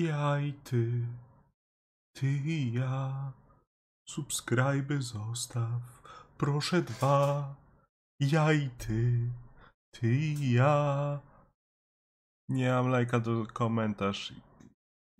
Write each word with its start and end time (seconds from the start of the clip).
Ja 0.00 0.40
i 0.40 0.52
ty, 0.64 1.06
ty 2.16 2.26
i 2.26 2.72
ja. 2.72 3.32
Subskryby 4.08 5.02
zostaw, 5.02 6.02
proszę 6.38 6.82
dwa. 6.82 7.54
Ja 8.20 8.52
i 8.52 8.70
ty, 8.70 9.30
ty 9.90 10.08
i 10.14 10.52
ja. 10.52 11.20
Nie 12.48 12.72
mam 12.72 12.88
lajka 12.88 13.20
do 13.20 13.46
komentarz. 13.52 14.32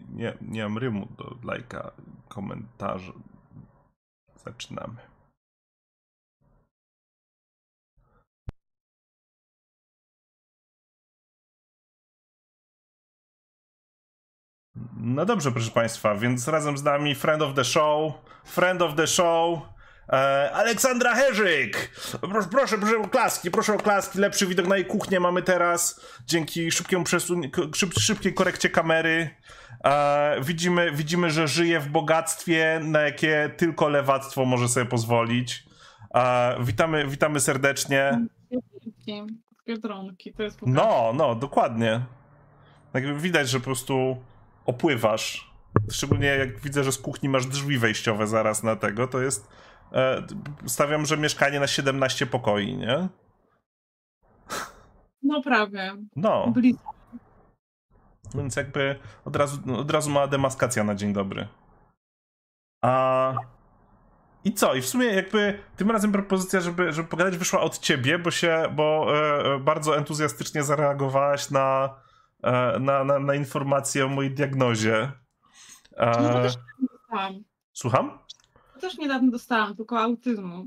Nie, 0.08 0.38
nie 0.40 0.62
mam 0.62 0.79
rymu 0.79 1.07
do 1.19 1.37
lajka 1.45 1.93
komentarza. 2.29 3.12
Zaczynamy. 4.37 5.09
No 14.97 15.27
dobrze, 15.27 15.53
proszę 15.53 15.71
Państwa, 15.71 16.15
więc 16.15 16.49
razem 16.49 16.79
z 16.79 16.83
nami 16.83 17.15
friend 17.15 17.43
of 17.43 17.55
the 17.55 17.65
show, 17.65 18.12
friend 18.45 18.83
of 18.83 18.95
the 18.95 19.07
show, 19.07 19.59
e, 20.12 20.51
Aleksandra 20.55 21.15
Herzyk. 21.15 21.91
Proszę, 22.21 22.48
proszę, 22.51 22.79
proszę 22.79 22.98
o 22.98 23.09
klaski, 23.09 23.51
proszę 23.51 23.74
o 23.74 23.79
klaski. 23.79 24.19
Lepszy 24.19 24.47
widok 24.47 24.66
na 24.66 24.77
jej 24.77 24.85
kuchnię 24.87 25.21
mamy 25.21 25.43
teraz 25.43 26.01
dzięki 26.27 26.71
szybkiemu 26.71 27.05
przesun- 27.05 27.74
szyb, 27.77 27.95
szybkiej 27.98 28.35
korekcie 28.35 28.71
kamery. 28.71 29.30
E, 29.85 30.37
widzimy, 30.43 30.93
widzimy, 30.93 31.30
że 31.30 31.49
żyje 31.49 31.80
w 31.80 31.88
bogactwie, 31.88 32.80
na 32.85 33.01
jakie 33.01 33.51
tylko 33.57 33.88
lewactwo 33.88 34.45
może 34.45 34.69
sobie 34.69 34.87
pozwolić. 34.87 35.65
E, 36.15 36.57
witamy, 36.65 37.07
witamy 37.07 37.41
serdecznie. 37.41 38.27
Biedronki, 39.66 40.33
to 40.33 40.43
jest 40.43 40.59
No, 40.66 41.12
no, 41.15 41.35
dokładnie. 41.35 42.01
Tak 42.93 43.19
widać, 43.19 43.49
że 43.49 43.59
po 43.59 43.65
prostu 43.65 44.16
opływasz. 44.66 45.50
Szczególnie 45.91 46.27
jak 46.27 46.60
widzę, 46.60 46.84
że 46.84 46.92
z 46.92 46.98
kuchni 46.98 47.28
masz 47.28 47.46
drzwi 47.46 47.78
wejściowe 47.78 48.27
zaraz 48.27 48.62
na 48.62 48.76
tego, 48.76 49.07
to 49.07 49.21
jest. 49.21 49.48
E, 49.93 50.26
stawiam, 50.66 51.07
że 51.07 51.16
mieszkanie 51.16 51.60
na 51.60 51.66
17 51.66 52.26
pokoi, 52.26 52.76
nie? 52.76 53.09
No 55.23 55.43
prawie. 55.43 55.96
No, 56.16 56.52
Blisko. 56.54 56.95
więc 58.35 58.57
jakby 58.57 58.98
od 59.24 59.37
razu, 59.37 59.59
od 59.76 59.90
razu 59.90 60.10
mała 60.10 60.26
demaskacja 60.26 60.85
na 60.85 60.95
dzień 60.95 61.13
dobry. 61.13 61.48
A. 62.82 63.35
I 64.44 64.53
co? 64.53 64.75
I 64.75 64.81
w 64.81 64.87
sumie 64.87 65.06
jakby 65.06 65.59
tym 65.76 65.91
razem 65.91 66.12
propozycja, 66.12 66.60
żeby, 66.60 66.92
żeby 66.92 67.09
pogadać 67.09 67.37
wyszła 67.37 67.60
od 67.60 67.78
ciebie, 67.78 68.19
bo 68.19 68.31
się, 68.31 68.62
bo 68.72 69.06
e, 69.54 69.59
bardzo 69.59 69.97
entuzjastycznie 69.97 70.62
zareagowałaś 70.62 71.50
na, 71.50 71.94
na, 72.81 73.05
na, 73.05 73.19
na 73.19 73.34
informację 73.34 74.05
o 74.05 74.09
mojej 74.09 74.34
diagnozie. 74.34 75.12
No 75.99 76.06
to 76.12 76.38
E, 76.41 76.43
też 76.43 76.55
niedawno 76.56 76.88
dostałam. 76.99 77.34
słucham? 77.72 78.19
To 78.75 78.81
też 78.81 78.99
niedawno 78.99 79.31
dostałam, 79.31 79.77
tylko 79.77 80.00
autyzmu. 80.00 80.66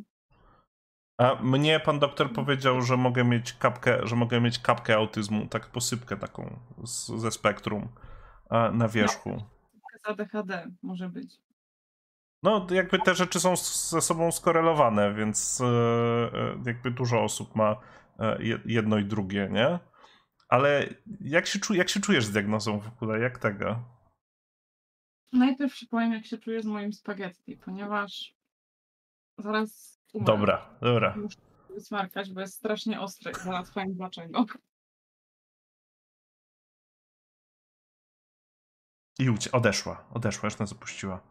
A 1.18 1.36
mnie 1.44 1.80
pan 1.80 2.00
doktor 2.00 2.34
powiedział, 2.34 2.82
że 2.82 2.98
mogę 2.98 3.24
mieć 3.24 3.54
kapkę, 3.54 4.08
że 4.08 4.16
mogę 4.16 4.42
mieć 4.42 4.60
kapkę 4.60 4.96
autyzmu, 4.96 5.48
tak 5.48 5.68
posypkę 5.72 6.18
taką 6.18 6.60
z, 6.84 7.08
ze 7.12 7.32
spektrum 7.32 7.90
e, 8.52 8.72
na 8.72 8.88
wierzchu. 8.88 9.44
Z 10.06 10.10
ADHD 10.10 10.68
może 10.84 11.10
być. 11.10 11.38
No, 12.44 12.68
jakby 12.72 13.00
te 13.00 13.16
rzeczy 13.16 13.40
są 13.40 13.56
ze 13.90 14.02
sobą 14.02 14.32
skorelowane, 14.32 15.14
więc 15.14 15.62
e, 15.62 15.66
e, 15.66 16.56
jakby 16.66 16.92
dużo 16.92 17.24
osób 17.24 17.56
ma 17.56 17.76
e, 18.20 18.44
je- 18.44 18.60
jedno 18.66 18.98
i 18.98 19.06
drugie, 19.06 19.50
nie? 19.52 19.80
Ale 20.54 20.90
jak 21.22 21.48
się, 21.48 21.60
czu, 21.60 21.74
jak 21.74 21.90
się 21.90 22.00
czujesz 22.00 22.26
z 22.26 22.32
diagnozą 22.32 22.80
w 22.80 22.88
ogóle? 22.88 23.20
Jak 23.20 23.38
tego? 23.38 23.84
Najpierw 25.32 25.76
ci 25.76 25.88
powiem, 25.88 26.14
jak 26.14 26.26
się 26.26 26.38
czuję 26.38 26.62
z 26.62 26.66
moim 26.66 26.94
spaghetti, 26.94 27.58
ponieważ 27.58 28.36
zaraz 29.38 30.00
umrę. 30.14 30.26
Dobra, 30.26 30.70
dobra. 30.82 31.16
Muszę 31.18 31.38
wysmarkać, 31.70 32.32
bo 32.32 32.42
jest 32.42 32.54
strasznie 32.54 33.02
ostry. 33.02 33.34
Zaraz 33.44 33.72
powiem 33.72 33.94
dlaczego. 33.94 34.46
I 39.20 39.30
ucie- 39.30 39.52
odeszła, 39.52 40.06
odeszła, 40.14 40.48
już 40.48 40.60
nas 40.60 40.72
opuściła. 40.72 41.22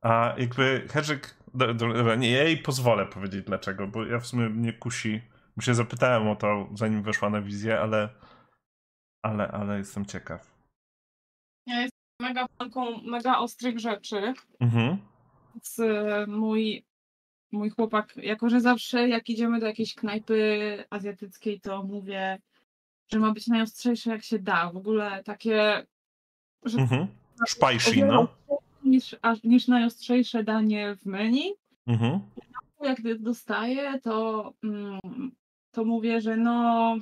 A 0.00 0.34
jakby 0.38 0.86
Hedżyk, 0.90 1.36
do- 1.54 1.74
do- 1.74 1.92
dobra, 1.94 2.14
nie, 2.14 2.30
ja 2.30 2.42
jej 2.44 2.58
pozwolę 2.58 3.06
powiedzieć 3.06 3.44
dlaczego, 3.46 3.86
bo 3.86 4.04
ja 4.04 4.18
w 4.20 4.26
sumie 4.26 4.48
mnie 4.48 4.72
kusi, 4.72 5.22
bo 5.56 5.62
się 5.62 5.74
zapytałem 5.74 6.28
o 6.28 6.36
to, 6.36 6.68
zanim 6.74 7.02
weszła 7.02 7.30
na 7.30 7.40
wizję, 7.42 7.80
ale, 7.80 8.08
ale, 9.24 9.48
ale 9.48 9.78
jestem 9.78 10.06
ciekaw. 10.06 10.54
Ja 11.66 11.80
jestem 11.80 11.98
mega 12.20 12.46
fanką 12.58 13.00
mega 13.02 13.38
ostrych 13.38 13.78
rzeczy. 13.78 14.34
Mhm. 14.60 14.98
Więc 15.54 15.78
e, 15.78 16.26
mój, 16.28 16.84
mój 17.52 17.70
chłopak, 17.70 18.16
jako 18.16 18.48
że 18.48 18.60
zawsze 18.60 19.08
jak 19.08 19.28
idziemy 19.28 19.60
do 19.60 19.66
jakiejś 19.66 19.94
knajpy 19.94 20.84
azjatyckiej, 20.90 21.60
to 21.60 21.82
mówię, 21.82 22.38
że 23.12 23.18
ma 23.18 23.32
być 23.32 23.46
najostrzejsze 23.46 24.10
jak 24.10 24.24
się 24.24 24.38
da. 24.38 24.70
W 24.72 24.76
ogóle 24.76 25.22
takie, 25.24 25.86
że 26.64 26.78
Mhm. 26.78 27.06
Spicy, 27.46 28.06
no. 28.06 28.28
niż, 28.84 29.16
niż 29.44 29.68
najostrzejsze 29.68 30.44
danie 30.44 30.96
w 30.96 31.06
menu. 31.06 31.54
Mhm. 31.86 32.20
Jak 32.80 33.18
dostaję, 33.18 34.00
to, 34.00 34.52
mm, 34.64 35.00
to 35.70 35.84
mówię, 35.84 36.20
że 36.20 36.36
no, 36.36 36.96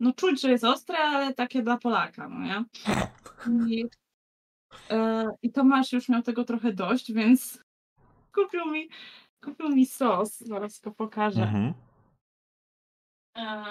no 0.00 0.12
czuć, 0.12 0.40
że 0.40 0.50
jest 0.50 0.64
ostre, 0.64 0.98
ale 0.98 1.34
takie 1.34 1.62
dla 1.62 1.78
Polaka, 1.78 2.28
no 2.28 2.38
nie? 2.38 2.64
I, 3.68 3.84
e, 4.90 5.26
I 5.42 5.52
Tomasz 5.52 5.92
już 5.92 6.08
miał 6.08 6.22
tego 6.22 6.44
trochę 6.44 6.72
dość, 6.72 7.12
więc 7.12 7.64
kupił 8.34 8.66
mi, 8.66 8.88
kupił 9.44 9.68
mi 9.68 9.86
sos, 9.86 10.38
zaraz 10.38 10.80
go 10.80 10.90
pokażę. 10.90 11.42
Mhm. 11.42 11.74
E, 13.36 13.64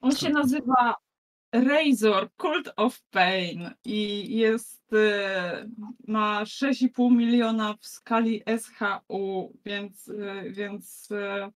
On 0.00 0.12
się 0.12 0.30
nazywa 0.30 0.96
Razor 1.52 2.28
Cult 2.36 2.72
of 2.76 3.00
Pain 3.10 3.70
i 3.84 4.36
jest, 4.36 4.92
e, 4.92 5.68
ma 6.08 6.44
6,5 6.44 7.10
miliona 7.10 7.74
w 7.80 7.86
skali 7.86 8.42
SHU, 8.58 9.52
więc, 9.64 10.08
e, 10.08 10.50
więc 10.50 11.12
e, 11.12 11.50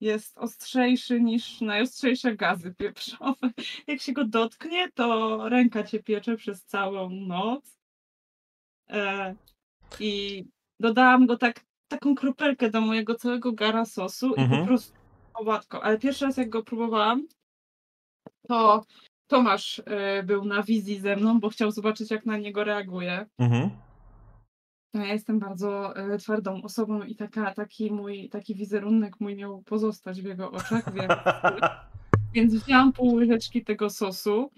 jest 0.00 0.38
ostrzejszy 0.38 1.20
niż 1.20 1.60
najostrzejsze 1.60 2.36
gazy 2.36 2.74
pieprzowe. 2.74 3.50
Jak 3.86 4.00
się 4.00 4.12
go 4.12 4.24
dotknie, 4.24 4.90
to 4.94 5.38
ręka 5.48 5.82
cię 5.82 6.02
piecze 6.02 6.36
przez 6.36 6.64
całą 6.64 7.10
noc. 7.10 7.78
E, 8.90 9.34
I 10.00 10.44
dodałam 10.80 11.26
go 11.26 11.36
tak, 11.36 11.64
taką 11.88 12.14
kropelkę 12.14 12.70
do 12.70 12.80
mojego 12.80 13.14
całego 13.14 13.52
gara 13.52 13.84
sosu 13.84 14.34
i 14.34 14.40
Mhm. 14.40 14.60
po 14.60 14.66
prostu 14.66 14.92
o 15.34 15.44
matko. 15.44 15.84
Ale 15.84 15.98
pierwszy 15.98 16.24
raz 16.24 16.36
jak 16.36 16.48
go 16.48 16.62
próbowałam, 16.62 17.26
to 18.48 18.84
Tomasz 19.32 19.82
e, 19.86 20.22
był 20.22 20.44
na 20.44 20.62
wizji 20.62 21.00
ze 21.00 21.16
mną, 21.16 21.40
bo 21.40 21.48
chciał 21.48 21.70
zobaczyć 21.70 22.10
jak 22.10 22.26
na 22.26 22.36
niego 22.36 22.64
reaguję. 22.64 23.26
Mhm. 23.38 23.70
Ja 24.94 25.06
jestem 25.06 25.38
bardzo 25.38 25.96
e, 25.96 26.18
twardą 26.18 26.62
osobą 26.62 27.02
i 27.02 27.16
taka, 27.16 27.54
taki 27.54 27.90
mój, 27.90 28.28
taki 28.28 28.54
wizerunek 28.54 29.20
mój 29.20 29.36
miał 29.36 29.62
pozostać 29.62 30.22
w 30.22 30.24
jego 30.24 30.50
oczach, 30.50 30.94
więc, 30.94 31.12
więc 32.34 32.54
wzięłam 32.54 32.92
pół 32.92 33.14
łyżeczki 33.14 33.64
tego 33.64 33.90
sosu 33.90 34.50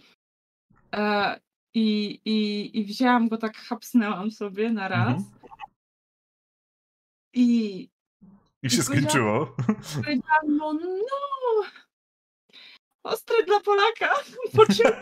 e, 0.95 1.41
i, 1.75 2.21
i, 2.25 2.71
i 2.81 2.85
wzięłam 2.85 3.29
go 3.29 3.37
tak, 3.37 3.57
hapsnęłam 3.57 4.31
sobie 4.31 4.73
na 4.73 4.89
raz. 4.89 5.17
Mhm. 5.17 5.35
I 7.33 7.89
I 8.63 8.71
się 8.71 8.83
skończyło. 8.83 9.57
powiedziałam, 9.95 10.57
no, 10.57 10.73
no, 10.73 10.89
ostry 13.05 13.45
dla 13.47 13.61
Polaka. 13.61 14.15
Po 14.57 14.67
czym, 14.67 14.93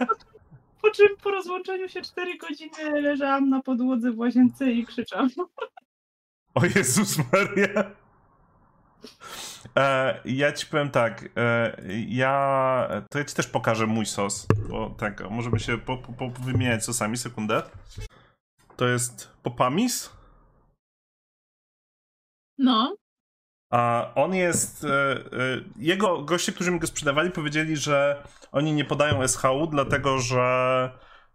po 0.82 0.90
czym 0.90 1.08
po 1.22 1.30
rozłączeniu 1.30 1.88
się 1.88 2.02
4 2.02 2.38
godziny 2.38 3.00
leżałam 3.00 3.48
na 3.48 3.62
podłodze 3.62 4.10
w 4.10 4.18
łazience 4.18 4.70
i 4.70 4.86
krzyczałam. 4.86 5.28
O 6.54 6.64
Jezus 6.64 7.18
Maria. 7.32 7.90
E, 9.76 10.20
ja 10.24 10.52
ci 10.52 10.66
powiem 10.66 10.90
tak, 10.90 11.28
e, 11.36 11.76
ja, 12.08 12.88
to 13.10 13.18
ja 13.18 13.24
ci 13.24 13.34
też 13.34 13.46
pokażę 13.46 13.86
mój 13.86 14.06
sos, 14.06 14.46
bo 14.68 14.90
tak, 14.90 15.30
możemy 15.30 15.60
się 15.60 15.78
po, 15.78 15.96
po, 15.96 16.12
po 16.12 16.30
wymieniać 16.30 16.84
sosami, 16.84 17.16
sekundę. 17.16 17.62
To 18.76 18.88
jest 18.88 19.28
Popamis, 19.42 20.10
No, 22.58 22.96
on 24.14 24.34
jest, 24.34 24.84
e, 24.84 24.88
e, 24.88 25.18
jego 25.76 26.22
goście, 26.22 26.52
którzy 26.52 26.70
mi 26.70 26.78
go 26.78 26.86
sprzedawali 26.86 27.30
powiedzieli, 27.30 27.76
że 27.76 28.22
oni 28.52 28.72
nie 28.72 28.84
podają 28.84 29.28
SHU, 29.28 29.66
dlatego 29.66 30.18
że 30.18 30.90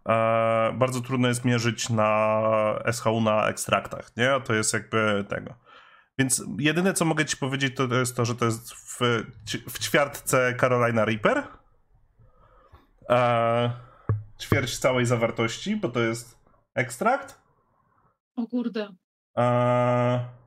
e, 0.08 0.72
bardzo 0.74 1.00
trudno 1.00 1.28
jest 1.28 1.44
mierzyć 1.44 1.90
na 1.90 2.40
SHU 2.92 3.20
na 3.20 3.48
ekstraktach, 3.48 4.16
nie? 4.16 4.30
To 4.44 4.54
jest 4.54 4.74
jakby 4.74 5.24
tego. 5.28 5.54
Więc 6.18 6.44
jedyne, 6.58 6.94
co 6.94 7.04
mogę 7.04 7.24
ci 7.24 7.36
powiedzieć, 7.36 7.76
to, 7.76 7.88
to 7.88 7.94
jest 7.94 8.16
to, 8.16 8.24
że 8.24 8.34
to 8.34 8.44
jest 8.44 8.72
w, 8.72 8.98
w 9.68 9.78
ćwiartce 9.78 10.56
Carolina 10.60 11.04
Reaper. 11.04 11.42
e, 13.10 13.70
ćwierć 14.40 14.78
całej 14.78 15.06
zawartości, 15.06 15.76
bo 15.76 15.88
to 15.88 16.00
jest 16.00 16.38
ekstrakt. 16.74 17.40
O 18.36 18.46
kurde. 18.46 18.88
E, 19.38 20.37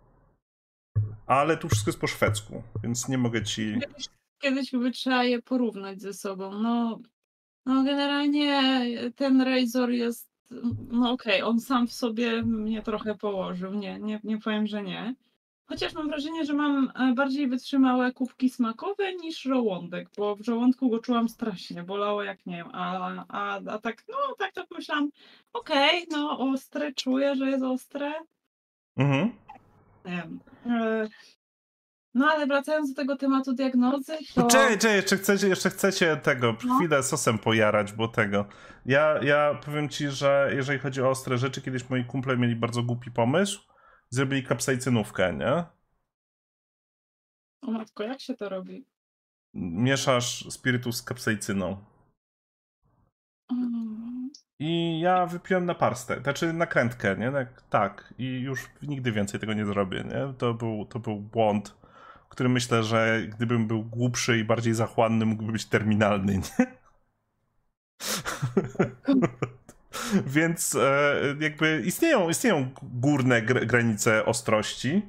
ale 1.31 1.57
tu 1.57 1.69
wszystko 1.69 1.89
jest 1.89 2.01
po 2.01 2.07
szwedzku, 2.07 2.63
więc 2.83 3.10
nie 3.10 3.18
mogę 3.18 3.44
ci. 3.44 3.80
Kiedyś, 3.81 4.06
kiedyś 4.42 4.72
by 4.72 4.92
trzeba 4.92 5.24
je 5.24 5.42
porównać 5.42 6.01
ze 6.01 6.13
sobą. 6.13 6.51
No, 6.51 7.00
no 7.66 7.83
generalnie 7.83 8.62
ten 9.16 9.42
Razor 9.42 9.89
jest, 9.89 10.30
no 10.92 11.12
okej, 11.12 11.42
on 11.42 11.60
sam 11.60 11.88
w 11.88 11.94
sobie 11.94 12.44
mnie 12.44 12.81
trochę 12.81 13.16
położył, 13.16 13.74
nie, 13.74 14.00
nie, 14.00 14.19
nie 14.24 14.38
powiem, 14.38 14.68
że 14.68 14.83
nie. 14.83 15.16
Chociaż 15.66 15.94
mam 15.94 16.07
wrażenie, 16.07 16.45
że 16.45 16.54
mam 16.54 16.92
e, 16.95 17.13
bardziej 17.13 17.48
wytrzymałe 17.48 18.12
kubki 18.12 18.50
smakowe 18.50 19.16
niż 19.16 19.42
żołądek, 19.42 20.10
bo 20.18 20.36
w 20.36 20.42
żołądku 20.42 20.89
go 20.89 21.00
czułam 21.00 21.30
strasznie, 21.30 21.83
bolało 21.83 22.24
jak 22.24 22.45
nie 22.45 22.56
wiem, 22.56 22.69
a, 22.74 23.12
a, 23.28 23.60
a 23.68 23.80
tak, 23.80 24.04
no 24.10 24.36
tak 24.38 24.54
to 24.54 24.68
pomyślałam, 24.68 25.10
okej, 25.54 26.07
no 26.12 26.39
ostre, 26.39 26.94
czuję, 26.94 27.36
że 27.36 27.50
jest 27.50 27.63
ostre, 27.63 28.13
Mhm. 28.98 29.31
E, 30.06 31.07
No 32.13 32.27
ale 32.31 32.48
wracając 32.48 32.89
do 32.89 32.95
tego 32.95 33.15
tematu 33.15 33.53
diagnozy, 33.53 34.18
to... 34.36 34.48
Czekaj, 34.48 34.77
czekaj, 34.77 34.95
jeszcze 34.95 35.18
chcecie, 35.18 35.48
jeszcze 35.48 35.69
chcecie 35.69 36.18
tego, 36.18 36.56
No. 36.65 36.75
chwilę 36.77 37.03
sosem 37.03 37.39
pojarać, 37.39 37.94
bo 37.94 38.07
tego. 38.07 38.45
Ja, 38.86 39.24
ja 39.24 39.59
powiem 39.65 39.89
ci, 39.89 40.09
że 40.09 40.51
jeżeli 40.56 40.80
chodzi 40.80 41.01
o 41.01 41.09
ostre 41.09 41.38
rzeczy, 41.38 41.62
kiedyś 41.62 41.89
moi 41.89 42.06
kumple 42.06 42.38
mieli 42.38 42.56
bardzo 42.56 42.83
głupi 42.83 43.12
pomysł. 43.12 43.62
Zrobili 44.09 44.44
kapsajcynówkę, 44.44 45.33
nie? 45.33 45.63
O 47.62 47.71
matko, 47.71 48.04
jak 48.04 48.21
się 48.21 48.33
to 48.33 48.50
robi? 48.50 48.86
Mieszasz 49.54 50.45
spirytus 50.50 50.97
z 50.97 51.04
kapsajcyną. 51.04 51.86
Mm, 53.51 54.10
I 54.63 54.99
ja 54.99 55.25
wypiłem 55.25 55.65
na 55.65 55.75
parstę, 55.75 56.21
znaczy 56.21 56.53
na 56.53 56.65
krętkę, 56.65 57.17
nie? 57.17 57.31
Tak. 57.69 58.13
I 58.17 58.39
już 58.39 58.69
nigdy 58.81 59.11
więcej 59.11 59.39
tego 59.39 59.53
nie 59.53 59.65
zrobię, 59.65 60.03
nie? 60.03 60.33
To 60.37 60.53
był, 60.53 60.85
to 60.85 60.99
był 60.99 61.19
błąd, 61.19 61.75
który 62.29 62.49
myślę, 62.49 62.83
że 62.83 63.21
gdybym 63.27 63.67
był 63.67 63.83
głupszy 63.83 64.37
i 64.37 64.43
bardziej 64.43 64.73
zachłanny, 64.73 65.25
mógłby 65.25 65.51
być 65.51 65.65
terminalny, 65.65 66.37
nie? 66.37 66.41
Więc 70.35 70.75
e, 70.75 71.15
jakby 71.39 71.81
istnieją, 71.85 72.29
istnieją 72.29 72.69
górne 72.83 73.41
gr- 73.41 73.65
granice 73.65 74.25
ostrości. 74.25 75.01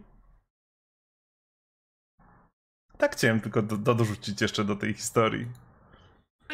Tak 2.99 3.13
chciałem 3.13 3.41
tylko 3.41 3.63
do, 3.63 3.77
do, 3.77 3.95
dorzucić 3.95 4.41
jeszcze 4.41 4.65
do 4.65 4.77
tej 4.77 4.95
historii. 4.95 5.49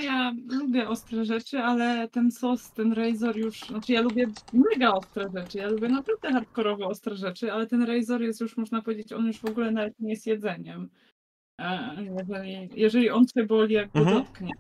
Ja 0.01 0.33
lubię 0.49 0.89
ostre 0.89 1.25
rzeczy, 1.25 1.59
ale 1.59 2.09
ten 2.09 2.31
sos, 2.33 2.73
ten 2.73 2.93
Razor 2.93 3.37
już, 3.37 3.61
znaczy 3.61 3.93
ja 3.93 4.01
lubię 4.01 4.27
mega 4.53 4.93
ostre 4.93 5.25
rzeczy, 5.37 5.59
ja 5.59 5.69
lubię 5.69 5.89
naprawdę 5.89 6.33
hardkorowo 6.33 6.87
ostre 6.89 7.17
rzeczy, 7.17 7.53
ale 7.53 7.67
ten 7.67 7.83
Razor 7.83 8.23
jest 8.23 8.41
już, 8.41 8.57
można 8.57 8.83
powiedzieć, 8.83 9.13
on 9.13 9.27
już 9.27 9.39
w 9.39 9.45
ogóle 9.45 9.71
nawet 9.71 10.01
nie 10.01 10.11
jest 10.11 10.27
jedzeniem. 10.27 10.89
E, 11.61 11.97
Jeżeli, 12.19 12.71
jeżeli 12.75 13.11
on 13.11 13.27
cię 13.27 13.45
boli, 13.47 13.75
jak 13.75 13.91
go 13.93 13.99
Mhm. 13.99 14.17
dotknie. 14.19 14.53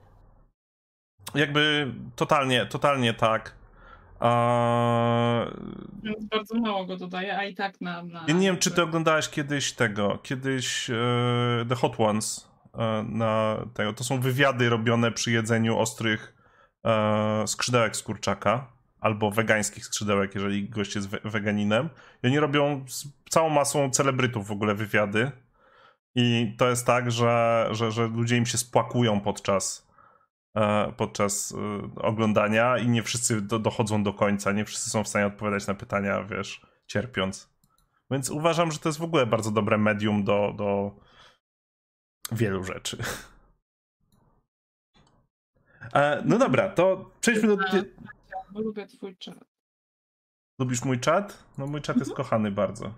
Jakby 1.34 1.92
totalnie, 2.16 2.66
totalnie 2.66 3.14
tak. 3.14 3.54
A, 4.20 5.46
Więc 6.02 6.24
bardzo 6.24 6.60
mało 6.60 6.84
go 6.86 6.96
dodaję, 6.96 7.38
a 7.38 7.44
i 7.44 7.54
tak 7.54 7.80
na... 7.80 8.02
na 8.02 8.24
ja 8.28 8.34
nie 8.34 8.46
wiem, 8.46 8.58
czy 8.58 8.70
ty 8.70 8.82
oglądałeś 8.82 9.28
kiedyś 9.28 9.72
tego, 9.72 10.18
kiedyś 10.22 10.90
e, 10.90 10.94
The 11.68 11.74
Hot 11.74 12.00
Ones 12.00 12.47
na 13.08 13.56
tego. 13.74 13.92
To 13.92 14.04
są 14.04 14.20
wywiady 14.20 14.68
robione 14.68 15.12
przy 15.12 15.32
jedzeniu 15.32 15.78
ostrych 15.78 16.34
e, 16.84 17.46
skrzydełek 17.46 17.96
z 17.96 18.02
kurczaka 18.02 18.72
albo 19.00 19.30
wegańskich 19.30 19.84
skrzydełek, 19.84 20.34
jeżeli 20.34 20.68
gość 20.68 20.94
jest 20.94 21.08
we, 21.08 21.18
weganinem. 21.24 21.88
I 22.22 22.26
oni 22.26 22.38
robią 22.38 22.84
z 22.88 23.08
całą 23.30 23.50
masą 23.50 23.90
celebrytów 23.90 24.46
w 24.46 24.52
ogóle 24.52 24.74
wywiady. 24.74 25.30
I 26.14 26.54
to 26.58 26.68
jest 26.68 26.86
tak, 26.86 27.10
że, 27.10 27.68
że, 27.70 27.92
że 27.92 28.08
ludzie 28.08 28.36
im 28.36 28.46
się 28.46 28.58
spłakują 28.58 29.20
podczas, 29.20 29.88
e, 30.56 30.92
podczas 30.96 31.54
e, 31.54 32.02
oglądania 32.02 32.78
i 32.78 32.88
nie 32.88 33.02
wszyscy 33.02 33.40
do, 33.40 33.58
dochodzą 33.58 34.02
do 34.02 34.12
końca, 34.12 34.52
nie 34.52 34.64
wszyscy 34.64 34.90
są 34.90 35.04
w 35.04 35.08
stanie 35.08 35.26
odpowiadać 35.26 35.66
na 35.66 35.74
pytania, 35.74 36.24
wiesz, 36.24 36.66
cierpiąc. 36.86 37.58
Więc 38.10 38.30
uważam, 38.30 38.72
że 38.72 38.78
to 38.78 38.88
jest 38.88 38.98
w 38.98 39.04
ogóle 39.04 39.26
bardzo 39.26 39.50
dobre 39.50 39.78
medium 39.78 40.24
do, 40.24 40.54
do 40.56 40.92
wielu 42.32 42.64
rzeczy. 42.64 42.96
E, 45.94 46.22
no 46.24 46.38
dobra, 46.38 46.68
to 46.68 47.10
przejdźmy 47.20 47.48
do. 47.48 47.56
Bo 48.50 48.60
lubię 48.60 48.86
twój 48.86 49.16
czat. 49.16 49.44
Lubisz 50.60 50.84
mój 50.84 51.00
czat? 51.00 51.44
No 51.58 51.66
mój 51.66 51.82
czat 51.82 51.96
jest 51.96 52.10
Mhm. 52.10 52.16
kochany 52.24 52.50
bardzo. 52.50 52.94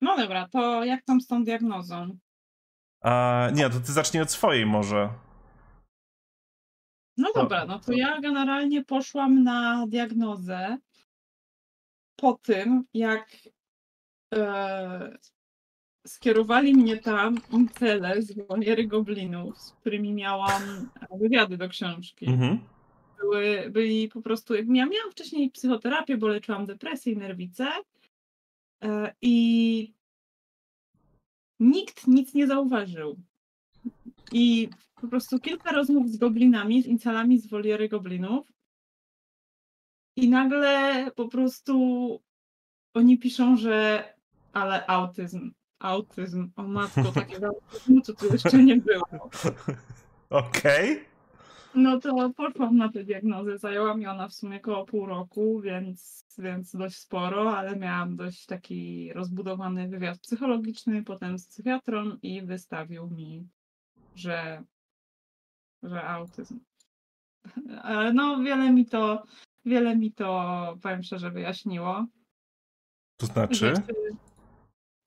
No 0.00 0.16
dobra, 0.16 0.48
to 0.48 0.84
jak 0.84 1.04
tam 1.04 1.20
z 1.20 1.26
tą 1.26 1.44
diagnozą? 1.44 2.18
A, 3.02 3.48
nie, 3.52 3.70
to 3.70 3.80
ty 3.80 3.92
zacznij 3.92 4.22
od 4.22 4.30
swojej 4.30 4.66
może. 4.66 5.10
No 7.16 7.32
dobra, 7.34 7.64
no 7.66 7.78
to 7.78 7.92
ja 7.92 8.20
generalnie 8.20 8.84
poszłam 8.84 9.42
na 9.42 9.86
diagnozę 9.86 10.78
po 12.16 12.32
tym, 12.42 12.84
jak 12.94 13.30
e, 14.34 15.18
skierowali 16.06 16.74
mnie 16.74 16.96
tam 16.96 17.38
incele 17.50 18.22
z 18.22 18.46
Woliery 18.46 18.86
Goblinów, 18.86 19.58
z 19.58 19.72
którymi 19.72 20.12
miałam 20.12 20.90
wywiady 21.20 21.56
do 21.56 21.68
książki. 21.68 22.26
Mhm. 22.26 22.60
Były, 23.20 23.70
byli 23.70 24.08
po 24.08 24.22
prostu, 24.22 24.54
jak 24.54 24.66
ja 24.66 24.86
miałam 24.86 25.10
wcześniej 25.10 25.50
psychoterapię, 25.50 26.16
bo 26.16 26.28
leczyłam 26.28 26.66
depresję 26.66 27.12
i 27.12 27.16
nerwicę 27.16 27.68
e, 28.84 29.14
i 29.22 29.94
nikt 31.60 32.06
nic 32.06 32.34
nie 32.34 32.46
zauważył. 32.46 33.16
I 34.32 34.68
po 35.00 35.08
prostu 35.08 35.38
kilka 35.38 35.72
rozmów 35.72 36.10
z 36.10 36.16
goblinami, 36.16 36.82
z 36.82 36.86
incalami 36.86 37.38
z 37.38 37.46
woliery 37.46 37.88
goblinów. 37.88 38.46
I 40.16 40.28
nagle 40.28 41.10
po 41.10 41.28
prostu 41.28 42.20
oni 42.94 43.18
piszą, 43.18 43.56
że 43.56 44.04
ale 44.52 44.86
autyzm, 44.86 45.52
autyzm, 45.82 46.50
o 46.56 46.62
matko, 46.62 47.12
takiego 47.14 47.46
autyzmu 47.46 48.00
to 48.02 48.12
tu 48.12 48.32
jeszcze 48.32 48.64
nie 48.64 48.76
było. 48.76 49.06
Okej. 50.30 51.04
No 51.74 52.00
to 52.00 52.30
poszłam 52.36 52.76
na 52.76 52.88
tę 52.88 53.04
diagnozę, 53.04 53.58
zajęła 53.58 53.94
mi 53.94 54.06
ona 54.06 54.28
w 54.28 54.34
sumie 54.34 54.56
około 54.56 54.84
pół 54.84 55.06
roku, 55.06 55.60
więc, 55.60 56.24
więc 56.38 56.76
dość 56.76 56.96
sporo, 56.96 57.56
ale 57.56 57.76
miałam 57.76 58.16
dość 58.16 58.46
taki 58.46 59.12
rozbudowany 59.12 59.88
wywiad 59.88 60.18
psychologiczny, 60.18 61.02
potem 61.02 61.38
z 61.38 61.48
psychiatrą 61.48 62.16
i 62.22 62.42
wystawił 62.42 63.10
mi, 63.10 63.48
że, 64.14 64.62
że 65.82 66.04
autyzm. 66.04 66.60
Ale 67.82 68.12
No 68.12 68.38
wiele 68.38 68.72
mi 68.72 68.86
to, 68.86 69.22
wiele 69.64 69.96
mi 69.96 70.12
to, 70.12 70.78
powiem 70.82 71.02
szczerze, 71.02 71.30
wyjaśniło. 71.30 72.06
To 73.16 73.26
znaczy? 73.26 73.54
Rzeczy, 73.54 73.94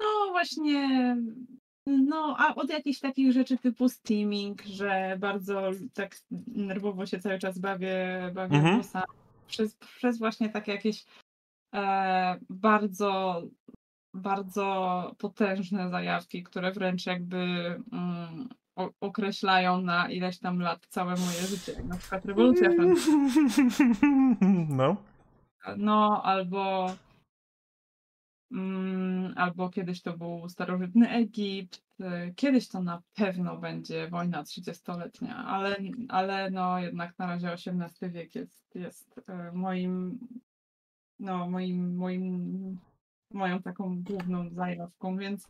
no 0.05 0.31
właśnie, 0.31 1.17
no 1.87 2.35
a 2.39 2.55
od 2.55 2.69
jakichś 2.69 2.99
takich 2.99 3.31
rzeczy 3.31 3.57
typu 3.57 3.89
steaming, 3.89 4.63
że 4.63 5.17
bardzo 5.19 5.71
tak 5.93 6.15
nerwowo 6.47 7.05
się 7.05 7.19
cały 7.19 7.39
czas 7.39 7.59
bawię, 7.59 8.31
bawię 8.33 8.57
Mhm. 8.57 8.81
przez, 9.47 9.75
przez 9.75 10.17
właśnie 10.17 10.49
takie 10.49 10.71
jakieś 10.71 11.05
e, 11.75 12.39
bardzo, 12.49 13.41
bardzo 14.13 15.11
potężne 15.17 15.89
zajawki, 15.89 16.43
które 16.43 16.71
wręcz 16.71 17.05
jakby 17.05 17.37
mm, 17.91 18.49
o, 18.75 18.89
określają 19.01 19.81
na 19.81 20.09
ileś 20.09 20.39
tam 20.39 20.59
lat 20.59 20.85
całe 20.89 21.15
moje 21.15 21.41
życie, 21.47 21.71
jak 21.71 21.85
na 21.85 21.97
przykład 21.97 22.25
rewolucja 22.25 22.69
francuska. 22.75 23.11
No. 24.69 24.95
No, 25.77 26.21
albo, 26.23 26.87
albo 29.35 29.69
kiedyś 29.69 30.01
to 30.01 30.17
był 30.17 30.49
starożytny 30.49 31.09
Egipt, 31.09 31.83
y, 31.99 32.33
kiedyś 32.35 32.67
to 32.67 32.83
na 32.83 33.01
pewno 33.13 33.57
będzie 33.57 34.09
wojna 34.09 34.43
trzydziestoletnia, 34.43 35.35
ale, 35.35 35.77
ale 36.09 36.51
no 36.51 36.79
jednak 36.79 37.19
na 37.19 37.25
razie 37.25 37.51
XVIII 37.51 38.11
wiek 38.11 38.35
jest, 38.35 38.75
jest 38.75 39.17
y, 39.17 39.51
moim, 39.53 40.19
no 41.19 41.49
moim, 41.49 41.95
moim, 41.95 42.79
moją 43.33 43.61
taką 43.61 44.03
główną 44.03 44.49
zajawką, 44.49 45.17
więc 45.17 45.47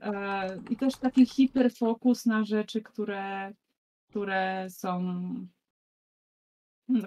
e, 0.00 0.58
i 0.70 0.76
też 0.76 0.96
taki 0.96 1.26
hiperfokus 1.26 2.26
na 2.26 2.44
rzeczy, 2.44 2.82
które, 2.82 3.52
które 4.10 4.66
są 4.70 4.98
mm, 4.98 5.48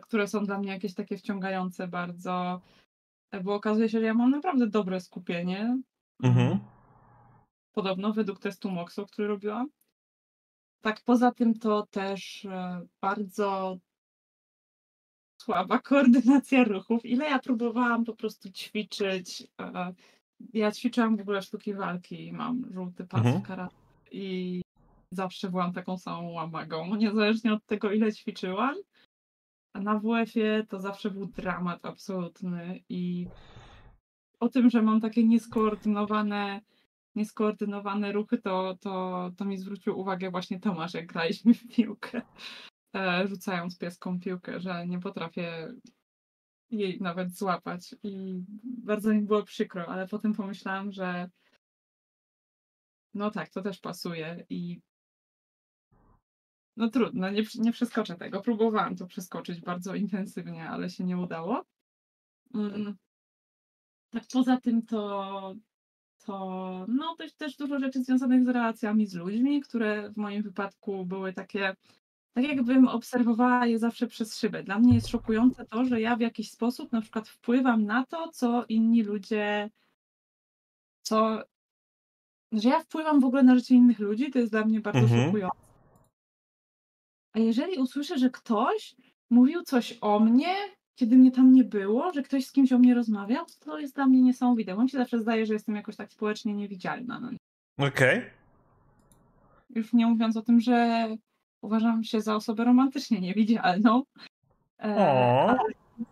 które 0.01 0.27
są 0.27 0.45
dla 0.45 0.59
mnie 0.59 0.71
jakieś 0.71 0.93
takie 0.93 1.17
wciągające 1.17 1.87
bardzo, 1.87 2.61
e, 2.61 2.84
bo 3.43 3.55
okazuje 3.55 3.89
się, 3.89 3.99
że 3.99 4.05
ja 4.05 4.13
mam 4.13 4.29
naprawdę 4.31 4.67
dobre 4.67 4.99
skupienie. 4.99 5.77
Mhm. 6.23 6.59
Podobno 7.71 8.13
według 8.13 8.39
testu 8.39 8.71
MOXO, 8.71 9.05
który 9.05 9.27
robiłam. 9.27 9.69
tak 10.81 11.01
poza 11.01 11.31
tym 11.31 11.53
to 11.59 11.87
też 11.91 12.45
e, 12.45 12.81
bardzo 13.01 13.77
słaba 15.41 15.79
koordynacja 15.89 16.63
ruchów. 16.63 17.05
Ile 17.05 17.25
ja 17.25 17.39
próbowałam 17.39 18.05
po 18.05 18.15
prostu 18.15 18.51
ćwiczyć. 18.51 19.47
E, 19.61 19.93
ja 20.53 20.71
ćwiczyłam 20.71 21.17
w 21.17 21.21
ogóle 21.21 21.41
sztuki 21.41 21.73
walki, 21.73 22.33
mam 22.33 22.65
żółty 22.73 23.05
pas 23.07 23.25
Mhm. 23.25 23.41
karate 23.43 23.75
i 24.11 24.61
zawsze 25.11 25.49
byłam 25.49 25.73
taką 25.73 25.97
samą 25.97 26.31
łamagą, 26.31 26.95
niezależnie 26.95 27.53
od 27.53 27.65
tego, 27.65 27.91
ile 27.91 28.13
ćwiczyłam. 28.13 28.75
A 29.75 29.79
na 29.79 29.99
WF-ie 29.99 30.65
to 30.69 30.79
zawsze 30.79 31.11
był 31.11 31.25
dramat 31.25 31.85
absolutny 31.85 32.79
i 32.89 33.27
o 34.39 34.49
tym, 34.49 34.69
że 34.69 34.81
mam 34.81 35.01
takie 35.01 35.23
nieskoordynowane, 35.23 36.61
nieskoordynowane 37.15 38.11
ruchy, 38.11 38.37
to, 38.37 38.77
to, 38.81 39.31
to 39.37 39.45
mi 39.45 39.57
zwrócił 39.57 39.99
uwagę 39.99 40.31
właśnie 40.31 40.59
Tomasz, 40.59 40.93
jak 40.93 41.05
graliśmy 41.05 41.53
w 41.53 41.67
piłkę, 41.67 42.21
e, 42.95 43.27
rzucając 43.27 43.77
pieską 43.77 44.19
piłkę, 44.19 44.59
że 44.59 44.87
nie 44.87 44.99
potrafię 44.99 45.73
jej 46.71 47.01
nawet 47.01 47.37
złapać. 47.37 47.95
I 48.03 48.43
bardzo 48.63 49.13
mi 49.13 49.21
było 49.21 49.43
przykro, 49.43 49.87
ale 49.87 50.07
potem 50.07 50.33
pomyślałam, 50.33 50.91
że 50.91 51.29
no 53.13 53.31
tak, 53.31 53.49
to 53.49 53.61
też 53.61 53.79
pasuje 53.79 54.45
i 54.49 54.81
no 56.77 56.89
trudno, 56.89 57.29
nie, 57.29 57.43
nie 57.55 57.71
przeskoczę 57.71 58.15
tego. 58.15 58.41
Próbowałam 58.41 58.95
to 58.95 59.07
przeskoczyć 59.07 59.61
bardzo 59.61 59.95
intensywnie, 59.95 60.69
ale 60.69 60.89
się 60.89 61.03
nie 61.03 61.17
udało. 61.17 61.65
Mm. 62.53 62.95
Tak 64.09 64.23
poza 64.33 64.61
tym 64.61 64.81
to, 64.81 65.55
to 66.25 66.85
no 66.87 67.15
też, 67.15 67.33
też 67.33 67.55
dużo 67.57 67.79
rzeczy 67.79 68.03
związanych 68.03 68.45
z 68.45 68.47
relacjami 68.47 69.07
z 69.07 69.13
ludźmi, 69.13 69.61
które 69.61 70.09
w 70.09 70.17
moim 70.17 70.43
wypadku 70.43 71.05
były 71.05 71.33
takie, 71.33 71.75
tak 72.33 72.43
jakbym 72.43 72.87
obserwowała 72.87 73.65
je 73.65 73.79
zawsze 73.79 74.07
przez 74.07 74.39
szybę. 74.39 74.63
Dla 74.63 74.79
mnie 74.79 74.95
jest 74.95 75.07
szokujące 75.07 75.65
to, 75.65 75.85
że 75.85 76.01
ja 76.01 76.15
w 76.15 76.19
jakiś 76.19 76.51
sposób 76.51 76.91
na 76.91 77.01
przykład 77.01 77.29
wpływam 77.29 77.85
na 77.85 78.05
to, 78.05 78.29
co 78.31 78.65
inni 78.69 79.03
ludzie, 79.03 79.69
co, 81.01 81.43
że 82.51 82.69
ja 82.69 82.79
wpływam 82.79 83.19
w 83.19 83.25
ogóle 83.25 83.43
na 83.43 83.55
życie 83.55 83.75
innych 83.75 83.99
ludzi, 83.99 84.31
to 84.31 84.39
jest 84.39 84.51
dla 84.51 84.65
mnie 84.65 84.81
bardzo 84.81 84.99
Mhm. 84.99 85.25
szokujące. 85.25 85.64
A 87.35 87.39
jeżeli 87.39 87.77
usłyszę, 87.77 88.17
że 88.17 88.29
ktoś 88.29 88.95
mówił 89.29 89.63
coś 89.63 89.97
o 90.01 90.19
mnie, 90.19 90.55
kiedy 90.95 91.17
mnie 91.17 91.31
tam 91.31 91.53
nie 91.53 91.63
było, 91.63 92.13
że 92.13 92.23
ktoś 92.23 92.45
z 92.45 92.51
kimś 92.51 92.71
o 92.71 92.79
mnie 92.79 92.93
rozmawiał, 92.93 93.45
to 93.59 93.79
jest 93.79 93.95
dla 93.95 94.07
mnie 94.07 94.21
niesamowite. 94.21 94.75
Bo 94.75 94.83
mi 94.83 94.89
się 94.89 94.97
zawsze 94.97 95.19
zdaje, 95.19 95.45
że 95.45 95.53
jestem 95.53 95.75
jakoś 95.75 95.95
tak 95.95 96.11
społecznie 96.11 96.53
niewidzialna. 96.53 97.19
No. 97.19 97.29
Okej. 97.87 98.21
Już 99.69 99.93
nie 99.93 100.07
mówiąc 100.07 100.37
o 100.37 100.41
tym, 100.41 100.59
że 100.59 101.07
uważam 101.61 102.03
się 102.03 102.21
za 102.21 102.35
osobę 102.35 102.63
romantycznie 102.63 103.21
niewidzialną. 103.21 104.03
E, 104.79 104.95
ale 105.47 105.59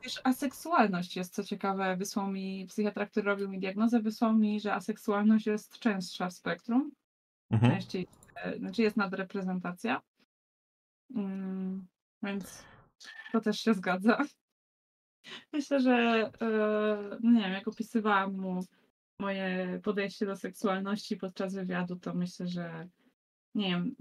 też 0.01 0.21
aseksualność 0.23 1.15
jest, 1.15 1.33
co 1.33 1.43
ciekawe, 1.43 1.95
wysłał 1.97 2.27
mi, 2.27 2.65
psychiatra, 2.69 3.05
który 3.05 3.25
robił 3.25 3.49
mi 3.49 3.59
diagnozę, 3.59 3.99
wysłał 3.99 4.33
mi, 4.33 4.59
że 4.59 4.73
aseksualność 4.73 5.45
jest 5.45 5.79
częstsza 5.79 6.29
w 6.29 6.33
spektrum. 6.33 6.91
Mhm. 7.51 7.71
Częściej, 7.71 8.07
e, 8.35 8.57
znaczy 8.57 8.81
jest 8.81 8.97
nadreprezentacja. 8.97 10.01
Mm, 11.13 11.87
więc 12.23 12.63
to 13.31 13.41
też 13.41 13.59
się 13.59 13.73
zgadza. 13.73 14.17
Myślę, 15.53 15.79
że 15.79 15.91
e, 16.41 17.17
no 17.21 17.31
nie 17.31 17.41
wiem, 17.41 17.53
jak 17.53 17.67
opisywałam 17.67 18.33
mu 18.33 18.65
moje 19.19 19.79
podejście 19.83 20.25
do 20.25 20.35
seksualności 20.35 21.17
podczas 21.17 21.55
wywiadu, 21.55 21.95
to 21.95 22.13
myślę, 22.13 22.47
że 22.47 22.87
nie 23.55 23.69
wiem, 23.69 23.95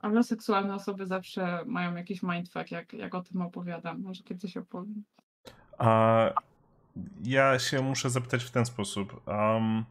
aloseksualne 0.00 0.74
osoby 0.74 1.06
zawsze 1.06 1.64
mają 1.66 1.94
jakiś 1.94 2.22
mindfuck, 2.22 2.70
jak, 2.70 2.92
jak 2.92 3.14
o 3.14 3.22
tym 3.22 3.42
opowiadam. 3.42 4.02
Może 4.02 4.22
kiedyś 4.22 4.56
opowiem. 4.56 5.04
A 5.78 6.30
ja 7.24 7.58
się 7.58 7.82
muszę 7.82 8.10
zapytać 8.10 8.44
w 8.44 8.50
ten 8.50 8.66
sposób. 8.66 9.28
Um, 9.28 9.84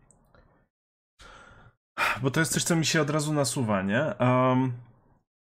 bo 2.22 2.32
to 2.32 2.40
jest 2.40 2.54
coś, 2.54 2.64
co 2.64 2.76
mi 2.76 2.86
się 2.86 3.02
od 3.02 3.10
razu 3.10 3.34
nasuwa, 3.34 3.82
nie? 3.82 4.14
Um, 4.20 4.74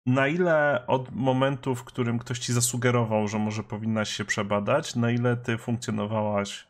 na 0.05 0.27
ile 0.27 0.87
od 0.87 1.11
momentu, 1.11 1.75
w 1.75 1.83
którym 1.83 2.19
ktoś 2.19 2.39
ci 2.39 2.53
zasugerował, 2.53 3.27
że 3.27 3.39
może 3.39 3.63
powinnaś 3.63 4.09
się 4.09 4.25
przebadać, 4.25 4.95
na 4.95 5.11
ile 5.11 5.37
ty 5.37 5.57
funkcjonowałaś 5.57 6.67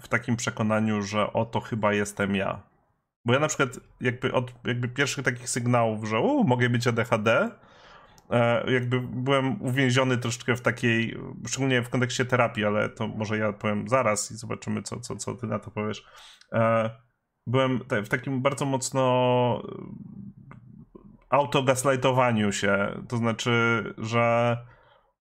w 0.00 0.08
takim 0.08 0.36
przekonaniu, 0.36 1.02
że 1.02 1.32
oto 1.32 1.60
chyba 1.60 1.92
jestem 1.92 2.36
ja? 2.36 2.62
Bo 3.24 3.32
ja 3.32 3.38
na 3.38 3.48
przykład 3.48 3.80
jakby 4.00 4.32
od 4.32 4.52
jakby 4.64 4.88
pierwszych 4.88 5.24
takich 5.24 5.48
sygnałów, 5.48 6.08
że 6.08 6.20
u, 6.20 6.44
mogę 6.44 6.70
być 6.70 6.86
ADHD, 6.86 7.50
e, 8.30 8.72
jakby 8.72 9.00
byłem 9.00 9.62
uwięziony 9.62 10.18
troszeczkę 10.18 10.56
w 10.56 10.60
takiej, 10.60 11.16
szczególnie 11.46 11.82
w 11.82 11.88
kontekście 11.88 12.24
terapii, 12.24 12.64
ale 12.64 12.88
to 12.88 13.08
może 13.08 13.38
ja 13.38 13.52
powiem 13.52 13.88
zaraz 13.88 14.30
i 14.30 14.36
zobaczymy, 14.36 14.82
co, 14.82 15.00
co, 15.00 15.16
co 15.16 15.34
ty 15.34 15.46
na 15.46 15.58
to 15.58 15.70
powiesz. 15.70 16.04
E, 16.52 16.90
byłem 17.46 17.80
w 18.04 18.08
takim 18.08 18.42
bardzo 18.42 18.64
mocno 18.64 19.62
autogaslightowaniu 21.30 22.52
się, 22.52 23.02
to 23.08 23.16
znaczy, 23.16 23.84
że 23.98 24.56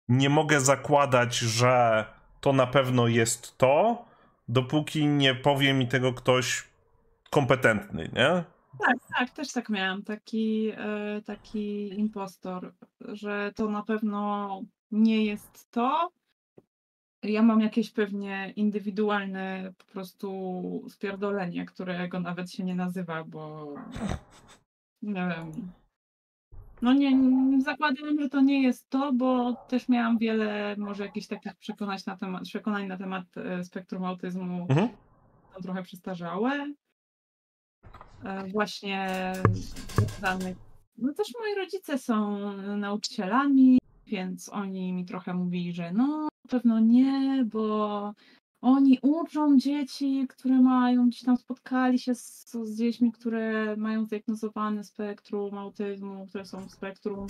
nie 0.09 0.29
mogę 0.29 0.59
zakładać, 0.59 1.37
że 1.37 2.05
to 2.41 2.53
na 2.53 2.67
pewno 2.67 3.07
jest 3.07 3.57
to, 3.57 4.05
dopóki 4.47 5.07
nie 5.07 5.35
powie 5.35 5.73
mi 5.73 5.87
tego 5.87 6.13
ktoś 6.13 6.67
kompetentny, 7.29 8.09
nie? 8.13 8.43
Tak, 8.79 8.97
tak, 9.17 9.29
też 9.29 9.51
tak 9.51 9.69
miałam. 9.69 10.03
Taki, 10.03 10.71
e, 10.77 11.21
taki 11.25 11.89
impostor, 11.99 12.73
że 13.01 13.51
to 13.55 13.69
na 13.69 13.83
pewno 13.83 14.61
nie 14.91 15.25
jest 15.25 15.71
to. 15.71 16.11
Ja 17.23 17.41
mam 17.41 17.61
jakieś 17.61 17.91
pewnie 17.91 18.53
indywidualne 18.55 19.73
po 19.77 19.85
prostu 19.85 20.85
spierdolenie, 20.89 21.65
którego 21.65 22.19
nawet 22.19 22.51
się 22.51 22.63
nie 22.63 22.75
nazywa, 22.75 23.23
bo 23.23 23.73
nie 25.01 25.13
wiem. 25.13 25.71
No 26.81 26.93
nie, 26.93 27.11
zakładam, 27.61 28.19
że 28.21 28.29
to 28.29 28.41
nie 28.41 28.63
jest 28.63 28.89
to, 28.89 29.13
bo 29.13 29.53
też 29.53 29.89
miałam 29.89 30.17
wiele 30.17 30.75
może 30.77 31.05
jakichś 31.05 31.27
takich 31.27 31.55
przekonań 31.55 31.97
na 32.07 32.17
temat, 32.17 32.43
przekonań 32.43 32.87
na 32.87 32.97
temat 32.97 33.23
e, 33.37 33.63
spektrum 33.63 34.05
autyzmu, 34.05 34.65
Mhm. 34.69 34.89
są 35.55 35.61
trochę 35.61 35.83
przestarzałe. 35.83 36.73
E, 38.23 38.47
Właśnie 38.47 39.07
związanych. 39.95 40.57
No 40.97 41.13
też 41.13 41.27
moi 41.39 41.55
rodzice 41.55 41.97
są 41.97 42.37
nauczycielami, 42.77 43.77
więc 44.07 44.49
oni 44.49 44.93
mi 44.93 45.05
trochę 45.05 45.33
mówili, 45.33 45.73
że 45.73 45.91
no 45.91 46.23
na 46.23 46.49
pewno 46.49 46.79
nie, 46.79 47.45
bo 47.45 48.13
oni 48.61 48.99
uczą 49.01 49.57
dzieci, 49.57 50.25
które 50.29 50.61
mają 50.61 51.09
gdzieś 51.09 51.23
tam 51.23 51.37
spotkali 51.37 51.99
się 51.99 52.15
z, 52.15 52.51
z 52.51 52.77
dziećmi, 52.77 53.11
które 53.11 53.75
mają 53.77 54.05
zdiagnozowane 54.05 54.83
spektrum 54.83 55.57
autyzmu, 55.57 56.27
które 56.27 56.45
są 56.45 56.67
w 56.67 56.71
spektrum. 56.71 57.27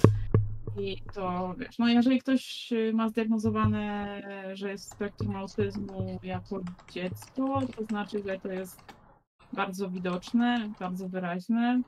I 0.79 1.01
to 1.13 1.55
wiesz, 1.57 1.79
no 1.79 1.87
jeżeli 1.87 2.19
ktoś 2.19 2.73
ma 2.93 3.09
zdiagnozowane, 3.09 4.21
że 4.53 4.71
jest 4.71 4.85
w 4.85 4.93
spektrum 4.93 5.35
autyzmu 5.35 6.19
jako 6.23 6.61
dziecko, 6.91 7.61
to 7.75 7.85
znaczy, 7.85 8.23
że 8.25 8.39
to 8.39 8.51
jest 8.51 8.81
bardzo 9.53 9.89
widoczne, 9.89 10.73
bardzo 10.79 11.09
wyraźne. 11.09 11.81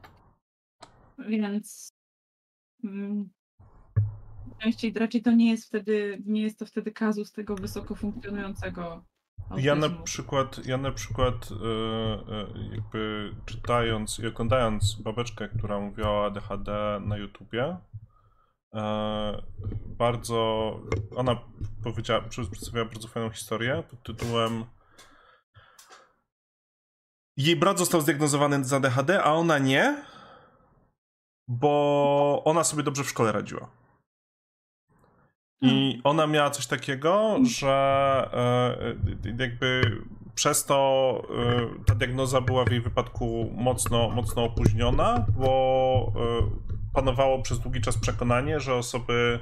Więc 1.19 1.93
mm, 2.83 3.29
częściej 4.59 4.93
raczej 4.93 5.21
to 5.21 5.31
nie 5.31 5.51
jest 5.51 5.65
wtedy, 5.65 6.21
nie 6.25 6.41
jest 6.41 6.59
to 6.59 6.65
wtedy 6.65 6.91
kazus 6.91 7.31
tego 7.31 7.55
wysoko 7.55 7.95
funkcjonującego 7.95 9.03
Ja 9.57 9.75
na 9.75 9.89
przykład, 9.89 10.65
ja 10.65 10.77
na 10.77 10.91
przykład 10.91 11.49
e, 11.51 11.55
e, 11.55 12.75
jakby 12.75 13.31
czytając 13.45 14.19
i 14.19 14.27
oglądając 14.27 14.95
babeczkę, 14.95 15.49
która 15.49 15.79
mówiła 15.79 16.09
o 16.09 16.25
ADHD 16.25 16.71
na 17.05 17.17
YouTubie, 17.17 17.77
e, 18.73 19.41
bardzo, 19.85 20.79
ona 21.15 21.35
powiedziała, 21.83 22.21
przedstawiła 22.21 22.85
bardzo 22.85 23.07
fajną 23.07 23.29
historię 23.29 23.83
pod 23.89 24.03
tytułem 24.03 24.65
jej 27.39 27.55
brat 27.55 27.79
został 27.79 28.01
zdiagnozowany 28.01 28.65
z 28.65 28.73
ADHD, 28.73 29.23
a 29.23 29.33
ona 29.33 29.57
nie, 29.57 30.03
bo 31.47 32.41
ona 32.45 32.63
sobie 32.63 32.83
dobrze 32.83 33.03
w 33.03 33.09
szkole 33.09 33.31
radziła. 33.31 33.69
I 35.61 36.01
ona 36.03 36.27
miała 36.27 36.49
coś 36.49 36.67
takiego, 36.67 37.37
że 37.43 38.29
e, 38.33 39.41
jakby 39.43 39.81
przez 40.35 40.65
to 40.65 41.21
e, 41.29 41.85
ta 41.85 41.95
diagnoza 41.95 42.41
była 42.41 42.65
w 42.65 42.71
jej 42.71 42.81
wypadku 42.81 43.51
mocno, 43.55 44.09
mocno 44.09 44.43
opóźniona, 44.43 45.25
bo 45.37 46.11
e, 46.15 46.49
panowało 46.93 47.41
przez 47.41 47.59
długi 47.59 47.81
czas 47.81 47.97
przekonanie, 47.97 48.59
że 48.59 48.75
osoby 48.75 49.39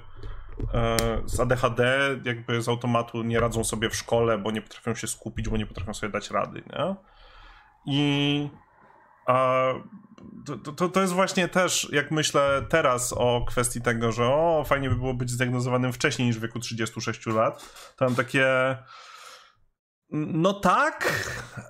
e, 0.74 0.97
z 1.25 1.39
ADHD 1.39 2.09
jakby 2.25 2.62
z 2.62 2.69
automatu 2.69 3.24
nie 3.24 3.39
radzą 3.39 3.63
sobie 3.63 3.89
w 3.89 3.95
szkole, 3.95 4.38
bo 4.38 4.51
nie 4.51 4.62
potrafią 4.62 4.95
się 4.95 5.07
skupić, 5.07 5.50
bo 5.50 5.57
nie 5.57 5.65
potrafią 5.65 5.93
sobie 5.93 6.12
dać 6.13 6.31
rady, 6.31 6.63
nie? 6.69 6.95
I 7.86 8.50
A 9.27 9.74
to, 10.63 10.71
to, 10.71 10.89
to 10.89 11.01
jest 11.01 11.13
właśnie 11.13 11.47
też, 11.47 11.89
jak 11.91 12.12
myślę 12.12 12.65
teraz 12.69 13.13
o 13.13 13.45
kwestii 13.47 13.81
tego, 13.81 14.12
że 14.12 14.25
o, 14.25 14.63
fajnie 14.67 14.89
by 14.89 14.95
było 14.95 15.13
być 15.13 15.29
zdiagnozowanym 15.29 15.93
wcześniej 15.93 16.27
niż 16.27 16.38
w 16.38 16.41
wieku 16.41 16.59
36 16.59 17.25
lat, 17.25 17.74
to 17.95 18.05
mam 18.05 18.15
takie... 18.15 18.77
No 20.09 20.53
tak, 20.53 21.13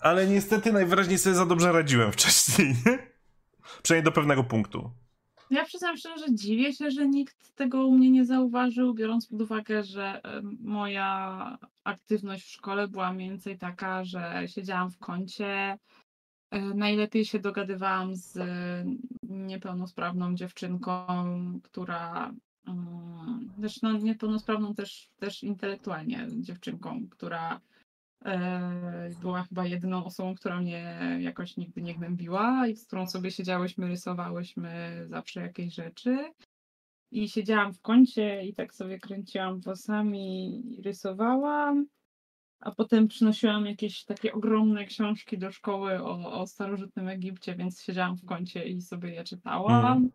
ale 0.01 0.27
niestety 0.27 0.73
najwyraźniej 0.73 1.17
sobie 1.17 1.35
za 1.35 1.45
dobrze 1.45 1.71
radziłem 1.71 2.11
wcześniej. 2.11 2.75
Przynajmniej 3.83 4.05
do 4.05 4.11
pewnego 4.11 4.43
punktu. 4.43 4.91
Ja 5.49 5.65
przyznam 5.65 5.97
szczerze, 5.97 6.17
że 6.27 6.35
dziwię 6.35 6.73
się, 6.73 6.91
że 6.91 7.07
nikt 7.07 7.55
tego 7.55 7.85
u 7.85 7.97
mnie 7.97 8.11
nie 8.11 8.25
zauważył, 8.25 8.93
biorąc 8.93 9.27
pod 9.27 9.41
uwagę, 9.41 9.83
że 9.83 10.21
moja 10.59 11.57
aktywność 11.83 12.45
w 12.45 12.51
szkole 12.51 12.87
była 12.87 13.13
mniej 13.13 13.29
więcej 13.29 13.57
taka, 13.57 14.03
że 14.03 14.43
siedziałam 14.47 14.91
w 14.91 14.97
kącie, 14.97 15.45
e, 15.45 15.77
najlepiej 16.51 17.25
się 17.25 17.39
dogadywałam 17.39 18.15
z 18.15 18.39
niepełnosprawną 19.23 20.35
dziewczynką, 20.35 21.05
która 21.63 22.31
też 23.61 23.81
no, 23.81 23.93
niepełnosprawną 23.93 24.75
też, 24.75 25.09
też 25.19 25.43
intelektualnie 25.43 26.27
dziewczynką, 26.39 27.07
która 27.09 27.61
E, 28.25 29.09
była 29.21 29.43
chyba 29.43 29.65
jedyną 29.65 30.05
osobą, 30.05 30.35
która 30.35 30.61
mnie 30.61 30.99
jakoś 31.19 31.57
nigdy 31.57 31.81
nie 31.81 31.95
gnębiła 31.95 32.67
i 32.67 32.75
z 32.75 32.87
którą 32.87 33.07
sobie 33.07 33.31
siedziałyśmy, 33.31 33.87
rysowałyśmy 33.87 35.03
zawsze 35.09 35.41
jakieś 35.41 35.73
rzeczy. 35.73 36.17
I 37.11 37.29
siedziałam 37.29 37.73
w 37.73 37.81
kącie 37.81 38.43
i 38.43 38.53
tak 38.53 38.73
sobie 38.73 38.99
kręciłam 38.99 39.59
włosami 39.59 40.61
rysowałam. 40.83 41.87
A 42.59 42.71
potem 42.71 43.07
przynosiłam 43.07 43.65
jakieś 43.65 44.03
takie 44.03 44.33
ogromne 44.33 44.85
książki 44.85 45.37
do 45.37 45.51
szkoły 45.51 46.03
o, 46.03 46.41
o 46.41 46.47
starożytnym 46.47 47.07
Egipcie, 47.07 47.55
więc 47.55 47.81
siedziałam 47.81 48.17
w 48.17 48.25
kącie 48.25 48.65
i 48.65 48.81
sobie 48.81 49.09
je 49.09 49.23
czytałam. 49.23 49.97
Mm. 49.97 50.11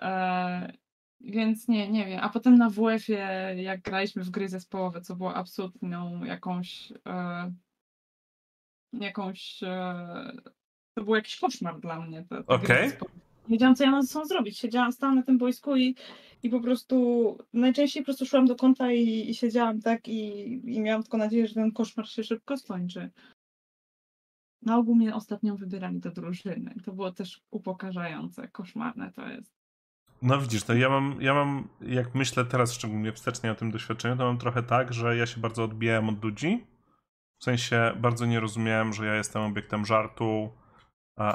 E, 0.00 0.72
więc 1.20 1.68
nie, 1.68 1.90
nie 1.90 2.06
wiem. 2.06 2.20
A 2.22 2.28
potem 2.28 2.58
na 2.58 2.70
WF-ie, 2.70 3.54
jak 3.62 3.80
graliśmy 3.80 4.24
w 4.24 4.30
gry 4.30 4.48
zespołowe, 4.48 5.00
co 5.00 5.16
było 5.16 5.34
absolutną 5.34 6.24
jakąś. 6.24 6.92
E, 7.06 7.52
jakąś. 8.92 9.62
E, 9.62 10.32
to 10.94 11.04
był 11.04 11.14
jakiś 11.14 11.36
koszmar 11.36 11.80
dla 11.80 12.00
mnie. 12.00 12.22
Te, 12.22 12.44
te 12.44 12.54
okay. 12.54 12.92
Wiedziałam, 13.48 13.74
co 13.74 13.84
ja 13.84 13.90
mam 13.90 14.02
ze 14.02 14.08
sobą 14.08 14.24
zrobić. 14.24 14.58
Siedziałam, 14.58 14.92
stałam 14.92 15.16
na 15.16 15.22
tym 15.22 15.38
boisku 15.38 15.76
i, 15.76 15.94
i 16.42 16.50
po 16.50 16.60
prostu 16.60 17.38
najczęściej 17.52 18.02
po 18.02 18.04
prostu 18.04 18.26
szłam 18.26 18.46
do 18.46 18.56
kąta 18.56 18.92
i, 18.92 19.30
i 19.30 19.34
siedziałam 19.34 19.80
tak 19.80 20.08
i, 20.08 20.52
i 20.74 20.80
miałam 20.80 21.02
tylko 21.02 21.16
nadzieję, 21.16 21.46
że 21.46 21.54
ten 21.54 21.72
koszmar 21.72 22.08
się 22.08 22.24
szybko 22.24 22.56
skończy. 22.56 23.10
Na 24.62 24.76
ogół 24.76 24.94
mnie 24.94 25.14
ostatnio 25.14 25.56
wybierali 25.56 26.00
do 26.00 26.10
drużyny. 26.10 26.74
To 26.84 26.92
było 26.92 27.12
też 27.12 27.42
upokarzające, 27.50 28.48
koszmarne 28.48 29.12
to 29.12 29.28
jest. 29.28 29.54
No 30.22 30.40
widzisz, 30.40 30.66
no 30.68 30.74
ja 30.74 30.88
mam, 30.88 31.16
ja 31.20 31.34
mam, 31.34 31.68
jak 31.80 32.14
myślę 32.14 32.44
teraz 32.44 32.72
szczególnie 32.72 33.12
wstecznie 33.12 33.52
o 33.52 33.54
tym 33.54 33.70
doświadczeniu, 33.70 34.16
to 34.16 34.24
mam 34.24 34.38
trochę 34.38 34.62
tak, 34.62 34.92
że 34.92 35.16
ja 35.16 35.26
się 35.26 35.40
bardzo 35.40 35.64
odbijałem 35.64 36.08
od 36.08 36.24
ludzi. 36.24 36.66
W 37.38 37.44
sensie 37.44 37.92
bardzo 38.00 38.26
nie 38.26 38.40
rozumiałem, 38.40 38.92
że 38.92 39.06
ja 39.06 39.14
jestem 39.14 39.42
obiektem 39.42 39.86
żartu, 39.86 40.50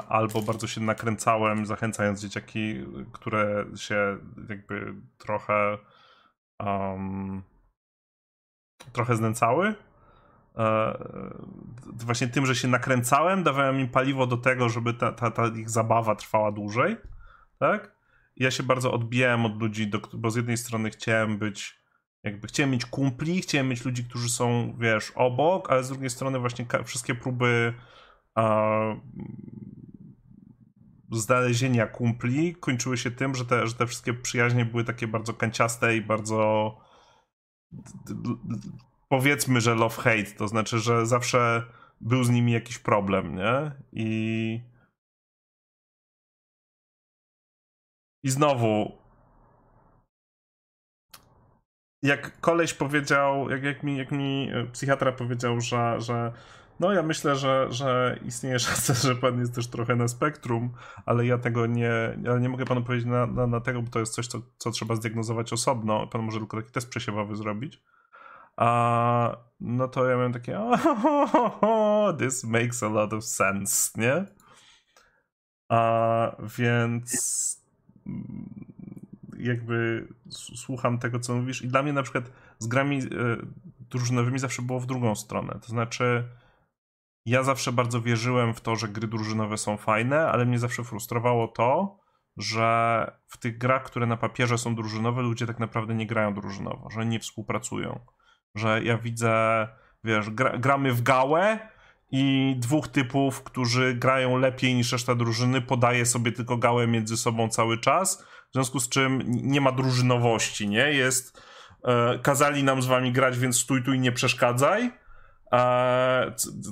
albo 0.08 0.42
bardzo 0.42 0.66
się 0.66 0.80
nakręcałem, 0.80 1.66
zachęcając 1.66 2.20
dzieciaki, 2.20 2.74
które 3.12 3.64
się 3.76 4.18
jakby 4.48 4.94
trochę 5.18 5.78
um, 6.58 7.42
trochę 8.92 9.16
znęcały. 9.16 9.74
E, 10.58 10.98
właśnie 11.92 12.28
tym, 12.28 12.46
że 12.46 12.54
się 12.54 12.68
nakręcałem, 12.68 13.42
dawałem 13.42 13.80
im 13.80 13.88
paliwo 13.88 14.26
do 14.26 14.36
tego, 14.36 14.68
żeby 14.68 14.94
ta, 14.94 15.12
ta, 15.12 15.30
ta 15.30 15.46
ich 15.46 15.70
zabawa 15.70 16.14
trwała 16.14 16.52
dłużej. 16.52 16.96
Tak? 17.58 18.00
ja 18.40 18.50
się 18.50 18.62
bardzo 18.62 18.92
odbijałem 18.92 19.46
od 19.46 19.60
ludzi, 19.60 19.86
do, 19.86 20.00
bo 20.12 20.30
z 20.30 20.36
jednej 20.36 20.56
strony 20.56 20.90
chciałem 20.90 21.38
być, 21.38 21.80
jakby 22.24 22.48
chciałem 22.48 22.70
mieć 22.70 22.86
kumpli, 22.86 23.42
chciałem 23.42 23.68
mieć 23.68 23.84
ludzi, 23.84 24.04
którzy 24.04 24.28
są, 24.28 24.76
wiesz, 24.78 25.12
obok, 25.14 25.70
ale 25.70 25.84
z 25.84 25.88
drugiej 25.88 26.10
strony 26.10 26.38
właśnie 26.38 26.66
wszystkie 26.84 27.14
próby 27.14 27.74
znalezienia 31.10 31.86
kumpli 31.86 32.54
kończyły 32.54 32.98
się 32.98 33.10
tym, 33.10 33.34
że 33.34 33.44
te, 33.44 33.66
że 33.66 33.74
te 33.74 33.86
wszystkie 33.86 34.14
przyjaźnie 34.14 34.64
były 34.64 34.84
takie 34.84 35.06
bardzo 35.08 35.34
kanciaste 35.34 35.96
i 35.96 36.02
bardzo 36.02 36.76
powiedzmy, 39.08 39.60
że 39.60 39.74
love-hate, 39.74 40.36
to 40.36 40.48
znaczy, 40.48 40.78
że 40.78 41.06
zawsze 41.06 41.62
był 42.00 42.24
z 42.24 42.30
nimi 42.30 42.52
jakiś 42.52 42.78
problem, 42.78 43.36
nie? 43.36 43.72
I 43.92 44.60
I 48.22 48.30
znowu, 48.30 48.98
jak 52.02 52.40
koleś 52.40 52.74
powiedział, 52.74 53.50
jak, 53.50 53.62
jak, 53.62 53.82
mi, 53.82 53.96
jak 53.96 54.12
mi 54.12 54.50
psychiatra 54.72 55.12
powiedział, 55.12 55.60
że, 55.60 56.00
że 56.00 56.32
no 56.80 56.92
ja 56.92 57.02
myślę, 57.02 57.36
że, 57.36 57.66
że 57.70 58.18
istnieje 58.24 58.58
szansa, 58.58 58.94
że 58.94 59.16
pan 59.16 59.40
jest 59.40 59.54
też 59.54 59.66
trochę 59.66 59.96
na 59.96 60.08
spektrum, 60.08 60.72
ale 61.06 61.26
ja 61.26 61.38
tego 61.38 61.66
nie, 61.66 62.18
ale 62.28 62.40
nie 62.40 62.48
mogę 62.48 62.64
panu 62.64 62.82
powiedzieć 62.82 63.06
na, 63.06 63.26
na, 63.26 63.46
na 63.46 63.60
tego, 63.60 63.82
bo 63.82 63.90
to 63.90 63.98
jest 63.98 64.14
coś, 64.14 64.26
co, 64.26 64.38
co 64.58 64.70
trzeba 64.70 64.96
zdiagnozować 64.96 65.52
osobno. 65.52 66.06
Pan 66.06 66.22
może 66.22 66.38
tylko 66.38 66.56
taki 66.56 66.72
test 66.72 66.88
przesiewowy 66.88 67.36
zrobić. 67.36 67.82
A 68.56 69.36
no 69.60 69.88
to 69.88 70.06
ja 70.06 70.16
miałem 70.16 70.32
takie, 70.32 70.60
oh, 71.60 72.12
this 72.18 72.44
makes 72.44 72.82
a 72.82 72.88
lot 72.88 73.12
of 73.12 73.24
sense, 73.24 74.00
nie? 74.00 74.24
A 75.68 76.36
więc 76.58 77.60
jakby 79.38 80.08
słucham 80.56 80.98
tego, 80.98 81.18
co 81.18 81.34
mówisz 81.34 81.62
i 81.62 81.68
dla 81.68 81.82
mnie 81.82 81.92
na 81.92 82.02
przykład 82.02 82.30
z 82.58 82.66
grami 82.66 82.98
e, 82.98 83.06
drużynowymi 83.90 84.38
zawsze 84.38 84.62
było 84.62 84.80
w 84.80 84.86
drugą 84.86 85.14
stronę. 85.14 85.58
To 85.62 85.68
znaczy 85.68 86.24
ja 87.26 87.42
zawsze 87.42 87.72
bardzo 87.72 88.00
wierzyłem 88.00 88.54
w 88.54 88.60
to, 88.60 88.76
że 88.76 88.88
gry 88.88 89.08
drużynowe 89.08 89.58
są 89.58 89.76
fajne, 89.76 90.28
ale 90.28 90.44
mnie 90.44 90.58
zawsze 90.58 90.84
frustrowało 90.84 91.48
to, 91.48 91.98
że 92.36 93.12
w 93.26 93.36
tych 93.38 93.58
grach, 93.58 93.82
które 93.82 94.06
na 94.06 94.16
papierze 94.16 94.58
są 94.58 94.74
drużynowe, 94.74 95.22
ludzie 95.22 95.46
tak 95.46 95.58
naprawdę 95.58 95.94
nie 95.94 96.06
grają 96.06 96.34
drużynowo, 96.34 96.90
że 96.90 97.06
nie 97.06 97.20
współpracują. 97.20 98.00
Że 98.54 98.82
ja 98.84 98.98
widzę, 98.98 99.68
wiesz, 100.04 100.30
gra, 100.30 100.58
gramy 100.58 100.92
w 100.92 101.02
gałę, 101.02 101.58
i 102.10 102.56
dwóch 102.58 102.88
typów, 102.88 103.42
którzy 103.42 103.94
grają 103.94 104.36
lepiej 104.36 104.74
niż 104.74 104.92
reszta 104.92 105.14
drużyny, 105.14 105.60
podaje 105.60 106.06
sobie 106.06 106.32
tylko 106.32 106.56
gałę 106.56 106.86
między 106.86 107.16
sobą 107.16 107.48
cały 107.48 107.78
czas, 107.78 108.24
w 108.50 108.52
związku 108.52 108.80
z 108.80 108.88
czym 108.88 109.22
nie 109.26 109.60
ma 109.60 109.72
drużynowości, 109.72 110.68
nie? 110.68 110.92
Jest, 110.92 111.42
e, 111.84 112.18
kazali 112.18 112.64
nam 112.64 112.82
z 112.82 112.86
wami 112.86 113.12
grać, 113.12 113.38
więc 113.38 113.60
stój 113.60 113.82
tu 113.82 113.92
i 113.92 114.00
nie 114.00 114.12
przeszkadzaj, 114.12 114.92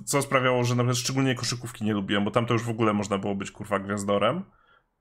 co 0.05 0.23
sprawiało, 0.23 0.65
że 0.65 0.75
nawet 0.75 0.97
szczególnie 0.97 1.35
koszykówki 1.35 1.85
nie 1.85 1.95
lubiłem, 1.95 2.25
bo 2.25 2.31
tam 2.31 2.47
to 2.47 2.55
już 2.55 2.63
w 2.63 2.71
ogóle 2.71 2.93
można 2.93 3.19
było 3.19 3.35
być 3.35 3.51
kurwa 3.51 3.79
gwiazdorem. 3.79 4.45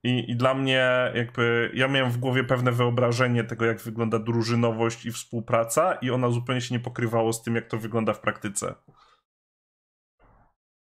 I, 0.03 0.31
I 0.31 0.35
dla 0.35 0.53
mnie 0.53 1.11
jakby, 1.15 1.71
ja 1.73 1.87
miałem 1.87 2.11
w 2.11 2.17
głowie 2.17 2.43
pewne 2.43 2.71
wyobrażenie 2.71 3.43
tego, 3.43 3.65
jak 3.65 3.81
wygląda 3.81 4.19
drużynowość 4.19 5.05
i 5.05 5.11
współpraca 5.11 5.93
i 5.93 6.11
ona 6.11 6.29
zupełnie 6.29 6.61
się 6.61 6.75
nie 6.75 6.79
pokrywało 6.79 7.33
z 7.33 7.43
tym, 7.43 7.55
jak 7.55 7.67
to 7.67 7.77
wygląda 7.77 8.13
w 8.13 8.19
praktyce. 8.19 8.75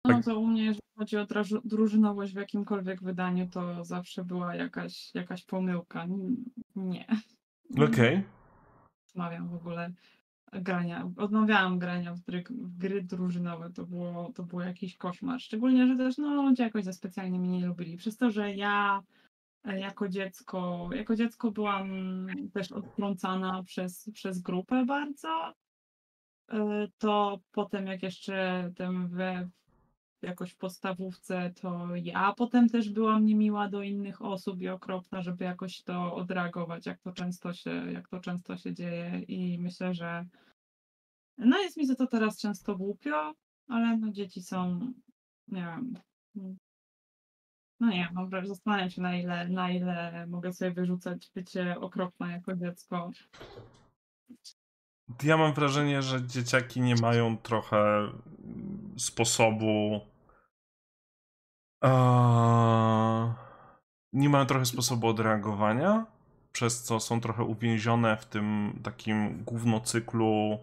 No 0.06 0.14
tak. 0.14 0.26
to 0.26 0.40
u 0.40 0.48
mnie, 0.48 0.66
jeżeli 0.66 0.82
chodzi 0.98 1.18
o 1.18 1.26
drużynowość 1.66 2.34
w 2.34 2.38
jakimkolwiek 2.38 3.04
wydaniu, 3.04 3.50
to 3.50 3.84
zawsze 3.84 4.26
była 4.26 4.56
jakaś, 4.56 5.16
jakaś 5.16 5.46
pomyłka. 5.46 6.06
Nie. 6.76 7.06
Okej. 7.78 7.88
Okay. 7.94 8.24
Odmawiam 9.10 9.50
w 9.50 9.54
ogóle 9.54 9.92
grania. 10.52 11.12
Odmawiałam 11.18 11.80
grania 11.80 12.14
w 12.14 12.22
gry, 12.22 12.44
w 12.50 12.78
gry 12.78 13.04
drużynowe. 13.04 13.70
To 13.70 13.86
było, 13.86 14.32
to 14.36 14.44
było 14.44 14.62
jakiś 14.62 14.98
koszmar. 14.98 15.42
Szczególnie, 15.42 15.88
że 15.88 15.96
też 15.96 16.18
no, 16.18 16.44
ludzie 16.44 16.64
jakoś 16.64 16.84
za 16.84 16.94
specjalnie 16.94 17.40
mnie 17.40 17.60
nie 17.60 17.68
lubili. 17.68 17.98
Przez 17.98 18.18
to, 18.18 18.32
że 18.32 18.56
ja 18.56 19.04
e, 19.64 19.80
jako 19.80 20.10
dziecko, 20.10 20.90
jako 20.94 21.16
dziecko 21.16 21.52
byłam 21.52 21.88
też 22.54 22.72
odtrącana 22.72 23.64
przez, 23.64 24.10
przez 24.14 24.40
grupę 24.40 24.86
bardzo, 24.86 25.54
e, 26.52 26.88
to 26.98 27.40
potem 27.52 27.88
jak 27.88 28.04
jeszcze 28.04 28.72
ten 28.76 29.08
we, 29.08 29.50
jakoś 30.22 30.52
w 30.52 30.58
podstawówce, 30.58 31.54
to 31.62 31.96
ja 31.96 32.34
potem 32.34 32.70
też 32.70 32.90
byłam 32.90 33.26
niemiła 33.26 33.70
do 33.70 33.82
innych 33.82 34.22
osób 34.22 34.62
i 34.62 34.70
okropna, 34.70 35.22
żeby 35.22 35.46
jakoś 35.46 35.82
to 35.82 36.16
odreagować, 36.16 36.86
jak 36.86 37.02
to 37.02 37.12
często 37.12 37.54
się, 37.54 37.92
jak 37.92 38.08
to 38.08 38.20
często 38.20 38.58
się 38.58 38.74
dzieje 38.74 39.20
i 39.28 39.60
myślę, 39.60 39.94
że 39.94 40.26
no 41.38 41.60
jest 41.60 41.78
mi 41.78 41.86
za 41.86 41.96
to 41.96 42.08
teraz 42.08 42.40
często 42.40 42.76
głupio, 42.76 43.34
ale 43.68 43.98
no 43.98 44.12
dzieci 44.12 44.42
są, 44.42 44.80
nie 45.48 45.62
wiem, 45.62 46.00
no 47.80 47.90
nie 47.90 48.10
wiem, 48.32 48.48
zastanawiam 48.48 48.90
się 48.90 49.02
na 49.02 49.16
ile, 49.16 49.50
na 49.50 49.72
ile 49.72 50.28
mogę 50.28 50.54
sobie 50.54 50.72
wyrzucać 50.72 51.32
bycie 51.36 51.80
okropna 51.80 52.32
jako 52.32 52.56
dziecko. 52.56 53.12
Ja 55.24 55.38
mam 55.38 55.54
wrażenie, 55.54 56.02
że 56.02 56.28
dzieciaki 56.28 56.82
nie 56.82 56.96
mają 56.96 57.38
trochę 57.38 58.08
sposobu 58.98 60.02
nie 64.14 64.30
mają 64.30 64.46
trochę 64.46 64.66
sposobu 64.66 65.08
odreagowania, 65.08 66.06
przez 66.52 66.84
co 66.84 67.00
są 67.00 67.22
trochę 67.22 67.44
uwięzione 67.44 68.18
w 68.18 68.26
tym 68.26 68.80
takim 68.84 69.44
gównocyklu, 69.44 70.60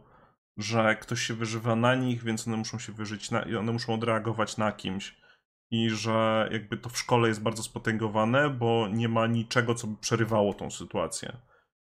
że 0.57 0.97
ktoś 0.97 1.23
się 1.23 1.35
wyżywa 1.35 1.77
na 1.77 1.95
nich, 1.95 2.25
więc 2.25 2.49
one 2.49 2.57
muszą 2.57 2.79
się 2.79 2.93
wyżyć 2.93 3.31
na, 3.31 3.45
one 3.59 3.73
muszą 3.73 3.95
odreagować 3.95 4.57
na 4.57 4.73
kimś. 4.73 5.17
I 5.71 5.91
że 5.91 6.49
jakby 6.53 6.77
to 6.77 6.89
w 6.89 6.99
szkole 6.99 7.29
jest 7.29 7.43
bardzo 7.43 7.63
spotęgowane, 7.63 8.51
bo 8.51 8.89
nie 8.89 9.09
ma 9.09 9.27
niczego, 9.27 9.75
co 9.75 9.87
by 9.87 9.97
przerywało 9.97 10.55
tą 10.55 10.71
sytuację. 10.71 11.37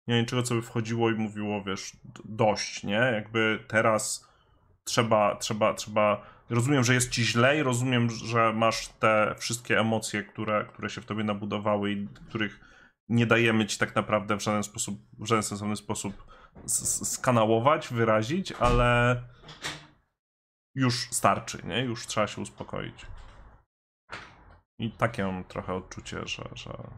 Nie 0.07 0.15
ma 0.15 0.21
niczego, 0.21 0.43
co 0.43 0.55
by 0.55 0.63
wchodziło 0.63 1.11
i 1.11 1.15
mówiło, 1.15 1.63
wiesz, 1.63 1.97
dość, 2.25 2.85
nie? 2.85 2.95
Jakby 2.95 3.65
teraz 3.69 4.29
trzeba, 4.85 5.37
trzeba, 5.37 5.75
trzeba. 5.75 6.36
Rozumiem, 6.51 6.85
że 6.85 6.95
jest 6.95 7.11
ci 7.11 7.25
źle 7.25 7.59
i 7.59 7.63
rozumiem, 7.63 8.11
że 8.11 8.53
masz 8.53 8.89
te 8.89 9.35
wszystkie 9.39 9.81
emocje, 9.81 10.23
które, 10.23 10.65
które 10.65 10.91
się 10.91 11.01
w 11.01 11.07
tobie 11.07 11.25
nabudowały 11.25 11.93
i 11.93 12.09
których 12.29 12.61
nie 13.09 13.27
dajemy 13.27 13.67
ci 13.67 13.79
tak 13.79 13.95
naprawdę 13.95 14.37
w 14.37 14.43
żaden 14.43 14.63
sposób, 14.63 15.01
w 15.19 15.27
żaden 15.27 15.43
sensowny 15.43 15.77
sposób 15.77 16.27
skanałować, 16.67 17.89
wyrazić, 17.89 18.53
ale 18.53 19.23
już 20.75 21.09
starczy, 21.11 21.63
nie? 21.65 21.81
Już 21.81 22.07
trzeba 22.07 22.27
się 22.27 22.43
uspokoić. 22.43 23.07
I 24.79 24.91
takie 24.91 25.25
mam 25.25 25.45
trochę 25.45 25.75
odczucie, 25.75 26.27
że, 26.27 26.45
że, 26.55 26.91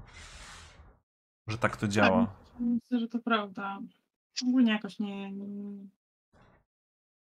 że 1.49 1.59
tak 1.59 1.77
to 1.77 1.89
działa. 1.89 2.35
Myślę, 2.61 3.01
że 3.01 3.09
to 3.09 3.19
prawda. 3.19 3.79
Ogólnie 4.43 4.73
jakoś 4.73 4.99
nie. 4.99 5.33
Nie, 5.33 5.89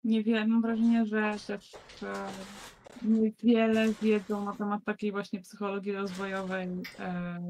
nie 0.07 0.23
wiem, 0.23 0.49
mam 0.51 0.63
wrażenie, 0.63 1.07
że 1.07 1.35
też 1.47 1.75
e, 2.03 2.27
niewiele 3.03 3.93
wiedzą 4.03 4.45
na 4.45 4.53
temat 4.53 4.85
takiej 4.85 5.13
właśnie 5.13 5.41
psychologii 5.41 5.93
rozwojowej 5.93 6.69
e, 6.99 7.41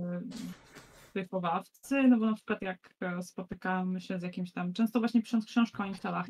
wychowawcy, 1.15 2.03
no 2.03 2.19
bo 2.19 2.27
na 2.27 2.35
przykład 2.35 2.63
jak 2.63 2.95
e, 3.01 3.23
spotykałam 3.23 4.01
się 4.01 4.19
z 4.19 4.23
jakimś 4.23 4.53
tam, 4.53 4.73
często 4.73 4.99
właśnie 4.99 5.23
pisząc 5.23 5.47
książkę 5.47 5.83
o 5.83 5.87
instalach, 5.87 6.27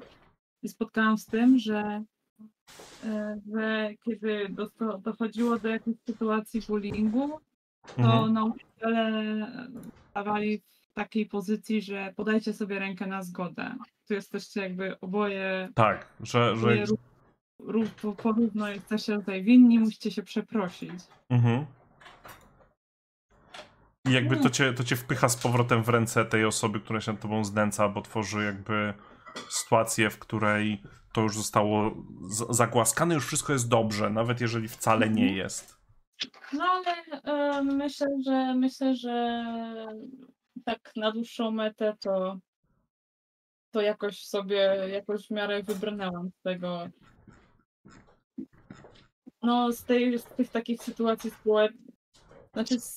i 0.62 0.68
spotkałam 0.68 1.18
z 1.18 1.26
tym, 1.26 1.58
że, 1.58 2.04
e, 3.04 3.40
że 3.52 3.90
kiedy 4.04 4.54
dochodziło 5.04 5.58
do 5.58 5.68
jakiejś 5.68 5.96
sytuacji 6.06 6.60
bullyingu, 6.68 7.40
to 7.96 8.02
Mhm. 8.02 8.32
nauczyciele 8.32 9.46
stawali 10.10 10.58
w 10.58 10.92
takiej 10.94 11.26
pozycji, 11.26 11.82
że 11.82 12.12
podajcie 12.16 12.52
sobie 12.52 12.78
rękę 12.78 13.06
na 13.06 13.22
zgodę. 13.22 13.74
Tu 14.08 14.14
jesteście 14.14 14.60
jakby 14.60 15.00
oboje, 15.00 15.68
Tak, 15.74 16.06
że, 16.20 16.56
że 16.56 16.66
ró- 16.66 16.96
ró- 17.60 17.88
po- 18.02 18.12
porówno 18.12 18.68
jesteście 18.68 19.18
tutaj 19.18 19.42
winni, 19.44 19.78
musicie 19.78 20.10
się 20.10 20.22
przeprosić. 20.22 20.90
Mhm. 21.30 21.66
I 24.08 24.12
jakby 24.12 24.36
to 24.36 24.50
cię, 24.50 24.72
to 24.72 24.84
cię 24.84 24.96
wpycha 24.96 25.28
z 25.28 25.36
powrotem 25.36 25.82
w 25.82 25.88
ręce 25.88 26.24
tej 26.24 26.44
osoby, 26.44 26.80
która 26.80 27.00
się 27.00 27.12
nad 27.12 27.20
tobą 27.20 27.44
znęca, 27.44 27.88
bo 27.88 28.02
tworzy 28.02 28.44
jakby 28.44 28.94
sytuację, 29.48 30.10
w 30.10 30.18
której 30.18 30.82
to 31.14 31.20
już 31.20 31.36
zostało 31.36 31.90
z- 32.28 32.56
zagłaskane, 32.56 33.14
już 33.14 33.26
wszystko 33.26 33.52
jest 33.52 33.68
dobrze, 33.68 34.10
nawet 34.10 34.40
jeżeli 34.40 34.68
wcale 34.68 35.08
nie 35.10 35.22
Mhm. 35.22 35.36
jest. 35.38 35.76
No 36.52 36.64
ale 36.64 36.94
e, 37.22 37.62
myślę, 37.62 38.06
że 38.26 38.54
myślę, 38.54 38.94
że 38.96 39.44
tak 40.64 40.92
na 40.96 41.12
dłuższą 41.12 41.50
metę 41.50 41.96
to, 42.00 42.38
to 43.76 43.82
jakoś 43.82 44.24
sobie 44.24 44.56
jakoś 44.92 45.26
w 45.26 45.30
miarę 45.30 45.62
wybrnęłam 45.62 46.30
z 46.30 46.42
tego. 46.42 46.88
No 49.42 49.72
z, 49.72 49.84
tej, 49.84 50.18
z 50.18 50.24
tych 50.24 50.50
takich 50.50 50.82
sytuacji 50.82 51.30
społecznych, 51.30 51.90
znaczy 52.52 52.80
z, 52.80 52.96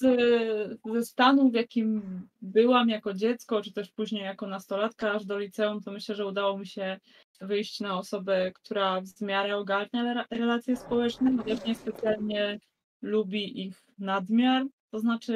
ze 0.93 1.03
stanu, 1.03 1.49
w 1.49 1.53
jakim 1.53 2.01
byłam 2.41 2.89
jako 2.89 3.13
dziecko, 3.13 3.61
czy 3.61 3.73
też 3.73 3.91
później 3.91 4.23
jako 4.23 4.47
nastolatka 4.47 5.11
aż 5.11 5.25
do 5.25 5.39
liceum, 5.39 5.81
to 5.81 5.91
myślę, 5.91 6.15
że 6.15 6.25
udało 6.25 6.57
mi 6.57 6.67
się 6.67 6.99
wyjść 7.41 7.79
na 7.79 7.97
osobę, 7.97 8.51
która 8.51 9.01
w 9.01 9.21
miarę 9.21 9.57
ogarnia 9.57 10.11
re- 10.11 10.25
relacje 10.31 10.75
społeczne, 10.75 11.37
chociaż 11.37 11.65
nie 11.65 11.75
specjalnie 11.75 12.59
lubi 13.01 13.65
ich 13.65 13.83
nadmiar. 13.97 14.65
To 14.91 14.99
znaczy, 14.99 15.33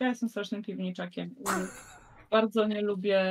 ja 0.00 0.08
jestem 0.08 0.28
strasznym 0.28 0.62
piwniczakiem. 0.62 1.34
Bardzo 2.30 2.66
nie 2.66 2.82
lubię 2.82 3.22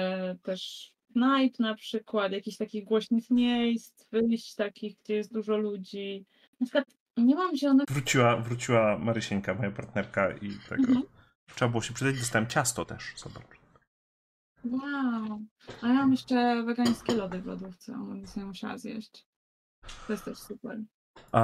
też 0.44 0.94
knajp 1.14 1.60
na 1.60 1.76
przykład, 1.76 2.32
jakichś 2.32 2.58
takich 2.58 2.86
głośnych 2.86 3.30
miejsc, 3.30 4.06
wyjść 4.12 4.56
takich, 4.56 4.98
gdzie 5.04 5.16
jest 5.16 5.34
dużo 5.34 5.58
ludzi. 5.58 6.26
Na 6.60 6.66
przykład 6.66 6.86
nie 7.18 7.36
mam 7.36 7.56
zielonego 7.56 7.94
Wróciła, 7.94 8.38
wróciła 8.38 8.98
Marysieńka, 8.98 9.54
moja 9.54 9.72
partnerka 9.72 10.32
i 10.32 10.52
tego. 10.70 10.88
Mhm. 10.88 11.02
Trzeba 11.56 11.70
było 11.70 11.82
się 11.82 11.94
przydać, 11.94 12.20
dostałem 12.20 12.48
ciasto 12.48 12.86
też, 12.86 13.14
zobacz. 13.18 13.60
Wow. 14.66 15.42
A 15.82 15.88
ja 15.88 15.94
mam 15.94 16.12
jeszcze 16.12 16.64
wegańskie 16.64 17.16
lody 17.16 17.42
w 17.42 17.46
lodówce, 17.46 17.96
a 17.96 17.98
będę 17.98 18.28
sobie 18.28 18.46
musiała 18.46 18.78
zjeść. 18.78 19.26
To 20.08 20.14
jest 20.14 20.26
też 20.26 20.38
super. 20.38 20.80
A, 21.32 21.42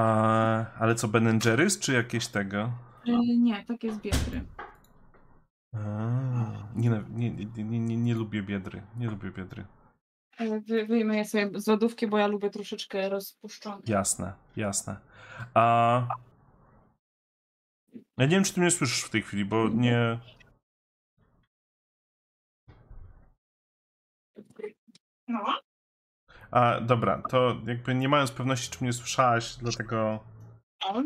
ale 0.79 0.95
co, 0.95 1.07
Ben 1.07 1.39
Jerry's, 1.39 1.79
czy 1.79 1.93
jakieś 1.93 2.27
tego? 2.27 2.71
E, 3.07 3.37
nie, 3.37 3.65
takie 3.65 3.93
z 3.93 3.97
biedry. 3.97 4.41
Nie, 6.75 6.89
nie, 6.89 7.31
nie, 7.31 7.79
nie, 7.79 7.97
nie, 7.97 8.15
lubię 8.15 8.43
biedry, 8.43 8.83
nie 8.97 9.09
lubię 9.09 9.31
biedry. 9.31 9.65
Wy, 10.39 10.85
wyjmę 10.85 11.17
je 11.17 11.25
sobie 11.25 11.59
z 11.59 11.67
lodówki, 11.67 12.07
bo 12.07 12.17
ja 12.17 12.27
lubię 12.27 12.49
troszeczkę 12.49 13.09
rozpuszczone. 13.09 13.81
Jasne, 13.87 14.33
jasne. 14.55 14.99
A... 15.53 16.07
Ja 18.17 18.25
nie 18.25 18.27
wiem, 18.27 18.43
czy 18.43 18.53
ty 18.53 18.61
mnie 18.61 18.71
słyszysz 18.71 19.03
w 19.03 19.09
tej 19.09 19.21
chwili, 19.21 19.45
bo 19.45 19.69
nie... 19.69 20.19
No. 25.27 25.45
A, 26.51 26.81
dobra, 26.81 27.21
to 27.29 27.55
jakby 27.65 27.95
nie 27.95 28.09
mając 28.09 28.31
pewności, 28.31 28.71
czy 28.71 28.83
mnie 28.83 28.93
słyszałaś, 28.93 29.55
dlatego... 29.55 30.23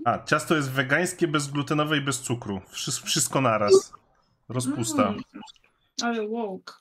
A, 0.06 0.24
ciasto 0.24 0.56
jest 0.56 0.72
wegańskie, 0.72 1.28
bezglutenowe 1.28 1.98
i 1.98 2.02
bez 2.02 2.22
cukru. 2.22 2.62
Wszystko, 2.70 3.08
wszystko 3.08 3.42
naraz. 3.42 3.99
Rozpusta. 4.50 5.08
Mm, 5.08 5.24
ale 6.02 6.28
woke. 6.28 6.74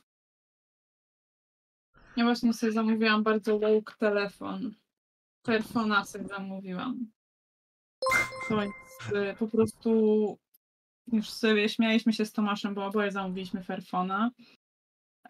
Ja 2.16 2.24
właśnie 2.24 2.54
sobie 2.54 2.72
zamówiłam 2.72 3.22
bardzo 3.22 3.59
woke 3.59 3.94
telefon. 3.98 4.74
Sobie 6.04 6.28
zamówiłam. 6.28 7.07
To 8.48 8.62
jest 8.62 9.12
y, 9.33 9.37
po 9.38 9.48
prostu 9.48 10.38
już 11.12 11.31
sobie 11.31 11.68
śmialiśmy 11.68 12.12
się 12.12 12.24
z 12.24 12.33
Tomaszem, 12.33 12.74
bo 12.74 12.87
oboje 12.87 13.12
zamówiliśmy 13.12 13.62
Fairphona, 13.62 14.31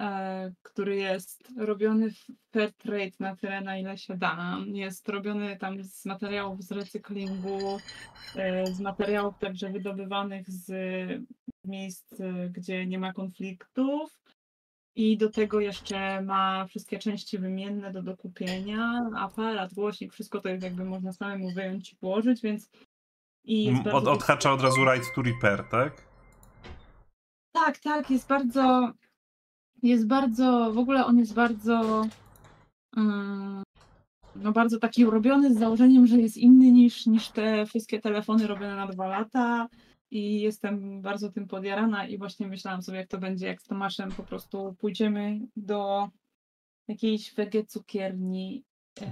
e, 0.00 0.52
który 0.62 0.96
jest 0.96 1.52
robiony 1.56 2.10
w 2.10 2.26
fair 2.52 2.72
trade 2.72 3.16
na 3.20 3.36
tyle, 3.36 3.60
na 3.60 3.78
ile 3.78 3.98
się 3.98 4.16
da. 4.16 4.58
Jest 4.66 5.08
robiony 5.08 5.56
tam 5.56 5.84
z 5.84 6.06
materiałów 6.06 6.62
z 6.62 6.72
recyklingu, 6.72 7.78
e, 8.36 8.66
z 8.66 8.80
materiałów 8.80 9.38
także 9.38 9.70
wydobywanych 9.70 10.50
z 10.50 10.70
miejsc, 11.68 12.12
y, 12.20 12.50
gdzie 12.52 12.86
nie 12.86 12.98
ma 12.98 13.12
konfliktów. 13.12 14.20
I 14.96 15.16
do 15.16 15.30
tego 15.30 15.60
jeszcze 15.60 16.22
ma 16.22 16.66
wszystkie 16.66 16.98
części 16.98 17.38
wymienne 17.38 17.92
do 17.92 18.02
dokupienia, 18.02 19.10
aparat, 19.16 19.74
głośnik, 19.74 20.12
wszystko 20.12 20.40
to 20.40 20.48
jest 20.48 20.62
jakby 20.62 20.84
można 20.84 21.12
samemu 21.12 21.50
wyjąć 21.50 21.92
i 21.92 21.96
włożyć, 21.96 22.42
więc 22.42 22.70
i 23.44 23.72
Od, 23.92 24.08
odhacza 24.08 24.52
od 24.52 24.62
razu 24.62 24.84
right 24.84 25.14
to 25.14 25.22
repair, 25.22 25.64
tak? 25.70 26.08
Tak, 27.52 27.78
tak, 27.78 28.10
jest 28.10 28.28
bardzo. 28.28 28.92
Jest 29.82 30.06
bardzo. 30.06 30.72
W 30.72 30.78
ogóle 30.78 31.06
on 31.06 31.18
jest 31.18 31.34
bardzo. 31.34 32.06
mm, 32.96 33.62
no 34.36 34.52
bardzo 34.52 34.78
taki 34.78 35.04
robiony 35.04 35.54
z 35.54 35.58
założeniem, 35.58 36.06
że 36.06 36.16
jest 36.16 36.36
inny 36.36 36.72
niż, 36.72 37.06
niż 37.06 37.28
te 37.28 37.66
wszystkie 37.66 38.00
telefony 38.00 38.46
robione 38.46 38.76
na 38.76 38.86
dwa 38.86 39.06
lata. 39.06 39.68
I 40.10 40.40
jestem 40.40 41.02
bardzo 41.02 41.32
tym 41.32 41.46
podjarana 41.46 42.06
i 42.06 42.18
właśnie 42.18 42.46
myślałam 42.46 42.82
sobie, 42.82 42.98
jak 42.98 43.08
to 43.08 43.18
będzie, 43.18 43.46
jak 43.46 43.62
z 43.62 43.66
Tomaszem 43.66 44.12
po 44.12 44.22
prostu 44.22 44.76
pójdziemy 44.78 45.40
do 45.56 46.08
jakiejś 46.88 47.34
wege 47.34 47.64
cukierni 47.64 48.64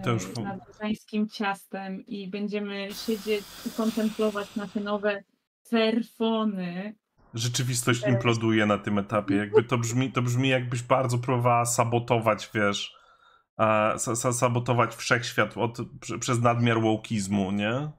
To 0.04 0.10
już 0.10 0.24
e, 0.24 1.26
ciastem 1.32 2.06
i 2.06 2.28
będziemy 2.28 2.88
siedzieć 3.06 3.44
i 3.66 3.70
kontemplować 3.70 4.56
nasze 4.56 4.80
nowe 4.80 5.24
fairfony, 5.70 6.94
Rzeczywistość 7.34 8.00
Teraz. 8.00 8.14
imploduje 8.14 8.66
na 8.66 8.78
tym 8.78 8.98
etapie. 8.98 9.36
Jakby 9.36 9.62
to 9.62 9.78
brzmi, 9.78 10.12
to 10.12 10.22
brzmi 10.22 10.48
jakbyś 10.48 10.82
bardzo 10.82 11.18
próbowała 11.18 11.64
sabotować, 11.64 12.50
wiesz, 12.54 12.94
a, 13.56 13.94
sa, 13.96 14.16
sa, 14.16 14.32
sabotować 14.32 14.96
wszechświat 14.96 15.56
od, 15.56 15.78
prze, 16.00 16.18
przez 16.18 16.40
nadmiar 16.40 16.80
wołkizmu, 16.80 17.52
nie? 17.52 17.90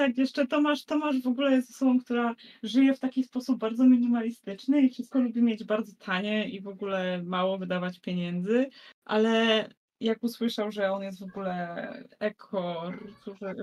Tak, 0.00 0.18
jeszcze 0.18 0.46
Tomasz, 0.46 0.84
Tomasz 0.84 1.22
w 1.22 1.26
ogóle 1.26 1.52
jest 1.52 1.70
osobą, 1.70 2.00
która 2.00 2.34
żyje 2.62 2.94
w 2.94 3.00
taki 3.00 3.24
sposób 3.24 3.58
bardzo 3.58 3.84
minimalistyczny 3.84 4.82
i 4.82 4.90
wszystko 4.90 5.20
lubi 5.20 5.42
mieć 5.42 5.64
bardzo 5.64 5.92
tanie 5.98 6.48
i 6.48 6.60
w 6.60 6.68
ogóle 6.68 7.22
mało 7.22 7.58
wydawać 7.58 8.00
pieniędzy, 8.00 8.70
ale 9.04 9.68
jak 10.00 10.22
usłyszał, 10.22 10.72
że 10.72 10.92
on 10.92 11.02
jest 11.02 11.20
w 11.20 11.22
ogóle 11.22 11.92
eko, 12.18 12.92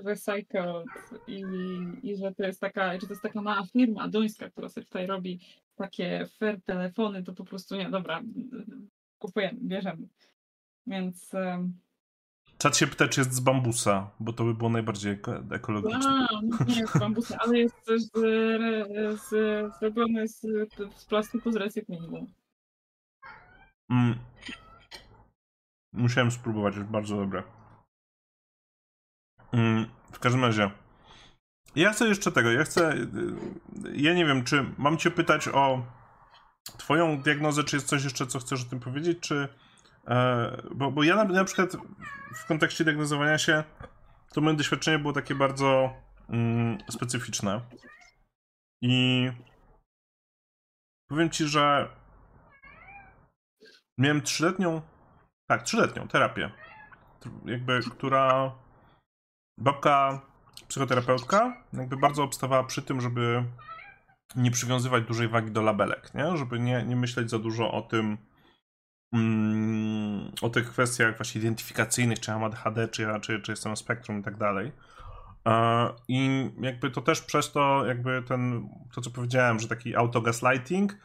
recycled 0.05 0.85
i, 1.27 1.43
i 2.03 2.17
że 2.17 2.33
to 2.33 2.43
jest 2.43 2.61
taka, 2.61 2.93
że 2.93 3.07
to 3.07 3.13
jest 3.13 3.23
taka 3.23 3.41
mała 3.41 3.65
firma 3.73 4.07
duńska, 4.07 4.49
która 4.49 4.69
sobie 4.69 4.85
tutaj 4.85 5.07
robi 5.07 5.39
takie 5.75 6.27
fair 6.39 6.61
telefony, 6.61 7.23
to 7.23 7.33
po 7.33 7.45
prostu 7.45 7.75
nie, 7.75 7.89
dobra, 7.89 8.21
kupujemy, 9.19 9.59
bierzemy. 9.61 10.07
Więc 10.87 11.31
Czat 12.57 12.77
się 12.77 12.87
pyta, 12.87 13.07
czy 13.07 13.21
jest 13.21 13.33
z 13.33 13.39
bambusa, 13.39 14.09
bo 14.19 14.33
to 14.33 14.43
by 14.43 14.53
było 14.53 14.69
najbardziej 14.69 15.13
eko 15.13 15.33
ekologiczne. 15.51 16.27
A, 16.59 16.63
nie 16.63 16.79
jest 16.79 16.93
z 16.93 16.99
bambusa, 16.99 17.37
ale 17.39 17.57
jest 17.57 17.85
też 17.85 18.01
z, 18.01 18.11
z, 19.21 19.29
zrobiony 19.79 20.27
z, 20.27 20.41
z 20.95 21.05
plastiku 21.05 21.51
z 21.51 21.55
recyklingu. 21.55 22.27
Mm. 23.89 24.19
Musiałem 25.93 26.31
spróbować, 26.31 26.75
jest 26.75 26.87
bardzo 26.87 27.17
dobre. 27.17 27.43
Mm. 29.51 29.85
W 30.11 30.19
każdym 30.19 30.45
razie. 30.45 30.71
Ja 31.75 31.91
chcę 31.91 32.07
jeszcze 32.07 32.31
tego, 32.31 32.51
ja 32.51 32.63
chcę. 32.63 32.95
Ja 33.93 34.13
nie 34.13 34.25
wiem, 34.25 34.43
czy 34.43 34.65
mam 34.77 34.97
Cię 34.97 35.11
pytać 35.11 35.47
o 35.47 35.85
Twoją 36.77 37.21
diagnozę, 37.21 37.63
czy 37.63 37.75
jest 37.75 37.87
coś 37.87 38.03
jeszcze, 38.03 38.27
co 38.27 38.39
chcesz 38.39 38.61
o 38.63 38.69
tym 38.69 38.79
powiedzieć, 38.79 39.19
czy 39.19 39.47
bo, 40.75 40.91
bo 40.91 41.03
ja 41.03 41.15
na, 41.15 41.23
na 41.23 41.43
przykład 41.43 41.77
w 42.35 42.45
kontekście 42.45 42.83
diagnozowania 42.83 43.37
się, 43.37 43.63
to 44.33 44.41
moje 44.41 44.57
doświadczenie 44.57 44.99
było 44.99 45.13
takie 45.13 45.35
bardzo 45.35 45.93
mm, 46.29 46.77
specyficzne. 46.89 47.61
I 48.81 49.31
powiem 51.09 51.29
ci, 51.29 51.47
że 51.47 51.89
miałem 53.97 54.21
trzyletnią, 54.21 54.81
tak, 55.49 55.63
trzyletnią 55.63 56.07
terapię, 56.07 56.51
jakby, 57.45 57.79
która 57.91 58.55
babka, 59.57 60.21
psychoterapeutka, 60.67 61.63
jakby 61.73 61.97
bardzo 61.97 62.23
obstawała 62.23 62.63
przy 62.63 62.81
tym, 62.81 63.01
żeby 63.01 63.43
nie 64.35 64.51
przywiązywać 64.51 65.03
dużej 65.03 65.27
wagi 65.27 65.51
do 65.51 65.61
labelek, 65.61 66.13
nie? 66.13 66.37
Żeby 66.37 66.59
nie, 66.59 66.83
nie 66.83 66.95
myśleć 66.95 67.29
za 67.29 67.39
dużo 67.39 67.71
o 67.71 67.81
tym, 67.81 68.17
mm, 69.13 70.31
o 70.41 70.49
tych 70.49 70.69
kwestiach 70.69 71.17
właśnie 71.17 71.41
identyfikacyjnych, 71.41 72.19
czy 72.19 72.31
mam 72.31 72.43
ADHD, 72.43 72.87
czy, 72.87 73.01
ja, 73.01 73.19
czy, 73.19 73.41
czy 73.41 73.51
jestem 73.51 73.77
spektrum 73.77 74.19
i 74.19 74.23
tak 74.23 74.37
dalej. 74.37 74.71
I 76.07 76.49
jakby 76.61 76.91
to 76.91 77.01
też 77.01 77.21
przez 77.21 77.51
to, 77.51 77.85
jakby 77.85 78.23
ten, 78.27 78.69
to 78.95 79.01
co 79.01 79.09
powiedziałem, 79.09 79.59
że 79.59 79.67
taki 79.67 79.95
autogaslighting, 79.95 80.95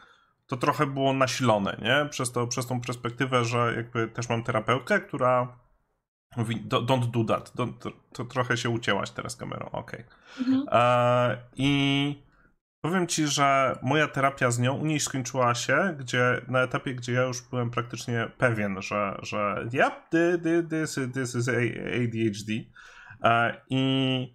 to 0.47 0.57
trochę 0.57 0.85
było 0.85 1.13
nasilone, 1.13 1.77
nie? 1.81 2.09
Przez, 2.09 2.31
to, 2.31 2.47
przez 2.47 2.67
tą 2.67 2.81
perspektywę, 2.81 3.45
że 3.45 3.73
jakby 3.75 4.07
też 4.07 4.29
mam 4.29 4.43
terapeutkę, 4.43 5.01
która 5.01 5.57
mówi 6.37 6.61
don't 6.67 7.11
do 7.11 7.23
that, 7.23 7.53
don't, 7.55 7.73
to, 7.79 7.91
to 8.13 8.25
trochę 8.25 8.57
się 8.57 8.69
ucięłaś 8.69 9.09
teraz 9.11 9.35
kamerą, 9.35 9.69
okej. 9.71 10.03
Okay. 10.41 10.55
Mhm. 10.55 11.37
I 11.55 12.23
Powiem 12.83 13.07
ci, 13.07 13.27
że 13.27 13.79
moja 13.81 14.07
terapia 14.07 14.51
z 14.51 14.59
nią 14.59 14.73
u 14.73 14.85
niej 14.85 14.99
skończyła 14.99 15.55
się, 15.55 15.95
gdzie 15.99 16.41
na 16.47 16.61
etapie, 16.61 16.95
gdzie 16.95 17.13
ja 17.13 17.21
już 17.21 17.41
byłem 17.41 17.71
praktycznie 17.71 18.31
pewien, 18.37 18.81
że, 18.81 19.17
że 19.21 19.69
yep, 19.73 19.93
this, 20.69 20.99
this 21.13 21.35
is 21.35 21.49
ADHD. 21.49 22.53
E, 23.23 23.61
I 23.69 24.33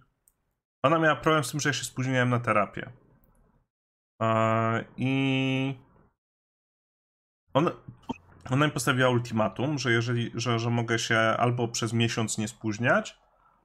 ona 0.83 0.99
miała 0.99 1.15
problem 1.15 1.43
z 1.43 1.51
tym, 1.51 1.59
że 1.59 1.69
ja 1.69 1.73
się 1.73 1.83
spóźniłem 1.83 2.29
na 2.29 2.39
terapię. 2.39 2.89
E, 4.21 4.85
I 4.97 5.79
on, 7.53 7.69
ona 8.49 8.65
mi 8.65 8.71
postawiła 8.71 9.09
ultimatum, 9.09 9.77
że 9.77 9.91
jeżeli, 9.91 10.31
że, 10.35 10.59
że 10.59 10.69
mogę 10.69 10.99
się 10.99 11.17
albo 11.17 11.67
przez 11.67 11.93
miesiąc 11.93 12.37
nie 12.37 12.47
spóźniać, 12.47 13.17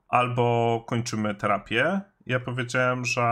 albo 0.08 0.84
kończymy 0.88 1.34
terapię. 1.34 2.00
Ja 2.26 2.40
powiedziałem, 2.40 3.04
że 3.04 3.24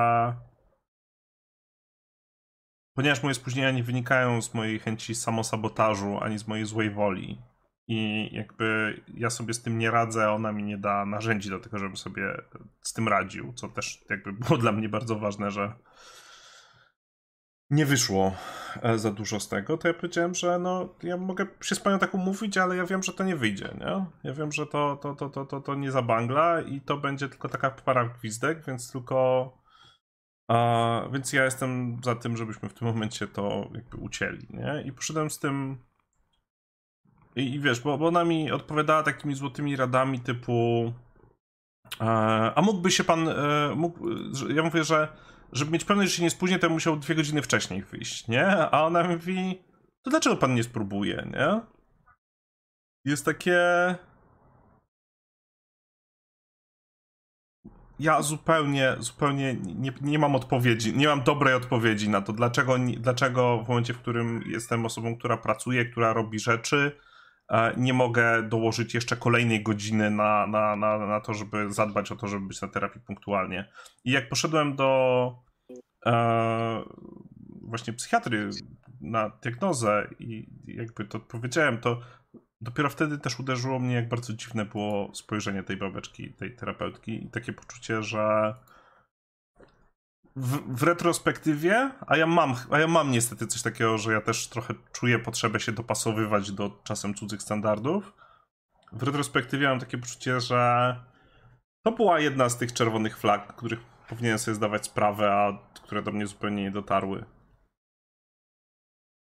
ponieważ 2.94 3.22
moje 3.22 3.34
spóźnienia 3.34 3.70
nie 3.70 3.82
wynikają 3.82 4.42
z 4.42 4.54
mojej 4.54 4.78
chęci 4.78 5.14
samosabotażu, 5.14 6.18
ani 6.20 6.38
z 6.38 6.48
mojej 6.48 6.64
złej 6.64 6.90
woli. 6.90 7.42
I 7.88 8.28
jakby 8.32 9.00
ja 9.14 9.30
sobie 9.30 9.54
z 9.54 9.62
tym 9.62 9.78
nie 9.78 9.90
radzę, 9.90 10.30
ona 10.30 10.52
mi 10.52 10.62
nie 10.62 10.78
da 10.78 11.06
narzędzi 11.06 11.50
do 11.50 11.60
tego, 11.60 11.78
żeby 11.78 11.96
sobie 11.96 12.42
z 12.82 12.92
tym 12.92 13.08
radził, 13.08 13.52
co 13.52 13.68
też 13.68 14.04
jakby 14.10 14.32
było 14.32 14.58
dla 14.58 14.72
mnie 14.72 14.88
bardzo 14.88 15.18
ważne, 15.18 15.50
że 15.50 15.72
nie 17.70 17.86
wyszło 17.86 18.32
e, 18.82 18.98
za 18.98 19.10
dużo 19.10 19.40
z 19.40 19.48
tego, 19.48 19.78
to 19.78 19.88
ja 19.88 19.94
powiedziałem, 19.94 20.34
że 20.34 20.58
no, 20.58 20.94
ja 21.02 21.16
mogę 21.16 21.46
się 21.62 21.74
z 21.74 21.80
panią 21.80 21.98
tak 21.98 22.14
umówić, 22.14 22.58
ale 22.58 22.76
ja 22.76 22.86
wiem, 22.86 23.02
że 23.02 23.12
to 23.12 23.24
nie 23.24 23.36
wyjdzie, 23.36 23.74
nie? 23.80 24.06
Ja 24.24 24.34
wiem, 24.34 24.52
że 24.52 24.66
to, 24.66 24.96
to, 24.96 25.14
to, 25.14 25.30
to, 25.30 25.44
to, 25.44 25.60
to 25.60 25.74
nie 25.74 25.90
zabangla 25.90 26.60
i 26.60 26.80
to 26.80 26.96
będzie 26.96 27.28
tylko 27.28 27.48
taka 27.48 27.70
para 27.70 28.04
gwizdek, 28.04 28.64
więc 28.66 28.92
tylko 28.92 29.61
a, 30.52 31.08
więc 31.12 31.32
ja 31.32 31.44
jestem 31.44 32.00
za 32.04 32.14
tym, 32.14 32.36
żebyśmy 32.36 32.68
w 32.68 32.74
tym 32.74 32.88
momencie 32.88 33.26
to 33.26 33.70
jakby 33.74 33.96
ucięli, 33.96 34.46
nie? 34.50 34.82
I 34.86 34.92
poszedłem 34.92 35.30
z 35.30 35.38
tym. 35.38 35.78
I, 37.36 37.54
i 37.54 37.60
wiesz, 37.60 37.80
bo, 37.80 37.98
bo 37.98 38.06
ona 38.06 38.24
mi 38.24 38.52
odpowiadała 38.52 39.02
takimi 39.02 39.34
złotymi 39.34 39.76
radami 39.76 40.20
typu. 40.20 40.92
E, 42.00 42.04
a 42.54 42.62
mógłby 42.62 42.90
się 42.90 43.04
pan. 43.04 43.28
E, 43.28 43.72
mógł, 43.76 44.08
ja 44.48 44.62
mówię, 44.62 44.84
że 44.84 45.08
żeby 45.52 45.70
mieć 45.70 45.84
pewność, 45.84 46.10
że 46.10 46.16
się 46.16 46.22
nie 46.22 46.30
spóźni, 46.30 46.58
to 46.58 46.68
musiał 46.68 46.96
dwie 46.96 47.14
godziny 47.14 47.42
wcześniej 47.42 47.82
wyjść, 47.82 48.28
nie? 48.28 48.46
A 48.46 48.84
ona 48.86 49.04
mówi, 49.04 49.62
to 50.02 50.10
dlaczego 50.10 50.36
pan 50.36 50.54
nie 50.54 50.62
spróbuje, 50.62 51.28
nie? 51.32 51.60
Jest 53.04 53.24
takie. 53.24 53.58
Ja 57.98 58.22
zupełnie, 58.22 58.96
zupełnie 58.98 59.54
nie, 59.54 59.92
nie 60.00 60.18
mam 60.18 60.34
odpowiedzi, 60.34 60.96
nie 60.96 61.06
mam 61.06 61.22
dobrej 61.22 61.54
odpowiedzi 61.54 62.08
na 62.08 62.22
to, 62.22 62.32
dlaczego, 62.32 62.76
dlaczego 62.98 63.62
w 63.64 63.68
momencie, 63.68 63.94
w 63.94 63.98
którym 63.98 64.42
jestem 64.46 64.86
osobą, 64.86 65.16
która 65.16 65.36
pracuje, 65.36 65.84
która 65.84 66.12
robi 66.12 66.38
rzeczy, 66.38 66.92
e, 67.48 67.74
nie 67.76 67.92
mogę 67.92 68.42
dołożyć 68.42 68.94
jeszcze 68.94 69.16
kolejnej 69.16 69.62
godziny 69.62 70.10
na, 70.10 70.46
na, 70.46 70.76
na, 70.76 71.06
na 71.06 71.20
to, 71.20 71.34
żeby 71.34 71.72
zadbać 71.72 72.12
o 72.12 72.16
to, 72.16 72.28
żeby 72.28 72.46
być 72.46 72.62
na 72.62 72.68
terapii 72.68 73.00
punktualnie. 73.00 73.68
I 74.04 74.10
jak 74.10 74.28
poszedłem 74.28 74.76
do 74.76 75.34
e, 76.06 76.82
właśnie 77.62 77.92
psychiatry 77.92 78.50
na 79.00 79.28
diagnozę 79.28 80.08
i 80.18 80.46
jakby 80.66 81.04
to 81.04 81.20
powiedziałem, 81.20 81.78
to 81.78 82.00
dopiero 82.62 82.90
wtedy 82.90 83.18
też 83.18 83.40
uderzyło 83.40 83.78
mnie, 83.78 83.94
jak 83.94 84.08
bardzo 84.08 84.32
dziwne 84.32 84.64
było 84.64 85.14
spojrzenie 85.14 85.62
tej 85.62 85.76
babeczki, 85.76 86.32
tej 86.32 86.56
terapeutki 86.56 87.24
i 87.24 87.30
takie 87.30 87.52
poczucie, 87.52 88.02
że 88.02 88.54
w, 90.36 90.78
w, 90.78 90.82
retrospektywie, 90.82 91.90
a 92.06 92.16
ja 92.16 92.26
mam, 92.26 92.54
a 92.70 92.78
ja 92.78 92.86
mam 92.86 93.10
niestety 93.10 93.46
coś 93.46 93.62
takiego, 93.62 93.98
że 93.98 94.12
ja 94.12 94.20
też 94.20 94.48
trochę 94.48 94.74
czuję 94.92 95.18
potrzebę 95.18 95.60
się 95.60 95.72
dopasowywać 95.72 96.52
do 96.52 96.80
czasem 96.84 97.14
cudzych 97.14 97.42
standardów. 97.42 98.12
W 98.92 99.02
retrospektywie 99.02 99.68
mam 99.68 99.80
takie 99.80 99.98
poczucie, 99.98 100.40
że 100.40 100.96
to 101.86 101.92
była 101.92 102.20
jedna 102.20 102.48
z 102.48 102.58
tych 102.58 102.72
czerwonych 102.72 103.18
flag, 103.18 103.56
których 103.56 103.80
powinienem 104.08 104.38
sobie 104.38 104.54
zdawać 104.54 104.86
sprawę, 104.86 105.32
a 105.32 105.58
które 105.74 106.02
do 106.02 106.12
mnie 106.12 106.26
zupełnie 106.26 106.62
nie 106.62 106.70
dotarły. 106.70 107.24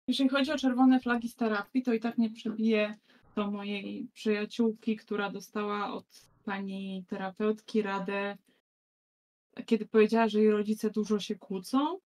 Jeżeli 0.08 0.28
chodzi 0.28 0.52
o 0.52 0.58
czerwone 0.58 1.00
flagi 1.00 1.28
z 1.28 1.36
terapii, 1.36 1.82
to 1.82 1.92
i 1.92 2.00
tak 2.00 2.18
nie 2.18 2.30
przebije 2.30 2.94
do 3.34 3.50
mojej 3.50 4.08
przyjaciółki, 4.12 4.96
która 4.96 5.30
dostała 5.30 5.92
od 5.92 6.06
pani 6.44 7.04
terapeutki 7.08 7.82
radę, 7.82 8.36
kiedy 9.66 9.86
powiedziała, 9.86 10.28
że 10.28 10.40
jej 10.40 10.50
rodzice 10.50 10.90
dużo 10.90 11.20
się 11.20 11.34
kłócą 11.34 11.98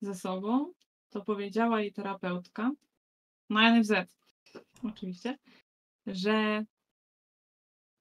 ze 0.00 0.14
sobą, 0.14 0.72
to 1.10 1.24
powiedziała 1.24 1.80
jej 1.80 1.92
terapeutka 1.92 2.70
na 3.50 3.80
NFZ 3.80 3.92
oczywiście, 4.82 5.38
że 6.06 6.64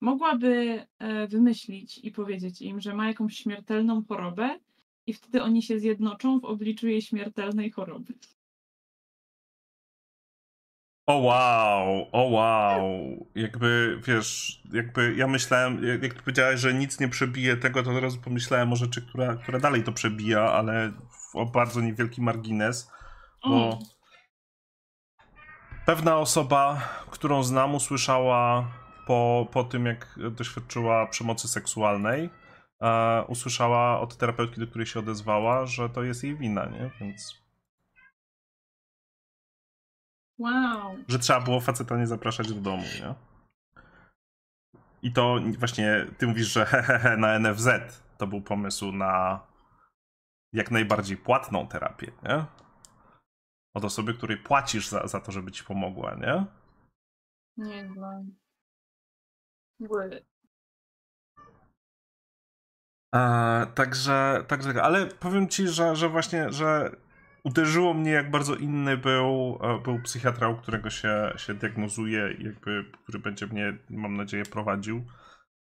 mogłaby 0.02 0.86
e, 1.00 1.28
wymyślić 1.28 1.98
i 1.98 2.12
powiedzieć 2.12 2.62
im, 2.62 2.82
że 2.82 2.94
ma 2.94 3.08
jakąś 3.08 3.38
śmiertelną 3.38 4.04
chorobę 4.06 4.60
i 5.08 5.14
wtedy 5.14 5.44
oni 5.44 5.62
się 5.64 5.80
zjednoczą 5.80 6.40
w 6.40 6.46
obliczu 6.46 6.88
jej 6.88 7.02
śmiertelnej 7.02 7.72
choroby. 7.72 8.14
O 11.10 11.18
wow, 11.18 12.08
o 12.12 12.24
wow. 12.30 12.84
Jakby, 13.36 14.00
wiesz, 14.04 14.62
jakby 14.74 15.16
ja 15.16 15.28
myślałem, 15.28 15.84
jak 16.02 16.14
ty 16.14 16.22
powiedziałeś, 16.22 16.60
że 16.60 16.74
nic 16.74 17.00
nie 17.00 17.08
przebije 17.08 17.58
tego, 17.58 17.84
to 17.84 17.94
teraz 17.94 18.18
pomyślałem 18.18 18.74
o 18.74 18.76
rzeczy, 18.76 19.02
która, 19.02 19.36
która 19.36 19.60
dalej 19.60 19.84
to 19.84 19.92
przebija, 19.92 20.42
ale 20.42 20.92
o 21.34 21.46
bardzo 21.46 21.82
niewielki 21.82 22.22
margines, 22.22 22.92
bo 23.46 23.66
mm. 23.66 23.78
pewna 25.86 26.18
osoba, 26.18 26.82
którą 27.12 27.44
znam, 27.44 27.76
usłyszała 27.76 28.72
po, 29.08 29.48
po 29.52 29.64
tym, 29.64 29.86
jak 29.86 30.20
doświadczyła 30.32 31.08
przemocy 31.08 31.48
seksualnej, 31.48 32.30
e, 32.82 33.24
usłyszała 33.28 34.00
od 34.00 34.18
terapeutki, 34.18 34.60
do 34.60 34.68
której 34.68 34.88
się 34.88 35.00
odezwała, 35.00 35.66
że 35.66 35.90
to 35.90 36.04
jest 36.04 36.24
jej 36.24 36.38
wina, 36.38 36.66
nie? 36.66 36.90
Więc 37.00 37.49
Wow. 40.40 40.98
Że 41.08 41.20
trzeba 41.20 41.42
było 41.42 41.60
faceta 41.60 41.98
nie 41.98 42.08
zapraszać 42.08 42.54
do 42.54 42.62
domu, 42.62 42.84
nie? 42.84 43.16
I 45.02 45.14
to 45.14 45.40
właśnie 45.60 46.06
ty 46.18 46.28
mówisz, 46.28 46.48
że 46.48 46.66
hehehe 46.66 47.18
na 47.18 47.40
NFZ 47.40 47.68
to 48.18 48.28
był 48.28 48.42
pomysł 48.42 48.92
na 48.92 49.40
jak 50.54 50.72
najbardziej 50.72 51.18
płatną 51.18 51.68
terapię, 51.68 52.12
nie? 52.24 52.46
Od 53.74 53.86
osoby, 53.86 54.14
której 54.14 54.38
płacisz 54.38 54.88
za, 54.88 55.08
za 55.08 55.20
to, 55.20 55.32
żeby 55.32 55.52
ci 55.52 55.64
pomogła, 55.64 56.16
nie? 56.16 56.46
Nieźle. 57.58 58.26
Ły. 59.80 60.26
E, 63.16 63.66
także, 63.76 64.46
także, 64.48 64.84
ale 64.84 65.06
powiem 65.06 65.48
ci, 65.48 65.68
że, 65.68 65.96
że 65.96 66.10
właśnie, 66.10 66.52
że 66.52 66.96
uderzyło 67.44 67.94
mnie, 67.94 68.12
jak 68.12 68.32
bardzo 68.32 68.56
inny 68.56 68.98
był, 68.98 69.60
e, 69.62 69.80
był 69.84 70.02
psychiatra, 70.02 70.50
u 70.50 70.56
którego 70.56 70.90
się, 70.90 71.34
się 71.38 71.54
diagnozuje 71.54 72.36
jakby, 72.40 72.92
który 73.04 73.20
będzie 73.20 73.48
mnie, 73.48 73.78
mam 73.90 74.18
nadzieję, 74.18 74.44
prowadził 74.44 75.06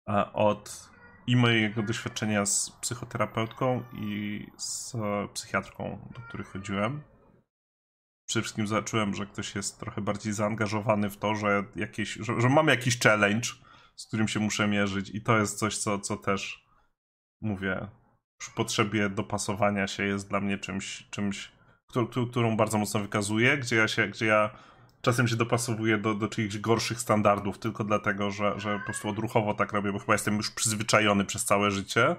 e, 0.09 0.33
od 0.33 0.93
i 1.27 1.37
mojego 1.37 1.83
doświadczenia 1.83 2.47
z 2.47 2.71
psychoterapeutką 2.81 3.83
i 3.93 4.47
z 4.57 4.93
psychiatrką, 5.35 6.09
do 6.15 6.21
których 6.21 6.47
chodziłem. 6.47 7.03
Przede 8.29 8.43
wszystkim 8.43 8.67
zacząłem, 8.67 9.15
że 9.15 9.27
ktoś 9.27 9.55
jest 9.55 9.81
trochę 9.81 10.01
bardziej 10.01 10.33
zaangażowany 10.33 11.11
w 11.11 11.17
to, 11.17 11.35
że, 11.35 11.65
jakieś, 11.77 12.15
że, 12.15 12.41
że 12.41 12.49
mam 12.49 12.69
jakiś 12.69 12.99
challenge, 12.99 13.49
z 13.97 14.07
którym 14.07 14.29
się 14.29 14.41
muszę 14.41 14.69
mierzyć 14.69 15.11
i 15.11 15.23
to 15.23 15.39
jest 15.39 15.59
coś, 15.59 15.79
co, 15.79 15.99
co 15.99 16.17
też 16.17 16.67
mówię, 17.41 17.89
przy 18.39 18.51
potrzebie 18.51 19.09
dopasowania 19.09 19.87
się 19.87 20.03
jest 20.05 20.29
dla 20.29 20.41
mnie 20.41 20.59
czymś, 20.59 21.09
czymś 21.11 21.52
którą 22.31 22.57
bardzo 22.57 22.79
mocno 22.79 23.01
wykazuję, 23.01 23.59
gdzie 23.59 23.77
ja 23.77 23.89
się, 23.89 24.09
gdzie 24.09 24.27
ja 24.27 24.51
czasem 25.03 25.29
się 25.29 25.37
dopasowuję 25.37 25.99
do, 25.99 26.15
do 26.15 26.29
czyichś 26.29 26.59
gorszych 26.59 27.01
standardów, 27.01 27.59
tylko 27.59 27.85
dlatego, 27.85 28.31
że, 28.31 28.61
że 28.61 28.79
po 28.79 28.85
prostu 28.85 29.09
odruchowo 29.09 29.55
tak 29.55 29.73
robię, 29.73 29.93
bo 29.93 29.99
chyba 29.99 30.13
jestem 30.13 30.37
już 30.37 30.51
przyzwyczajony 30.51 31.25
przez 31.25 31.45
całe 31.45 31.71
życie, 31.71 32.17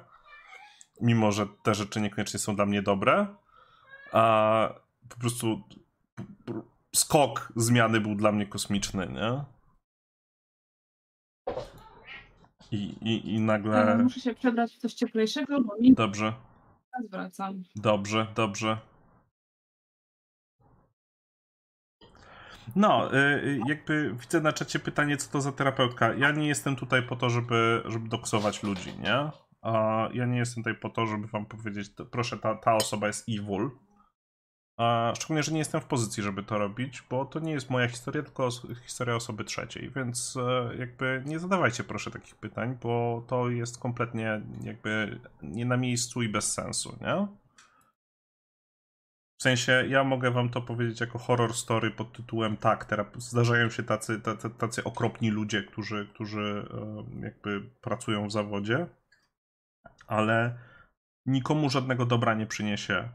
mimo 1.02 1.32
że 1.32 1.48
te 1.64 1.76
rzeczy 1.76 2.02
niekoniecznie 2.02 2.40
są 2.40 2.56
dla 2.56 2.66
mnie 2.66 2.82
dobre. 2.82 3.28
A 4.12 4.70
po 5.10 5.16
prostu 5.20 5.62
skok 6.96 7.54
zmiany 7.56 8.02
był 8.02 8.16
dla 8.16 8.32
mnie 8.32 8.46
kosmiczny, 8.46 9.08
nie? 9.08 9.44
I, 12.72 12.96
i, 13.02 13.34
i 13.34 13.40
nagle. 13.40 13.98
muszę 14.04 14.20
się 14.20 14.34
przebrać 14.34 14.74
w 14.74 14.78
coś 14.78 14.94
cieplejszego, 14.94 15.62
bo 15.62 15.78
mi 15.80 15.94
Dobrze. 15.94 16.34
wracam. 17.10 17.64
Dobrze, 17.76 18.28
dobrze. 18.36 18.78
No, 22.76 23.14
y, 23.14 23.18
y, 23.18 23.60
jakby 23.68 24.14
widzę 24.14 24.42
na 24.42 24.54
czacie 24.54 24.80
pytanie, 24.80 25.18
co 25.18 25.32
to 25.32 25.42
za 25.42 25.52
terapeutka. 25.52 26.14
Ja 26.14 26.32
nie 26.32 26.48
jestem 26.48 26.76
tutaj 26.76 27.04
po 27.04 27.16
to, 27.16 27.30
żeby, 27.30 27.84
żeby 27.86 28.10
doksować 28.10 28.64
ludzi, 28.64 28.94
nie? 29.00 29.32
Ja 30.14 30.26
nie 30.26 30.38
jestem 30.38 30.64
tutaj 30.64 30.80
po 30.80 30.90
to, 30.90 31.06
żeby 31.06 31.28
wam 31.28 31.46
powiedzieć, 31.46 31.92
proszę, 32.12 32.38
ta, 32.38 32.56
ta 32.56 32.76
osoba 32.76 33.08
jest 33.08 33.30
evil. 33.30 33.70
Szczególnie, 35.16 35.44
że 35.44 35.52
nie 35.52 35.60
jestem 35.60 35.82
w 35.82 35.86
pozycji, 35.86 36.24
żeby 36.24 36.44
to 36.44 36.58
robić, 36.58 37.04
bo 37.10 37.26
to 37.26 37.40
nie 37.40 37.52
jest 37.52 37.70
moja 37.70 37.88
historia, 37.88 38.24
tylko 38.24 38.50
historia 38.86 39.16
osoby 39.16 39.44
trzeciej, 39.44 39.92
więc 39.96 40.38
e, 40.38 40.76
jakby 40.76 41.24
nie 41.26 41.40
zadawajcie 41.40 41.84
proszę 41.84 42.12
takich 42.12 42.36
pytań, 42.36 42.78
bo 42.84 43.24
to 43.28 43.50
jest 43.50 43.80
kompletnie 43.80 44.42
jakby 44.64 45.20
nie 45.42 45.66
na 45.66 45.78
miejscu 45.78 46.22
i 46.22 46.30
bez 46.30 46.54
sensu, 46.54 46.98
nie? 47.02 47.28
W 49.40 49.44
sensie, 49.44 49.86
ja 49.90 50.04
mogę 50.04 50.32
wam 50.32 50.50
to 50.50 50.62
powiedzieć 50.62 51.02
jako 51.02 51.20
horror 51.20 51.54
story 51.54 51.92
pod 51.92 52.14
tytułem 52.14 52.58
tak, 52.58 52.88
zdarzają 53.18 53.70
się 53.70 53.84
tacy, 53.84 54.22
tacy, 54.22 54.50
tacy 54.50 54.84
okropni 54.84 55.30
ludzie, 55.30 55.64
którzy, 55.64 56.08
którzy 56.14 56.70
jakby 57.22 57.62
pracują 57.82 58.28
w 58.28 58.32
zawodzie, 58.32 58.88
ale 60.08 60.58
nikomu 61.26 61.70
żadnego 61.70 62.06
dobra 62.06 62.34
nie 62.34 62.48
przyniesie 62.48 63.10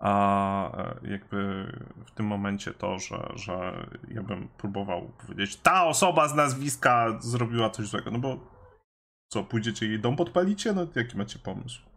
a 0.00 0.82
e, 0.82 1.10
jakby 1.10 1.66
w 2.06 2.10
tym 2.10 2.26
momencie 2.26 2.74
to, 2.74 2.98
że, 2.98 3.32
że 3.34 3.86
ja 4.08 4.22
bym 4.22 4.48
próbował 4.48 5.08
powiedzieć, 5.08 5.56
ta 5.56 5.84
osoba 5.84 6.28
z 6.28 6.34
nazwiska 6.34 7.18
zrobiła 7.20 7.70
coś 7.70 7.86
złego, 7.86 8.10
no 8.10 8.18
bo 8.18 8.38
co, 9.28 9.44
pójdziecie 9.44 9.86
jej 9.86 10.00
dom 10.00 10.16
podpalicie? 10.16 10.72
No 10.72 10.86
jaki 10.94 11.16
macie 11.16 11.38
pomysł? 11.38 11.89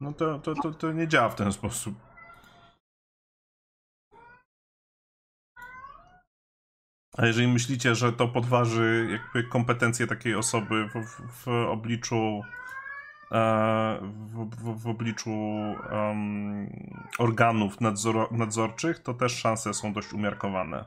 No 0.00 0.12
to, 0.12 0.38
to, 0.38 0.54
to, 0.54 0.72
to 0.72 0.92
nie 0.92 1.08
działa 1.08 1.28
w 1.28 1.34
ten 1.34 1.52
sposób. 1.52 1.94
A 7.18 7.26
jeżeli 7.26 7.48
myślicie, 7.48 7.94
że 7.94 8.12
to 8.12 8.28
podważy 8.28 9.08
jakby 9.10 9.48
kompetencje 9.48 10.06
takiej 10.06 10.34
osoby 10.34 10.88
w, 10.88 10.92
w, 10.92 11.44
w 11.44 11.48
obliczu 11.48 12.42
e, 13.32 13.98
w, 14.02 14.50
w, 14.56 14.82
w, 14.82 14.86
obliczu 14.86 15.30
um, 15.30 16.68
organów 17.18 17.80
nadzor, 17.80 18.32
nadzorczych, 18.32 18.98
to 18.98 19.14
też 19.14 19.32
szanse 19.32 19.74
są 19.74 19.92
dość 19.92 20.12
umiarkowane. 20.12 20.84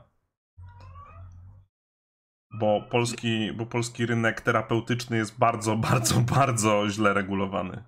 Bo 2.50 2.82
polski, 2.90 3.52
bo 3.52 3.66
polski 3.66 4.06
rynek 4.06 4.40
terapeutyczny 4.40 5.16
jest 5.16 5.38
bardzo, 5.38 5.76
bardzo, 5.76 6.20
bardzo 6.20 6.88
źle 6.88 7.14
regulowany. 7.14 7.84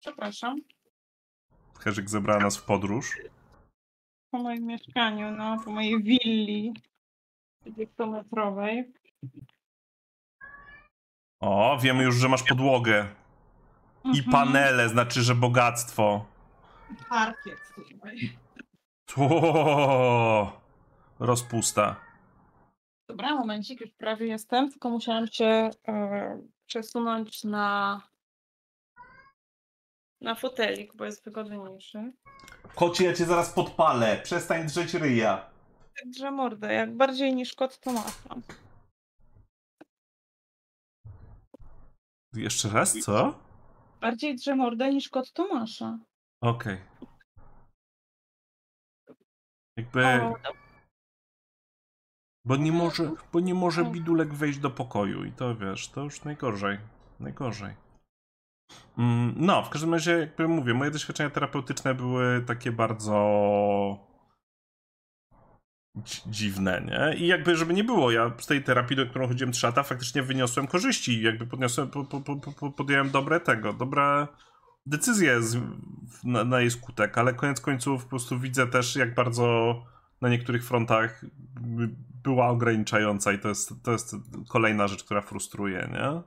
Przepraszam. 0.00 0.56
Herzyk 1.80 2.10
zebrała 2.10 2.40
nas 2.40 2.56
w 2.56 2.64
podróż. 2.64 3.16
Po 4.30 4.38
moim 4.38 4.66
mieszkaniu, 4.66 5.30
no, 5.30 5.56
po 5.64 5.70
mojej 5.70 6.02
willi 6.02 6.74
dwumetrowej. 7.66 8.92
O, 11.40 11.78
wiemy 11.82 12.04
już, 12.04 12.16
że 12.16 12.28
masz 12.28 12.42
podłogę. 12.42 13.08
I 14.04 14.08
Mhm. 14.18 14.30
panele, 14.32 14.88
znaczy, 14.88 15.22
że 15.22 15.34
bogactwo. 15.34 16.26
Parkiet 17.08 17.58
tutaj. 17.74 18.38
Tło, 19.08 20.60
rozpusta. 21.18 21.96
Dobra, 23.08 23.34
momencik, 23.34 23.80
już 23.80 23.90
prawie 23.90 24.26
jestem, 24.26 24.70
tylko 24.70 24.90
musiałam 24.90 25.26
się 25.26 25.70
e, 25.88 26.40
przesunąć 26.68 27.44
na 27.44 28.02
na 30.20 30.34
fotelik, 30.34 30.96
bo 30.96 31.04
jest 31.04 31.24
wygodniejszy. 31.24 32.12
Kocie, 32.74 33.04
ja 33.04 33.14
cię 33.14 33.24
zaraz 33.24 33.52
podpalę. 33.52 34.20
Przestań 34.24 34.66
drzeć 34.66 34.94
ryja. 34.94 35.50
Także 36.00 36.30
mordę, 36.30 36.72
jak 36.72 36.96
bardziej 36.96 37.34
niż 37.34 37.54
kot, 37.54 37.80
to. 37.80 37.92
Jeszcze 42.34 42.68
raz, 42.68 42.98
co? 42.98 43.38
Bardziej 44.00 44.36
drze 44.36 44.56
mordę 44.56 44.92
niż 44.94 45.08
kot 45.08 45.32
Tomasza. 45.32 45.98
Okej. 46.40 46.78
Jakby... 49.76 50.04
O, 50.06 50.34
Bo 52.48 52.56
nie 52.56 52.72
może, 52.72 53.10
bo 53.32 53.40
nie 53.40 53.54
może 53.54 53.84
bidulek 53.84 54.34
wejść 54.34 54.58
do 54.58 54.70
pokoju 54.70 55.24
i 55.24 55.32
to 55.32 55.56
wiesz, 55.56 55.88
to 55.88 56.04
już 56.04 56.24
najgorzej. 56.24 56.78
Najgorzej. 57.20 57.74
Mm, 58.98 59.34
No, 59.36 59.62
w 59.62 59.68
każdym 59.70 59.92
razie, 59.94 60.18
jakby 60.18 60.48
mówię, 60.48 60.74
moje 60.74 60.90
doświadczenia 60.90 61.30
terapeutyczne 61.30 61.94
były 61.94 62.42
takie 62.46 62.72
bardzo 62.72 63.14
dzi- 66.04 66.22
dziwne, 66.26 66.82
nie? 66.86 67.16
I 67.16 67.26
jakby, 67.26 67.56
żeby 67.56 67.74
nie 67.74 67.84
było, 67.84 68.10
ja 68.10 68.32
z 68.38 68.46
tej 68.46 68.64
terapii, 68.64 68.96
do 68.96 69.06
którą 69.06 69.28
chodziłem 69.28 69.52
3 69.52 69.66
lata, 69.66 69.82
faktycznie 69.82 70.22
wyniosłem 70.22 70.66
korzyści, 70.66 71.22
jakby 71.22 71.46
podniosłem, 71.46 71.88
po, 71.90 72.04
po, 72.04 72.20
po, 72.20 72.36
po- 72.36 72.70
podjąłem 72.72 73.10
dobre 73.10 73.40
tego, 73.40 73.72
dobre 73.72 74.26
decyzje 74.86 75.42
z, 75.42 75.58
na, 76.24 76.44
na 76.44 76.60
jej 76.60 76.70
skutek, 76.70 77.18
ale 77.18 77.34
koniec 77.34 77.60
końców 77.60 78.04
po 78.04 78.10
prostu 78.10 78.38
widzę 78.38 78.66
też, 78.66 78.96
jak 78.96 79.14
bardzo 79.14 79.74
na 80.20 80.28
niektórych 80.28 80.64
frontach 80.64 81.24
by- 81.60 81.90
była 82.22 82.48
ograniczająca 82.48 83.32
i 83.32 83.38
to 83.38 83.48
jest, 83.48 83.72
to 83.82 83.92
jest 83.92 84.16
kolejna 84.48 84.88
rzecz, 84.88 85.04
która 85.04 85.20
frustruje, 85.22 85.88
nie? 85.92 86.22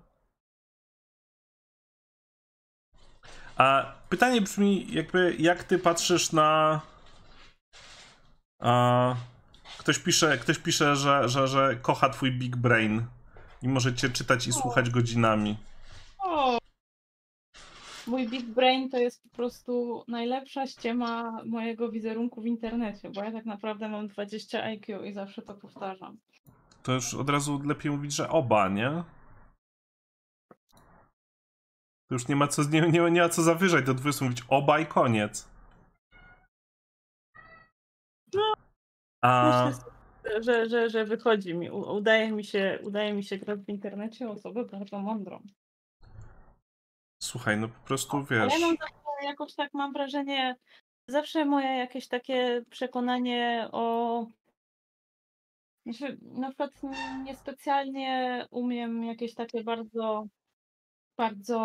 A 3.57 3.93
pytanie 4.09 4.41
brzmi, 4.41 4.93
jakby, 4.93 5.36
jak 5.39 5.63
ty 5.63 5.80
patrzysz 5.80 6.32
na. 6.32 6.82
A, 8.61 9.16
ktoś 9.78 9.99
pisze, 9.99 10.38
ktoś 10.38 10.57
pisze 10.57 10.95
że, 10.95 11.30
że, 11.30 11.47
że 11.47 11.76
kocha 11.82 12.09
twój 12.09 12.32
big 12.32 12.55
brain 12.55 13.05
i 13.61 13.68
możecie 13.68 14.09
czytać 14.09 14.47
i 14.47 14.53
słuchać 14.53 14.89
godzinami. 14.89 15.57
o. 16.20 16.61
Mój 18.08 18.28
big 18.28 18.45
brain 18.45 18.89
to 18.89 18.97
jest 18.97 19.24
po 19.24 19.30
prostu 19.30 20.04
najlepsza 20.08 20.68
ściema 20.68 21.43
mojego 21.45 21.91
wizerunku 21.91 22.41
w 22.41 22.45
internecie, 22.45 23.10
bo 23.10 23.24
ja 23.24 23.32
tak 23.32 23.45
naprawdę 23.45 23.89
mam 23.89 24.08
20 24.08 24.64
IQ 24.64 25.04
i 25.04 25.14
zawsze 25.14 25.41
to 25.41 25.54
powtarzam. 25.54 26.18
To 26.84 26.93
już 26.93 27.14
od 27.14 27.30
razu 27.30 27.62
lepiej 27.66 27.91
mówić, 27.91 28.14
że 28.14 28.30
oba, 28.30 28.70
nie? 28.70 29.04
To 32.08 32.16
już 32.16 32.28
nie 32.28 32.36
ma 32.36 32.47
co, 32.47 32.64
nie, 32.64 32.82
nie, 32.82 33.12
nie 33.12 33.22
ma 33.22 33.30
co 33.30 33.41
zawyżać, 33.41 33.86
do 33.86 33.93
20 33.93 34.26
mówić 34.26 34.43
oba 34.49 34.80
i 34.80 34.86
koniec. 34.86 35.49
A... 39.22 39.66
Myślę, 39.66 39.91
że, 40.41 40.70
że, 40.70 40.89
że 40.89 41.06
wychodzi 41.06 41.54
mi, 41.54 41.72
udaje 41.72 42.32
mi 42.32 42.43
się, 42.43 42.80
udaje 42.84 43.14
mi 43.14 43.24
się 43.24 43.38
grać 43.38 43.60
w 43.60 43.70
internecie 43.70 44.30
osobę 44.30 44.66
bardzo 44.66 44.99
mądrą. 44.99 45.43
Słuchaj, 47.32 47.57
no 47.57 47.69
po 47.69 47.88
prostu 47.88 48.23
wiesz. 48.23 48.53
Ja 48.53 48.59
mam 48.59 48.77
zawsze, 48.77 49.25
jakoś 49.25 49.55
tak 49.55 49.73
mam 49.73 49.93
wrażenie, 49.93 50.55
zawsze 51.07 51.45
moje 51.45 51.77
jakieś 51.77 52.07
takie 52.07 52.61
przekonanie 52.69 53.67
o. 53.71 54.25
Znaczy, 55.86 56.17
na 56.21 56.47
przykład 56.47 56.71
niespecjalnie 57.23 58.45
umiem 58.49 59.03
jakieś 59.03 59.36
takie 59.36 59.63
bardzo, 59.63 60.27
bardzo 61.17 61.59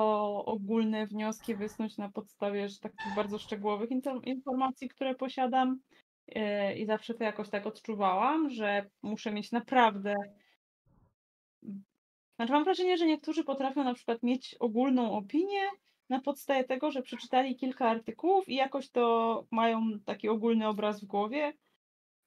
ogólne 0.45 1.07
wnioski 1.07 1.57
wysnuć 1.57 1.97
na 1.97 2.09
podstawie 2.09 2.67
takich 2.83 3.15
bardzo 3.17 3.39
szczegółowych 3.39 3.91
informacji, 4.25 4.89
które 4.89 5.15
posiadam. 5.15 5.79
Yy, 6.27 6.75
I 6.75 6.87
zawsze 6.87 7.15
to 7.15 7.25
jakoś 7.25 7.51
tak 7.51 7.67
odczuwałam, 7.67 8.51
że 8.51 8.91
muszę 9.03 9.33
mieć 9.33 9.53
naprawdę. 9.53 10.15
Znaczy, 12.37 12.53
mam 12.53 12.65
wrażenie, 12.65 12.97
że 12.99 13.07
niektórzy 13.07 13.45
potrafią 13.45 13.85
na 13.85 13.95
przykład 13.95 14.23
mieć 14.23 14.55
ogólną 14.61 15.13
opinię 15.13 15.61
na 16.09 16.21
podstawie 16.21 16.65
tego, 16.65 16.91
że 16.91 17.03
przeczytali 17.03 17.57
kilka 17.57 17.89
artykułów 17.89 18.49
i 18.49 18.55
jakoś 18.55 18.91
to 18.91 19.45
mają 19.51 20.01
taki 20.05 20.29
ogólny 20.29 20.69
obraz 20.69 21.01
w 21.01 21.07
głowie, 21.07 21.53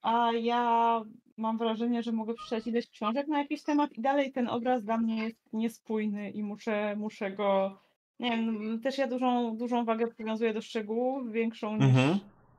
a 0.02 0.30
ja 0.32 1.02
mam 1.36 1.58
wrażenie, 1.58 2.02
że 2.02 2.12
mogę 2.12 2.34
przeczytać 2.34 2.66
ileś 2.66 2.90
książek 2.90 3.28
na 3.28 3.38
jakiś 3.38 3.62
temat 3.62 3.92
i 3.92 4.00
dalej 4.00 4.32
ten 4.32 4.48
obraz 4.48 4.84
dla 4.84 4.96
mnie 4.98 5.24
jest 5.24 5.52
niespójny 5.52 6.30
i 6.30 6.42
muszę, 6.42 6.96
muszę 6.96 7.30
go. 7.30 7.78
Nie 8.18 8.30
wiem, 8.30 8.80
też 8.82 8.98
ja 8.98 9.06
dużą, 9.06 9.56
dużą 9.56 9.84
wagę 9.84 10.08
przywiązuję 10.08 10.54
do 10.54 10.62
szczegółów, 10.62 11.32
większą 11.32 11.76
niż, 11.76 11.84
Mhm. 11.86 12.18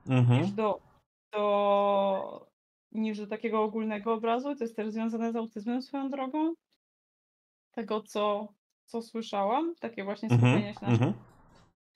Mhm. 0.09 0.41
niż 0.41 0.51
do, 0.51 0.79
do 1.33 2.47
niż 2.91 3.17
do 3.17 3.27
takiego 3.27 3.63
ogólnego 3.63 4.13
obrazu. 4.13 4.55
To 4.55 4.63
jest 4.63 4.75
też 4.75 4.89
związane 4.89 5.31
z 5.31 5.35
autyzmem 5.35 5.81
swoją 5.81 6.09
drogą. 6.09 6.53
Tego, 7.71 8.01
co, 8.01 8.53
co 8.85 9.01
słyszałam, 9.01 9.75
takie 9.79 10.03
właśnie 10.03 10.29
Mhm. 10.29 10.51
skupienie 10.51 10.73
się 10.73 10.79
na 10.81 10.87
Mhm. 10.87 11.13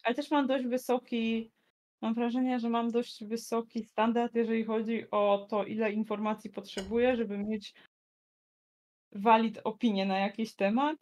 ale 0.04 0.16
też 0.16 0.32
mam 0.32 0.48
dość 0.48 0.66
wysoki, 0.66 1.52
mam 2.02 2.14
wrażenie, 2.14 2.60
że 2.60 2.70
mam 2.70 2.92
dość 2.92 3.26
wysoki 3.26 3.84
standard, 3.84 4.36
jeżeli 4.36 4.64
chodzi 4.64 5.12
o 5.12 5.48
to, 5.50 5.64
ile 5.64 5.92
informacji 5.92 6.50
potrzebuję, 6.50 7.16
żeby 7.16 7.38
mieć 7.38 7.74
valid 9.12 9.60
opinię 9.64 10.06
na 10.06 10.20
jakiś 10.20 10.56
temat. 10.56 10.98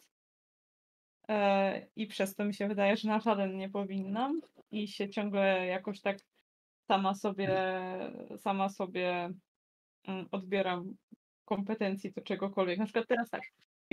E, 1.30 1.88
I 1.96 2.08
przez 2.08 2.36
to 2.36 2.46
mi 2.46 2.54
się 2.54 2.68
wydaje, 2.68 2.98
że 2.98 3.08
na 3.10 3.20
żaden 3.20 3.58
nie 3.58 3.70
powinnam 3.70 4.42
i 4.72 4.88
się 4.88 5.10
ciągle 5.10 5.66
jakoś 5.66 6.02
tak 6.02 6.18
sama 6.88 7.16
sobie, 7.16 7.50
sama 8.38 8.70
sobie 8.70 9.30
mm, 10.08 10.28
odbieram 10.32 10.96
kompetencji 11.46 12.12
do 12.12 12.22
czegokolwiek. 12.22 12.80
Na 12.80 12.86
przykład 12.86 13.08
teraz 13.08 13.30
tak, 13.30 13.42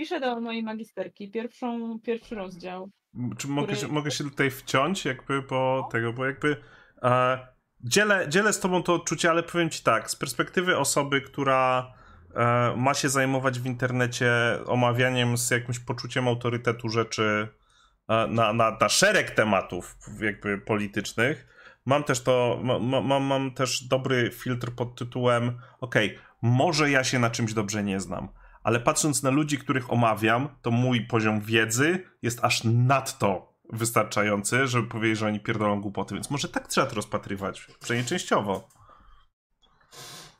piszę 0.01 0.19
do 0.19 0.41
mojej 0.41 0.63
magisterki 0.63 1.31
pierwszą, 1.31 1.99
pierwszy 1.99 2.35
rozdział. 2.35 2.89
Czy 3.37 3.47
mogę, 3.47 3.67
który- 3.67 3.79
się, 3.79 3.87
mogę 3.87 4.11
się 4.11 4.23
tutaj 4.23 4.51
wciąć, 4.51 5.05
jakby 5.05 5.43
po 5.43 5.89
tego, 5.91 6.13
bo 6.13 6.25
jakby 6.25 6.57
e, 7.03 7.47
dzielę, 7.83 8.25
dzielę 8.29 8.53
z 8.53 8.59
tobą 8.59 8.83
to 8.83 8.93
odczucie, 8.93 9.29
ale 9.29 9.43
powiem 9.43 9.69
ci 9.69 9.83
tak, 9.83 10.11
z 10.11 10.15
perspektywy 10.15 10.77
osoby, 10.77 11.21
która 11.21 11.93
e, 12.35 12.73
ma 12.77 12.93
się 12.93 13.09
zajmować 13.09 13.59
w 13.59 13.65
internecie 13.65 14.31
omawianiem 14.65 15.37
z 15.37 15.51
jakimś 15.51 15.79
poczuciem 15.79 16.27
autorytetu 16.27 16.89
rzeczy 16.89 17.47
e, 18.09 18.27
na, 18.27 18.53
na, 18.53 18.77
na 18.81 18.89
szereg 18.89 19.31
tematów 19.31 19.95
jakby 20.21 20.57
politycznych, 20.57 21.47
mam 21.85 22.03
też 22.03 22.23
to, 22.23 22.59
ma, 22.63 22.79
ma, 22.79 23.01
mam, 23.01 23.23
mam 23.23 23.51
też 23.53 23.83
dobry 23.83 24.31
filtr 24.31 24.71
pod 24.71 24.95
tytułem 24.95 25.59
okej, 25.79 26.17
może 26.41 26.91
ja 26.91 27.03
się 27.03 27.19
na 27.19 27.29
czymś 27.29 27.53
dobrze 27.53 27.83
nie 27.83 27.99
znam, 27.99 28.27
ale 28.63 28.79
patrząc 28.79 29.23
na 29.23 29.29
ludzi, 29.29 29.57
których 29.57 29.93
omawiam, 29.93 30.49
to 30.61 30.71
mój 30.71 31.07
poziom 31.07 31.41
wiedzy 31.41 32.03
jest 32.21 32.43
aż 32.43 32.63
nadto 32.63 33.53
wystarczający, 33.69 34.67
żeby 34.67 34.87
powiedzieć, 34.87 35.19
że 35.19 35.27
oni 35.27 35.39
pierdolą 35.39 35.81
głupoty, 35.81 36.13
więc 36.13 36.29
może 36.29 36.49
tak 36.49 36.67
trzeba 36.67 36.87
to 36.87 36.95
rozpatrywać, 36.95 37.67
przynajmniej 37.79 38.09
częściowo. 38.09 38.67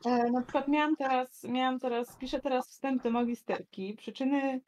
E, 0.06 0.32
na 0.32 0.42
przykład 0.42 0.68
miałam 0.68 0.96
teraz, 0.96 1.44
miałam 1.44 1.80
teraz, 1.80 2.16
piszę 2.16 2.40
teraz 2.40 2.70
wstęp 2.70 3.04
do 3.04 3.12
magisterki, 3.12 3.94
przyczyny 3.98 4.62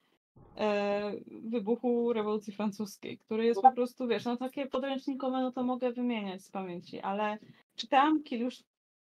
e, 0.57 1.11
wybuchu 1.43 2.13
rewolucji 2.13 2.53
francuskiej, 2.53 3.17
który 3.17 3.45
jest 3.45 3.61
po 3.61 3.71
prostu, 3.71 4.07
wiesz, 4.07 4.25
no 4.25 4.37
takie 4.37 4.65
podręcznikowe, 4.65 5.41
no 5.41 5.51
to 5.51 5.63
mogę 5.63 5.91
wymieniać 5.91 6.43
z 6.43 6.49
pamięci, 6.49 6.99
ale 6.99 7.37
czytałam 7.75 8.23
kil, 8.23 8.39
już 8.39 8.63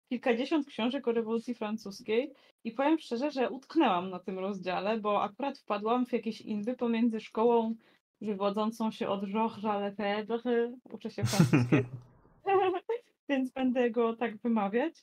kilkadziesiąt 0.10 0.68
książek 0.68 1.08
o 1.08 1.12
rewolucji 1.12 1.56
francuskiej 1.56 2.34
i 2.64 2.72
powiem 2.72 3.00
szczerze, 3.00 3.32
że 3.32 3.50
utknęłam 3.50 4.10
na 4.10 4.20
tym 4.20 4.40
rozdziale, 4.40 4.98
bo 4.98 5.24
akurat 5.24 5.60
wpadłam 5.60 6.06
w 6.06 6.14
jakieś 6.14 6.42
inby 6.42 6.76
pomiędzy 6.76 7.20
szkołą 7.20 7.76
wywodzącą 8.22 8.92
się 8.92 9.08
od 9.08 9.24
Georges'a 9.24 9.82
Lefebvre, 9.82 10.74
uczę 10.92 11.10
się 11.10 11.24
francuskiego, 11.24 11.90
więc 13.30 13.52
będę 13.52 13.92
go 13.92 14.16
tak 14.16 14.38
wymawiać, 14.38 14.94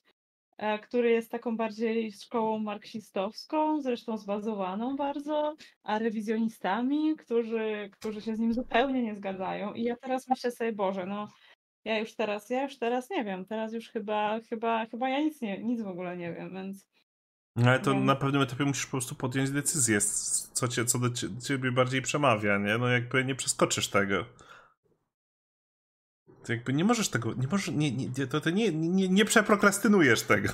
e, 0.56 0.78
który 0.78 1.10
jest 1.10 1.30
taką 1.30 1.56
bardziej 1.56 2.12
szkołą 2.12 2.58
marksistowską, 2.58 3.80
zresztą 3.80 4.18
zbazowaną 4.18 4.96
bardzo, 4.96 5.56
a 5.82 5.98
rewizjonistami, 5.98 7.16
którzy, 7.16 7.90
którzy 7.92 8.20
się 8.20 8.36
z 8.36 8.38
nim 8.38 8.54
zupełnie 8.54 9.02
nie 9.02 9.14
zgadzają. 9.14 9.72
I 9.72 9.82
ja 9.82 9.96
teraz 9.96 10.28
myślę 10.28 10.50
sobie, 10.50 10.72
Boże, 10.72 11.06
no 11.06 11.28
ja 11.84 11.98
już 11.98 12.14
teraz, 12.14 12.50
ja 12.50 12.62
już 12.62 12.78
teraz 12.78 13.10
nie 13.10 13.24
wiem, 13.24 13.44
teraz 13.44 13.72
już 13.72 13.88
chyba, 13.88 14.40
chyba, 14.40 14.86
chyba 14.86 15.08
ja 15.08 15.20
nic 15.20 15.40
nie, 15.40 15.62
nic 15.62 15.82
w 15.82 15.86
ogóle 15.88 16.16
nie 16.16 16.32
wiem, 16.32 16.54
więc 16.54 16.90
No, 17.56 17.70
Ale 17.70 17.80
to 17.80 17.94
No. 17.94 18.00
na 18.00 18.16
pewnym 18.16 18.42
etapie 18.42 18.64
musisz 18.64 18.86
po 18.86 18.90
prostu 18.90 19.14
podjąć 19.14 19.50
decyzję, 19.50 20.00
co, 20.52 20.68
cię, 20.68 20.84
co 20.84 20.98
do 20.98 21.10
cie- 21.10 21.28
ciebie 21.46 21.72
bardziej 21.72 22.02
przemawia, 22.02 22.58
nie? 22.58 22.78
No 22.78 22.88
jakby 22.88 23.24
nie 23.24 23.34
przeskoczysz 23.34 23.88
tego. 23.88 24.24
To 26.46 26.52
jakby 26.52 26.72
nie 26.72 26.84
możesz 26.84 27.08
tego, 27.08 27.34
nie 27.34 27.46
możesz, 27.46 27.74
nie, 27.74 27.92
nie, 27.92 28.26
to, 28.26 28.40
to 28.40 28.50
nie, 28.50 28.72
nie, 28.72 29.08
nie 29.08 29.24
przeprokrastynujesz 29.24 30.22
tego. 30.22 30.48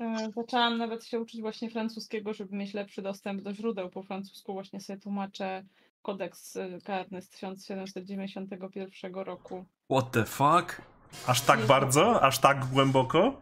E, 0.00 0.30
Zaczęłam 0.36 0.78
nawet 0.78 1.04
się 1.04 1.20
uczyć 1.20 1.40
właśnie 1.40 1.70
francuskiego, 1.70 2.32
żeby 2.34 2.56
mieć 2.56 2.74
lepszy 2.74 3.02
dostęp 3.02 3.42
do 3.42 3.54
źródeł. 3.54 3.90
Po 3.90 4.02
francusku 4.02 4.52
właśnie 4.52 4.80
sobie 4.80 4.98
tłumaczę 5.00 5.64
kodeks 6.02 6.56
y, 6.56 6.78
karny 6.84 7.22
z 7.22 7.28
1791 7.28 9.14
roku. 9.14 9.64
What 9.92 10.10
the 10.10 10.24
fuck? 10.24 10.82
Aż 11.26 11.40
tak 11.40 11.60
bardzo? 11.66 12.22
Aż 12.22 12.38
tak 12.38 12.64
głęboko? 12.64 13.40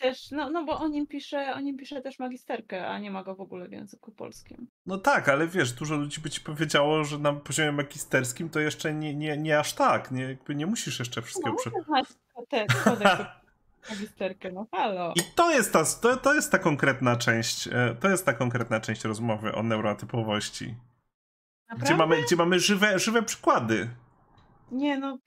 Też, 0.00 0.30
no, 0.30 0.50
no 0.50 0.64
bo 0.64 0.78
o 0.78 0.88
nim 0.88 1.06
pisze, 1.06 1.54
o 1.54 1.60
nim 1.60 1.76
pisze 1.76 2.00
też 2.00 2.18
magisterkę, 2.18 2.88
a 2.88 2.98
nie 2.98 3.10
ma 3.10 3.24
go 3.24 3.34
w 3.34 3.40
ogóle 3.40 3.68
w 3.68 3.72
języku 3.72 4.12
polskim. 4.12 4.66
No 4.86 4.98
tak, 4.98 5.28
ale 5.28 5.46
wiesz, 5.46 5.72
dużo 5.72 5.96
ludzi 5.96 6.20
by 6.20 6.30
ci 6.30 6.40
powiedziało, 6.40 7.04
że 7.04 7.18
na 7.18 7.32
poziomie 7.32 7.72
magisterskim 7.72 8.48
to 8.50 8.60
jeszcze 8.60 8.94
nie, 8.94 9.14
nie, 9.14 9.36
nie 9.36 9.58
aż 9.58 9.72
tak, 9.72 10.10
nie, 10.10 10.22
jakby 10.22 10.54
nie 10.54 10.66
musisz 10.66 10.98
jeszcze 10.98 11.20
No, 11.20 11.24
wszystkiego 11.26 11.56
prze... 11.56 11.70
muszę 11.70 11.84
znać 11.84 12.06
te 12.48 12.66
kodeks 12.84 13.24
magisterkę, 13.90 14.52
no 14.52 14.66
halo. 14.72 15.12
I 15.16 15.20
to 15.34 15.50
jest 15.50 15.72
ta, 15.72 15.84
to, 15.84 16.16
to 16.16 16.34
jest 16.34 16.52
ta 16.52 16.58
konkretna 16.58 17.16
część, 17.16 17.68
e, 17.68 17.96
to 18.00 18.08
jest 18.08 18.26
ta 18.26 18.32
konkretna 18.32 18.80
część 18.80 19.04
rozmowy 19.04 19.54
o 19.54 19.62
neurotypowości. 19.62 20.74
Gdzie 21.78 21.96
mamy, 21.96 22.22
gdzie 22.22 22.36
mamy 22.36 22.58
żywe, 22.58 22.98
żywe 22.98 23.22
przykłady. 23.22 23.90
Nie, 24.70 24.98
no. 24.98 25.18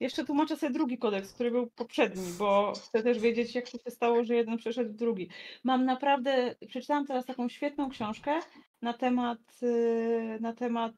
Jeszcze 0.00 0.24
tłumaczę 0.24 0.56
sobie 0.56 0.72
drugi 0.72 0.98
kodeks, 0.98 1.32
który 1.32 1.50
był 1.50 1.70
poprzedni, 1.70 2.32
bo 2.38 2.72
chcę 2.72 3.02
też 3.02 3.18
wiedzieć, 3.18 3.54
jak 3.54 3.70
to 3.70 3.78
się 3.78 3.90
stało, 3.90 4.24
że 4.24 4.34
jeden 4.34 4.56
przeszedł 4.56 4.92
w 4.92 4.96
drugi. 4.96 5.28
Mam 5.64 5.84
naprawdę, 5.84 6.54
przeczytałam 6.68 7.06
teraz 7.06 7.26
taką 7.26 7.48
świetną 7.48 7.90
książkę 7.90 8.40
na 8.82 8.92
temat, 8.92 9.38
yy, 9.62 10.38
na 10.40 10.52
temat. 10.52 10.92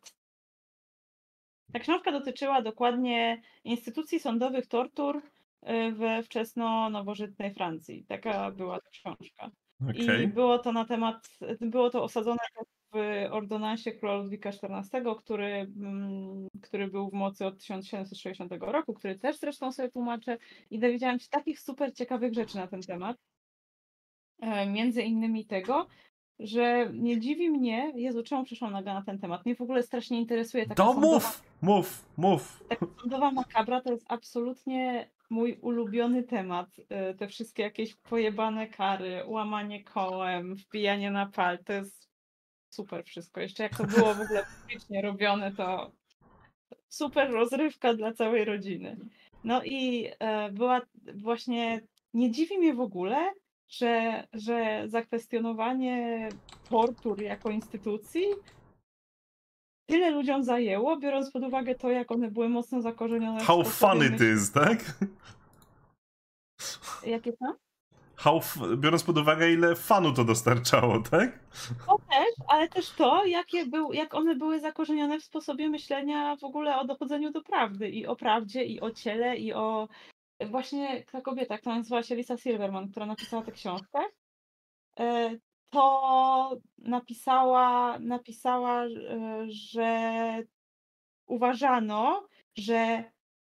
Ta 1.72 1.78
książka 1.78 2.12
dotyczyła 2.12 2.62
dokładnie 2.62 3.42
instytucji 3.64 4.20
sądowych 4.20 4.66
tortur 4.66 5.22
yy, 5.62 5.92
we 5.92 6.22
wczesno-nowożytnej 6.22 7.54
Francji. 7.54 8.04
Taka 8.08 8.50
była 8.50 8.80
ta 8.80 8.90
książka. 8.90 9.50
Okej. 9.90 10.24
I 10.24 10.28
było 10.28 10.58
to 10.58 10.72
na 10.72 10.84
temat, 10.84 11.28
było 11.60 11.90
to 11.90 12.02
osadzone 12.02 12.38
w 12.94 13.26
ordonansie 13.30 13.92
króla 13.92 14.14
Ludwika 14.16 14.48
XIV, 14.48 15.14
który, 15.18 15.46
mm, 15.76 16.48
który 16.62 16.88
był 16.88 17.10
w 17.10 17.12
mocy 17.12 17.46
od 17.46 17.58
1760 17.58 18.52
roku, 18.72 18.94
który 18.94 19.18
też 19.18 19.38
zresztą 19.38 19.72
sobie 19.72 19.88
tłumaczę 19.90 20.38
i 20.70 20.78
dowiedziałam 20.78 21.18
się 21.18 21.28
takich 21.28 21.60
super 21.60 21.92
ciekawych 21.94 22.34
rzeczy 22.34 22.56
na 22.56 22.66
ten 22.66 22.80
temat. 22.82 23.16
E, 24.40 24.66
Między 24.66 25.02
innymi 25.02 25.46
tego, 25.46 25.86
że 26.38 26.90
nie 26.92 27.20
dziwi 27.20 27.50
mnie, 27.50 27.92
Jezu, 27.96 28.22
czemu 28.22 28.44
przyszłam 28.44 28.72
nagle 28.72 28.94
na 28.94 29.02
ten 29.02 29.18
temat? 29.18 29.46
Mnie 29.46 29.54
w 29.54 29.60
ogóle 29.60 29.82
strasznie 29.82 30.18
interesuje 30.20 30.62
taka 30.66 30.74
To 30.84 30.92
sądowa 30.92 31.14
mów, 31.14 31.42
mów, 31.62 32.04
mów. 32.16 32.64
taka 32.68 32.86
sądowa 33.00 33.30
makabra 33.30 33.80
to 33.80 33.90
jest 33.92 34.04
absolutnie 34.08 35.10
mój 35.30 35.58
ulubiony 35.62 36.22
temat. 36.22 36.68
Y, 36.78 37.14
Te 37.14 37.28
wszystkie 37.28 37.62
jakieś 37.62 37.94
pojebane 37.94 38.66
kary, 38.68 39.22
łamanie 39.26 39.84
kołem, 39.84 40.54
wbijanie 40.54 41.10
na 41.10 41.26
pal, 41.26 41.58
to 41.64 41.72
jest 41.72 42.03
super 42.74 43.04
wszystko. 43.04 43.40
Jeszcze 43.40 43.62
jak 43.62 43.76
to 43.76 43.84
było 43.84 44.14
w 44.14 44.20
ogóle 44.20 44.44
publicznie 44.60 45.02
robione, 45.02 45.52
to 45.52 45.92
super 46.88 47.30
rozrywka 47.30 47.94
dla 47.94 48.12
całej 48.12 48.44
rodziny. 48.44 48.96
No 49.44 49.64
i 49.64 50.10
e, 50.18 50.52
była 50.52 50.80
właśnie, 51.14 51.80
nie 52.14 52.30
dziwi 52.30 52.58
mnie 52.58 52.74
w 52.74 52.80
ogóle, 52.80 53.32
że, 53.68 54.24
że 54.32 54.82
zakwestionowanie 54.86 56.28
tortur 56.70 57.22
jako 57.22 57.50
instytucji 57.50 58.24
tyle 59.86 60.10
ludziom 60.10 60.44
zajęło, 60.44 60.96
biorąc 60.96 61.30
pod 61.30 61.42
uwagę 61.42 61.74
to, 61.74 61.90
jak 61.90 62.12
one 62.12 62.30
były 62.30 62.48
mocno 62.48 62.82
zakorzenione 62.82 63.44
How 63.44 63.64
fun 63.64 64.14
it 64.14 64.20
is, 64.20 64.52
tak? 64.52 64.78
Jakie 67.06 67.32
tam? 67.32 67.54
How, 68.16 68.40
biorąc 68.76 69.02
pod 69.02 69.18
uwagę, 69.18 69.52
ile 69.52 69.76
fanu 69.76 70.12
to 70.12 70.24
dostarczało, 70.24 71.00
tak? 71.10 71.38
To 71.86 71.98
też, 72.10 72.46
ale 72.48 72.68
też 72.68 72.90
to, 72.90 73.24
jakie 73.26 73.66
był, 73.66 73.92
jak 73.92 74.14
one 74.14 74.34
były 74.34 74.60
zakorzenione 74.60 75.20
w 75.20 75.24
sposobie 75.24 75.68
myślenia 75.68 76.36
w 76.36 76.44
ogóle 76.44 76.78
o 76.78 76.84
dochodzeniu 76.84 77.30
do 77.30 77.42
prawdy 77.42 77.88
i 77.88 78.06
o 78.06 78.16
prawdzie, 78.16 78.64
i 78.64 78.80
o 78.80 78.90
ciele, 78.90 79.36
i 79.36 79.52
o. 79.52 79.88
Właśnie 80.50 81.04
ta 81.12 81.20
kobieta, 81.20 81.58
która 81.58 81.76
nazywała 81.76 82.02
się 82.02 82.16
Lisa 82.16 82.36
Silverman, 82.36 82.90
która 82.90 83.06
napisała 83.06 83.42
tę 83.42 83.52
książkę, 83.52 83.98
e, 84.98 85.36
to 85.70 86.56
napisała, 86.78 87.98
napisała, 87.98 88.84
e, 88.84 88.88
że 89.48 90.42
uważano, 91.26 92.26
że 92.56 93.04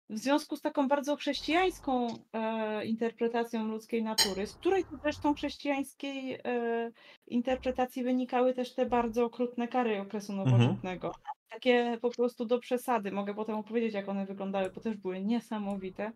w 0.09 0.17
związku 0.17 0.55
z 0.55 0.61
taką 0.61 0.87
bardzo 0.87 1.15
chrześcijańską 1.15 2.07
e, 2.33 2.85
interpretacją 2.85 3.67
ludzkiej 3.67 4.03
natury, 4.03 4.47
z 4.47 4.55
której 4.55 4.83
to 4.83 4.97
zresztą 4.97 5.33
chrześcijańskiej 5.33 6.33
e, 6.43 6.91
interpretacji 7.27 8.03
wynikały 8.03 8.53
też 8.53 8.73
te 8.73 8.85
bardzo 8.85 9.25
okrutne 9.25 9.67
kary 9.67 10.01
okresu 10.01 10.33
nowożytnego. 10.33 11.11
Takie 11.49 11.97
po 12.01 12.09
prostu 12.09 12.45
do 12.45 12.59
przesady. 12.59 13.11
Mogę 13.11 13.33
potem 13.33 13.55
opowiedzieć, 13.55 13.93
jak 13.93 14.09
one 14.09 14.25
wyglądały, 14.25 14.69
bo 14.69 14.81
też 14.81 14.97
były 14.97 15.21
niesamowite. 15.21 16.11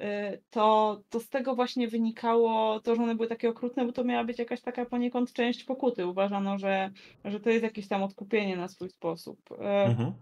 E, 0.00 0.38
To, 0.50 1.00
to 1.10 1.20
z 1.20 1.28
tego 1.28 1.54
właśnie 1.54 1.88
wynikało 1.88 2.80
to, 2.80 2.94
że 2.96 3.02
one 3.02 3.14
były 3.14 3.28
takie 3.28 3.48
okrutne, 3.48 3.84
bo 3.86 3.92
to 3.92 4.04
miała 4.04 4.24
być 4.24 4.38
jakaś 4.38 4.60
taka 4.60 4.86
poniekąd 4.86 5.32
część 5.32 5.64
pokuty. 5.64 6.06
Uważano, 6.06 6.58
że, 6.58 6.90
że 7.24 7.40
to 7.40 7.50
jest 7.50 7.62
jakieś 7.62 7.88
tam 7.88 8.02
odkupienie 8.02 8.56
na 8.56 8.68
swój 8.68 8.88
sposób. 8.90 9.38
E, 9.52 9.84
Mhm. 9.84 10.12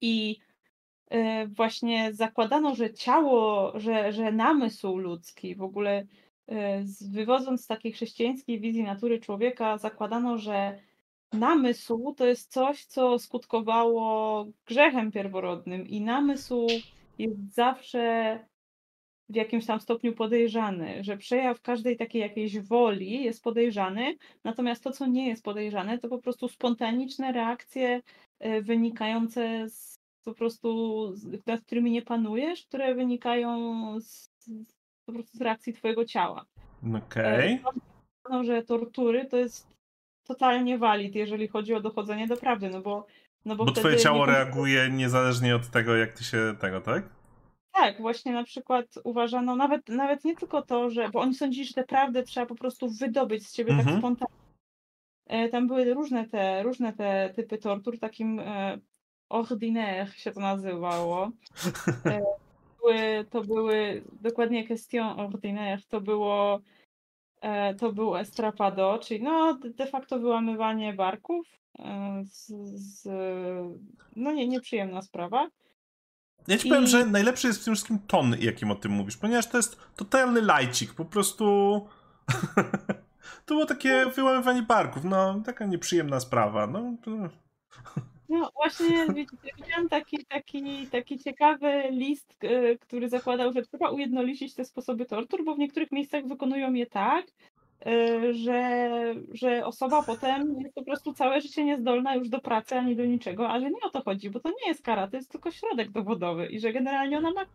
I 0.00 0.36
właśnie 1.48 2.12
zakładano, 2.12 2.74
że 2.74 2.94
ciało, 2.94 3.72
że, 3.80 4.12
że 4.12 4.32
namysł 4.32 4.96
ludzki, 4.96 5.54
w 5.54 5.62
ogóle 5.62 6.06
z- 6.82 7.10
wywodząc 7.10 7.64
z 7.64 7.66
takiej 7.66 7.92
chrześcijańskiej 7.92 8.60
wizji 8.60 8.82
natury 8.82 9.20
człowieka, 9.20 9.78
zakładano, 9.78 10.38
że 10.38 10.78
namysł 11.32 12.14
to 12.16 12.26
jest 12.26 12.52
coś, 12.52 12.84
co 12.84 13.18
skutkowało 13.18 14.46
grzechem 14.66 15.12
pierworodnym 15.12 15.88
i 15.88 16.00
namysł 16.00 16.66
jest 17.18 17.54
zawsze 17.54 18.38
w 19.28 19.34
jakimś 19.34 19.66
tam 19.66 19.80
stopniu 19.80 20.12
podejrzany, 20.12 21.04
że 21.04 21.16
przejaw 21.16 21.60
każdej 21.60 21.96
takiej 21.96 22.22
jakiejś 22.22 22.58
woli 22.58 23.24
jest 23.24 23.44
podejrzany, 23.44 24.16
natomiast 24.44 24.84
to, 24.84 24.90
co 24.90 25.06
nie 25.06 25.28
jest 25.28 25.44
podejrzane, 25.44 25.98
to 25.98 26.08
po 26.08 26.18
prostu 26.18 26.48
spontaniczne 26.48 27.32
reakcje 27.32 28.02
e, 28.38 28.62
wynikające 28.62 29.68
z 29.68 29.97
po 30.28 30.34
prostu, 30.34 30.68
nad 31.46 31.60
którymi 31.60 31.90
nie 31.90 32.02
panujesz, 32.02 32.66
które 32.66 32.94
wynikają 32.94 33.74
z, 34.00 34.30
po 35.06 35.12
prostu 35.12 35.38
z 35.38 35.40
reakcji 35.40 35.72
twojego 35.72 36.04
ciała. 36.04 36.44
Okej. 36.96 37.52
E, 37.52 37.58
No, 38.30 38.44
że 38.44 38.62
tortury 38.62 39.24
to 39.26 39.36
jest 39.36 39.68
totalnie 40.24 40.78
valid, 40.78 41.14
jeżeli 41.14 41.48
chodzi 41.48 41.74
o 41.74 41.80
dochodzenie 41.80 42.26
do 42.26 42.36
prawdy, 42.36 42.70
no 42.70 42.80
bo 42.80 43.06
no 43.44 43.56
bo, 43.56 43.64
Bo 43.64 43.72
twoje 43.72 43.96
ciało 43.96 44.26
nie- 44.26 44.32
reaguje 44.32 44.88
niezależnie 44.90 45.56
od 45.56 45.70
tego, 45.70 45.96
jak 45.96 46.12
ty 46.12 46.24
się 46.24 46.54
tego, 46.60 46.80
tak? 46.80 47.08
Tak, 47.72 48.00
właśnie 48.00 48.32
na 48.32 48.44
przykład 48.44 48.86
uważano, 49.04 49.56
nawet, 49.56 49.88
nawet 49.88 50.24
nie 50.24 50.36
tylko 50.36 50.62
to, 50.62 50.90
że, 50.90 51.08
bo 51.08 51.20
oni 51.20 51.34
sądzili, 51.34 51.64
że 51.66 51.74
tę 51.74 51.84
prawdę 51.84 52.22
trzeba 52.22 52.46
po 52.46 52.54
prostu 52.54 52.88
wydobyć 52.90 53.46
z 53.46 53.52
ciebie 53.52 53.70
Mhm. 53.72 53.88
tak 53.88 53.98
spontanicznie. 53.98 54.38
E, 55.26 55.48
Tam 55.48 55.66
były 55.66 55.94
różne 55.94 56.28
te, 56.28 56.62
różne 56.62 56.92
te 56.92 57.32
typy 57.36 57.58
tortur, 57.58 57.98
takim 57.98 58.40
e, 58.40 58.78
ordinaire 59.28 60.12
się 60.16 60.32
to 60.32 60.40
nazywało. 60.40 61.30
E, 62.06 62.20
były, 62.80 63.24
to 63.30 63.44
były 63.44 64.02
dokładnie 64.20 64.66
question 64.66 65.20
ordinaire, 65.20 65.82
to 65.88 66.00
było 66.00 66.60
e, 67.40 67.74
to 67.74 67.92
był 67.92 68.16
estrapado, 68.16 68.98
czyli 69.02 69.22
no 69.22 69.54
de- 69.54 69.86
facto 69.86 70.18
wyłamywanie 70.18 70.92
barków. 70.92 71.46
e, 71.78 72.22
Z, 72.24 72.46
z, 72.80 73.08
no 74.16 74.32
nie, 74.32 74.48
nieprzyjemna 74.48 75.02
sprawa. 75.02 75.48
Ja 76.48 76.58
ci 76.58 76.66
I- 76.68 76.70
powiem, 76.70 76.86
że 76.86 77.06
najlepszy 77.06 77.46
jest 77.46 77.60
w 77.60 77.64
tym 77.64 77.74
wszystkim 77.74 77.98
ton, 77.98 78.36
jakim 78.40 78.70
o 78.70 78.74
tym 78.74 78.92
mówisz, 78.92 79.16
ponieważ 79.16 79.46
to 79.46 79.56
jest 79.56 79.78
totalny 79.96 80.42
lajcik, 80.42 80.94
po 80.94 81.04
prostu... 81.04 81.44
to 83.46 83.54
było 83.54 83.66
takie 83.66 84.06
wyłamywanie 84.06 84.62
barków, 84.62 85.04
no, 85.04 85.40
taka 85.46 85.66
nieprzyjemna 85.66 86.20
sprawa, 86.20 86.66
no. 86.66 86.92
No 88.28 88.50
właśnie 88.54 89.06
wi- 89.14 89.26
widziałam 89.56 89.88
taki, 89.88 90.26
taki, 90.26 90.86
taki 90.86 91.18
ciekawy 91.18 91.82
list, 91.90 92.34
k- 92.38 92.48
który 92.80 93.08
zakładał, 93.08 93.52
że 93.52 93.62
trzeba 93.62 93.90
ujednolicić 93.90 94.54
te 94.54 94.64
sposoby 94.64 95.06
tortur, 95.06 95.44
bo 95.44 95.54
w 95.54 95.58
niektórych 95.58 95.92
miejscach 95.92 96.26
wykonują 96.26 96.72
je 96.72 96.86
tak, 96.86 97.26
y, 97.86 98.34
że, 98.34 98.80
że 99.32 99.66
osoba 99.66 100.02
potem 100.02 100.60
jest 100.60 100.74
po 100.74 100.84
prostu 100.84 101.12
całe 101.12 101.40
życie 101.40 101.64
niezdolna 101.64 102.14
już 102.14 102.28
do 102.28 102.40
pracy 102.40 102.76
ani 102.76 102.96
do 102.96 103.04
niczego, 103.04 103.48
ale 103.48 103.70
nie 103.70 103.80
o 103.82 103.90
to 103.90 104.02
chodzi, 104.02 104.30
bo 104.30 104.40
to 104.40 104.48
nie 104.48 104.68
jest 104.68 104.82
kara, 104.82 105.08
to 105.08 105.16
jest 105.16 105.30
tylko 105.32 105.50
środek 105.50 105.90
dowodowy 105.90 106.46
i 106.46 106.60
że 106.60 106.72
generalnie 106.72 107.18
ona 107.18 107.30
ma 107.30 107.46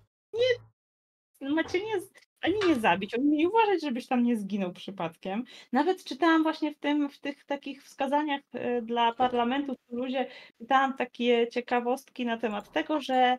nie, 1.41 1.49
ma 1.49 1.63
cię 1.63 1.79
nie, 1.79 1.99
ani 2.43 2.55
nie 2.67 2.75
zabić, 2.75 3.15
oni 3.15 3.25
mieli 3.25 3.47
uważać, 3.47 3.81
żebyś 3.81 4.07
tam 4.07 4.23
nie 4.23 4.37
zginął 4.37 4.73
przypadkiem. 4.73 5.43
Nawet 5.71 6.03
czytałam 6.03 6.43
właśnie 6.43 6.71
w 6.71 6.79
tym, 6.79 7.09
w 7.09 7.19
tych 7.19 7.45
takich 7.45 7.83
wskazaniach 7.83 8.41
e, 8.53 8.81
dla 8.81 9.13
parlamentu 9.13 9.75
w 9.75 9.89
Toulouse, 9.89 10.25
czytałam 10.57 10.93
takie 10.93 11.47
ciekawostki 11.47 12.25
na 12.25 12.37
temat 12.37 12.71
tego, 12.71 13.01
że, 13.01 13.37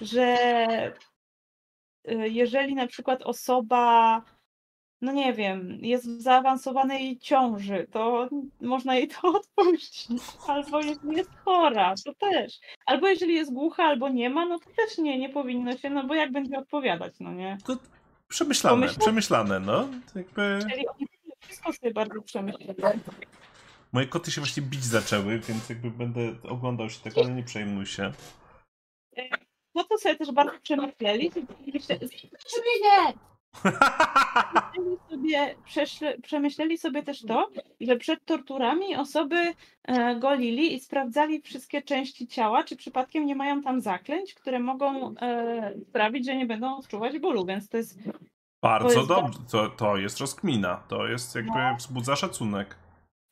że 0.00 0.36
e, 2.04 2.28
jeżeli 2.28 2.74
na 2.74 2.86
przykład 2.86 3.22
osoba, 3.22 4.22
no 5.00 5.12
nie 5.12 5.32
wiem, 5.32 5.78
jest 5.82 6.08
w 6.08 6.22
zaawansowanej 6.22 7.18
ciąży, 7.18 7.86
to 7.92 8.28
można 8.60 8.94
jej 8.94 9.08
to 9.08 9.28
odpuścić. 9.38 10.22
Albo 10.48 10.80
jeżeli 10.80 11.16
jest 11.16 11.30
chora, 11.44 11.94
to 12.04 12.14
też. 12.14 12.58
Albo 12.86 13.08
jeżeli 13.08 13.34
jest 13.34 13.52
głucha, 13.52 13.84
albo 13.84 14.08
nie 14.08 14.30
ma, 14.30 14.46
no 14.46 14.58
to 14.58 14.70
też 14.76 14.98
nie, 14.98 15.18
nie 15.18 15.28
powinno 15.28 15.76
się, 15.76 15.90
no 15.90 16.04
bo 16.04 16.14
jak 16.14 16.32
będzie 16.32 16.58
odpowiadać, 16.58 17.14
no 17.20 17.32
nie? 17.32 17.58
to 17.66 17.76
przemyślane, 18.28 18.88
przemyślane, 18.88 19.60
no. 19.60 19.88
Jakby... 20.14 20.58
Czyli 20.70 20.88
oni 20.88 21.06
wszystko 21.40 21.72
sobie 21.72 21.92
bardzo 21.92 22.22
przemyśleli. 22.22 22.82
Moje 23.92 24.06
koty 24.06 24.30
się 24.30 24.40
właśnie 24.40 24.62
bić 24.62 24.84
zaczęły, 24.84 25.38
więc 25.38 25.68
jakby 25.68 25.90
będę 25.90 26.20
oglądał 26.48 26.90
się 26.90 27.00
tego, 27.00 27.20
ale 27.20 27.30
nie 27.30 27.42
przejmuj 27.42 27.86
się. 27.86 28.12
No 29.74 29.84
to 29.84 29.98
sobie 29.98 30.16
też 30.16 30.32
bardzo 30.32 30.60
przemyśleli. 30.60 31.30
Myślę- 31.74 31.98
Przemyśleli 34.72 34.98
sobie, 35.10 35.54
przeszle, 35.64 36.18
przemyśleli 36.18 36.78
sobie 36.78 37.02
też 37.02 37.22
to, 37.22 37.48
że 37.80 37.96
przed 37.96 38.24
torturami 38.24 38.96
osoby 38.96 39.36
e, 39.84 40.16
golili 40.16 40.74
i 40.74 40.80
sprawdzali 40.80 41.42
wszystkie 41.42 41.82
części 41.82 42.26
ciała, 42.26 42.64
czy 42.64 42.76
przypadkiem 42.76 43.26
nie 43.26 43.36
mają 43.36 43.62
tam 43.62 43.80
zaklęć, 43.80 44.34
które 44.34 44.60
mogą 44.60 45.14
e, 45.16 45.74
sprawić, 45.88 46.26
że 46.26 46.36
nie 46.36 46.46
będą 46.46 46.76
odczuwać 46.76 47.18
bólu, 47.18 47.46
więc 47.46 47.68
to 47.68 47.76
jest 47.76 47.98
Bardzo 48.62 48.88
To 48.88 48.94
jest 48.94 49.08
dobrze, 49.08 49.38
to, 49.50 49.68
to 49.68 49.96
jest 49.96 50.18
rozkmina, 50.20 50.76
to 50.88 51.06
jest 51.06 51.34
jakby 51.34 51.58
wzbudza 51.78 52.16
szacunek. 52.16 52.76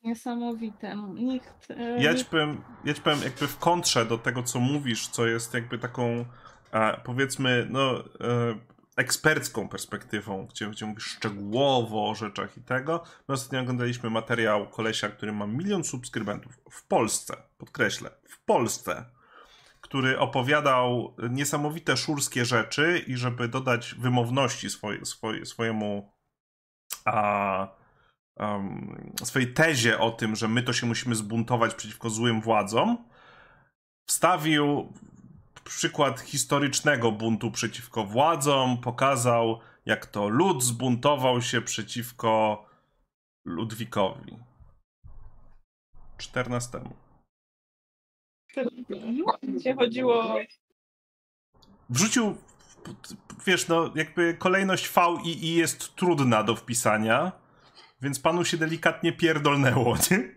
niesamowite. 0.03 0.95
Nikt, 1.13 1.71
e, 1.71 2.03
Ja 2.03 2.15
ci 2.15 2.25
powiem, 2.25 2.61
ja 2.85 2.93
ci 2.93 3.01
powiem 3.01 3.19
jakby 3.23 3.47
w 3.47 3.57
kontrze 3.57 4.05
do 4.05 4.17
tego, 4.17 4.43
co 4.43 4.59
mówisz, 4.59 5.07
co 5.07 5.27
jest 5.27 5.53
jakby 5.53 5.77
taką, 5.77 6.25
e, 6.71 7.01
powiedzmy, 7.03 7.67
no, 7.69 7.99
e, 7.99 8.03
ekspercką 8.97 9.69
perspektywą, 9.69 10.47
gdzie, 10.47 10.67
gdzie 10.67 10.85
mówisz 10.85 11.05
szczegółowo 11.05 12.09
o 12.09 12.15
rzeczach 12.15 12.57
i 12.57 12.61
tego. 12.61 13.03
My 13.27 13.33
ostatnio 13.33 13.61
oglądaliśmy 13.61 14.09
materiał 14.09 14.69
kolesia, 14.69 15.09
który 15.09 15.31
ma 15.31 15.47
milion 15.47 15.83
subskrybentów 15.83 16.59
w 16.71 16.87
Polsce, 16.87 17.37
podkreślę, 17.57 18.09
w 18.29 18.45
Polsce, 18.45 19.05
który 19.81 20.19
opowiadał 20.19 21.15
niesamowite 21.29 21.97
szurskie 21.97 22.45
rzeczy 22.45 23.03
i 23.07 23.17
żeby 23.17 23.47
dodać 23.47 23.95
wymowności 23.95 24.69
swoje, 24.69 25.05
swoje, 25.05 25.45
swojemu 25.45 26.13
a, 27.05 27.67
um, 28.35 29.13
swojej 29.23 29.53
tezie 29.53 29.99
o 29.99 30.11
tym, 30.11 30.35
że 30.35 30.47
my 30.47 30.63
to 30.63 30.73
się 30.73 30.87
musimy 30.87 31.15
zbuntować 31.15 31.75
przeciwko 31.75 32.09
złym 32.09 32.41
władzom, 32.41 33.09
wstawił 34.05 34.93
przykład 35.69 36.19
historycznego 36.19 37.11
buntu 37.11 37.51
przeciwko 37.51 38.03
władzom, 38.03 38.77
pokazał, 38.77 39.59
jak 39.85 40.05
to 40.05 40.27
lud 40.27 40.63
zbuntował 40.63 41.41
się 41.41 41.61
przeciwko 41.61 42.65
Ludwikowi. 43.45 44.37
14. 46.17 46.79
gdzie 49.43 49.75
chodziło 49.75 50.35
Wrzucił 51.89 52.37
wiesz, 53.45 53.67
no 53.67 53.91
jakby 53.95 54.33
kolejność 54.33 54.89
V 54.89 55.01
i 55.23 55.45
I 55.45 55.55
jest 55.55 55.95
trudna 55.95 56.43
do 56.43 56.55
wpisania, 56.55 57.31
więc 58.01 58.19
panu 58.19 58.45
się 58.45 58.57
delikatnie 58.57 59.13
pierdolnęło, 59.13 59.97
nie? 60.11 60.36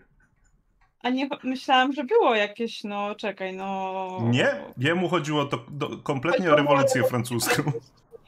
A 1.03 1.11
nie 1.11 1.28
myślałam, 1.42 1.92
że 1.92 2.05
było 2.05 2.34
jakieś, 2.34 2.84
no 2.84 3.14
czekaj, 3.14 3.57
no. 3.57 4.18
Nie, 4.24 4.64
jemu 4.78 5.09
chodziło 5.09 5.44
to 5.44 5.64
do, 5.70 5.98
kompletnie 5.98 6.38
chodziło 6.38 6.55
o 6.55 6.57
rewolucję 6.57 7.05
francuską. 7.05 7.62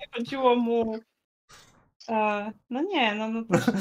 Nie 0.00 0.06
chodziło 0.14 0.56
mu. 0.56 0.98
E, 2.08 2.52
no 2.70 2.82
nie, 2.82 3.14
no, 3.14 3.28
no 3.28 3.44
też 3.44 3.66
nie. 3.66 3.74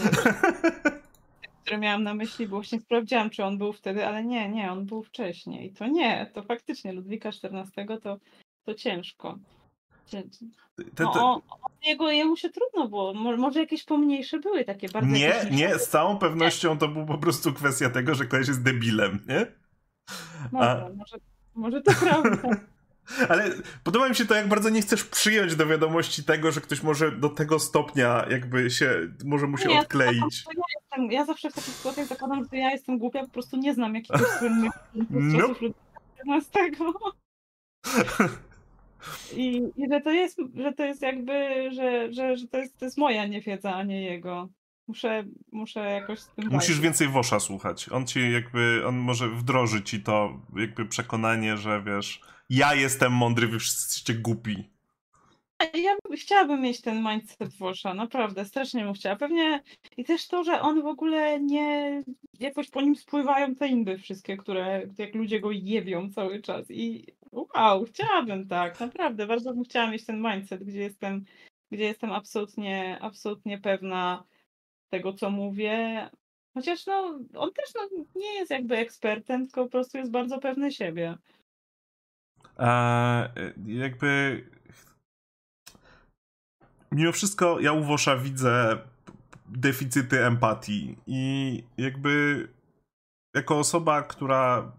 które 1.63 1.77
miałam 1.77 2.03
na 2.03 2.13
myśli, 2.13 2.47
bo 2.47 2.55
właśnie 2.55 2.79
sprawdziłam, 2.79 3.29
czy 3.29 3.43
on 3.43 3.57
był 3.57 3.73
wtedy, 3.73 4.07
ale 4.07 4.23
nie, 4.23 4.49
nie, 4.49 4.71
on 4.71 4.85
był 4.85 5.03
wcześniej. 5.03 5.73
To 5.73 5.87
nie, 5.87 6.31
to 6.33 6.43
faktycznie 6.43 6.93
Ludwika 6.93 7.29
XIV 7.29 7.99
to, 8.03 8.17
to 8.63 8.73
ciężko. 8.73 9.37
No, 10.99 11.13
on, 11.13 11.41
jego, 11.85 12.11
jemu 12.11 12.37
się 12.37 12.49
trudno 12.49 12.87
było. 12.87 13.13
Może 13.13 13.59
jakieś 13.59 13.83
pomniejsze 13.83 14.39
były 14.39 14.65
takie 14.65 14.89
bardzo. 14.89 15.09
Nie, 15.09 15.33
nie, 15.51 15.79
z 15.79 15.89
całą 15.89 16.17
pewnością 16.17 16.77
to 16.77 16.87
był 16.87 17.05
po 17.05 17.17
prostu 17.17 17.53
kwestia 17.53 17.89
tego, 17.89 18.15
że 18.15 18.25
ktoś 18.25 18.47
jest 18.47 18.63
debilem, 18.63 19.19
nie? 19.27 19.45
Może, 20.51 20.69
A... 20.69 20.89
może, 20.89 21.17
może 21.55 21.81
to 21.81 21.91
prawda. 21.93 22.37
Ale 23.29 23.51
podoba 23.83 24.09
mi 24.09 24.15
się 24.15 24.25
to, 24.25 24.35
jak 24.35 24.47
bardzo 24.47 24.69
nie 24.69 24.81
chcesz 24.81 25.03
przyjąć 25.03 25.55
do 25.55 25.67
wiadomości 25.67 26.23
tego, 26.23 26.51
że 26.51 26.61
ktoś 26.61 26.83
może 26.83 27.11
do 27.11 27.29
tego 27.29 27.59
stopnia 27.59 28.25
jakby 28.29 28.69
się, 28.69 29.11
może 29.25 29.47
mu 29.47 29.57
się 29.57 29.69
nie, 29.69 29.79
odkleić. 29.79 30.45
Ja, 30.47 30.63
jestem, 30.81 31.11
ja 31.11 31.25
zawsze 31.25 31.49
w 31.49 31.53
takich 31.53 31.73
sytuacjach 31.73 32.07
zakładam, 32.07 32.45
że 32.51 32.57
ja 32.57 32.71
jestem 32.71 32.97
głupia, 32.97 33.21
po 33.21 33.29
prostu 33.29 33.57
nie 33.57 33.73
znam 33.73 33.95
jakiegoś 33.95 34.27
słynnych 34.27 34.71
no. 36.25 36.41
z 36.41 36.49
tego. 36.49 36.93
I, 39.35 39.63
I 39.77 39.89
że 39.91 40.01
to 40.01 40.11
jest, 40.11 40.37
że 40.55 40.73
to 40.73 40.85
jest 40.85 41.01
jakby, 41.01 41.69
że, 41.71 42.13
że, 42.13 42.37
że 42.37 42.47
to, 42.47 42.57
jest, 42.57 42.77
to 42.77 42.85
jest 42.85 42.97
moja 42.97 43.25
niewiedza, 43.25 43.75
a 43.75 43.83
nie 43.83 44.01
jego. 44.01 44.49
Muszę, 44.87 45.23
muszę 45.51 45.79
jakoś 45.79 46.19
z 46.19 46.27
tym 46.27 46.49
Musisz 46.49 46.79
więcej 46.79 47.07
Wosza 47.07 47.39
słuchać. 47.39 47.89
On 47.89 48.07
ci 48.07 48.31
jakby, 48.31 48.83
on 48.87 48.97
może 48.97 49.29
wdroży 49.29 49.83
ci 49.83 50.03
to 50.03 50.39
jakby 50.55 50.85
przekonanie, 50.85 51.57
że 51.57 51.83
wiesz, 51.83 52.21
ja 52.49 52.75
jestem 52.75 53.13
mądry, 53.13 53.47
wy 53.47 53.59
wszyscy 53.59 54.13
głupi. 54.13 54.69
Ja 55.73 55.95
chciałabym 56.15 56.61
mieć 56.61 56.81
ten 56.81 57.03
mindset 57.03 57.57
Wosza, 57.57 57.93
naprawdę, 57.93 58.45
strasznie 58.45 58.83
bym 58.83 58.93
chciała. 58.93 59.15
Pewnie 59.15 59.63
i 59.97 60.03
też 60.03 60.27
to, 60.27 60.43
że 60.43 60.61
on 60.61 60.81
w 60.81 60.85
ogóle 60.85 61.39
nie, 61.39 62.03
jakoś 62.39 62.69
po 62.69 62.81
nim 62.81 62.95
spływają 62.95 63.55
te 63.55 63.67
inby 63.67 63.97
wszystkie, 63.97 64.37
które 64.37 64.87
jak 64.97 65.15
ludzie 65.15 65.39
go 65.39 65.51
jebią 65.51 66.09
cały 66.09 66.41
czas 66.41 66.71
i 66.71 67.05
wow, 67.31 67.85
chciałabym 67.85 68.47
tak, 68.47 68.79
naprawdę, 68.79 69.27
bardzo 69.27 69.53
bym 69.53 69.63
chciała 69.63 69.91
mieć 69.91 70.05
ten 70.05 70.21
mindset, 70.21 70.63
gdzie 70.63 70.79
jestem, 70.79 71.25
gdzie 71.71 71.83
jestem 71.83 72.11
absolutnie, 72.11 72.97
absolutnie 73.01 73.57
pewna 73.57 74.23
tego, 74.89 75.13
co 75.13 75.29
mówię. 75.29 76.09
Chociaż 76.53 76.85
no, 76.85 77.19
on 77.35 77.53
też 77.53 77.73
no, 77.75 78.03
nie 78.15 78.35
jest 78.35 78.51
jakby 78.51 78.77
ekspertem, 78.77 79.41
tylko 79.45 79.63
po 79.63 79.69
prostu 79.69 79.97
jest 79.97 80.11
bardzo 80.11 80.39
pewny 80.39 80.71
siebie. 80.71 81.17
A, 82.57 83.29
jakby 83.65 84.43
mimo 86.91 87.11
wszystko 87.11 87.59
ja 87.59 87.73
u 87.73 87.83
Wosza 87.83 88.17
widzę 88.17 88.77
deficyty 89.45 90.25
empatii 90.25 90.97
i 91.07 91.63
jakby 91.77 92.47
jako 93.35 93.59
osoba, 93.59 94.01
która 94.01 94.71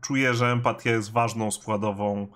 czuje, 0.00 0.34
że 0.34 0.52
empatia 0.52 0.90
jest 0.90 1.12
ważną 1.12 1.50
składową 1.50 2.28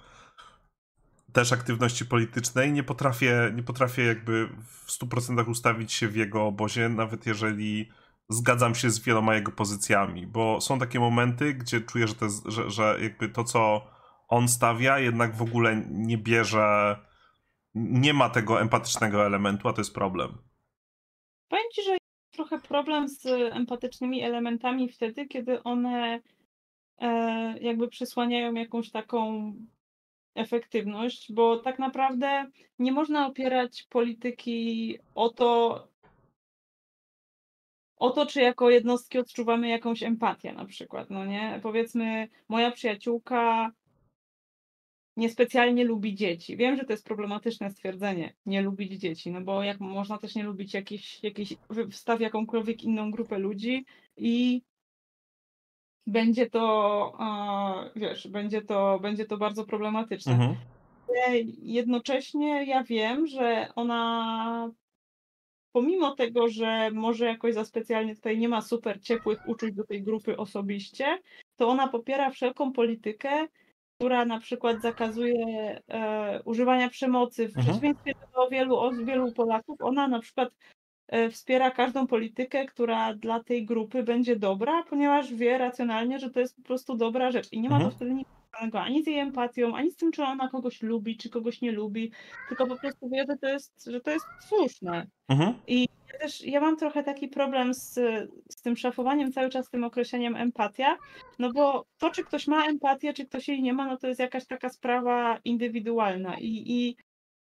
też 1.32 1.52
aktywności 1.52 2.06
politycznej, 2.06 2.72
nie 2.72 2.82
potrafię, 2.82 3.52
nie 3.54 3.62
potrafię 3.62 4.04
jakby 4.04 4.48
w 4.66 4.90
100% 4.90 5.50
ustawić 5.50 5.92
się 5.92 6.09
w 6.09 6.16
jego 6.16 6.46
obozie, 6.46 6.88
nawet 6.88 7.26
jeżeli 7.26 7.88
zgadzam 8.30 8.74
się 8.74 8.90
z 8.90 8.98
wieloma 8.98 9.34
jego 9.34 9.52
pozycjami, 9.52 10.26
bo 10.26 10.61
są 10.61 10.78
takie 10.78 11.00
momenty, 11.00 11.54
gdzie 11.54 11.80
czuję, 11.80 12.09
że, 12.09 12.14
jest, 12.20 12.46
że, 12.46 12.70
że 12.70 12.98
jakby 13.02 13.28
to, 13.28 13.44
co 13.44 13.90
on 14.28 14.48
stawia, 14.48 14.98
jednak 14.98 15.36
w 15.36 15.42
ogóle 15.42 15.82
nie 15.88 16.18
bierze, 16.18 16.96
nie 17.78 18.14
ma 18.14 18.30
tego 18.30 18.60
empatycznego 18.60 19.26
elementu, 19.26 19.68
a 19.68 19.72
to 19.72 19.80
jest 19.80 19.94
problem. 19.94 20.38
Powiem 21.48 21.64
że 21.84 21.96
trochę 22.30 22.60
problem 22.60 23.08
z 23.08 23.26
empatycznymi 23.52 24.22
elementami 24.22 24.88
wtedy, 24.88 25.26
kiedy 25.26 25.62
one 25.62 26.20
e, 26.98 27.58
jakby 27.58 27.88
przysłaniają 27.88 28.54
jakąś 28.54 28.90
taką 28.90 29.52
efektywność, 30.34 31.32
bo 31.32 31.56
tak 31.56 31.78
naprawdę 31.78 32.50
nie 32.78 32.92
można 32.92 33.26
opierać 33.26 33.86
polityki 33.90 34.98
o 35.14 35.28
to, 35.28 35.88
o 37.96 38.10
to, 38.10 38.26
czy 38.26 38.40
jako 38.40 38.70
jednostki 38.70 39.18
odczuwamy 39.18 39.68
jakąś 39.68 40.02
empatię 40.02 40.52
na 40.52 40.64
przykład, 40.64 41.10
no 41.10 41.24
nie? 41.24 41.60
Powiedzmy, 41.62 42.28
moja 42.48 42.70
przyjaciółka 42.70 43.72
niespecjalnie 45.18 45.84
lubi 45.84 46.14
dzieci. 46.14 46.56
Wiem, 46.56 46.76
że 46.76 46.84
to 46.84 46.92
jest 46.92 47.04
problematyczne 47.04 47.70
stwierdzenie, 47.70 48.34
nie 48.46 48.62
lubić 48.62 48.92
dzieci, 48.92 49.30
no 49.30 49.40
bo 49.40 49.62
jak 49.62 49.80
można 49.80 50.18
też 50.18 50.34
nie 50.34 50.42
lubić 50.42 50.74
jakiś, 50.74 51.22
jakiś 51.22 51.56
wstaw 51.90 52.20
jakąkolwiek 52.20 52.84
inną 52.84 53.10
grupę 53.10 53.38
ludzi 53.38 53.84
i 54.16 54.62
będzie 56.06 56.50
to, 56.50 57.18
wiesz, 57.96 58.28
będzie 58.28 58.62
to, 58.62 58.98
będzie 59.02 59.26
to 59.26 59.36
bardzo 59.36 59.64
problematyczne. 59.64 60.32
Mhm. 60.32 60.56
Jednocześnie 61.62 62.64
ja 62.64 62.84
wiem, 62.84 63.26
że 63.26 63.68
ona 63.76 64.70
pomimo 65.72 66.14
tego, 66.14 66.48
że 66.48 66.90
może 66.90 67.26
jakoś 67.26 67.54
za 67.54 67.64
specjalnie 67.64 68.16
tutaj 68.16 68.38
nie 68.38 68.48
ma 68.48 68.60
super 68.60 69.00
ciepłych 69.00 69.48
uczuć 69.48 69.74
do 69.74 69.84
tej 69.84 70.02
grupy 70.02 70.36
osobiście, 70.36 71.18
to 71.56 71.68
ona 71.68 71.88
popiera 71.88 72.30
wszelką 72.30 72.72
politykę, 72.72 73.48
która 73.99 74.24
na 74.24 74.40
przykład 74.40 74.82
zakazuje 74.82 75.44
e, 75.88 76.42
używania 76.44 76.88
przemocy 76.88 77.49
w 77.49 77.57
mhm. 77.57 77.66
przeciwieństwie 77.66 78.12
do 78.34 78.49
wielu, 78.49 79.05
wielu 79.05 79.32
Polaków. 79.32 79.76
Ona 79.80 80.09
na 80.09 80.20
przykład 80.20 80.49
E, 81.09 81.30
wspiera 81.30 81.70
każdą 81.70 82.07
politykę, 82.07 82.66
która 82.66 83.14
dla 83.14 83.44
tej 83.44 83.66
grupy 83.66 84.03
będzie 84.03 84.36
dobra, 84.36 84.82
ponieważ 84.90 85.34
wie 85.34 85.59
racjonalnie, 85.59 86.18
że 86.18 86.30
to 86.30 86.40
jest 86.40 86.57
po 86.57 86.62
prostu 86.62 86.96
dobra 86.96 87.30
rzecz. 87.30 87.53
I 87.53 87.61
nie 87.61 87.68
ma 87.68 87.74
mhm. 87.74 87.90
to 87.90 87.96
wtedy 87.96 88.14
nic 88.14 88.28
wspólnego 88.28 88.80
ani 88.80 89.03
z 89.03 89.07
jej 89.07 89.18
empatią, 89.18 89.76
ani 89.76 89.90
z 89.90 89.96
tym, 89.96 90.12
czy 90.12 90.22
ona 90.22 90.49
kogoś 90.49 90.82
lubi, 90.82 91.16
czy 91.16 91.30
kogoś 91.30 91.61
nie 91.61 91.72
lubi, 91.72 92.12
tylko 92.49 92.66
po 92.66 92.76
prostu 92.76 93.09
wie, 93.09 93.24
że 93.28 93.36
to 93.36 93.49
jest, 93.49 93.84
że 93.86 94.01
to 94.01 94.11
jest 94.11 94.26
słuszne. 94.49 95.07
Mhm. 95.28 95.55
I 95.66 95.88
ja 96.12 96.18
też 96.18 96.44
ja 96.44 96.61
mam 96.61 96.76
trochę 96.76 97.02
taki 97.02 97.28
problem 97.28 97.74
z, 97.74 97.94
z 98.48 98.62
tym 98.62 98.76
szafowaniem 98.76 99.32
cały 99.32 99.50
czas 99.50 99.70
tym 99.70 99.84
określeniem 99.84 100.36
empatia, 100.36 100.96
no 101.38 101.52
bo 101.52 101.84
to, 101.98 102.11
czy 102.11 102.24
ktoś 102.24 102.46
ma 102.46 102.66
empatię, 102.66 103.12
czy 103.12 103.26
ktoś 103.26 103.48
jej 103.48 103.62
nie 103.62 103.72
ma, 103.72 103.86
no 103.86 103.96
to 103.96 104.09
jest 104.09 104.20
jakaś 104.20 104.46
taka 104.46 104.68
sprawa 104.68 105.38
indywidualna. 105.44 106.38
I, 106.38 106.62
i 106.66 106.96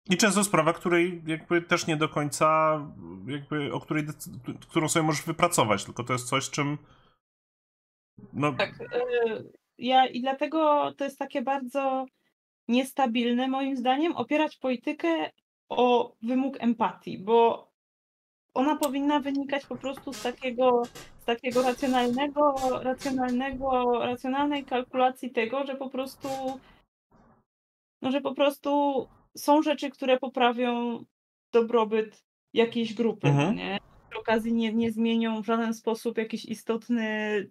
i 0.10 0.18
często 0.18 0.44
sprawa, 0.44 0.74
której 0.74 1.22
jakby 1.28 1.62
też 1.62 1.88
nie 1.88 1.98
do 1.98 2.10
końca, 2.10 2.80
jakby, 3.28 3.74
o 3.74 3.80
której, 3.80 4.06
którą 4.70 4.90
sobie 4.90 5.06
możesz 5.06 5.26
wypracować, 5.26 5.86
tylko 5.86 6.04
to 6.04 6.14
jest 6.14 6.30
coś, 6.30 6.50
czym. 6.50 6.78
No... 8.34 8.54
Tak. 8.54 8.82
Y, 8.82 9.52
ja 9.78 10.06
i 10.06 10.22
dlatego 10.22 10.92
to 10.98 11.04
jest 11.04 11.20
takie 11.20 11.42
bardzo 11.42 12.06
niestabilne, 12.68 13.48
moim 13.48 13.78
zdaniem, 13.78 14.16
opierać 14.16 14.58
politykę 14.58 15.32
o 15.70 16.16
wymóg 16.22 16.58
empatii, 16.60 17.20
bo 17.20 17.72
ona 18.58 18.76
powinna 18.76 19.20
wynikać 19.20 19.66
po 19.66 19.76
prostu 19.76 20.14
z 20.14 20.22
takiego, 20.22 20.84
z 21.20 21.26
takiego 21.26 21.62
racjonalnego, 21.62 22.56
racjonalnego, 22.82 24.00
racjonalnej 24.00 24.66
kalkulacji 24.66 25.32
tego, 25.32 25.66
że 25.66 25.76
po 25.76 25.90
prostu 25.90 26.28
no, 28.02 28.12
że 28.12 28.22
po 28.22 28.36
prostu 28.36 29.08
są 29.38 29.62
rzeczy, 29.62 29.90
które 29.90 30.20
poprawią 30.20 31.00
dobrobyt 31.54 32.24
jakiejś 32.54 32.94
grupy, 32.94 33.28
mhm. 33.28 33.56
nie? 33.56 33.80
Przy 34.10 34.20
okazji 34.20 34.54
nie, 34.54 34.74
nie 34.74 34.92
zmienią 34.92 35.42
w 35.42 35.46
żaden 35.46 35.74
sposób 35.74 36.18
jakiś 36.18 36.46
istotny, 36.46 37.50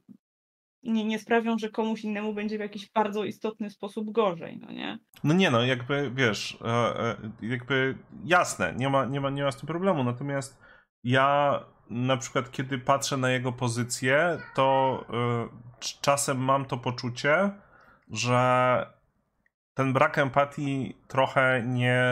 nie, 0.82 1.04
nie 1.04 1.18
sprawią, 1.18 1.58
że 1.58 1.70
komuś 1.70 2.04
innemu 2.04 2.34
będzie 2.34 2.56
w 2.56 2.60
jakiś 2.60 2.90
bardzo 2.90 3.24
istotny 3.24 3.70
sposób 3.70 4.10
gorzej, 4.10 4.58
no 4.58 4.72
nie? 4.72 4.98
No 5.24 5.34
nie 5.34 5.50
no, 5.50 5.64
jakby 5.64 6.10
wiesz, 6.14 6.58
e, 6.60 7.00
e, 7.00 7.16
jakby 7.42 7.98
jasne, 8.24 8.74
nie 8.76 8.88
ma, 8.88 9.04
nie 9.04 9.20
ma, 9.20 9.30
nie 9.30 9.42
ma 9.42 9.52
z 9.52 9.56
tym 9.56 9.66
problemu, 9.66 10.04
natomiast 10.04 10.65
ja 11.06 11.60
na 11.90 12.16
przykład 12.16 12.50
kiedy 12.50 12.78
patrzę 12.78 13.16
na 13.16 13.30
jego 13.30 13.52
pozycję, 13.52 14.38
to 14.54 15.04
e, 15.10 15.48
czasem 16.00 16.38
mam 16.38 16.64
to 16.64 16.76
poczucie, 16.76 17.50
że 18.10 18.86
ten 19.74 19.92
brak 19.92 20.18
empatii 20.18 20.96
trochę 21.08 21.62
nie. 21.66 22.04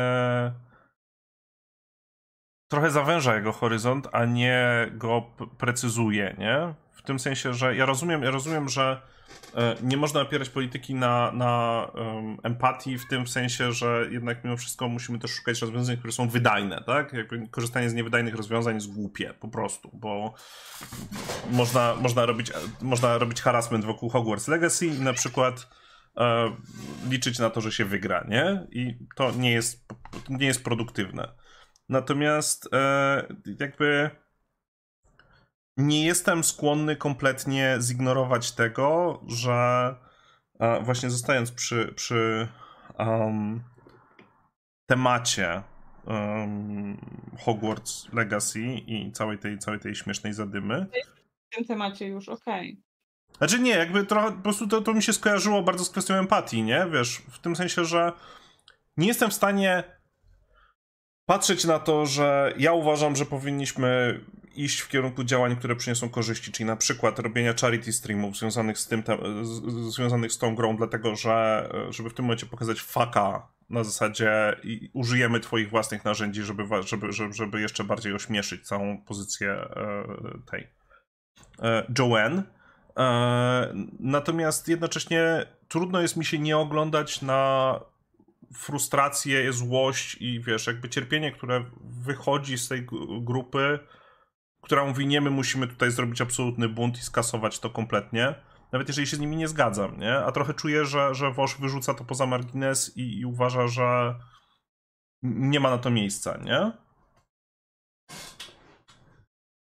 trochę 2.68 2.90
zawęża 2.90 3.34
jego 3.34 3.52
horyzont, 3.52 4.08
a 4.12 4.24
nie 4.24 4.88
go 4.92 5.22
precyzuje, 5.58 6.34
nie? 6.38 6.74
W 6.94 7.02
tym 7.02 7.18
sensie, 7.18 7.54
że 7.54 7.76
ja 7.76 7.86
rozumiem, 7.86 8.22
ja 8.22 8.30
rozumiem, 8.30 8.68
że 8.68 9.00
e, 9.54 9.76
nie 9.82 9.96
można 9.96 10.20
opierać 10.20 10.48
polityki 10.48 10.94
na, 10.94 11.32
na 11.32 11.84
um, 11.94 12.36
empatii, 12.42 12.98
w 12.98 13.08
tym 13.08 13.26
sensie, 13.26 13.72
że 13.72 14.06
jednak 14.10 14.44
mimo 14.44 14.56
wszystko 14.56 14.88
musimy 14.88 15.18
też 15.18 15.30
szukać 15.30 15.60
rozwiązań, 15.60 15.96
które 15.96 16.12
są 16.12 16.28
wydajne, 16.28 16.82
tak? 16.86 17.12
Jakby 17.12 17.48
korzystanie 17.48 17.90
z 17.90 17.94
niewydajnych 17.94 18.34
rozwiązań 18.34 18.74
jest 18.74 18.94
głupie, 18.94 19.34
po 19.40 19.48
prostu, 19.48 19.90
bo 19.92 20.34
można, 21.50 21.94
można, 21.94 22.26
robić, 22.26 22.52
można 22.82 23.18
robić 23.18 23.42
harassment 23.42 23.84
wokół 23.84 24.08
Hogwarts 24.08 24.48
Legacy 24.48 24.86
i 24.86 25.00
na 25.00 25.12
przykład 25.12 25.68
e, 26.16 26.56
liczyć 27.10 27.38
na 27.38 27.50
to, 27.50 27.60
że 27.60 27.72
się 27.72 27.84
wygra, 27.84 28.26
nie? 28.28 28.66
I 28.70 28.98
to 29.16 29.32
nie 29.32 29.52
jest, 29.52 29.86
nie 30.28 30.46
jest 30.46 30.64
produktywne. 30.64 31.28
Natomiast 31.88 32.68
e, 32.72 33.34
jakby 33.60 34.10
nie 35.76 36.06
jestem 36.06 36.44
skłonny 36.44 36.96
kompletnie 36.96 37.76
zignorować 37.80 38.52
tego, 38.52 39.20
że 39.26 39.94
właśnie 40.82 41.10
zostając 41.10 41.52
przy, 41.52 41.92
przy 41.96 42.48
um, 42.98 43.64
temacie 44.86 45.62
um, 46.06 46.98
Hogwarts 47.38 48.12
Legacy 48.12 48.60
i 48.62 49.12
całej 49.12 49.38
tej, 49.38 49.58
całej 49.58 49.80
tej 49.80 49.94
śmiesznej 49.94 50.32
zadymy. 50.32 50.86
W 51.50 51.54
tym 51.56 51.64
temacie 51.64 52.06
już, 52.06 52.28
okej. 52.28 52.70
Okay. 52.72 53.38
Znaczy 53.38 53.58
nie, 53.58 53.70
jakby 53.70 54.06
trochę, 54.06 54.32
po 54.32 54.42
prostu 54.42 54.68
to, 54.68 54.80
to 54.80 54.94
mi 54.94 55.02
się 55.02 55.12
skojarzyło 55.12 55.62
bardzo 55.62 55.84
z 55.84 55.90
kwestią 55.90 56.14
empatii, 56.14 56.62
nie? 56.62 56.86
Wiesz, 56.92 57.22
w 57.30 57.38
tym 57.38 57.56
sensie, 57.56 57.84
że 57.84 58.12
nie 58.96 59.06
jestem 59.06 59.30
w 59.30 59.34
stanie 59.34 59.84
patrzeć 61.26 61.64
na 61.64 61.78
to, 61.78 62.06
że 62.06 62.54
ja 62.58 62.72
uważam, 62.72 63.16
że 63.16 63.26
powinniśmy 63.26 64.20
iść 64.56 64.80
w 64.80 64.88
kierunku 64.88 65.24
działań, 65.24 65.56
które 65.56 65.76
przyniosą 65.76 66.08
korzyści, 66.08 66.52
czyli 66.52 66.66
na 66.66 66.76
przykład 66.76 67.18
robienia 67.18 67.54
charity 67.60 67.92
streamów 67.92 68.36
związanych 68.36 68.78
z 68.78 68.88
tym, 68.88 69.02
związanych 69.90 70.32
z 70.32 70.38
tą 70.38 70.54
grą, 70.54 70.76
dlatego 70.76 71.16
że 71.16 71.68
żeby 71.90 72.10
w 72.10 72.14
tym 72.14 72.24
momencie 72.24 72.46
pokazać 72.46 72.80
faka 72.80 73.54
na 73.70 73.84
zasadzie 73.84 74.56
i 74.62 74.90
użyjemy 74.92 75.40
twoich 75.40 75.70
własnych 75.70 76.04
narzędzi, 76.04 76.42
żeby, 76.42 76.64
żeby, 76.82 77.12
żeby, 77.12 77.32
żeby 77.32 77.60
jeszcze 77.60 77.84
bardziej 77.84 78.12
ośmieszyć 78.12 78.66
całą 78.66 78.98
pozycję 78.98 79.50
e, 79.50 80.04
tej 80.50 80.68
e, 81.62 81.86
Joanne. 81.98 82.42
E, 82.98 83.74
natomiast 84.00 84.68
jednocześnie 84.68 85.46
trudno 85.68 86.00
jest 86.00 86.16
mi 86.16 86.24
się 86.24 86.38
nie 86.38 86.58
oglądać 86.58 87.22
na 87.22 87.80
frustrację, 88.56 89.52
złość 89.52 90.16
i 90.20 90.40
wiesz, 90.40 90.66
jakby 90.66 90.88
cierpienie, 90.88 91.32
które 91.32 91.64
wychodzi 91.80 92.58
z 92.58 92.68
tej 92.68 92.86
grupy, 93.20 93.78
która 94.62 94.84
mówi, 94.84 95.06
nie, 95.06 95.20
my 95.20 95.30
musimy 95.30 95.68
tutaj 95.68 95.90
zrobić 95.90 96.20
absolutny 96.20 96.68
bunt 96.68 96.98
i 96.98 97.02
skasować 97.02 97.58
to 97.58 97.70
kompletnie. 97.70 98.34
Nawet 98.72 98.88
jeżeli 98.88 99.06
się 99.06 99.16
z 99.16 99.20
nimi 99.20 99.36
nie 99.36 99.48
zgadzam, 99.48 99.98
nie? 99.98 100.16
A 100.16 100.32
trochę 100.32 100.54
czuję, 100.54 100.84
że, 100.84 101.14
że 101.14 101.30
Wosz 101.30 101.60
wyrzuca 101.60 101.94
to 101.94 102.04
poza 102.04 102.26
margines 102.26 102.96
i, 102.96 103.18
i 103.20 103.26
uważa, 103.26 103.66
że 103.66 104.14
nie 105.22 105.60
ma 105.60 105.70
na 105.70 105.78
to 105.78 105.90
miejsca, 105.90 106.38
nie? 106.44 106.72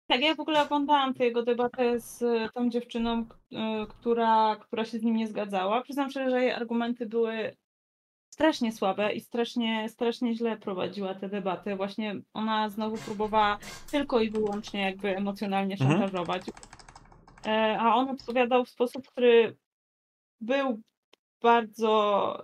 Tak, 0.08 0.22
ja 0.22 0.36
w 0.36 0.40
ogóle 0.40 0.62
oglądałam 0.62 1.14
tę 1.14 1.26
jego 1.26 1.44
debatę 1.44 2.00
z 2.00 2.24
tą 2.54 2.70
dziewczyną, 2.70 3.26
która, 3.90 4.56
która 4.56 4.86
się 4.86 5.00
z 5.00 5.04
nim 5.04 5.16
nie 5.16 5.28
zgadzała. 5.28 5.82
Przyznam 5.82 6.10
szczerze, 6.10 6.30
że 6.30 6.42
jej 6.42 6.52
argumenty 6.52 7.06
były 7.06 7.58
strasznie 8.38 8.72
słabe 8.72 9.14
i 9.14 9.22
strasznie, 9.22 9.90
strasznie 9.90 10.36
źle 10.36 10.58
prowadziła 10.58 11.16
te 11.16 11.30
debaty. 11.30 11.76
Właśnie 11.76 12.16
ona 12.34 12.70
znowu 12.70 12.98
próbowała 12.98 13.58
tylko 13.92 14.22
i 14.22 14.30
wyłącznie 14.30 14.82
jakby 14.82 15.18
emocjonalnie 15.18 15.74
mhm. 15.74 15.92
szantażować. 15.92 16.42
Mhm. 17.46 17.80
A 17.80 17.96
on 17.96 18.10
odpowiadał 18.10 18.66
w 18.66 18.70
sposób, 18.70 19.08
który 19.08 19.58
był 20.42 20.82
bardzo 21.42 22.38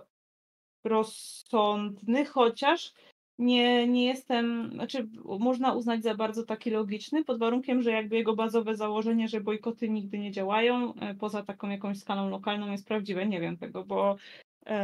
rozsądny, 0.84 2.24
chociaż 2.24 2.92
nie, 3.38 3.88
nie 3.88 4.04
jestem, 4.04 4.70
znaczy 4.72 5.08
można 5.24 5.74
uznać 5.74 6.02
za 6.02 6.14
bardzo 6.14 6.44
taki 6.44 6.70
logiczny, 6.70 7.24
pod 7.24 7.38
warunkiem, 7.38 7.82
że 7.82 7.90
jakby 7.90 8.16
jego 8.16 8.36
bazowe 8.36 8.76
założenie, 8.76 9.28
że 9.28 9.40
bojkoty 9.40 9.88
nigdy 9.88 10.18
nie 10.18 10.32
działają, 10.32 10.94
e, 10.94 11.14
poza 11.14 11.42
taką 11.42 11.70
jakąś 11.70 11.98
skalą 11.98 12.30
lokalną 12.30 12.72
jest 12.72 12.88
prawdziwe. 12.88 13.26
Nie 13.26 13.40
wiem 13.40 13.56
tego, 13.56 13.84
bo 13.84 14.16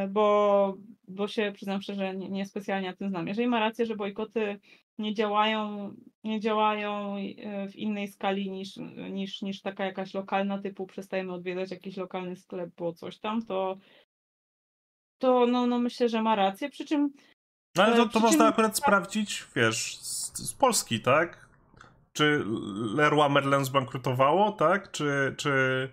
bo, 0.09 0.77
bo 1.09 1.29
się 1.29 1.53
przyznam 1.55 1.83
szczerze, 1.83 2.17
nie, 2.17 2.29
nie 2.29 2.47
specjalnie 2.47 2.91
na 2.91 2.97
tym 2.97 3.09
znam. 3.09 3.29
Jeżeli 3.29 3.49
ma 3.49 3.61
rację, 3.61 3.87
że 3.87 3.97
bojkoty 3.97 4.61
nie 4.99 5.15
działają, 5.15 5.91
nie 6.25 6.41
działają 6.41 7.17
e, 7.17 7.69
w 7.69 7.77
innej 7.77 8.09
skali 8.09 8.51
niż, 8.51 8.77
niż, 9.11 9.43
niż 9.43 9.61
taka 9.61 9.85
jakaś 9.85 10.15
lokalna, 10.15 10.59
typu 10.59 10.87
przestajemy 10.87 11.33
odwiedzać 11.33 11.71
jakiś 11.71 11.97
lokalny 11.97 12.37
sklep, 12.37 12.71
bo 12.77 12.93
coś 12.93 13.19
tam, 13.19 13.47
to, 13.47 13.79
to 15.19 15.47
no, 15.47 15.67
no 15.67 15.79
myślę, 15.79 16.09
że 16.09 16.23
ma 16.23 16.37
rację. 16.37 16.71
Przy 16.71 16.85
czym. 16.85 17.13
No 17.77 17.83
ale 17.83 17.97
to, 17.97 18.09
to 18.09 18.21
można 18.21 18.39
czym... 18.39 18.47
akurat 18.47 18.77
sprawdzić, 18.77 19.45
wiesz, 19.57 19.97
z, 19.99 20.39
z 20.39 20.55
Polski, 20.55 21.01
tak? 21.01 21.49
Czy 22.13 22.45
Leroy 22.95 23.31
Merlin 23.31 23.65
zbankrutowało, 23.65 24.53
tak? 24.53 24.91
Czy, 24.91 25.35
czy 25.39 25.89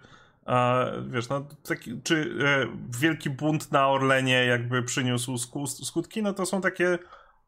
wiesz, 1.10 1.30
no, 1.30 1.48
taki, 1.68 2.02
czy 2.04 2.38
e, 2.46 2.68
wielki 3.00 3.30
bunt 3.30 3.72
na 3.72 3.90
Orlenie 3.90 4.46
jakby 4.46 4.84
przyniósł 4.84 5.38
skutki, 5.68 6.24
no 6.24 6.34
to 6.34 6.46
są 6.46 6.62
takie 6.62 6.98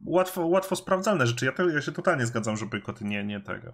łatwo, 0.06 0.46
łatwo 0.46 0.76
sprawdzalne 0.76 1.26
rzeczy. 1.26 1.46
Ja, 1.46 1.52
te, 1.52 1.64
ja 1.74 1.82
się 1.82 1.92
totalnie 1.92 2.26
zgadzam, 2.26 2.56
że 2.56 2.66
bojkoty 2.66 3.04
nie, 3.04 3.24
nie 3.24 3.40
tego. 3.40 3.72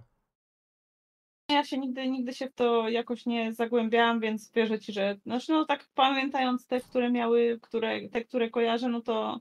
Ja 1.51 1.65
się 1.65 1.79
nigdy, 1.79 2.09
nigdy 2.09 2.35
się 2.35 2.49
w 2.49 2.55
to 2.55 2.89
jakoś 2.89 3.27
nie 3.27 3.53
zagłębiałam, 3.53 4.21
więc 4.21 4.53
wierzę 4.53 4.79
ci, 4.79 4.93
że 4.93 5.17
znaczy 5.27 5.53
no 5.53 5.65
tak 5.65 5.87
pamiętając 5.95 6.67
te, 6.67 6.81
które 6.81 7.11
miały, 7.11 7.59
które, 7.63 8.09
te, 8.09 8.25
które 8.25 8.51
kojarzę, 8.51 8.89
no 8.89 9.01
to 9.01 9.41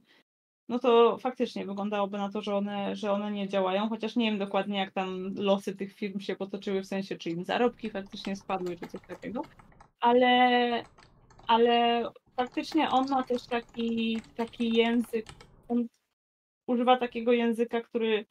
no 0.69 0.79
to 0.79 1.17
faktycznie 1.17 1.65
wyglądałoby 1.65 2.17
na 2.17 2.29
to, 2.29 2.41
że 2.41 2.55
one, 2.55 2.95
że 2.95 3.11
one 3.11 3.31
nie 3.31 3.47
działają, 3.47 3.89
chociaż 3.89 4.15
nie 4.15 4.31
wiem 4.31 4.39
dokładnie 4.39 4.79
jak 4.79 4.91
tam 4.91 5.33
losy 5.35 5.75
tych 5.75 5.93
firm 5.93 6.19
się 6.19 6.35
potoczyły, 6.35 6.81
w 6.81 6.87
sensie 6.87 7.17
czy 7.17 7.29
im 7.29 7.43
zarobki 7.43 7.89
faktycznie 7.89 8.35
spadły, 8.35 8.77
czy 8.77 8.87
coś 8.87 9.01
takiego 9.01 9.41
ale, 10.05 10.83
ale 11.47 12.03
faktycznie 12.35 12.89
on 12.89 13.09
ma 13.09 13.23
też 13.23 13.47
taki, 13.47 14.21
taki 14.35 14.73
język, 14.73 15.25
on 15.67 15.87
używa 16.67 16.97
takiego 16.97 17.31
języka, 17.31 17.81
który 17.81 18.25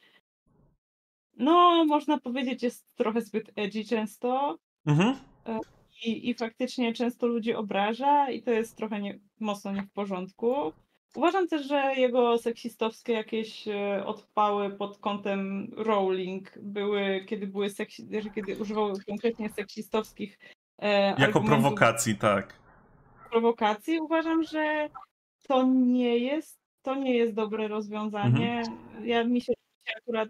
no, 1.37 1.85
można 1.85 2.19
powiedzieć, 2.19 2.63
jest 2.63 2.95
trochę 2.95 3.21
zbyt 3.21 3.51
edgy 3.55 3.85
często. 3.85 4.57
Mhm. 4.85 5.15
E, 5.45 5.59
I, 6.05 6.29
I 6.29 6.33
faktycznie 6.33 6.93
często 6.93 7.27
ludzi 7.27 7.53
obraża 7.53 8.31
i 8.31 8.41
to 8.41 8.51
jest 8.51 8.77
trochę 8.77 9.01
nie, 9.01 9.19
mocno 9.39 9.71
nie 9.71 9.83
w 9.83 9.91
porządku. 9.91 10.73
Uważam 11.15 11.47
też, 11.47 11.67
że 11.67 11.93
jego 11.95 12.37
seksistowskie 12.37 13.13
jakieś 13.13 13.67
e, 13.67 14.05
odpały 14.05 14.69
pod 14.69 14.97
kątem 14.97 15.71
Rowling 15.77 16.59
były, 16.61 17.25
kiedy 17.27 17.47
były 17.47 17.69
seksi, 17.69 18.07
kiedy 18.35 18.57
używał 18.57 18.93
konkretnie 19.07 19.49
seksistowskich 19.49 20.39
E, 20.79 21.21
jako 21.21 21.41
prowokacji, 21.41 22.15
tak. 22.15 22.59
Prowokacji 23.29 23.99
uważam, 23.99 24.43
że 24.43 24.89
to 25.47 25.63
nie 25.63 26.17
jest, 26.17 26.59
to 26.81 26.95
nie 26.95 27.15
jest 27.15 27.33
dobre 27.33 27.67
rozwiązanie. 27.67 28.59
Mhm. 28.59 29.07
Ja 29.07 29.23
mi 29.23 29.41
się 29.41 29.53
akurat, 29.97 30.29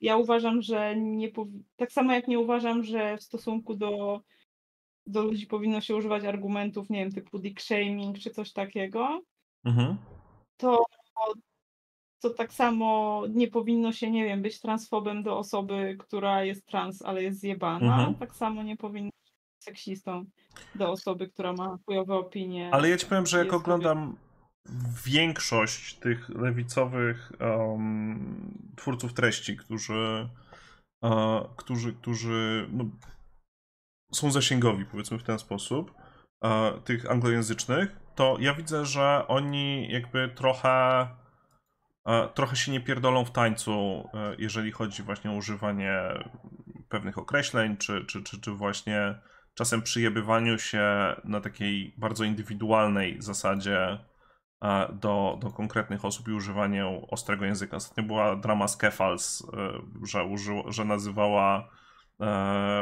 ja 0.00 0.16
uważam, 0.16 0.62
że 0.62 0.96
nie 0.96 1.28
tak 1.76 1.92
samo 1.92 2.12
jak 2.12 2.28
nie 2.28 2.38
uważam, 2.38 2.84
że 2.84 3.16
w 3.16 3.22
stosunku 3.22 3.74
do, 3.74 4.20
do 5.06 5.22
ludzi 5.22 5.46
powinno 5.46 5.80
się 5.80 5.96
używać 5.96 6.24
argumentów, 6.24 6.90
nie 6.90 6.98
wiem, 6.98 7.12
typu 7.12 7.38
dick 7.38 7.60
shaming 7.60 8.18
czy 8.18 8.30
coś 8.30 8.52
takiego, 8.52 9.22
mhm. 9.64 9.96
to 10.56 10.84
to 12.22 12.30
tak 12.30 12.52
samo 12.52 13.22
nie 13.28 13.48
powinno 13.48 13.92
się, 13.92 14.10
nie 14.10 14.24
wiem, 14.24 14.42
być 14.42 14.60
transfobem 14.60 15.22
do 15.22 15.38
osoby, 15.38 15.96
która 15.98 16.44
jest 16.44 16.66
trans, 16.66 17.02
ale 17.02 17.22
jest 17.22 17.40
zjebana. 17.40 17.98
Mhm. 17.98 18.14
Tak 18.14 18.36
samo 18.36 18.62
nie 18.62 18.76
powinno 18.76 19.10
seksistą 19.62 20.24
do 20.74 20.90
osoby, 20.90 21.28
która 21.28 21.52
ma 21.52 21.78
chujowe 21.86 22.14
opinie. 22.14 22.70
Ale 22.72 22.88
ja 22.88 22.96
ci 22.96 23.06
powiem, 23.06 23.26
że 23.26 23.38
jak 23.38 23.52
oglądam 23.52 24.16
większość 25.04 25.94
tych 25.94 26.28
lewicowych 26.28 27.32
um, 27.40 28.72
twórców 28.76 29.14
treści, 29.14 29.56
którzy, 29.56 30.28
uh, 31.02 31.56
którzy, 31.56 31.92
którzy 31.92 32.68
no, 32.72 32.84
są 34.12 34.30
zasięgowi, 34.30 34.84
powiedzmy 34.84 35.18
w 35.18 35.22
ten 35.22 35.38
sposób, 35.38 35.94
uh, 36.42 36.82
tych 36.84 37.10
anglojęzycznych, 37.10 37.96
to 38.14 38.36
ja 38.40 38.54
widzę, 38.54 38.86
że 38.86 39.24
oni 39.28 39.92
jakby 39.92 40.28
trochę 40.28 41.06
uh, 42.06 42.32
trochę 42.34 42.56
się 42.56 42.72
nie 42.72 42.80
pierdolą 42.80 43.24
w 43.24 43.30
tańcu, 43.30 44.08
jeżeli 44.38 44.72
chodzi 44.72 45.02
właśnie 45.02 45.30
o 45.30 45.34
używanie 45.34 46.00
pewnych 46.88 47.18
określeń, 47.18 47.76
czy, 47.76 48.04
czy, 48.04 48.22
czy, 48.22 48.40
czy 48.40 48.50
właśnie 48.50 49.14
czasem 49.54 49.82
przyjebywaniu 49.82 50.58
się 50.58 50.82
na 51.24 51.40
takiej 51.40 51.94
bardzo 51.98 52.24
indywidualnej 52.24 53.16
zasadzie 53.22 53.98
do, 54.92 55.38
do 55.40 55.50
konkretnych 55.50 56.04
osób 56.04 56.28
i 56.28 56.32
używanie 56.32 56.86
ostrego 57.10 57.44
języka. 57.44 57.76
Ostatnio 57.76 58.04
była 58.04 58.36
drama 58.36 58.68
z 58.68 58.76
Kefals, 58.76 59.46
że, 60.02 60.24
użyło, 60.24 60.72
że 60.72 60.84
nazywała 60.84 61.68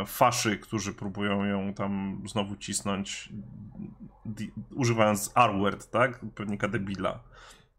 faszy, 0.07 0.59
którzy 0.59 0.95
próbują 0.95 1.45
ją 1.45 1.75
tam 1.75 2.23
znowu 2.27 2.57
cisnąć, 2.57 3.33
używając 4.77 5.33
R-word, 5.37 5.91
tak? 5.91 6.21
Pewnika 6.35 6.69
debila. 6.69 7.21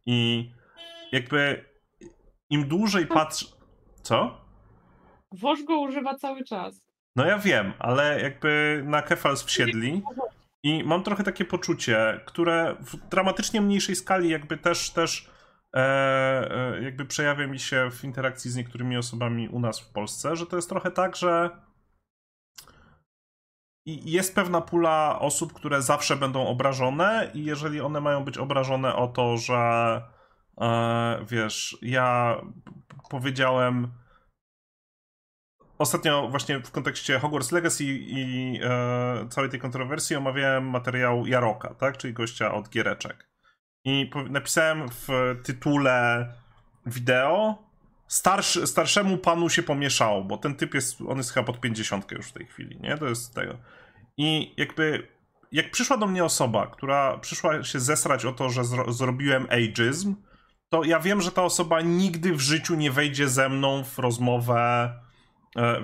I 0.06 0.52
jakby 1.12 1.66
im 2.50 2.68
dłużej 2.68 3.08
patrzę... 3.08 3.46
Co? 4.02 4.42
Woż 5.32 5.64
go 5.64 5.80
używa 5.80 6.16
cały 6.16 6.44
czas. 6.44 6.91
No 7.16 7.26
ja 7.26 7.40
wiem, 7.40 7.74
ale 7.80 8.22
jakby 8.22 8.84
na 8.86 9.02
Kefals 9.02 9.44
wsiedli 9.44 10.04
i 10.64 10.84
mam 10.84 11.04
trochę 11.04 11.24
takie 11.24 11.46
poczucie, 11.46 12.22
które 12.26 12.76
w 12.80 13.10
dramatycznie 13.10 13.62
mniejszej 13.62 13.96
skali 13.96 14.30
jakby 14.30 14.58
też, 14.58 14.90
też 14.90 15.30
e, 15.76 15.80
e, 16.52 16.84
jakby 16.84 17.06
przejawia 17.06 17.48
mi 17.48 17.60
się 17.60 17.90
w 17.92 18.04
interakcji 18.04 18.52
z 18.52 18.56
niektórymi 18.56 18.98
osobami 18.98 19.50
u 19.50 19.60
nas 19.60 19.80
w 19.80 19.94
Polsce, 19.94 20.36
że 20.36 20.46
to 20.46 20.56
jest 20.56 20.70
trochę 20.70 20.92
tak, 20.92 21.16
że 21.16 21.50
jest 23.86 24.36
pewna 24.36 24.62
pula 24.62 25.20
osób, 25.20 25.54
które 25.54 25.82
zawsze 25.82 26.16
będą 26.16 26.48
obrażone 26.48 27.32
i 27.34 27.46
jeżeli 27.46 27.82
one 27.82 28.02
mają 28.02 28.24
być 28.24 28.38
obrażone 28.38 28.96
o 28.96 29.08
to, 29.08 29.38
że 29.38 30.02
e, 30.62 31.26
wiesz, 31.30 31.78
ja 31.82 32.36
powiedziałem 33.10 33.92
Ostatnio 35.82 36.28
właśnie 36.30 36.60
w 36.60 36.72
kontekście 36.72 37.20
Hogwarts 37.20 37.52
Legacy 37.52 37.84
i 37.86 38.60
e, 38.64 39.28
całej 39.30 39.50
tej 39.50 39.60
kontrowersji 39.60 40.16
omawiałem 40.16 40.70
materiał 40.70 41.28
Jaroka, 41.28 41.74
tak? 41.74 41.98
czyli 41.98 42.14
gościa 42.14 42.54
od 42.54 42.70
Giereczek. 42.70 43.30
I 43.86 44.10
napisałem 44.30 44.90
w 44.90 45.08
tytule 45.44 46.28
wideo 46.86 47.64
starszy, 48.08 48.68
starszemu 48.68 49.18
panu 49.18 49.50
się 49.50 49.64
pomieszało, 49.64 50.24
bo 50.24 50.38
ten 50.38 50.56
typ 50.56 50.74
jest, 50.74 51.02
on 51.08 51.18
jest 51.18 51.32
chyba 51.32 51.46
pod 51.46 51.60
50 51.60 52.12
już 52.12 52.28
w 52.28 52.34
tej 52.34 52.46
chwili, 52.46 52.80
nie? 52.82 52.98
To 52.98 53.06
jest 53.06 53.36
tego. 53.36 53.58
I 54.18 54.54
jakby, 54.58 55.08
jak 55.52 55.72
przyszła 55.72 55.98
do 55.98 56.08
mnie 56.08 56.26
osoba, 56.26 56.68
która 56.68 57.18
przyszła 57.18 57.64
się 57.64 57.80
zesrać 57.80 58.26
o 58.26 58.32
to, 58.32 58.50
że 58.50 58.66
zro 58.66 58.94
zrobiłem 58.94 59.48
ageism, 59.50 60.16
to 60.70 60.84
ja 60.84 61.00
wiem, 61.00 61.22
że 61.22 61.32
ta 61.32 61.44
osoba 61.44 61.82
nigdy 61.82 62.34
w 62.34 62.40
życiu 62.40 62.76
nie 62.76 62.92
wejdzie 62.92 63.30
ze 63.30 63.50
mną 63.50 63.84
w 63.84 64.00
rozmowę 64.00 64.94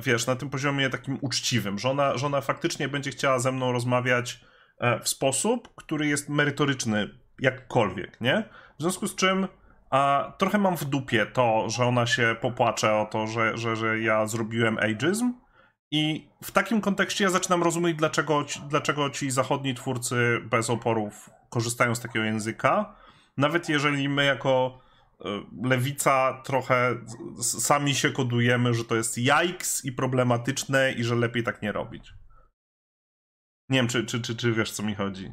wiesz, 0.01 0.27
na 0.27 0.35
tym 0.35 0.49
poziomie 0.49 0.89
takim 0.89 1.17
uczciwym, 1.21 1.79
że 1.79 1.89
ona, 1.89 2.17
że 2.17 2.25
ona 2.25 2.41
faktycznie 2.41 2.87
będzie 2.87 3.11
chciała 3.11 3.39
ze 3.39 3.51
mną 3.51 3.71
rozmawiać 3.71 4.39
e, 4.77 4.99
w 4.99 5.09
sposób, 5.09 5.75
który 5.75 6.07
jest 6.07 6.29
merytoryczny 6.29 7.09
jakkolwiek, 7.39 8.21
nie? 8.21 8.49
W 8.79 8.81
związku 8.81 9.07
z 9.07 9.15
czym 9.15 9.47
a, 9.89 10.33
trochę 10.37 10.57
mam 10.57 10.77
w 10.77 10.85
dupie 10.85 11.25
to, 11.25 11.69
że 11.69 11.85
ona 11.85 12.05
się 12.05 12.35
popłacze 12.41 12.95
o 12.95 13.05
to, 13.05 13.27
że, 13.27 13.57
że, 13.57 13.75
że 13.75 13.99
ja 13.99 14.27
zrobiłem 14.27 14.77
ageism 14.77 15.33
i 15.91 16.29
w 16.43 16.51
takim 16.51 16.81
kontekście 16.81 17.23
ja 17.23 17.29
zaczynam 17.29 17.63
rozumieć, 17.63 17.97
dlaczego, 17.97 18.45
dlaczego 18.69 19.09
ci 19.09 19.31
zachodni 19.31 19.75
twórcy 19.75 20.41
bez 20.43 20.69
oporów 20.69 21.29
korzystają 21.49 21.95
z 21.95 21.99
takiego 21.99 22.25
języka, 22.25 22.95
nawet 23.37 23.69
jeżeli 23.69 24.09
my 24.09 24.25
jako 24.25 24.79
E, 24.79 24.86
lewica 25.63 26.41
trochę 26.45 26.95
sami 27.41 27.95
się 27.95 28.11
kodujemy, 28.11 28.73
że 28.73 28.85
to 28.85 28.95
jest 28.95 29.17
jajks 29.17 29.85
i 29.85 29.91
problematyczne 29.91 30.91
i 30.91 31.03
że 31.03 31.15
lepiej 31.15 31.43
tak 31.43 31.61
nie 31.61 31.71
robić. 31.71 32.13
Nie 33.69 33.79
wiem, 33.79 33.87
czy, 33.87 34.05
czy, 34.05 34.21
czy, 34.21 34.35
czy 34.35 34.51
wiesz, 34.51 34.71
co 34.71 34.83
mi 34.83 34.95
chodzi. 34.95 35.31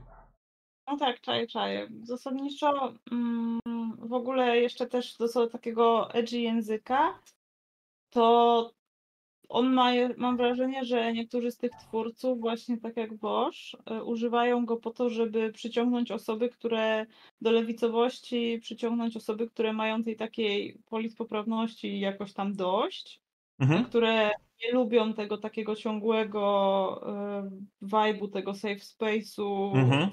No 0.87 0.97
tak, 0.97 1.21
czaję, 1.21 1.47
czaję. 1.47 1.89
Zasadniczo 2.03 2.95
mm, 3.13 3.61
w 3.99 4.13
ogóle 4.13 4.59
jeszcze 4.59 4.87
też 4.87 5.17
do 5.17 5.47
takiego 5.47 6.15
edgy 6.15 6.39
języka, 6.39 7.19
to 8.11 8.73
on 9.49 9.73
ma, 9.73 9.91
mam 10.17 10.37
wrażenie, 10.37 10.85
że 10.85 11.13
niektórzy 11.13 11.51
z 11.51 11.57
tych 11.57 11.73
twórców, 11.73 12.41
właśnie 12.41 12.79
tak 12.79 12.97
jak 12.97 13.15
Bosch, 13.15 13.59
e, 13.87 14.05
używają 14.05 14.67
go 14.67 14.77
po 14.77 14.91
to, 14.91 15.11
żeby 15.11 15.53
przyciągnąć 15.53 16.11
osoby, 16.11 16.49
które 16.49 17.07
do 17.41 17.51
lewicowości, 17.51 18.59
przyciągnąć 18.63 19.17
osoby, 19.17 19.51
które 19.51 19.73
mają 19.73 20.03
tej 20.03 20.17
takiej 20.17 20.79
politpoprawności 20.87 22.01
jakoś 22.01 22.33
tam 22.33 22.55
dość, 22.55 23.21
mhm. 23.59 23.85
które 23.85 24.31
nie 24.65 24.73
lubią 24.73 25.15
tego 25.15 25.39
takiego 25.39 25.77
ciągłego 25.77 27.01
y, 27.83 27.87
vibe'u, 27.87 28.31
tego 28.31 28.55
safe 28.55 28.81
space'u, 28.81 29.77
mhm. 29.77 30.11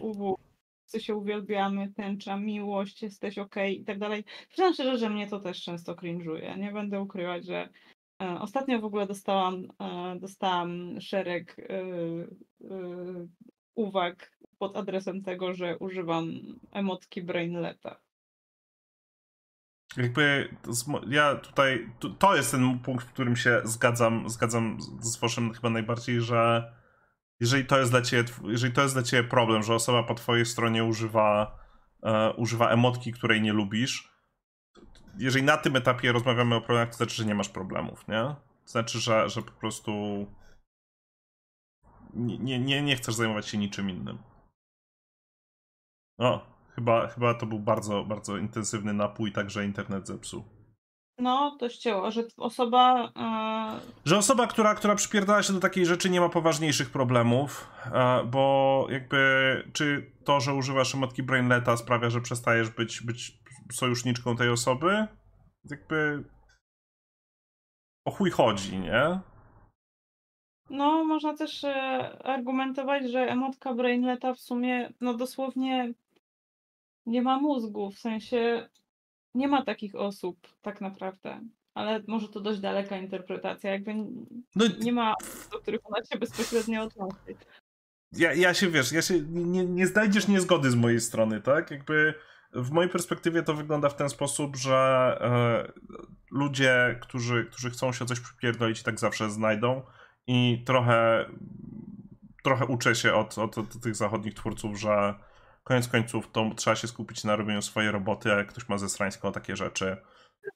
wszyscy 0.92 1.06
się 1.06 1.16
uwielbiamy, 1.16 1.94
tęcza, 1.96 2.38
miłość, 2.38 3.04
jesteś 3.04 3.38
ok 3.38 3.56
i 3.70 3.84
tak 3.84 4.00
dalej. 4.00 4.24
Przyznam 4.50 4.74
szczerze, 4.74 4.98
że 4.98 5.10
mnie 5.10 5.28
to 5.28 5.40
też 5.40 5.64
często 5.64 5.94
cringe'uje. 5.94 6.58
Nie 6.58 6.72
będę 6.72 7.02
ukrywać, 7.02 7.46
że 7.46 7.70
ostatnio 8.40 8.80
w 8.80 8.86
ogóle 8.86 9.08
dostałam, 9.08 9.68
e, 9.80 10.20
dostałam 10.20 11.02
szereg 11.02 11.60
e, 11.60 11.84
uwag 13.76 14.32
pod 14.58 14.78
adresem 14.78 15.22
tego, 15.22 15.54
że 15.54 15.78
używam 15.78 16.32
emotki 16.72 17.22
brainleta. 17.22 18.00
Jakby 19.98 20.56
ja 21.08 21.36
tutaj, 21.36 21.90
to 22.20 22.36
jest 22.36 22.52
ten 22.52 22.80
punkt, 22.80 23.06
w 23.06 23.12
którym 23.14 23.36
się 23.36 23.62
zgadzam, 23.64 24.30
zgadzam 24.30 24.78
z 25.00 25.18
Woszem 25.18 25.54
chyba 25.54 25.70
najbardziej, 25.70 26.22
że 26.22 26.74
jeżeli 27.40 27.66
to 27.66 27.80
jest 27.80 27.92
dla 27.92 28.02
ciebie, 28.02 28.30
jeżeli 28.44 28.74
to 28.74 28.82
jest 28.82 28.96
dla 28.96 29.04
ciebie 29.04 29.30
problem, 29.30 29.64
że 29.64 29.76
osoba 29.76 30.04
po 30.04 30.16
twojej 30.16 30.46
stronie 30.46 30.84
używa, 30.84 31.60
używa 32.38 32.70
emotki, 32.70 33.12
której 33.12 33.42
nie 33.42 33.54
lubisz, 33.54 34.11
jeżeli 35.18 35.46
na 35.46 35.58
tym 35.58 35.76
etapie 35.76 36.12
rozmawiamy 36.12 36.56
o 36.56 36.62
problemach, 36.62 36.90
to 36.90 36.98
znaczy, 36.98 37.16
że 37.16 37.26
nie 37.26 37.36
masz 37.36 37.50
problemów, 37.50 38.08
nie? 38.08 38.22
To 38.66 38.72
znaczy, 38.72 39.00
że, 39.00 39.30
że 39.30 39.42
po 39.42 39.52
prostu 39.52 39.92
nie, 42.14 42.60
nie, 42.60 42.82
nie 42.82 42.96
chcesz 42.96 43.16
zajmować 43.16 43.48
się 43.48 43.58
niczym 43.58 43.90
innym. 43.90 44.18
O, 46.18 46.46
chyba, 46.76 47.08
chyba 47.08 47.34
to 47.34 47.46
był 47.46 47.60
bardzo, 47.60 48.04
bardzo 48.04 48.38
intensywny 48.38 48.94
napój, 48.94 49.32
także 49.32 49.66
internet 49.66 50.08
zepsuł. 50.08 50.44
No, 51.18 51.58
to 51.60 51.70
ścięło, 51.70 52.12
że 52.12 52.24
osoba. 52.38 53.12
Yy... 53.76 53.82
Że 54.06 54.18
osoba, 54.18 54.48
która, 54.48 54.76
która 54.76 54.96
przypierdala 54.96 55.44
się 55.44 55.54
do 55.54 55.60
takiej 55.60 55.86
rzeczy, 55.86 56.10
nie 56.10 56.22
ma 56.22 56.30
poważniejszych 56.30 56.90
problemów, 56.90 57.68
yy, 57.86 57.92
bo 58.26 58.88
jakby 58.90 59.64
czy 59.74 60.12
to, 60.24 60.40
że 60.40 60.54
używasz 60.54 60.96
emotki 60.96 61.24
Brainleta 61.24 61.78
sprawia, 61.78 62.10
że 62.10 62.22
przestajesz 62.22 62.70
być, 62.70 63.02
być 63.02 63.41
sojuszniczką 63.76 64.36
tej 64.36 64.50
osoby, 64.50 65.08
jakby 65.70 66.24
o 68.06 68.12
chuj 68.12 68.32
chodzi, 68.32 68.80
nie? 68.80 69.20
No, 70.70 71.04
można 71.04 71.38
też 71.38 71.64
e, 71.64 71.74
argumentować, 72.26 73.12
że 73.12 73.20
emotka 73.20 73.74
Brainleta 73.74 74.34
w 74.34 74.40
sumie, 74.40 74.94
no 75.02 75.14
dosłownie 75.14 75.94
nie 77.06 77.22
ma 77.22 77.40
mózgu, 77.40 77.92
w 77.92 78.00
sensie 78.00 78.70
nie 79.36 79.48
ma 79.48 79.66
takich 79.66 79.96
osób 79.96 80.38
tak 80.62 80.82
naprawdę. 80.82 81.40
Ale 81.74 82.04
może 82.08 82.30
to 82.30 82.40
dość 82.40 82.60
daleka 82.60 82.98
interpretacja, 82.98 83.72
jakby 83.72 83.94
no, 84.56 84.66
nie 84.82 84.94
ma, 84.94 85.14
do 85.52 85.60
których 85.60 85.82
ona 85.84 86.06
się 86.06 86.20
bezpośrednio 86.20 86.84
odnosi. 86.84 87.36
Ja, 88.12 88.34
ja 88.34 88.54
się, 88.54 88.70
wiesz, 88.70 88.92
ja 88.92 89.02
się, 89.02 89.22
nie, 89.30 89.66
nie 89.66 89.88
znajdziesz 89.88 90.28
niezgody 90.28 90.72
z 90.72 90.76
mojej 90.76 91.00
strony, 91.00 91.42
tak? 91.42 91.72
Jakby 91.72 92.14
w 92.54 92.72
mojej 92.72 92.90
perspektywie 92.90 93.44
to 93.44 93.54
wygląda 93.54 93.90
w 93.90 93.96
ten 93.96 94.10
sposób, 94.10 94.56
że 94.56 94.78
e, 95.22 95.72
ludzie, 96.32 97.00
którzy, 97.02 97.46
którzy 97.46 97.70
chcą 97.70 97.94
się 97.94 98.06
coś 98.06 98.20
przypierdolić, 98.20 98.84
tak 98.84 99.00
zawsze 99.00 99.30
znajdą 99.30 99.82
i 100.28 100.64
trochę, 100.66 101.26
trochę 102.44 102.66
uczę 102.66 102.96
się 102.96 103.14
od, 103.14 103.38
od, 103.38 103.58
od 103.58 103.82
tych 103.82 103.96
zachodnich 103.96 104.34
twórców, 104.34 104.80
że 104.80 105.14
koniec 105.64 105.88
końców 105.88 106.32
to 106.32 106.52
trzeba 106.56 106.76
się 106.76 106.88
skupić 106.88 107.24
na 107.24 107.36
robieniu 107.36 107.62
swojej 107.62 107.92
roboty, 107.92 108.34
a 108.34 108.38
jak 108.38 108.48
ktoś 108.48 108.70
ma 108.70 108.78
ze 108.78 108.90
strańską 108.90 109.32
takie 109.32 109.56
rzeczy, 109.56 109.98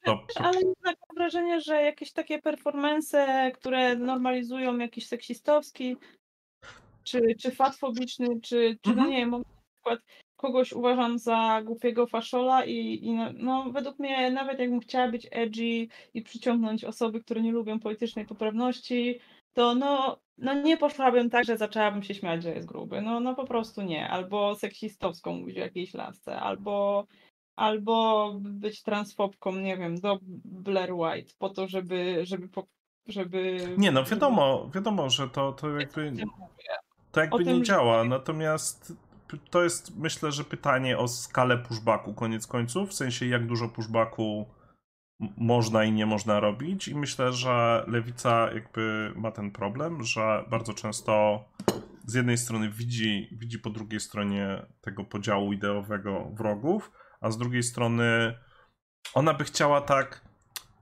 to... 0.04 0.26
Ale 0.36 0.60
mam 0.86 0.96
wrażenie, 1.16 1.62
że 1.62 1.82
jakieś 1.82 2.14
takie 2.14 2.42
performance, 2.42 3.52
które 3.54 3.96
normalizują 3.96 4.78
jakiś 4.78 5.08
seksistowski, 5.08 5.98
czy, 7.04 7.22
czy 7.42 7.52
fatfobiczny, 7.52 8.28
czy, 8.44 8.78
czy 8.82 8.90
no 8.90 8.92
mhm. 8.92 8.98
no 8.98 9.06
nie 9.14 9.18
wiem, 9.18 9.32
na 9.32 9.44
przykład 9.74 10.00
kogoś 10.36 10.74
uważam 10.74 11.20
za 11.20 11.62
głupiego 11.66 12.08
faszola 12.08 12.66
i, 12.66 13.06
i 13.06 13.14
no, 13.14 13.32
no, 13.34 13.72
według 13.72 14.00
mnie 14.00 14.32
nawet 14.32 14.60
jakbym 14.60 14.80
chciała 14.80 15.12
być 15.12 15.28
edgy 15.32 15.88
i 16.14 16.22
przyciągnąć 16.22 16.84
osoby, 16.84 17.22
które 17.22 17.42
nie 17.42 17.52
lubią 17.52 17.80
politycznej 17.80 18.26
poprawności, 18.26 19.20
to 19.54 19.76
no, 19.76 20.18
no 20.38 20.54
nie 20.54 20.78
poszłabym 20.78 21.30
tak, 21.30 21.46
że 21.46 21.58
zaczęłabym 21.58 22.04
się 22.04 22.14
śmiać, 22.14 22.44
że 22.44 22.50
jest 22.50 22.68
gruby. 22.68 23.02
No, 23.02 23.20
no 23.20 23.36
po 23.36 23.46
prostu 23.46 23.82
nie. 23.82 24.10
Albo 24.10 24.56
seksistowską 24.56 25.34
mówić 25.34 25.58
o 25.58 25.62
jakiejś 25.62 25.94
lasce, 25.94 26.40
albo, 26.40 27.06
albo 27.56 28.32
być 28.40 28.84
transfobką, 28.84 29.56
nie 29.56 29.78
wiem, 29.78 30.00
do 30.00 30.20
Blair 30.46 30.94
White, 30.94 31.34
po 31.38 31.50
to, 31.50 31.68
żeby, 31.68 32.20
żeby, 32.24 32.50
żeby 33.08 33.58
Nie, 33.78 33.92
no 33.92 34.04
wiadomo, 34.04 34.70
wiadomo, 34.74 35.10
że 35.10 35.30
to, 35.30 35.54
to 35.54 35.80
jakby 35.80 36.14
to 37.12 37.22
jakby 37.22 37.46
nie 37.46 37.64
działa, 37.64 38.04
natomiast 38.04 38.94
to 39.50 39.64
jest 39.64 39.98
myślę, 39.98 40.32
że 40.32 40.44
pytanie 40.44 40.98
o 40.98 41.08
skalę 41.08 41.58
pushbacku 41.58 42.14
koniec 42.14 42.48
końców, 42.48 42.90
w 42.90 42.94
sensie 42.94 43.26
jak 43.26 43.48
dużo 43.48 43.70
pushbacku 43.70 44.46
można 45.38 45.84
i 45.84 45.92
nie 45.92 46.06
można 46.06 46.40
robić. 46.40 46.88
I 46.88 46.96
myślę, 46.96 47.34
że 47.34 47.86
lewica 47.88 48.54
jakby 48.54 49.14
ma 49.16 49.32
ten 49.32 49.52
problem, 49.52 50.04
że 50.04 50.44
bardzo 50.50 50.74
często 50.74 51.46
z 52.06 52.14
jednej 52.14 52.38
strony 52.38 52.70
widzi, 52.70 53.30
widzi 53.32 53.60
po 53.60 53.70
drugiej 53.70 54.00
stronie 54.00 54.66
tego 54.82 55.04
podziału 55.04 55.54
ideowego 55.54 56.32
wrogów, 56.34 56.92
a 57.22 57.32
z 57.32 57.38
drugiej 57.38 57.64
strony 57.64 58.38
ona 59.14 59.34
by 59.34 59.44
chciała 59.44 59.82
tak 59.82 60.26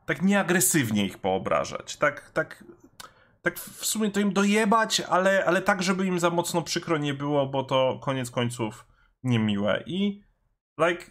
tak 0.05 0.21
nieagresywnie 0.21 1.05
ich 1.05 1.17
poobrażać, 1.17 1.97
tak, 1.97 2.31
tak 2.31 2.63
tak 3.43 3.59
w 3.59 3.85
sumie 3.85 4.11
to 4.11 4.19
im 4.19 4.33
dojebać, 4.33 5.01
ale, 5.01 5.45
ale 5.45 5.61
tak, 5.61 5.83
żeby 5.83 6.05
im 6.05 6.19
za 6.19 6.29
mocno 6.29 6.61
przykro 6.61 6.97
nie 6.97 7.13
było, 7.13 7.47
bo 7.47 7.63
to 7.63 7.99
koniec 8.03 8.31
końców 8.31 8.85
niemiłe. 9.23 9.83
I 9.85 10.23
like, 10.77 11.05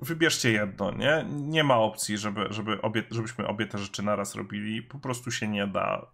wybierzcie 0.00 0.52
jedno, 0.52 0.90
nie? 0.90 1.24
Nie 1.28 1.64
ma 1.64 1.76
opcji, 1.78 2.18
żeby, 2.18 2.46
żeby 2.50 2.82
obie, 2.82 3.04
żebyśmy 3.10 3.46
obie 3.46 3.66
te 3.66 3.78
rzeczy 3.78 4.02
naraz 4.02 4.34
robili. 4.34 4.82
Po 4.82 4.98
prostu 4.98 5.30
się 5.30 5.48
nie 5.48 5.66
da. 5.66 6.12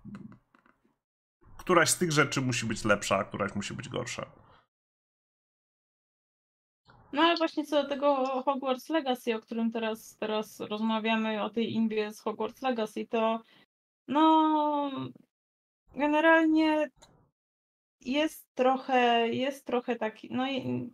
Któraś 1.58 1.90
z 1.90 1.98
tych 1.98 2.12
rzeczy 2.12 2.40
musi 2.40 2.66
być 2.66 2.84
lepsza, 2.84 3.16
a 3.16 3.24
któraś 3.24 3.54
musi 3.54 3.74
być 3.74 3.88
gorsza. 3.88 4.26
No 7.12 7.22
ale 7.22 7.36
właśnie 7.36 7.64
co 7.64 7.82
do 7.82 7.88
tego 7.88 8.16
Hogwarts 8.42 8.88
Legacy, 8.88 9.34
o 9.34 9.40
którym 9.40 9.70
teraz, 9.70 10.16
teraz 10.16 10.60
rozmawiamy, 10.60 11.42
o 11.42 11.50
tej 11.50 11.72
imbie 11.72 12.12
z 12.12 12.20
Hogwarts 12.20 12.62
Legacy, 12.62 13.06
to 13.06 13.42
no 14.08 14.90
generalnie 15.96 16.88
jest 18.00 18.46
trochę, 18.54 19.28
jest 19.28 19.66
trochę 19.66 19.96
taki, 19.96 20.28
no 20.30 20.50
i 20.50 20.90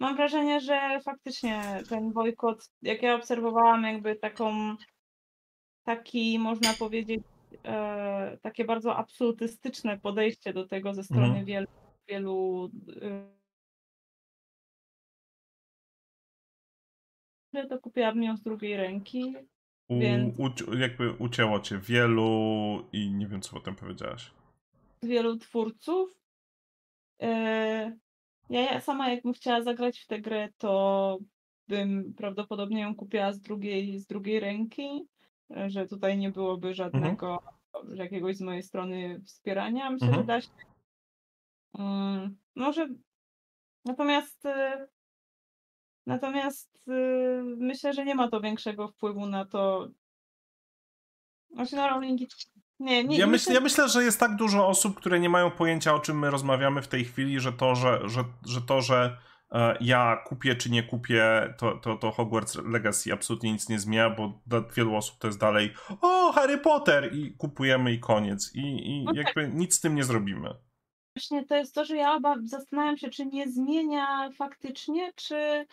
mam 0.00 0.16
wrażenie, 0.16 0.60
że 0.60 1.00
faktycznie 1.04 1.62
ten 1.88 2.12
bojkot, 2.12 2.70
jak 2.82 3.02
ja 3.02 3.14
obserwowałam 3.14 3.82
jakby 3.82 4.16
taką, 4.16 4.76
taki 5.84 6.38
można 6.38 6.74
powiedzieć, 6.74 7.20
e, 7.64 8.38
takie 8.42 8.64
bardzo 8.64 8.96
absolutystyczne 8.96 9.98
podejście 9.98 10.52
do 10.52 10.66
tego 10.68 10.94
ze 10.94 11.04
strony 11.04 11.26
Mhm. 11.26 11.44
wielu, 11.44 11.66
wielu 12.08 12.70
e, 13.02 13.38
to 17.68 17.78
kupiłabym 17.78 18.22
ją 18.22 18.36
z 18.36 18.42
drugiej 18.42 18.76
ręki. 18.76 19.34
U, 19.88 19.98
Więc- 19.98 20.34
jakby 20.78 21.12
ucięło 21.12 21.60
cię 21.60 21.78
wielu 21.78 22.30
i 22.92 23.10
nie 23.10 23.26
wiem, 23.26 23.40
co 23.42 23.52
potem 23.52 23.74
powiedziałaś. 23.76 24.30
Wielu 25.02 25.36
twórców. 25.36 26.20
E, 27.22 27.96
Ja, 28.50 28.80
sama 28.80 29.10
jakbym 29.10 29.32
chciała 29.32 29.62
zagrać 29.62 30.00
w 30.00 30.06
tę 30.06 30.20
grę, 30.20 30.48
to 30.58 31.18
bym 31.68 32.14
prawdopodobnie 32.14 32.80
ją 32.80 32.94
kupiła 32.94 33.32
z 33.32 33.40
drugiej, 33.40 33.98
z 33.98 34.06
drugiej 34.06 34.40
ręki, 34.40 35.08
e, 35.56 35.70
że 35.70 35.86
tutaj 35.86 36.18
nie 36.18 36.30
byłoby 36.30 36.74
żadnego, 36.74 37.42
jakiegoś 37.94 38.36
z 38.36 38.40
mojej 38.40 38.62
strony 38.62 39.20
wspierania. 39.26 39.90
Myślę, 39.90 40.06
Mhm. 40.08 40.22
że 40.22 40.26
da 40.26 40.40
się. 40.40 40.48
Może. 42.54 42.88
Natomiast. 43.84 44.46
e, 44.46 44.88
Natomiast 46.06 46.78
myślę, 47.56 47.92
że 47.92 48.04
nie 48.04 48.14
ma 48.14 48.28
to 48.28 48.40
większego 48.40 48.88
wpływu 48.88 49.26
na 49.26 49.44
to. 49.44 49.88
Znaczy 51.50 51.76
na 51.76 51.88
Rowlingi. 51.88 52.26
Nie, 52.80 53.04
nie, 53.04 53.18
Ja, 53.18 53.26
myśl, 53.26 53.52
ja 53.52 53.60
myślę, 53.60 53.88
że 53.88 54.04
jest 54.04 54.20
tak 54.20 54.36
dużo 54.36 54.68
osób, 54.68 54.96
które 54.96 55.20
nie 55.20 55.28
mają 55.28 55.50
pojęcia, 55.50 55.94
o 55.94 56.00
czym 56.00 56.18
my 56.18 56.30
rozmawiamy 56.30 56.82
w 56.82 56.88
tej 56.88 57.04
chwili, 57.04 57.40
że 57.40 57.52
to, 57.52 57.74
że, 57.74 58.00
że, 58.04 58.24
że, 58.46 58.60
to, 58.60 58.82
że 58.82 59.16
e, 59.52 59.76
ja 59.80 60.16
kupię 60.26 60.54
czy 60.56 60.70
nie 60.70 60.82
kupię, 60.82 61.54
to, 61.58 61.76
to, 61.76 61.96
to 61.96 62.10
Hogwarts 62.10 62.54
Legacy 62.54 63.12
absolutnie 63.12 63.52
nic 63.52 63.68
nie 63.68 63.78
zmienia, 63.78 64.10
bo 64.10 64.40
dla 64.46 64.60
wielu 64.60 64.96
osób 64.96 65.18
to 65.18 65.26
jest 65.26 65.40
dalej 65.40 65.74
o, 66.00 66.32
Harry 66.32 66.58
Potter 66.58 67.14
i 67.14 67.34
kupujemy 67.36 67.92
i 67.92 68.00
koniec. 68.00 68.54
I, 68.54 68.60
i 68.60 69.04
No 69.04 69.14
tak. 69.14 69.26
jakby 69.26 69.48
nic 69.48 69.74
z 69.74 69.80
tym 69.80 69.94
nie 69.94 70.04
zrobimy. 70.04 70.54
Właśnie 71.16 71.44
to 71.44 71.56
jest 71.56 71.74
to, 71.74 71.84
że 71.84 71.96
ja 71.96 72.14
oba 72.14 72.34
zastanawiam 72.44 72.96
się, 72.96 73.10
czy 73.10 73.26
nie 73.26 73.48
zmienia 73.50 74.30
faktycznie, 74.36 75.12
czy, 75.16 75.66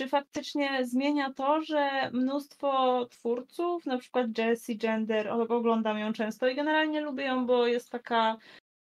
czy 0.00 0.08
faktycznie 0.08 0.86
zmienia 0.86 1.32
to, 1.32 1.62
że 1.62 2.10
mnóstwo 2.12 3.06
twórców, 3.06 3.86
na 3.86 3.98
przykład 3.98 4.38
Jessie 4.38 4.76
Gender, 4.78 5.28
oglądam 5.28 5.98
ją 5.98 6.12
często 6.12 6.48
i 6.48 6.54
generalnie 6.54 7.00
lubię 7.00 7.24
ją, 7.24 7.46
bo 7.46 7.66
jest 7.66 7.90
taka, 7.90 8.36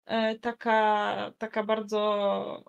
e, 0.06 0.38
taka, 0.38 1.32
taka 1.38 1.64
bardzo, 1.64 2.64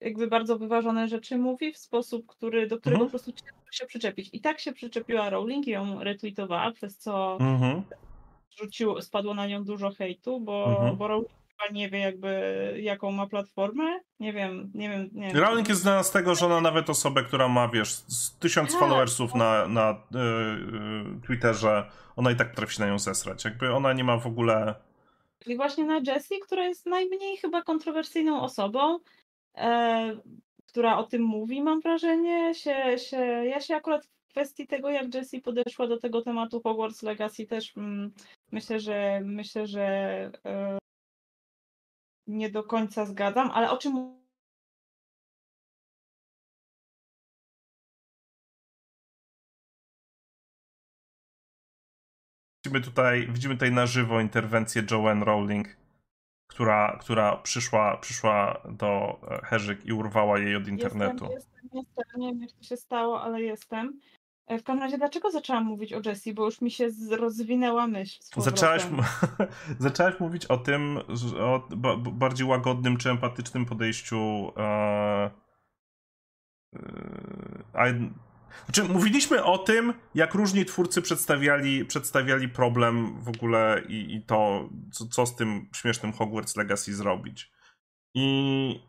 jakby 0.00 0.26
bardzo 0.26 0.58
wyważone 0.58 1.08
rzeczy 1.08 1.38
mówi 1.38 1.72
w 1.72 1.78
sposób, 1.78 2.26
który, 2.26 2.66
do 2.66 2.78
którego 2.78 3.04
Mhm. 3.04 3.06
po 3.06 3.10
prostu 3.10 3.32
ciężko 3.32 3.72
się 3.72 3.86
przyczepić. 3.86 4.30
I 4.32 4.40
tak 4.40 4.60
się 4.60 4.72
przyczepiła 4.72 5.30
Rowling 5.30 5.66
i 5.66 5.70
ją 5.70 6.04
retweetowała, 6.04 6.70
przez 6.72 6.98
co 6.98 7.38
Mhm. 7.40 7.82
rzuciło, 8.58 9.02
spadło 9.02 9.34
na 9.34 9.46
nią 9.46 9.64
dużo 9.64 9.90
hejtu, 9.90 10.40
bo, 10.40 10.64
Mhm. 10.70 10.96
bo 10.96 11.08
Rowling 11.08 11.30
nie 11.72 11.90
wie 11.90 11.98
jakby 11.98 12.74
jaką 12.82 13.12
ma 13.12 13.26
platformę. 13.26 14.00
Nie 14.20 14.32
wiem, 14.32 14.70
nie 14.74 14.88
wiem. 14.88 15.08
Nie 15.12 15.28
wiem. 15.28 15.36
Rowling 15.36 15.68
jest 15.68 15.80
znana 15.80 16.02
z 16.02 16.10
tego, 16.10 16.34
że 16.34 16.46
ona 16.46 16.60
nawet 16.60 16.90
osobę, 16.90 17.22
która 17.22 17.48
ma, 17.48 17.68
wiesz, 17.68 18.02
tysiąc 18.38 18.70
Tak. 18.70 18.80
followersów 18.80 19.34
na, 19.34 19.68
na 19.68 19.90
y, 19.90 20.18
y, 21.18 21.26
Twitterze, 21.26 21.90
ona 22.16 22.30
i 22.30 22.36
tak 22.36 22.50
potrafi 22.50 22.74
się 22.74 22.82
na 22.82 22.88
nią 22.88 22.98
zesrać. 22.98 23.44
Jakby 23.44 23.72
ona 23.72 23.92
nie 23.92 24.04
ma 24.04 24.18
w 24.18 24.26
ogóle... 24.26 24.74
I 25.46 25.56
właśnie 25.56 25.84
na 25.84 25.96
Jessie, 26.06 26.40
która 26.42 26.64
jest 26.64 26.86
najmniej 26.86 27.36
chyba 27.36 27.62
kontrowersyjną 27.62 28.42
osobą, 28.42 28.98
e, 29.56 30.16
która 30.66 30.98
o 30.98 31.04
tym 31.04 31.22
mówi, 31.22 31.62
mam 31.62 31.80
wrażenie, 31.80 32.54
się, 32.54 32.98
się, 32.98 33.16
ja 33.44 33.60
się 33.60 33.76
akurat 33.76 34.06
w 34.06 34.28
kwestii 34.28 34.66
tego, 34.66 34.90
jak 34.90 35.14
Jessie 35.14 35.40
podeszła 35.40 35.86
do 35.86 35.98
tego 35.98 36.22
tematu 36.22 36.60
Hogwarts 36.60 37.02
Legacy 37.02 37.46
też 37.46 37.76
mm, 37.76 38.12
myślę, 38.52 38.80
że 38.80 39.20
myślę, 39.24 39.66
że 39.66 39.82
e, 40.46 40.78
nie 42.28 42.50
do 42.50 42.62
końca 42.62 43.06
zgadzam, 43.06 43.50
ale 43.50 43.70
o 43.70 43.76
czym 43.78 44.18
Widzimy 52.64 52.80
tutaj, 52.84 53.28
widzimy 53.30 53.54
tutaj 53.54 53.72
na 53.72 53.86
żywo 53.86 54.20
interwencję 54.20 54.82
Joanne 54.90 55.24
Rowling, 55.24 55.76
która, 56.50 56.98
która 57.00 57.36
przyszła, 57.36 57.96
przyszła 57.96 58.62
do 58.70 59.20
e, 59.30 59.46
Herzyk 59.46 59.86
i 59.86 59.92
urwała 59.92 60.38
jej 60.38 60.56
od 60.56 60.68
internetu. 60.68 61.24
Jestem, 61.24 61.50
jestem, 61.62 61.70
jestem. 61.74 62.20
Nie 62.20 62.28
wiem, 62.28 62.40
jak 62.40 62.52
to 62.52 62.62
się 62.62 62.76
stało, 62.76 63.22
ale 63.22 63.42
jestem. 63.42 64.00
E, 64.48 64.58
W 64.58 64.62
każdym 64.62 64.82
razie, 64.82 64.98
dlaczego 64.98 65.30
zaczęłam 65.30 65.64
mówić 65.64 65.92
o 65.92 66.00
Jessie? 66.04 66.34
Bo 66.34 66.44
już 66.44 66.60
mi 66.60 66.70
się 66.70 66.88
rozwinęła 67.10 67.86
myśl. 67.86 68.18
Zaczęłaś, 68.36 68.82
zaczęłaś 69.78 70.20
mówić 70.20 70.46
o 70.46 70.56
tym, 70.56 70.98
o 71.40 71.68
bardziej 72.12 72.46
łagodnym 72.46 72.96
czy 72.96 73.10
empatycznym 73.10 73.66
podejściu. 73.66 74.52
E, 74.56 75.30
e, 77.74 78.10
znaczy, 78.64 78.84
mówiliśmy 78.84 79.44
o 79.44 79.58
tym, 79.58 79.94
jak 80.14 80.34
różni 80.34 80.64
twórcy 80.64 81.02
przedstawiali, 81.02 81.84
przedstawiali 81.84 82.48
problem 82.48 83.20
w 83.20 83.28
ogóle 83.28 83.82
i, 83.88 84.14
i 84.14 84.22
to, 84.22 84.68
co, 84.92 85.06
co 85.06 85.26
z 85.26 85.36
tym 85.36 85.68
śmiesznym 85.74 86.12
Hogwarts 86.12 86.56
Legacy 86.56 86.94
zrobić. 86.94 87.52
I 88.14 88.88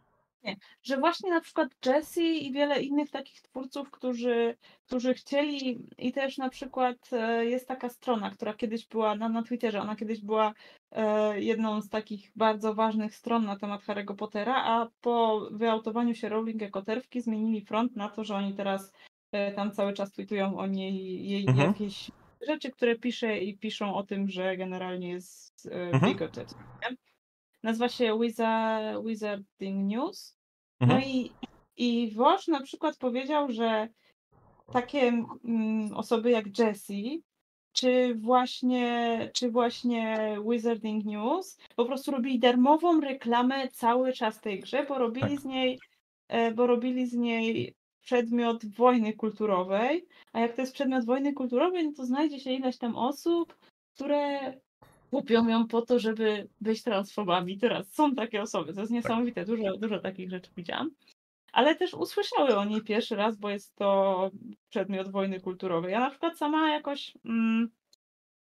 Że 0.83 0.97
właśnie 0.97 1.29
na 1.29 1.41
przykład 1.41 1.69
Jessie 1.85 2.47
i 2.47 2.51
wiele 2.51 2.81
innych 2.81 3.09
takich 3.11 3.41
twórców, 3.41 3.91
którzy, 3.91 4.57
którzy 4.87 5.13
chcieli 5.13 5.79
i 5.97 6.11
też 6.13 6.37
na 6.37 6.49
przykład 6.49 6.97
e, 7.11 7.45
jest 7.45 7.67
taka 7.67 7.89
strona, 7.89 8.29
która 8.31 8.53
kiedyś 8.53 8.87
była 8.87 9.15
na, 9.15 9.29
na 9.29 9.43
Twitterze, 9.43 9.81
ona 9.81 9.95
kiedyś 9.95 10.21
była 10.21 10.53
e, 10.91 11.39
jedną 11.41 11.81
z 11.81 11.89
takich 11.89 12.31
bardzo 12.35 12.73
ważnych 12.73 13.15
stron 13.15 13.45
na 13.45 13.57
temat 13.57 13.81
Harry'ego 13.81 14.15
Pottera, 14.15 14.55
a 14.55 14.87
po 15.01 15.47
wyautowaniu 15.51 16.15
się 16.15 16.29
Rowling 16.29 16.61
jako 16.61 16.81
terwki 16.81 17.21
zmienili 17.21 17.61
front 17.65 17.95
na 17.95 18.09
to, 18.09 18.23
że 18.23 18.35
oni 18.35 18.53
teraz 18.53 18.91
e, 19.31 19.51
tam 19.51 19.71
cały 19.71 19.93
czas 19.93 20.11
tweetują 20.11 20.57
o 20.57 20.67
niej 20.67 21.29
jej 21.29 21.45
Mhm. 21.47 21.67
jakieś 21.67 22.11
rzeczy, 22.47 22.71
które 22.71 22.95
pisze 22.95 23.37
i 23.37 23.57
piszą 23.57 23.95
o 23.95 24.03
tym, 24.03 24.29
że 24.29 24.57
generalnie 24.57 25.09
jest 25.09 25.69
Mhm. 25.71 26.13
bigoted. 26.13 26.55
nie? 26.81 27.09
Nazywa 27.64 27.89
się 27.89 28.20
Wizard, 28.20 29.05
Wizarding 29.05 29.91
News. 29.91 30.38
No 30.82 30.88
mhm. 30.88 31.03
i, 31.03 31.32
i 31.78 32.12
Wosz 32.12 32.47
na 32.47 32.62
przykład 32.62 32.97
powiedział, 32.97 33.51
że 33.51 33.88
takie 34.72 35.26
mm, 35.43 35.93
osoby 35.95 36.32
jak 36.32 36.60
Jessie, 36.60 37.24
czy 37.72 38.16
właśnie, 38.16 39.32
czy 39.34 39.51
właśnie 39.51 40.18
Wizarding 40.49 41.05
News 41.05 41.57
po 41.76 41.86
prostu 41.86 42.12
robili 42.12 42.39
darmową 42.39 43.01
reklamę 43.01 43.68
cały 43.68 44.14
czas 44.14 44.41
tej 44.41 44.60
grze, 44.60 44.86
bo 44.89 44.97
robili 44.97 45.30
Tak. 45.30 45.39
z 45.39 45.45
niej, 45.45 45.80
e, 46.28 46.51
bo 46.51 46.68
robili 46.68 47.07
z 47.07 47.14
niej 47.14 47.76
przedmiot 48.01 48.66
wojny 48.66 49.14
kulturowej, 49.14 50.05
a 50.34 50.39
jak 50.39 50.55
to 50.55 50.62
jest 50.62 50.74
przedmiot 50.74 51.05
wojny 51.05 51.34
kulturowej, 51.34 51.86
no 51.86 51.91
to 51.97 52.05
znajdzie 52.05 52.39
się 52.39 52.51
ileś 52.51 52.78
tam 52.78 52.95
osób, 52.95 53.57
które 53.95 54.53
kupią 55.12 55.47
ją 55.47 55.68
po 55.68 55.82
to, 55.82 55.99
żeby 55.99 56.47
być 56.62 56.84
transfobami. 56.84 57.57
Teraz 57.57 57.93
są 57.93 58.16
takie 58.16 58.41
osoby, 58.41 58.74
to 58.74 58.80
jest 58.80 58.91
niesamowite, 58.91 59.45
dużo, 59.45 59.78
dużo 59.78 59.99
takich 59.99 60.30
rzeczy 60.30 60.51
widziałam. 60.57 60.91
ale 61.53 61.76
też 61.76 61.93
usłyszały 61.93 62.57
o 62.57 62.66
niej 62.66 62.82
pierwszy 62.82 63.16
raz, 63.16 63.38
bo 63.38 63.49
jest 63.49 63.76
to 63.76 64.32
przedmiot 64.70 65.12
wojny 65.12 65.39
kulturowej. 65.39 65.91
Ja 65.91 65.99
na 65.99 66.10
przykład 66.10 66.38
sama 66.38 66.70
jakoś, 66.70 67.14
mm, 67.26 67.70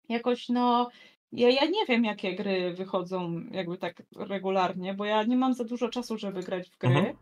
jakoś 0.08 0.48
no, 0.48 0.90
ja, 1.32 1.50
ja 1.50 1.66
nie 1.66 1.86
wiem, 1.88 2.04
jakie 2.04 2.36
gry 2.36 2.74
wychodzą 2.74 3.42
jakby 3.50 3.78
tak 3.78 4.02
regularnie, 4.16 4.94
bo 4.94 5.04
ja 5.04 5.22
nie 5.22 5.36
mam 5.36 5.54
za 5.54 5.64
dużo 5.64 5.88
czasu, 5.88 6.18
żeby 6.18 6.42
grać 6.42 6.70
w 6.70 6.78
gry. 6.78 6.90
Mhm. 6.90 7.16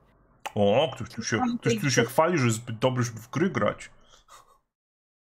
O, 0.54 0.90
ktoś 0.94 1.10
tu, 1.10 1.22
się, 1.22 1.40
ktoś 1.60 1.80
tu 1.80 1.90
się 1.90 2.04
chwali, 2.04 2.38
że 2.38 2.44
jest 2.44 2.56
zbyt 2.56 2.78
dobry, 2.78 3.02
żeby 3.02 3.20
w 3.20 3.30
gry 3.30 3.50
grać. 3.50 3.90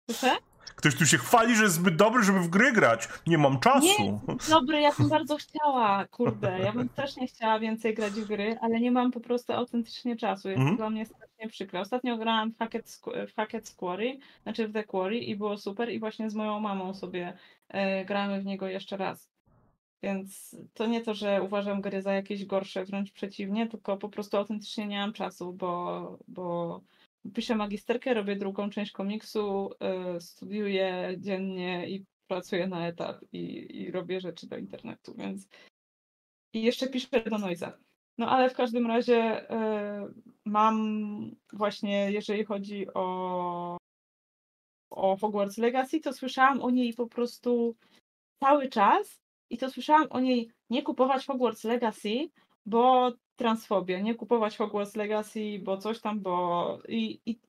Proszę? 0.05 0.37
Ktoś 0.75 0.95
tu 0.95 1.05
się 1.05 1.17
chwali, 1.17 1.55
że 1.55 1.63
jest 1.63 1.75
zbyt 1.75 1.95
dobry, 1.95 2.23
żeby 2.23 2.39
w 2.39 2.47
gry 2.47 2.71
grać. 2.71 3.09
Nie 3.27 3.37
mam 3.37 3.59
czasu. 3.59 3.85
Nie, 4.03 4.19
dobry, 4.49 4.81
ja 4.81 4.91
bym 4.99 5.09
bardzo 5.09 5.37
chciała, 5.37 6.05
kurde. 6.05 6.59
Ja 6.59 6.71
bym 6.71 6.89
też 6.89 7.17
nie 7.17 7.27
chciała 7.27 7.59
więcej 7.59 7.93
grać 7.93 8.13
w 8.13 8.27
gry, 8.27 8.57
ale 8.61 8.79
nie 8.79 8.91
mam 8.91 9.11
po 9.11 9.19
prostu 9.19 9.53
autentycznie 9.53 10.15
czasu. 10.15 10.49
Jest 10.49 10.63
to 10.69 10.75
dla 10.75 10.89
mnie 10.89 11.05
strasznie 11.05 11.47
przykre. 11.49 11.79
Ostatnio 11.79 12.17
grałam 12.17 12.51
w 12.51 12.57
Hackett, 12.57 13.01
w 13.27 13.35
Hackett 13.35 13.75
Quarry, 13.75 14.17
znaczy 14.43 14.67
w 14.67 14.73
The 14.73 14.83
Quarry 14.83 15.17
i 15.17 15.35
było 15.35 15.57
super 15.57 15.89
i 15.89 15.99
właśnie 15.99 16.29
z 16.29 16.35
moją 16.35 16.59
mamą 16.59 16.93
sobie 16.93 17.37
e, 17.69 18.05
gramy 18.05 18.41
w 18.41 18.45
niego 18.45 18.67
jeszcze 18.67 18.97
raz. 18.97 19.29
Więc 20.03 20.55
to 20.73 20.85
nie 20.85 21.01
to, 21.01 21.13
że 21.13 21.41
uważam 21.43 21.81
gry 21.81 22.01
za 22.01 22.13
jakieś 22.13 22.45
gorsze, 22.45 22.85
wręcz 22.85 23.11
przeciwnie, 23.11 23.67
tylko 23.67 23.97
po 23.97 24.09
prostu 24.09 24.37
autentycznie 24.37 24.87
nie 24.87 24.97
mam 24.97 25.13
czasu, 25.13 25.53
bo, 25.53 26.17
bo 26.27 26.81
piszę 27.33 27.55
magisterkę, 27.55 28.13
robię 28.13 28.35
drugą 28.35 28.69
część 28.69 28.91
komiksu, 28.91 29.71
e, 29.79 30.21
studiuję 30.21 31.15
dziennie 31.17 31.89
i 31.89 32.05
pracuję 32.27 32.67
na 32.67 32.87
etat 32.87 33.25
i, 33.31 33.67
i 33.81 33.91
robię 33.91 34.21
rzeczy 34.21 34.47
do 34.47 34.57
internetu, 34.57 35.13
więc 35.17 35.47
i 36.53 36.63
jeszcze 36.63 36.87
piszę 36.87 37.21
do 37.29 37.37
Noiza. 37.37 37.77
No 38.17 38.29
ale 38.29 38.49
w 38.49 38.55
każdym 38.55 38.87
razie 38.87 39.49
e, 39.49 40.07
mam 40.45 41.35
właśnie, 41.53 42.11
jeżeli 42.11 42.45
chodzi 42.45 42.93
o, 42.93 43.77
o 44.89 45.17
Hogwarts 45.17 45.57
Legacy, 45.57 45.99
to 45.99 46.13
słyszałam 46.13 46.61
o 46.61 46.69
niej 46.69 46.93
po 46.93 47.07
prostu 47.07 47.75
cały 48.43 48.69
czas 48.69 49.21
i 49.49 49.57
to 49.57 49.69
słyszałam 49.69 50.07
o 50.09 50.19
niej 50.19 50.51
nie 50.69 50.83
kupować 50.83 51.25
Hogwarts 51.25 51.63
Legacy, 51.63 52.29
bo 52.65 53.11
transfobia, 53.35 53.99
nie 53.99 54.15
kupować 54.15 54.57
Hogwarts 54.57 54.95
Legacy, 54.95 55.59
bo 55.63 55.77
coś 55.77 56.01
tam, 56.01 56.19
bo 56.19 56.79
i, 56.87 57.19
i 57.25 57.39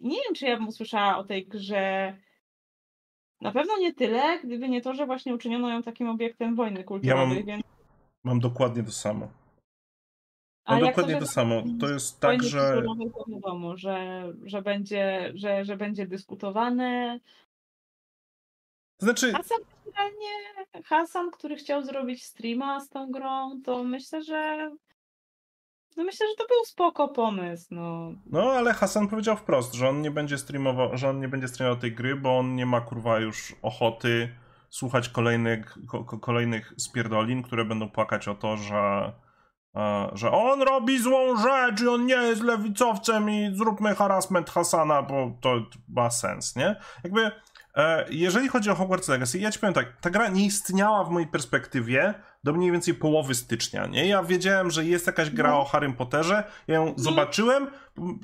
nie 0.00 0.16
wiem, 0.24 0.34
czy 0.34 0.46
ja 0.46 0.56
bym 0.56 0.68
usłyszała 0.68 1.18
o 1.18 1.24
tej 1.24 1.46
grze 1.46 2.16
na 3.40 3.52
pewno 3.52 3.78
nie 3.78 3.94
tyle, 3.94 4.40
gdyby 4.44 4.68
nie 4.68 4.80
to, 4.80 4.94
że 4.94 5.06
właśnie 5.06 5.34
uczyniono 5.34 5.70
ją 5.70 5.82
takim 5.82 6.08
obiektem 6.08 6.56
wojny 6.56 6.84
kulturowej, 6.84 7.36
mam- 7.36 7.46
więc 7.46 7.62
Mam 8.24 8.40
dokładnie 8.40 8.82
to 8.82 8.92
samo. 8.92 9.28
Mam 10.68 10.80
dokładnie 10.80 11.16
to 11.16 11.26
samo. 11.26 11.62
To 11.80 11.88
jest 11.88 12.20
tak, 12.20 12.42
że. 12.42 12.82
to 13.14 13.24
wiadomo, 13.28 13.76
że, 13.76 14.24
że, 14.44 14.62
będzie, 14.62 15.32
że, 15.34 15.64
że 15.64 15.76
będzie 15.76 16.06
dyskutowane. 16.06 17.20
Znaczy, 18.98 19.32
generalnie, 19.84 20.28
Hasan, 20.84 21.30
który 21.30 21.56
chciał 21.56 21.82
zrobić 21.82 22.24
streama 22.24 22.80
z 22.80 22.88
tą 22.88 23.10
grą, 23.10 23.62
to 23.64 23.84
myślę, 23.84 24.22
że 24.22 24.70
no 25.96 26.04
myślę, 26.04 26.26
że 26.26 26.36
to 26.36 26.48
był 26.48 26.64
spoko 26.64 27.08
pomysł, 27.08 27.66
no. 27.70 28.12
no 28.26 28.52
ale 28.52 28.74
Hasan 28.74 29.08
powiedział 29.08 29.36
wprost, 29.36 29.74
że 29.74 29.88
on 29.88 30.02
nie 30.02 30.10
będzie 30.10 30.38
streamował, 30.38 30.96
że 30.96 31.10
on 31.10 31.20
nie 31.20 31.28
będzie 31.28 31.48
streamował 31.48 31.80
tej 31.80 31.92
gry, 31.92 32.16
bo 32.16 32.38
on 32.38 32.54
nie 32.54 32.66
ma 32.66 32.80
kurwa 32.80 33.18
już 33.18 33.54
ochoty 33.62 34.28
słuchać 34.70 35.08
kolejnych, 35.08 35.78
ko, 35.88 36.04
ko- 36.04 36.18
kolejnych 36.18 36.72
spierdolin, 36.76 37.42
które 37.42 37.64
będą 37.64 37.90
płakać 37.90 38.28
o 38.28 38.34
to, 38.34 38.56
że, 38.56 39.12
e, 39.76 40.10
że 40.12 40.30
on 40.30 40.62
robi 40.62 40.98
złą 40.98 41.36
rzecz 41.36 41.80
i 41.80 41.88
on 41.88 42.06
nie 42.06 42.14
jest 42.14 42.42
lewicowcem 42.42 43.30
i 43.30 43.50
zróbmy 43.54 43.94
harassment 43.94 44.50
Hasana, 44.50 45.02
bo 45.02 45.38
to 45.40 45.54
ma 45.88 46.10
sens, 46.10 46.56
nie? 46.56 46.76
Jakby 47.04 47.30
e, 47.76 48.06
jeżeli 48.10 48.48
chodzi 48.48 48.70
o 48.70 48.74
Hogwarts 48.74 49.08
Legacy, 49.08 49.38
ja 49.38 49.50
ci 49.50 49.58
powiem 49.58 49.74
tak, 49.74 50.00
ta 50.00 50.10
gra 50.10 50.28
nie 50.28 50.46
istniała 50.46 51.04
w 51.04 51.10
mojej 51.10 51.28
perspektywie 51.28 52.14
do 52.44 52.52
mniej 52.52 52.72
więcej 52.72 52.94
połowy 52.94 53.34
stycznia, 53.34 53.86
nie? 53.86 54.06
Ja 54.08 54.22
wiedziałem, 54.22 54.70
że 54.70 54.84
jest 54.84 55.06
jakaś 55.06 55.30
gra 55.30 55.50
No. 55.50 55.60
o 55.60 55.64
Harrym 55.64 55.92
Potterze, 55.94 56.44
ja 56.68 56.74
ją 56.74 56.94
zobaczyłem, 56.96 57.66
p- 57.66 57.72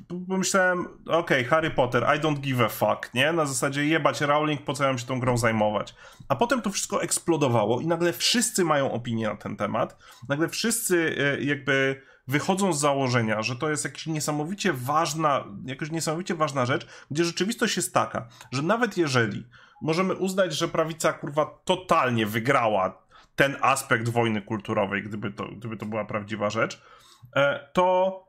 p- 0.07 0.25
pomyślałem, 0.29 0.87
okej, 1.07 1.45
Harry 1.45 1.71
Potter, 1.71 2.03
I 2.17 2.19
don't 2.21 2.39
give 2.39 2.59
a 2.61 2.69
fuck, 2.69 3.13
nie? 3.13 3.31
Na 3.33 3.45
zasadzie 3.45 3.85
jebać 3.85 4.21
Rowling, 4.21 4.61
po 4.61 4.73
co 4.73 4.83
ja 4.83 4.89
mam 4.89 4.97
się 4.97 5.05
tą 5.05 5.19
grą 5.19 5.37
zajmować. 5.37 5.95
A 6.27 6.35
potem 6.35 6.61
to 6.61 6.69
wszystko 6.69 7.03
eksplodowało 7.03 7.81
i 7.81 7.87
nagle 7.87 8.13
wszyscy 8.13 8.65
mają 8.65 8.91
opinię 8.91 9.27
na 9.29 9.35
ten 9.35 9.55
temat, 9.55 9.97
nagle 10.29 10.49
wszyscy 10.49 11.15
e, 11.39 11.43
jakby 11.43 12.01
wychodzą 12.27 12.73
z 12.73 12.79
założenia, 12.79 13.41
że 13.41 13.55
to 13.55 13.69
jest 13.69 13.85
jakaś 13.85 14.07
niesamowicie 14.07 14.73
ważna, 14.73 15.43
jakaś 15.65 15.91
niesamowicie 15.91 16.35
ważna 16.35 16.65
rzecz, 16.65 16.87
gdzie 17.11 17.25
rzeczywistość 17.25 17.77
jest 17.77 17.93
taka, 17.93 18.27
że 18.51 18.61
nawet 18.61 18.97
jeżeli 18.97 19.45
możemy 19.81 20.15
uznać, 20.15 20.53
że 20.53 20.67
prawica 20.67 21.13
kurwa 21.13 21.45
totalnie 21.65 22.25
wygrała 22.25 23.08
ten 23.39 23.57
aspekt 23.61 24.09
wojny 24.09 24.41
kulturowej, 24.41 25.03
gdyby 25.03 25.31
to, 25.31 25.45
gdyby 25.45 25.77
to 25.77 25.85
była 25.85 26.05
prawdziwa 26.05 26.49
rzecz, 26.49 26.81
e, 27.35 27.69
to 27.73 28.25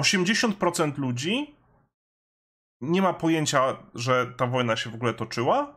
80% 0.00 0.98
ludzi 0.98 1.56
nie 2.80 3.02
ma 3.02 3.12
pojęcia, 3.12 3.76
że 3.94 4.26
ta 4.36 4.46
wojna 4.46 4.76
się 4.76 4.90
w 4.90 4.94
ogóle 4.94 5.14
toczyła. 5.14 5.76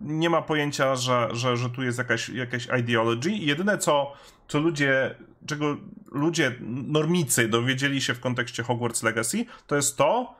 Nie 0.00 0.30
ma 0.30 0.42
pojęcia, 0.42 0.96
że, 0.96 1.28
że, 1.32 1.56
że 1.56 1.70
tu 1.70 1.82
jest 1.82 1.98
jakaś, 1.98 2.28
jakaś 2.28 2.68
ideology. 2.80 3.30
Jedyne, 3.30 3.78
co, 3.78 4.12
co 4.48 4.58
ludzie, 4.58 5.14
czego 5.46 5.76
ludzie, 6.12 6.54
normicy 6.86 7.48
dowiedzieli 7.48 8.00
się 8.00 8.14
w 8.14 8.20
kontekście 8.20 8.62
Hogwarts 8.62 9.02
Legacy, 9.02 9.44
to 9.66 9.76
jest 9.76 9.96
to, 9.96 10.34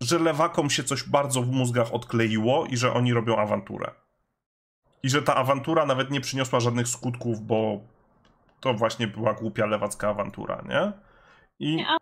że 0.00 0.18
lewakom 0.18 0.70
się 0.70 0.84
coś 0.84 1.02
bardzo 1.02 1.42
w 1.42 1.50
mózgach 1.50 1.94
odkleiło 1.94 2.66
i 2.66 2.76
że 2.76 2.92
oni 2.92 3.12
robią 3.12 3.36
awanturę. 3.36 3.90
I 5.02 5.10
że 5.10 5.22
ta 5.22 5.34
awantura 5.34 5.86
nawet 5.86 6.10
nie 6.10 6.20
przyniosła 6.20 6.60
żadnych 6.60 6.88
skutków, 6.88 7.40
bo 7.40 7.80
to 8.60 8.74
właśnie 8.74 9.06
była 9.06 9.34
głupia 9.34 9.66
lewacka 9.66 10.08
awantura, 10.08 10.64
nie? 10.68 10.92
I 11.58 11.76
Nie, 11.76 11.86
a 11.88 11.96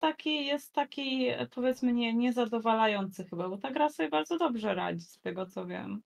taki 0.00 0.46
jest 0.46 0.74
taki, 0.74 1.26
powiedzmy, 1.54 1.92
nie, 1.92 2.14
niezadowalający 2.14 3.24
chyba, 3.24 3.48
bo 3.48 3.58
ta 3.58 3.70
gra 3.70 3.88
sobie 3.88 4.08
bardzo 4.08 4.38
dobrze 4.38 4.74
radzi, 4.74 5.04
z 5.04 5.18
tego 5.18 5.46
co 5.46 5.66
wiem. 5.66 6.02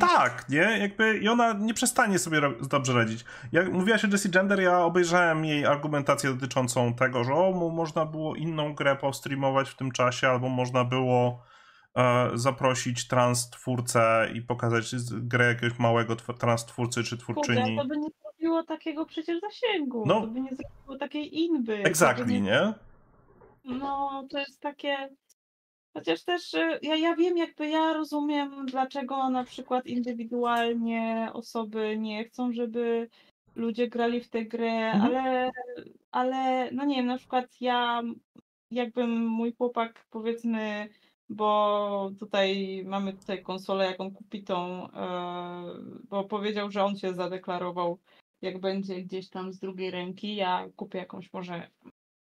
tak, 0.00 0.48
nie? 0.48 0.78
Jakby 0.78 1.18
i 1.18 1.28
ona 1.28 1.52
nie 1.52 1.74
przestanie 1.74 2.18
sobie 2.18 2.40
dobrze 2.70 2.92
radzić. 2.92 3.24
Jak 3.52 3.72
mówiłaś 3.72 4.04
o 4.04 4.08
Jessie 4.08 4.30
Gender, 4.30 4.60
ja 4.60 4.78
obejrzałem 4.78 5.44
jej 5.44 5.66
argumentację 5.66 6.30
dotyczącą 6.34 6.94
tego, 6.94 7.24
że 7.24 7.34
o, 7.34 7.52
mu 7.52 7.70
można 7.70 8.06
było 8.06 8.36
inną 8.36 8.74
grę 8.74 8.96
postreamować 8.96 9.70
w 9.70 9.76
tym 9.76 9.90
czasie, 9.90 10.28
albo 10.28 10.48
można 10.48 10.84
było 10.84 11.42
zaprosić 12.34 13.08
trans 13.08 13.50
twórcę 13.50 14.28
i 14.34 14.42
pokazać 14.42 14.90
grę 15.12 15.46
jakiegoś 15.46 15.78
małego 15.78 16.16
trans 16.16 16.64
twórcy 16.66 17.04
czy 17.04 17.16
Kurde, 17.18 17.32
twórczyni. 17.42 17.76
to 17.76 17.84
by 17.84 17.96
nie 17.96 18.08
zrobiło 18.22 18.62
takiego 18.62 19.06
przecież 19.06 19.40
zasięgu, 19.40 20.04
No. 20.06 20.20
to 20.20 20.26
by 20.26 20.40
nie 20.40 20.50
zrobiło 20.50 20.98
takiej 20.98 21.40
inby. 21.40 21.76
Exactly, 21.84 22.40
nie? 22.40 22.72
No, 23.64 24.24
to 24.30 24.38
jest 24.38 24.60
takie. 24.60 25.08
Chociaż 25.94 26.24
też 26.24 26.54
y, 26.54 26.78
ja, 26.82 26.96
ja 26.96 27.16
wiem, 27.16 27.36
jakby 27.36 27.68
ja 27.68 27.92
rozumiem, 27.92 28.66
dlaczego 28.66 29.30
na 29.30 29.44
przykład 29.44 29.86
indywidualnie 29.86 31.28
osoby 31.32 31.96
nie 31.98 32.24
chcą, 32.24 32.52
żeby 32.52 33.08
ludzie 33.54 33.88
grali 33.88 34.20
w 34.20 34.28
tę 34.30 34.44
grę, 34.44 34.70
Mhm. 34.92 35.02
ale, 35.16 35.50
ale 36.12 36.68
no 36.72 36.84
nie 36.84 36.96
wiem, 36.96 37.06
na 37.06 37.18
przykład 37.18 37.60
ja, 37.60 38.02
jakbym 38.70 39.26
mój 39.26 39.52
chłopak, 39.52 40.06
powiedzmy, 40.10 40.88
bo 41.34 42.10
tutaj 42.18 42.82
mamy 42.86 43.12
tutaj 43.12 43.42
konsolę 43.42 43.84
jaką 43.84 44.10
kupitą, 44.14 44.88
e, 44.90 45.64
bo 46.08 46.24
powiedział, 46.24 46.70
że 46.70 46.84
on 46.84 46.96
się 46.96 47.14
zadeklarował, 47.14 47.98
jak 48.42 48.60
będzie 48.60 49.02
gdzieś 49.02 49.28
tam 49.30 49.52
z 49.52 49.58
drugiej 49.58 49.90
ręki, 49.90 50.36
ja 50.36 50.68
kupię 50.76 50.98
jakąś 50.98 51.32
może, 51.32 51.70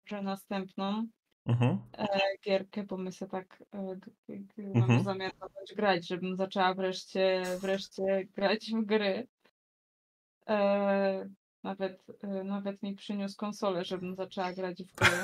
może 0.05 0.21
następną 0.21 1.07
Mhm. 1.45 1.79
gierkę, 2.45 2.83
bo 2.83 2.97
my 2.97 3.11
sobie 3.11 3.31
tak 3.31 3.63
e, 3.71 3.95
g- 4.29 4.73
Mhm. 4.75 5.03
zamiar 5.03 5.31
zacząć 5.39 5.73
grać, 5.75 6.07
żebym 6.07 6.35
zaczęła 6.37 6.73
wreszcie, 6.73 7.43
wreszcie 7.61 8.25
grać 8.35 8.71
w 8.71 8.85
gry. 8.85 9.27
E, 10.47 11.29
nawet, 11.63 12.03
e, 12.23 12.43
nawet 12.43 12.83
mi 12.83 12.95
przyniósł 12.95 13.37
konsolę, 13.37 13.85
żebym 13.85 14.15
zaczęła 14.15 14.53
grać 14.53 14.83
w 14.83 14.95
gry. 14.95 15.17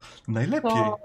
Najlepiej. 0.28 0.70
To, 0.70 0.96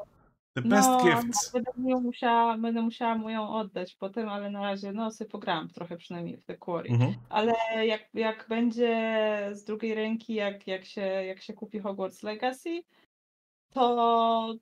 The 0.56 0.62
best 0.62 0.90
no, 0.90 1.04
gifts. 1.04 1.52
będę, 1.52 1.72
mu 1.78 2.02
musiała, 2.02 2.58
będę 2.58 2.82
musiała 2.82 3.16
mu 3.16 3.30
ją 3.30 3.50
oddać 3.50 3.96
potem, 3.96 4.30
ale 4.30 4.50
na 4.50 4.62
razie 4.62 4.92
no 4.94 5.12
sobie 5.12 5.30
pograłam 5.30 5.70
trochę 5.70 5.98
przynajmniej 5.98 6.38
w 6.38 6.46
The 6.46 6.58
Quarry. 6.58 6.90
Mhm. 6.90 7.14
Ale 7.30 7.54
jak, 7.86 8.10
jak 8.14 8.46
będzie 8.50 8.98
z 9.52 9.64
drugiej 9.64 9.96
ręki, 9.96 10.34
jak, 10.34 10.68
jak, 10.68 10.86
się, 10.86 11.02
jak 11.02 11.42
się 11.42 11.54
kupi 11.54 11.80
Hogwarts 11.80 12.24
Legacy, 12.24 12.84
to 13.72 14.56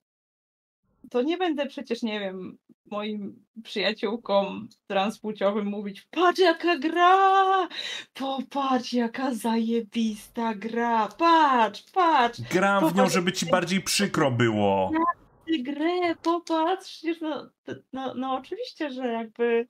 to 1.09 1.21
nie 1.21 1.37
będę 1.37 1.65
przecież, 1.65 2.03
nie 2.03 2.19
wiem, 2.19 2.57
moim 2.85 3.45
przyjaciółkom 3.63 4.67
transpłciowym 4.87 5.65
mówić 5.67 6.07
patrz 6.11 6.39
jaka 6.39 6.77
gra, 6.77 7.67
popatrz 8.13 8.93
jaka 8.93 9.33
zajebista 9.33 10.55
gra, 10.55 11.07
patrz, 11.07 11.83
patrz. 11.93 12.41
Gram 12.41 12.89
w 12.89 12.95
nią, 12.95 13.09
żeby 13.09 13.31
ci 13.31 13.45
bardziej 13.45 13.81
przykro 13.81 14.31
było. 14.31 14.91
Ty 14.91 15.22
grę, 15.47 16.15
popatrz, 16.23 17.03
no, 17.21 17.49
no, 17.93 18.13
no 18.13 18.33
oczywiście, 18.33 18.91
że 18.91 19.07
jakby 19.07 19.67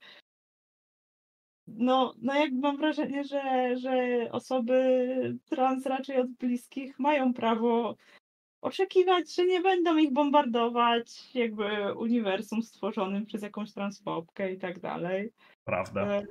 no, 1.66 2.14
no 2.22 2.34
jakby 2.34 2.60
mam 2.60 2.76
wrażenie, 2.76 3.24
że, 3.24 3.76
że 3.76 3.92
osoby 4.32 5.38
trans 5.44 5.86
raczej 5.86 6.16
od 6.16 6.30
bliskich 6.30 6.98
mają 6.98 7.34
prawo 7.34 7.96
oczekiwać, 8.62 9.34
że 9.34 9.44
nie 9.44 9.60
będą 9.60 9.96
ich 9.96 10.12
bombardować 10.12 11.34
jakby 11.34 11.94
uniwersum 11.94 12.62
stworzonym 12.62 13.26
przez 13.26 13.42
jakąś 13.42 13.72
transfobkę 13.72 14.52
i 14.52 14.58
tak 14.58 14.80
dalej. 14.80 15.32
Prawda. 15.64 16.00
E, 16.00 16.22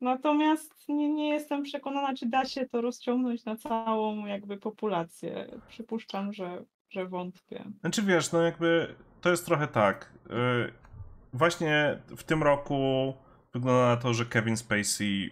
natomiast 0.00 0.88
nie, 0.88 1.12
nie 1.12 1.28
jestem 1.28 1.62
przekonana, 1.62 2.14
czy 2.14 2.26
da 2.26 2.44
się 2.44 2.66
to 2.66 2.80
rozciągnąć 2.80 3.44
na 3.44 3.56
całą 3.56 4.26
jakby 4.26 4.56
populację. 4.56 5.60
Przypuszczam, 5.68 6.32
że, 6.32 6.64
że 6.90 7.06
wątpię. 7.06 7.64
Znaczy 7.80 8.02
wiesz, 8.02 8.32
no 8.32 8.42
jakby 8.42 8.94
to 9.20 9.30
jest 9.30 9.46
trochę 9.46 9.68
tak. 9.68 10.12
Y, 10.26 10.72
właśnie 11.32 11.98
w 12.16 12.24
tym 12.24 12.42
roku 12.42 13.14
wygląda 13.54 13.86
na 13.86 13.96
to, 13.96 14.14
że 14.14 14.26
Kevin 14.26 14.56
Spacey 14.56 15.30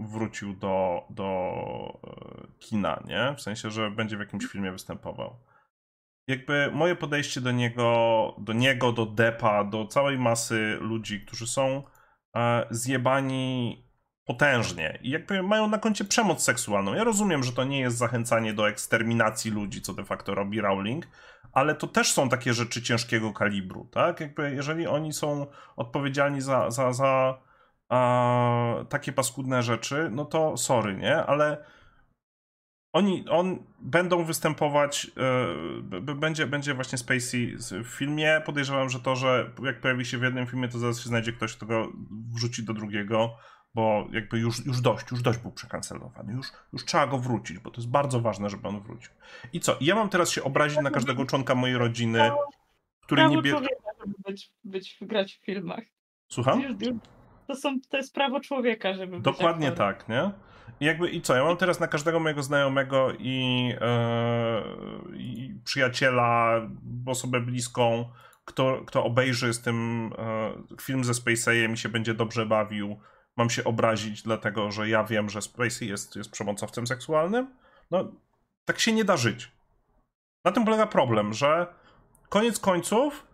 wrócił 0.00 0.54
do, 0.54 1.04
do 1.10 2.00
e, 2.06 2.46
kina, 2.58 3.02
nie? 3.06 3.34
W 3.36 3.40
sensie, 3.40 3.70
że 3.70 3.90
będzie 3.90 4.16
w 4.16 4.20
jakimś 4.20 4.46
filmie 4.46 4.72
występował 4.72 5.36
jakby 6.28 6.70
moje 6.72 6.96
podejście 6.96 7.40
do 7.40 7.52
niego, 7.52 8.34
do 8.38 8.52
niego, 8.52 8.92
do 8.92 9.06
Depa, 9.06 9.64
do 9.64 9.86
całej 9.86 10.18
masy 10.18 10.78
ludzi, 10.80 11.20
którzy 11.20 11.46
są 11.46 11.82
e, 12.36 12.66
zjebani 12.70 13.82
potężnie 14.28 14.98
i 15.02 15.10
jakby 15.10 15.42
mają 15.42 15.68
na 15.68 15.78
koncie 15.78 16.04
przemoc 16.04 16.42
seksualną. 16.42 16.94
Ja 16.94 17.04
rozumiem, 17.04 17.42
że 17.42 17.52
to 17.52 17.64
nie 17.64 17.80
jest 17.80 17.96
zachęcanie 17.96 18.54
do 18.54 18.68
eksterminacji 18.68 19.50
ludzi, 19.50 19.82
co 19.82 19.94
de 19.94 20.04
facto 20.04 20.34
robi 20.34 20.60
Rowling, 20.60 21.06
ale 21.52 21.74
to 21.74 21.86
też 21.86 22.12
są 22.12 22.28
takie 22.28 22.54
rzeczy 22.54 22.82
ciężkiego 22.82 23.32
kalibru, 23.32 23.88
tak? 23.92 24.20
Jakby 24.20 24.54
jeżeli 24.54 24.86
oni 24.86 25.12
są 25.12 25.46
odpowiedzialni 25.76 26.40
za, 26.40 26.70
za, 26.70 26.92
za 26.92 27.38
a, 27.88 28.74
takie 28.88 29.12
paskudne 29.12 29.62
rzeczy, 29.62 30.08
no 30.12 30.24
to 30.24 30.56
sorry, 30.56 30.96
nie? 30.96 31.16
Ale 31.16 31.64
oni 32.92 33.24
on, 33.28 33.58
będą 33.80 34.24
występować, 34.24 35.10
yy, 35.90 36.14
będzie, 36.14 36.46
będzie 36.46 36.74
właśnie 36.74 36.98
Spacey 36.98 37.56
w 37.84 37.86
filmie. 37.86 38.42
Podejrzewam, 38.46 38.88
że 38.88 39.00
to, 39.00 39.16
że 39.16 39.50
jak 39.62 39.80
pojawi 39.80 40.04
się 40.04 40.18
w 40.18 40.22
jednym 40.22 40.46
filmie, 40.46 40.68
to 40.68 40.78
zaraz 40.78 41.00
się 41.00 41.08
znajdzie 41.08 41.32
ktoś, 41.32 41.56
kto 41.56 41.66
go 41.66 41.92
wrzuci 42.34 42.64
do 42.64 42.74
drugiego, 42.74 43.36
bo 43.74 44.06
jakby 44.12 44.38
już, 44.38 44.66
już 44.66 44.80
dość, 44.80 45.10
już 45.10 45.22
dość 45.22 45.38
był 45.38 45.52
przekancelowany. 45.52 46.32
Już, 46.32 46.46
już 46.72 46.84
trzeba 46.84 47.06
go 47.06 47.18
wrócić, 47.18 47.58
bo 47.58 47.70
to 47.70 47.76
jest 47.76 47.90
bardzo 47.90 48.20
ważne, 48.20 48.50
żeby 48.50 48.68
on 48.68 48.80
wrócił. 48.80 49.12
I 49.52 49.60
co? 49.60 49.76
Ja 49.80 49.94
mam 49.94 50.08
teraz 50.08 50.30
się 50.30 50.44
obrazić 50.44 50.78
na 50.80 50.90
każdego 50.90 51.24
członka 51.24 51.54
mojej 51.54 51.78
rodziny, 51.78 52.30
który 53.00 53.28
nie 53.28 53.42
bierze... 53.42 53.66
żeby 54.00 54.14
być, 54.26 54.52
być, 54.64 54.98
grać 55.00 55.34
w 55.34 55.44
filmach. 55.44 55.84
Słucham? 56.28 56.62
To, 57.46 57.56
są, 57.56 57.80
to 57.88 57.96
jest 57.96 58.14
prawo 58.14 58.40
człowieka, 58.40 58.94
żeby 58.94 59.20
Dokładnie 59.20 59.72
tak, 59.72 60.08
nie? 60.08 60.30
I 60.80 60.84
jakby 60.84 61.10
i 61.10 61.22
co? 61.22 61.36
Ja 61.36 61.44
mam 61.44 61.56
teraz 61.56 61.80
na 61.80 61.88
każdego 61.88 62.20
mojego 62.20 62.42
znajomego 62.42 63.12
i, 63.18 63.66
yy, 63.68 65.18
i 65.18 65.54
przyjaciela, 65.64 66.60
osobę 67.06 67.40
bliską, 67.40 68.08
kto, 68.44 68.82
kto 68.86 69.04
obejrzy 69.04 69.54
z 69.54 69.62
tym 69.62 70.10
yy, 70.70 70.76
film 70.82 71.04
ze 71.04 71.12
Spacey'em 71.12 71.72
i 71.72 71.76
się 71.76 71.88
będzie 71.88 72.14
dobrze 72.14 72.46
bawił, 72.46 73.00
mam 73.38 73.50
się 73.50 73.64
obrazić, 73.64 74.22
dlatego 74.22 74.70
że 74.70 74.88
ja 74.88 75.04
wiem, 75.04 75.30
że 75.30 75.42
Spacey 75.42 75.88
jest, 75.88 76.16
jest 76.16 76.30
przemocowcem 76.30 76.86
seksualnym. 76.86 77.54
No, 77.90 78.12
tak 78.64 78.78
się 78.78 78.92
nie 78.92 79.04
da 79.04 79.16
żyć. 79.16 79.52
Na 80.44 80.52
tym 80.52 80.64
polega 80.64 80.86
problem, 80.86 81.32
że 81.34 81.66
koniec 82.28 82.58
końców, 82.58 83.26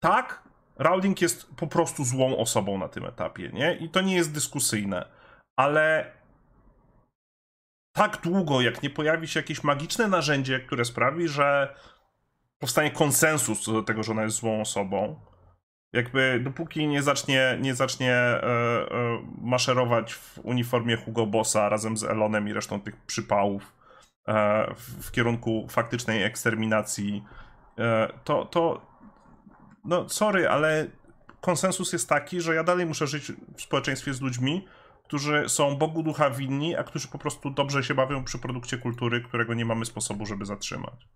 tak, 0.00 0.42
Rowling 0.76 1.20
jest 1.22 1.46
po 1.56 1.66
prostu 1.66 2.04
złą 2.04 2.36
osobą 2.38 2.78
na 2.78 2.88
tym 2.88 3.04
etapie, 3.04 3.50
nie? 3.52 3.76
I 3.76 3.88
to 3.88 4.00
nie 4.00 4.14
jest 4.14 4.32
dyskusyjne. 4.32 5.08
Ale 5.56 6.12
tak 7.92 8.20
długo, 8.22 8.60
jak 8.60 8.82
nie 8.82 8.90
pojawi 8.90 9.28
się 9.28 9.40
jakieś 9.40 9.64
magiczne 9.64 10.08
narzędzie, 10.08 10.60
które 10.60 10.84
sprawi, 10.84 11.28
że 11.28 11.74
powstanie 12.58 12.90
konsensus 12.90 13.60
co 13.60 13.72
do 13.72 13.82
tego, 13.82 14.02
że 14.02 14.12
ona 14.12 14.22
jest 14.22 14.36
złą 14.36 14.60
osobą, 14.60 15.20
jakby 15.92 16.40
dopóki 16.44 16.88
nie 16.88 17.02
zacznie, 17.02 17.58
nie 17.60 17.74
zacznie 17.74 18.12
e, 18.12 18.42
e, 18.42 18.86
maszerować 19.42 20.14
w 20.14 20.38
uniformie 20.42 20.96
Hugo 20.96 21.26
Bossa 21.26 21.68
razem 21.68 21.96
z 21.96 22.04
Elonem 22.04 22.48
i 22.48 22.52
resztą 22.52 22.80
tych 22.80 22.96
przypałów 22.96 23.72
e, 24.28 24.74
w, 24.74 25.06
w, 25.06 25.10
kierunku 25.10 25.66
faktycznej 25.70 26.22
eksterminacji, 26.22 27.24
e, 27.78 28.12
to, 28.24 28.44
to 28.44 28.86
no 29.84 30.08
sorry, 30.08 30.48
ale 30.48 30.86
konsensus 31.40 31.92
jest 31.92 32.08
taki, 32.08 32.40
że 32.40 32.54
ja 32.54 32.64
dalej 32.64 32.86
muszę 32.86 33.06
żyć 33.06 33.32
w 33.56 33.62
społeczeństwie 33.62 34.14
z 34.14 34.20
ludźmi, 34.20 34.66
którzy 35.04 35.48
są 35.48 35.76
Bogu 35.76 36.02
ducha 36.02 36.30
winni, 36.30 36.76
a 36.76 36.84
którzy 36.84 37.08
po 37.08 37.18
prostu 37.18 37.50
dobrze 37.50 37.82
się 37.82 37.94
bawią 37.94 38.24
przy 38.24 38.38
produkcie 38.38 38.78
kultury, 38.78 39.20
którego 39.20 39.54
nie 39.54 39.64
mamy 39.64 39.86
sposobu, 39.86 40.26
żeby 40.26 40.44
zatrzymać. 40.44 41.08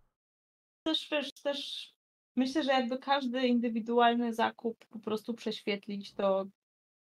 Też 0.86 1.08
wiesz, 1.10 1.32
też 1.32 1.90
myślę, 2.36 2.62
że 2.62 2.72
jakby 2.72 2.98
każdy 2.98 3.46
indywidualny 3.46 4.34
zakup 4.34 4.84
po 4.84 4.98
prostu 4.98 5.34
prześwietlić, 5.34 6.14
to 6.14 6.46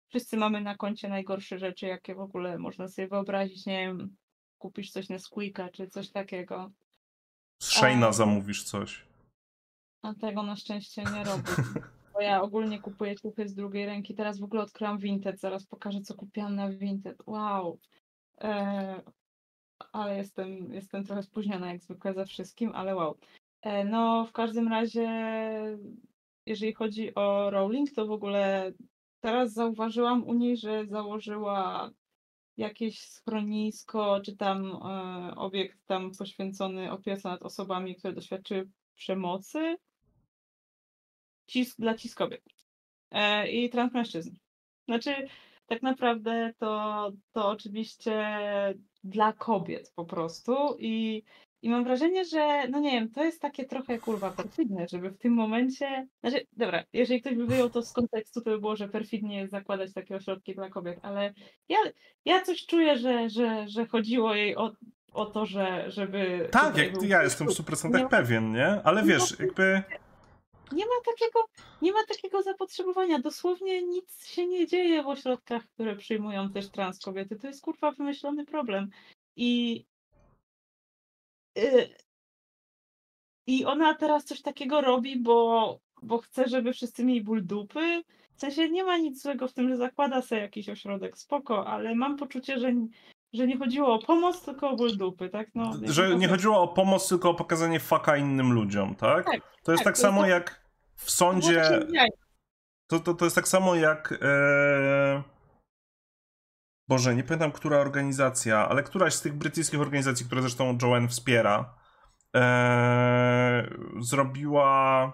wszyscy 0.08 0.38
mamy 0.38 0.62
na 0.62 0.76
koncie 0.76 1.10
najgorsze 1.10 1.60
rzeczy, 1.60 1.86
jakie 1.86 2.16
w 2.16 2.20
ogóle 2.20 2.58
można 2.58 2.88
sobie 2.88 3.08
wyobrazić. 3.08 3.66
Nie 3.66 3.80
wiem, 3.80 4.16
kupisz 4.58 4.92
coś 4.92 5.10
na 5.10 5.20
Squeaka 5.20 5.70
czy 5.70 5.88
coś 5.88 6.10
takiego. 6.10 6.72
Z 7.62 7.82
Shane'a 7.82 8.08
a... 8.08 8.12
zamówisz 8.12 8.64
coś. 8.64 9.06
A 10.02 10.14
tego 10.14 10.44
na 10.44 10.56
szczęście 10.56 11.04
nie 11.04 11.24
robię. 11.24 11.52
bo 12.20 12.24
ja 12.24 12.42
ogólnie 12.42 12.80
kupuję 12.80 13.16
ciuchy 13.16 13.48
z 13.48 13.56
drugiej 13.56 13.86
ręki. 13.86 14.16
Teraz 14.16 14.40
w 14.40 14.44
ogóle 14.44 14.62
odkryłam 14.62 14.98
Vinted, 14.98 15.40
zaraz 15.40 15.66
pokażę, 15.66 16.02
co 16.02 16.16
kupiłam 16.16 16.56
na 16.56 16.70
Vinted. 16.70 17.18
Wow. 17.26 17.80
E, 18.42 19.02
ale 19.92 20.18
jestem, 20.18 20.74
jestem 20.74 21.04
trochę 21.04 21.24
spóźniona, 21.24 21.68
jak 21.74 21.82
zwykle 21.82 22.14
ze 22.14 22.26
wszystkim, 22.26 22.72
ale 22.76 22.96
wow. 22.96 23.18
E, 23.62 23.84
no, 23.84 24.26
w 24.26 24.32
każdym 24.32 24.68
razie, 24.68 25.10
jeżeli 26.46 26.74
chodzi 26.74 27.16
o 27.16 27.50
Rowling, 27.50 27.92
to 27.92 28.08
w 28.08 28.12
ogóle 28.12 28.74
teraz 29.20 29.54
zauważyłam 29.54 30.24
u 30.24 30.34
niej, 30.34 30.58
że 30.58 30.86
założyła 30.86 31.92
jakieś 32.58 33.00
schronisko, 33.00 34.22
czy 34.26 34.38
tam 34.38 34.66
e, 34.66 35.36
obiekt 35.36 35.86
tam 35.86 36.12
poświęcony 36.18 36.92
opiece 36.92 37.30
nad 37.30 37.42
osobami, 37.42 37.96
które 37.96 38.14
doświadczyły 38.14 38.70
przemocy 38.96 39.78
cis, 41.48 41.76
dla 41.76 41.96
cis 41.96 42.16
kobiet 42.16 42.44
e, 43.12 43.52
i 43.52 43.70
trans 43.70 43.94
mężczyzn. 43.94 44.36
Znaczy, 44.88 45.28
tak 45.66 45.82
naprawdę 45.82 46.54
to, 46.58 47.12
to 47.32 47.50
oczywiście 47.50 48.26
dla 49.04 49.34
kobiet 49.34 49.94
po 49.96 50.06
prostu 50.06 50.78
i, 50.80 51.24
i 51.62 51.70
mam 51.70 51.84
wrażenie, 51.84 52.26
że 52.26 52.68
no 52.70 52.80
nie 52.80 52.92
wiem, 52.92 53.12
to 53.12 53.24
jest 53.24 53.42
takie 53.42 53.66
trochę 53.66 54.00
kurwa 54.00 54.32
perfidne, 54.32 54.88
żeby 54.88 55.10
w 55.10 55.18
tym 55.18 55.34
momencie, 55.34 56.08
znaczy, 56.22 56.48
dobra, 56.54 56.84
jeżeli 56.94 57.22
ktoś 57.22 57.36
by 57.36 57.46
wyjął 57.46 57.70
to 57.70 57.82
z 57.82 57.94
kontekstu, 57.94 58.42
to 58.42 58.50
by 58.50 58.60
było, 58.60 58.76
że 58.76 58.90
perfidnie 58.90 59.48
zakładać 59.48 59.94
takie 59.94 60.16
ośrodki 60.16 60.56
dla 60.56 60.70
kobiet, 60.70 61.00
ale 61.02 61.34
ja, 61.70 61.78
ja 62.26 62.42
coś 62.42 62.66
czuję, 62.66 62.98
że, 62.98 63.30
że, 63.30 63.66
że 63.68 63.86
chodziło 63.86 64.36
jej 64.36 64.56
o, 64.56 64.72
o 65.14 65.26
to, 65.26 65.46
że, 65.46 65.92
żeby... 65.92 66.50
Tak, 66.52 66.78
jak 66.78 67.04
ja 67.04 67.24
jestem 67.24 67.48
w 67.48 67.52
100% 67.52 68.10
pewien, 68.10 68.52
nie? 68.52 68.82
Ale 68.84 69.04
wiesz, 69.04 69.40
jakby 69.40 69.84
nie 70.72 70.86
ma 70.86 70.92
takiego, 71.06 71.46
nie 71.82 71.92
ma 71.92 72.00
takiego 72.08 72.44
zapotrzebowania. 72.44 73.20
Dosłownie 73.20 73.82
nic 73.82 74.26
się 74.28 74.48
nie 74.48 74.68
dzieje 74.68 75.04
w 75.04 75.08
ośrodkach, 75.08 75.64
które 75.68 75.96
przyjmują 75.96 76.50
też 76.50 76.70
trans 76.70 77.00
kobiety. 77.00 77.36
To 77.36 77.48
jest 77.48 77.62
kurwa 77.62 77.92
wymyślony 77.92 78.46
problem. 78.46 78.90
I 79.36 79.86
i 83.48 83.66
ona 83.66 83.94
teraz 83.94 84.26
coś 84.26 84.42
takiego 84.42 84.82
robi, 84.82 85.20
bo, 85.20 85.80
bo 86.02 86.18
chce, 86.18 86.48
żeby 86.48 86.74
wszyscy 86.74 87.06
mieli 87.06 87.22
ból 87.22 87.46
dupy. 87.46 88.04
W 88.36 88.40
sensie 88.40 88.70
nie 88.70 88.84
ma 88.84 88.98
nic 88.98 89.22
złego 89.22 89.48
w 89.48 89.54
tym, 89.54 89.70
że 89.70 89.78
zakłada 89.78 90.22
sobie 90.22 90.42
jakiś 90.42 90.70
ośrodek, 90.70 91.18
spoko, 91.18 91.68
ale 91.68 91.96
mam 91.96 92.18
poczucie, 92.18 92.60
że, 92.60 92.74
że 93.34 93.48
nie 93.48 93.58
chodziło 93.58 93.94
o 93.94 94.00
pomoc, 94.00 94.46
tylko 94.46 94.70
o 94.70 94.76
ból 94.76 94.98
dupy, 94.98 95.30
tak? 95.30 95.48
No, 95.56 95.72
że 95.84 96.16
nie 96.16 96.28
chodziło 96.28 96.62
o 96.62 96.68
pomoc, 96.68 97.10
tylko 97.10 97.30
o 97.30 97.34
pokazanie 97.34 97.80
faka 97.80 98.18
innym 98.18 98.54
ludziom, 98.54 98.96
tak? 98.96 99.26
tak 99.26 99.42
to 99.64 99.72
jest 99.72 99.84
tak, 99.84 99.94
tak 99.94 99.96
to 99.96 100.02
samo 100.02 100.22
jest 100.22 100.30
jak 100.30 100.70
w 100.96 101.12
sądzie. 101.12 101.80
To, 102.88 103.00
to, 103.00 103.14
to 103.14 103.26
jest 103.26 103.36
tak 103.36 103.48
samo 103.48 103.76
jak. 103.76 104.20
E... 104.22 105.39
Boże, 106.90 107.16
nie 107.16 107.24
pamiętam, 107.24 107.52
która 107.52 107.78
organizacja, 107.78 108.70
ale 108.70 108.84
któraś 108.84 109.14
z 109.14 109.22
tych 109.22 109.34
brytyjskich 109.34 109.82
organizacji, 109.82 110.26
które 110.26 110.42
zresztą 110.42 110.78
Joanne 110.82 111.08
wspiera, 111.08 111.76
e... 112.36 113.70
zrobiła 114.00 115.14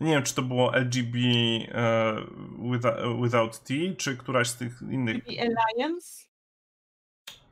Nie 0.00 0.12
wiem, 0.12 0.22
czy 0.22 0.34
to 0.34 0.42
było 0.42 0.74
LGB 0.74 1.18
e, 1.18 2.14
without, 2.72 3.22
without 3.22 3.62
T, 3.62 3.74
czy 3.98 4.16
któraś 4.16 4.48
z 4.48 4.56
tych 4.56 4.82
innych. 4.90 5.16
LGB 5.16 5.30
Alliance? 5.40 6.24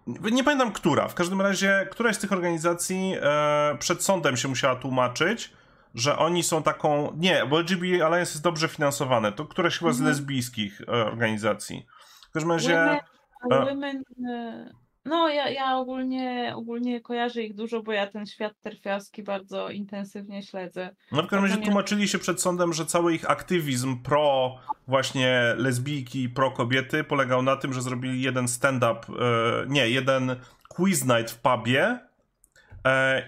Nie 0.07 0.45
pamiętam, 0.45 0.73
która. 0.73 1.09
W 1.09 1.15
każdym 1.15 1.41
razie, 1.41 1.89
któraś 1.91 2.17
z 2.17 2.19
tych 2.19 2.33
organizacji 2.33 3.15
e, 3.21 3.77
przed 3.79 4.03
sądem 4.03 4.37
się 4.37 4.49
musiała 4.49 4.77
tłumaczyć, 4.77 5.53
że 5.97 6.19
oni 6.19 6.43
są 6.43 6.63
taką. 6.63 7.13
Nie, 7.17 7.47
bo 7.47 7.59
LGBT 7.61 8.07
Alliance 8.07 8.33
jest 8.33 8.43
dobrze 8.43 8.69
finansowane. 8.69 9.33
To 9.33 9.45
któraś 9.45 9.79
chyba 9.79 9.93
z 9.93 9.97
mhm. 9.97 10.11
lesbijskich 10.11 10.81
e, 10.81 10.87
organizacji. 10.87 11.87
W 12.31 12.33
każdym 12.33 12.53
razie. 12.53 13.01
Women, 13.51 13.67
women, 13.67 14.03
e, 14.29 14.71
no, 15.07 15.29
ja, 15.29 15.51
ja 15.51 15.77
ogólnie, 15.77 16.53
ogólnie 16.57 17.01
kojarzę 17.01 17.43
ich 17.43 17.55
dużo, 17.55 17.83
bo 17.83 17.93
ja 17.93 18.07
ten 18.07 18.27
świat 18.27 18.53
terfiarski 18.61 19.23
bardzo 19.23 19.71
intensywnie 19.71 20.43
śledzę. 20.43 20.97
No 21.13 21.23
w 21.23 21.27
każdym 21.27 21.51
razie 21.51 21.63
tłumaczyli 21.63 22.09
się 22.09 22.19
przed 22.19 22.41
sądem, 22.41 22.73
że 22.73 22.87
cały 22.87 23.15
ich 23.15 23.31
aktywizm 23.31 24.03
pro 24.03 24.57
właśnie 24.89 25.55
lesbijki, 25.57 26.29
pro 26.29 26.51
kobiety 26.51 27.05
polegał 27.05 27.43
na 27.43 27.57
tym, 27.57 27.73
że 27.73 27.83
zrobili 27.83 28.23
jeden 28.23 28.49
stand-up, 28.49 29.01
e, 29.09 29.67
nie, 29.69 29.91
jeden 29.91 30.37
quiz 30.69 31.05
night 31.05 31.31
w 31.31 31.41
pubie, 31.41 31.83
e, 31.83 32.06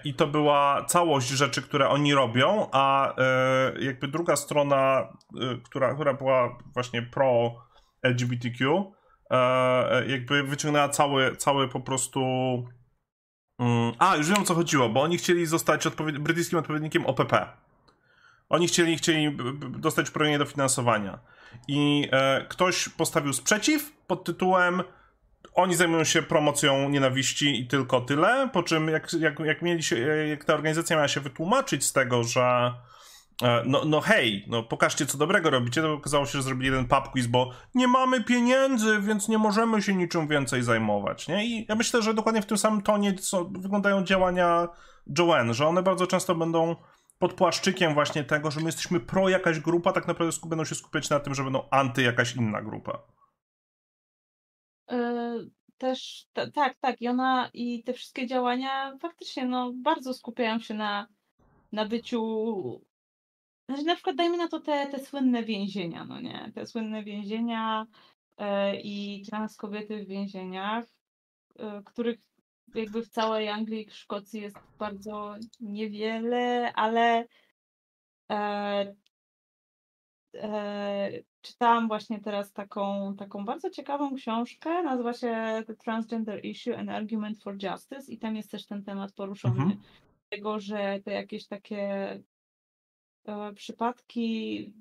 i 0.03 0.13
to 0.13 0.27
była 0.27 0.85
całość 0.85 1.27
rzeczy, 1.27 1.61
które 1.61 1.89
oni 1.89 2.13
robią, 2.13 2.67
a 2.71 3.15
e, 3.17 3.73
jakby 3.79 4.07
druga 4.07 4.35
strona, 4.35 5.13
która, 5.63 5.93
która 5.93 6.13
była 6.13 6.57
właśnie 6.73 7.01
pro 7.01 7.55
LGBTQ, 8.03 8.91
E, 9.29 10.05
jakby 10.07 10.43
wyciągnęła 10.43 10.89
cały, 10.89 11.35
cały 11.35 11.67
po 11.67 11.79
prostu. 11.79 12.21
Mm, 13.59 13.93
a, 13.99 14.15
już 14.15 14.27
wiem 14.29 14.41
o 14.41 14.45
co 14.45 14.55
chodziło, 14.55 14.89
bo 14.89 15.01
oni 15.01 15.17
chcieli 15.17 15.45
zostać 15.45 15.87
odpowied 15.87 16.17
brytyjskim 16.17 16.59
odpowiednikiem 16.59 17.05
OPP. 17.05 17.47
Oni 18.49 18.67
chcieli, 18.67 18.97
chcieli 18.97 19.37
dostać 19.69 20.09
uprawnienie 20.09 20.39
do 20.39 20.45
finansowania. 20.45 21.19
I 21.67 22.07
e, 22.11 22.45
ktoś 22.49 22.89
postawił 22.89 23.33
sprzeciw 23.33 23.91
pod 24.07 24.23
tytułem 24.23 24.83
oni 25.61 25.75
zajmują 25.75 26.03
się 26.03 26.21
promocją 26.21 26.89
nienawiści 26.89 27.61
i 27.61 27.67
tylko 27.67 28.01
tyle, 28.01 28.49
po 28.53 28.63
czym 28.63 28.87
jak, 28.87 29.13
jak, 29.13 29.39
jak, 29.39 29.61
mieli 29.61 29.83
się, 29.83 29.97
jak 30.29 30.45
ta 30.45 30.53
organizacja 30.53 30.95
miała 30.95 31.07
się 31.07 31.21
wytłumaczyć 31.21 31.85
z 31.85 31.93
tego, 31.93 32.23
że 32.23 32.73
E, 33.41 33.63
no, 33.65 33.85
no 33.85 34.01
hej, 34.01 34.45
no 34.47 34.63
pokażcie 34.63 35.05
co 35.05 35.17
dobrego 35.17 35.49
robicie, 35.49 35.81
to 35.81 35.93
okazało 35.93 36.25
się, 36.25 36.31
że 36.31 36.41
zrobili 36.41 36.65
jeden 36.65 36.87
pub 36.87 37.09
quiz, 37.09 37.27
bo 37.27 37.51
nie 37.75 37.87
mamy 37.87 38.23
pieniędzy, 38.23 38.99
więc 39.01 39.27
nie 39.27 39.37
możemy 39.37 39.81
się 39.81 39.95
niczym 39.95 40.27
więcej 40.27 40.63
zajmować, 40.63 41.27
nie? 41.27 41.45
I 41.45 41.65
ja 41.69 41.75
myślę, 41.75 42.01
że 42.01 42.13
dokładnie 42.13 42.41
w 42.41 42.45
tym 42.45 42.57
samym 42.57 42.81
tonie 42.81 43.13
wyglądają 43.51 44.03
działania 44.03 44.67
Joanne, 45.17 45.53
że 45.53 45.67
one 45.67 45.83
bardzo 45.83 46.07
często 46.07 46.35
będą 46.35 46.75
pod 47.19 47.33
płaszczykiem 47.33 47.93
właśnie 47.93 48.23
tego, 48.23 48.51
że 48.51 48.59
my 48.59 48.65
jesteśmy 48.65 48.99
pro 48.99 49.29
jakaś 49.29 49.59
grupa, 49.59 49.91
tak 49.91 50.07
naprawdę 50.07 50.37
będą 50.45 50.65
się 50.65 50.75
skupiać 50.75 51.09
na 51.09 51.19
tym, 51.19 51.35
że 51.35 51.43
będą 51.43 51.69
anty 51.71 52.01
jakaś 52.01 52.35
inna 52.35 52.61
grupa. 52.61 52.99
Yy, 54.89 55.49
też, 55.77 56.27
tak, 56.53 56.77
tak. 56.79 57.01
I 57.01 57.07
ona 57.07 57.49
i 57.53 57.83
te 57.83 57.93
wszystkie 57.93 58.27
działania 58.27 58.97
faktycznie 58.97 59.45
no, 59.45 59.73
bardzo 59.75 60.13
skupiają 60.13 60.59
się 60.59 60.73
na, 60.73 61.07
na 61.71 61.85
byciu 61.85 62.81
znaczy, 63.69 63.83
na 63.83 63.95
przykład 63.95 64.15
dajmy 64.15 64.37
na 64.37 64.47
to 64.47 64.59
te, 64.59 64.87
te 64.87 64.99
słynne 64.99 65.43
więzienia, 65.43 66.05
no 66.05 66.21
nie? 66.21 66.51
Te 66.55 66.65
słynne 66.65 67.03
więzienia 67.03 67.87
e, 68.37 68.75
i 68.81 69.23
trans 69.25 69.55
kobiety 69.57 70.05
w 70.05 70.07
więzieniach, 70.07 70.85
e, 71.59 71.81
których 71.85 72.19
jakby 72.75 73.01
w 73.01 73.09
całej 73.09 73.49
Anglii 73.49 73.87
i 73.87 73.91
Szkocji 73.91 74.41
jest 74.41 74.57
bardzo 74.79 75.35
niewiele, 75.59 76.73
ale 76.73 77.27
e, 78.31 78.95
e, 80.35 81.11
czytałam 81.41 81.87
właśnie 81.87 82.19
teraz 82.19 82.53
taką, 82.53 83.15
taką 83.15 83.45
bardzo 83.45 83.69
ciekawą 83.69 84.15
książkę, 84.15 84.83
nazywa 84.83 85.13
się 85.13 85.63
The 85.67 85.75
Transgender 85.75 86.45
Issue 86.45 86.75
and 86.77 86.89
Argument 86.89 87.43
for 87.43 87.55
Justice 87.63 88.11
i 88.11 88.17
tam 88.17 88.35
jest 88.35 88.51
też 88.51 88.65
ten 88.65 88.83
temat 88.83 89.11
poruszony. 89.11 89.61
Mhm. 89.61 89.81
Tego, 90.29 90.59
że 90.59 90.99
te 91.05 91.11
jakieś 91.11 91.47
takie 91.47 92.19
E, 93.29 93.53
przypadki, 93.53 94.73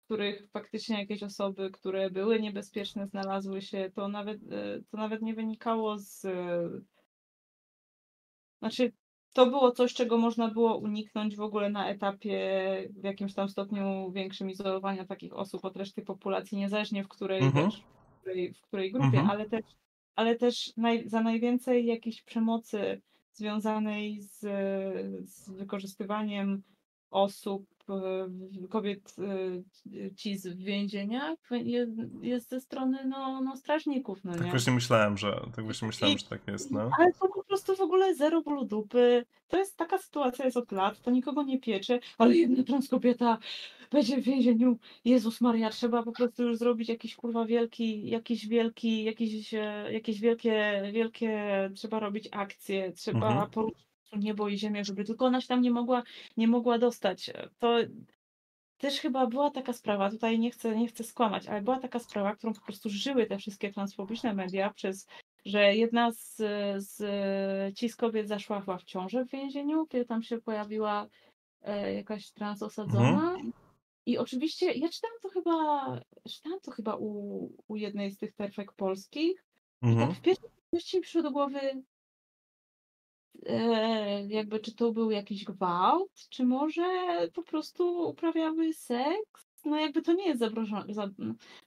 w 0.00 0.04
których 0.04 0.50
faktycznie 0.50 0.98
jakieś 1.00 1.22
osoby, 1.22 1.70
które 1.70 2.10
były 2.10 2.40
niebezpieczne, 2.40 3.06
znalazły 3.06 3.62
się, 3.62 3.90
to 3.94 4.08
nawet, 4.08 4.42
e, 4.42 4.80
to 4.90 4.96
nawet 4.96 5.22
nie 5.22 5.34
wynikało 5.34 5.98
z. 5.98 6.26
Znaczy, 8.58 8.92
to 9.38 9.46
było 9.46 9.72
coś, 9.72 9.94
czego 9.94 10.18
można 10.18 10.48
było 10.48 10.76
uniknąć 10.76 11.36
w 11.36 11.40
ogóle 11.40 11.70
na 11.70 11.88
etapie 11.88 12.38
w 12.90 13.04
jakimś 13.04 13.34
tam 13.34 13.48
stopniu 13.48 14.12
większym 14.12 14.50
izolowania 14.50 15.04
takich 15.04 15.32
osób 15.32 15.64
od 15.64 15.76
reszty 15.76 16.02
populacji, 16.02 16.58
niezależnie 16.58 17.04
w 17.04 17.08
której, 17.08 17.42
mhm. 17.42 17.64
wiesz, 17.64 17.80
w 17.80 18.20
której, 18.20 18.54
w 18.54 18.60
której 18.60 18.92
grupie, 18.92 19.18
mhm. 19.18 19.30
ale 19.30 19.48
też, 19.48 19.64
ale 20.16 20.36
też 20.36 20.72
naj, 20.76 21.08
za 21.08 21.20
najwięcej 21.20 21.86
jakiejś 21.86 22.22
przemocy 22.22 23.00
związanej 23.32 24.22
z, 24.22 24.40
z 25.30 25.50
wykorzystywaniem 25.50 26.62
osób, 27.10 27.66
kobiet 28.70 29.16
e, 29.18 30.14
ci 30.14 30.38
w 30.38 30.56
więzieniach 30.56 31.38
jest 32.22 32.48
ze 32.48 32.60
strony 32.60 33.04
no, 33.04 33.40
no 33.40 33.56
strażników, 33.56 34.24
no 34.24 34.32
Tak 34.32 34.44
nie? 34.44 34.50
właśnie 34.50 34.72
myślałem, 34.72 35.18
że 35.18 35.40
tak 35.56 35.64
właśnie 35.64 35.88
myślałem, 35.88 36.16
I, 36.16 36.20
że 36.20 36.26
tak 36.26 36.48
jest, 36.48 36.70
no. 36.70 36.90
Ale 36.98 37.12
to 37.12 37.28
po 37.28 37.44
prostu 37.44 37.76
w 37.76 37.80
ogóle 37.80 38.14
zero 38.14 38.42
bólu 38.42 38.64
dupy. 38.64 39.24
To 39.48 39.58
jest 39.58 39.76
taka 39.76 39.98
sytuacja 39.98 40.44
jest 40.44 40.56
od 40.56 40.72
lat, 40.72 41.00
to 41.00 41.10
nikogo 41.10 41.42
nie 41.42 41.60
pieczy, 41.60 42.00
ale 42.18 42.36
jedna 42.36 42.62
transkobieta 42.62 43.38
będzie 43.90 44.20
w 44.20 44.24
więzieniu. 44.24 44.78
Jezus 45.04 45.40
Maria, 45.40 45.70
trzeba 45.70 46.02
po 46.02 46.12
prostu 46.12 46.42
już 46.42 46.56
zrobić 46.56 46.88
jakiś 46.88 47.16
kurwa 47.16 47.44
wielki, 47.44 48.10
jakiś 48.10 48.48
wielki, 48.48 49.04
jakiś, 49.04 49.54
e, 49.54 49.92
jakieś 49.92 50.20
wielkie, 50.20 50.82
wielkie, 50.92 51.70
trzeba 51.74 52.00
robić 52.00 52.28
akcje, 52.32 52.92
trzeba 52.92 53.28
mhm. 53.28 53.50
poruszyć 53.50 53.87
niebo 54.16 54.48
i 54.48 54.58
ziemię, 54.58 54.84
żeby 54.84 55.04
tylko 55.04 55.26
ona 55.26 55.40
się 55.40 55.48
tam 55.48 55.60
nie 55.60 55.70
mogła, 55.70 56.02
nie 56.36 56.48
mogła 56.48 56.78
dostać. 56.78 57.30
To 57.58 57.76
też 58.78 59.00
chyba 59.00 59.26
była 59.26 59.50
taka 59.50 59.72
sprawa, 59.72 60.10
tutaj 60.10 60.38
nie 60.38 60.50
chcę, 60.50 60.76
nie 60.76 60.88
chcę 60.88 61.04
skłamać, 61.04 61.46
ale 61.46 61.62
była 61.62 61.80
taka 61.80 61.98
sprawa, 61.98 62.36
którą 62.36 62.52
po 62.54 62.60
prostu 62.60 62.90
żyły 62.90 63.26
te 63.26 63.38
wszystkie 63.38 63.72
transfobiczne 63.72 64.34
media 64.34 64.70
przez 64.70 65.06
że 65.44 65.76
jedna 65.76 66.12
z, 66.12 66.36
z 66.76 66.96
ci 67.76 67.88
z 67.88 67.96
kobiet 67.96 68.28
zaszła 68.28 68.60
chyba 68.60 68.78
w 68.78 68.84
ciążę 68.84 69.24
w 69.24 69.30
więzieniu, 69.30 69.86
kiedy 69.86 70.04
tam 70.04 70.22
się 70.22 70.40
pojawiła 70.40 71.06
e, 71.62 71.94
jakaś 71.94 72.30
trans 72.30 72.62
osadzona. 72.62 73.32
Mhm. 73.32 73.52
I 74.06 74.18
oczywiście, 74.18 74.72
ja 74.72 74.88
czytałam 74.88 75.16
to 75.22 75.28
chyba, 75.28 75.84
czytałam 76.28 76.60
to 76.60 76.70
chyba 76.70 76.96
u, 76.96 77.50
u 77.68 77.76
jednej 77.76 78.10
z 78.10 78.18
tych 78.18 78.34
terfek 78.34 78.72
polskich. 78.72 79.44
Mhm. 79.82 80.04
I 80.04 80.08
tak 80.08 80.18
w 80.18 80.20
pierwszym 80.20 80.50
mi 80.94 81.00
przyszło 81.00 81.22
do 81.22 81.30
głowy, 81.30 81.60
E, 81.60 81.82
jakby 84.28 84.60
czy 84.60 84.74
to 84.74 84.92
był 84.92 85.10
jakiś 85.10 85.44
gwałt, 85.44 86.28
czy 86.30 86.44
może 86.44 86.82
po 87.34 87.42
prostu 87.42 88.08
uprawiały 88.08 88.72
seks. 88.72 89.48
No 89.64 89.76
jakby 89.76 90.02
to 90.02 90.12
nie 90.12 90.26
jest 90.26 90.40
zabronione. 90.40 90.94
Za, 90.94 91.08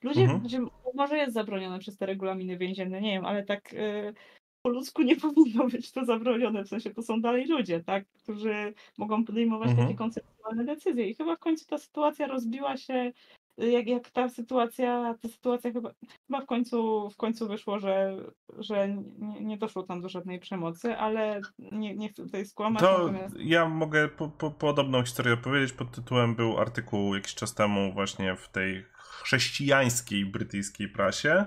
ludzie, 0.02 0.22
mhm. 0.22 0.40
znaczy, 0.40 0.66
może 0.94 1.16
jest 1.16 1.34
zabronione 1.34 1.78
przez 1.78 1.96
te 1.96 2.06
regulaminy 2.06 2.58
więzienne, 2.58 3.00
nie 3.00 3.10
wiem, 3.10 3.24
ale 3.24 3.44
tak 3.44 3.74
y, 3.74 4.14
po 4.62 4.70
ludzku 4.70 5.02
nie 5.02 5.16
powinno 5.26 5.68
być 5.68 5.92
to 5.92 6.04
zabronione, 6.04 6.64
w 6.64 6.68
sensie 6.68 6.90
to 6.90 7.02
są 7.02 7.20
dalej 7.20 7.46
ludzie, 7.46 7.80
tak, 7.80 8.04
którzy 8.22 8.74
mogą 8.98 9.24
podejmować 9.24 9.68
mhm. 9.68 9.86
takie 9.86 9.98
konceptualne 9.98 10.64
decyzje 10.64 11.10
i 11.10 11.14
chyba 11.14 11.36
w 11.36 11.38
końcu 11.38 11.66
ta 11.66 11.78
sytuacja 11.78 12.26
rozbiła 12.26 12.76
się 12.76 13.12
jak, 13.58 13.86
jak 13.86 14.10
ta 14.10 14.28
sytuacja, 14.28 15.14
ta 15.22 15.28
sytuacja 15.28 15.72
chyba, 15.72 15.90
chyba 16.26 16.40
w 16.40 16.46
końcu 16.46 17.10
w 17.10 17.16
końcu 17.16 17.48
wyszło, 17.48 17.78
że, 17.78 18.16
że 18.58 18.88
nie, 19.18 19.40
nie 19.40 19.58
doszło 19.58 19.82
tam 19.82 20.00
do 20.00 20.08
żadnej 20.08 20.40
przemocy, 20.40 20.96
ale 20.96 21.40
nie, 21.58 21.94
nie 21.94 22.08
chcę 22.08 22.22
tutaj 22.22 22.46
skłamać. 22.46 22.82
To 22.82 22.98
natomiast... 22.98 23.36
ja 23.38 23.68
mogę 23.68 24.08
po, 24.08 24.28
po, 24.28 24.50
podobną 24.50 25.04
historię 25.04 25.34
opowiedzieć. 25.34 25.72
Pod 25.72 25.90
tytułem 25.90 26.34
był 26.34 26.58
artykuł 26.58 27.14
jakiś 27.14 27.34
czas 27.34 27.54
temu 27.54 27.92
właśnie 27.92 28.36
w 28.36 28.48
tej 28.48 28.84
chrześcijańskiej 28.96 30.26
brytyjskiej 30.26 30.88
prasie, 30.88 31.44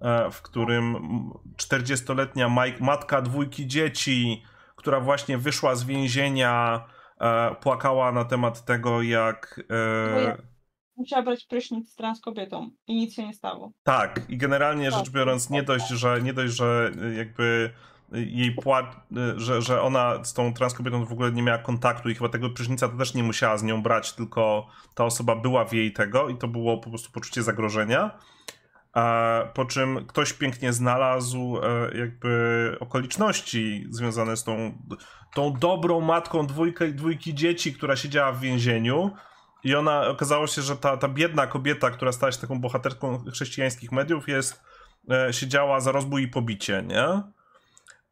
e, 0.00 0.30
w 0.30 0.42
którym 0.42 0.96
40-letnia 1.56 2.48
matka 2.80 3.22
dwójki 3.22 3.66
dzieci, 3.66 4.42
która 4.76 5.00
właśnie 5.00 5.38
wyszła 5.38 5.74
z 5.74 5.84
więzienia, 5.84 6.84
e, 7.20 7.54
płakała 7.54 8.12
na 8.12 8.24
temat 8.24 8.64
tego, 8.64 9.02
jak 9.02 9.60
e, 9.70 10.55
musiała 10.96 11.22
brać 11.22 11.44
prysznic 11.44 11.92
z 11.92 11.96
trans 11.96 12.20
kobietą 12.20 12.70
i 12.86 12.94
nic 12.94 13.14
się 13.14 13.26
nie 13.26 13.34
stało. 13.34 13.72
Tak, 13.82 14.20
i 14.28 14.36
generalnie 14.36 14.90
tak, 14.90 14.98
rzecz 14.98 15.10
biorąc, 15.10 15.50
nie 15.50 15.62
dość, 15.62 15.88
że 15.88 16.22
nie 16.22 16.32
dość, 16.32 16.54
że 16.54 16.90
jakby 17.16 17.70
jej 18.12 18.52
płat, 18.52 18.96
że, 19.36 19.62
że 19.62 19.82
ona 19.82 20.24
z 20.24 20.34
tą 20.34 20.54
trans 20.54 20.74
kobietą 20.74 21.04
w 21.04 21.12
ogóle 21.12 21.32
nie 21.32 21.42
miała 21.42 21.58
kontaktu 21.58 22.10
i 22.10 22.14
chyba 22.14 22.28
tego 22.28 22.50
prysznica 22.50 22.88
to 22.88 22.96
też 22.96 23.14
nie 23.14 23.22
musiała 23.22 23.58
z 23.58 23.62
nią 23.62 23.82
brać, 23.82 24.12
tylko 24.12 24.66
ta 24.94 25.04
osoba 25.04 25.36
była 25.36 25.64
w 25.64 25.72
jej 25.72 25.92
tego 25.92 26.28
i 26.28 26.36
to 26.36 26.48
było 26.48 26.78
po 26.78 26.90
prostu 26.90 27.12
poczucie 27.12 27.42
zagrożenia. 27.42 28.18
Po 29.54 29.64
czym 29.64 30.06
ktoś 30.06 30.32
pięknie 30.32 30.72
znalazł 30.72 31.58
e, 31.62 31.98
jakby 31.98 32.76
okoliczności 32.80 33.86
związane 33.90 34.36
z 34.36 34.44
tą, 34.44 34.78
tą 35.34 35.52
dobrą 35.52 36.00
matką 36.00 36.46
dwójkę, 36.46 36.88
dwójki 36.88 37.34
dzieci, 37.34 37.74
która 37.74 37.96
siedziała 37.96 38.32
w 38.32 38.40
więzieniu 38.40 39.10
I 39.64 39.74
ona 39.74 40.08
okazało 40.08 40.46
się, 40.46 40.62
że 40.62 40.76
ta, 40.76 40.96
ta 40.96 41.08
biedna 41.08 41.46
kobieta, 41.46 41.90
która 41.90 42.12
stała 42.12 42.32
się 42.32 42.38
taką 42.38 42.60
bohaterką 42.60 43.24
chrześcijańskich 43.32 43.92
mediów, 43.92 44.28
jest 44.28 44.62
e, 45.10 45.32
siedziała 45.32 45.80
za 45.80 45.92
rozbój 45.92 46.22
i 46.22 46.28
pobicie, 46.28 46.82
nie? 46.86 47.22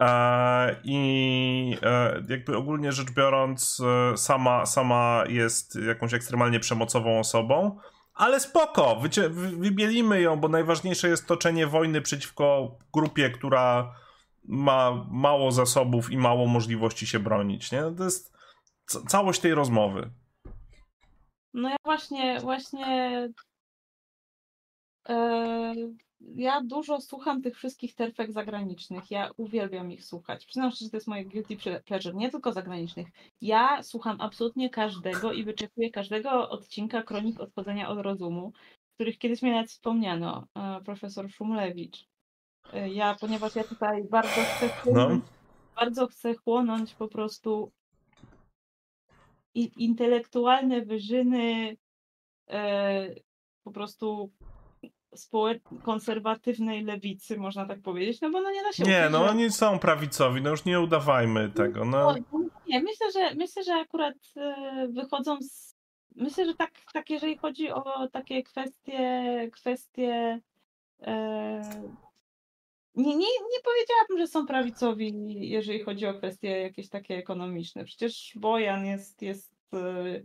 E, 0.00 0.76
I 0.84 1.76
e, 1.82 2.22
jakby 2.28 2.56
ogólnie 2.56 2.92
rzecz 2.92 3.10
biorąc, 3.10 3.82
e, 4.12 4.16
sama, 4.16 4.66
sama 4.66 5.24
jest 5.28 5.76
jakąś 5.76 6.14
ekstremalnie 6.14 6.60
przemocową 6.60 7.18
osobą, 7.18 7.78
ale 8.14 8.40
spoko, 8.40 8.96
wycie, 8.96 9.28
wybielimy 9.28 10.20
ją, 10.20 10.36
bo 10.36 10.48
najważniejsze 10.48 11.08
jest 11.08 11.26
toczenie 11.26 11.66
wojny 11.66 12.02
przeciwko 12.02 12.78
grupie, 12.92 13.30
która 13.30 13.94
ma 14.44 15.06
mało 15.10 15.52
zasobów 15.52 16.10
i 16.10 16.16
mało 16.16 16.46
możliwości 16.46 17.06
się 17.06 17.18
bronić, 17.18 17.72
nie? 17.72 17.82
To 17.96 18.04
jest 18.04 18.32
całość 19.08 19.40
tej 19.40 19.54
rozmowy. 19.54 20.10
No 21.54 21.68
ja 21.68 21.76
właśnie, 21.84 22.40
właśnie 22.40 23.28
yy, 25.08 25.94
ja 26.36 26.62
dużo 26.64 27.00
słucham 27.00 27.42
tych 27.42 27.56
wszystkich 27.56 27.94
terfek 27.94 28.32
zagranicznych. 28.32 29.10
Ja 29.10 29.30
uwielbiam 29.36 29.92
ich 29.92 30.04
słuchać. 30.04 30.46
Przyznam 30.46 30.70
szczerze, 30.70 30.84
że 30.84 30.90
to 30.90 30.96
jest 30.96 31.06
moje 31.06 31.24
guilty 31.24 31.56
pleasure, 31.84 32.14
nie 32.14 32.30
tylko 32.30 32.52
zagranicznych. 32.52 33.08
Ja 33.40 33.82
słucham 33.82 34.20
absolutnie 34.20 34.70
każdego 34.70 35.32
i 35.32 35.44
wyczekuję 35.44 35.90
każdego 35.90 36.50
odcinka 36.50 37.02
Kronik 37.02 37.40
Odchodzenia 37.40 37.88
od 37.88 37.98
Rozumu, 37.98 38.52
których 38.94 39.18
kiedyś 39.18 39.42
mi 39.42 39.50
nawet 39.50 39.70
wspomniano, 39.70 40.46
e, 40.54 40.80
profesor 40.84 41.30
Szumlewicz. 41.30 42.06
E, 42.72 42.90
ja, 42.90 43.16
ponieważ 43.20 43.56
ja 43.56 43.64
tutaj 43.64 44.04
bardzo 44.04 44.40
chcę 44.40 44.66
no. 44.66 44.72
chłonąć, 44.82 45.24
no. 45.24 45.30
bardzo 45.76 46.06
chcę 46.06 46.34
chłonąć 46.34 46.94
po 46.94 47.08
prostu 47.08 47.72
intelektualne 49.54 50.82
wyżyny 50.82 51.76
e, 52.48 53.14
po 53.64 53.72
prostu 53.72 54.32
konserwatywnej 55.82 56.84
lewicy, 56.84 57.36
można 57.36 57.66
tak 57.66 57.82
powiedzieć, 57.82 58.20
no 58.20 58.30
bo 58.30 58.40
no 58.40 58.50
nie 58.50 58.62
da 58.62 58.72
się 58.72 58.82
Nie, 58.82 58.98
ukryć, 58.98 59.12
no 59.12 59.24
że... 59.24 59.30
oni 59.30 59.50
są 59.50 59.78
prawicowi, 59.78 60.42
no 60.42 60.50
już 60.50 60.64
nie 60.64 60.80
udawajmy 60.80 61.50
tego. 61.50 61.84
No. 61.84 62.14
no. 62.32 62.38
nie, 62.68 62.82
myślę, 62.82 63.12
że 63.12 63.34
myślę, 63.34 63.64
że 63.64 63.74
akurat 63.74 64.14
e, 64.36 64.88
wychodzą 64.88 65.38
z... 65.40 65.74
Myślę, 66.16 66.46
że 66.46 66.54
tak, 66.54 66.70
tak 66.92 67.10
jeżeli 67.10 67.36
chodzi 67.36 67.70
o 67.70 68.08
takie 68.12 68.42
kwestie, 68.42 69.50
kwestie 69.52 70.40
e... 71.02 71.60
nie, 72.96 73.16
nie, 73.16 73.26
nie 73.26 73.60
powiedziałabym, 73.64 74.18
że 74.18 74.26
są 74.26 74.46
prawicowi, 74.46 75.12
jeżeli 75.50 75.82
chodzi 75.84 76.06
o 76.06 76.14
kwestie 76.14 76.48
jakieś 76.48 76.88
takie 76.88 77.16
ekonomiczne. 77.16 77.84
Przecież 77.84 78.32
Bojan 78.36 78.86
jest, 78.86 79.22
jest 79.22 79.54
e, 79.72 80.20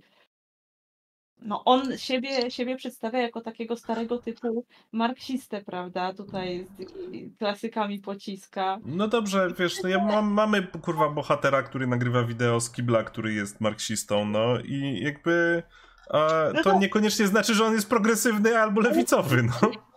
no 1.42 1.64
on 1.66 1.98
siebie, 1.98 2.52
siebie 2.52 2.76
przedstawia 2.76 3.20
jako 3.20 3.42
takiego 3.42 3.76
starego 3.76 4.18
typu 4.18 4.66
marksistę, 4.92 5.62
prawda? 5.62 6.14
Tutaj 6.14 6.66
z 6.66 7.38
klasykami 7.38 8.00
pociska. 8.00 8.80
No 8.86 9.08
dobrze, 9.08 9.54
wiesz, 9.60 9.84
no 9.84 9.90
ja 9.90 10.04
mam, 10.04 10.32
mamy 10.32 10.68
kurwa 10.82 11.10
bohatera, 11.10 11.64
który 11.64 11.88
nagrywa 11.88 12.24
wideo 12.24 12.60
z 12.60 12.72
Kibla, 12.72 13.04
który 13.04 13.34
jest 13.34 13.62
marksistą, 13.62 14.26
no 14.26 14.60
i 14.60 15.00
jakby 15.04 15.64
a, 16.10 16.30
no 16.56 16.64
to 16.64 16.80
niekoniecznie 16.80 17.28
znaczy, 17.28 17.54
że 17.54 17.66
on 17.66 17.74
jest 17.74 17.90
progresywny 17.90 18.58
albo 18.58 18.82
lewicowy, 18.82 19.44
no. 19.44 19.72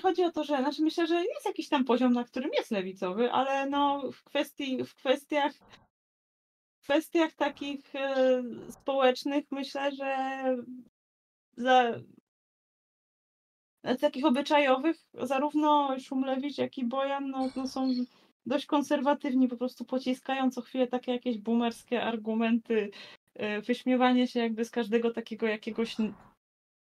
Chodzi 0.00 0.24
o 0.24 0.32
to, 0.32 0.44
że 0.44 0.56
znaczy 0.56 0.82
myślę, 0.82 1.06
że 1.06 1.24
jest 1.24 1.46
jakiś 1.46 1.68
tam 1.68 1.84
poziom, 1.84 2.12
na 2.12 2.24
którym 2.24 2.50
jest 2.58 2.70
lewicowy, 2.70 3.32
ale 3.32 3.66
no 3.66 4.10
w 4.12 4.24
kwestii, 4.24 4.84
w 4.84 4.94
kwestiach 4.94 5.52
w 6.80 6.82
kwestiach 6.82 7.32
takich 7.32 7.94
e, 7.94 8.42
społecznych 8.70 9.44
myślę, 9.50 9.92
że 9.92 10.16
za 11.56 12.00
takich 14.00 14.24
obyczajowych 14.24 14.96
zarówno 15.14 15.98
Szumlewicz, 15.98 16.58
jak 16.58 16.78
i 16.78 16.84
Bojan 16.84 17.30
no, 17.30 17.48
no 17.56 17.68
są 17.68 17.90
dość 18.46 18.66
konserwatywni, 18.66 19.48
po 19.48 19.56
prostu 19.56 19.84
pociskają 19.84 20.50
co 20.50 20.62
chwilę 20.62 20.86
takie 20.86 21.12
jakieś 21.12 21.38
boomerskie 21.38 22.02
argumenty, 22.02 22.90
e, 23.34 23.60
wyśmiewanie 23.60 24.26
się 24.26 24.40
jakby 24.40 24.64
z 24.64 24.70
każdego 24.70 25.10
takiego 25.10 25.46
jakiegoś 25.46 25.96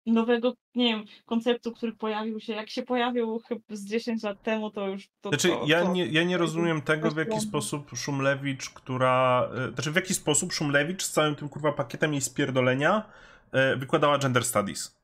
nowego, 0.07 0.55
nie 0.75 0.85
wiem, 0.85 1.05
konceptu, 1.27 1.73
który 1.73 1.93
pojawił 1.93 2.41
się, 2.41 2.53
jak 2.53 2.71
się 2.71 2.83
pojawił 2.83 3.39
chyba 3.39 3.61
z 3.71 3.85
10 3.85 4.23
lat 4.23 4.43
temu, 4.43 4.71
to 4.71 4.89
już 4.89 5.09
to... 5.21 5.29
Znaczy, 5.29 5.49
to, 5.49 5.65
ja, 5.67 5.83
to, 5.83 5.93
nie, 5.93 6.07
ja 6.07 6.25
nie 6.25 6.39
rozumiem 6.39 6.83
tego, 6.83 7.11
w 7.11 7.17
jaki 7.17 7.41
sposób 7.41 7.91
Szumlewicz, 7.97 8.71
która... 8.71 9.49
E, 9.69 9.73
znaczy, 9.75 9.91
w 9.91 9.97
jaki 9.97 10.15
sposób 10.15 10.53
Szumlewicz 10.53 11.03
z 11.03 11.13
całym 11.13 11.37
tym, 11.37 11.49
kurwa, 11.49 11.73
pakietem 11.73 12.13
jej 12.13 12.21
spierdolenia 12.21 13.11
e, 13.53 13.77
wykładała 13.77 14.19
gender 14.19 14.45
studies. 14.45 15.01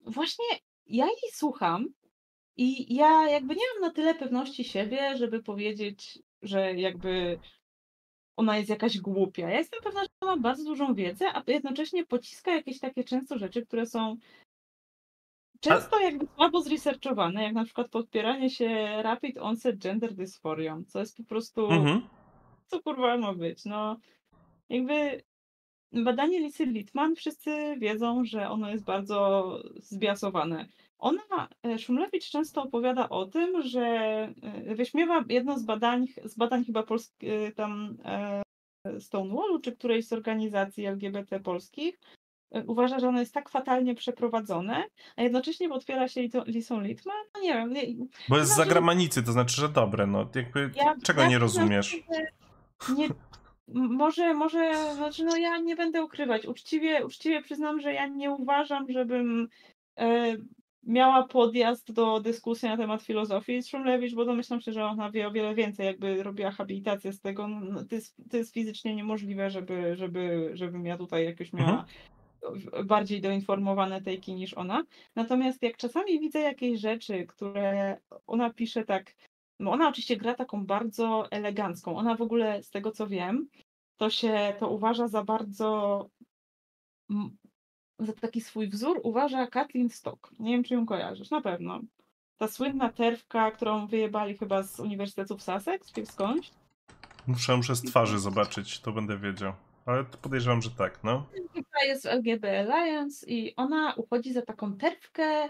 Właśnie 0.00 0.44
ja 0.86 1.06
jej 1.06 1.32
słucham 1.32 1.88
i 2.56 2.94
ja 2.94 3.28
jakby 3.30 3.54
nie 3.54 3.62
mam 3.74 3.88
na 3.88 3.94
tyle 3.94 4.14
pewności 4.14 4.64
siebie, 4.64 5.16
żeby 5.16 5.42
powiedzieć, 5.42 6.18
że 6.42 6.74
jakby 6.74 7.38
ona 8.36 8.56
jest 8.56 8.70
jakaś 8.70 8.98
głupia. 8.98 9.50
Ja 9.50 9.58
jestem 9.58 9.80
pewna, 9.82 10.02
że 10.02 10.08
ona 10.20 10.36
ma 10.36 10.42
bardzo 10.42 10.64
dużą 10.64 10.94
wiedzę, 10.94 11.26
a 11.34 11.42
jednocześnie 11.46 12.06
pociska 12.06 12.54
jakieś 12.54 12.78
takie 12.78 13.04
często 13.04 13.38
rzeczy, 13.38 13.66
które 13.66 13.86
są 13.86 14.16
często 15.60 16.00
jakby 16.00 16.26
słabo 16.34 16.60
zresearchowane, 16.60 17.42
jak 17.42 17.54
na 17.54 17.64
przykład 17.64 17.88
podpieranie 17.88 18.50
się 18.50 19.02
Rapid 19.02 19.38
Onset 19.38 19.78
Gender 19.78 20.14
Dysphoria, 20.14 20.78
co 20.88 21.00
jest 21.00 21.16
po 21.16 21.24
prostu... 21.24 21.70
Mhm. 21.70 22.02
Co 22.66 22.82
kurwa 22.82 23.16
ma 23.16 23.34
być? 23.34 23.64
No, 23.64 23.96
jakby 24.68 25.22
badanie 25.92 26.40
Lisy 26.40 26.66
Littman, 26.66 27.14
wszyscy 27.14 27.76
wiedzą, 27.78 28.24
że 28.24 28.48
ono 28.48 28.70
jest 28.70 28.84
bardzo 28.84 29.58
zbiasowane. 29.76 30.66
Ona, 31.02 31.48
e, 31.62 31.78
Szumlewicz 31.78 32.30
często 32.30 32.62
opowiada 32.62 33.08
o 33.08 33.26
tym, 33.26 33.62
że 33.62 33.80
e, 34.42 34.74
wyśmiewa 34.74 35.24
jedno 35.28 35.58
z 35.58 35.62
badań, 35.62 36.06
z 36.24 36.34
badań 36.34 36.64
chyba 36.64 36.82
polski, 36.82 37.28
e, 37.28 37.52
tam 37.52 37.96
Stonewallu, 38.98 39.60
czy 39.60 39.72
którejś 39.72 40.06
z 40.06 40.12
organizacji 40.12 40.86
LGBT 40.86 41.40
polskich, 41.40 42.00
uważa, 42.66 42.98
że 42.98 43.08
ono 43.08 43.20
jest 43.20 43.34
tak 43.34 43.48
fatalnie 43.48 43.94
przeprowadzone, 43.94 44.84
a 45.16 45.22
jednocześnie 45.22 45.68
podpiera 45.68 46.08
się 46.08 46.28
Lisą 46.46 46.80
Littman. 46.80 47.16
No 47.34 47.40
nie 47.40 47.54
wiem. 47.54 47.72
Nie, 47.72 48.06
Bo 48.28 48.38
jest 48.38 48.52
z 48.52 48.56
zagranicy, 48.56 49.22
to 49.22 49.32
znaczy, 49.32 49.60
że 49.60 49.68
dobre. 49.68 50.06
No, 50.06 50.28
jakby, 50.34 50.70
ja, 50.76 50.94
czego 51.02 51.22
ja 51.22 51.28
nie 51.28 51.38
rozumiesz? 51.38 51.96
Nie, 52.96 53.08
może, 53.68 54.34
może, 54.34 54.94
znaczy 54.94 55.24
no 55.24 55.36
ja 55.36 55.58
nie 55.58 55.76
będę 55.76 56.04
ukrywać. 56.04 56.46
Uczciwie, 56.46 57.06
uczciwie 57.06 57.42
przyznam, 57.42 57.80
że 57.80 57.92
ja 57.92 58.06
nie 58.06 58.30
uważam, 58.30 58.86
żebym 58.92 59.48
e, 59.98 60.36
miała 60.82 61.26
podjazd 61.26 61.92
do 61.92 62.20
dyskusji 62.20 62.68
na 62.68 62.76
temat 62.76 63.02
filozofii 63.02 63.62
z 63.62 63.68
Szumlewicz, 63.68 64.14
bo 64.14 64.24
domyślam 64.24 64.60
się, 64.60 64.72
że 64.72 64.84
ona 64.84 65.10
wie 65.10 65.28
o 65.28 65.30
wiele 65.30 65.54
więcej, 65.54 65.86
jakby 65.86 66.22
robiła 66.22 66.50
habilitację 66.50 67.12
z 67.12 67.20
tego. 67.20 67.48
No, 67.48 67.60
no, 67.60 67.84
to, 67.84 67.94
jest, 67.94 68.16
to 68.30 68.36
jest 68.36 68.54
fizycznie 68.54 68.94
niemożliwe, 68.94 69.50
żeby, 69.50 69.96
żeby, 69.96 70.50
żebym 70.54 70.86
ja 70.86 70.98
tutaj 70.98 71.24
jakoś 71.24 71.52
miała 71.52 71.84
mhm. 72.42 72.86
bardziej 72.86 73.20
doinformowane 73.20 74.02
tejki 74.02 74.34
niż 74.34 74.54
ona. 74.54 74.84
Natomiast 75.16 75.62
jak 75.62 75.76
czasami 75.76 76.20
widzę 76.20 76.40
jakieś 76.40 76.80
rzeczy, 76.80 77.26
które 77.26 77.96
ona 78.26 78.50
pisze 78.50 78.84
tak, 78.84 79.14
no 79.60 79.72
ona 79.72 79.88
oczywiście 79.88 80.16
gra 80.16 80.34
taką 80.34 80.66
bardzo 80.66 81.30
elegancką. 81.30 81.96
Ona 81.96 82.16
w 82.16 82.22
ogóle, 82.22 82.62
z 82.62 82.70
tego 82.70 82.90
co 82.90 83.06
wiem, 83.06 83.48
to 83.96 84.10
się 84.10 84.54
to 84.58 84.68
uważa 84.68 85.08
za 85.08 85.24
bardzo 85.24 86.06
za 87.98 88.12
taki 88.12 88.40
swój 88.40 88.68
wzór 88.68 89.00
uważa 89.02 89.46
Kathleen 89.46 89.88
Stock. 89.88 90.30
Nie 90.38 90.52
wiem, 90.52 90.64
czy 90.64 90.74
ją 90.74 90.86
kojarzysz, 90.86 91.30
na 91.30 91.40
pewno. 91.40 91.80
Ta 92.38 92.48
słynna 92.48 92.92
terwka, 92.92 93.50
którą 93.50 93.86
wyjebali 93.86 94.36
chyba 94.36 94.62
z 94.62 94.80
Uniwersytetu 94.80 95.36
w 95.36 95.42
Sussex, 95.42 95.92
czy 95.92 96.06
skądś. 96.06 96.50
Muszę, 97.26 97.56
muszę 97.56 97.76
z 97.76 97.82
twarzy 97.82 98.18
zobaczyć, 98.18 98.80
to 98.80 98.92
będę 98.92 99.18
wiedział. 99.18 99.52
Ale 99.86 100.04
podejrzewam, 100.04 100.62
że 100.62 100.70
tak, 100.70 101.04
no. 101.04 101.26
Która 101.50 101.84
jest 101.84 102.02
w 102.02 102.06
LGB 102.06 102.44
Alliance 102.60 103.26
i 103.26 103.56
ona 103.56 103.94
uchodzi 103.94 104.32
za 104.32 104.42
taką 104.42 104.76
terwkę 104.76 105.48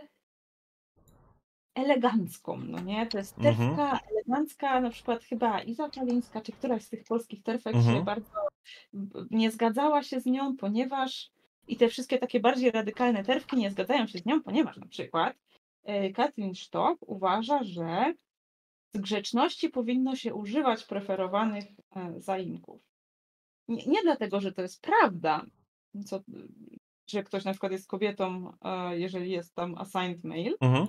elegancką, 1.74 2.56
no 2.56 2.80
nie? 2.80 3.06
To 3.06 3.18
jest 3.18 3.36
terwka 3.36 3.62
mhm. 3.62 3.98
elegancka, 4.10 4.80
na 4.80 4.90
przykład 4.90 5.24
chyba 5.24 5.62
Iza 5.62 5.90
Czalińska, 5.90 6.40
czy 6.40 6.52
któraś 6.52 6.82
z 6.82 6.88
tych 6.88 7.04
polskich 7.04 7.42
terfek 7.42 7.74
mhm. 7.74 7.96
się 7.96 8.04
bardzo 8.04 8.42
nie 9.30 9.50
zgadzała 9.50 10.02
się 10.02 10.20
z 10.20 10.26
nią, 10.26 10.56
ponieważ 10.56 11.30
i 11.68 11.76
te 11.76 11.88
wszystkie 11.88 12.18
takie 12.18 12.40
bardziej 12.40 12.70
radykalne 12.70 13.24
terwki 13.24 13.56
nie 13.56 13.70
zgadzają 13.70 14.06
się 14.06 14.18
z 14.18 14.26
nią, 14.26 14.42
ponieważ 14.42 14.76
na 14.76 14.86
przykład 14.86 15.36
Katrin 16.14 16.54
Stock 16.54 16.98
uważa, 17.06 17.62
że 17.62 18.14
z 18.94 19.00
grzeczności 19.00 19.68
powinno 19.68 20.16
się 20.16 20.34
używać 20.34 20.84
preferowanych 20.84 21.64
e, 21.96 22.20
zaimków. 22.20 22.82
Nie, 23.68 23.86
nie 23.86 24.02
dlatego, 24.02 24.40
że 24.40 24.52
to 24.52 24.62
jest 24.62 24.82
prawda, 24.82 25.46
co, 26.06 26.20
że 27.06 27.22
ktoś 27.22 27.44
na 27.44 27.50
przykład 27.50 27.72
jest 27.72 27.88
kobietą, 27.88 28.52
e, 28.62 28.98
jeżeli 28.98 29.30
jest 29.30 29.54
tam 29.54 29.74
assigned 29.78 30.24
male, 30.24 30.52
mhm. 30.60 30.86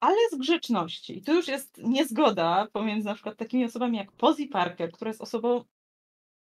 ale 0.00 0.16
z 0.32 0.38
grzeczności. 0.38 1.18
I 1.18 1.22
tu 1.22 1.34
już 1.34 1.48
jest 1.48 1.78
niezgoda 1.78 2.66
pomiędzy 2.72 3.06
na 3.06 3.14
przykład 3.14 3.36
takimi 3.36 3.64
osobami 3.64 3.98
jak 3.98 4.12
Posy 4.12 4.48
Parker, 4.48 4.92
która 4.92 5.08
jest 5.08 5.22
osobą, 5.22 5.64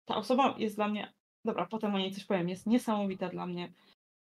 ta 0.04 0.16
osoba 0.16 0.54
jest 0.58 0.76
dla 0.76 0.88
mnie 0.88 1.12
dobra, 1.48 1.66
potem 1.66 1.94
o 1.94 1.98
niej 1.98 2.12
coś 2.12 2.24
powiem, 2.24 2.48
jest 2.48 2.66
niesamowita 2.66 3.28
dla 3.28 3.46
mnie. 3.46 3.72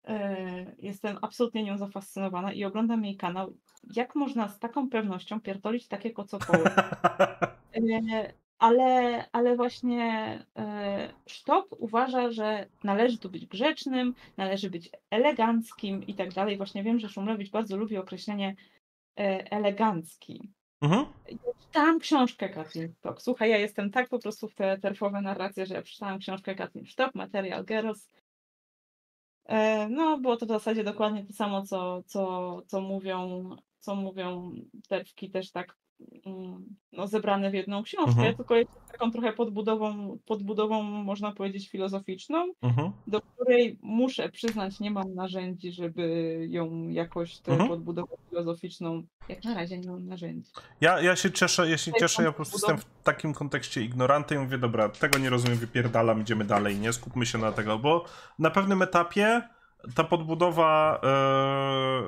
E, 0.04 0.36
Jestem 0.78 1.18
absolutnie 1.22 1.64
nią 1.64 1.78
zafascynowana 1.78 2.52
i 2.52 2.64
oglądam 2.64 3.04
jej 3.04 3.16
kanał. 3.16 3.56
Jak 3.96 4.14
można 4.14 4.48
z 4.48 4.58
taką 4.58 4.90
pewnością 4.90 5.40
pierdolić 5.40 5.88
takie 5.88 6.10
kocopoły? 6.10 6.64
E, 7.76 8.32
Ale, 8.58 9.24
ale 9.32 9.56
właśnie 9.56 10.04
e, 10.56 11.14
Sztok 11.26 11.66
uważa, 11.78 12.30
że 12.30 12.66
należy 12.84 13.18
tu 13.18 13.30
być 13.30 13.46
grzecznym, 13.46 14.14
należy 14.36 14.70
być 14.70 14.90
eleganckim 15.10 16.06
i 16.06 16.14
tak 16.14 16.32
dalej. 16.32 16.56
Właśnie 16.56 16.82
wiem, 16.82 16.98
że 16.98 17.08
Szumlewicz 17.08 17.50
bardzo 17.50 17.76
lubi 17.76 17.96
określenie 17.96 18.56
elegancki. 19.50 20.52
Mhm. 20.80 21.06
Ja 21.28 21.52
czytałam 21.60 21.98
książkę 21.98 22.48
Kathleen 22.48 22.92
Stock. 22.94 23.22
Słuchaj, 23.22 23.50
ja 23.50 23.58
jestem 23.58 23.90
tak 23.90 24.08
po 24.08 24.18
prostu 24.18 24.48
w 24.48 24.54
te 24.54 24.78
terfowe 24.78 25.20
narracje, 25.20 25.66
że 25.66 25.74
ja 25.74 25.82
przeczytałam 25.82 26.18
książkę 26.18 26.54
Kathleen 26.54 26.86
Stock, 26.86 27.14
Material 27.14 27.64
Girls. 27.64 28.10
E, 29.44 29.88
No, 29.88 30.18
było 30.18 30.36
to 30.36 30.46
w 30.46 30.48
zasadzie 30.48 30.84
dokładnie 30.84 31.24
to 31.26 31.32
samo, 31.32 31.62
co, 31.62 32.02
co, 32.06 32.62
co 32.66 32.80
mówią, 32.80 33.50
co 33.78 33.94
mówią 33.94 34.54
terwki 34.88 35.30
też 35.30 35.50
tak 35.50 35.76
no, 36.92 37.06
zebrane 37.06 37.50
w 37.50 37.54
jedną 37.54 37.82
książkę, 37.82 38.10
Mhm. 38.10 38.36
tylko 38.36 38.56
jest 38.56 38.70
taką 38.92 39.10
trochę 39.10 39.32
podbudową, 39.32 40.18
podbudową, 40.26 40.82
można 40.82 41.32
powiedzieć, 41.32 41.68
filozoficzną, 41.68 42.52
Mhm. 42.62 42.92
do 43.06 43.20
której 43.20 43.78
muszę 43.82 44.28
przyznać, 44.28 44.80
nie 44.80 44.90
mam 44.90 45.14
narzędzi, 45.14 45.72
żeby 45.72 46.36
ją 46.50 46.88
jakoś 46.88 47.38
tę 47.38 47.52
Mhm. 47.52 47.70
podbudowę 47.70 48.16
filozoficzną. 48.30 49.02
Jak 49.28 49.44
na 49.44 49.54
razie 49.54 49.78
nie 49.78 49.90
mam 49.90 50.06
narzędzi. 50.06 50.50
Ja, 50.80 51.00
ja 51.00 51.16
się 51.16 51.30
cieszę, 51.30 51.70
ja 51.70 51.78
się 51.78 51.92
cieszę, 52.00 52.22
ja 52.22 52.30
po 52.30 52.36
prostu 52.36 52.56
jestem 52.56 52.78
w 52.78 52.84
takim 53.02 53.34
kontekście 53.34 53.82
ignorantem 53.82 54.38
i 54.40 54.44
mówię, 54.44 54.58
dobra, 54.58 54.88
tego 54.88 55.18
nie 55.18 55.30
rozumiem, 55.30 55.58
wypierdalam, 55.58 56.20
idziemy 56.20 56.44
dalej, 56.44 56.78
nie 56.78 56.92
skupmy 56.92 57.26
się 57.26 57.38
na 57.38 57.52
tego, 57.52 57.78
bo 57.78 58.04
na 58.38 58.50
pewnym 58.50 58.82
etapie 58.82 59.42
ta 59.94 60.04
podbudowa 60.04 61.00
e, 61.04 62.02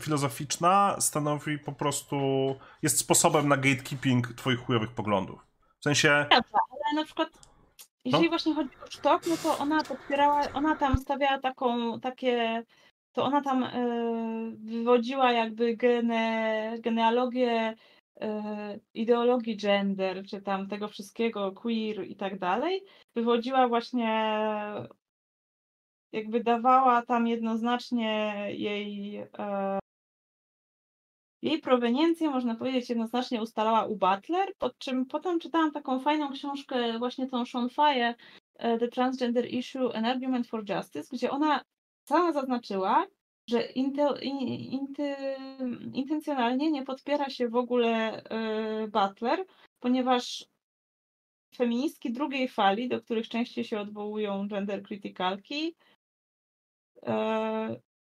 filozoficzna 0.00 0.96
stanowi 1.00 1.58
po 1.58 1.72
prostu, 1.72 2.16
jest 2.82 2.98
sposobem 2.98 3.48
na 3.48 3.56
gatekeeping 3.56 4.28
twoich 4.32 4.60
chujowych 4.60 4.90
poglądów. 4.90 5.46
W 5.80 5.84
sensie, 5.84 6.26
Prawda, 6.28 6.58
ale 6.70 7.00
na 7.00 7.04
przykład 7.04 7.28
jeżeli 8.04 8.24
No. 8.24 8.30
właśnie 8.30 8.54
chodzi 8.54 8.70
o 8.86 8.90
sztok, 8.90 9.22
no 9.26 9.36
to 9.42 9.58
ona 9.58 9.84
podpierała, 9.84 10.40
ona 10.54 10.76
tam 10.76 10.98
stawiała 10.98 11.38
taką, 11.38 12.00
takie, 12.00 12.62
to 13.12 13.24
ona 13.24 13.40
tam 13.42 13.64
e, 13.64 13.70
wywodziła 14.64 15.32
jakby 15.32 15.76
gene, 15.76 16.74
genealogię 16.80 17.74
e, 18.20 18.78
ideologii 18.94 19.56
gender, 19.56 20.26
czy 20.26 20.42
tam 20.42 20.68
tego 20.68 20.88
wszystkiego, 20.88 21.52
queer 21.52 22.04
i 22.06 22.16
tak 22.16 22.38
dalej. 22.38 22.84
Wywodziła 23.14 23.68
właśnie, 23.68 24.42
jakby 26.16 26.44
dawała 26.44 27.02
tam 27.02 27.26
jednoznacznie 27.26 28.44
jej 28.50 29.16
e, 29.38 29.78
jej 31.42 31.60
proweniencję, 31.60 32.30
można 32.30 32.54
powiedzieć, 32.54 32.88
jednoznacznie 32.88 33.42
ustalała 33.42 33.86
u 33.86 33.96
Butler, 33.96 34.54
po 34.58 34.70
czym 34.70 35.06
potem 35.06 35.40
czytałam 35.40 35.72
taką 35.72 36.00
fajną 36.00 36.32
książkę, 36.32 36.98
właśnie 36.98 37.26
tą 37.26 37.46
Sean 37.46 37.68
Faye, 37.68 38.14
e, 38.54 38.78
The 38.78 38.88
Transgender 38.88 39.50
Issue, 39.50 39.92
An 39.94 40.04
Argument 40.04 40.46
for 40.46 40.70
Justice, 40.70 41.16
gdzie 41.16 41.30
ona 41.30 41.64
sama 42.04 42.32
zaznaczyła, 42.32 43.06
że 43.50 43.62
inte, 43.62 44.14
in, 44.22 44.94
intencjonalnie 45.92 46.70
nie 46.70 46.82
podpiera 46.82 47.30
się 47.30 47.48
w 47.48 47.56
ogóle 47.56 48.22
e, 48.24 48.88
Butler, 48.88 49.44
ponieważ 49.80 50.46
feministki 51.56 52.12
drugiej 52.12 52.48
fali, 52.48 52.88
do 52.88 53.00
których 53.00 53.28
częściej 53.28 53.64
się 53.64 53.80
odwołują 53.80 54.48
gender 54.48 54.82
krytykalki, 54.82 55.74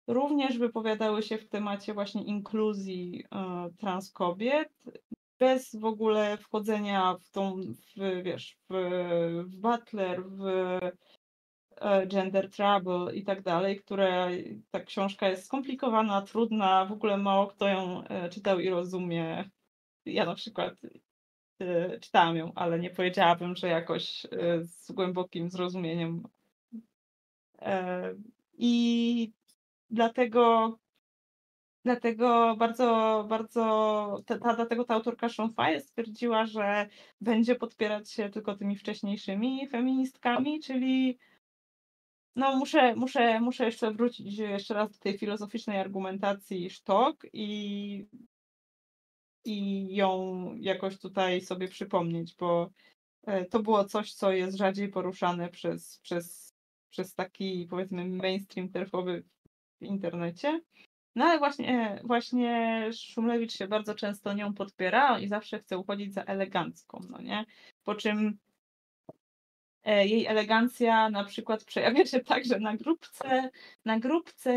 również 0.08 0.58
wypowiadały 0.58 1.22
się 1.22 1.38
w 1.38 1.48
temacie 1.48 1.94
właśnie 1.94 2.24
inkluzji 2.24 3.24
e, 3.32 3.68
trans 3.78 4.12
kobiet, 4.12 4.68
bez 5.38 5.76
w 5.76 5.84
ogóle 5.84 6.36
wchodzenia 6.36 7.16
w 7.20 7.30
tą, 7.30 7.56
w, 7.56 8.22
wiesz, 8.22 8.56
w, 8.70 8.74
w 9.44 9.56
Butler, 9.56 10.24
w 10.24 10.44
e, 11.76 12.06
Gender 12.06 12.50
Trouble 12.50 13.14
i 13.14 13.24
tak 13.24 13.42
dalej, 13.42 13.76
które 13.76 14.30
ta 14.70 14.80
książka 14.80 15.28
jest 15.28 15.44
skomplikowana, 15.44 16.22
trudna, 16.22 16.84
w 16.84 16.92
ogóle 16.92 17.16
mało 17.16 17.46
kto 17.46 17.68
ją 17.68 18.04
e, 18.04 18.28
czytał 18.28 18.60
i 18.60 18.68
rozumie. 18.68 19.50
Ja 20.06 20.24
na 20.24 20.34
przykład 20.34 20.74
e, 21.60 22.00
czytałam 22.00 22.36
ją, 22.36 22.52
ale 22.54 22.78
nie 22.78 22.90
powiedziałabym, 22.90 23.56
że 23.56 23.68
jakoś 23.68 24.26
e, 24.26 24.64
z 24.64 24.92
głębokim 24.92 25.50
zrozumieniem. 25.50 26.22
I 28.58 29.32
dlatego 29.90 30.72
Dlatego 31.84 32.56
bardzo, 32.58 33.24
bardzo, 33.28 34.22
ta, 34.26 34.54
dlatego 34.54 34.84
ta 34.84 34.94
autorka 34.94 35.28
Sean 35.28 35.52
Faye 35.52 35.80
stwierdziła, 35.80 36.46
że 36.46 36.88
będzie 37.20 37.54
podpierać 37.54 38.10
się 38.10 38.30
tylko 38.30 38.56
tymi 38.56 38.76
wcześniejszymi 38.76 39.68
feministkami, 39.68 40.60
czyli 40.60 41.18
no 42.36 42.56
muszę, 42.56 42.94
muszę, 42.96 43.40
muszę 43.40 43.64
jeszcze 43.64 43.90
wrócić 43.90 44.38
jeszcze 44.38 44.74
raz 44.74 44.90
do 44.90 44.98
tej 44.98 45.18
filozoficznej 45.18 45.80
argumentacji 45.80 46.70
Sztok 46.70 47.26
i, 47.32 48.06
i 49.44 49.86
ją 49.94 50.54
jakoś 50.56 50.98
tutaj 50.98 51.40
sobie 51.40 51.68
przypomnieć, 51.68 52.34
bo 52.34 52.70
e, 53.26 53.44
to 53.44 53.62
było 53.62 53.84
coś, 53.84 54.14
co 54.14 54.32
jest 54.32 54.56
rzadziej 54.56 54.88
poruszane 54.88 55.48
przez, 55.48 55.98
przez, 55.98 56.54
przez 56.90 57.14
taki 57.14 57.66
powiedzmy 57.70 58.04
mainstream 58.04 58.68
terfowy 58.68 59.24
w 59.80 59.84
internecie. 59.84 60.60
No 61.14 61.24
ale 61.24 61.38
właśnie, 61.38 62.00
właśnie 62.04 62.82
Szumlewicz 62.92 63.52
się 63.52 63.68
bardzo 63.68 63.94
często 63.94 64.32
nią 64.32 64.54
podpiera 64.54 65.18
i 65.18 65.28
zawsze 65.28 65.58
chce 65.58 65.78
uchodzić 65.78 66.14
za 66.14 66.22
elegancką, 66.22 67.00
no 67.10 67.20
nie? 67.20 67.44
Po 67.84 67.94
czym 67.94 68.38
e, 69.84 70.06
jej 70.06 70.26
elegancja 70.26 71.10
na 71.10 71.24
przykład 71.24 71.64
przejawia 71.64 72.06
się 72.06 72.20
także 72.20 72.60
na 72.60 72.76
grupce, 72.76 73.50
na 73.84 73.98
grupce, 73.98 74.50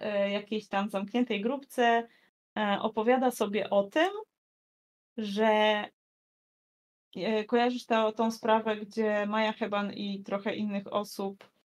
e, 0.00 0.30
jakiejś 0.30 0.68
tam 0.68 0.90
zamkniętej 0.90 1.40
grupce, 1.40 2.08
e, 2.58 2.78
opowiada 2.80 3.30
sobie 3.30 3.70
o 3.70 3.84
tym, 3.84 4.10
że 5.16 5.84
e, 7.16 7.44
kojarzysz 7.44 7.86
to, 7.86 8.12
tą 8.12 8.30
sprawę, 8.30 8.76
gdzie 8.76 9.26
Maja 9.26 9.52
Heban 9.52 9.92
i 9.92 10.22
trochę 10.22 10.56
innych 10.56 10.92
osób 10.92 11.44
e, 11.44 11.57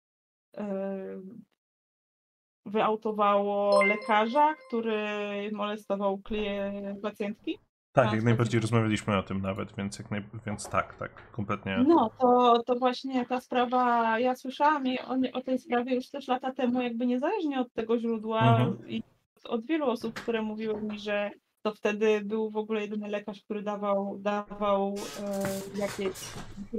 wyautowało 2.66 3.84
lekarza, 3.84 4.54
który 4.68 5.06
molestował 5.52 6.18
klient, 6.18 7.02
pacjentki. 7.02 7.60
tak, 7.92 8.06
tak, 8.06 8.14
jak 8.14 8.24
najbardziej 8.24 8.62
rozmawialiśmy 8.62 9.18
o 9.18 9.24
tym 9.24 9.42
nawet, 9.42 9.76
więc, 9.76 10.00
jak 10.00 10.12
naj... 10.12 10.24
więc 10.46 10.70
tak, 10.70 10.96
tak, 10.96 11.32
kompletnie. 11.32 11.86
No, 11.88 12.10
to, 12.20 12.64
to 12.66 12.76
właśnie 12.76 13.26
ta 13.26 13.42
sprawa, 13.42 14.20
ja 14.20 14.36
słyszałam 14.36 14.84
o, 15.08 15.38
o 15.38 15.42
tej 15.42 15.60
sprawie 15.60 15.96
już 15.96 16.10
też 16.10 16.28
lata 16.28 16.54
temu, 16.54 16.82
jakby 16.82 17.06
niezależnie 17.06 17.60
od 17.60 17.74
tego 17.74 18.00
źródła 18.00 18.42
Mhm. 18.42 18.90
i 18.90 19.04
od 19.44 19.66
wielu 19.66 19.86
osób, 19.90 20.14
które 20.20 20.42
mówiły 20.42 20.82
mi, 20.82 21.00
że 21.00 21.32
to 21.62 21.74
wtedy 21.74 22.22
był 22.26 22.50
w 22.50 22.58
ogóle 22.58 22.82
jedyny 22.82 23.08
lekarz, 23.10 23.42
który 23.42 23.62
dawał, 23.64 24.18
dawał 24.20 24.96
e, 25.24 25.80
jakieś, 25.80 26.18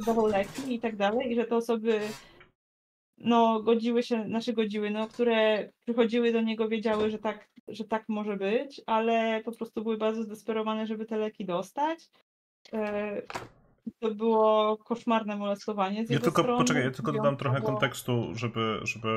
dawał 0.07 0.27
leki 0.27 0.75
i 0.75 0.81
tak 0.81 0.97
dalej, 0.97 1.33
i 1.33 1.35
że 1.35 1.45
te 1.45 1.57
osoby 1.57 2.01
no 3.19 3.63
godziły 3.63 4.03
się, 4.03 4.25
znaczy 4.29 4.53
godziły, 4.53 4.91
no, 4.91 5.07
które 5.09 5.69
przychodziły 5.85 6.33
do 6.33 6.41
niego, 6.41 6.69
wiedziały, 6.69 7.11
że 7.11 7.19
tak, 7.19 7.49
że 7.69 7.85
tak 7.85 8.05
może 8.09 8.37
być, 8.37 8.81
ale 8.87 9.43
po 9.45 9.53
prostu 9.53 9.83
były 9.83 9.97
bardzo 9.97 10.23
zdesperowane, 10.23 10.87
żeby 10.87 11.05
te 11.07 11.17
leki 11.17 11.45
dostać. 11.45 11.99
E, 12.73 13.23
To 14.01 14.11
było 14.15 14.77
koszmarne 14.77 15.37
molestowanie 15.37 16.07
z 16.07 16.11
Ja 16.11 16.19
tylko, 16.21 16.43
strony. 16.43 16.59
poczekaj, 16.59 16.85
ja 16.85 16.91
tylko 16.91 17.13
dodam 17.13 17.37
trochę 17.37 17.59
wyjątkowo- 17.61 17.67
kontekstu, 17.67 18.29
żeby, 18.35 18.79
żeby 18.83 19.09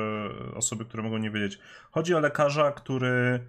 osoby, 0.56 0.84
które 0.84 1.02
mogą 1.02 1.18
nie 1.18 1.30
wiedzieć. 1.30 1.58
Chodzi 1.90 2.14
o 2.14 2.20
lekarza, 2.20 2.72
który 2.72 3.40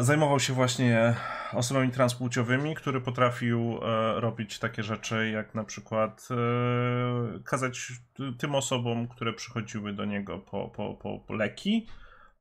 zajmował 0.00 0.40
się 0.40 0.52
właśnie 0.52 1.14
osobami 1.52 1.90
transpłciowymi, 1.90 2.74
który 2.74 3.00
potrafił 3.00 3.78
e, 3.82 4.20
robić 4.20 4.58
takie 4.58 4.82
rzeczy, 4.82 5.30
jak 5.30 5.54
na 5.54 5.64
przykład 5.64 6.28
e, 6.30 7.42
kazać 7.44 7.92
tym 8.38 8.54
osobom, 8.54 9.08
które 9.08 9.32
przychodziły 9.32 9.92
do 9.92 10.04
niego 10.04 10.38
po, 10.38 10.68
po, 10.68 11.20
po, 11.26 11.34
leki, 11.34 11.86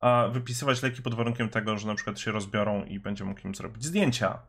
a 0.01 0.27
wypisywać 0.31 0.83
leki 0.83 1.01
pod 1.01 1.15
warunkiem 1.15 1.49
tego, 1.49 1.77
że 1.77 1.87
na 1.87 1.95
przykład 1.95 2.19
się 2.19 2.31
rozbiorą 2.31 2.83
i 2.83 2.99
będzie 2.99 3.23
mógł 3.23 3.47
im 3.47 3.55
zrobić 3.55 3.85
zdjęcia. 3.85 4.39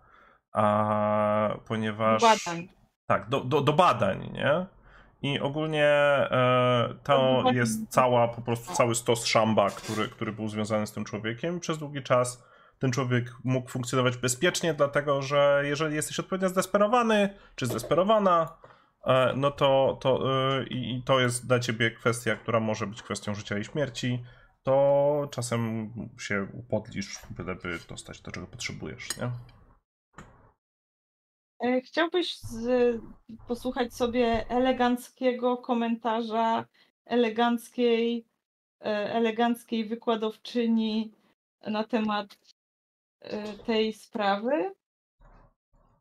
A 0.52 1.56
ponieważ. 1.66 2.22
Badań. 2.22 2.68
Tak, 3.06 3.28
do, 3.28 3.40
do, 3.40 3.60
do 3.60 3.72
badań, 3.72 4.30
nie? 4.32 4.66
I 5.22 5.40
ogólnie 5.40 5.86
e, 5.86 6.94
to 7.04 7.44
jest 7.52 7.88
cała, 7.88 8.28
po 8.28 8.42
prostu 8.42 8.74
cały 8.74 8.94
stos 8.94 9.24
szamba, 9.24 9.70
który, 9.70 10.08
który 10.08 10.32
był 10.32 10.48
związany 10.48 10.86
z 10.86 10.92
tym 10.92 11.04
człowiekiem. 11.04 11.60
Przez 11.60 11.78
długi 11.78 12.02
czas 12.02 12.47
ten 12.78 12.92
człowiek 12.92 13.32
mógł 13.44 13.70
funkcjonować 13.70 14.16
bezpiecznie, 14.16 14.74
dlatego 14.74 15.22
że 15.22 15.62
jeżeli 15.64 15.94
jesteś 15.94 16.20
odpowiednio 16.20 16.48
zdesperowany, 16.48 17.34
czy 17.54 17.66
zdesperowana, 17.66 18.58
e, 19.04 19.32
no 19.36 19.50
to, 19.50 19.98
to 20.00 20.20
e, 20.58 20.64
i 20.66 21.02
to 21.04 21.20
jest 21.20 21.46
dla 21.46 21.58
ciebie 21.58 21.90
kwestia, 21.90 22.36
która 22.36 22.60
może 22.60 22.86
być 22.86 23.02
kwestią 23.02 23.34
życia 23.34 23.58
i 23.58 23.64
śmierci, 23.64 24.24
to 24.62 25.28
czasem 25.30 25.90
się 26.18 26.48
upodlisz, 26.52 27.18
byleby 27.30 27.78
dostać 27.88 28.20
to, 28.20 28.30
czego 28.30 28.46
potrzebujesz, 28.46 29.08
nie? 29.16 29.30
E, 31.68 31.80
chciałbyś 31.80 32.38
z, 32.38 32.96
posłuchać 33.48 33.94
sobie 33.94 34.48
eleganckiego 34.48 35.56
komentarza 35.56 36.64
eleganckiej, 37.04 38.24
eleganckiej 38.80 39.84
wykładowczyni 39.84 41.12
na 41.66 41.84
temat 41.84 42.38
tej 43.66 43.92
sprawy? 43.92 44.74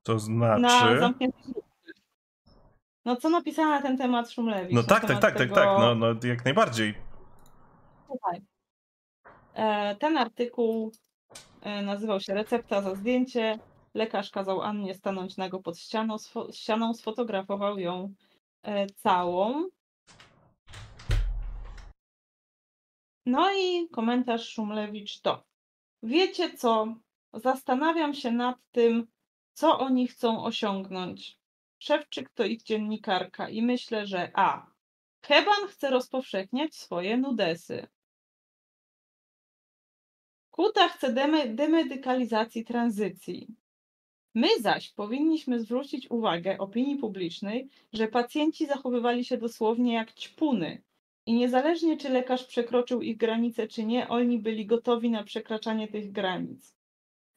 To 0.04 0.20
znaczy. 0.20 0.62
Na 0.62 1.14
No 3.06 3.16
co 3.16 3.30
napisała 3.30 3.70
na 3.70 3.82
ten 3.82 3.98
temat 3.98 4.32
Szumlewicz? 4.32 4.76
No 4.76 4.84
tak, 4.84 5.08
tak, 5.08 5.20
tak, 5.20 5.38
tego... 5.38 5.56
tak, 5.56 5.64
tak, 5.64 5.80
no, 5.80 5.96
no 5.96 6.08
jak 6.24 6.46
najbardziej. 6.46 6.94
Słuchaj. 8.08 8.42
E, 9.54 9.96
ten 9.96 10.18
artykuł 10.18 10.92
e, 11.62 11.82
nazywał 11.82 12.20
się 12.20 12.34
Recepta 12.34 12.82
za 12.82 12.96
zdjęcie. 12.96 13.60
Lekarz 13.94 14.32
kazał 14.32 14.62
Annie 14.62 14.94
stanąć 14.94 15.38
nago 15.38 15.60
pod 15.60 15.80
ścianą, 15.80 16.18
sfo 16.18 16.52
ścianą 16.52 16.94
sfotografował 16.94 17.80
ją 17.80 18.14
e, 18.64 18.88
całą. 18.88 19.68
No 23.26 23.52
i 23.54 23.90
komentarz 23.90 24.50
Szumlewicz 24.50 25.22
to. 25.22 25.44
Wiecie 26.04 26.54
co? 26.54 26.96
Zastanawiam 27.40 28.14
się 28.14 28.32
nad 28.32 28.58
tym, 28.72 29.08
co 29.54 29.80
oni 29.80 30.08
chcą 30.08 30.44
osiągnąć. 30.44 31.40
Szewczyk 31.80 32.30
to 32.30 32.46
ich 32.46 32.64
dziennikarka 32.64 33.50
i 33.50 33.62
myślę, 33.62 34.08
że 34.08 34.32
a. 34.34 34.68
Keban 35.22 35.68
chce 35.68 35.90
rozpowszechniać 35.90 36.76
swoje 36.76 37.18
nudesy. 37.18 37.88
Kuta 40.52 40.88
chce 40.88 41.14
deme 41.14 41.48
demedykalizacji 41.48 42.66
tranzycji. 42.66 43.48
My 44.36 44.48
zaś 44.60 44.90
powinniśmy 44.90 45.60
zwrócić 45.60 46.12
uwagę 46.12 46.58
opinii 46.58 46.98
publicznej, 46.98 47.70
że 47.94 48.08
pacjenci 48.08 48.66
zachowywali 48.68 49.26
się 49.26 49.38
dosłownie 49.38 49.94
jak 49.94 50.14
ćpuny 50.14 50.82
i 51.26 51.34
niezależnie 51.34 51.98
czy 51.98 52.10
lekarz 52.10 52.46
przekroczył 52.46 53.02
ich 53.02 53.18
granice 53.18 53.68
czy 53.68 53.86
nie, 53.86 54.08
oni 54.08 54.40
byli 54.40 54.66
gotowi 54.66 55.10
na 55.10 55.24
przekraczanie 55.24 55.88
tych 55.88 56.12
granic. 56.12 56.77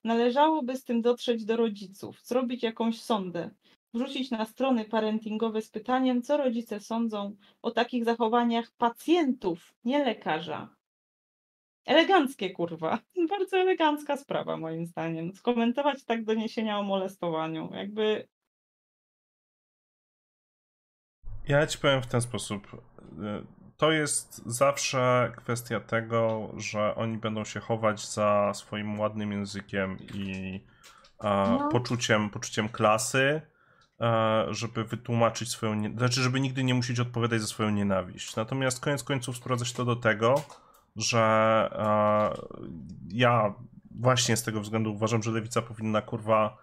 Należałoby 0.04 0.76
z 0.76 0.84
tym 0.84 1.02
dotrzeć 1.02 1.44
do 1.44 1.56
rodziców, 1.56 2.20
zrobić 2.22 2.62
jakąś 2.62 3.00
sondę, 3.00 3.50
wrzucić 3.94 4.30
na 4.30 4.44
strony 4.44 4.84
parentingowe 4.84 5.62
z 5.62 5.70
pytaniem, 5.70 6.22
co 6.22 6.36
rodzice 6.36 6.80
sądzą 6.80 7.36
o 7.62 7.70
takich 7.70 8.04
zachowaniach 8.04 8.70
pacjentów, 8.70 9.74
nie 9.84 10.04
lekarza. 10.04 10.68
Eleganckie, 11.86 12.50
kurwa. 12.50 12.98
Bardzo 13.30 13.56
elegancka 13.56 14.16
sprawa, 14.16 14.56
moim 14.56 14.86
zdaniem. 14.86 15.34
Skomentować 15.34 16.04
tak 16.04 16.24
doniesienia 16.24 16.78
o 16.78 16.82
molestowaniu. 16.82 17.70
Jakby. 17.74 18.28
Ja 21.48 21.66
ci 21.66 21.78
powiem 21.78 22.02
w 22.02 22.06
ten 22.06 22.20
sposób 22.20 22.66
to 23.80 23.92
jest 23.92 24.42
zawsze 24.46 25.32
kwestia 25.36 25.80
tego, 25.80 26.52
że 26.56 26.94
oni 26.94 27.18
będą 27.18 27.44
się 27.44 27.60
chować 27.60 28.08
za 28.08 28.54
swoim 28.54 29.00
ładnym 29.00 29.32
językiem 29.32 29.96
i 30.14 30.60
no. 31.22 31.68
poczuciem, 31.72 32.30
poczuciem 32.30 32.68
klasy, 32.68 33.42
żeby 34.48 34.84
wytłumaczyć 34.84 35.50
swoją, 35.50 35.74
nie... 35.74 35.90
znaczy, 35.90 36.22
żeby 36.22 36.40
nigdy 36.40 36.64
nie 36.64 36.74
musieć 36.74 37.00
odpowiadać 37.00 37.40
za 37.40 37.46
swoją 37.46 37.70
nienawiść. 37.70 38.36
Natomiast 38.36 38.80
koniec 38.80 39.02
końców 39.04 39.36
sprowadza 39.36 39.64
się 39.64 39.74
to 39.74 39.84
do 39.84 39.96
tego, 39.96 40.34
że 40.96 41.20
ja 43.08 43.54
właśnie 43.90 44.36
z 44.36 44.42
tego 44.42 44.60
względu 44.60 44.92
uważam, 44.92 45.22
że 45.22 45.30
lewica 45.30 45.62
powinna 45.62 46.02
kurwa 46.02 46.56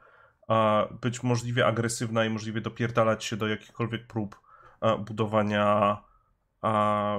być 1.02 1.24
możliwie 1.24 1.66
agresywna 1.66 2.26
i 2.26 2.30
możliwie 2.30 2.62
dopierdalać 2.62 3.26
się 3.26 3.38
do 3.38 3.48
jakichkolwiek 3.48 4.08
prób 4.08 4.42
budowania 5.00 5.98
a, 6.62 7.18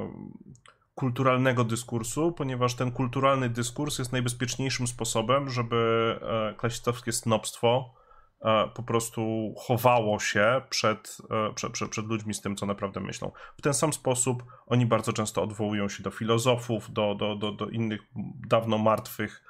kulturalnego 0.99 1.65
dyskursu, 1.65 2.33
ponieważ 2.33 2.75
ten 2.75 2.93
kulturalny 2.93 3.49
dyskurs 3.49 3.99
jest 3.99 4.13
najbezpieczniejszym 4.13 4.87
sposobem, 4.87 5.51
żeby 5.51 5.77
e, 6.23 6.55
klasicowskie 6.55 7.13
snobstwo 7.13 7.95
e, 8.41 8.69
po 8.75 8.83
prostu 8.83 9.55
chowało 9.59 10.19
się 10.19 10.61
przed, 10.71 11.19
e, 11.31 11.55
przed, 11.55 11.73
przed, 11.73 11.91
przed, 11.91 12.07
ludźmi 12.07 12.35
z 12.35 12.41
tym, 12.41 12.57
co 12.57 12.67
naprawdę 12.67 13.01
myślą. 13.01 13.33
W 13.59 13.63
ten 13.63 13.75
sam 13.75 13.93
sposób 13.93 14.43
oni 14.67 14.87
bardzo 14.87 15.13
często 15.13 15.43
odwołują 15.43 15.89
się 15.89 16.03
do 16.03 16.11
filozofów, 16.11 16.93
do, 16.93 17.15
do, 17.15 17.37
do, 17.37 17.53
do 17.53 17.69
innych 17.69 18.01
dawno 18.49 18.79
martwych 18.79 19.45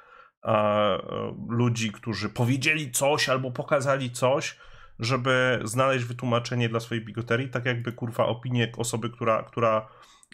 ludzi, 1.49 1.93
którzy 1.93 2.29
powiedzieli 2.29 2.91
coś 2.91 3.29
albo 3.29 3.51
pokazali 3.51 4.11
coś, 4.11 4.59
żeby 4.99 5.61
znaleźć 5.65 6.05
wytłumaczenie 6.05 6.69
dla 6.69 6.81
swojej 6.81 7.05
bigoterii, 7.05 7.49
tak 7.49 7.67
jakby 7.67 7.93
kurwa 7.93 8.27
opinie 8.27 8.73
osoby, 8.77 9.11
która, 9.11 9.43
która 9.43 9.89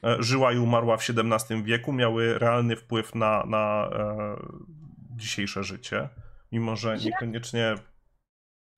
e, 0.04 0.16
żyła 0.22 0.52
i 0.52 0.58
umarła 0.58 0.96
w 0.96 1.10
XVII 1.10 1.62
wieku, 1.62 1.92
miały 1.92 2.38
realny 2.38 2.76
wpływ 2.76 3.14
na, 3.14 3.44
na 3.46 3.90
e, 3.92 4.36
dzisiejsze 5.16 5.64
życie, 5.64 6.08
mimo 6.52 6.76
że 6.76 6.96
niekoniecznie 6.96 7.74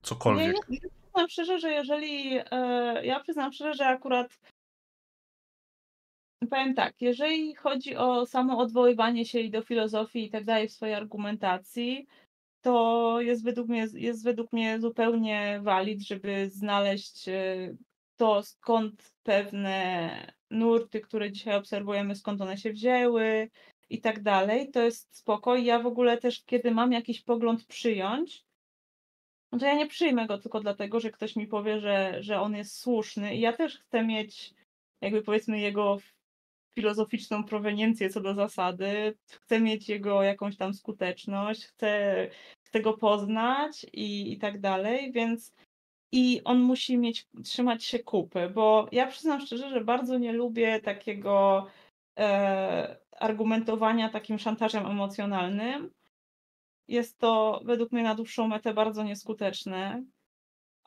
cokolwiek. 0.03 0.57
Ja, 0.69 0.77
ja 0.83 0.89
przyznam 0.91 1.29
szczerze, 1.29 1.59
że 1.59 1.71
jeżeli 1.71 2.39
e, 2.51 3.07
ja 3.07 3.21
przyznam 3.21 3.53
szczerze, 3.53 3.75
że 3.75 3.87
akurat 3.87 4.39
powiem 6.51 6.75
tak, 6.75 7.03
jeżeli 7.03 7.55
chodzi 7.55 7.97
o 7.97 8.27
samo 8.27 8.59
odwoływanie 8.59 9.25
się 9.25 9.41
i 9.41 9.51
do 9.51 9.63
filozofii 9.63 10.25
i 10.25 10.31
tak 10.31 10.45
dalej 10.45 10.69
w 10.69 10.73
swojej 10.73 10.95
argumentacji, 10.95 12.07
to 12.67 13.21
jest 13.21 13.45
według 13.45 13.69
mnie, 13.69 13.87
jest 13.95 14.25
według 14.25 14.53
mnie 14.53 14.81
zupełnie 14.81 15.61
walid, 15.63 16.03
żeby 16.03 16.51
znaleźć 16.51 17.29
e, 17.29 17.75
to, 18.17 18.43
skąd 18.43 19.13
pewne 19.23 20.11
nurty, 20.51 21.01
które 21.01 21.33
dzisiaj 21.33 21.57
obserwujemy, 21.57 22.17
skąd 22.17 22.41
one 22.41 22.59
się 22.59 22.73
wzięły 22.73 23.51
i 23.91 24.01
tak 24.01 24.23
dalej. 24.23 24.71
To 24.71 24.83
jest 24.83 25.17
spoko. 25.17 25.57
I 25.57 25.65
ja 25.65 25.79
w 25.79 25.87
ogóle 25.87 26.19
też, 26.19 26.45
kiedy 26.45 26.71
mam 26.71 26.93
jakiś 26.93 27.23
pogląd 27.23 27.65
przyjąć, 27.65 28.45
no 29.53 29.59
to 29.59 29.67
ja 29.67 29.75
nie 29.75 29.87
przyjmę 29.87 30.27
go 30.27 30.39
tylko 30.39 30.61
dlatego, 30.61 31.01
że 31.01 31.11
ktoś 31.11 31.37
mi 31.37 31.47
powie, 31.47 31.81
że, 31.81 32.23
że 32.23 32.41
on 32.41 32.57
jest 32.57 32.79
słuszny. 32.79 33.35
I 33.35 33.41
ja 33.41 33.53
też 33.53 33.79
chcę 33.79 34.05
mieć, 34.05 34.55
jakby 35.01 35.23
powiedzmy, 35.23 35.61
jego 35.61 35.99
filozoficzną 36.79 37.45
proweniencję 37.45 38.11
co 38.11 38.21
do 38.21 38.35
zasady, 38.35 39.15
chcę 39.31 39.61
mieć 39.61 39.89
jego 39.89 40.23
jakąś 40.23 40.57
tam 40.57 40.75
skuteczność, 40.75 41.65
chcę 41.67 42.31
chcę 42.67 42.81
go 42.81 42.95
poznać 42.95 43.87
i, 43.93 44.33
i 44.33 44.39
tak 44.39 44.61
dalej, 44.61 45.13
więc 45.13 45.55
i 46.13 46.41
on 46.45 46.61
musi 46.61 46.99
mieć, 46.99 47.27
trzymać 47.45 47.85
się 47.85 47.99
kupy, 47.99 48.51
bo 48.55 48.89
ja 48.93 49.07
przyznam 49.07 49.41
szczerze, 49.41 49.71
że 49.71 49.81
bardzo 49.85 50.19
nie 50.19 50.33
lubię 50.33 50.81
takiego 50.81 51.67
e, 52.19 52.97
argumentowania 53.21 54.09
takim 54.09 54.39
szantażem 54.39 54.87
emocjonalnym. 54.87 55.91
Jest 56.89 57.19
to 57.19 57.61
według 57.65 57.93
mnie 57.93 58.03
na 58.03 58.15
dłuższą 58.15 58.49
metę 58.49 58.75
bardzo 58.75 59.03
nieskuteczne, 59.03 60.05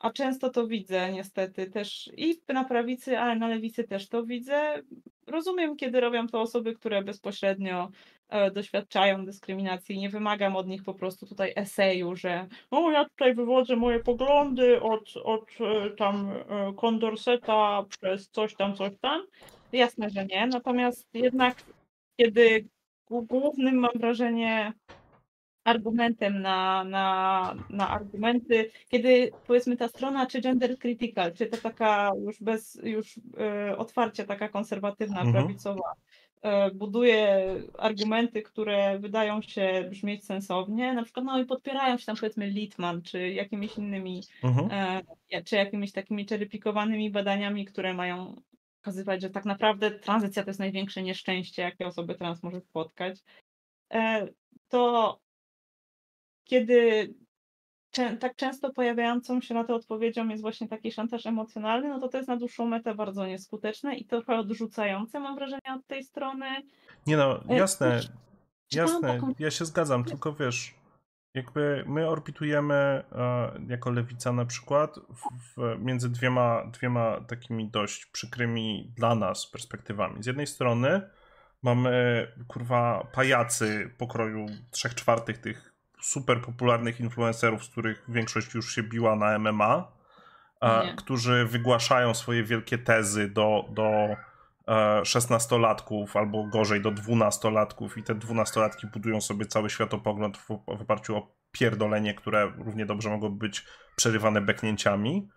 a 0.00 0.10
często 0.10 0.50
to 0.50 0.66
widzę 0.66 1.12
niestety 1.12 1.70
też 1.70 2.10
i 2.16 2.40
na 2.48 2.64
prawicy, 2.64 3.18
ale 3.18 3.36
na 3.36 3.48
lewicy 3.48 3.84
też 3.84 4.08
to 4.08 4.24
widzę. 4.24 4.82
Rozumiem, 5.26 5.76
kiedy 5.76 6.00
robią 6.00 6.26
to 6.26 6.40
osoby, 6.40 6.74
które 6.74 7.02
bezpośrednio 7.02 7.90
E, 8.30 8.50
doświadczają 8.50 9.24
dyskryminacji. 9.24 9.98
Nie 9.98 10.08
wymagam 10.08 10.56
od 10.56 10.66
nich 10.66 10.84
po 10.84 10.94
prostu 10.94 11.26
tutaj 11.26 11.52
eseju, 11.56 12.16
że 12.16 12.46
o, 12.70 12.90
ja 12.90 13.04
tutaj 13.04 13.34
wywodzę 13.34 13.76
moje 13.76 14.00
poglądy 14.00 14.82
od, 14.82 15.16
od 15.24 15.48
e, 15.60 15.90
tam 15.90 16.30
e, 16.30 16.72
Condorseta 16.80 17.84
przez 17.88 18.28
coś 18.28 18.54
tam, 18.56 18.74
coś 18.74 18.92
tam. 19.00 19.22
Jasne, 19.72 20.10
że 20.10 20.26
nie. 20.26 20.46
Natomiast 20.46 21.08
jednak, 21.14 21.62
kiedy 22.16 22.68
głównym, 23.10 23.74
mam 23.74 23.92
wrażenie, 23.94 24.72
argumentem 25.70 26.42
na, 26.42 26.84
na, 26.84 27.54
na 27.70 27.90
argumenty, 27.90 28.70
kiedy 28.88 29.30
powiedzmy 29.46 29.76
ta 29.76 29.88
strona, 29.88 30.26
czy 30.26 30.40
gender 30.40 30.78
critical, 30.78 31.32
czy 31.32 31.46
to 31.46 31.56
taka 31.56 32.12
już 32.24 32.42
bez 32.42 32.80
już 32.82 33.16
y, 33.16 33.76
otwarcia 33.76 34.24
taka 34.24 34.48
konserwatywna, 34.48 35.20
mhm. 35.20 35.32
prawicowa, 35.32 35.94
E, 36.42 36.70
buduje 36.70 37.46
argumenty, 37.78 38.42
które 38.42 38.98
wydają 38.98 39.42
się 39.42 39.86
brzmieć 39.90 40.24
sensownie, 40.24 40.94
na 40.94 41.02
przykład 41.02 41.26
no 41.26 41.40
i 41.40 41.44
podpierają 41.44 41.98
się 41.98 42.06
tam 42.06 42.16
powiedzmy 42.16 42.46
Litman, 42.46 43.02
czy 43.02 43.28
jakimiś 43.28 43.76
innymi, 43.76 44.22
mhm. 44.42 44.68
e, 45.30 45.42
czy 45.42 45.56
jakimiś 45.56 45.92
takimi 45.92 46.26
czerypikowanymi 46.26 47.10
badaniami, 47.10 47.64
które 47.64 47.94
mają 47.94 48.42
pokazywać, 48.80 49.22
że 49.22 49.30
tak 49.30 49.44
naprawdę 49.44 49.90
tranzycja 49.90 50.42
to 50.42 50.50
jest 50.50 50.60
największe 50.60 51.02
nieszczęście, 51.02 51.62
jakie 51.62 51.86
osoby 51.86 52.14
trans 52.14 52.42
może 52.42 52.60
spotkać, 52.60 53.18
e, 53.92 54.28
to 54.68 55.18
kiedy 56.50 57.14
tak 58.20 58.36
często 58.36 58.72
pojawiającą 58.72 59.40
się 59.40 59.54
na 59.54 59.64
to 59.64 59.74
odpowiedzią 59.74 60.28
jest 60.28 60.42
właśnie 60.42 60.68
taki 60.68 60.92
szantaż 60.92 61.26
emocjonalny, 61.26 61.88
no 61.88 62.00
to 62.00 62.08
to 62.08 62.16
jest 62.16 62.28
na 62.28 62.36
dłuższą 62.36 62.66
metę 62.66 62.94
bardzo 62.94 63.26
nieskuteczne 63.26 63.96
i 63.96 64.04
trochę 64.04 64.38
odrzucające, 64.38 65.20
mam 65.20 65.34
wrażenie, 65.34 65.74
od 65.76 65.86
tej 65.86 66.04
strony. 66.04 66.46
Nie 67.06 67.16
no, 67.16 67.44
e, 67.48 67.56
jasne, 67.56 68.00
jasne, 68.72 69.20
ja 69.38 69.50
się 69.50 69.64
zgadzam, 69.64 70.04
tylko 70.04 70.32
wiesz, 70.32 70.74
jakby 71.34 71.84
my 71.86 72.08
orbitujemy 72.08 72.74
e, 72.74 73.04
jako 73.68 73.90
lewica 73.90 74.32
na 74.32 74.44
przykład 74.44 74.96
w, 75.56 75.76
między 75.78 76.10
dwiema, 76.10 76.66
dwiema 76.72 77.20
takimi 77.20 77.70
dość 77.70 78.06
przykrymi 78.06 78.92
dla 78.96 79.14
nas 79.14 79.50
perspektywami. 79.50 80.22
Z 80.22 80.26
jednej 80.26 80.46
strony 80.46 81.10
mamy 81.62 82.26
kurwa 82.48 83.08
pajacy 83.12 83.94
pokroju 83.98 84.46
trzech 84.70 84.94
czwartych 84.94 85.38
tych 85.38 85.69
super 86.02 86.40
popularnych 86.40 87.00
influencerów, 87.00 87.64
z 87.64 87.68
których 87.68 88.04
większość 88.08 88.54
już 88.54 88.74
się 88.74 88.82
biła 88.82 89.16
na 89.16 89.38
MMA, 89.38 89.92
e, 90.60 90.94
którzy 90.96 91.46
wygłaszają 91.46 92.14
swoje 92.14 92.44
wielkie 92.44 92.78
tezy 92.78 93.28
do, 93.28 93.64
do 93.70 94.16
szesnastolatków 95.04 96.16
albo 96.16 96.44
gorzej 96.44 96.80
do 96.80 96.90
dwunastolatków 96.90 97.98
i 97.98 98.02
te 98.02 98.14
dwunastolatki 98.14 98.86
budują 98.86 99.20
sobie 99.20 99.46
cały 99.46 99.70
światopogląd 99.70 100.38
w, 100.38 100.46
w 100.48 100.80
oparciu 100.82 101.16
o 101.16 101.34
pierdolenie, 101.52 102.14
które 102.14 102.52
równie 102.58 102.86
dobrze 102.86 103.10
mogłoby 103.10 103.36
być 103.36 103.66
przerywane 103.96 104.40
beknięciami. 104.40 105.28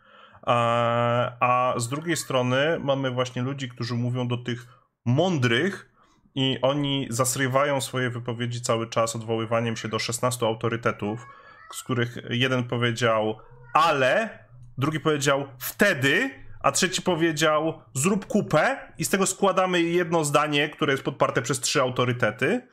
A, 0.42 1.32
a 1.40 1.80
z 1.80 1.90
drugiej 1.90 2.18
strony 2.18 2.80
mamy 2.80 3.12
właśnie 3.12 3.42
ludzi, 3.42 3.70
którzy 3.70 3.96
mówią 3.96 4.28
do 4.28 4.38
tych 4.38 4.68
mądrych 5.06 5.93
i 6.36 6.58
oni 6.62 7.08
zasrywają 7.10 7.82
swoje 7.82 8.10
wypowiedzi 8.10 8.62
cały 8.62 8.90
czas 8.90 9.16
odwoływaniem 9.16 9.78
się 9.78 9.88
do 9.88 10.00
16 10.00 10.46
autorytetów, 10.46 11.28
z 11.74 11.84
których 11.84 12.18
jeden 12.30 12.64
powiedział 12.64 13.38
ale, 13.74 14.46
drugi 14.78 15.00
powiedział 15.00 15.48
wtedy, 15.60 16.30
a 16.60 16.72
trzeci 16.72 17.02
powiedział 17.02 17.82
zrób 17.94 18.26
kupę 18.26 18.78
i 18.98 19.06
z 19.06 19.10
tego 19.10 19.26
składamy 19.26 19.82
jedno 19.82 20.24
zdanie, 20.24 20.70
które 20.70 20.94
jest 20.94 21.04
podparte 21.04 21.42
przez 21.42 21.60
trzy 21.60 21.82
autorytety. 21.82 22.68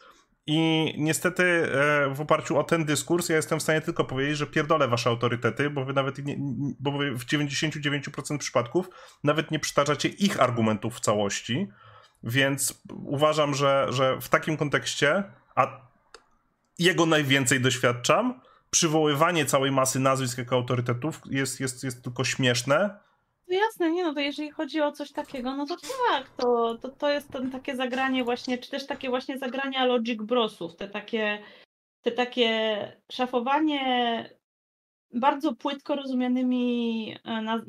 I 0.47 0.93
niestety 0.99 1.43
e, 1.45 2.15
w 2.15 2.21
oparciu 2.21 2.59
o 2.59 2.65
ten 2.65 2.85
dyskurs 2.85 3.29
ja 3.29 3.37
jestem 3.37 3.59
w 3.59 3.63
stanie 3.63 3.81
tylko 3.81 4.05
powiedzieć, 4.05 4.37
że 4.37 4.47
pierdolę 4.47 4.89
wasze 4.89 5.11
autorytety, 5.11 5.71
bo 5.71 5.85
wy 5.85 5.93
nawet 5.93 6.25
nie, 6.25 6.37
bo 6.81 6.93
wy 6.93 7.11
w 7.11 7.27
99% 7.27 8.39
przypadków 8.39 8.89
nawet 9.25 9.51
nie 9.51 9.59
przytaczacie 9.59 10.09
ich 10.09 10.41
argumentów 10.41 10.97
w 10.97 11.01
całości. 11.01 11.69
Więc 12.23 12.83
uważam, 13.05 13.55
że, 13.55 13.87
że 13.91 14.21
w 14.21 14.29
takim 14.29 14.57
kontekście, 14.57 15.25
a 15.55 15.81
jego 16.79 17.07
najwięcej 17.07 17.61
doświadczam, 17.61 18.41
przywoływanie 18.71 19.47
całej 19.47 19.71
masy 19.71 20.01
nazwisk 20.01 20.39
jako 20.39 20.57
autorytetów 20.57 21.21
jest, 21.31 21.61
jest, 21.61 21.85
jest 21.85 22.05
tylko 22.05 22.25
śmieszne. 22.25 22.99
No 23.49 23.57
jasne, 23.57 23.91
nie 23.91 24.05
no, 24.05 24.15
to 24.15 24.21
jeżeli 24.21 24.51
chodzi 24.51 24.81
o 24.81 24.93
coś 24.93 25.13
takiego, 25.13 25.57
no 25.57 25.67
to 25.67 25.77
tak, 26.09 26.31
to, 26.37 26.79
to, 26.83 26.89
to 26.89 27.11
jest 27.11 27.29
ten, 27.29 27.51
takie 27.51 27.77
zagranie 27.77 28.25
właśnie, 28.25 28.59
czy 28.59 28.71
też 28.71 28.87
takie 28.87 29.09
właśnie 29.09 29.39
zagrania 29.39 29.85
Logic 29.85 30.23
Brosów, 30.23 30.77
te 30.77 30.89
takie, 30.89 31.43
te 32.03 32.11
takie 32.11 32.79
szafowanie 33.13 34.31
bardzo 35.15 35.55
płytko 35.55 35.97
rozumianymi 35.97 37.17
e, 37.25 37.43
na, 37.43 37.61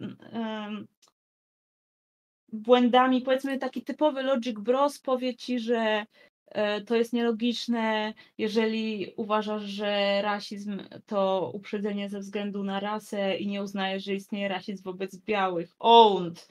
błędami, 2.54 3.22
powiedzmy 3.22 3.58
taki 3.58 3.82
typowy 3.82 4.24
Logic 4.24 4.60
Bros 4.60 5.00
powie 5.00 5.36
ci, 5.36 5.60
że 5.60 6.06
E, 6.52 6.82
to 6.82 6.96
jest 6.96 7.14
nielogiczne, 7.14 8.14
jeżeli 8.38 9.14
uważasz, 9.16 9.64
że 9.64 10.22
rasizm 10.22 10.82
to 11.06 11.52
uprzedzenie 11.54 12.10
ze 12.10 12.20
względu 12.20 12.64
na 12.64 12.80
rasę 12.80 13.38
i 13.38 13.48
nie 13.48 13.64
uznajesz, 13.64 14.04
że 14.04 14.14
istnieje 14.14 14.48
rasizm 14.48 14.84
wobec 14.84 15.18
białych. 15.18 15.76
Owned! 15.80 16.48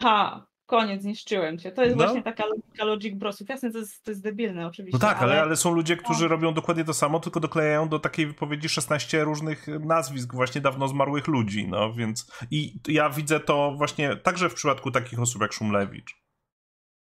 Ha! 0.00 0.46
Koniec, 0.68 1.02
zniszczyłem 1.02 1.58
cię. 1.58 1.72
To 1.72 1.84
jest 1.84 1.96
no. 1.96 2.04
właśnie 2.04 2.22
taka 2.22 2.46
logika 2.46 2.84
Logic 2.84 3.14
Brosów. 3.14 3.48
Jasne, 3.48 3.70
to 3.70 3.78
jest, 3.78 4.04
to 4.04 4.10
jest 4.10 4.22
debilne 4.22 4.66
oczywiście. 4.66 4.98
No 5.02 5.08
tak, 5.08 5.22
ale, 5.22 5.42
ale 5.42 5.56
są 5.56 5.74
ludzie, 5.74 5.96
którzy 5.96 6.22
no. 6.22 6.28
robią 6.28 6.54
dokładnie 6.54 6.84
to 6.84 6.94
samo, 6.94 7.20
tylko 7.20 7.40
doklejają 7.40 7.88
do 7.88 7.98
takiej 7.98 8.26
wypowiedzi 8.26 8.68
16 8.68 9.24
różnych 9.24 9.66
nazwisk 9.68 10.34
właśnie 10.34 10.60
dawno 10.60 10.88
zmarłych 10.88 11.26
ludzi, 11.26 11.68
no 11.68 11.92
więc 11.92 12.32
i 12.50 12.74
ja 12.88 13.10
widzę 13.10 13.40
to 13.40 13.74
właśnie 13.76 14.16
także 14.16 14.48
w 14.50 14.54
przypadku 14.54 14.90
takich 14.90 15.20
osób 15.20 15.42
jak 15.42 15.52
Szumlewicz. 15.52 16.22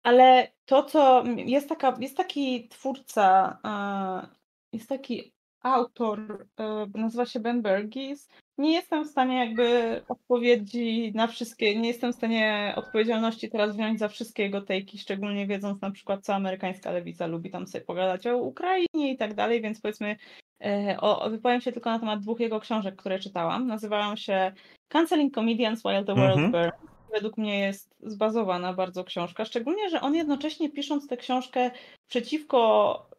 Ale 0.02 0.52
to, 0.64 0.82
co 0.82 1.24
jest, 1.36 1.68
taka, 1.68 1.94
jest 2.01 2.16
taki 2.16 2.68
twórca, 2.68 3.59
e, 3.64 4.28
jest 4.72 4.88
taki 4.88 5.32
autor, 5.62 6.47
e, 6.60 6.86
nazywa 6.94 7.26
się 7.26 7.40
Ben 7.40 7.62
Bergis. 7.62 8.28
Nie 8.59 8.73
jestem 8.73 9.05
w 9.05 9.11
stanie 9.11 9.37
jakby 9.37 10.01
odpowiedzi 10.09 11.12
na 11.15 11.27
wszystkie, 11.27 11.81
nie 11.81 11.89
jestem 11.89 12.12
w 12.12 12.16
stanie 12.16 12.73
odpowiedzialności 12.77 13.51
teraz 13.51 13.77
wziąć 13.77 13.99
za 13.99 14.09
wszystkie 14.09 14.43
jego 14.43 14.61
tejki, 14.61 14.99
szczególnie 14.99 15.47
wiedząc 15.47 15.81
na 15.81 15.91
przykład, 15.91 16.24
co 16.24 16.35
amerykańska 16.35 16.91
lewica 16.91 17.27
lubi 17.27 17.51
tam 17.51 17.66
sobie 17.66 17.85
pogadać 17.85 18.27
o 18.27 18.37
Ukrainie 18.37 19.12
i 19.12 19.16
tak 19.16 19.35
dalej, 19.35 19.62
więc 19.62 19.81
powiedzmy, 19.81 20.16
e, 20.65 20.97
o, 21.01 21.31
wypowiem 21.31 21.61
się 21.61 21.73
tylko 21.73 21.91
na 21.91 21.99
temat 21.99 22.20
dwóch 22.20 22.41
jego 22.41 22.61
książek, 22.61 22.97
które 22.97 23.19
czytałam. 23.19 23.66
Nazywają 23.66 24.16
się 24.16 24.53
Canceling 24.89 25.35
Comedians 25.35 25.81
While 25.81 26.05
the 26.05 26.15
World 26.15 26.39
-hmm. 26.39 26.51
Burns 26.51 26.97
według 27.16 27.39
mnie 27.39 27.61
jest 27.61 27.95
zbazowana 28.01 28.73
bardzo 28.73 29.05
książka, 29.05 29.45
szczególnie, 29.45 29.91
że 29.91 30.01
on 30.01 30.15
jednocześnie 30.15 30.70
pisząc 30.70 31.09
tę 31.09 31.16
książkę 31.16 31.70
przeciwko 32.09 33.11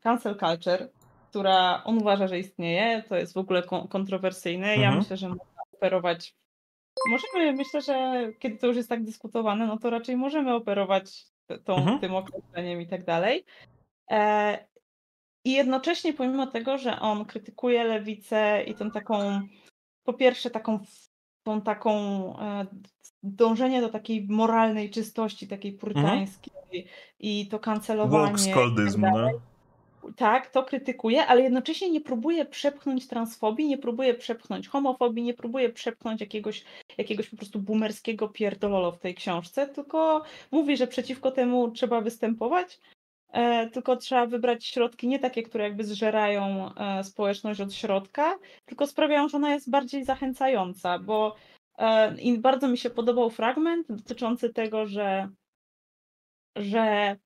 cancel 0.00 0.36
culture, 0.36 0.88
która 1.34 1.84
on 1.84 1.98
uważa, 1.98 2.28
że 2.28 2.38
istnieje, 2.38 3.02
to 3.08 3.16
jest 3.16 3.34
w 3.34 3.36
ogóle 3.36 3.62
kontrowersyjne. 3.88 4.66
Mhm. 4.66 4.82
Ja 4.82 4.98
myślę, 4.98 5.16
że 5.16 5.28
można 5.28 5.44
operować. 5.72 6.34
Możemy, 7.10 7.52
myślę, 7.52 7.82
że 7.82 8.26
kiedy 8.38 8.58
to 8.58 8.66
już 8.66 8.76
jest 8.76 8.88
tak 8.88 9.04
dyskutowane, 9.04 9.66
no 9.66 9.78
to 9.78 9.90
raczej 9.90 10.16
możemy 10.16 10.54
operować 10.54 11.26
tą, 11.64 11.76
mhm. 11.76 11.98
tym 11.98 12.14
określeniem 12.14 12.80
i 12.80 12.86
tak 12.86 13.04
dalej. 13.04 13.44
E, 14.10 14.58
I 15.44 15.52
jednocześnie, 15.52 16.12
pomimo 16.12 16.46
tego, 16.46 16.78
że 16.78 17.00
on 17.00 17.24
krytykuje 17.24 17.84
lewicę 17.84 18.64
i 18.66 18.74
tą 18.74 18.90
taką, 18.90 19.40
po 20.04 20.12
pierwsze, 20.12 20.50
taką 20.50 20.78
tą 21.42 21.60
taką 21.60 21.92
e, 22.38 22.66
dążenie 23.22 23.80
do 23.80 23.88
takiej 23.88 24.26
moralnej 24.28 24.90
czystości, 24.90 25.48
takiej 25.48 25.72
purytańskiej 25.72 26.52
mhm. 26.66 26.84
i 27.18 27.48
to 27.48 27.58
kancelowanie. 27.58 28.32
Woke 28.32 28.54
tak, 28.54 28.96
no. 28.98 29.53
Tak, 30.16 30.50
to 30.50 30.62
krytykuje, 30.62 31.26
ale 31.26 31.42
jednocześnie 31.42 31.90
nie 31.90 32.00
próbuje 32.00 32.44
przepchnąć 32.44 33.08
transfobii, 33.08 33.66
nie 33.66 33.78
próbuje 33.78 34.14
przepchnąć 34.14 34.68
homofobii, 34.68 35.22
nie 35.22 35.34
próbuje 35.34 35.70
przepchnąć 35.70 36.20
jakiegoś, 36.20 36.64
jakiegoś 36.98 37.28
po 37.28 37.36
prostu 37.36 37.58
boomerskiego 37.58 38.28
pierdololo 38.28 38.92
w 38.92 38.98
tej 38.98 39.14
książce, 39.14 39.66
tylko 39.66 40.22
mówi, 40.50 40.76
że 40.76 40.86
przeciwko 40.86 41.30
temu 41.30 41.70
trzeba 41.70 42.00
występować, 42.00 42.80
e, 43.32 43.70
tylko 43.70 43.96
trzeba 43.96 44.26
wybrać 44.26 44.66
środki 44.66 45.08
nie 45.08 45.18
takie, 45.18 45.42
które 45.42 45.64
jakby 45.64 45.84
zżerają 45.84 46.74
e, 46.74 47.04
społeczność 47.04 47.60
od 47.60 47.74
środka, 47.74 48.38
tylko 48.64 48.86
sprawiają, 48.86 49.28
że 49.28 49.36
ona 49.36 49.54
jest 49.54 49.70
bardziej 49.70 50.04
zachęcająca, 50.04 50.98
bo 50.98 51.36
E, 51.78 52.14
I 52.20 52.38
bardzo 52.38 52.68
mi 52.68 52.78
się 52.78 52.90
podobał 52.90 53.30
fragment 53.30 53.86
dotyczący 53.88 54.52
tego, 54.52 54.86
że, 54.86 55.28
że, 56.56 57.16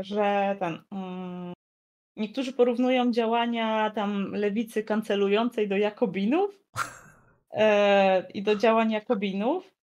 że 0.00 0.56
ten. 0.58 0.82
Mm, 0.92 1.52
niektórzy 2.16 2.52
porównują 2.52 3.12
działania 3.12 3.90
tam 3.90 4.32
lewicy 4.32 4.82
kancelującej 4.84 5.68
do 5.68 5.76
Jakobinów 5.76 6.60
e, 7.50 8.30
i 8.34 8.42
do 8.42 8.56
działań 8.56 8.90
Jakobinów, 8.90 9.74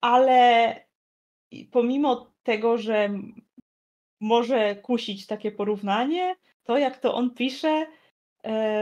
ale 0.00 0.76
pomimo 1.70 2.32
tego, 2.42 2.78
że 2.78 3.10
może 4.20 4.76
kusić 4.76 5.26
takie 5.26 5.52
porównanie, 5.52 6.36
to 6.64 6.78
jak 6.78 6.98
to 6.98 7.14
on 7.14 7.30
pisze, 7.30 7.86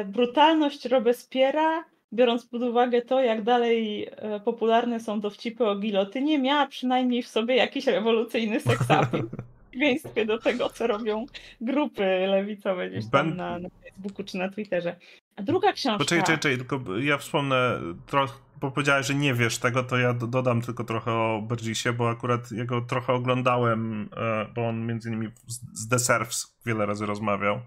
brutalność 0.07 0.85
Robespiera 0.85 1.85
biorąc 2.13 2.47
pod 2.47 2.63
uwagę 2.63 3.03
to, 3.03 3.21
jak 3.21 3.43
dalej 3.43 4.09
e, 4.11 4.41
popularne 4.41 5.01
są 5.01 5.21
dowcipy 5.21 5.67
o 5.67 5.77
gilotynie, 5.77 6.39
miała 6.39 6.67
przynajmniej 6.67 7.23
w 7.23 7.29
sobie 7.29 7.57
jakiś 7.57 7.87
rewolucyjny 7.87 8.61
seksapil. 8.71 9.29
W 9.71 9.73
przeciwieństwie 9.73 10.27
do 10.27 10.39
tego, 10.39 10.71
co 10.71 10.87
robią 10.87 11.27
grupy 11.61 12.27
lewicowe 12.27 12.91
gdzieś 12.91 13.11
tam 13.11 13.29
ben... 13.29 13.37
na, 13.37 13.59
na 13.59 13.69
Facebooku 13.69 14.25
czy 14.25 14.39
na 14.39 14.49
Twitterze. 14.49 14.97
A 15.37 15.43
druga 15.43 15.73
książka... 15.73 15.99
Poczekaj, 15.99 16.25
czekaj, 16.25 16.39
czekaj, 16.39 16.57
tylko 16.59 16.99
ja 16.99 17.19
wspomnę 17.19 17.81
trochę, 18.07 18.35
bo 18.61 18.71
powiedziałeś, 18.71 19.07
że 19.07 19.15
nie 19.15 19.35
wiesz 19.35 19.59
tego, 19.59 19.83
to 19.83 19.99
ja 19.99 20.15
dodam 20.15 20.63
tylko 20.63 20.85
trochę 20.85 21.13
o 21.13 21.43
Burgessie, 21.43 21.93
bo 21.93 22.11
akurat 22.11 22.53
jego 22.53 22.81
trochę 22.81 23.13
oglądałem, 23.13 24.09
e, 24.17 24.47
bo 24.55 24.69
on 24.69 24.87
między 24.87 25.09
innymi 25.09 25.29
z 25.73 25.89
The 25.89 25.99
Serfs 25.99 26.59
wiele 26.67 26.87
razy 26.87 27.07
rozmawiał, 27.07 27.61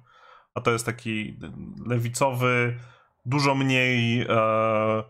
a 0.54 0.62
to 0.62 0.72
jest 0.72 0.86
taki 0.86 1.38
lewicowy 1.86 2.76
dużo 3.26 3.56
mniej 3.56 4.22
e, 4.22 5.04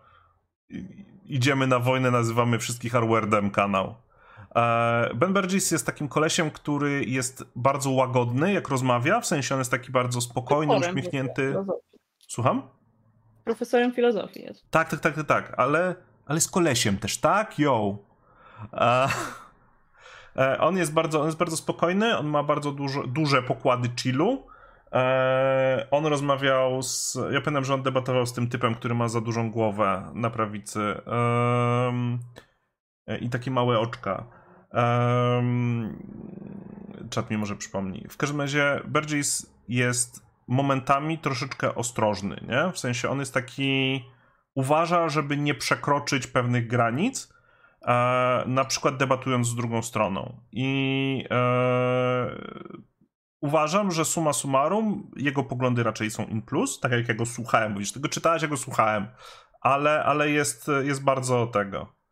idziemy 1.26 1.68
na 1.68 1.80
wojnę, 1.80 2.12
nazywamy 2.12 2.60
wszystkich 2.60 2.94
hardware'em 2.94 3.52
kanał. 3.52 3.96
E, 4.56 5.10
ben 5.16 5.34
Burgess 5.34 5.72
jest 5.72 5.86
takim 5.86 6.08
kolesiem, 6.08 6.52
który 6.52 7.06
jest 7.06 7.46
bardzo 7.56 7.92
łagodny, 7.92 8.54
jak 8.54 8.70
rozmawia, 8.70 9.22
w 9.22 9.26
sensie 9.26 9.56
on 9.56 9.62
jest 9.62 9.72
taki 9.72 9.92
bardzo 9.92 10.22
spokojny, 10.22 10.76
uśmiechnięty. 10.76 11.56
Słucham? 12.28 12.62
Profesorem 13.44 13.94
filozofii 13.94 14.42
jest. 14.42 14.70
Tak, 14.70 14.90
tak, 14.90 15.00
tak, 15.00 15.16
tak, 15.16 15.26
tak, 15.28 15.54
ale, 15.58 15.96
ale 16.26 16.42
z 16.42 16.48
kolesiem 16.48 16.98
też, 16.98 17.18
tak? 17.18 17.60
Yo. 17.60 17.98
A, 18.72 19.08
e, 20.36 20.60
on, 20.60 20.78
jest 20.78 20.94
bardzo, 20.94 21.20
on 21.20 21.26
jest 21.26 21.38
bardzo 21.38 21.58
spokojny, 21.58 22.18
on 22.18 22.28
ma 22.28 22.44
bardzo 22.44 22.72
dużo, 22.72 23.08
duże 23.08 23.42
pokłady 23.42 23.90
chillu. 23.96 24.48
E, 24.92 25.88
on 25.92 26.06
rozmawiał 26.06 26.84
z. 26.84 27.18
Ja 27.32 27.42
pamiętam, 27.42 27.66
że 27.66 27.74
on 27.74 27.84
debatował 27.84 28.26
z 28.26 28.34
tym 28.34 28.50
typem, 28.50 28.76
który 28.76 28.96
ma 28.96 29.08
za 29.08 29.22
dużą 29.22 29.52
głowę 29.52 30.12
na 30.14 30.30
prawicy. 30.30 31.02
E, 33.08 33.18
I 33.18 33.30
takie 33.30 33.52
małe 33.52 33.80
oczka. 33.80 34.43
Czat 37.10 37.30
mi 37.30 37.38
może 37.38 37.56
przypomni. 37.56 38.06
W 38.10 38.18
każdym 38.18 38.42
razie 38.42 38.82
Burgess 38.86 39.54
jest 39.68 40.26
momentami 40.48 41.18
troszeczkę 41.18 41.76
ostrożny, 41.76 42.46
nie? 42.48 42.72
W 42.72 42.80
sensie 42.80 43.10
on 43.10 43.20
jest 43.20 43.34
taki. 43.34 44.04
Uważa, 44.56 45.10
żeby 45.10 45.38
nie 45.38 45.56
przekroczyć 45.56 46.28
pewnych 46.28 46.68
granic, 46.68 47.34
e, 47.82 48.44
na 48.48 48.66
przykład 48.66 48.98
debatując 48.98 49.48
z 49.48 49.56
drugą 49.56 49.82
stroną. 49.82 50.42
I 50.52 51.26
e, 51.32 52.36
uważam, 53.42 53.92
że 53.92 54.06
suma 54.06 54.34
summarum 54.34 55.12
jego 55.16 55.44
poglądy 55.44 55.84
raczej 55.84 56.12
są 56.12 56.26
in 56.26 56.42
plus, 56.42 56.80
tak 56.80 56.92
jak 56.92 57.08
ja 57.08 57.14
go 57.14 57.26
słuchałem. 57.26 57.72
Mówisz, 57.72 57.92
tego 57.92 58.10
czytałeś, 58.10 58.42
ja 58.42 58.48
go 58.48 58.58
słuchałem, 58.58 59.08
ale, 59.62 60.04
ale 60.04 60.30
jest, 60.30 60.72
jest 60.84 61.04
bardzo 61.04 61.48
tego. 61.48 62.03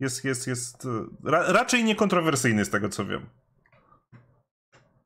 Jest, 0.00 0.24
jest, 0.24 0.46
jest 0.46 0.88
ra, 1.24 1.52
raczej 1.52 1.84
niekontrowersyjny 1.84 2.64
z 2.64 2.70
tego, 2.70 2.88
co 2.88 3.04
wiem. 3.04 3.26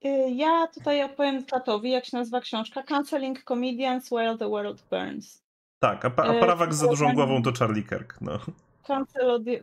Y, 0.04 0.30
ja 0.30 0.66
tutaj 0.66 1.02
opowiem 1.02 1.44
czatowi, 1.44 1.90
jak 1.90 2.04
się 2.04 2.16
nazywa 2.16 2.40
książka. 2.40 2.82
Canceling 2.82 3.42
Comedians 3.42 4.06
While 4.06 4.38
the 4.38 4.48
World 4.48 4.82
Burns. 4.90 5.44
Tak, 5.78 6.04
a, 6.04 6.08
a 6.08 6.40
Parawak 6.40 6.74
z 6.74 6.76
za 6.76 6.86
dużą 6.86 7.14
głową 7.14 7.42
to 7.42 7.52
Charlie 7.58 7.82
Kirk. 7.82 8.18
No. 8.20 8.38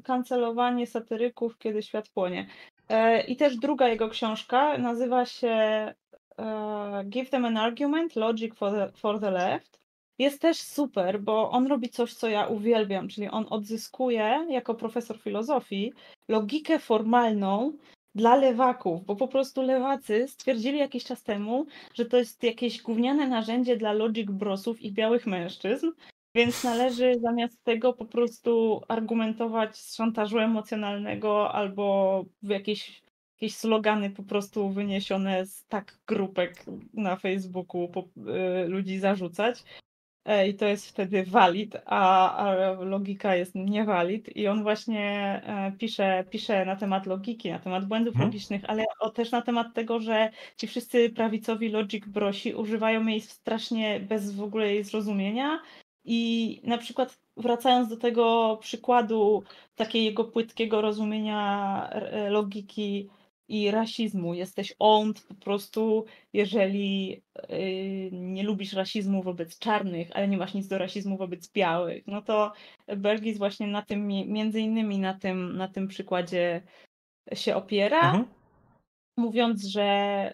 Kancelowanie 0.03 0.87
satyryków, 0.87 1.57
kiedy 1.57 1.83
świat 1.83 2.09
płonie. 2.09 2.47
E, 2.89 3.21
I 3.21 3.35
też 3.35 3.57
druga 3.57 3.87
jego 3.87 4.09
książka 4.09 4.77
nazywa 4.77 5.25
się 5.25 5.47
e, 5.47 7.03
Give 7.05 7.29
them 7.29 7.45
an 7.45 7.57
argument, 7.57 8.15
logic 8.15 8.55
for 8.55 8.71
the, 8.71 8.91
for 8.97 9.19
the 9.19 9.31
left. 9.31 9.80
Jest 10.19 10.41
też 10.41 10.57
super, 10.57 11.21
bo 11.21 11.51
on 11.51 11.67
robi 11.67 11.89
coś, 11.89 12.13
co 12.13 12.27
ja 12.27 12.47
uwielbiam, 12.47 13.07
czyli 13.07 13.29
on 13.29 13.45
odzyskuje 13.49 14.47
jako 14.49 14.75
profesor 14.75 15.19
filozofii 15.19 15.93
logikę 16.27 16.79
formalną 16.79 17.73
dla 18.15 18.35
lewaków, 18.35 19.05
bo 19.05 19.15
po 19.15 19.27
prostu 19.27 19.61
lewacy 19.61 20.27
stwierdzili 20.27 20.77
jakiś 20.77 21.03
czas 21.03 21.23
temu, 21.23 21.65
że 21.93 22.05
to 22.05 22.17
jest 22.17 22.43
jakieś 22.43 22.81
gówniane 22.81 23.27
narzędzie 23.27 23.77
dla 23.77 23.93
logic 23.93 24.31
brosów 24.31 24.81
i 24.81 24.91
białych 24.91 25.27
mężczyzn, 25.27 25.91
więc 26.35 26.63
należy 26.63 27.13
zamiast 27.21 27.63
tego 27.63 27.93
po 27.93 28.05
prostu 28.05 28.81
argumentować 28.88 29.77
z 29.77 29.95
szantażu 29.95 30.39
emocjonalnego 30.39 31.51
albo 31.51 32.25
w 32.43 32.49
jakieś, 32.49 33.01
jakieś 33.35 33.55
slogany 33.55 34.09
po 34.09 34.23
prostu 34.23 34.69
wyniesione 34.69 35.45
z 35.45 35.65
tak 35.65 35.97
grupek 36.07 36.65
na 36.93 37.15
Facebooku 37.15 37.88
po, 37.88 38.01
y, 38.63 38.67
ludzi 38.67 38.99
zarzucać. 38.99 39.63
E, 40.26 40.48
I 40.48 40.53
to 40.53 40.65
jest 40.65 40.88
wtedy 40.89 41.23
valid, 41.23 41.77
a, 41.85 42.35
a 42.35 42.72
logika 42.72 43.35
jest 43.35 43.56
niewalid. 43.56 44.35
I 44.35 44.48
on 44.48 44.64
właśnie 44.64 45.02
e, 45.45 45.72
pisze, 45.72 46.23
pisze 46.30 46.65
na 46.65 46.76
temat 46.76 47.06
logiki, 47.06 47.52
na 47.52 47.60
temat 47.60 47.85
błędów 47.85 48.14
hmm. 48.14 48.27
logicznych, 48.30 48.61
ale 48.68 48.85
o, 48.99 49.10
też 49.10 49.31
na 49.31 49.41
temat 49.41 49.73
tego, 49.73 49.99
że 49.99 50.30
ci 50.57 50.68
wszyscy 50.68 51.10
prawicowi 51.10 51.69
logic 51.69 52.06
brosi 52.06 52.53
używają 52.53 53.07
jej 53.07 53.22
strasznie 53.22 53.99
bez 53.99 54.35
w 54.35 54.43
ogóle 54.43 54.73
jej 54.73 54.84
zrozumienia 54.84 55.61
i 56.06 56.61
na 56.64 56.77
przykład 56.77 57.19
wracając 57.38 57.89
do 57.89 57.98
tego 57.98 58.57
przykładu 58.61 59.43
takiego 59.76 60.23
płytkiego 60.23 60.81
rozumienia 60.81 61.89
e, 61.89 62.30
logiki 62.30 63.10
i 63.52 63.72
rasizmu, 63.72 64.34
jesteś 64.34 64.73
owned 64.80 65.22
po 65.22 65.34
prostu, 65.34 66.06
jeżeli 66.34 67.10
yy, 67.10 68.10
nie 68.11 68.44
lubisz 68.44 68.73
rasizmu 68.73 69.23
wobec 69.23 69.60
czarnych, 69.60 70.07
ale 70.14 70.28
nie 70.28 70.38
masz 70.38 70.53
nic 70.53 70.68
do 70.68 70.78
rasizmu 70.78 71.18
wobec 71.18 71.52
białych, 71.52 72.07
no 72.07 72.22
to 72.22 72.52
Bergis 72.98 73.38
właśnie 73.38 73.68
na 73.68 73.82
tym, 73.82 74.07
między 74.07 74.60
innymi 74.60 74.99
na 74.99 75.14
tym, 75.14 75.57
na 75.57 75.68
tym 75.68 75.88
przykładzie 75.88 76.61
się 77.34 77.56
opiera, 77.56 78.02
mhm. 78.02 78.26
mówiąc, 79.18 79.64
że 79.64 80.34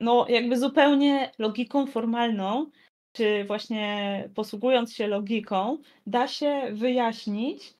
no 0.00 0.26
jakby 0.28 0.58
zupełnie 0.58 1.32
logiką 1.38 1.86
formalną 1.86 2.70
czy 3.16 3.44
właśnie 3.44 4.28
posługując 4.34 4.94
się 4.94 5.06
logiką, 5.06 5.78
da 6.06 6.28
się 6.28 6.68
wyjaśnić, 6.72 7.74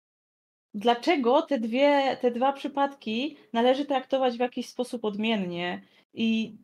dlaczego 0.76 1.42
te, 1.42 1.58
dwie, 1.58 2.16
te 2.20 2.30
dwa 2.30 2.52
przypadki 2.52 3.36
należy 3.52 3.84
traktować 3.84 4.36
w 4.36 4.40
jakiś 4.40 4.68
sposób 4.68 5.04
odmiennie. 5.04 5.82
I 6.14 6.56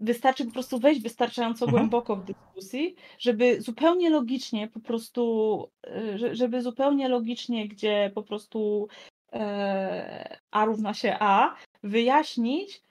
wystarczy 0.00 0.44
po 0.44 0.50
prostu 0.50 0.78
wejść 0.78 1.02
wystarczająco 1.02 1.64
mhm. 1.64 1.82
głęboko 1.82 2.16
w 2.16 2.24
dyskusji, 2.24 2.94
żeby 3.18 3.62
zupełnie 3.62 4.10
logicznie 4.10 4.68
po 4.68 4.80
prostu, 4.80 5.68
e, 5.86 6.36
żeby 6.36 6.62
zupełnie 6.62 7.08
logicznie, 7.08 7.68
gdzie 7.68 8.10
po 8.14 8.22
prostu 8.22 8.88
e, 9.32 10.38
A 10.50 10.64
równa 10.64 10.94
się 10.94 11.16
A, 11.20 11.54
wyjaśnić, 11.82 12.82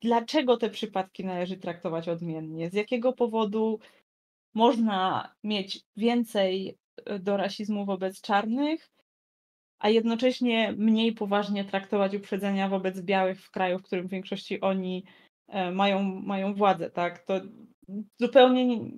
dlaczego 0.00 0.56
te 0.56 0.70
przypadki 0.70 1.24
należy 1.24 1.56
traktować 1.56 2.08
odmiennie, 2.08 2.70
z 2.70 2.74
jakiego 2.74 3.12
powodu 3.12 3.78
można 4.54 5.32
mieć 5.44 5.80
więcej 5.96 6.78
e, 7.06 7.18
do 7.18 7.36
rasizmu 7.36 7.84
wobec 7.84 8.20
czarnych, 8.20 8.95
a 9.86 9.88
jednocześnie 9.88 10.74
mniej 10.76 11.12
poważnie 11.12 11.64
traktować 11.64 12.14
uprzedzenia 12.14 12.68
wobec 12.68 13.00
białych 13.00 13.42
w 13.42 13.50
kraju, 13.50 13.78
w 13.78 13.82
którym 13.82 14.08
w 14.08 14.10
większości 14.10 14.60
oni 14.60 15.04
e, 15.48 15.70
mają, 15.70 16.02
mają 16.02 16.54
władzę, 16.54 16.90
tak? 16.90 17.18
To 17.24 17.40
zupełnie 18.20 18.66
nie, 18.66 18.90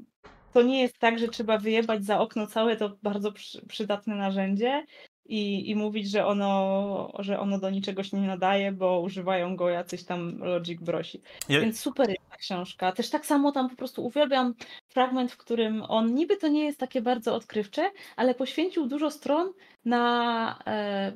to 0.52 0.62
nie 0.62 0.82
jest 0.82 0.98
tak, 0.98 1.18
że 1.18 1.28
trzeba 1.28 1.58
wyjebać 1.58 2.04
za 2.04 2.20
okno 2.20 2.46
całe 2.46 2.76
to 2.76 2.96
bardzo 3.02 3.32
przydatne 3.68 4.14
narzędzie 4.14 4.84
i, 5.28 5.70
i 5.70 5.76
mówić, 5.76 6.10
że 6.10 6.26
ono, 6.26 7.12
że 7.18 7.40
ono 7.40 7.58
do 7.58 7.70
niczego 7.70 8.02
się 8.02 8.20
nie 8.20 8.26
nadaje, 8.26 8.72
bo 8.72 9.00
używają 9.00 9.56
go 9.56 9.68
jacyś 9.68 10.04
tam 10.04 10.38
logic 10.38 10.82
brosi. 10.82 11.20
Ja... 11.48 11.60
Więc 11.60 11.80
super 11.80 12.08
jest 12.08 12.30
ta 12.30 12.36
książka. 12.36 12.92
Też 12.92 13.10
tak 13.10 13.26
samo 13.26 13.52
tam 13.52 13.70
po 13.70 13.76
prostu 13.76 14.06
uwielbiam 14.06 14.54
fragment, 14.88 15.32
w 15.32 15.36
którym 15.36 15.82
on 15.88 16.14
niby 16.14 16.36
to 16.36 16.48
nie 16.48 16.64
jest 16.64 16.78
takie 16.78 17.02
bardzo 17.02 17.34
odkrywcze, 17.34 17.90
ale 18.16 18.34
poświęcił 18.34 18.86
dużo 18.86 19.10
stron 19.10 19.52
na 19.84 20.58
e, 20.66 21.12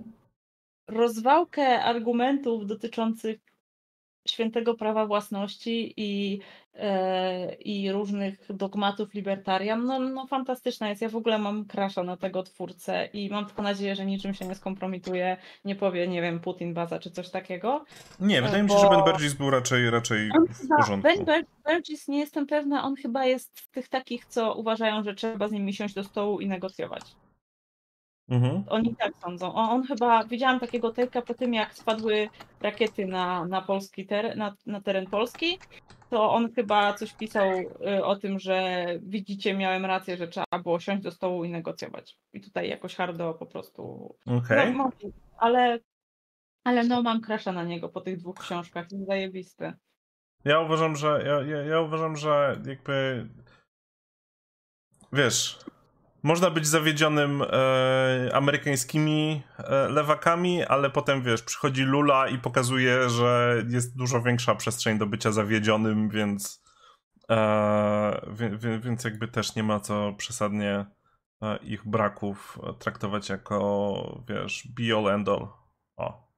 rozwałkę 0.89 1.85
argumentów 1.85 2.67
dotyczących 2.67 3.52
świętego 4.29 4.75
prawa 4.75 5.07
własności 5.07 5.95
i, 5.97 6.41
e, 6.75 7.55
i 7.55 7.93
różnych 7.93 8.47
dogmatów 8.51 9.15
libertarian, 9.15 9.85
no, 9.85 9.99
no 9.99 10.27
fantastyczna 10.27 10.89
jest. 10.89 11.03
Ja 11.03 11.09
w 11.09 11.17
ogóle 11.17 11.39
mam 11.39 11.65
krasza 11.65 12.03
na 12.03 12.17
tego 12.17 12.43
twórcę 12.43 13.09
i 13.13 13.31
mam 13.31 13.47
tylko 13.47 13.63
nadzieję, 13.63 13.97
że 13.97 14.07
niczym 14.07 14.35
się 14.35 14.47
nie 14.47 14.55
skompromituje, 14.55 15.37
nie 15.65 15.77
powie, 15.77 16.09
nie 16.09 16.23
wiem, 16.23 16.41
Putin 16.41 16.75
baza 16.75 16.99
czy 16.99 17.11
coś 17.11 17.31
takiego. 17.31 17.85
Nie, 18.21 18.43
wydaje 18.43 18.63
mi 18.63 18.71
się, 18.71 18.79
że 18.79 18.89
Ben 18.89 19.05
Burgess 19.05 19.35
był 19.35 19.51
raczej, 19.51 19.91
raczej 19.91 20.31
w 20.49 20.69
porządku. 20.69 21.25
Ben 21.25 21.45
Burgess, 21.67 22.09
nie 22.09 22.19
jestem 22.19 22.47
pewna, 22.47 22.85
on 22.85 22.97
chyba 22.97 23.25
jest 23.25 23.61
z 23.61 23.71
tych 23.71 23.89
takich, 23.89 24.27
co 24.27 24.55
uważają, 24.55 25.03
że 25.03 25.15
trzeba 25.15 25.49
z 25.49 25.53
nimi 25.53 25.75
siąść 25.75 25.95
do 25.95 26.05
stołu 26.05 26.41
i 26.41 26.47
negocjować. 26.47 27.03
Mhm. 28.29 28.65
Oni 28.69 28.97
tak 28.97 29.13
sądzą. 29.23 29.55
On, 29.55 29.71
on, 29.71 29.87
chyba, 29.87 30.25
widziałam 30.25 30.61
takiego 30.61 30.93
tejka 30.93 31.23
po 31.23 31.35
tym, 31.35 31.55
jak 31.55 31.75
spadły 31.75 32.29
rakiety 32.61 33.07
na, 33.07 33.45
na, 33.45 33.63
polski 33.63 34.07
ter, 34.07 34.37
na, 34.37 34.55
na 34.67 34.81
teren 34.81 35.07
Polski, 35.07 35.59
to 36.11 36.33
on 36.33 36.53
chyba 36.53 36.95
coś 36.95 37.13
pisał 37.13 37.51
y, 37.99 38.05
o 38.05 38.17
tym, 38.17 38.39
że 38.39 38.87
widzicie, 39.03 39.55
miałem 39.55 39.85
rację, 39.85 40.17
że 40.17 40.29
trzeba 40.29 40.59
było 40.63 40.81
siąść 40.81 41.03
do 41.03 41.11
stołu 41.11 41.45
i 41.45 41.51
negocjować. 41.51 42.19
I 42.33 42.41
tutaj 42.41 42.69
jakoś 42.69 42.95
hardo 42.95 43.35
po 43.35 43.47
prostu. 43.47 44.15
Okej. 44.27 44.39
Okay. 44.39 44.75
No, 44.75 44.91
ale, 45.39 45.79
ale 46.65 46.85
no 46.85 47.03
mam 47.03 47.21
krasza 47.21 47.53
na 47.53 47.65
niego 47.65 47.89
po 47.89 48.01
tych 48.01 48.19
dwóch 48.19 48.39
książkach. 48.39 48.93
Jest 48.93 49.07
zajebisty. 49.07 49.73
Ja 50.45 50.61
uważam, 50.61 50.97
że 50.97 51.23
ja, 51.27 51.57
ja, 51.57 51.63
ja 51.63 51.81
uważam, 51.81 52.17
że 52.17 52.61
jakby 52.67 53.29
wiesz, 55.13 55.59
można 56.23 56.51
być 56.51 56.67
zawiedzionym 56.67 57.43
e, 57.43 58.31
amerykańskimi 58.35 59.43
e, 59.59 59.89
lewakami, 59.89 60.65
ale 60.65 60.91
potem 60.91 61.23
wiesz, 61.23 61.43
przychodzi 61.43 61.83
Lula 61.83 62.29
i 62.29 62.39
pokazuje, 62.39 63.11
że 63.11 63.63
jest 63.69 63.97
dużo 63.97 64.23
większa 64.23 64.55
przestrzeń 64.55 64.99
do 64.99 65.07
bycia 65.07 65.33
zawiedzionym, 65.33 66.09
więc, 66.09 66.63
e, 67.31 68.31
wie, 68.33 68.79
więc 68.79 69.05
jakby 69.05 69.29
też 69.29 69.55
nie 69.55 69.63
ma 69.63 69.81
co 69.81 70.13
przesadnie 70.13 70.87
e, 71.43 71.57
ich 71.57 71.89
braków 71.89 72.59
traktować 72.79 73.29
jako, 73.29 74.23
wiesz, 74.29 74.69
be 74.77 74.97
all 74.97 75.09
end 75.09 75.29
all. 75.29 75.49
O, 75.97 76.33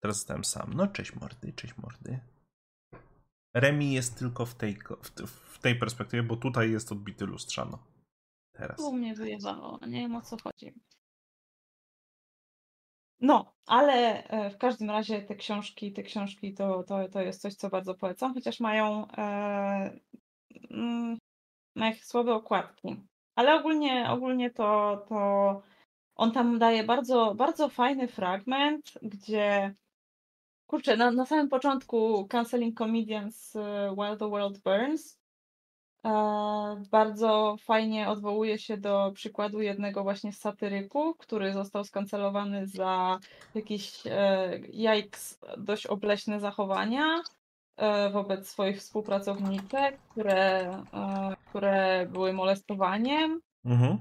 teraz 0.00 0.16
jestem 0.16 0.44
sam. 0.44 0.72
No 0.74 0.86
cześć 0.86 1.14
mordy, 1.14 1.52
cześć 1.52 1.76
mordy. 1.76 2.20
Remi 3.54 3.92
jest 3.92 4.18
tylko 4.18 4.46
w 4.46 4.54
tej, 4.54 4.78
w 5.26 5.58
tej 5.58 5.74
perspektywie, 5.76 6.22
bo 6.22 6.36
tutaj 6.36 6.70
jest 6.70 6.92
odbity 6.92 7.26
lustrzano. 7.26 7.95
Teraz. 8.58 8.76
Tu 8.76 8.92
mnie 8.92 9.14
wyjebało, 9.14 9.78
nie 9.86 10.00
wiem 10.00 10.16
o 10.16 10.22
co 10.22 10.36
chodzi. 10.44 10.74
No, 13.20 13.54
ale 13.66 14.24
e, 14.24 14.50
w 14.50 14.58
każdym 14.58 14.90
razie 14.90 15.22
te 15.22 15.34
książki, 15.34 15.92
te 15.92 16.02
książki 16.02 16.54
to, 16.54 16.82
to, 16.82 17.08
to 17.08 17.20
jest 17.20 17.40
coś, 17.40 17.54
co 17.54 17.68
bardzo 17.68 17.94
polecam, 17.94 18.34
chociaż 18.34 18.60
mają, 18.60 19.08
e, 19.10 20.00
mm, 20.70 21.18
mają 21.74 21.94
słabe 22.02 22.34
okładki. 22.34 22.96
Ale 23.34 23.54
ogólnie, 23.54 24.10
ogólnie 24.10 24.50
to, 24.50 24.96
to 25.08 25.62
on 26.16 26.32
tam 26.32 26.58
daje 26.58 26.84
bardzo, 26.84 27.34
bardzo 27.34 27.68
fajny 27.68 28.08
fragment, 28.08 28.98
gdzie 29.02 29.74
kurczę, 30.66 30.96
na, 30.96 31.10
na 31.10 31.26
samym 31.26 31.48
początku 31.48 32.26
Canceling 32.28 32.78
Comedians 32.78 33.56
e, 33.56 33.94
While 33.98 34.16
the 34.16 34.30
World 34.30 34.62
Burns 34.62 35.25
bardzo 36.90 37.56
fajnie 37.60 38.08
odwołuje 38.08 38.58
się 38.58 38.76
do 38.76 39.12
przykładu 39.14 39.60
jednego 39.60 40.02
właśnie 40.02 40.32
z 40.32 40.38
satyryków, 40.38 41.16
który 41.18 41.52
został 41.52 41.84
skancelowany 41.84 42.66
za 42.66 43.18
jakieś 43.54 44.06
e, 44.06 44.58
jajks, 44.72 45.40
dość 45.58 45.86
obleśne 45.86 46.40
zachowania 46.40 47.22
e, 47.76 48.10
wobec 48.10 48.48
swoich 48.48 48.78
współpracowniczek, 48.78 49.98
które, 50.10 50.70
e, 50.94 51.36
które 51.48 52.06
były 52.12 52.32
molestowaniem 52.32 53.40
Mhm. 53.64 53.98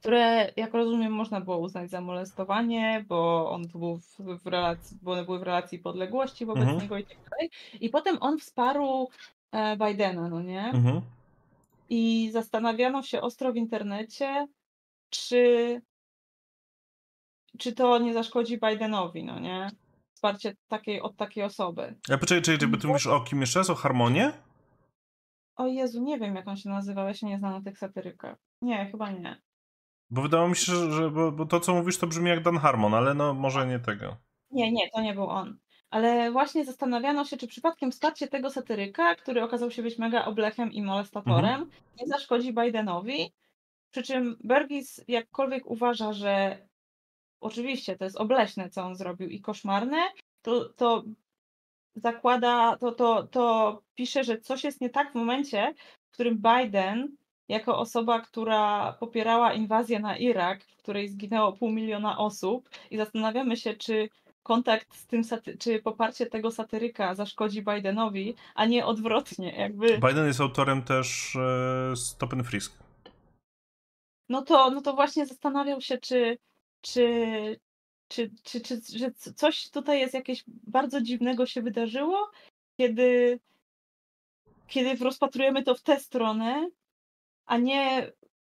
które, 0.00 0.52
jak 0.56 0.74
rozumiem, 0.74 1.12
można 1.12 1.40
było 1.40 1.58
uznać 1.58 1.90
za 1.90 2.00
molestowanie, 2.00 3.04
bo 3.08 3.50
on 3.50 3.62
był 3.62 3.96
w, 3.96 4.42
w 4.42 4.46
relacji, 4.46 4.98
bo 5.02 5.12
one 5.12 5.24
były 5.24 5.38
w 5.38 5.42
relacji 5.42 5.78
podległości 5.78 6.46
wobec 6.46 6.62
Mhm. 6.62 6.80
niego 6.80 6.98
i 6.98 7.04
tak 7.04 7.16
dalej. 7.30 7.50
I 7.80 7.88
potem 7.88 8.16
on 8.20 8.38
wsparł 8.38 9.08
e, 9.52 9.76
Bidena, 9.76 10.28
no 10.28 10.42
nie? 10.42 10.64
Mhm. 10.64 11.00
I 11.88 12.30
zastanawiano 12.32 13.02
się 13.02 13.20
ostro 13.20 13.52
w 13.52 13.56
internecie, 13.56 14.46
czy, 15.10 15.80
czy 17.58 17.72
to 17.72 17.98
nie 17.98 18.14
zaszkodzi 18.14 18.58
Bidenowi, 18.58 19.24
no 19.24 19.38
nie? 19.38 19.70
Wsparcie 20.14 20.56
takiej, 20.68 21.00
od 21.00 21.16
takiej 21.16 21.44
osoby. 21.44 21.94
A 22.10 22.18
poczekaj, 22.18 22.42
czekaj, 22.42 22.68
bo 22.68 22.76
ty 22.76 22.86
mówisz 22.86 23.06
o 23.06 23.20
kim 23.20 23.40
jeszcze 23.40 23.58
raz? 23.58 23.70
O 23.70 23.74
Harmonie? 23.74 24.32
O 25.56 25.66
Jezu, 25.66 26.02
nie 26.02 26.18
wiem 26.18 26.34
jak 26.34 26.48
on 26.48 26.56
się 26.56 26.68
nazywał, 26.68 27.06
ja 27.06 27.14
się 27.14 27.26
nie 27.26 27.38
znam 27.38 27.52
na 27.52 27.62
tych 27.62 27.78
satyrykach. 27.78 28.38
Nie, 28.62 28.90
chyba 28.90 29.10
nie. 29.10 29.42
Bo 30.10 30.22
wydawało 30.22 30.48
mi 30.48 30.56
się, 30.56 30.72
że, 30.72 30.92
że 30.92 31.10
bo, 31.10 31.32
bo 31.32 31.46
to 31.46 31.60
co 31.60 31.74
mówisz 31.74 31.98
to 31.98 32.06
brzmi 32.06 32.30
jak 32.30 32.42
Dan 32.42 32.58
Harmon, 32.58 32.94
ale 32.94 33.14
no 33.14 33.34
może 33.34 33.66
nie 33.66 33.78
tego. 33.78 34.16
Nie, 34.50 34.72
nie, 34.72 34.90
to 34.90 35.00
nie 35.00 35.14
był 35.14 35.26
on. 35.26 35.58
Ale 35.92 36.30
właśnie 36.30 36.64
zastanawiano 36.64 37.24
się, 37.24 37.36
czy 37.36 37.46
przypadkiem 37.46 37.90
wsparcie 37.90 38.28
tego 38.28 38.50
satyryka, 38.50 39.14
który 39.14 39.42
okazał 39.42 39.70
się 39.70 39.82
być 39.82 39.98
mega 39.98 40.24
oblechem 40.24 40.72
i 40.72 40.82
molestatorem, 40.82 41.70
nie 42.00 42.06
zaszkodzi 42.06 42.54
Bidenowi. 42.54 43.32
Przy 43.90 44.02
czym 44.02 44.36
Bergis 44.44 45.04
jakkolwiek 45.08 45.66
uważa, 45.66 46.12
że 46.12 46.58
oczywiście 47.40 47.96
to 47.96 48.04
jest 48.04 48.16
obleśne, 48.16 48.70
co 48.70 48.82
on 48.82 48.96
zrobił 48.96 49.28
i 49.28 49.40
koszmarne, 49.40 49.98
to, 50.42 50.68
to 50.68 51.04
zakłada, 51.94 52.76
to, 52.76 52.92
to, 52.92 53.22
to 53.22 53.82
pisze, 53.94 54.24
że 54.24 54.40
coś 54.40 54.64
jest 54.64 54.80
nie 54.80 54.90
tak 54.90 55.12
w 55.12 55.14
momencie, 55.14 55.74
w 56.10 56.12
którym 56.12 56.42
Biden, 56.42 57.16
jako 57.48 57.78
osoba, 57.78 58.20
która 58.20 58.92
popierała 58.92 59.52
inwazję 59.52 60.00
na 60.00 60.16
Irak, 60.16 60.64
w 60.64 60.76
której 60.76 61.08
zginęło 61.08 61.52
pół 61.52 61.70
miliona 61.70 62.18
osób, 62.18 62.70
i 62.90 62.96
zastanawiamy 62.96 63.56
się, 63.56 63.74
czy 63.74 64.08
kontakt 64.42 64.96
z 64.96 65.06
tym, 65.06 65.22
czy 65.58 65.78
poparcie 65.82 66.26
tego 66.26 66.50
satyryka 66.50 67.14
zaszkodzi 67.14 67.62
Bidenowi, 67.62 68.34
a 68.54 68.66
nie 68.66 68.86
odwrotnie, 68.86 69.52
jakby. 69.56 69.98
Biden 69.98 70.26
jest 70.26 70.40
autorem 70.40 70.82
też 70.82 71.36
e, 71.36 71.96
Stop 71.96 72.32
and 72.32 72.46
Frisk. 72.46 72.78
No 74.28 74.42
to, 74.42 74.70
no 74.70 74.80
to 74.82 74.94
właśnie 74.94 75.26
zastanawiał 75.26 75.80
się, 75.80 75.98
czy, 75.98 76.38
czy, 76.80 77.60
czy, 78.08 78.30
czy, 78.42 78.60
czy, 78.60 78.80
że 78.98 79.12
c- 79.12 79.34
coś 79.34 79.70
tutaj 79.70 80.00
jest 80.00 80.14
jakieś 80.14 80.44
bardzo 80.46 81.00
dziwnego 81.00 81.46
się 81.46 81.62
wydarzyło, 81.62 82.30
kiedy, 82.76 83.40
kiedy 84.66 85.04
rozpatrujemy 85.04 85.62
to 85.62 85.74
w 85.74 85.82
tę 85.82 86.00
stronę, 86.00 86.68
a 87.46 87.58
nie, 87.58 88.12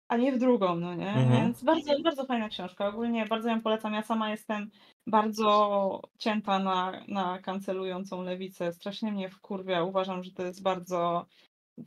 a 0.08 0.16
nie 0.16 0.32
w 0.32 0.38
drugą, 0.38 0.76
no 0.76 0.94
nie? 0.94 1.08
Mhm. 1.08 1.30
Więc 1.30 1.62
bardzo, 1.64 2.00
bardzo 2.02 2.24
fajna 2.26 2.48
książka. 2.48 2.86
Ogólnie 2.88 3.26
bardzo 3.26 3.48
ją 3.48 3.60
polecam. 3.60 3.94
Ja 3.94 4.02
sama 4.02 4.30
jestem 4.30 4.70
bardzo 5.06 6.02
cięta 6.18 6.58
na, 6.58 6.92
na 7.08 7.38
kancelującą 7.38 8.22
lewicę. 8.22 8.72
Strasznie 8.72 9.12
mnie 9.12 9.28
wkurwia. 9.28 9.82
Uważam, 9.82 10.22
że 10.24 10.32
to 10.32 10.42
jest 10.42 10.62
bardzo 10.62 11.26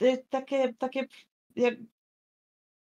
y, 0.02 0.26
takie, 0.30 0.74
takie 0.74 1.08
jak 1.56 1.74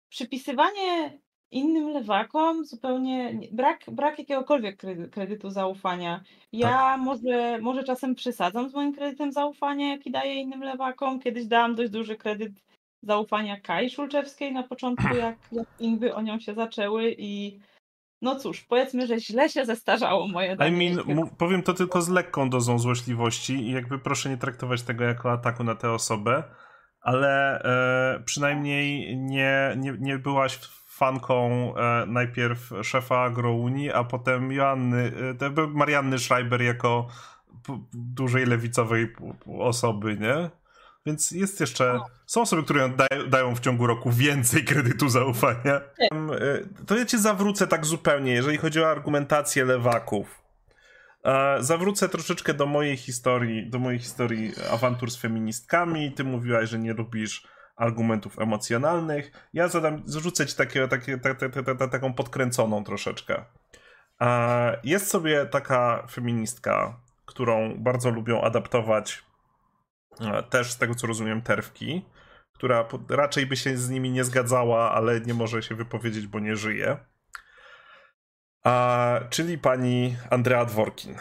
przypisywanie 0.08 1.18
innym 1.50 1.88
lewakom 1.88 2.64
zupełnie 2.64 3.34
nie- 3.34 3.48
brak, 3.52 3.84
brak 3.92 4.18
jakiegokolwiek 4.18 4.82
kredy- 4.82 5.08
kredytu 5.10 5.50
zaufania. 5.50 6.22
Ja 6.52 6.68
Tak. 6.68 7.00
może, 7.00 7.58
może 7.58 7.84
czasem 7.84 8.14
przesadzam 8.14 8.68
z 8.68 8.74
moim 8.74 8.92
kredytem 8.94 9.32
zaufania, 9.32 9.88
jaki 9.88 10.10
daję 10.10 10.34
innym 10.34 10.62
lewakom. 10.62 11.20
Kiedyś 11.20 11.46
dałam 11.46 11.74
dość 11.74 11.90
duży 11.90 12.16
kredyt 12.16 12.52
zaufania 13.04 13.60
Kai 13.60 13.90
Szulczewskiej 13.90 14.52
na 14.52 14.62
początku, 14.62 15.14
jak, 15.24 15.36
jak 15.52 15.66
inwy 15.78 16.14
o 16.14 16.22
nią 16.22 16.40
się 16.40 16.54
zaczęły 16.54 17.14
i 17.18 17.60
no 18.22 18.36
cóż, 18.36 18.60
powiedzmy, 18.60 19.06
że 19.06 19.20
źle 19.20 19.48
się 19.48 19.64
zestarzało 19.64 20.28
moje 20.28 20.56
I 20.68 20.72
mean, 20.72 21.28
powiem 21.38 21.62
to 21.62 21.74
tylko 21.74 22.02
z 22.02 22.08
lekką 22.08 22.50
dozą 22.50 22.78
złośliwości 22.78 23.54
i 23.54 23.70
jakby 23.70 23.98
proszę 23.98 24.28
nie 24.28 24.36
traktować 24.36 24.82
tego 24.82 25.04
jako 25.04 25.32
ataku 25.32 25.64
na 25.64 25.74
tę 25.74 25.90
osobę, 25.90 26.42
ale 27.00 27.62
e, 27.62 28.22
przynajmniej 28.24 29.16
nie, 29.16 29.74
nie, 29.76 29.96
nie 30.00 30.18
byłaś 30.18 30.58
fanką 30.88 31.74
e, 31.76 32.06
najpierw 32.06 32.72
szefa 32.82 33.22
Agrounii, 33.22 33.92
a 33.92 34.04
potem 34.04 34.52
Joanny, 34.52 35.12
e, 35.40 35.66
Marianny 35.66 36.18
Schreiber 36.18 36.62
jako 36.62 37.06
dużej 37.92 38.46
lewicowej 38.46 39.12
osoby, 39.58 40.16
nie? 40.16 40.63
Więc 41.06 41.30
jest 41.30 41.60
jeszcze. 41.60 42.00
Są 42.26 42.40
osoby, 42.40 42.62
które 42.62 42.88
dają, 42.88 43.28
dają 43.28 43.54
w 43.54 43.60
ciągu 43.60 43.86
roku 43.86 44.10
więcej 44.10 44.64
kredytu 44.64 45.08
zaufania. 45.08 45.80
Y, 46.02 46.84
To 46.86 46.96
ja 46.96 47.06
cię 47.06 47.18
zawrócę 47.18 47.66
tak 47.66 47.86
zupełnie, 47.86 48.32
jeżeli 48.32 48.58
chodzi 48.58 48.80
o 48.80 48.90
argumentację 48.90 49.64
lewaków. 49.64 50.44
Zawrócę 51.60 52.08
troszeczkę 52.08 52.54
do 52.54 52.66
mojej 52.66 52.96
historii, 52.96 53.70
do 53.70 53.78
mojej 53.78 53.98
historii 54.00 54.52
awantur 54.72 55.10
z 55.10 55.16
feministkami. 55.16 56.12
Ty 56.12 56.24
mówiłaś, 56.24 56.68
że 56.68 56.78
nie 56.78 56.92
lubisz 56.92 57.46
argumentów 57.76 58.38
emocjonalnych. 58.38 59.48
Ja 59.52 59.68
zadam, 59.68 60.02
zrzucę 60.06 60.46
ci 60.46 60.56
takie, 60.56 60.88
takie, 60.88 61.18
ta, 61.18 61.34
ta, 61.34 61.48
ta, 61.48 61.74
ta, 61.74 61.88
taką 61.88 62.14
podkręconą 62.14 62.84
troszeczkę. 62.84 63.44
Jest 64.84 65.10
sobie 65.10 65.46
taka 65.46 66.06
feministka, 66.10 67.00
którą 67.26 67.74
bardzo 67.78 68.10
lubią 68.10 68.40
adaptować 68.42 69.24
też 70.50 70.72
z 70.72 70.78
tego 70.78 70.94
co 70.94 71.06
rozumiem 71.06 71.42
terwki, 71.42 72.04
która 72.52 72.88
raczej 73.08 73.46
by 73.46 73.56
się 73.56 73.76
z 73.76 73.90
nimi 73.90 74.10
nie 74.10 74.24
zgadzała, 74.24 74.90
ale 74.92 75.20
nie 75.20 75.34
może 75.34 75.62
się 75.62 75.74
wypowiedzieć, 75.74 76.26
bo 76.26 76.40
nie 76.40 76.56
żyje. 76.56 76.96
A, 78.64 79.20
czyli 79.30 79.58
pani 79.58 80.16
Andrea 80.30 80.64
Dworkin. 80.64 81.14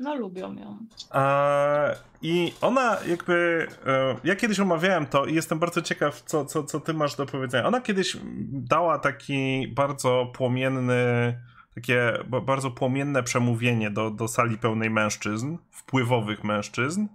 No 0.00 0.14
lubią 0.14 0.54
ją. 0.54 0.78
A, 1.10 1.90
I 2.22 2.52
ona 2.60 2.96
jakby. 3.06 3.66
e, 3.86 4.16
Ja 4.24 4.36
kiedyś 4.36 4.60
omawiałem 4.60 5.06
to 5.06 5.26
i 5.26 5.34
jestem 5.34 5.58
bardzo 5.58 5.82
ciekaw, 5.82 6.22
co, 6.22 6.44
co, 6.44 6.64
co 6.64 6.80
ty 6.80 6.94
masz 6.94 7.16
do 7.16 7.26
powiedzenia. 7.26 7.66
Ona 7.66 7.80
kiedyś 7.80 8.16
dała 8.52 8.98
taki 8.98 9.68
bardzo 9.76 10.26
płomienny. 10.34 11.34
Takie 11.74 12.12
ba- 12.26 12.40
bardzo 12.40 12.70
płomienne 12.70 13.22
przemówienie 13.22 13.90
do, 13.90 14.10
do 14.10 14.28
sali 14.28 14.58
pełnej 14.58 14.90
mężczyzn, 14.90 15.56
wpływowych 15.70 16.44
mężczyzn, 16.44 17.06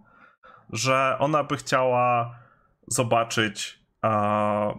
że 0.74 1.18
ona 1.20 1.44
by 1.44 1.58
chciała 1.58 2.36
zobaczyć 2.88 3.80
a, 4.02 4.74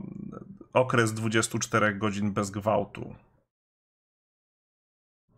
okres 0.73 1.15
24 1.15 1.95
godzin 1.95 2.33
bez 2.33 2.51
gwałtu. 2.51 3.15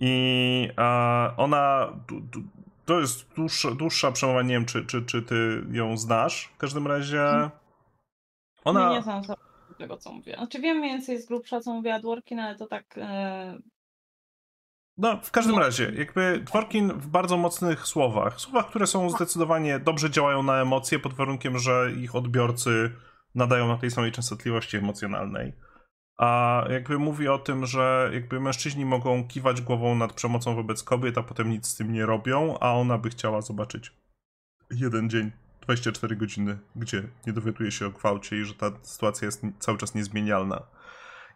I 0.00 0.68
a, 0.76 1.34
ona. 1.36 1.92
du- 2.08 2.20
du- 2.20 2.42
To 2.84 3.00
jest 3.00 3.34
dłuższa, 3.34 3.70
dłuższa 3.70 4.12
przemowa. 4.12 4.42
Nie 4.42 4.54
wiem, 4.54 4.66
czy, 4.66 4.86
czy, 4.86 5.02
czy 5.02 5.22
ty 5.22 5.64
ją 5.70 5.96
znasz. 5.96 6.44
W 6.54 6.56
każdym 6.56 6.86
razie. 6.86 7.22
Ona... 7.22 7.50
Ona. 8.64 8.90
Nie, 8.90 9.02
znam 9.02 9.22
tego, 9.78 9.96
co 9.96 10.12
mówię. 10.12 10.34
Znaczy 10.36 10.60
wiem 10.60 10.82
więcej 10.82 11.22
z 11.22 11.26
grubsza, 11.26 11.60
co 11.60 11.72
mówiła 11.72 11.98
Dworkin, 11.98 12.40
ale 12.40 12.56
to 12.56 12.66
tak... 12.66 12.98
E... 12.98 13.58
No, 14.98 15.20
w 15.22 15.30
każdym 15.30 15.58
razie, 15.58 15.92
jakby 15.96 16.40
Dworkin 16.44 16.92
w 16.92 17.06
bardzo 17.06 17.36
mocnych 17.36 17.86
słowach, 17.86 18.40
słowach, 18.40 18.66
które 18.66 18.86
są 18.86 19.10
zdecydowanie 19.10 19.78
dobrze 19.78 20.10
działają 20.10 20.42
na 20.42 20.60
emocje, 20.60 20.98
pod 20.98 21.14
warunkiem, 21.14 21.58
że 21.58 21.92
ich 21.96 22.14
odbiorcy 22.14 22.90
nadają 23.34 23.68
na 23.68 23.76
tej 23.76 23.90
samej 23.90 24.12
częstotliwości 24.12 24.76
emocjonalnej. 24.76 25.52
A 26.18 26.64
jakby 26.70 26.98
mówi 26.98 27.28
o 27.28 27.38
tym, 27.38 27.66
że 27.66 28.10
jakby 28.12 28.40
mężczyźni 28.40 28.84
mogą 28.84 29.28
kiwać 29.28 29.60
głową 29.60 29.94
nad 29.94 30.12
przemocą 30.12 30.54
wobec 30.54 30.82
kobiet, 30.82 31.18
a 31.18 31.22
potem 31.22 31.50
nic 31.50 31.66
z 31.66 31.76
tym 31.76 31.92
nie 31.92 32.06
robią, 32.06 32.58
a 32.60 32.72
ona 32.72 32.98
by 32.98 33.10
chciała 33.10 33.40
zobaczyć 33.40 33.92
jeden 34.70 35.10
dzień 35.10 35.32
24 35.60 36.16
godziny, 36.16 36.58
gdzie 36.76 37.02
nie 37.26 37.32
dowiaduje 37.32 37.70
się 37.70 37.86
o 37.86 37.90
gwałcie 37.90 38.36
i 38.36 38.44
że 38.44 38.54
ta 38.54 38.70
sytuacja 38.82 39.26
jest 39.26 39.42
cały 39.58 39.78
czas 39.78 39.94
niezmienialna. 39.94 40.62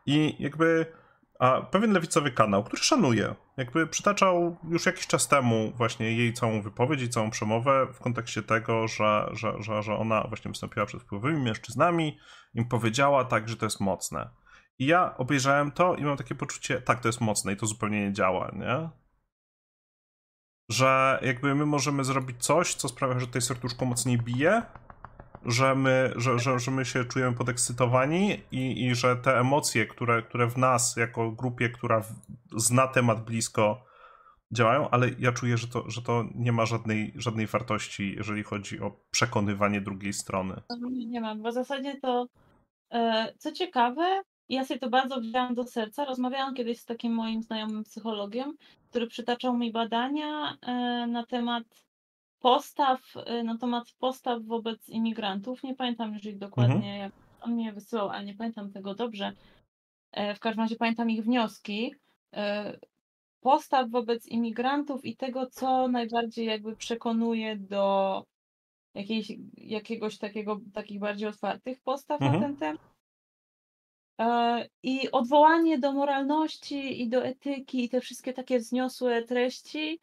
I 0.07 0.37
jakby 0.39 0.87
a 1.41 1.61
pewien 1.61 1.93
lewicowy 1.93 2.31
kanał, 2.31 2.65
który 2.65 2.83
szanuję, 2.83 3.35
jakby 3.57 3.87
przytaczał 3.87 4.57
już 4.69 4.87
jakiś 4.87 5.07
czas 5.07 5.29
temu 5.29 5.73
właśnie 5.77 6.17
jej 6.17 6.33
całą 6.33 6.63
wypowiedź 6.63 7.03
i 7.03 7.09
całą 7.09 7.31
przemowę 7.31 7.87
w 7.93 7.99
kontekście 7.99 8.43
tego, 8.43 8.89
że, 8.89 9.31
że, 9.33 9.63
że, 9.63 9.83
że 9.83 9.97
ona 9.97 10.25
właśnie 10.29 10.51
wystąpiła 10.51 10.87
przed 10.87 11.03
wpływowymi 11.03 11.43
mężczyznami, 11.45 12.19
im 12.55 12.69
powiedziała 12.69 13.25
tak, 13.25 13.49
że 13.49 13.57
to 13.57 13.67
jest 13.67 13.81
mocne. 13.81 14.31
I 14.79 14.87
ja 14.87 15.17
obejrzałem 15.17 15.71
to 15.71 15.95
i 15.95 16.05
mam 16.05 16.17
takie 16.17 16.35
poczucie, 16.35 16.83
tak, 16.83 17.01
to 17.01 17.09
jest 17.09 17.21
mocne 17.21 17.53
i 17.53 17.57
to 17.57 17.67
zupełnie 17.67 18.07
nie 18.07 18.13
działa, 18.13 18.51
nie? 18.55 18.91
Że 20.71 21.19
jakby 21.23 21.55
my 21.55 21.67
możemy 21.67 22.05
zrobić 22.05 22.45
coś, 22.45 22.75
co 22.75 22.89
sprawia, 22.89 23.19
że 23.19 23.27
tutaj 23.27 23.43
serduszko 23.43 23.85
mocniej 23.85 24.19
bije, 24.19 24.63
że 25.45 25.75
my, 25.75 26.13
że, 26.17 26.39
że, 26.39 26.59
że 26.59 26.71
my 26.71 26.85
się 26.85 27.05
czujemy 27.05 27.37
podekscytowani 27.37 28.43
i, 28.53 28.87
i 28.87 28.95
że 28.95 29.17
te 29.17 29.39
emocje, 29.39 29.87
które, 29.87 30.23
które 30.23 30.51
w 30.51 30.59
nas, 30.59 30.97
jako 30.97 31.31
grupie, 31.31 31.69
która 31.69 32.03
zna 32.57 32.87
temat 32.87 33.25
blisko, 33.25 33.91
działają, 34.53 34.91
ale 34.91 35.11
ja 35.19 35.33
czuję, 35.33 35.57
że 35.57 35.69
to, 35.69 35.91
że 35.91 36.03
to 36.03 36.25
nie 36.35 36.53
ma 36.53 36.67
żadnej, 36.67 37.13
żadnej 37.17 37.47
wartości, 37.47 38.15
jeżeli 38.17 38.43
chodzi 38.43 38.81
o 38.81 38.93
przekonywanie 39.11 39.81
drugiej 39.81 40.13
strony. 40.13 40.55
Nie 41.07 41.21
mam, 41.21 41.43
bo 41.43 41.51
w 41.51 41.55
zasadzie 41.55 42.01
to, 42.01 42.27
e, 42.91 43.33
co 43.39 43.53
ciekawe, 43.53 44.23
ja 44.49 44.65
sobie 44.65 44.81
to 44.81 44.89
bardzo 44.89 45.21
wzięłam 45.21 45.55
do 45.55 45.65
serca. 45.65 46.05
Rozmawiałam 46.05 46.55
kiedyś 46.55 46.81
z 46.81 46.85
takim 46.85 47.15
moim 47.15 47.43
znajomym 47.43 47.85
psychologiem, 47.85 48.57
który 48.91 49.07
przytaczał 49.07 49.57
mi 49.57 49.73
badania 49.73 50.57
e, 50.63 50.73
na 51.07 51.27
temat 51.27 51.65
postaw, 52.41 53.01
y, 53.41 53.45
na 53.45 53.59
temat 53.59 53.85
postaw 53.99 54.43
wobec 54.43 54.89
imigrantów. 54.89 55.63
Nie 55.63 55.75
pamiętam 55.75 56.15
już 56.15 56.25
ich 56.25 56.39
dokładnie, 56.39 56.95
mhm. 56.95 57.13
on 57.41 57.53
mnie 57.53 57.73
wysyłał, 57.73 58.09
ale 58.09 58.25
nie 58.25 58.35
pamiętam 58.35 58.73
tego 58.73 58.95
dobrze. 58.95 59.33
E, 60.13 60.35
w 60.35 60.41
każdym 60.41 60.65
razie 60.65 60.77
pamiętam 60.77 61.11
ich 61.11 61.25
wnioski. 61.25 61.95
E, 62.35 62.77
postaw 63.41 63.91
wobec 63.91 64.27
imigrantów 64.27 65.05
i 65.05 65.17
tego, 65.17 65.47
co 65.47 65.89
najbardziej 65.89 66.47
jakby 66.47 66.77
przekonuje 66.77 67.57
do 67.57 68.25
jakiejś, 68.95 69.33
jakiegoś 69.57 70.19
takiego, 70.19 70.61
takich 70.75 71.01
bardziej 71.01 71.29
otwartych 71.29 71.81
postaw 71.81 72.23
mhm. 72.23 72.41
na 72.41 72.47
ten 72.47 72.57
temat. 72.57 72.81
E, 74.21 74.67
I 74.83 75.11
odwołanie 75.11 75.79
do 75.79 75.93
moralności 75.93 77.03
i 77.03 77.09
do 77.09 77.25
etyki 77.25 77.85
i 77.85 77.89
te 77.89 78.01
wszystkie 78.01 78.33
takie 78.33 78.59
wzniosłe 78.59 79.23
treści 79.23 79.99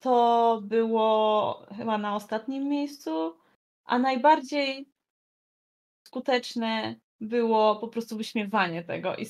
to 0.00 0.60
było 0.64 1.66
chyba 1.76 1.98
na 1.98 2.16
ostatnim 2.16 2.68
miejscu, 2.68 3.36
a 3.84 3.98
najbardziej 3.98 4.88
skuteczne 6.06 6.96
było 7.20 7.76
po 7.76 7.88
prostu 7.88 8.16
wyśmiewanie 8.16 8.82
tego 8.84 9.16
i 9.16 9.26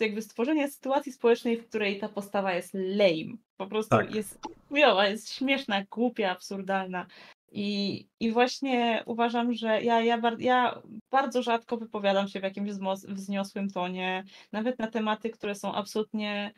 jakby 0.00 0.22
stworzenie 0.22 0.68
sytuacji 0.68 1.12
społecznej, 1.12 1.56
w 1.56 1.68
której 1.68 1.98
ta 1.98 2.08
postawa 2.08 2.52
jest 2.52 2.74
lame. 2.74 3.36
Po 3.56 3.66
prostu 3.66 3.96
tak. 3.96 4.14
jest 4.14 4.38
chujowa, 4.68 5.08
jest 5.08 5.32
śmieszna, 5.32 5.84
głupia, 5.90 6.30
absurdalna. 6.30 7.06
I, 7.52 8.08
I 8.20 8.32
właśnie 8.32 9.02
uważam, 9.06 9.52
że 9.52 9.82
ja, 9.82 10.00
ja, 10.00 10.20
ja 10.38 10.82
bardzo 11.10 11.42
rzadko 11.42 11.76
wypowiadam 11.76 12.28
się 12.28 12.40
w 12.40 12.42
jakimś 12.42 12.70
wzniosłym 13.08 13.70
tonie, 13.70 14.24
nawet 14.52 14.78
na 14.78 14.86
tematy, 14.86 15.30
które 15.30 15.54
są 15.54 15.74
absolutnie 15.74 16.52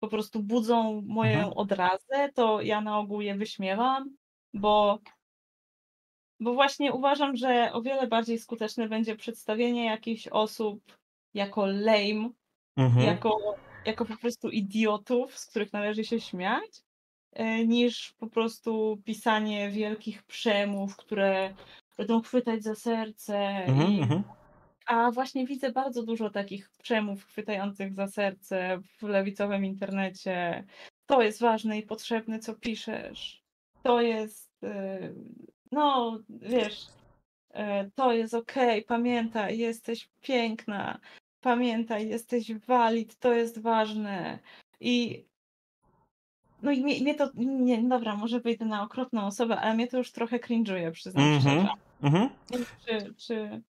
po 0.00 0.08
prostu 0.08 0.42
budzą 0.42 1.02
moją 1.06 1.38
mhm. 1.38 1.52
odrazę, 1.52 2.32
to 2.34 2.60
ja 2.60 2.80
na 2.80 2.98
ogół 2.98 3.20
je 3.20 3.34
wyśmiewam, 3.34 4.16
bo, 4.54 4.98
bo 6.40 6.54
właśnie 6.54 6.92
uważam, 6.92 7.36
że 7.36 7.72
o 7.72 7.82
wiele 7.82 8.06
bardziej 8.06 8.38
skuteczne 8.38 8.88
będzie 8.88 9.16
przedstawienie 9.16 9.84
jakichś 9.84 10.28
osób 10.28 10.98
jako 11.34 11.66
lame, 11.66 12.30
mhm. 12.76 13.06
jako, 13.06 13.54
jako 13.84 14.04
po 14.04 14.16
prostu 14.16 14.48
idiotów, 14.48 15.38
z 15.38 15.46
których 15.46 15.72
należy 15.72 16.04
się 16.04 16.20
śmiać, 16.20 16.82
e, 17.32 17.66
niż 17.66 18.12
po 18.12 18.26
prostu 18.26 19.02
pisanie 19.04 19.70
wielkich 19.70 20.22
przemów, 20.22 20.96
które 20.96 21.54
będą 21.98 22.22
chwytać 22.22 22.62
za 22.62 22.74
serce 22.74 23.36
mhm, 23.38 23.92
i 23.92 24.00
mhm. 24.02 24.22
A 24.86 25.10
właśnie 25.10 25.46
widzę 25.46 25.72
bardzo 25.72 26.02
dużo 26.02 26.30
takich 26.30 26.70
przemów 26.82 27.24
chwytających 27.24 27.94
za 27.94 28.08
serce 28.08 28.80
w 28.98 29.02
lewicowym 29.02 29.64
internecie. 29.64 30.64
To 31.06 31.22
jest 31.22 31.40
ważne 31.40 31.78
i 31.78 31.82
potrzebne, 31.82 32.38
co 32.38 32.54
piszesz. 32.54 33.42
To 33.82 34.00
jest, 34.00 34.64
y, 34.64 35.14
no 35.72 36.18
wiesz, 36.28 36.86
y, 37.50 37.90
to 37.94 38.12
jest 38.12 38.34
okej, 38.34 38.70
okay. 38.70 38.82
pamiętaj, 38.82 39.58
jesteś 39.58 40.08
piękna, 40.20 40.98
pamiętaj, 41.40 42.08
jesteś 42.08 42.54
walid, 42.54 43.18
to 43.18 43.32
jest 43.32 43.62
ważne. 43.62 44.38
I 44.80 45.24
no 46.62 46.72
i 46.72 46.82
mnie, 46.82 47.00
mnie 47.00 47.14
to, 47.14 47.30
nie, 47.34 47.82
dobra, 47.82 48.16
może 48.16 48.40
wyjdę 48.40 48.64
na 48.64 48.82
okropną 48.82 49.26
osobę, 49.26 49.60
ale 49.60 49.74
mnie 49.74 49.88
to 49.88 49.98
już 49.98 50.12
trochę 50.12 50.38
cringe'uje, 50.38 50.90
przyznam 50.90 51.24
mm 51.24 51.38
-hmm. 51.38 51.40
szczerze. 51.40 51.68
Mm 52.02 52.14
-hmm. 52.14 52.28
Czy, 52.86 53.14
czy, 53.14 53.62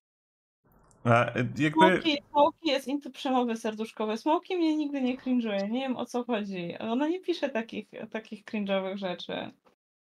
jakby... 1.58 1.80
Smoki, 1.80 2.18
Smoki 2.30 2.68
jest 2.68 2.88
into 2.88 3.10
przemowy 3.10 3.56
serduszkowe. 3.56 4.18
Smoki 4.18 4.56
mnie 4.56 4.76
nigdy 4.76 5.02
nie 5.02 5.16
cringe'uje. 5.18 5.70
Nie 5.70 5.80
wiem 5.80 5.96
o 5.96 6.06
co 6.06 6.24
chodzi. 6.24 6.78
Ona 6.78 7.08
nie 7.08 7.20
pisze 7.20 7.48
takich, 7.48 7.90
takich 8.10 8.44
cringe'owych 8.44 8.96
rzeczy. 8.96 9.50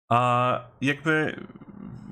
A 0.09 0.59
jakby 0.81 1.39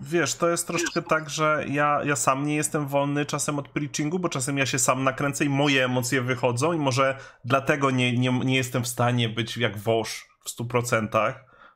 wiesz, 0.01 0.35
to 0.35 0.49
jest 0.49 0.67
troszkę 0.67 1.01
tak, 1.01 1.29
że 1.29 1.65
ja, 1.67 1.99
ja 2.03 2.15
sam 2.15 2.45
nie 2.45 2.55
jestem 2.55 2.87
wolny 2.87 3.25
czasem 3.25 3.59
od 3.59 3.69
preachingu, 3.69 4.19
bo 4.19 4.29
czasem 4.29 4.57
ja 4.57 4.65
się 4.65 4.79
sam 4.79 5.03
nakręcę 5.03 5.45
i 5.45 5.49
moje 5.49 5.85
emocje 5.85 6.21
wychodzą 6.21 6.73
i 6.73 6.77
może 6.77 7.17
dlatego 7.45 7.91
nie, 7.91 8.17
nie, 8.17 8.31
nie 8.31 8.55
jestem 8.55 8.83
w 8.83 8.87
stanie 8.87 9.29
być 9.29 9.57
jak 9.57 9.77
Wosz 9.77 10.27
w 10.45 10.49
100%, 10.49 11.33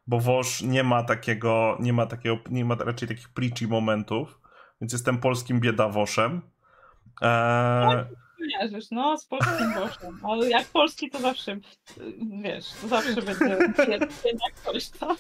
bo 0.08 0.20
Wosz 0.20 0.62
nie 0.62 0.84
ma 0.84 1.04
takiego, 1.04 1.78
nie 1.80 1.94
ma 1.94 2.06
takiego, 2.06 2.38
nie 2.50 2.66
ma 2.66 2.76
raczej 2.76 3.08
takich 3.08 3.30
preachy 3.30 3.68
momentów, 3.68 4.40
więc 4.82 4.94
jestem 4.94 5.18
polskim 5.18 5.60
biedawoszem. 5.60 6.42
Eee... 7.22 8.06
Kojarzysz, 8.40 8.92
no, 8.92 9.18
z 9.18 9.26
polskim 9.26 9.74
boszem. 9.74 10.20
Ale 10.24 10.50
jak 10.50 10.66
polski, 10.66 11.10
to 11.10 11.20
zawsze, 11.20 11.60
wiesz, 12.44 12.66
to 12.82 12.88
zawsze 12.88 13.22
będzie 13.22 13.46
jak 14.44 14.54
coś 14.66 14.90
tam. 14.90 15.16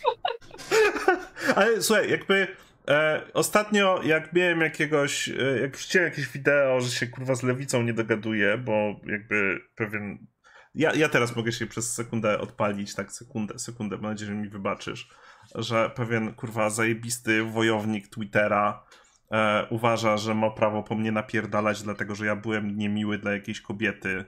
Ale 1.55 1.81
słuchaj, 1.81 2.09
jakby 2.09 2.47
e, 2.88 3.21
ostatnio, 3.34 4.01
jak 4.03 4.34
miałem 4.34 4.61
jakiegoś, 4.61 5.30
e, 5.30 5.59
jak 5.61 5.77
wrzuciłem 5.77 6.07
jakieś 6.07 6.27
wideo, 6.27 6.81
że 6.81 6.91
się 6.91 7.07
kurwa 7.07 7.35
z 7.35 7.43
lewicą 7.43 7.84
nie 7.84 7.93
dogaduję, 7.93 8.57
bo 8.57 8.95
jakby 9.05 9.59
pewien. 9.76 10.27
Ja, 10.76 10.93
ja 10.93 11.09
teraz 11.09 11.35
mogę 11.35 11.51
się 11.51 11.67
przez 11.67 11.93
sekundę 11.93 12.39
odpalić, 12.39 12.95
tak, 12.95 13.11
sekundę, 13.11 13.59
sekundę, 13.59 13.95
mam 13.95 14.11
nadzieję, 14.11 14.31
że 14.31 14.38
mi 14.38 14.49
wybaczysz, 14.49 15.09
że 15.55 15.89
pewien 15.95 16.34
kurwa 16.34 16.69
zajebisty 16.69 17.43
wojownik 17.43 18.07
Twittera 18.07 18.84
e, 19.34 19.68
uważa, 19.69 20.18
że 20.18 20.35
ma 20.35 20.49
prawo 20.49 20.84
po 20.84 20.95
mnie 20.95 21.11
napierdalać, 21.11 21.84
dlatego 21.84 22.15
że 22.15 22.26
ja 22.26 22.35
byłem 22.35 22.77
niemiły 22.77 23.18
dla 23.18 23.31
jakiejś 23.31 23.61
kobiety 23.61 24.26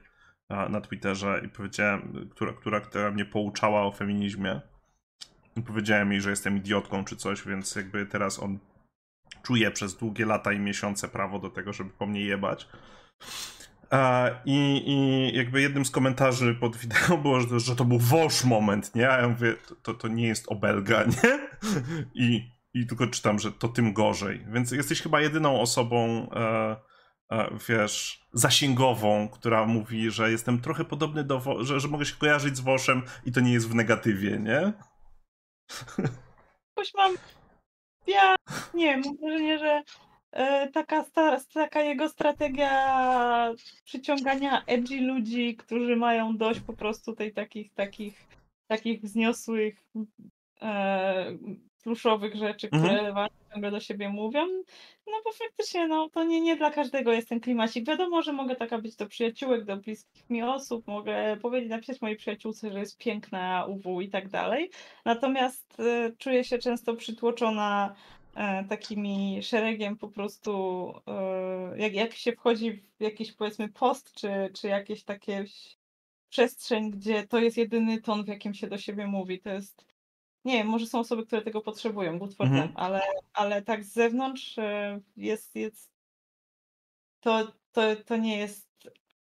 na 0.70 0.82
Twitterze 0.82 1.42
i 1.46 1.50
powiedziałem, 1.50 2.30
która, 2.32 2.54
która, 2.54 2.82
która 2.82 3.12
mnie 3.12 3.26
pouczała 3.26 3.82
o 3.82 3.92
feminizmie. 3.92 4.62
I 5.56 5.62
powiedziałem 5.62 6.12
jej, 6.12 6.22
że 6.22 6.30
jestem 6.30 6.58
idiotką 6.58 7.06
czy 7.06 7.16
coś, 7.16 7.48
więc 7.48 7.76
jakby 7.76 8.06
teraz 8.06 8.40
on 8.40 8.60
czuje 9.44 9.72
przez 9.72 9.98
długie 9.98 10.26
lata 10.26 10.54
i 10.54 10.60
miesiące 10.60 11.08
prawo 11.08 11.40
do 11.40 11.50
tego, 11.50 11.74
żeby 11.74 11.90
po 11.90 12.06
mnie 12.06 12.22
jebać. 12.22 12.68
E, 13.92 14.32
I, 14.46 14.84
I 14.86 15.38
jakby 15.38 15.62
jednym 15.62 15.86
z 15.86 15.92
komentarzy 15.92 16.56
pod 16.56 16.78
wideo 16.78 17.18
było, 17.18 17.40
że, 17.40 17.60
że 17.60 17.76
to 17.76 17.86
był 17.86 18.00
wasz 18.00 18.44
moment, 18.44 18.96
nie? 18.96 19.10
A 19.10 19.22
ja 19.22 19.28
mówię, 19.28 19.56
to, 19.84 19.94
to 19.94 20.08
nie 20.08 20.28
jest 20.28 20.52
obelga, 20.52 21.04
nie? 21.04 21.50
I 22.14 22.52
i 22.74 22.88
tylko 22.88 23.08
czytam, 23.08 23.40
że 23.40 23.52
to 23.52 23.68
tym 23.68 23.94
gorzej. 23.94 24.46
Więc 24.48 24.72
jesteś 24.72 25.02
chyba 25.02 25.22
jedyną 25.22 25.62
osobą, 25.62 26.30
e, 26.32 26.76
e, 27.32 27.58
wiesz, 27.70 28.26
zasięgową, 28.34 29.30
która 29.30 29.66
mówi, 29.66 30.12
że 30.12 30.32
jestem 30.32 30.62
trochę 30.62 30.86
podobny 30.86 31.24
do, 31.24 31.40
Wo- 31.40 31.64
że, 31.64 31.80
że 31.80 31.88
mogę 31.88 32.06
się 32.06 32.16
kojarzyć 32.16 32.58
z 32.58 32.60
Woszem 32.60 33.02
i 33.26 33.32
to 33.32 33.40
nie 33.40 33.54
jest 33.54 33.70
w 33.70 33.76
negatywie, 33.76 34.40
nie? 34.40 34.74
Jakoś 36.78 36.94
mam, 36.98 37.16
ja 38.08 38.36
nie 38.74 38.86
wiem, 38.86 39.02
mam 39.06 39.18
wrażenie, 39.18 39.60
że 39.60 39.84
e, 40.32 40.68
taka, 40.72 41.04
sta, 41.04 41.38
taka 41.54 41.82
jego 41.82 42.10
strategia 42.10 43.54
przyciągania 43.86 44.64
edgy 44.66 45.02
ludzi, 45.02 45.56
którzy 45.56 45.96
mają 45.96 46.38
dość 46.38 46.60
po 46.60 46.74
prostu 46.74 47.16
tej 47.16 47.34
takich, 47.34 47.74
takich, 47.74 48.28
takich 48.68 49.02
wzniosłych 49.02 49.76
e, 50.62 51.38
pluszowych 51.82 52.36
rzeczy, 52.36 52.68
które 52.68 53.00
mhm. 53.00 53.30
ciągle 53.54 53.72
do 53.72 53.80
siebie 53.80 54.10
mówią, 54.10 54.48
no 55.08 55.14
bo 55.26 55.32
faktycznie 55.32 55.88
no, 55.88 56.10
to 56.10 56.24
nie, 56.24 56.42
nie 56.42 56.56
dla 56.56 56.72
każdego 56.72 57.14
jest 57.14 57.30
ten 57.30 57.40
klimacik. 57.40 57.88
Wiadomo, 57.88 58.22
że 58.22 58.34
mogę 58.34 58.56
taka 58.56 58.78
być 58.78 58.96
do 58.96 59.06
przyjaciółek, 59.06 59.66
do 59.66 59.78
bliskich 59.78 60.30
mi 60.30 60.44
osób, 60.44 60.88
mogę 60.88 61.38
powiedzieć, 61.42 61.70
napisać 61.70 62.02
mojej 62.02 62.18
przyjaciółce, 62.18 62.72
że 62.72 62.80
jest 62.80 62.98
piękna 62.98 63.66
UW 63.66 64.02
i 64.02 64.10
tak 64.10 64.30
dalej. 64.30 64.70
Natomiast 65.06 65.80
y, 65.80 66.16
czuję 66.18 66.44
się 66.44 66.58
często 66.58 66.96
przytłoczona 66.96 67.96
e, 68.36 68.64
takimi 68.64 69.40
szeregiem 69.44 69.98
po 69.98 70.08
prostu, 70.08 70.94
e, 71.08 71.78
jak, 71.78 71.94
jak 71.94 72.14
się 72.14 72.32
wchodzi 72.32 72.72
w 72.72 73.02
jakiś 73.04 73.34
powiedzmy 73.34 73.70
post, 73.70 74.14
czy, 74.14 74.30
czy 74.54 74.68
jakieś 74.68 75.04
takie 75.04 75.46
przestrzeń, 76.30 76.92
gdzie 76.92 77.28
to 77.28 77.40
jest 77.40 77.58
jedyny 77.58 78.02
ton, 78.02 78.24
w 78.24 78.28
jakim 78.28 78.54
się 78.54 78.68
do 78.68 78.78
siebie 78.78 79.08
mówi. 79.08 79.40
To 79.40 79.50
jest, 79.50 79.86
nie 80.46 80.54
wiem, 80.54 80.68
może 80.68 80.86
są 80.86 81.00
osoby, 81.00 81.26
które 81.26 81.42
tego 81.42 81.62
potrzebują, 81.62 82.20
good 82.20 82.36
for 82.36 82.48
Mhm. 82.48 82.68
them, 82.68 82.78
ale, 82.78 83.02
ale 83.34 83.62
tak 83.62 83.84
z 83.84 83.94
zewnątrz 83.94 84.58
e, 84.58 85.00
jest, 85.18 85.56
jest 85.56 85.92
to, 87.20 87.52
to, 87.72 87.82
to 88.06 88.18
nie 88.18 88.38
jest 88.38 88.72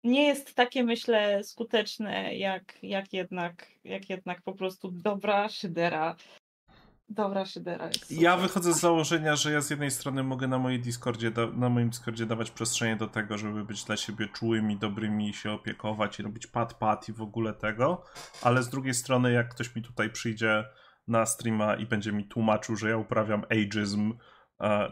nie 0.05 0.27
jest 0.27 0.55
takie, 0.55 0.85
myślę, 0.85 1.45
skuteczne, 1.45 2.35
jak, 2.35 2.79
jak, 2.83 3.13
jednak, 3.13 3.67
jak 3.85 4.11
jednak 4.11 4.43
po 4.43 4.53
prostu 4.53 4.91
dobra 4.91 5.49
szydera. 5.49 6.17
Dobra 7.09 7.47
szydera 7.47 7.87
jest. 7.87 8.13
Ja 8.13 8.37
wychodzę 8.37 8.75
z 8.75 8.81
założenia, 8.81 9.37
że 9.37 9.53
ja 9.53 9.61
z 9.61 9.71
jednej 9.71 9.91
strony 9.91 10.23
mogę 10.23 10.49
na, 10.49 10.59
mojej 10.59 10.81
Discordzie, 10.81 11.33
na 11.55 11.69
moim 11.69 11.89
Discordzie 11.91 12.27
dawać 12.27 12.51
przestrzenie 12.51 12.97
do 12.97 13.07
tego, 13.09 13.39
żeby 13.39 13.65
być 13.65 13.85
dla 13.85 13.97
siebie 13.97 14.29
czułymi, 14.29 14.77
dobrymi, 14.77 15.35
się 15.35 15.53
opiekować 15.53 16.19
i 16.19 16.23
robić 16.23 16.47
pat-pat 16.47 17.09
i 17.09 17.13
w 17.13 17.23
ogóle 17.23 17.53
tego, 17.53 18.05
ale 18.43 18.63
z 18.63 18.69
drugiej 18.69 18.95
strony 18.95 19.33
jak 19.33 19.49
ktoś 19.49 19.77
mi 19.77 19.83
tutaj 19.83 20.11
przyjdzie 20.11 20.65
na 21.09 21.27
streama 21.27 21.75
i 21.75 21.87
będzie 21.87 22.13
mi 22.13 22.25
tłumaczył, 22.25 22.77
że 22.77 22.91
ja 22.91 22.97
uprawiam 22.97 23.45
ageism, 23.51 24.15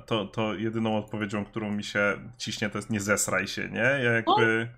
to, 0.07 0.27
to 0.27 0.55
jedyną 0.55 0.97
odpowiedzią, 0.97 1.45
którą 1.45 1.71
mi 1.71 1.85
się 1.85 2.31
ciśnie, 2.39 2.71
to 2.71 2.79
jest 2.79 2.91
nie 2.91 3.01
zesraj 3.01 3.47
się, 3.47 3.69
nie? 3.69 3.81
Ja 3.81 4.13
jakby... 4.13 4.69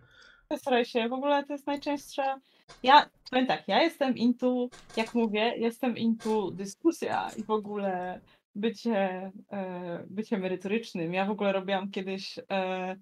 Staraj 0.56 0.84
się, 0.84 1.08
w 1.08 1.12
ogóle 1.12 1.44
to 1.44 1.52
jest 1.52 1.66
najczęstsza. 1.66 2.40
Ja 2.82 3.10
powiem 3.30 3.46
tak, 3.46 3.68
ja 3.68 3.82
jestem 3.82 4.16
into, 4.16 4.68
jak 4.96 5.14
mówię, 5.14 5.54
jestem 5.56 5.96
into 5.96 6.50
dyskusja 6.50 7.30
i 7.36 7.44
w 7.44 7.50
ogóle 7.50 8.20
bycie, 8.54 9.32
e, 9.52 10.04
bycie 10.10 10.38
merytorycznym. 10.38 11.14
Ja 11.14 11.26
w 11.26 11.30
ogóle 11.30 11.52
robiłam 11.52 11.90
kiedyś 11.90 12.38
e, 12.50 12.96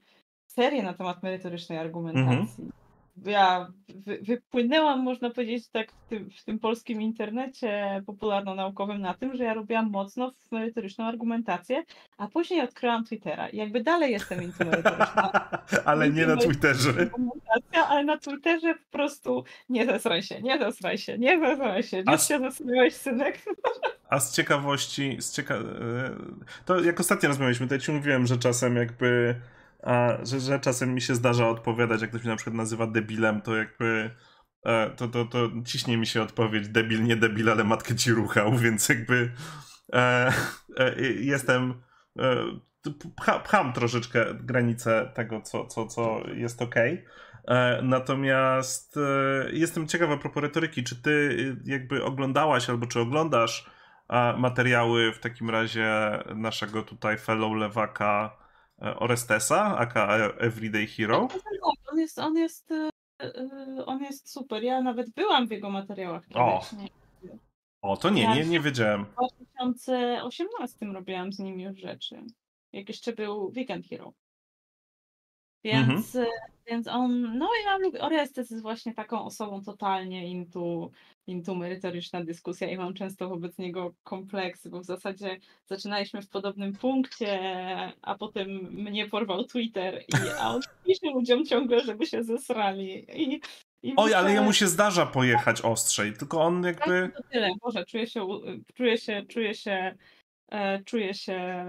serię 0.46 0.82
na 0.82 0.94
temat 0.94 1.22
merytorycznej 1.22 1.78
argumentacji. 1.78 2.64
Ja 3.26 3.72
wy, 3.88 4.18
wypłynęłam, 4.22 5.00
można 5.02 5.30
powiedzieć, 5.30 5.68
tak 5.68 5.92
w 5.92 6.08
tym, 6.08 6.30
w 6.30 6.44
tym 6.44 6.58
polskim 6.58 7.02
internecie 7.02 8.02
popularno-naukowym 8.06 9.00
na 9.00 9.14
tym, 9.14 9.36
że 9.36 9.44
ja 9.44 9.54
robiłam 9.54 9.90
mocno 9.90 10.30
w 10.30 10.52
merytoryczną 10.52 11.04
argumentację, 11.04 11.82
a 12.18 12.28
później 12.28 12.60
odkryłam 12.60 13.04
Twittera 13.04 13.48
i 13.48 13.56
jakby 13.56 13.82
dalej 13.82 14.12
jestem 14.12 14.42
into 14.44 14.64
merytoryczna 14.64 15.32
ale 15.84 16.10
nie 16.10 16.26
na 16.26 16.36
Twitterze. 16.36 16.90
argumentacja, 16.90 17.86
ale 17.88 18.04
na 18.04 18.18
Twitterze 18.18 18.74
po 18.74 18.90
prostu 18.98 19.44
nie 19.68 19.86
zesraj 19.86 20.22
się, 20.22 20.42
nie 20.42 20.58
zesraj 20.58 20.98
się, 20.98 21.18
nie 21.18 21.38
zesraj 21.40 21.82
się. 21.82 21.96
Już 21.98 22.14
s- 22.14 22.28
się 22.28 22.38
zesrałeś, 22.38 22.94
synek. 22.94 23.38
A 24.08 24.20
z 24.20 24.36
ciekawości, 24.36 25.16
z 25.20 25.32
cieka... 25.32 25.54
e, 25.54 25.60
to 26.64 26.80
jak 26.80 27.00
ostatnio 27.00 27.28
rozmawialiśmy, 27.28 27.66
to 27.68 27.74
ja 27.74 27.80
ci 27.80 27.92
mówiłem, 27.92 28.26
że 28.26 28.36
czasem 28.38 28.76
jakby, 28.76 29.34
a, 29.82 30.18
że, 30.24 30.40
że 30.40 30.60
czasem 30.60 30.94
mi 30.94 31.00
się 31.00 31.14
zdarza 31.14 31.48
odpowiadać, 31.48 32.00
jak 32.00 32.10
ktoś 32.10 32.22
mnie 32.22 32.30
na 32.30 32.36
przykład 32.36 32.56
nazywa 32.56 32.86
debilem, 32.86 33.40
to 33.40 33.56
jakby 33.56 34.10
e, 34.64 34.90
to, 34.90 35.08
to, 35.08 35.24
to 35.24 35.50
ciśnie 35.66 35.96
mi 35.96 36.06
się 36.06 36.22
odpowiedź 36.22 36.68
debil, 36.68 37.04
nie 37.04 37.16
debil, 37.16 37.50
ale 37.50 37.64
matkę 37.64 37.96
ci 37.96 38.12
ruchał, 38.12 38.56
więc 38.64 38.88
jakby 38.88 39.32
e, 39.92 40.32
e, 40.78 41.00
jestem 41.02 41.82
e, 42.18 42.36
pcha, 43.16 43.38
pcham 43.38 43.72
troszeczkę 43.72 44.34
granicę 44.34 45.12
tego, 45.14 45.40
co, 45.40 45.66
co, 45.66 45.86
co 45.86 46.20
jest 46.34 46.62
okej. 46.62 47.04
E, 47.48 47.82
Natomiast 47.82 48.96
e, 48.96 49.50
jestem 49.52 49.88
ciekaw 49.88 50.10
a 50.10 50.16
propos 50.16 50.42
retoryki, 50.42 50.84
czy 50.84 51.02
ty 51.02 51.36
jakby 51.64 52.04
oglądałaś 52.04 52.70
albo 52.70 52.86
czy 52.86 53.00
oglądasz 53.00 53.70
materiały 54.38 55.12
w 55.12 55.18
takim 55.18 55.50
razie 55.50 55.90
naszego 56.34 56.82
tutaj 56.82 57.18
fellow 57.18 57.56
lewaka 57.56 58.41
Orestesa, 58.78 59.78
aka 59.78 60.16
Everyday 60.38 60.86
Hero? 60.86 61.28
On 61.92 61.98
jest, 61.98 62.18
on 62.18 62.36
jest, 62.36 62.70
e, 62.70 62.90
e, 63.20 63.86
on 63.86 64.02
jest 64.02 64.30
super. 64.30 64.62
Ja 64.62 64.82
nawet 64.82 65.10
byłam 65.10 65.48
w 65.48 65.50
jego 65.50 65.70
materiałach 65.70 66.24
O. 66.34 66.64
O, 67.82 67.96
to 67.96 68.10
nie, 68.10 68.28
nie, 68.28 68.44
nie 68.44 68.60
wiedziałem. 68.60 69.04
W 69.04 69.14
2018 69.14 70.86
robiłam 70.86 71.32
z 71.32 71.38
nim 71.38 71.60
już 71.60 71.78
rzeczy. 71.78 72.22
Jak 72.72 72.88
jeszcze 72.88 73.12
był 73.12 73.52
Weekend 73.56 73.86
Hero. 73.86 74.12
Więc, 75.64 76.16
e, 76.16 76.26
więc 76.66 76.88
on, 76.88 77.38
no 77.38 77.48
ja 77.64 77.76
lubię, 77.76 78.00
Orestes 78.00 78.50
jest 78.50 78.62
właśnie 78.62 78.94
taką 78.94 79.24
osobą 79.24 79.62
totalnie 79.62 80.28
into, 80.28 80.90
into 81.26 81.54
merytoryczna 81.54 82.24
dyskusja 82.24 82.70
i 82.70 82.76
mam 82.76 82.94
często 82.94 83.28
wobec 83.28 83.58
niego 83.58 83.94
kompleksy, 84.04 84.70
bo 84.70 84.80
w 84.80 84.84
zasadzie 84.84 85.36
zaczynaliśmy 85.66 86.22
w 86.22 86.28
podobnym 86.28 86.72
punkcie, 86.72 87.40
a 88.02 88.14
potem 88.14 88.48
mnie 88.72 89.08
porwał 89.08 89.44
Twitter 89.44 90.02
i 90.08 90.28
a 90.38 90.50
on 90.50 90.60
pisze 90.86 91.10
ludziom 91.14 91.44
ciągle, 91.44 91.80
żeby 91.80 92.06
się 92.06 92.22
zesrali 92.22 93.06
i, 93.22 93.40
i 93.82 93.92
Oj, 93.96 94.14
ale 94.14 94.28
muszę- 94.28 94.34
jemu 94.34 94.52
się 94.52 94.66
zdarza 94.66 95.06
pojechać 95.06 95.60
ostrzej, 95.60 96.12
tylko 96.12 96.42
on 96.42 96.64
jakby... 96.64 97.10
tak, 97.12 97.16
to 97.16 97.22
tyle. 97.32 97.50
Boże, 97.62 97.84
czuję 97.84 98.06
się, 98.06 98.26
czuję 98.74 98.98
się, 98.98 99.22
czuję 99.28 99.54
się, 99.54 99.94
czuję 100.84 101.14
się 101.14 101.64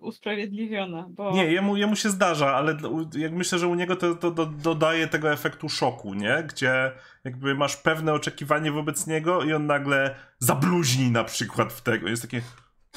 usprawiedliwiona, 0.00 1.06
bo 1.08 1.32
Nie, 1.32 1.44
jemu, 1.44 1.76
jemu 1.76 1.96
się 1.96 2.10
zdarza, 2.10 2.54
ale 2.54 2.76
jak 3.16 3.32
myślę, 3.32 3.58
że 3.58 3.66
u 3.66 3.74
niego 3.74 3.96
to, 3.96 4.14
to 4.14 4.30
do, 4.30 4.46
dodaje 4.46 5.08
tego 5.08 5.32
efektu 5.32 5.68
szoku, 5.68 6.14
nie? 6.14 6.44
Gdzie 6.48 6.92
jakby 7.24 7.54
masz 7.54 7.76
pewne 7.76 8.12
oczekiwanie 8.12 8.72
wobec 8.72 9.06
niego 9.06 9.42
i 9.42 9.52
on 9.52 9.66
nagle 9.66 10.14
zabluźni 10.38 11.10
na 11.10 11.24
przykład 11.24 11.72
w 11.72 11.82
tego. 11.82 12.08
Jest 12.08 12.22
takie 12.22 12.42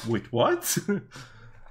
wait, 0.04 0.28
what? 0.28 0.74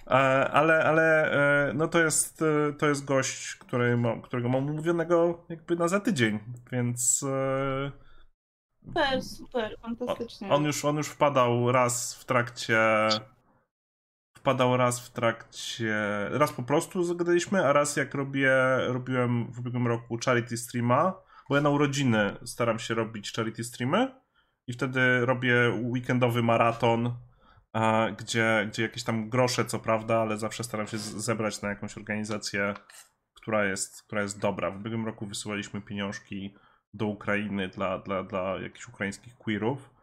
E, 0.09 0.51
ale, 0.51 0.83
ale 0.83 1.31
e, 1.69 1.73
no 1.73 1.87
to 1.87 1.99
jest, 1.99 2.41
e, 2.41 2.73
to 2.73 2.87
jest 2.87 3.05
gość, 3.05 3.55
który 3.55 3.97
ma, 3.97 4.21
którego 4.21 4.49
mam 4.49 4.69
umówionego 4.69 5.45
jakby 5.49 5.75
na 5.75 5.87
za 5.87 5.99
tydzień, 5.99 6.39
więc 6.71 7.23
e, 7.23 7.91
super, 8.85 9.23
super, 9.23 9.77
fantastycznie. 9.81 10.49
on 10.49 10.63
już, 10.63 10.85
on 10.85 10.97
już 10.97 11.07
wpadał 11.07 11.71
raz 11.71 12.15
w 12.15 12.25
trakcie. 12.25 12.79
Wpadał 14.39 14.77
raz 14.77 15.07
w 15.07 15.11
trakcie. 15.11 15.95
Raz 16.31 16.51
po 16.51 16.63
prostu 16.63 17.03
zagadaliśmy, 17.03 17.65
a 17.65 17.73
raz 17.73 17.95
jak 17.95 18.13
robię, 18.13 18.51
robiłem 18.87 19.51
w 19.51 19.59
ubiegłym 19.59 19.87
roku 19.87 20.17
charity 20.25 20.57
streama, 20.57 21.13
bo 21.49 21.55
ja 21.55 21.61
na 21.61 21.69
urodziny 21.69 22.35
staram 22.45 22.79
się 22.79 22.93
robić 22.93 23.33
charity 23.33 23.63
streamy 23.63 24.11
i 24.67 24.73
wtedy 24.73 25.25
robię 25.25 25.53
weekendowy 25.81 26.43
maraton, 26.43 27.13
gdzie, 28.17 28.67
gdzie 28.69 28.83
jakieś 28.83 29.03
tam 29.03 29.29
grosze, 29.29 29.65
co 29.65 29.79
prawda, 29.79 30.21
ale 30.21 30.37
zawsze 30.37 30.63
staram 30.63 30.87
się 30.87 30.97
zebrać 30.97 31.61
na 31.61 31.69
jakąś 31.69 31.97
organizację, 31.97 32.73
która 33.33 33.65
jest, 33.65 34.03
która 34.03 34.21
jest 34.21 34.39
dobra. 34.39 34.71
W 34.71 34.75
ubiegłym 34.75 35.05
roku 35.05 35.25
wysyłaliśmy 35.25 35.81
pieniążki 35.81 36.55
do 36.93 37.05
Ukrainy 37.05 37.67
dla, 37.67 37.99
dla, 37.99 38.23
dla 38.23 38.59
jakichś 38.61 38.87
ukraińskich 38.87 39.37
queerów. 39.37 39.98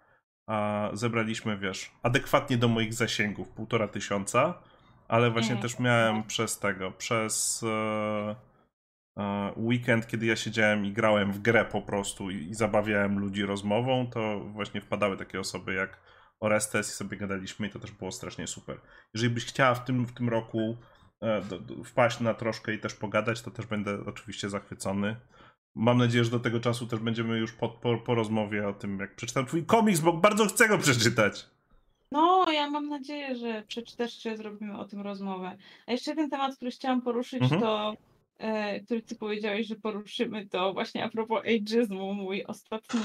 A 0.47 0.91
zebraliśmy, 0.93 1.59
wiesz, 1.59 1.91
adekwatnie 2.03 2.57
do 2.59 2.69
moich 2.69 2.95
zasięgów, 2.95 3.49
półtora 3.49 3.89
tysiąca, 3.89 4.55
ale 5.09 5.31
właśnie 5.31 5.53
Mhm. 5.55 5.63
też 5.63 5.79
miałem 5.79 6.23
przez 6.25 6.59
tego, 6.59 6.91
przez 6.91 7.63
e, 7.63 8.37
e, 9.19 9.53
weekend, 9.57 10.07
kiedy 10.07 10.27
ja 10.27 10.37
siedziałem 10.37 10.87
i 10.87 10.93
grałem 10.93 11.33
w 11.33 11.39
grę 11.39 11.65
po 11.65 11.83
prostu 11.83 12.31
i, 12.31 12.37
i 12.37 12.55
zabawiałem 12.55 13.19
ludzi 13.19 13.43
rozmową, 13.43 14.07
to 14.11 14.41
właśnie 14.41 14.81
wpadały 14.81 15.17
takie 15.17 15.41
osoby 15.41 15.75
jak 15.75 16.01
Orestes 16.41 16.89
i 16.89 16.93
sobie 16.93 17.17
gadaliśmy 17.17 17.67
i 17.67 17.71
to 17.71 17.79
też 17.79 17.91
było 17.91 18.13
strasznie 18.13 18.47
super. 18.47 18.81
Jeżeli 19.15 19.35
byś 19.35 19.45
chciała 19.45 19.75
w 19.75 19.85
tym, 19.85 20.07
w 20.07 20.13
tym 20.13 20.29
roku 20.29 20.77
e, 21.21 21.41
do, 21.43 21.59
do, 21.59 21.85
wpaść 21.85 22.21
na 22.21 22.35
troszkę 22.35 22.75
i 22.75 22.79
też 22.79 22.95
pogadać, 22.95 23.43
to 23.43 23.51
też 23.51 23.67
będę 23.67 23.99
oczywiście 24.07 24.51
zachwycony. 24.51 25.17
Mam 25.77 25.99
nadzieję, 25.99 26.25
że 26.25 26.31
do 26.31 26.41
tego 26.41 26.61
czasu 26.61 26.87
też 26.87 27.01
będziemy 27.01 27.39
już 27.39 27.53
po, 27.53 27.69
po, 27.69 27.99
po 27.99 28.15
rozmowie 28.15 28.69
o 28.69 28.73
tym, 28.73 28.99
jak 28.99 29.15
przeczytam 29.17 29.47
twój 29.47 29.65
komiks, 29.67 30.01
bo 30.01 30.13
bardzo 30.13 30.47
chcę 30.47 30.69
go 30.69 30.79
przeczytać. 30.79 31.47
No, 32.13 32.47
ja 32.53 32.71
mam 32.71 32.89
nadzieję, 32.89 33.37
że 33.37 33.63
przeczytasz, 33.69 34.19
czy 34.19 34.37
zrobimy 34.37 34.79
o 34.79 34.85
tym 34.85 35.01
rozmowę. 35.01 35.57
A 35.87 35.93
jeszcze 35.93 36.11
jeden 36.11 36.31
temat, 36.31 36.57
który 36.57 36.71
chciałam 36.71 37.03
poruszyć, 37.03 37.43
Mhm. 37.43 37.61
to 37.61 37.95
e, 38.39 38.81
który 38.81 39.03
ty 39.03 39.15
powiedziałeś, 39.17 39.67
że 39.67 39.75
poruszymy, 39.77 40.47
to 40.47 40.73
właśnie 40.73 41.05
a 41.05 41.09
propos 41.09 41.43
ageizmu, 41.47 42.15
mój 42.15 42.45
ostatni 42.45 43.01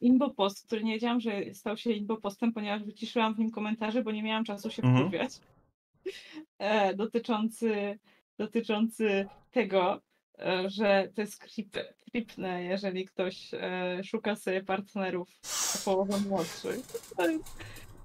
imbopost, 0.00 0.66
który 0.66 0.84
nie 0.84 0.92
wiedziałam, 0.92 1.20
że 1.20 1.54
stał 1.54 1.76
się 1.76 1.90
imbopostem, 1.92 2.52
ponieważ 2.52 2.84
wyciszyłam 2.84 3.34
w 3.34 3.38
nim 3.38 3.50
komentarze, 3.50 4.02
bo 4.02 4.12
nie 4.12 4.22
miałam 4.22 4.44
czasu 4.44 4.70
się 4.70 4.82
Mhm. 4.82 5.00
wkurwiać. 5.02 5.32
E, 6.58 6.94
dotyczący, 6.94 7.98
dotyczący 8.38 9.26
tego, 9.50 10.00
e, 10.38 10.70
że 10.70 11.08
to 11.14 11.20
jest 11.20 11.38
creepne, 12.10 12.64
jeżeli 12.64 13.04
ktoś 13.04 13.54
e, 13.54 14.00
szuka 14.04 14.36
sobie 14.36 14.64
partnerów 14.64 15.28
o 15.74 15.84
połowę 15.84 16.18
młodszych. 16.28 16.80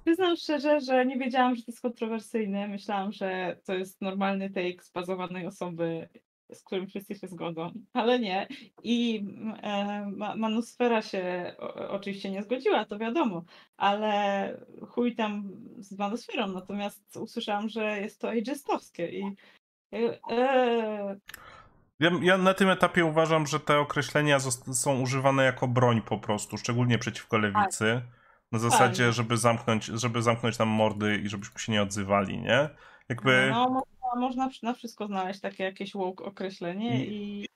Przyznam 0.06 0.36
szczerze, 0.36 0.80
że 0.80 1.06
nie 1.06 1.18
wiedziałam, 1.18 1.56
że 1.56 1.64
to 1.64 1.72
jest 1.72 1.82
kontrowersyjne. 1.82 2.68
Myślałam, 2.68 3.12
że 3.12 3.58
to 3.66 3.74
jest 3.74 4.02
normalny 4.02 4.50
take 4.50 4.84
z 4.84 4.92
bazowanej 4.92 5.48
osoby 5.48 6.10
z 6.54 6.64
którym 6.64 6.88
wszyscy 6.88 7.16
się 7.16 7.28
zgodzą, 7.28 7.72
ale 7.94 8.20
nie. 8.20 8.48
I 8.84 9.26
e, 9.64 10.06
Manusfera 10.36 11.02
się 11.02 11.56
o, 11.60 11.90
oczywiście 11.90 12.32
nie 12.32 12.44
zgodziła, 12.44 12.86
to 12.86 12.98
wiadomo, 12.98 13.44
ale 13.78 14.58
chuj 14.90 15.16
tam 15.16 15.52
z 15.80 15.98
Manusferą, 15.98 16.48
natomiast 16.48 17.18
usłyszałam, 17.18 17.70
że 17.70 18.02
jest 18.02 18.22
to 18.22 18.30
ageistowskie 18.30 19.10
i 19.10 19.24
e, 19.94 21.20
ja, 22.02 22.12
ja, 22.22 22.38
na 22.38 22.54
tym 22.54 22.70
etapie 22.70 23.06
uważam, 23.06 23.48
że 23.48 23.60
te 23.60 23.80
określenia 23.80 24.40
są 24.74 25.02
używane 25.02 25.44
jako 25.44 25.68
broń 25.68 26.02
po 26.02 26.18
prostu, 26.18 26.58
szczególnie 26.58 26.98
przeciwko 26.98 27.38
lewicy. 27.38 28.02
Tak. 28.06 28.22
Na 28.52 28.60
zasadzie, 28.60 29.14
żeby 29.14 29.38
zamknąć, 29.38 29.86
żeby 29.86 30.22
zamknąć 30.22 30.60
nam 30.60 30.68
mordy 30.68 31.18
i 31.18 31.30
żebyśmy 31.30 31.60
się 31.60 31.72
nie 31.72 31.82
odzywali, 31.82 32.42
nie? 32.42 32.70
Jakby... 33.10 33.50
No, 33.52 33.70
można, 33.70 34.16
można 34.16 34.50
na 34.64 34.74
wszystko 34.74 35.08
znaleźć 35.08 35.40
takie 35.40 35.64
jakieś 35.64 35.94
woke 35.94 36.26
określenie 36.26 37.06
i... 37.06 37.48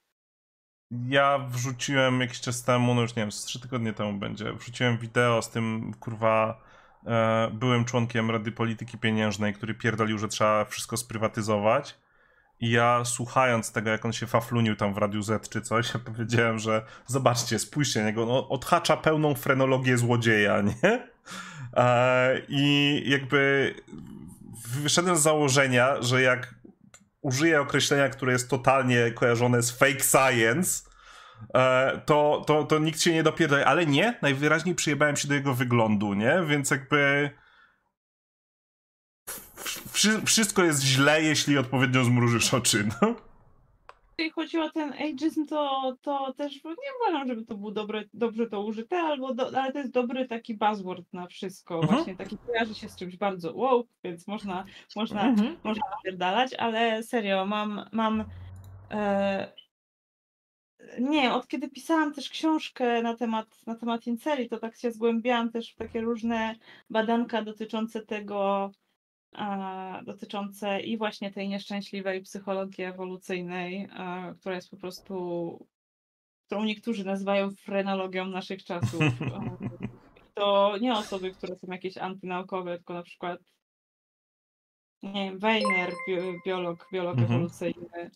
Ja 0.92 1.38
wrzuciłem 1.38 2.22
jakiś 2.22 2.42
czas 2.42 2.64
temu, 2.64 2.94
no 2.94 3.02
już 3.02 3.16
nie 3.16 3.24
wiem, 3.24 3.32
z 3.32 3.46
trzy 3.46 3.60
tygodnie 3.60 3.94
temu 3.94 4.14
będzie, 4.14 4.54
wrzuciłem 4.54 4.98
wideo 4.98 5.42
z 5.42 5.50
tym, 5.50 5.94
kurwa, 6.00 6.62
e, 7.06 7.50
byłem 7.54 7.86
członkiem 7.86 8.32
Rady 8.32 8.52
Polityki 8.52 8.98
Pieniężnej, 8.98 9.54
który 9.54 9.74
pierdolił, 9.74 10.18
że 10.18 10.28
trzeba 10.28 10.66
wszystko 10.66 10.98
sprywatyzować 10.98 11.98
i 12.60 12.70
ja 12.70 13.06
słuchając 13.06 13.72
tego, 13.72 13.90
jak 13.90 14.06
on 14.06 14.14
się 14.14 14.28
faflunił 14.28 14.76
tam 14.76 14.94
w 14.94 14.98
Radiu 14.98 15.22
Z 15.22 15.50
czy 15.50 15.62
coś, 15.62 15.94
ja 15.94 16.00
powiedziałem, 16.00 16.60
że 16.60 16.86
zobaczcie, 17.06 17.60
spójrzcie 17.60 18.00
na 18.00 18.06
niego, 18.06 18.26
no, 18.26 18.50
odhacza 18.50 18.98
pełną 18.98 19.36
frenologię 19.36 19.98
złodzieja, 19.98 20.62
nie? 20.84 21.08
E, 21.74 22.42
I 22.48 23.04
jakby 23.06 23.74
wyszedłem 24.84 25.16
z 25.16 25.22
założenia, 25.22 26.02
że 26.02 26.22
jak 26.22 26.56
użyję 27.22 27.62
określenia, 27.62 28.10
które 28.10 28.32
jest 28.32 28.50
totalnie 28.50 29.12
kojarzone 29.12 29.62
z 29.62 29.72
fake 29.72 30.04
science, 30.04 30.90
e, 31.54 32.02
to, 32.06 32.44
to, 32.48 32.64
to 32.64 32.80
nikt 32.80 33.02
się 33.02 33.14
nie 33.14 33.24
dopierdoli. 33.24 33.64
Ale 33.64 33.86
nie, 33.86 34.20
najwyraźniej 34.22 34.76
przyjebałem 34.76 35.16
się 35.16 35.28
do 35.28 35.34
jego 35.34 35.54
wyglądu, 35.54 36.14
nie? 36.14 36.44
Więc 36.48 36.72
jakby 36.72 37.30
wszystko 40.26 40.64
jest 40.64 40.84
źle, 40.84 41.24
jeśli 41.24 41.58
odpowiednio 41.58 42.04
zmrużysz 42.04 42.54
oczy, 42.54 42.90
no. 43.02 43.16
Jeśli 44.18 44.32
chodzi 44.32 44.60
o 44.60 44.70
ten 44.70 44.94
ageism, 44.94 45.46
to, 45.46 45.96
to 46.02 46.34
też 46.34 46.64
nie 46.64 46.72
uważam, 47.02 47.28
żeby 47.28 47.46
to 47.46 47.56
było 47.56 47.72
dobre, 47.72 48.04
dobrze 48.14 48.48
to 48.48 48.62
użyte, 48.62 48.98
albo 48.98 49.34
do, 49.34 49.62
ale 49.62 49.72
to 49.72 49.80
jest 49.80 49.92
dobry 49.92 50.28
taki 50.28 50.56
buzzword 50.56 51.14
na 51.14 51.28
wszystko. 51.28 51.76
Mhm. 51.76 51.94
Właśnie 51.94 52.16
taki 52.16 52.38
kojarzy 52.38 52.76
się 52.76 52.90
z 52.90 52.96
czymś 52.96 53.18
bardzo 53.18 53.56
wow, 53.56 53.88
więc 54.04 54.28
można, 54.28 54.66
można, 54.96 55.24
mhm. 55.24 55.58
można 55.64 55.84
napierdalać, 55.96 56.54
ale 56.54 57.04
serio, 57.04 57.46
mam, 57.46 57.86
mam 57.92 58.26
e, 58.92 59.54
nie, 61.00 61.34
od 61.34 61.48
kiedy 61.48 61.70
pisałam 61.70 62.14
też 62.14 62.30
książkę 62.30 63.02
na 63.02 63.16
temat, 63.16 63.66
na 63.68 63.76
temat 63.76 64.08
Inceli, 64.08 64.50
to 64.50 64.60
tak 64.60 64.76
się 64.76 64.92
zgłębiałam 64.92 65.52
też 65.52 65.74
w 65.74 65.76
takie 65.76 66.02
różne 66.02 66.56
badanka 66.90 67.42
dotyczące 67.42 68.06
tego, 68.06 68.72
dotyczące 70.06 70.82
i 70.82 70.98
właśnie 70.98 71.32
tej 71.32 71.50
nieszczęśliwej 71.50 72.22
psychologii 72.22 72.84
ewolucyjnej, 72.84 73.88
która 74.40 74.56
jest 74.56 74.70
po 74.70 74.78
prostu, 74.78 75.68
którą 76.46 76.64
niektórzy 76.64 77.06
nazywają 77.06 77.52
frenologią 77.52 78.26
naszych 78.26 78.64
czasów. 78.64 79.02
to 80.36 80.78
nie 80.82 80.94
osoby, 80.94 81.32
które 81.32 81.56
są 81.56 81.68
jakieś 81.72 81.98
antynaukowe, 81.98 82.78
tylko 82.78 82.94
na 82.94 83.04
przykład 83.04 83.40
nie 85.04 85.26
wiem, 85.26 85.40
Weiner, 85.40 85.94
biolog, 86.46 86.88
biolog 86.94 87.18
mhm. 87.18 87.34
ewolucyjny. 87.34 88.12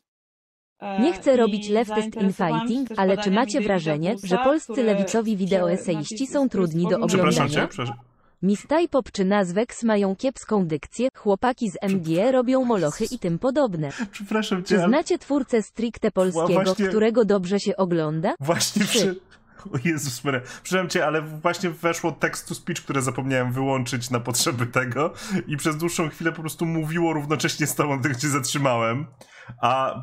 E, 0.80 1.02
nie 1.02 1.14
chcę 1.14 1.38
robić 1.38 1.70
leftist 1.70 2.16
infighting, 2.16 2.90
ale 2.98 3.18
czy 3.18 3.32
macie 3.32 3.62
wrażenie, 3.62 4.16
że 4.24 4.38
polscy 4.38 4.84
lewicowi 4.84 5.38
wideoeseiści 5.38 6.28
są 6.28 6.50
trudni 6.50 6.84
do 6.84 6.96
oglądania? 6.96 7.08
Przepraszam 7.08 7.50
cię, 7.50 7.68
przepraszam. 7.68 8.09
Miss 8.41 8.68
Typop 8.68 9.11
czy 9.11 9.26
Nazwex 9.26 9.84
mają 9.84 10.16
kiepską 10.16 10.68
dykcję, 10.68 11.10
chłopaki 11.16 11.72
z 11.72 11.78
MG 11.82 12.32
robią 12.32 12.66
molochy 12.66 13.06
i 13.11 13.20
tym 13.20 13.40
podobne. 13.40 13.90
Przepraszam 14.11 14.64
cię. 14.64 14.76
Czy 14.76 14.84
znacie 14.88 15.18
twórcę 15.18 15.61
stricte 15.61 16.11
polskiego, 16.11 16.64
właśnie... 16.64 16.88
którego 16.88 17.26
dobrze 17.26 17.60
się 17.60 17.78
ogląda? 17.78 18.36
Właśnie 18.40 18.86
przy... 18.86 19.20
O 19.74 19.78
Jezus 19.86 20.24
Maria. 20.24 20.41
Przepraszam 20.64 20.90
cię, 20.90 21.06
ale 21.06 21.22
właśnie 21.22 21.70
weszło 21.70 22.11
text 22.11 22.48
to 22.48 22.56
speech, 22.56 22.84
które 22.84 23.02
zapomniałem 23.02 23.52
wyłączyć 23.52 24.10
na 24.10 24.20
potrzeby 24.20 24.66
tego 24.66 25.14
i 25.48 25.57
przez 25.57 25.78
dłuższą 25.78 26.10
chwilę 26.10 26.32
po 26.32 26.41
prostu 26.41 26.66
mówiło 26.66 27.14
równocześnie 27.14 27.68
z 27.68 27.76
tobą, 27.76 28.02
cię 28.22 28.30
zatrzymałem. 28.30 29.06
A... 29.61 30.02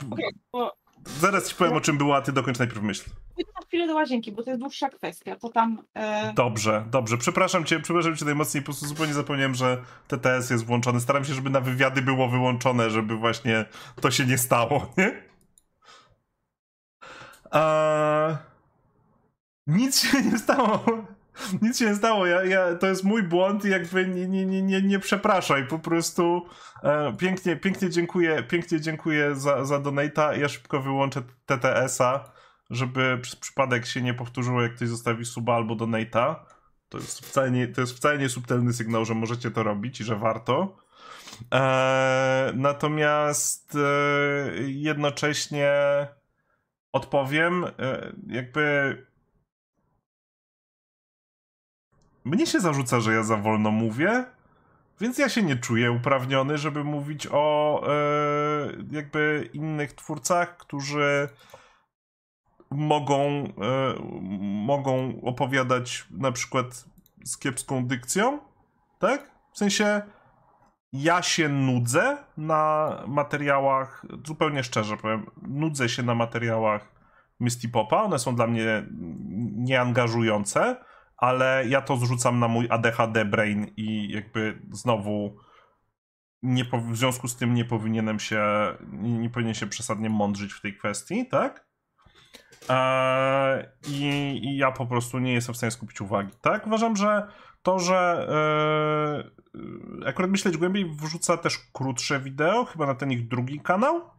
Zaraz 1.06 1.48
ci 1.48 1.54
powiem, 1.54 1.72
o 1.72 1.80
czym 1.80 1.98
była, 1.98 2.16
a 2.16 2.22
ty 2.22 2.32
dokończ 2.32 2.58
najpierw 2.58 2.82
myśl 2.82 3.10
pójdę 3.36 3.52
na 3.60 3.66
chwilę 3.66 3.86
do 3.86 3.94
łazienki, 3.94 4.32
bo 4.32 4.42
to 4.42 4.50
jest 4.50 4.60
dłuższa 4.60 4.88
kwestia, 4.88 5.36
to 5.36 5.48
tam... 5.48 5.82
E... 5.94 6.32
Dobrze, 6.34 6.84
dobrze. 6.90 7.18
Przepraszam 7.18 7.64
cię, 7.64 7.80
przepraszam 7.80 8.16
cię 8.16 8.24
najmocniej, 8.24 8.62
po 8.62 8.64
prostu 8.64 8.86
zupełnie 8.86 9.14
zapomniałem, 9.14 9.54
że 9.54 9.82
TTS 10.08 10.50
jest 10.50 10.64
włączony. 10.64 11.00
Staram 11.00 11.24
się, 11.24 11.34
żeby 11.34 11.50
na 11.50 11.60
wywiady 11.60 12.02
było 12.02 12.28
wyłączone, 12.28 12.90
żeby 12.90 13.16
właśnie 13.16 13.64
to 14.00 14.10
się 14.10 14.26
nie 14.26 14.38
stało, 14.38 14.86
nie? 14.98 15.22
A... 17.50 18.36
Nic 19.66 20.00
się 20.00 20.22
nie 20.22 20.38
stało. 20.38 20.84
Nic 21.62 21.78
się 21.78 21.84
nie 21.84 21.94
stało, 21.94 22.26
ja, 22.26 22.44
ja, 22.44 22.74
to 22.74 22.86
jest 22.86 23.04
mój 23.04 23.22
błąd 23.22 23.64
i 23.64 23.70
jakby 23.70 24.06
nie, 24.06 24.28
nie, 24.28 24.62
nie, 24.62 24.82
nie, 24.82 24.98
przepraszaj, 24.98 25.66
po 25.66 25.78
prostu 25.78 26.46
e, 26.82 27.12
pięknie, 27.18 27.56
pięknie 27.56 27.90
dziękuję, 27.90 28.42
pięknie 28.42 28.80
dziękuję 28.80 29.34
za, 29.34 29.64
za 29.64 29.78
donata, 29.78 30.34
ja 30.34 30.48
szybko 30.48 30.80
wyłączę 30.80 31.22
TTS-a, 31.46 32.32
żeby 32.70 33.18
przez 33.22 33.36
przypadek 33.36 33.86
się 33.86 34.02
nie 34.02 34.14
powtórzyło, 34.14 34.62
jak 34.62 34.74
ktoś 34.74 34.88
zostawi 34.88 35.24
suba 35.24 35.54
albo 35.54 35.74
donata. 35.74 36.46
To 36.88 36.98
jest 36.98 37.26
wcale 37.26 37.50
nie, 37.50 37.68
to 37.68 37.80
jest 37.80 37.96
wcale 37.96 38.18
nie 38.18 38.28
subtelny 38.28 38.72
sygnał, 38.72 39.04
że 39.04 39.14
możecie 39.14 39.50
to 39.50 39.62
robić 39.62 40.00
i 40.00 40.04
że 40.04 40.16
warto. 40.16 40.76
Eee, 41.50 42.56
natomiast 42.56 43.74
e, 43.74 43.78
jednocześnie 44.62 45.72
odpowiem, 46.92 47.64
e, 47.64 48.12
jakby. 48.26 49.06
Mnie 52.26 52.46
się 52.46 52.60
zarzuca, 52.60 53.00
że 53.00 53.14
ja 53.14 53.22
za 53.22 53.36
wolno 53.36 53.70
mówię, 53.70 54.24
więc 55.00 55.18
ja 55.18 55.28
się 55.28 55.42
nie 55.42 55.56
czuję 55.56 55.92
uprawniony, 55.92 56.58
żeby 56.58 56.84
mówić 56.84 57.28
o 57.30 57.82
e, 57.88 57.92
jakby 58.90 59.50
innych 59.52 59.92
twórcach, 59.92 60.56
którzy 60.56 61.28
mogą, 62.70 63.20
e, 63.22 63.94
mogą 64.40 65.20
opowiadać 65.22 66.06
na 66.10 66.32
przykład 66.32 66.84
z 67.24 67.38
kiepską 67.38 67.86
dykcją, 67.86 68.38
tak? 68.98 69.30
W 69.52 69.58
sensie 69.58 70.02
ja 70.92 71.22
się 71.22 71.48
nudzę 71.48 72.16
na 72.36 72.92
materiałach, 73.06 74.06
zupełnie 74.26 74.62
szczerze 74.62 74.96
powiem, 74.96 75.26
nudzę 75.42 75.88
się 75.88 76.02
na 76.02 76.14
materiałach 76.14 76.88
Misty 77.40 77.68
Popa, 77.68 78.02
one 78.02 78.18
są 78.18 78.36
dla 78.36 78.46
mnie 78.46 78.86
nieangażujące, 79.56 80.76
ale 81.16 81.64
ja 81.68 81.80
to 81.80 81.96
zrzucam 81.96 82.38
na 82.38 82.48
mój 82.48 82.66
ADHD 82.70 83.24
brain 83.24 83.66
i 83.76 84.08
jakby 84.12 84.62
znowu 84.72 85.36
nie, 86.42 86.64
w 86.64 86.96
związku 86.96 87.28
z 87.28 87.36
tym 87.36 87.54
nie 87.54 87.64
powinienem 87.64 88.18
się, 88.18 88.42
nie, 88.92 89.18
nie 89.18 89.30
powinien 89.30 89.54
się 89.54 89.66
przesadnie 89.66 90.10
mądrzyć 90.10 90.52
w 90.52 90.60
tej 90.60 90.76
kwestii, 90.76 91.26
tak? 91.26 91.66
Eee, 92.68 93.64
i, 93.88 94.04
i, 94.44 94.56
ja 94.56 94.72
po 94.72 94.86
prostu 94.86 95.18
nie 95.18 95.32
jestem 95.32 95.54
w 95.54 95.56
stanie 95.56 95.70
skupić 95.70 96.00
uwagi. 96.00 96.32
Tak? 96.40 96.66
Uważam, 96.66 96.96
że 96.96 97.28
to, 97.62 97.78
że 97.78 98.26
e, 100.04 100.08
akurat 100.08 100.30
myśleć 100.30 100.56
głębiej 100.56 100.90
wrzuca 100.94 101.36
też 101.36 101.58
krótsze 101.72 102.20
wideo, 102.20 102.64
chyba 102.64 102.86
na 102.86 102.94
ten 102.94 103.12
ich 103.12 103.28
drugi 103.28 103.60
kanał. 103.60 104.15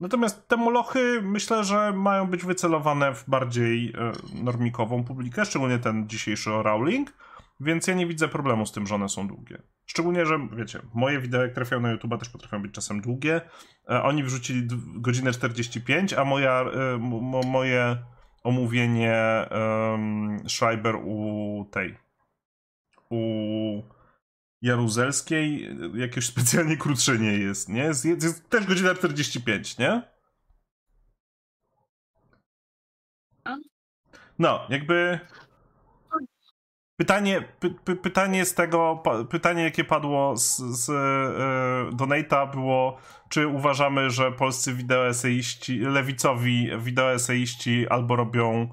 Natomiast 0.00 0.48
te 0.48 0.56
molochy 0.56 1.20
myślę, 1.22 1.64
że 1.64 1.92
mają 1.92 2.26
być 2.26 2.44
wycelowane 2.44 3.14
w 3.14 3.24
bardziej 3.28 3.92
e, 3.98 4.12
normikową 4.42 5.04
publikę, 5.04 5.44
szczególnie 5.44 5.78
ten 5.78 6.08
dzisiejszy 6.08 6.52
o 6.52 6.62
Rowling. 6.62 7.12
Więc 7.60 7.86
ja 7.86 7.94
nie 7.94 8.06
widzę 8.06 8.28
problemu 8.28 8.66
z 8.66 8.72
tym, 8.72 8.86
że 8.86 8.94
one 8.94 9.08
są 9.08 9.28
długie. 9.28 9.62
Szczególnie, 9.86 10.26
że 10.26 10.48
wiecie, 10.52 10.80
moje 10.94 11.20
wideo, 11.20 11.42
jak 11.42 11.54
trafiają 11.54 11.82
na 11.82 11.90
YouTube, 11.90 12.18
też 12.18 12.28
potrafią 12.28 12.62
być 12.62 12.72
czasem 12.72 13.00
długie. 13.00 13.40
E, 13.90 14.02
oni 14.02 14.22
wrzucili 14.24 14.68
godzinę 14.96 15.32
45, 15.32 16.12
a 16.12 16.24
moja, 16.24 16.60
e, 16.60 16.98
moje 17.46 17.96
omówienie 18.42 19.48
um, 19.50 20.38
Schreiber 20.48 20.96
u 20.96 21.64
tej 21.70 21.96
u 23.10 23.82
Jaruzelskiej 24.62 25.76
jakieś 25.94 26.26
specjalnie 26.26 26.76
krótsze 26.76 27.18
nie 27.18 27.32
jest, 27.32 27.68
nie? 27.68 27.82
Jest, 27.82 28.04
jest 28.04 28.50
też 28.50 28.66
godzina 28.66 28.94
45, 28.94 29.78
nie? 29.78 30.02
No, 34.38 34.66
jakby 34.68 35.20
Pytanie, 37.00 37.42
py, 37.60 37.70
py, 37.70 37.96
pytanie 37.96 38.44
z 38.44 38.54
tego, 38.54 39.02
pytanie 39.30 39.62
jakie 39.62 39.84
padło 39.84 40.36
z, 40.36 40.56
z 40.58 40.90
e, 40.90 41.96
Donata 41.96 42.46
było, 42.46 42.98
czy 43.28 43.46
uważamy, 43.46 44.10
że 44.10 44.32
polscy 44.32 44.74
wideoeseiści, 44.74 45.78
lewicowi 45.78 46.70
wideoeseiści 46.78 47.88
albo 47.88 48.16
robią 48.16 48.68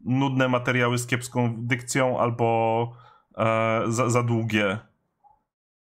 nudne 0.00 0.48
materiały 0.48 0.98
z 0.98 1.06
kiepską 1.06 1.54
dykcją, 1.58 2.20
albo 2.20 2.92
e, 3.38 3.82
za, 3.88 4.10
za 4.10 4.22
długie? 4.22 4.78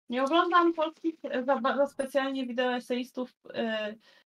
Nie 0.08 0.22
oglądam 0.22 0.74
polskich 0.74 1.14
za, 1.44 1.60
za 1.76 1.86
specjalnie 1.86 2.46
wideoeseistów 2.46 3.32
e, 3.54 3.94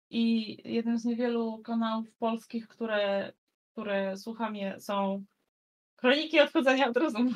i 0.09 0.57
jednym 0.73 0.97
z 0.97 1.05
niewielu 1.05 1.61
kanałów 1.63 2.11
polskich, 2.19 2.67
które, 2.67 3.33
które 3.71 4.17
słucham 4.17 4.55
je, 4.55 4.79
są 4.79 5.25
Kroniki 5.95 6.39
odchodzenia 6.39 6.87
od 6.87 6.97
rozumu. 6.97 7.31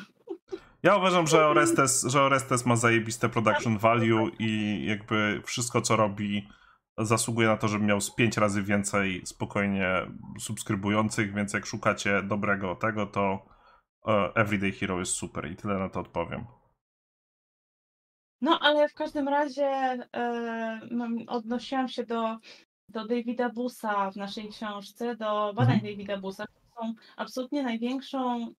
Ja 0.83 0.97
uważam, 0.97 1.27
że 1.27 1.47
Orestes, 1.47 2.03
że 2.03 2.21
Orestes 2.21 2.65
ma 2.65 2.75
zajebiste 2.75 3.29
production 3.29 3.77
value 3.77 4.31
i 4.39 4.81
jakby 4.85 5.41
wszystko, 5.45 5.81
co 5.81 5.95
robi, 5.95 6.47
zasługuje 6.97 7.47
na 7.47 7.57
to, 7.57 7.67
żeby 7.67 7.85
miał 7.85 8.01
z 8.01 8.15
pięć 8.15 8.37
razy 8.37 8.63
więcej 8.63 9.21
spokojnie 9.25 9.87
subskrybujących, 10.39 11.33
więc 11.33 11.53
jak 11.53 11.65
szukacie 11.65 12.23
dobrego 12.23 12.75
tego, 12.75 13.05
to 13.05 13.45
e, 14.07 14.31
Everyday 14.35 14.71
Hero 14.71 14.99
jest 14.99 15.11
super 15.11 15.51
i 15.51 15.55
tyle 15.55 15.79
na 15.79 15.89
to 15.89 15.99
odpowiem. 15.99 16.45
No, 18.41 18.59
ale 18.59 18.89
w 18.89 18.93
każdym 18.93 19.27
razie 19.27 19.67
e, 19.67 20.81
odnosiłam 21.27 21.87
się 21.87 22.03
do, 22.03 22.37
do 22.89 23.05
Davida 23.05 23.49
Busa 23.49 24.11
w 24.11 24.15
naszej 24.15 24.49
książce, 24.49 25.15
do 25.15 25.53
badań 25.53 25.75
mhm. 25.75 25.93
Davida 25.93 26.17
Busa, 26.17 26.45
są 26.81 26.93
absolutnie 27.17 27.63
największą, 27.63 28.53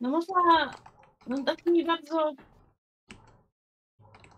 no 0.00 0.10
można, 0.10 0.70
no 1.26 1.44
takimi 1.44 1.84
bardzo 1.84 2.32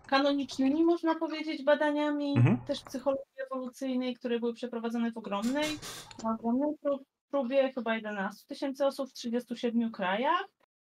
kanonicznymi, 0.07 0.83
można 0.83 1.15
powiedzieć, 1.15 1.63
badaniami 1.63 2.37
mhm. 2.37 2.57
też 2.57 2.83
psychologii 2.83 3.25
ewolucyjnej, 3.51 4.15
które 4.15 4.39
były 4.39 4.53
przeprowadzone 4.53 5.11
w 5.11 5.17
ogromnej, 5.17 5.77
w 6.21 6.25
ogromnej 6.25 6.75
próbie 7.29 7.71
chyba 7.73 7.95
11 7.95 8.47
tysięcy 8.47 8.85
osób 8.85 9.09
w 9.09 9.13
37 9.13 9.91
krajach 9.91 10.45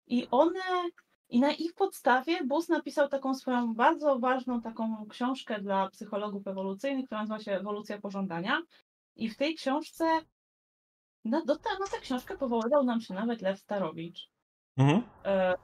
i 0.06 0.28
one 0.30 0.60
i 1.28 1.40
na 1.40 1.52
ich 1.52 1.74
podstawie 1.74 2.44
Bus 2.44 2.68
napisał 2.68 3.08
taką 3.08 3.34
swoją 3.34 3.74
bardzo 3.74 4.18
ważną 4.18 4.60
taką 4.60 5.06
książkę 5.08 5.60
dla 5.60 5.90
psychologów 5.90 6.46
ewolucyjnych, 6.46 7.06
która 7.06 7.20
nazywa 7.20 7.40
się 7.40 7.52
Ewolucja 7.52 8.00
pożądania. 8.00 8.62
I 9.16 9.28
w 9.28 9.36
tej 9.36 9.54
książce 9.54 10.04
no, 11.24 11.44
do 11.44 11.54
na 11.54 11.86
tę 11.90 12.00
książkę 12.00 12.36
powoływał 12.36 12.84
nam 12.84 13.00
się 13.00 13.14
nawet 13.14 13.42
Lew 13.42 13.60
Starowicz, 13.60 14.30
mhm. 14.76 15.02
e, 15.24 15.54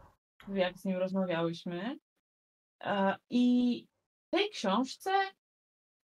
jak 0.49 0.79
z 0.79 0.85
nim 0.85 0.97
rozmawiałyśmy. 0.97 1.99
E, 2.81 3.17
I 3.31 3.87
w 4.27 4.31
tej 4.31 4.51
książce 4.51 5.11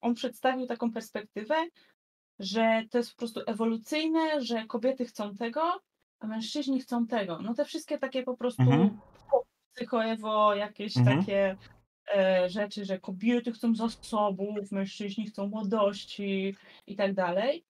on 0.00 0.14
przedstawił 0.14 0.66
taką 0.66 0.92
perspektywę, 0.92 1.54
że 2.38 2.82
to 2.90 2.98
jest 2.98 3.10
po 3.10 3.18
prostu 3.18 3.40
ewolucyjne, 3.46 4.40
że 4.40 4.66
kobiety 4.66 5.04
chcą 5.04 5.34
tego, 5.34 5.80
a 6.20 6.26
mężczyźni 6.26 6.80
chcą 6.80 7.06
tego. 7.06 7.38
No 7.42 7.54
te 7.54 7.64
wszystkie 7.64 7.98
takie 7.98 8.22
po 8.22 8.36
prostu 8.36 8.62
mhm. 8.62 9.00
Psychoewo, 9.74 10.55
jakieś 10.55 10.97
mhm. 10.97 11.18
takie 11.18 11.56
e, 12.14 12.48
rzeczy, 12.48 12.84
że 12.84 13.01
kobiety 13.01 13.52
chcą 13.52 13.74
zasobów, 13.74 14.72
mężczyźni 14.72 15.26
chcą 15.26 15.47
młodości 15.47 16.56
i 16.86 16.97
tak 16.97 17.14
dalej. 17.14 17.64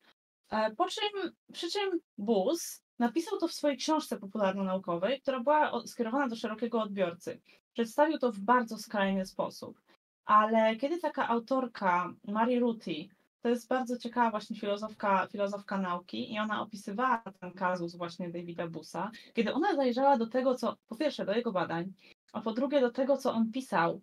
E, 0.50 0.70
po 0.70 0.88
czym, 0.88 1.32
przy 1.52 1.70
czym 1.70 2.00
Bus 2.18 2.82
napisał 2.98 3.38
to 3.38 3.48
w 3.48 3.52
swojej 3.52 3.76
książce 3.76 4.18
popularno-naukowej, 4.18 5.20
która 5.20 5.40
była 5.40 5.86
skierowana 5.86 6.28
do 6.28 6.36
szerokiego 6.36 6.82
odbiorcy. 6.82 7.40
Przedstawił 7.72 8.18
to 8.18 8.32
w 8.32 8.38
bardzo 8.38 8.78
skrajny 8.78 9.26
sposób. 9.26 9.80
Ale 10.24 10.76
kiedy 10.76 10.98
taka 10.98 11.28
autorka, 11.28 12.14
Mary 12.24 12.58
Ruti, 12.58 13.10
to 13.42 13.48
jest 13.48 13.68
bardzo 13.68 13.98
ciekawa 13.98 14.30
właśnie 14.30 14.56
filozofka, 14.56 15.26
filozofka 15.26 15.78
nauki 15.78 16.32
i 16.34 16.38
ona 16.38 16.62
opisywała 16.62 17.22
ten 17.40 17.52
kazus 17.52 17.96
właśnie 17.96 18.30
Davida 18.30 18.68
Busa, 18.68 19.10
kiedy 19.34 19.52
ona 19.52 19.74
zajrzała 19.74 20.16
do 20.18 20.26
tego, 20.26 20.54
co, 20.54 20.76
po 20.88 20.96
pierwsze 20.96 21.24
do 21.24 21.34
jego 21.34 21.52
badań, 21.52 21.92
a 22.32 22.40
po 22.40 22.52
drugie 22.52 22.80
do 22.80 22.90
tego, 22.90 23.16
co 23.16 23.32
on 23.32 23.52
pisał 23.52 24.00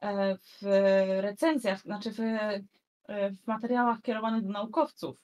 e, 0.00 0.36
w 0.38 0.62
recenzjach, 1.20 1.80
znaczy 1.80 2.12
w, 2.12 2.20
e, 2.20 2.60
w 3.30 3.46
materiałach 3.46 4.02
kierowanych 4.02 4.42
do 4.42 4.52
naukowców, 4.52 5.16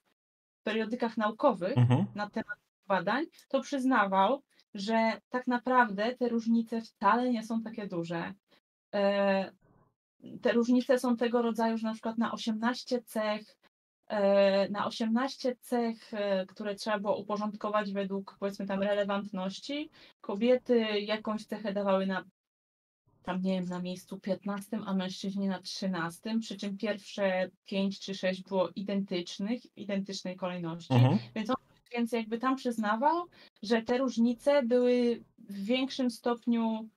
periodykach 0.63 1.17
naukowych 1.17 1.79
mhm. 1.79 2.07
na 2.15 2.31
temat 2.31 2.59
badań, 2.87 3.25
to 3.49 3.61
przyznawał, 3.61 4.43
że 4.75 5.21
tak 5.29 5.47
naprawdę 5.47 6.15
te 6.17 6.29
różnice 6.29 6.81
wcale 6.81 7.31
nie 7.31 7.43
są 7.43 7.63
takie 7.63 7.87
duże. 7.87 8.35
Te 10.43 10.53
różnice 10.53 10.99
są 10.99 11.17
tego 11.17 11.43
rodzaju, 11.43 11.79
że 11.79 11.87
na 11.87 11.93
przykład 11.93 12.19
na 12.19 12.33
18 12.33 13.03
cech, 13.03 13.57
e, 14.07 14.69
na 14.69 14.87
18 14.87 15.57
cech, 15.61 16.15
e, 16.15 16.47
które 16.47 16.75
trzeba 16.75 16.99
było 16.99 17.17
uporządkować 17.17 17.93
według 17.93 18.37
powiedzmy 18.41 18.67
tam 18.67 18.83
relewantności, 18.83 19.91
kobiety 20.21 21.01
jakąś 21.01 21.45
cechę 21.45 21.73
dawały 21.73 22.07
na 22.07 22.25
tam 23.23 23.43
nie 23.43 23.53
wiem, 23.53 23.69
na 23.69 23.83
miejscu 23.83 24.21
15, 24.21 24.79
a 24.87 24.95
mężczyźni 24.95 25.49
na 25.49 25.63
13, 25.63 26.39
przy 26.41 26.57
czym 26.57 26.77
pierwsze 26.77 27.51
5 27.65 28.01
czy 28.01 28.15
6 28.15 28.43
było 28.43 28.69
identycznych, 28.77 29.77
identycznej 29.77 30.37
kolejności. 30.37 30.95
Mhm. 30.95 31.19
Więc 31.35 31.51
on 31.51 31.57
więc 31.95 32.13
jakby 32.13 32.39
tam 32.39 32.57
przyznawał, 32.57 33.27
że 33.63 33.83
te 33.83 33.99
różnice 33.99 34.63
były 34.63 35.25
w 35.39 35.65
większym 35.65 36.11
stopniu 36.11 36.89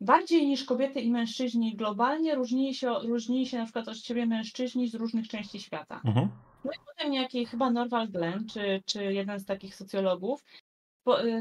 bardziej 0.00 0.46
niż 0.46 0.64
kobiety 0.64 1.00
i 1.00 1.10
mężczyźni 1.10 1.76
globalnie 1.76 2.34
różnili 2.34 2.74
się, 2.74 2.94
różnili 3.02 3.46
się 3.46 3.58
na 3.58 3.64
przykład 3.64 3.88
od 3.88 3.96
siebie 3.96 4.26
mężczyźni 4.26 4.88
z 4.88 4.94
różnych 4.94 5.28
części 5.28 5.60
świata. 5.60 6.00
Mhm. 6.04 6.28
No 6.64 6.70
i 6.72 6.76
potem 6.86 7.14
jaki 7.14 7.46
chyba 7.46 7.70
Norval 7.70 8.08
Glenn, 8.08 8.46
czy, 8.46 8.82
czy 8.86 9.04
jeden 9.04 9.40
z 9.40 9.44
takich 9.44 9.74
socjologów, 9.74 10.44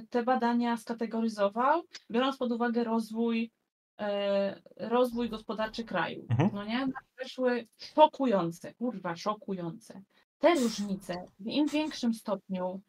te 0.09 0.23
badania 0.23 0.77
skategoryzował, 0.77 1.83
biorąc 2.11 2.37
pod 2.37 2.51
uwagę 2.51 2.83
rozwój 2.83 3.51
E, 3.99 4.61
rozwój 4.77 5.29
gospodarczy 5.29 5.83
kraju. 5.83 6.25
Mhm. 6.29 6.49
No 6.53 6.65
nie? 6.65 6.87
Wyszły 7.17 7.67
szokujące, 7.95 8.73
kurwa, 8.73 9.15
szokujące. 9.15 10.01
Te 10.39 10.55
różnice 10.55 11.27
w 11.39 11.47
im 11.47 11.67
większym 11.67 12.13
stopniu 12.13 12.81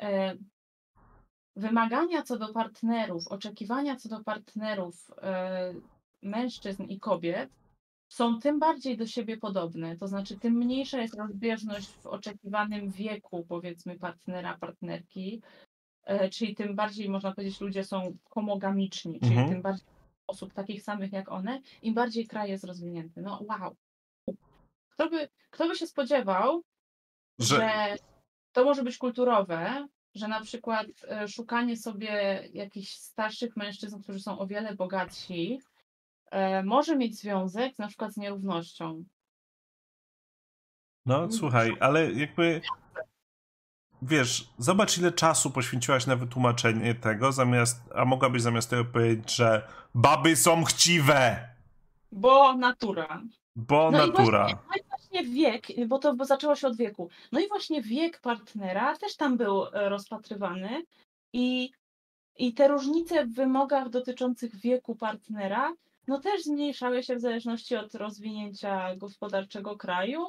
e, 0.00 0.36
wymagania 1.56 2.22
co 2.22 2.38
do 2.38 2.52
partnerów, 2.52 3.28
oczekiwania 3.28 3.96
co 3.96 4.08
do 4.08 4.24
partnerów 4.24 5.10
e, 5.22 5.74
mężczyzn 6.22 6.82
i 6.82 7.00
kobiet 7.00 7.50
są 8.08 8.40
tym 8.40 8.58
bardziej 8.58 8.96
do 8.96 9.06
siebie 9.06 9.36
podobne. 9.36 9.96
To 9.96 10.08
znaczy, 10.08 10.38
tym 10.38 10.54
mniejsza 10.54 11.00
jest 11.00 11.14
rozbieżność 11.14 11.88
w 11.88 12.06
oczekiwanym 12.06 12.90
wieku, 12.90 13.46
powiedzmy, 13.48 13.98
partnera, 13.98 14.58
partnerki, 14.58 15.42
czyli 16.32 16.54
tym 16.54 16.76
bardziej, 16.76 17.08
można 17.08 17.34
powiedzieć, 17.34 17.60
ludzie 17.60 17.84
są 17.84 18.16
homogamiczni, 18.30 19.20
czyli 19.20 19.32
mhm. 19.32 19.48
tym 19.48 19.62
bardziej 19.62 19.86
osób 20.26 20.52
takich 20.52 20.82
samych 20.82 21.12
jak 21.12 21.32
one, 21.32 21.60
im 21.82 21.94
bardziej 21.94 22.26
kraj 22.26 22.50
jest 22.50 22.64
rozwinięty. 22.64 23.22
No 23.22 23.42
wow. 23.48 23.76
Kto 24.90 25.10
by, 25.10 25.28
kto 25.50 25.68
by 25.68 25.76
się 25.76 25.86
spodziewał, 25.86 26.62
że... 27.38 27.56
że 27.56 27.96
to 28.52 28.64
może 28.64 28.82
być 28.82 28.98
kulturowe, 28.98 29.88
że 30.14 30.28
na 30.28 30.40
przykład 30.40 30.86
e, 31.08 31.28
szukanie 31.28 31.76
sobie 31.76 32.42
jakichś 32.52 32.92
starszych 32.92 33.56
mężczyzn, 33.56 34.02
którzy 34.02 34.20
są 34.20 34.38
o 34.38 34.46
wiele 34.46 34.74
bogatsi, 34.74 35.60
e, 36.30 36.62
może 36.62 36.96
mieć 36.96 37.18
związek 37.18 37.78
na 37.78 37.88
przykład 37.88 38.12
z 38.12 38.16
nierównością. 38.16 39.04
No 41.06 41.32
słuchaj, 41.32 41.76
ale 41.80 42.12
jakby 42.12 42.60
wiesz, 44.02 44.48
zobacz 44.58 44.98
ile 44.98 45.12
czasu 45.12 45.50
poświęciłaś 45.50 46.06
na 46.06 46.16
wytłumaczenie 46.16 46.94
tego, 46.94 47.32
zamiast, 47.32 47.82
a 47.94 48.04
mogłabyś 48.04 48.42
zamiast 48.42 48.70
tego 48.70 48.84
powiedzieć, 48.84 49.36
że 49.36 49.68
baby 49.94 50.36
są 50.36 50.64
chciwe. 50.64 51.48
Bo 52.12 52.56
natura. 52.56 53.22
Bo 53.56 53.90
no 53.90 54.06
natura. 54.06 54.48
I 54.48 54.54
właśnie, 54.54 54.58
no 54.68 54.74
i 54.76 54.91
właśnie 55.12 55.34
wiek, 55.34 55.66
bo 55.88 55.98
to 55.98 56.14
bo 56.14 56.24
zaczęło 56.24 56.56
się 56.56 56.66
od 56.66 56.76
wieku. 56.76 57.08
No 57.32 57.40
i 57.40 57.48
właśnie 57.48 57.82
wiek 57.82 58.20
partnera 58.20 58.96
też 58.96 59.16
tam 59.16 59.36
był 59.36 59.64
e, 59.66 59.88
rozpatrywany 59.88 60.82
i, 61.32 61.70
i 62.36 62.54
te 62.54 62.68
różnice 62.68 63.26
w 63.26 63.34
wymogach 63.34 63.88
dotyczących 63.88 64.56
wieku 64.56 64.96
partnera 64.96 65.72
no 66.06 66.20
też 66.20 66.42
zmniejszały 66.42 67.02
się 67.02 67.16
w 67.16 67.20
zależności 67.20 67.76
od 67.76 67.94
rozwinięcia 67.94 68.96
gospodarczego 68.96 69.76
kraju. 69.76 70.26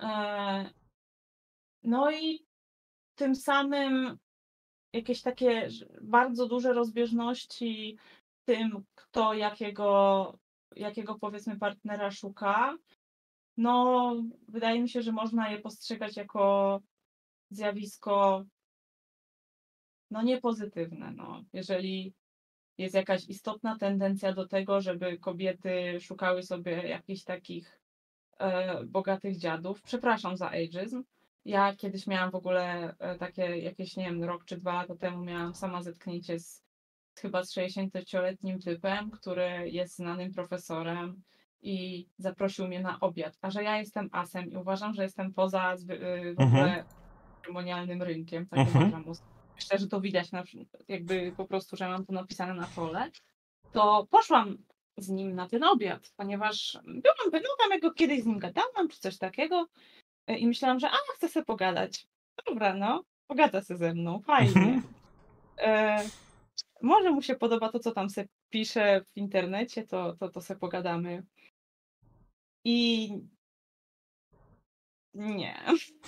E, 0.00 0.70
no 1.82 2.10
i 2.10 2.46
tym 3.14 3.34
samym 3.34 4.18
jakieś 4.92 5.22
takie 5.22 5.68
bardzo 6.00 6.46
duże 6.46 6.72
rozbieżności 6.72 7.98
w 8.30 8.44
tym, 8.44 8.84
kto 8.94 9.34
jakiego, 9.34 10.38
jakiego 10.76 11.18
powiedzmy 11.18 11.58
partnera 11.58 12.10
szuka, 12.10 12.74
no 13.58 14.14
wydaje 14.48 14.82
mi 14.82 14.88
się, 14.88 15.02
że 15.02 15.12
można 15.12 15.50
je 15.50 15.58
postrzegać 15.58 16.16
jako 16.16 16.80
zjawisko 17.50 18.44
no 20.10 20.22
niepozytywne. 20.22 21.12
No. 21.12 21.42
Jeżeli 21.52 22.14
jest 22.78 22.94
jakaś 22.94 23.28
istotna 23.28 23.78
tendencja 23.78 24.32
do 24.32 24.48
tego, 24.48 24.80
żeby 24.80 25.18
kobiety 25.18 26.00
szukały 26.00 26.42
sobie 26.42 26.72
jakichś 26.72 27.24
takich 27.24 27.80
e, 28.38 28.84
bogatych 28.84 29.36
dziadów. 29.36 29.82
Przepraszam 29.82 30.36
za 30.36 30.50
ageism. 30.50 31.04
Ja 31.44 31.76
kiedyś 31.76 32.06
miałam 32.06 32.30
w 32.30 32.34
ogóle 32.34 32.94
e, 32.98 33.18
takie 33.18 33.42
jakieś, 33.42 33.96
nie 33.96 34.04
wiem, 34.04 34.24
rok 34.24 34.44
czy 34.44 34.56
dwa 34.56 34.72
lata 34.72 34.96
temu 34.96 35.24
miałam 35.24 35.54
sama 35.54 35.82
zetknięcie 35.82 36.38
z 36.38 36.62
chyba 37.14 37.44
z 37.44 37.54
60-letnim 37.54 38.58
typem, 38.58 39.10
który 39.10 39.70
jest 39.70 39.96
znanym 39.96 40.32
profesorem 40.32 41.22
i 41.62 42.06
zaprosił 42.18 42.66
mnie 42.66 42.80
na 42.80 43.00
obiad. 43.00 43.38
A 43.42 43.50
że 43.50 43.62
ja 43.62 43.78
jestem 43.78 44.08
asem 44.12 44.50
i 44.50 44.56
uważam, 44.56 44.94
że 44.94 45.02
jestem 45.02 45.34
poza 45.34 45.74
y, 45.74 46.34
w 46.34 46.40
ogóle 46.40 46.62
mhm. 46.62 46.84
ceremonialnym 47.40 48.02
rynkiem, 48.02 48.46
tak 48.46 48.58
mhm. 48.58 49.04
Myślę, 49.54 49.78
że 49.78 49.86
to 49.88 50.00
widać 50.00 50.32
na, 50.32 50.42
jakby 50.88 51.32
po 51.36 51.44
prostu, 51.44 51.76
że 51.76 51.88
mam 51.88 52.06
to 52.06 52.12
napisane 52.12 52.54
na 52.54 52.66
czole. 52.66 53.10
To 53.72 54.06
poszłam 54.10 54.58
z 54.96 55.08
nim 55.08 55.34
na 55.34 55.48
ten 55.48 55.64
obiad, 55.64 56.12
ponieważ 56.16 56.78
byłam 56.84 57.30
pewną, 57.32 57.48
tam 57.58 57.70
jak 57.70 57.80
go 57.80 57.92
kiedyś 57.92 58.22
z 58.22 58.26
nim 58.26 58.38
gadałam, 58.38 58.88
czy 58.88 59.00
coś 59.00 59.18
takiego 59.18 59.66
y, 60.30 60.36
i 60.36 60.46
myślałam, 60.46 60.80
że 60.80 60.90
a, 60.90 60.96
chcę 61.14 61.28
sobie 61.28 61.44
pogadać. 61.44 62.06
Dobra, 62.46 62.74
no, 62.74 63.04
pogada 63.26 63.62
się 63.62 63.76
ze 63.76 63.94
mną, 63.94 64.20
fajnie. 64.20 64.50
Mhm. 64.50 64.82
E, 65.58 66.04
może 66.82 67.10
mu 67.10 67.22
się 67.22 67.34
podoba 67.34 67.68
to, 67.68 67.78
co 67.78 67.92
tam 67.92 68.10
se 68.10 68.24
pisze 68.50 69.00
w 69.00 69.16
internecie, 69.16 69.86
to, 69.86 70.16
to, 70.16 70.28
to 70.28 70.40
se 70.40 70.56
pogadamy. 70.56 71.22
I 72.68 73.08
nie. 75.14 75.54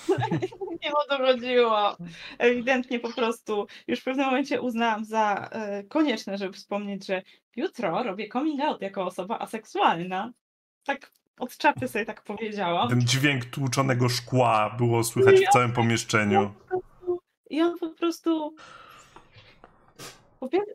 nie 0.83 0.93
o 0.93 1.09
to 1.09 1.19
chodziło. 1.19 1.97
Ewidentnie 2.39 3.01
po 3.01 3.13
prostu 3.13 3.67
już 3.89 4.01
w 4.01 4.05
pewnym 4.05 4.27
momencie 4.27 4.61
uznałam 4.61 5.05
za 5.05 5.49
e, 5.53 5.85
konieczne, 5.85 6.39
żeby 6.39 6.53
wspomnieć, 6.53 7.07
że 7.07 7.23
jutro 7.57 8.03
robię 8.03 8.29
coming 8.29 8.61
out 8.61 8.83
jako 8.83 9.05
osoba 9.05 9.39
aseksualna. 9.39 10.33
Tak 10.85 11.13
od 11.39 11.57
czapy 11.57 11.89
sobie 11.89 12.05
tak 12.05 12.23
powiedziałam. 12.23 12.89
Ten 12.89 13.01
dźwięk 13.01 13.45
tłuczonego 13.45 14.09
szkła 14.09 14.75
było 14.79 15.05
słychać 15.05 15.37
w 15.41 15.53
całym 15.53 15.73
pomieszczeniu. 15.73 16.55
I 17.51 17.63
on 17.63 17.79
po 17.79 17.91
prostu 17.91 18.55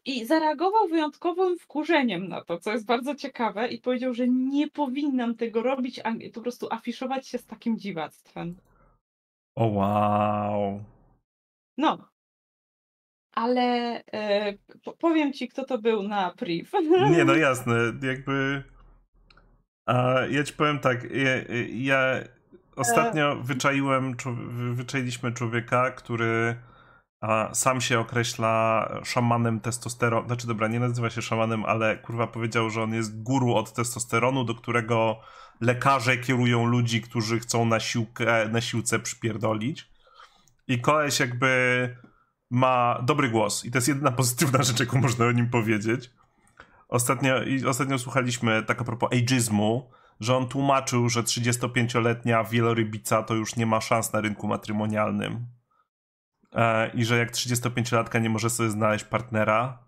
i 0.06 0.26
zareagował 0.26 0.88
wyjątkowym 0.88 1.60
wkurzeniem 1.60 2.28
na 2.28 2.44
to, 2.44 2.60
co 2.60 2.72
jest 2.72 2.86
bardzo 2.86 3.16
ciekawe, 3.16 3.68
i 3.68 3.82
powiedział, 3.82 4.14
że 4.14 4.28
nie 4.28 4.68
powinnam 4.70 5.36
tego 5.36 5.64
robić, 5.64 6.00
a 6.00 6.14
po 6.34 6.42
prostu 6.42 6.68
afiszować 6.72 7.28
się 7.28 7.38
z 7.38 7.46
takim 7.46 7.80
dziwactwem. 7.80 8.56
O 9.56 9.66
wow. 9.66 10.84
No. 11.78 12.10
Ale 13.36 14.02
e, 14.14 14.54
powiem 15.00 15.34
ci, 15.34 15.48
kto 15.48 15.66
to 15.66 15.78
był 15.78 16.04
na 16.04 16.32
priv. 16.32 16.72
Nie, 17.18 17.26
no 17.26 17.36
jasne, 17.36 17.76
jakby. 18.02 18.64
A 19.88 20.20
ja 20.30 20.44
ci 20.44 20.54
powiem 20.54 20.80
tak, 20.80 21.04
ja, 21.12 21.56
ja 21.68 22.24
ostatnio 22.76 23.36
wyczaiłem, 23.36 24.16
wyczailiśmy 24.74 25.32
człowieka, 25.32 25.92
który 25.92 26.56
a 27.26 27.54
sam 27.54 27.82
się 27.82 28.00
określa 28.00 28.90
szamanem 29.04 29.60
testosteronu. 29.60 30.28
Znaczy, 30.28 30.48
dobra, 30.48 30.68
nie 30.68 30.80
nazywa 30.80 31.10
się 31.10 31.22
szamanem, 31.22 31.66
ale 31.66 31.98
kurwa 31.98 32.28
powiedział, 32.28 32.70
że 32.70 32.84
on 32.84 32.94
jest 32.94 33.24
guru 33.24 33.56
od 33.56 33.74
testosteronu, 33.74 34.44
do 34.44 34.56
którego 34.56 35.20
lekarze 35.62 36.18
kierują 36.18 36.66
ludzi, 36.66 37.02
którzy 37.02 37.40
chcą 37.40 37.66
na, 37.66 37.80
siłkę, 37.80 38.50
na 38.50 38.62
siłce 38.62 39.00
przypierdolić. 39.00 39.90
I 40.68 40.82
koleś 40.82 41.20
jakby 41.20 41.96
ma 42.50 43.00
dobry 43.04 43.30
głos. 43.30 43.66
I 43.66 43.72
to 43.72 43.78
jest 43.78 43.88
jedyna 43.88 44.12
pozytywna 44.12 44.64
rzecz, 44.64 44.80
jaką 44.80 45.02
można 45.02 45.26
o 45.26 45.32
nim 45.32 45.50
powiedzieć. 45.50 46.12
Ostatnio, 46.88 47.36
ostatnio 47.68 48.00
słuchaliśmy, 48.00 48.64
tak 48.64 48.82
a 48.82 48.84
propos 48.84 49.10
ageizmu, 49.14 49.90
że 50.20 50.38
on 50.38 50.48
tłumaczył, 50.48 51.10
że 51.10 51.24
35-letnia 51.24 52.44
wielorybica 52.44 53.24
to 53.24 53.36
już 53.36 53.56
nie 53.56 53.66
ma 53.66 53.82
szans 53.82 54.14
na 54.14 54.22
rynku 54.22 54.48
matrymonialnym 54.48 55.46
i 56.94 57.06
że 57.06 57.18
jak 57.18 57.32
35-latka 57.32 58.22
nie 58.22 58.30
może 58.30 58.50
sobie 58.50 58.70
znaleźć 58.70 59.06
partnera, 59.06 59.86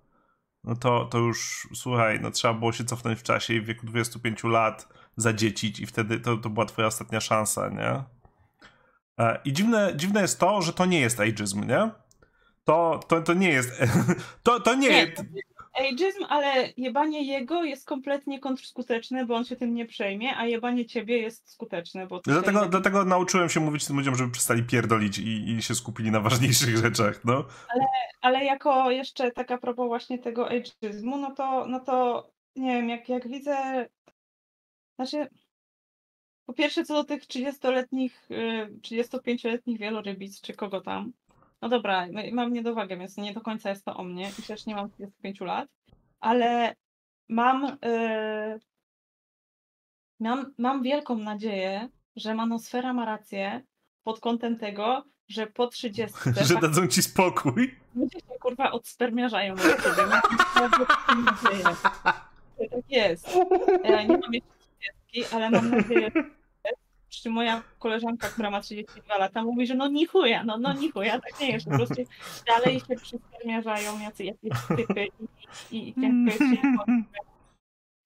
no 0.63 0.75
to, 0.75 1.05
to 1.05 1.17
już, 1.17 1.67
słuchaj, 1.75 2.19
no 2.21 2.31
trzeba 2.31 2.53
było 2.53 2.71
się 2.71 2.85
cofnąć 2.85 3.19
w 3.19 3.23
czasie 3.23 3.53
i 3.53 3.61
w 3.61 3.65
wieku 3.65 3.85
25 3.85 4.43
lat 4.43 4.87
zadziecić 5.15 5.79
i 5.79 5.85
wtedy 5.85 6.19
to, 6.19 6.37
to 6.37 6.49
była 6.49 6.65
twoja 6.65 6.87
ostatnia 6.87 7.19
szansa, 7.19 7.69
nie? 7.69 8.03
E, 9.25 9.39
I 9.45 9.53
dziwne, 9.53 9.93
dziwne 9.95 10.21
jest 10.21 10.39
to, 10.39 10.61
że 10.61 10.73
to 10.73 10.85
nie 10.85 10.99
jest 10.99 11.19
ageism, 11.19 11.67
nie? 11.67 11.91
To, 12.63 12.99
to, 13.07 13.21
to 13.21 13.33
nie 13.33 13.49
jest. 13.49 13.71
To, 14.43 14.59
to 14.59 14.75
nie, 14.75 15.05
nie 15.33 15.41
ageizm, 15.79 16.23
ale 16.29 16.73
jebanie 16.77 17.23
jego 17.23 17.63
jest 17.63 17.85
kompletnie 17.85 18.39
kontrskuteczne, 18.39 19.25
bo 19.25 19.35
on 19.35 19.45
się 19.45 19.55
tym 19.55 19.73
nie 19.73 19.85
przejmie, 19.85 20.37
a 20.37 20.45
jebanie 20.45 20.85
ciebie 20.85 21.17
jest 21.17 21.51
skuteczne. 21.51 22.07
Bo 22.07 22.21
dlatego, 22.23 22.59
tak... 22.59 22.69
dlatego 22.69 23.05
nauczyłem 23.05 23.49
się 23.49 23.59
mówić 23.59 23.85
tym 23.85 23.97
ludziom, 23.97 24.15
żeby 24.15 24.31
przestali 24.31 24.63
pierdolić 24.63 25.17
i, 25.17 25.49
i 25.49 25.61
się 25.61 25.75
skupili 25.75 26.11
na 26.11 26.19
ważniejszych 26.19 26.77
rzeczach, 26.85 27.25
no. 27.25 27.33
Ale, 27.69 27.85
ale 28.21 28.45
jako 28.45 28.91
jeszcze 28.91 29.31
taka 29.31 29.57
propos 29.57 29.87
właśnie 29.87 30.19
tego 30.19 30.49
ageizmu, 30.49 31.17
no 31.17 31.31
to, 31.31 31.65
no 31.67 31.79
to 31.79 32.27
nie 32.55 32.73
wiem, 32.73 32.89
jak, 32.89 33.09
jak 33.09 33.27
widzę, 33.27 33.85
znaczy 34.95 35.27
po 36.45 36.53
pierwsze 36.53 36.85
co 36.85 36.93
do 36.93 37.03
tych 37.03 37.23
30-letnich, 37.23 38.29
35-letnich 38.81 39.75
y, 39.75 39.79
wielorybic, 39.79 40.41
czy 40.41 40.53
kogo 40.53 40.81
tam, 40.81 41.13
no 41.61 41.69
dobra, 41.69 42.07
mam 42.33 42.53
niedowagę, 42.53 42.97
więc 42.97 43.17
nie 43.17 43.33
do 43.33 43.41
końca 43.41 43.69
jest 43.69 43.85
to 43.85 43.95
o 43.95 44.03
mnie 44.03 44.31
i 44.39 44.43
też 44.43 44.65
nie 44.65 44.75
mam 44.75 44.89
25 44.89 45.41
lat, 45.41 45.69
ale 46.19 46.75
mam, 47.29 47.77
yy, 47.81 48.59
mam, 50.19 50.53
mam 50.57 50.83
wielką 50.83 51.17
nadzieję, 51.17 51.89
że 52.15 52.35
manosfera 52.35 52.93
ma 52.93 53.05
rację 53.05 53.61
pod 54.03 54.19
kątem 54.19 54.57
tego, 54.57 55.03
że 55.27 55.47
po 55.47 55.67
30. 55.67 56.17
że 56.47 56.55
dadzą 56.55 56.87
ci 56.87 57.03
spokój. 57.03 57.75
Ludzie 57.95 58.19
się 58.19 58.39
kurwa 58.39 58.71
odspermiarzają 58.71 59.53
od 59.53 59.59
nadzieję. 61.25 61.63
Tak 62.57 62.89
jest. 62.89 63.29
Ja 63.83 64.03
nie 64.03 64.17
mam 64.17 64.33
jeszcze 64.33 64.49
30, 65.07 65.35
ale 65.35 65.49
mam 65.49 65.69
nadzieję, 65.69 66.11
czy 67.09 67.29
moja 67.29 67.63
koleżanka, 67.79 68.27
która 68.27 68.49
ma 68.49 68.61
32 68.61 69.17
lata, 69.17 69.43
mówi, 69.43 69.67
że 69.67 69.75
no 69.75 69.87
ni 69.87 70.05
chuja, 70.05 70.43
no, 70.43 70.57
no 70.57 70.73
ni 70.73 70.91
chuja, 70.91 71.19
tak 71.19 71.39
nie 71.41 71.51
jest. 71.51 71.65
Po 71.65 71.71
prostu 71.71 72.03
dalej 72.47 72.79
się 72.79 72.95
przyspermiarzają 72.95 73.99
jacy, 73.99 74.23
jakieś 74.23 74.51
typy 74.77 75.07
i, 75.71 75.77
i, 75.77 75.89
i 75.89 75.95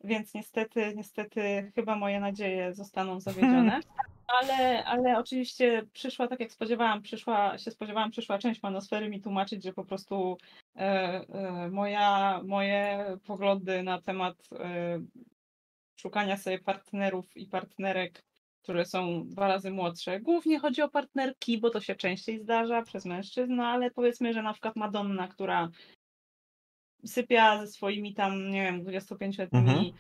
Więc 0.04 0.34
niestety, 0.34 0.94
niestety 0.96 1.72
chyba 1.76 1.96
moje 1.96 2.20
nadzieje 2.20 2.74
zostaną 2.74 3.20
zawiedzione. 3.20 3.80
Ale, 4.28 4.86
ale 4.86 5.18
oczywiście 5.18 5.86
przyszła, 5.94 6.28
tak 6.28 6.40
jak 6.40 6.52
spodziewałam, 6.52 7.02
przyszła, 7.02 7.58
się 7.58 7.72
spodziewałam, 7.72 8.12
przyszła 8.12 8.38
część 8.38 8.64
manosfery 8.64 9.10
mi 9.10 9.22
tłumaczyć, 9.22 9.64
że 9.64 9.74
po 9.74 9.86
prostu 9.86 10.38
e, 10.76 10.80
e, 10.80 11.70
moja, 11.72 12.42
moje 12.44 13.06
poglądy 13.26 13.84
na 13.84 14.02
temat 14.02 14.36
e, 14.60 15.00
szukania 15.96 16.38
sobie 16.38 16.60
partnerów 16.60 17.38
i 17.38 17.46
partnerek 17.46 18.24
które 18.64 18.86
są 18.86 19.28
dwa 19.28 19.48
razy 19.48 19.72
młodsze. 19.72 20.20
Głównie 20.20 20.60
chodzi 20.60 20.82
o 20.82 20.90
partnerki, 20.90 21.58
bo 21.58 21.70
to 21.70 21.82
się 21.82 21.96
częściej 21.96 22.40
zdarza 22.40 22.82
przez 22.82 23.06
mężczyzn, 23.06 23.56
no 23.56 23.66
ale 23.66 23.92
powiedzmy, 23.92 24.34
że 24.34 24.44
na 24.44 24.54
przykład 24.54 24.76
Madonna, 24.76 25.28
która 25.28 25.70
sypia 27.06 27.60
ze 27.60 27.68
swoimi 27.68 28.14
tam, 28.14 28.52
nie 28.52 28.64
wiem, 28.64 28.84
25-letnimi 28.84 29.70
mhm. 29.70 29.92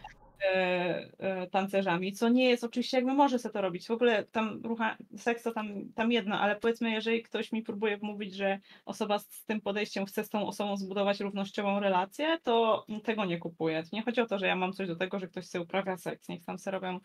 e, 0.43 1.09
e, 1.19 1.47
tancerzami, 1.47 2.13
co 2.13 2.29
nie 2.29 2.49
jest 2.49 2.63
oczywiście, 2.63 2.97
jakby 2.97 3.13
może 3.13 3.39
sobie 3.39 3.53
to 3.53 3.61
robić. 3.61 3.87
W 3.87 3.91
ogóle 3.91 4.23
tam 4.23 4.61
rucha, 4.63 4.97
seks 5.17 5.43
to 5.43 5.51
tam, 5.51 5.93
tam 5.95 6.11
jedno, 6.11 6.39
ale 6.39 6.55
powiedzmy, 6.55 6.91
jeżeli 6.91 7.23
ktoś 7.23 7.51
mi 7.51 7.61
próbuje 7.61 7.99
mówić, 8.01 8.35
że 8.35 8.59
osoba 8.85 9.19
z, 9.19 9.31
z 9.31 9.45
tym 9.45 9.61
podejściem 9.61 10.05
chce 10.05 10.23
z 10.23 10.29
tą 10.29 10.47
osobą 10.47 10.77
zbudować 10.77 11.19
równościową 11.19 11.79
relację, 11.79 12.37
to 12.43 12.85
tego 13.03 13.25
nie 13.25 13.37
kupuję. 13.37 13.83
Nie 13.93 14.01
chodzi 14.01 14.21
o 14.21 14.25
to, 14.25 14.39
że 14.39 14.47
ja 14.47 14.55
mam 14.55 14.73
coś 14.73 14.87
do 14.87 14.95
tego, 14.95 15.19
że 15.19 15.27
ktoś 15.27 15.47
sobie 15.47 15.63
uprawia 15.63 15.97
seks, 15.97 16.29
niech 16.29 16.45
tam 16.45 16.57
sobie 16.59 16.71
robią 16.71 16.99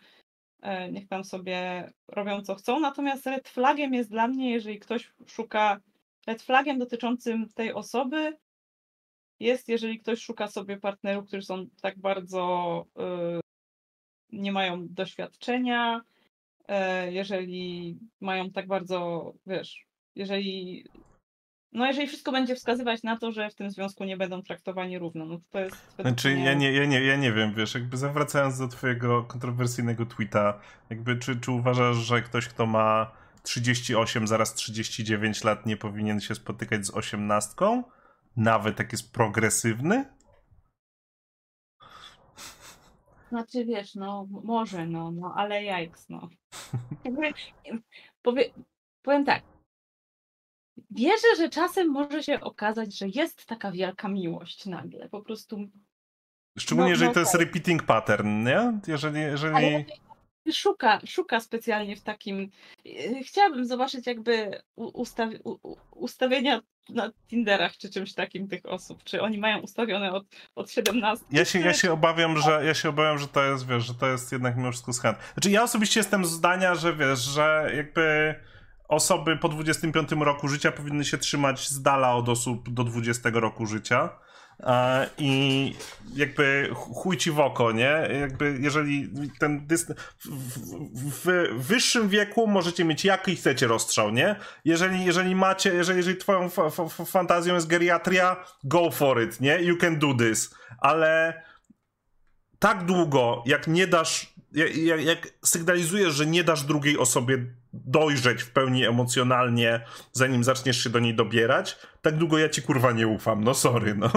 niech 0.91 1.07
tam 1.07 1.23
sobie 1.23 1.89
robią 2.07 2.41
co 2.41 2.55
chcą. 2.55 2.79
Natomiast 2.79 3.25
red 3.25 3.49
flagiem 3.49 3.93
jest 3.93 4.09
dla 4.09 4.27
mnie, 4.27 4.51
jeżeli 4.51 4.79
ktoś 4.79 5.11
szuka, 5.25 5.79
red 6.27 6.41
flagiem 6.41 6.79
dotyczącym 6.79 7.49
tej 7.49 7.73
osoby 7.73 8.37
jest, 9.39 9.69
jeżeli 9.69 9.99
ktoś 9.99 10.21
szuka 10.21 10.47
sobie 10.47 10.77
partnerów, 10.77 11.27
którzy 11.27 11.45
są 11.45 11.67
tak 11.81 11.99
bardzo 11.99 12.85
y, 13.37 13.39
nie 14.31 14.51
mają 14.51 14.87
doświadczenia, 14.89 16.01
y, 16.61 16.73
jeżeli 17.11 17.97
mają 18.21 18.51
tak 18.51 18.67
bardzo, 18.67 19.33
wiesz, 19.47 19.85
jeżeli 20.15 20.85
no 21.71 21.85
jeżeli 21.85 22.07
wszystko 22.07 22.31
będzie 22.31 22.55
wskazywać 22.55 23.03
na 23.03 23.17
to, 23.17 23.31
że 23.31 23.49
w 23.49 23.55
tym 23.55 23.71
związku 23.71 24.03
nie 24.03 24.17
będą 24.17 24.41
traktowani 24.41 24.99
równo, 24.99 25.25
no 25.25 25.37
to, 25.37 25.43
to 25.51 25.59
jest... 25.59 25.95
Znaczy 25.99 26.33
ja 26.33 26.53
nie, 26.53 26.71
ja, 26.71 26.85
nie, 26.85 27.01
ja 27.01 27.15
nie 27.15 27.33
wiem, 27.33 27.53
wiesz, 27.53 27.73
jakby 27.73 27.97
zawracając 27.97 28.59
do 28.59 28.67
twojego 28.67 29.23
kontrowersyjnego 29.23 30.05
tweeta, 30.05 30.59
jakby 30.89 31.17
czy, 31.17 31.39
czy 31.39 31.51
uważasz, 31.51 31.95
że 31.95 32.21
ktoś, 32.21 32.47
kto 32.47 32.65
ma 32.65 33.11
38, 33.43 34.27
zaraz 34.27 34.53
39 34.53 35.43
lat 35.43 35.65
nie 35.65 35.77
powinien 35.77 36.19
się 36.19 36.35
spotykać 36.35 36.85
z 36.85 36.91
osiemnastką? 36.91 37.83
nawet 38.37 38.79
jak 38.79 38.91
jest 38.91 39.13
progresywny? 39.13 40.05
Znaczy 43.29 43.65
wiesz, 43.65 43.95
no 43.95 44.27
może, 44.29 44.87
no, 44.87 45.11
no 45.11 45.33
ale 45.35 45.63
jajks, 45.63 46.09
no. 46.09 46.29
Jakby, 47.05 47.33
powie, 48.21 48.49
powiem 49.01 49.25
tak. 49.25 49.43
Wierzę, 50.91 51.27
że 51.37 51.49
czasem 51.49 51.91
może 51.91 52.23
się 52.23 52.41
okazać, 52.41 52.97
że 52.97 53.07
jest 53.07 53.45
taka 53.45 53.71
wielka 53.71 54.07
miłość 54.07 54.65
nagle. 54.65 55.09
Po 55.09 55.21
prostu 55.21 55.67
Szczególnie 56.59 56.87
no, 56.87 56.89
jeżeli 56.89 57.07
no, 57.07 57.13
to 57.13 57.19
jest 57.19 57.35
repeating 57.35 57.83
pattern, 57.83 58.43
nie? 58.43 58.79
Jeżeli, 58.87 59.21
jeżeli... 59.21 59.85
Szuka, 60.53 60.99
szuka 61.05 61.39
specjalnie 61.39 61.95
w 61.95 62.01
takim. 62.01 62.49
Y, 62.85 63.23
chciałabym 63.25 63.65
zobaczyć 63.65 64.07
jakby 64.07 64.61
ustawi... 64.75 65.39
ustawienia 65.91 66.61
na 66.89 67.11
Tinderach 67.29 67.77
czy 67.77 67.89
czymś 67.89 68.13
takim 68.13 68.47
tych 68.47 68.65
osób. 68.65 69.03
Czy 69.03 69.21
oni 69.21 69.37
mają 69.37 69.59
ustawione 69.59 70.11
od, 70.11 70.25
od 70.55 70.71
17? 70.71 71.25
Ja 71.31 71.45
się, 71.45 71.59
ja 71.59 71.73
się 71.73 71.91
obawiam, 71.91 72.37
że 72.37 72.65
ja 72.65 72.73
się 72.73 72.89
obawiam, 72.89 73.17
że 73.17 73.27
to 73.27 73.43
jest, 73.43 73.67
wiesz, 73.67 73.83
że 73.85 73.93
to 73.93 74.07
jest 74.07 74.31
jednak 74.31 74.57
mimo 74.57 74.71
wszystko 74.71 74.93
schęt. 74.93 75.17
Znaczy 75.33 75.51
ja 75.51 75.63
osobiście 75.63 75.99
jestem 75.99 76.25
zdania, 76.25 76.75
że 76.75 76.95
wiesz, 76.95 77.19
że 77.19 77.71
jakby 77.75 78.35
osoby 78.87 79.37
po 79.37 79.49
25 79.49 80.11
roku 80.11 80.47
życia 80.47 80.71
powinny 80.71 81.05
się 81.05 81.17
trzymać 81.17 81.69
z 81.69 81.81
dala 81.81 82.15
od 82.15 82.29
osób 82.29 82.73
do 82.73 82.83
20 82.83 83.29
roku 83.33 83.65
życia. 83.65 84.09
I 85.17 85.75
jakby 86.15 86.69
chuj 86.73 87.17
ci 87.17 87.31
w 87.31 87.39
oko, 87.39 87.71
nie? 87.71 88.09
Jakby 88.19 88.57
jeżeli 88.61 89.09
ten 89.39 89.67
dystans... 89.67 89.99
W, 91.05 91.47
wyższym 91.57 92.09
wieku 92.09 92.47
możecie 92.47 92.85
mieć 92.85 93.05
jaki 93.05 93.35
chcecie 93.35 93.67
rozstrzał, 93.67 94.11
nie? 94.11 94.35
Jeżeli, 94.65 95.05
jeżeli 95.05 95.35
macie, 95.35 95.73
jeżeli, 95.73 95.97
jeżeli 95.97 96.17
twoją 96.17 96.49
fantazją 97.05 97.53
jest 97.53 97.67
geriatria, 97.67 98.45
go 98.63 98.91
for 98.91 99.23
it, 99.23 99.41
nie? 99.41 99.61
You 99.61 99.77
can 99.77 99.99
do 99.99 100.13
this. 100.13 100.55
Ale 100.79 101.43
tak 102.59 102.85
długo, 102.85 103.43
jak 103.45 103.67
nie 103.67 103.87
dasz, 103.87 104.33
jak, 104.51 105.01
jak 105.01 105.27
sygnalizujesz, 105.45 106.13
że 106.13 106.25
nie 106.25 106.43
dasz 106.43 106.63
drugiej 106.63 106.97
osobie 106.97 107.37
dojrzeć 107.85 108.43
w 108.43 108.51
pełni 108.51 108.85
emocjonalnie, 108.85 109.81
zanim 110.11 110.43
zaczniesz 110.43 110.83
się 110.83 110.89
do 110.89 110.99
niej 110.99 111.15
dobierać, 111.15 111.77
tak 112.01 112.17
długo 112.17 112.37
ja 112.37 112.49
ci 112.49 112.61
kurwa 112.61 112.91
nie 112.91 113.07
ufam. 113.07 113.43
No 113.43 113.53
sorry, 113.53 113.95
no. 113.95 114.09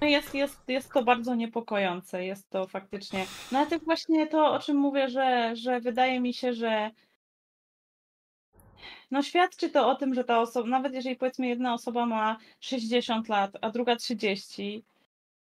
No 0.00 0.06
jest, 0.06 0.34
jest, 0.34 0.68
jest 0.68 0.92
to 0.92 1.04
bardzo 1.04 1.34
niepokojące, 1.34 2.24
jest 2.24 2.50
to 2.50 2.66
faktycznie. 2.66 3.26
No 3.52 3.58
ale 3.58 3.66
też 3.66 3.82
właśnie 3.82 4.26
to, 4.26 4.52
o 4.52 4.58
czym 4.58 4.76
mówię, 4.76 5.08
że, 5.08 5.56
że 5.56 5.80
wydaje 5.80 6.20
mi 6.20 6.34
się, 6.34 6.52
że 6.52 6.90
no 9.10 9.22
świadczy 9.22 9.70
to 9.70 9.88
o 9.88 9.94
tym, 9.94 10.14
że 10.14 10.24
ta 10.24 10.40
osoba, 10.40 10.68
nawet 10.68 10.94
jeżeli 10.94 11.16
powiedzmy 11.16 11.48
jedna 11.48 11.74
osoba 11.74 12.06
ma 12.06 12.36
60 12.60 13.28
lat, 13.28 13.50
a 13.60 13.70
druga 13.70 13.96
30, 13.96 14.84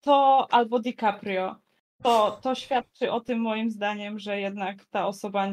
to 0.00 0.46
albo 0.50 0.78
DiCaprio, 0.78 1.56
to, 2.02 2.38
to 2.42 2.54
świadczy 2.54 3.12
o 3.12 3.20
tym 3.20 3.40
moim 3.40 3.70
zdaniem, 3.70 4.18
że 4.18 4.40
jednak 4.40 4.84
ta 4.84 5.06
osoba 5.06 5.48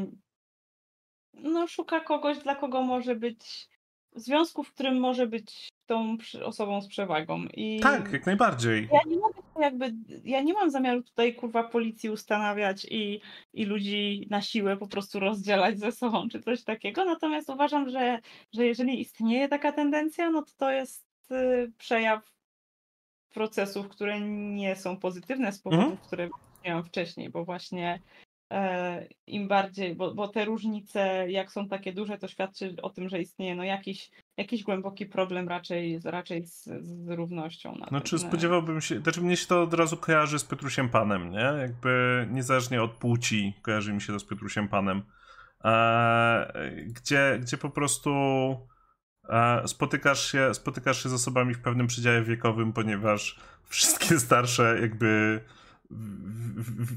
no, 1.33 1.67
szuka 1.67 1.99
kogoś, 1.99 2.37
dla 2.37 2.55
kogo 2.55 2.81
może 2.81 3.15
być 3.15 3.69
w 4.15 4.19
związku, 4.19 4.63
w 4.63 4.73
którym 4.73 4.99
może 4.99 5.27
być 5.27 5.69
tą 5.85 6.17
osobą 6.43 6.81
z 6.81 6.87
przewagą. 6.87 7.45
I 7.53 7.79
tak, 7.79 8.13
jak 8.13 8.25
najbardziej. 8.25 8.89
Ja 8.91 8.99
nie, 9.05 9.17
mogę, 9.17 9.41
jakby, 9.59 9.93
ja 10.23 10.41
nie 10.41 10.53
mam 10.53 10.71
zamiaru 10.71 11.03
tutaj 11.03 11.35
kurwa 11.35 11.63
policji 11.63 12.09
ustanawiać 12.09 12.87
i, 12.91 13.21
i 13.53 13.65
ludzi 13.65 14.27
na 14.29 14.41
siłę 14.41 14.77
po 14.77 14.87
prostu 14.87 15.19
rozdzielać 15.19 15.79
ze 15.79 15.91
sobą, 15.91 16.29
czy 16.29 16.41
coś 16.41 16.63
takiego. 16.63 17.05
Natomiast 17.05 17.49
uważam, 17.49 17.89
że, 17.89 18.19
że 18.53 18.65
jeżeli 18.65 19.01
istnieje 19.01 19.47
taka 19.47 19.71
tendencja, 19.71 20.29
no 20.29 20.41
to 20.41 20.51
to 20.57 20.71
jest 20.71 21.07
y, 21.31 21.71
przejaw 21.77 22.33
procesów, 23.33 23.89
które 23.89 24.21
nie 24.21 24.75
są 24.75 24.97
pozytywne 24.97 25.51
z 25.53 25.59
powodów, 25.59 25.85
mhm. 25.85 26.07
które 26.07 26.29
miałam 26.65 26.83
wcześniej, 26.83 27.29
bo 27.29 27.45
właśnie 27.45 27.99
im 29.27 29.47
bardziej, 29.47 29.95
bo, 29.95 30.13
bo 30.13 30.27
te 30.27 30.45
różnice, 30.45 31.31
jak 31.31 31.51
są 31.51 31.67
takie 31.67 31.93
duże, 31.93 32.17
to 32.17 32.27
świadczy 32.27 32.75
o 32.81 32.89
tym, 32.89 33.09
że 33.09 33.21
istnieje 33.21 33.55
no 33.55 33.63
jakiś, 33.63 34.11
jakiś 34.37 34.63
głęboki 34.63 35.05
problem 35.05 35.49
raczej, 35.49 35.99
raczej 36.05 36.45
z, 36.45 36.63
z 36.63 37.09
równością. 37.09 37.75
Znaczy 37.87 38.19
spodziewałbym 38.19 38.81
się, 38.81 38.99
znaczy 38.99 39.21
mnie 39.21 39.37
się 39.37 39.47
to 39.47 39.61
od 39.61 39.73
razu 39.73 39.97
kojarzy 39.97 40.39
z 40.39 40.43
Petrusiem 40.43 40.89
Panem, 40.89 41.31
nie? 41.31 41.53
Jakby 41.61 42.27
niezależnie 42.31 42.83
od 42.83 42.91
płci 42.91 43.53
kojarzy 43.61 43.93
mi 43.93 44.01
się 44.01 44.13
to 44.13 44.19
z 44.19 44.25
Petrusiem 44.25 44.67
Panem. 44.67 45.03
E, 45.65 46.71
gdzie, 46.87 47.39
gdzie 47.41 47.57
po 47.57 47.69
prostu 47.69 48.11
e, 49.29 49.67
spotykasz, 49.67 50.31
się, 50.31 50.53
spotykasz 50.53 51.03
się 51.03 51.09
z 51.09 51.13
osobami 51.13 51.53
w 51.53 51.61
pewnym 51.61 51.87
przedziale 51.87 52.23
wiekowym, 52.23 52.73
ponieważ 52.73 53.39
wszystkie 53.65 54.19
starsze 54.19 54.77
jakby 54.81 55.41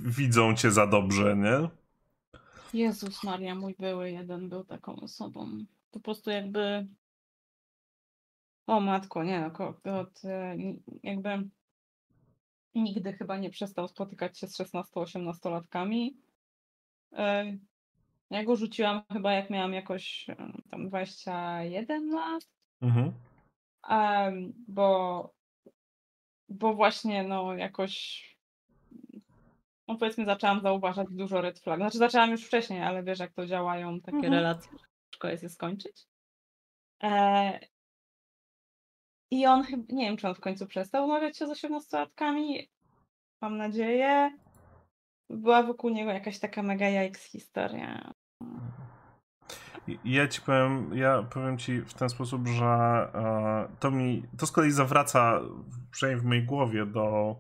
widzą 0.05 0.55
cię 0.55 0.71
za 0.71 0.87
dobrze, 0.87 1.37
nie? 1.37 1.69
Jezus 2.75 3.25
Maria, 3.25 3.55
mój 3.55 3.75
były 3.79 4.11
jeden 4.11 4.49
był 4.49 4.65
taką 4.65 4.97
osobą. 4.97 5.65
Po 5.91 6.01
prostu 6.01 6.31
jakby. 6.31 6.87
O 8.67 8.81
matko, 8.81 9.25
nie 9.25 9.51
no, 9.85 9.99
od, 10.01 10.25
e, 10.25 10.57
jakby 11.03 11.49
nigdy 12.75 13.13
chyba 13.13 13.39
nie 13.39 13.51
przestał 13.51 13.89
spotykać 13.89 14.39
się 14.39 14.47
z 14.47 14.61
16-18-latkami. 14.61 16.11
E, 17.13 17.57
ja 18.31 18.45
go 18.45 18.57
rzuciłam 18.57 19.03
chyba 19.13 19.33
jak 19.33 19.51
miałam 19.51 19.73
jakoś 19.73 20.31
e, 20.31 20.37
tam 20.71 20.89
21 20.89 22.11
lat. 22.11 22.49
Mhm. 22.83 23.13
bo, 24.69 25.31
bo 26.49 26.75
właśnie 26.75 27.23
no 27.23 27.55
jakoś 27.55 28.36
no 29.89 29.97
powiedzmy 29.97 30.25
zaczęłam 30.25 30.61
zauważać 30.61 31.09
dużo 31.11 31.41
red 31.41 31.61
flag. 31.61 31.81
Znaczy 31.81 31.99
zaczęłam 31.99 32.31
już 32.31 32.45
wcześniej, 32.45 32.83
ale 32.83 33.03
wiesz 33.03 33.19
jak 33.19 33.33
to 33.33 33.47
działają 33.47 34.01
takie 34.01 34.17
mhm. 34.17 34.35
relacje, 34.35 34.73
że 34.73 34.85
ciężko 35.13 35.29
jest 35.29 35.43
je 35.43 35.49
skończyć. 35.49 36.07
E... 37.03 37.61
I 39.31 39.47
on 39.47 39.63
chyba, 39.63 39.83
nie 39.89 40.05
wiem 40.05 40.17
czy 40.17 40.29
on 40.29 40.35
w 40.35 40.41
końcu 40.41 40.67
przestał 40.67 41.05
umawiać 41.05 41.39
się 41.39 41.47
z 41.47 41.51
osiemnastolatkami. 41.51 42.71
Mam 43.43 43.57
nadzieję. 43.57 44.39
Była 45.31 45.63
wokół 45.63 45.91
niego 45.91 46.11
jakaś 46.11 46.39
taka 46.39 46.63
mega 46.63 46.89
jajks 46.89 47.25
historia. 47.25 48.13
Ja 50.05 50.29
ci 50.29 50.41
powiem, 50.41 50.95
ja 50.95 51.23
powiem 51.23 51.59
ci 51.59 51.81
w 51.81 51.95
ten 51.95 52.09
sposób, 52.09 52.49
że 52.49 52.65
e, 52.65 53.69
to 53.81 53.91
mi, 53.91 54.23
to 54.39 54.47
z 54.47 54.53
kolei 54.53 54.71
zawraca, 54.71 55.41
przynajmniej 55.91 56.23
w 56.23 56.25
mojej 56.25 56.45
głowie, 56.45 56.87
do 56.87 57.37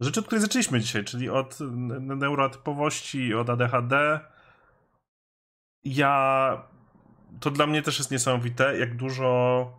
rzeczy, 0.00 0.20
od 0.20 0.26
której 0.26 0.42
zaczęliśmy 0.42 0.80
dzisiaj, 0.80 1.04
czyli 1.04 1.30
od 1.30 1.58
neurotypowości, 2.00 3.34
od 3.34 3.50
ADHD. 3.50 4.20
Ja. 5.84 6.62
To 7.40 7.50
dla 7.50 7.66
mnie 7.66 7.82
też 7.82 7.98
jest 7.98 8.10
niesamowite, 8.10 8.78
jak 8.78 8.96
dużo 8.96 9.70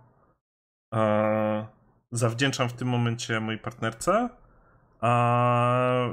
e, 0.93 1.65
zawdzięczam 2.11 2.69
w 2.69 2.73
tym 2.73 2.87
momencie 2.87 3.39
mojej 3.39 3.59
partnerce. 3.59 4.29
A 5.01 6.07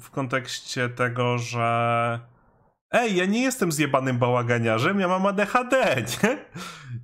w 0.00 0.10
kontekście 0.10 0.88
tego, 0.88 1.38
że 1.38 2.20
ej, 2.90 3.16
ja 3.16 3.26
nie 3.26 3.42
jestem 3.42 3.72
zjebanym 3.72 4.18
bałaganiarzem, 4.18 5.00
ja 5.00 5.08
mam 5.08 5.26
ADHD, 5.26 5.96
nie? 6.22 6.38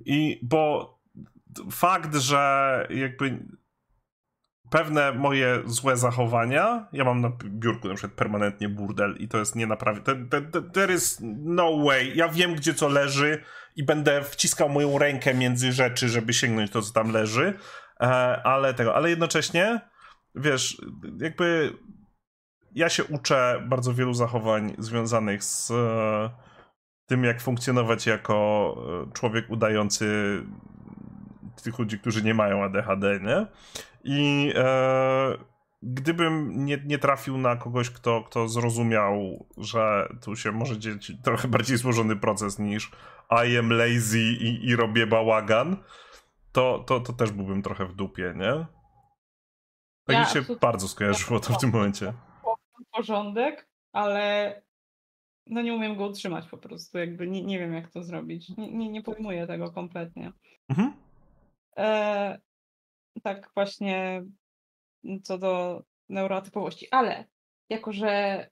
I 0.05 0.39
bo 0.43 0.99
fakt, 1.71 2.15
że 2.15 2.87
jakby 2.89 3.45
pewne 4.69 5.13
moje 5.13 5.61
złe 5.65 5.97
zachowania. 5.97 6.87
Ja 6.93 7.03
mam 7.03 7.21
na 7.21 7.31
biurku 7.45 7.87
na 7.87 7.93
przykład 7.93 8.13
permanentnie 8.13 8.69
burdel 8.69 9.15
i 9.19 9.27
to 9.27 9.37
jest 9.37 9.55
nie 9.55 9.67
naprawię. 9.67 10.01
There 10.73 10.93
is 10.93 11.17
no 11.43 11.83
way. 11.83 12.11
Ja 12.15 12.27
wiem, 12.27 12.55
gdzie 12.55 12.73
co 12.73 12.87
leży 12.87 13.43
i 13.75 13.83
będę 13.83 14.23
wciskał 14.23 14.69
moją 14.69 14.97
rękę 14.97 15.33
między 15.33 15.71
rzeczy, 15.71 16.09
żeby 16.09 16.33
sięgnąć 16.33 16.71
to, 16.71 16.81
co 16.81 16.93
tam 16.93 17.11
leży. 17.11 17.53
E, 17.99 18.05
ale 18.43 18.73
tego, 18.73 18.95
ale 18.95 19.09
jednocześnie, 19.09 19.81
wiesz, 20.35 20.81
jakby 21.21 21.73
ja 22.75 22.89
się 22.89 23.03
uczę 23.03 23.63
bardzo 23.67 23.93
wielu 23.93 24.13
zachowań 24.13 24.75
związanych 24.77 25.43
z 25.43 25.71
e, 25.71 26.29
tym, 27.05 27.23
jak 27.23 27.41
funkcjonować 27.41 28.07
jako 28.07 28.75
e, 29.07 29.13
człowiek 29.13 29.49
udający 29.49 30.05
tych 31.63 31.79
ludzi, 31.79 31.99
którzy 31.99 32.23
nie 32.23 32.33
mają 32.33 32.63
ADHD, 32.63 33.19
nie? 33.19 33.45
I 34.03 34.51
e, 34.55 35.37
gdybym 35.83 36.65
nie, 36.65 36.77
nie 36.85 36.97
trafił 36.97 37.37
na 37.37 37.55
kogoś, 37.55 37.89
kto, 37.89 38.23
kto 38.23 38.47
zrozumiał, 38.47 39.45
że 39.57 40.09
tu 40.21 40.35
się 40.35 40.51
może 40.51 40.79
dzieć 40.79 41.11
trochę 41.23 41.47
bardziej 41.47 41.77
złożony 41.77 42.15
proces 42.15 42.59
niż 42.59 42.91
I 43.47 43.57
am 43.57 43.73
lazy 43.73 44.19
i, 44.19 44.65
i 44.65 44.75
robię 44.75 45.07
bałagan, 45.07 45.77
to, 46.51 46.83
to, 46.87 46.99
to 46.99 47.13
też 47.13 47.31
byłbym 47.31 47.61
trochę 47.61 47.85
w 47.85 47.95
dupie, 47.95 48.33
nie? 48.35 48.65
Tak 50.05 50.13
ja 50.13 50.19
mi 50.19 50.27
się 50.27 50.55
bardzo 50.61 50.87
skojarzyło 50.87 51.39
to 51.39 51.53
w 51.53 51.57
tym 51.57 51.69
momencie. 51.69 52.13
Porządek, 52.91 53.69
ale 53.91 54.55
no 55.45 55.61
nie 55.61 55.73
umiem 55.73 55.95
go 55.95 56.07
utrzymać 56.07 56.47
po 56.47 56.57
prostu, 56.57 56.97
jakby 56.97 57.27
nie, 57.27 57.43
nie 57.43 57.59
wiem 57.59 57.73
jak 57.73 57.91
to 57.91 58.03
zrobić. 58.03 58.49
Nie, 58.57 58.71
nie, 58.71 58.89
nie 58.89 59.03
pojmuję 59.03 59.47
tego 59.47 59.71
kompletnie. 59.71 60.31
Mhm. 60.69 60.93
E, 61.77 62.39
tak 63.21 63.51
właśnie 63.55 64.23
co 65.23 65.37
do 65.37 65.83
neurotypowości, 66.09 66.87
ale 66.91 67.25
jako, 67.69 67.93
że 67.93 68.43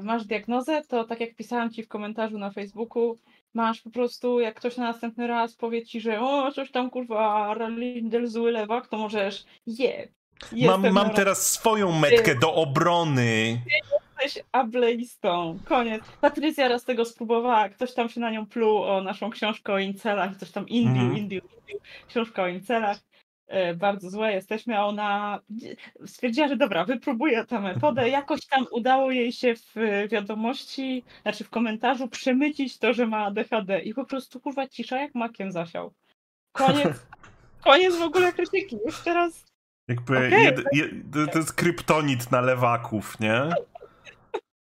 y, 0.00 0.04
masz 0.04 0.24
diagnozę, 0.24 0.82
to 0.88 1.04
tak 1.04 1.20
jak 1.20 1.34
pisałam 1.34 1.70
ci 1.70 1.82
w 1.82 1.88
komentarzu 1.88 2.38
na 2.38 2.50
Facebooku, 2.50 3.16
masz 3.54 3.80
po 3.80 3.90
prostu, 3.90 4.40
jak 4.40 4.54
ktoś 4.54 4.76
na 4.76 4.84
następny 4.84 5.26
raz 5.26 5.56
powie 5.56 5.86
ci, 5.86 6.00
że 6.00 6.20
o, 6.20 6.52
coś 6.52 6.70
tam 6.70 6.90
kurwa, 6.90 7.54
Ralindel 7.54 8.26
zły 8.26 8.52
lewak, 8.52 8.88
to 8.88 8.96
możesz 8.96 9.44
je. 9.66 10.08
Mam, 10.52 10.92
mam 10.92 11.10
teraz 11.10 11.50
swoją 11.50 11.92
metkę 11.92 12.34
do 12.34 12.54
obrony. 12.54 13.60
Jesteś 14.22 14.44
ableistą. 14.52 15.58
Koniec. 15.64 16.04
Patrycja 16.20 16.68
raz 16.68 16.84
tego 16.84 17.04
spróbowała, 17.04 17.68
ktoś 17.68 17.94
tam 17.94 18.08
się 18.08 18.20
na 18.20 18.30
nią 18.30 18.46
pluł 18.46 18.82
o 18.82 19.02
naszą 19.02 19.30
książkę 19.30 19.72
o 19.72 19.78
incelach, 19.78 20.36
coś 20.36 20.50
tam 20.50 20.68
Indiu, 20.68 21.02
mm. 21.02 21.16
Indiu, 21.16 21.40
Indiu, 21.40 21.80
książka 22.08 22.42
o 22.42 22.48
incelach. 22.48 22.98
E, 23.46 23.74
bardzo 23.74 24.10
złe 24.10 24.32
jesteśmy, 24.32 24.78
a 24.78 24.84
ona 24.84 25.40
stwierdziła, 26.06 26.48
że 26.48 26.56
dobra, 26.56 26.84
wypróbuję 26.84 27.44
tę 27.44 27.60
metodę. 27.60 28.08
Jakoś 28.18 28.46
tam 28.46 28.66
udało 28.70 29.10
jej 29.10 29.32
się 29.32 29.54
w 29.56 29.74
wiadomości, 30.10 31.04
znaczy 31.22 31.44
w 31.44 31.50
komentarzu 31.50 32.08
przemycić 32.08 32.78
to, 32.78 32.94
że 32.94 33.06
ma 33.06 33.24
ADHD 33.24 33.80
i 33.80 33.94
po 33.94 34.04
prostu 34.04 34.40
kurwa 34.40 34.68
cisza 34.68 34.98
jak 35.00 35.14
makiem 35.14 35.52
zasiał. 35.52 35.92
Koniec, 36.52 37.06
koniec 37.64 37.96
w 37.96 38.02
ogóle 38.02 38.32
krytyki. 38.32 38.78
Już 38.86 39.00
teraz 39.00 39.46
jakby 39.88 40.16
okay. 40.16 40.40
jed, 40.40 40.64
jed, 40.72 40.90
to 41.32 41.38
jest 41.38 41.52
kryptonit 41.52 42.30
na 42.30 42.40
lewaków, 42.40 43.20
nie? 43.20 43.42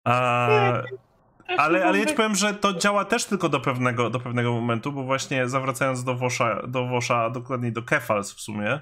A, 0.05 0.49
ale, 1.59 1.85
ale 1.85 1.99
ja 1.99 2.07
ci 2.07 2.15
powiem, 2.15 2.35
że 2.35 2.55
to 2.55 2.75
działa 2.75 3.05
też 3.05 3.25
tylko 3.25 3.49
do 3.49 3.61
pewnego, 3.61 4.11
do 4.11 4.21
pewnego 4.21 4.53
momentu, 4.53 4.93
bo 4.93 5.05
właśnie 5.05 5.49
zawracając 5.49 6.05
do 6.05 6.15
Wosza, 6.15 6.67
do 6.67 6.87
Wosza 6.87 7.31
dokładniej 7.31 7.73
do 7.73 7.83
Kefals 7.83 8.35
w 8.35 8.41
sumie, 8.41 8.81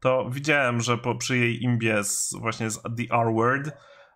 to 0.00 0.30
widziałem, 0.30 0.80
że 0.80 0.98
po, 0.98 1.14
przy 1.14 1.38
jej 1.38 1.62
imbie 1.62 2.04
z, 2.04 2.34
właśnie 2.40 2.70
z 2.70 2.82
The 2.82 3.16
R-Word 3.16 3.68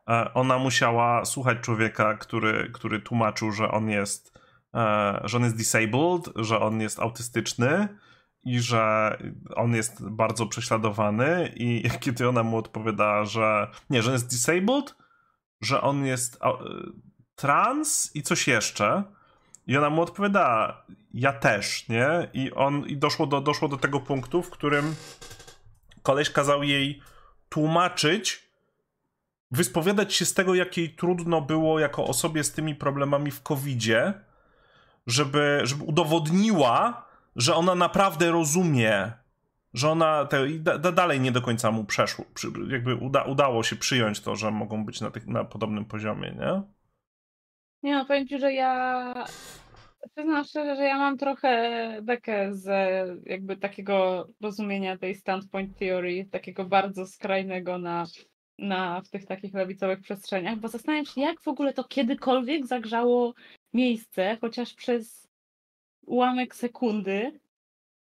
e, 0.09 0.35
ona 0.35 0.59
musiała 0.59 1.25
słuchać 1.25 1.59
człowieka, 1.61 2.15
który, 2.15 2.71
który 2.73 3.01
tłumaczył, 3.01 3.53
że 3.53 3.71
on 3.71 3.91
jest 3.91 4.39
e, 4.75 5.21
że 5.25 5.37
on 5.37 5.45
jest 5.45 5.57
disabled, 5.57 6.29
że 6.37 6.61
on 6.61 6.81
jest 6.81 7.01
autystyczny 7.01 7.89
i 8.45 8.61
że 8.61 9.17
on 9.57 9.75
jest 9.75 10.09
bardzo 10.11 10.47
prześladowany 10.47 11.53
i 11.57 11.83
kiedy 12.01 12.29
ona 12.29 12.43
mu 12.43 12.57
odpowiada, 12.57 13.25
że 13.25 13.71
nie, 13.91 14.03
że 14.03 14.09
on 14.09 14.15
jest 14.15 14.31
disabled, 14.31 14.95
że 15.61 15.81
on 15.81 16.05
jest 16.05 16.39
trans 17.37 18.11
i 18.15 18.23
coś 18.23 18.49
jeszcze. 18.49 19.03
I 19.67 19.77
ona 19.77 19.91
mu 19.91 20.03
odpowiada, 20.03 20.77
ja 21.15 21.33
też, 21.33 21.89
nie? 21.89 22.29
I 22.33 22.53
on 22.53 22.87
i 22.87 22.97
doszło 22.97 23.27
do, 23.27 23.41
doszło 23.41 23.69
do 23.69 23.77
tego 23.77 24.01
punktu, 24.01 24.43
w 24.43 24.51
którym 24.51 24.95
koleś 26.03 26.31
kazał 26.31 26.63
jej 26.63 27.03
tłumaczyć, 27.49 28.49
wyspowiadać 29.51 30.15
się 30.15 30.25
z 30.25 30.35
tego, 30.35 30.55
jak 30.55 30.77
jej 30.77 30.95
trudno 30.95 31.41
było 31.41 31.81
jako 31.81 32.05
osobie 32.05 32.45
z 32.45 32.53
tymi 32.53 32.75
problemami 32.75 33.31
w 33.31 33.43
COVID-zie, 33.43 34.15
żeby, 35.07 35.61
żeby 35.65 35.85
udowodniła, 35.85 37.07
że 37.37 37.55
ona 37.55 37.75
naprawdę 37.75 38.31
rozumie, 38.31 39.13
że 39.75 39.91
ona 39.91 40.25
te, 40.25 40.49
da, 40.49 40.93
dalej 40.93 41.21
nie 41.21 41.33
do 41.33 41.43
końca 41.43 41.71
mu 41.71 41.85
przeszło, 41.85 42.25
jakby 42.69 42.95
uda, 42.95 43.23
udało 43.23 43.63
się 43.63 43.77
przyjąć 43.77 44.21
to, 44.21 44.37
że 44.37 44.51
mogą 44.51 44.85
być 44.85 45.01
na, 45.01 45.11
tych, 45.11 45.27
na 45.27 45.45
podobnym 45.45 45.85
poziomie, 45.85 46.31
nie? 46.31 46.74
Nie 47.85 47.95
no, 47.95 48.05
powiem 48.05 48.29
ci, 48.29 48.39
że 48.39 48.53
ja 48.53 49.15
przyznam 50.15 50.45
szczerze, 50.45 50.77
że 50.77 50.85
ja 50.85 50.99
mam 50.99 51.19
trochę 51.19 51.99
bekę 52.03 52.55
z 52.55 52.67
jakby 53.27 53.57
takiego 53.57 54.29
rozumienia 54.41 54.99
tej 54.99 55.15
standpoint 55.15 55.79
theory, 55.79 56.29
takiego 56.31 56.65
bardzo 56.65 57.07
skrajnego 57.07 57.79
na, 57.79 58.05
na 58.59 59.01
w 59.01 59.11
tych 59.11 59.27
takich 59.27 59.55
lewicowych 59.55 60.01
przestrzeniach, 60.01 60.59
bo 60.59 60.69
zastanawiam 60.69 61.07
się, 61.07 61.21
jak 61.21 61.41
w 61.41 61.49
ogóle 61.49 61.73
to 61.73 61.85
kiedykolwiek 61.85 62.67
zagrzało 62.67 63.35
miejsce, 63.75 64.39
chociaż 64.41 64.75
przez 64.75 65.29
ułamek 66.07 66.55
sekundy, 66.55 67.41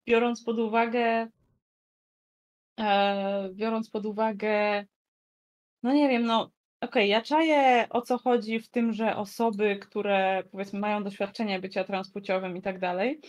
biorąc 0.06 0.44
pod 0.44 0.58
uwagę 0.58 1.28
e, 2.80 3.50
biorąc 3.54 3.90
pod 3.90 4.06
uwagę 4.06 4.86
no 5.82 5.92
nie 5.92 6.08
wiem, 6.08 6.24
no 6.24 6.50
Okej, 6.84 7.08
ja 7.08 7.22
czaję 7.22 7.86
o 7.90 8.02
co 8.02 8.18
chodzi 8.18 8.60
w 8.60 8.68
tym, 8.68 8.92
że 8.92 9.16
osoby, 9.16 9.76
które 9.76 10.42
powiedzmy 10.50 10.78
mają 10.80 11.04
doświadczenie 11.04 11.60
bycia 11.60 11.84
transpłciowym 11.84 12.56
i 12.56 12.62
tak 12.62 12.78
dalej, 12.78 13.20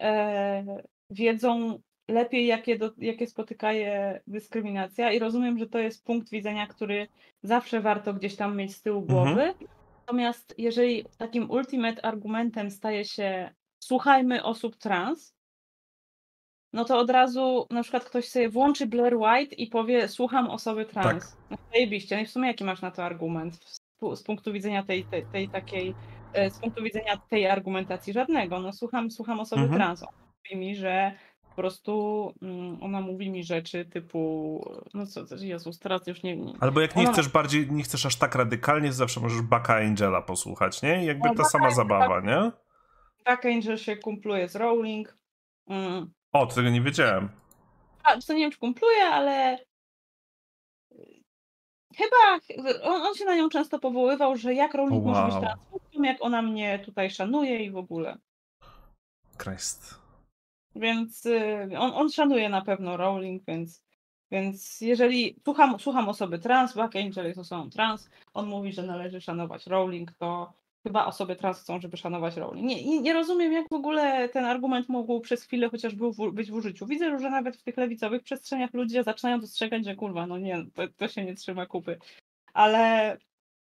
e, 0.00 0.64
wiedzą 1.10 1.78
lepiej, 2.08 2.46
jakie, 2.46 2.78
do, 2.78 2.90
jakie 2.98 3.26
spotyka 3.26 3.72
je 3.72 4.20
dyskryminacja 4.26 5.12
i 5.12 5.18
rozumiem, 5.18 5.58
że 5.58 5.66
to 5.66 5.78
jest 5.78 6.04
punkt 6.04 6.30
widzenia, 6.30 6.66
który 6.66 7.08
zawsze 7.42 7.80
warto 7.80 8.14
gdzieś 8.14 8.36
tam 8.36 8.56
mieć 8.56 8.76
z 8.76 8.82
tyłu 8.82 9.00
mhm. 9.02 9.24
głowy. 9.24 9.42
Mhm. 9.42 9.68
Natomiast 10.00 10.54
jeżeli 10.58 11.04
takim 11.18 11.50
ultimate 11.50 12.04
argumentem 12.04 12.70
staje 12.70 13.04
się 13.04 13.50
słuchajmy 13.78 14.44
osób 14.44 14.76
trans, 14.76 15.35
no 16.72 16.84
to 16.84 16.98
od 16.98 17.10
razu 17.10 17.66
na 17.70 17.82
przykład 17.82 18.04
ktoś 18.04 18.28
sobie 18.28 18.48
włączy 18.48 18.86
Blair 18.86 19.16
White 19.16 19.54
i 19.54 19.66
powie 19.66 20.08
słucham 20.08 20.50
osoby 20.50 20.84
trans. 20.84 21.30
Tak. 21.30 21.50
No 21.50 21.56
zajebiście. 21.72 22.16
No 22.16 22.22
i 22.22 22.26
w 22.26 22.30
sumie 22.30 22.48
jaki 22.48 22.64
masz 22.64 22.82
na 22.82 22.90
to 22.90 23.04
argument 23.04 23.58
z, 24.14 24.22
punktu 24.22 24.52
widzenia 24.52 24.82
tej, 24.82 25.04
tej, 25.04 25.26
tej, 25.26 25.48
takiej, 25.48 25.94
e, 26.32 26.50
z 26.50 26.58
punktu 26.58 26.82
widzenia 26.82 27.16
tej 27.30 27.46
argumentacji 27.46 28.12
żadnego. 28.12 28.60
No 28.60 28.72
słucham, 28.72 29.10
słucham 29.10 29.40
osoby 29.40 29.62
mhm. 29.62 29.80
trans. 29.80 30.02
On 30.02 30.08
mówi 30.44 30.66
mi, 30.66 30.76
że 30.76 31.12
po 31.56 31.62
prostu 31.62 32.32
mm, 32.42 32.82
ona 32.82 33.00
mówi 33.00 33.30
mi 33.30 33.44
rzeczy 33.44 33.84
typu, 33.84 34.60
no 34.94 35.06
co, 35.06 35.24
Jezus, 35.40 35.78
teraz 35.78 36.06
już 36.06 36.22
nie... 36.22 36.36
Albo 36.60 36.80
jak 36.80 36.96
nie 36.96 37.02
ona... 37.02 37.12
chcesz 37.12 37.28
bardziej, 37.28 37.72
nie 37.72 37.82
chcesz 37.82 38.06
aż 38.06 38.16
tak 38.16 38.34
radykalnie, 38.34 38.92
zawsze 38.92 39.20
możesz 39.20 39.42
Baka 39.42 39.76
Angela 39.76 40.22
posłuchać, 40.22 40.82
nie? 40.82 41.04
Jakby 41.04 41.28
no, 41.28 41.34
ta 41.34 41.44
sama 41.44 41.70
zabawa, 41.70 42.20
nie? 42.20 42.52
Buck 43.26 43.46
Angel 43.46 43.76
się 43.76 43.96
kumpluje 43.96 44.48
z 44.48 44.56
Rowling. 44.56 45.16
Mm. 45.68 46.10
O, 46.36 46.46
tego 46.46 46.70
nie 46.70 46.80
wiedziałem. 46.80 47.28
A, 48.02 48.20
to 48.20 48.32
nie 48.32 48.40
wiem, 48.40 48.50
czy 48.50 48.58
kumpluje, 48.58 49.04
ale 49.04 49.58
chyba 51.96 52.16
on, 52.82 53.02
on, 53.02 53.14
się 53.14 53.24
na 53.24 53.36
nią 53.36 53.48
często 53.48 53.78
powoływał, 53.78 54.36
że 54.36 54.54
jak 54.54 54.74
Rowling 54.74 55.04
wow. 55.04 55.14
może 55.14 55.26
być 55.26 55.40
transfobką, 55.40 56.02
jak 56.02 56.16
ona 56.20 56.42
mnie 56.42 56.78
tutaj 56.78 57.10
szanuje 57.10 57.64
i 57.64 57.70
w 57.70 57.76
ogóle. 57.76 58.18
Christ. 59.38 60.00
Więc 60.74 61.26
y, 61.26 61.68
on, 61.78 61.92
on 61.94 62.10
szanuje 62.10 62.48
na 62.48 62.62
pewno 62.62 62.96
Rowling, 62.96 63.42
więc, 63.46 63.82
więc 64.30 64.80
jeżeli 64.80 65.36
słucham, 65.44 65.78
słucham 65.78 66.08
osoby 66.08 66.38
trans, 66.38 66.74
Black 66.74 66.96
Angel 66.96 67.26
jest 67.26 67.38
osobą 67.38 67.70
trans, 67.70 68.10
on 68.34 68.46
mówi, 68.46 68.72
że 68.72 68.82
należy 68.82 69.20
szanować 69.20 69.66
Rowling, 69.66 70.12
to 70.12 70.52
chyba 70.86 71.06
osoby 71.06 71.36
trans 71.36 71.60
chcą, 71.60 71.80
żeby 71.80 71.96
szanować 71.96 72.36
Rowling. 72.36 72.66
Nie, 72.66 73.00
nie, 73.00 73.12
rozumiem, 73.12 73.52
jak 73.52 73.68
w 73.68 73.72
ogóle 73.72 74.28
ten 74.28 74.44
argument 74.44 74.88
mógł 74.88 75.20
przez 75.20 75.42
chwilę 75.42 75.68
chociaż 75.68 75.94
był 75.94 76.12
w, 76.12 76.32
być 76.32 76.50
w 76.50 76.54
użyciu. 76.54 76.86
Widzę, 76.86 77.18
że 77.18 77.30
nawet 77.30 77.56
w 77.56 77.62
tych 77.62 77.76
lewicowych 77.76 78.22
przestrzeniach 78.22 78.74
ludzie 78.74 79.02
zaczynają 79.04 79.40
dostrzegać, 79.40 79.84
że 79.84 79.94
kurwa, 79.94 80.26
no 80.26 80.38
nie, 80.38 80.66
to, 80.74 80.82
to 80.96 81.08
się 81.08 81.24
nie 81.24 81.34
trzyma 81.34 81.66
kupy. 81.66 81.98
Ale, 82.54 83.16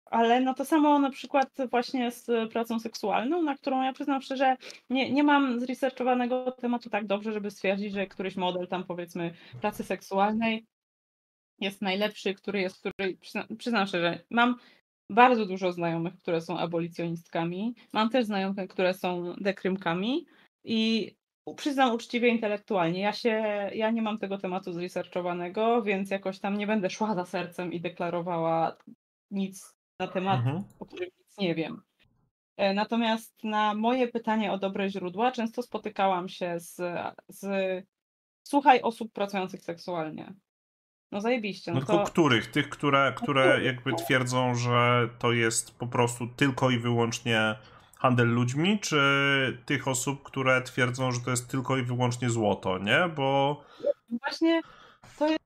ale 0.05 0.41
no 0.41 0.53
to 0.53 0.65
samo 0.65 0.99
na 0.99 1.09
przykład 1.09 1.49
właśnie 1.69 2.11
z 2.11 2.51
pracą 2.51 2.79
seksualną, 2.79 3.41
na 3.41 3.55
którą 3.55 3.83
ja 3.83 3.93
przyznam 3.93 4.21
szczerze, 4.21 4.57
nie, 4.89 5.11
nie 5.11 5.23
mam 5.23 5.59
zresearchowanego 5.59 6.51
tematu 6.51 6.89
tak 6.89 7.05
dobrze, 7.05 7.33
żeby 7.33 7.51
stwierdzić, 7.51 7.93
że 7.93 8.07
któryś 8.07 8.35
model 8.35 8.67
tam 8.67 8.83
powiedzmy 8.83 9.33
pracy 9.61 9.83
seksualnej 9.83 10.65
jest 11.59 11.81
najlepszy, 11.81 12.33
który 12.33 12.61
jest, 12.61 12.79
który 12.79 13.17
przyznam, 13.21 13.57
przyznam 13.57 13.87
szczerze, 13.87 14.19
mam 14.29 14.55
bardzo 15.09 15.45
dużo 15.45 15.71
znajomych, 15.71 16.17
które 16.17 16.41
są 16.41 16.57
abolicjonistkami. 16.57 17.75
Mam 17.93 18.09
też 18.09 18.25
znajomych, 18.25 18.69
które 18.69 18.93
są 18.93 19.33
dekrymkami 19.41 20.25
i 20.63 21.11
przyznam 21.53 21.91
uczciwie 21.91 22.29
intelektualnie, 22.29 22.99
ja 22.99 23.13
się, 23.13 23.29
ja 23.73 23.91
nie 23.91 24.01
mam 24.01 24.17
tego 24.17 24.37
tematu 24.37 24.73
zresearchowanego, 24.73 25.83
więc 25.83 26.09
jakoś 26.09 26.39
tam 26.39 26.57
nie 26.57 26.67
będę 26.67 26.89
szła 26.89 27.15
za 27.15 27.25
sercem 27.25 27.73
i 27.73 27.81
deklarowała 27.81 28.77
nic 29.31 29.75
na 29.99 30.07
temat, 30.07 30.39
mhm. 30.39 30.63
o 30.79 30.85
którym 30.85 31.09
nic 31.19 31.37
nie 31.37 31.55
wiem. 31.55 31.81
E, 32.57 32.73
natomiast 32.73 33.43
na 33.43 33.73
moje 33.73 34.07
pytanie 34.07 34.51
o 34.51 34.57
dobre 34.57 34.89
źródła 34.89 35.31
często 35.31 35.61
spotykałam 35.61 36.29
się 36.29 36.59
z, 36.59 36.75
z 37.29 37.47
słuchaj 38.47 38.81
osób 38.81 39.11
pracujących 39.11 39.61
seksualnie. 39.61 40.33
No 41.11 41.21
zajebiście. 41.21 41.71
No, 41.71 41.79
no 41.79 41.85
tylko 41.85 42.03
to... 42.03 42.11
których? 42.11 42.51
Tych, 42.51 42.69
które, 42.69 43.13
które 43.17 43.63
jakby 43.63 43.93
twierdzą, 43.93 44.55
że 44.55 45.09
to 45.19 45.31
jest 45.31 45.77
po 45.77 45.87
prostu 45.87 46.27
tylko 46.27 46.69
i 46.69 46.79
wyłącznie 46.79 47.55
handel 47.97 48.27
ludźmi, 48.27 48.79
czy 48.79 48.97
tych 49.65 49.87
osób, 49.87 50.23
które 50.23 50.61
twierdzą, 50.61 51.11
że 51.11 51.19
to 51.19 51.31
jest 51.31 51.47
tylko 51.47 51.77
i 51.77 51.83
wyłącznie 51.83 52.29
złoto, 52.29 52.77
nie? 52.77 53.09
Bo... 53.15 53.61
Właśnie 54.09 54.61
to 55.19 55.27
jest, 55.27 55.39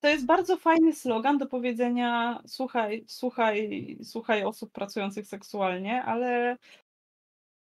to 0.00 0.08
jest 0.08 0.26
bardzo 0.26 0.56
fajny 0.56 0.92
slogan 0.92 1.38
do 1.38 1.46
powiedzenia 1.46 2.40
słuchaj, 2.46 3.04
słuchaj, 3.06 3.98
słuchaj 4.02 4.44
osób 4.44 4.72
pracujących 4.72 5.26
seksualnie, 5.26 6.02
ale 6.02 6.56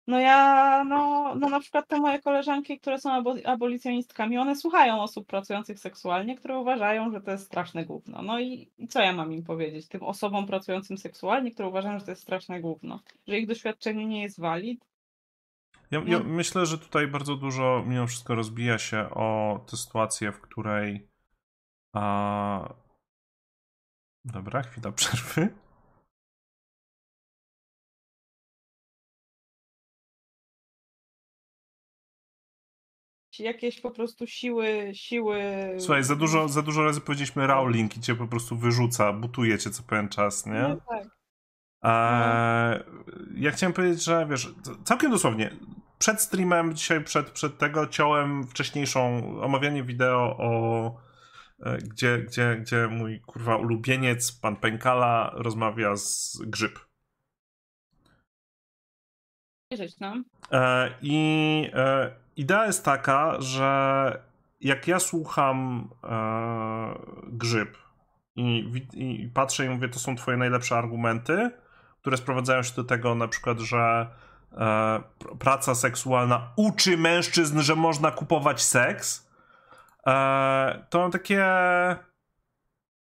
no 0.06 0.20
ja, 0.20 0.84
no, 0.84 1.32
no 1.34 1.48
na 1.48 1.60
przykład 1.60 1.89
te 1.89 2.00
moje 2.00 2.22
koleżanki, 2.22 2.81
które 2.81 2.98
są 2.98 3.24
abolicjonistkami, 3.44 4.39
one 4.39 4.56
słuchają 4.56 5.02
osób 5.02 5.26
pracujących 5.26 5.78
seksualnie, 5.78 6.36
które 6.36 6.58
uważają, 6.58 7.12
że 7.12 7.20
to 7.20 7.31
jest 7.31 7.47
straszne 7.47 7.84
gówno. 7.84 8.22
No 8.22 8.40
i, 8.40 8.70
i 8.78 8.89
co 8.89 9.00
ja 9.00 9.12
mam 9.12 9.32
im 9.32 9.44
powiedzieć? 9.44 9.89
Tym 9.89 10.02
osobom 10.02 10.47
pracującym 10.47 10.98
seksualnie, 10.98 11.50
które 11.50 11.68
uważają, 11.68 11.98
że 11.98 12.05
to 12.05 12.10
jest 12.10 12.22
straszne 12.22 12.60
gówno. 12.60 13.00
Że 13.28 13.39
ich 13.39 13.47
doświadczenie 13.47 14.06
nie 14.06 14.22
jest 14.22 14.40
walid. 14.40 14.84
Ja, 15.90 16.02
ja 16.06 16.18
no. 16.18 16.24
myślę, 16.24 16.66
że 16.66 16.78
tutaj 16.78 17.06
bardzo 17.06 17.36
dużo 17.36 17.84
mimo 17.86 18.06
wszystko 18.06 18.34
rozbija 18.34 18.78
się 18.78 19.10
o 19.10 19.60
tę 19.70 19.76
sytuację, 19.76 20.32
w 20.32 20.40
której 20.40 21.08
a... 21.92 22.74
Dobra, 24.24 24.62
chwila 24.62 24.92
przerwy. 24.92 25.48
Jakieś 33.41 33.81
po 33.81 33.91
prostu 33.91 34.27
siły, 34.27 34.91
siły... 34.94 35.43
Słuchaj, 35.78 36.05
za 36.05 36.17
dużo, 36.17 36.49
za 36.49 36.62
dużo 36.62 36.85
razy 36.85 37.01
powiedzieliśmy 37.01 37.47
Rowling 37.47 37.97
i 37.97 38.01
cię 38.01 38.15
po 38.15 38.27
prostu 38.27 38.57
wyrzuca, 38.57 39.12
butuje 39.12 39.59
cię 39.59 39.70
co 39.70 39.83
pewien 39.83 40.09
czas, 40.09 40.47
nie? 40.47 40.62
No 40.62 40.77
tak. 40.89 41.07
Eee, 41.83 42.81
ja 43.35 43.51
chciałem 43.51 43.73
powiedzieć, 43.73 44.05
że 44.05 44.27
wiesz, 44.31 44.55
całkiem 44.85 45.11
dosłownie, 45.11 45.51
przed 45.99 46.20
streamem, 46.20 46.75
dzisiaj 46.75 47.05
przed, 47.05 47.31
przed 47.31 47.59
tego 47.59 47.86
ciąłem 47.86 48.47
wcześniejszą 48.47 49.23
omawianie 49.41 49.85
wideo 49.85 50.36
o 50.39 50.86
e, 51.62 51.78
gdzie, 51.78 52.19
gdzie, 52.19 52.57
gdzie 52.57 52.89
mój 52.89 53.20
kurwa 53.20 53.57
ulubieniec, 53.57 54.33
pan 54.33 54.57
Pękala, 54.57 55.33
rozmawia 55.35 55.97
z 55.97 56.39
Grzyb. 56.47 56.78
Rzecz, 59.73 60.01
no. 60.01 60.23
E, 60.52 60.94
I 61.02 61.70
e, 61.75 62.22
idea 62.36 62.67
jest 62.67 62.85
taka, 62.85 63.41
że 63.41 64.23
jak 64.61 64.89
ja 64.89 64.99
słucham 64.99 65.89
e, 66.05 66.94
grzyb 67.27 67.78
i, 68.36 68.73
i, 68.93 69.28
patrzę 69.35 69.67
i 69.67 69.69
mówię, 69.69 69.89
to 69.89 69.99
są 69.99 70.17
twoje 70.17 70.36
najlepsze 70.36 70.77
argumenty, 70.77 71.51
które 72.01 72.17
sprowadzają 72.17 72.62
się 72.62 72.75
do 72.75 72.85
tego 72.85 73.15
na 73.15 73.28
przykład, 73.28 73.59
że 73.59 74.07
e, 74.52 75.02
praca 75.39 75.75
seksualna 75.75 76.52
uczy 76.57 76.97
mężczyzn, 76.97 77.61
że 77.61 77.77
można 77.77 78.11
kupować 78.11 78.62
seks, 78.62 79.31
e, 80.07 80.86
to 80.91 80.99
mam 80.99 81.11
takie 81.11 81.44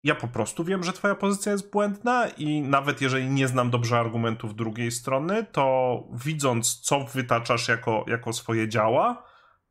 ja 0.06 0.14
po 0.14 0.28
prostu 0.28 0.64
wiem, 0.64 0.84
że 0.84 0.92
twoja 0.92 1.14
pozycja 1.14 1.52
jest 1.52 1.70
błędna 1.70 2.28
i 2.28 2.60
nawet 2.60 3.00
jeżeli 3.00 3.28
nie 3.28 3.48
znam 3.48 3.70
dobrze 3.70 3.98
argumentów 3.98 4.56
drugiej 4.56 4.90
strony, 4.90 5.46
to 5.52 6.04
widząc, 6.12 6.80
co 6.80 7.00
wytaczasz 7.00 7.68
jako, 7.68 8.04
jako 8.08 8.32
swoje 8.32 8.68
działa, 8.68 9.22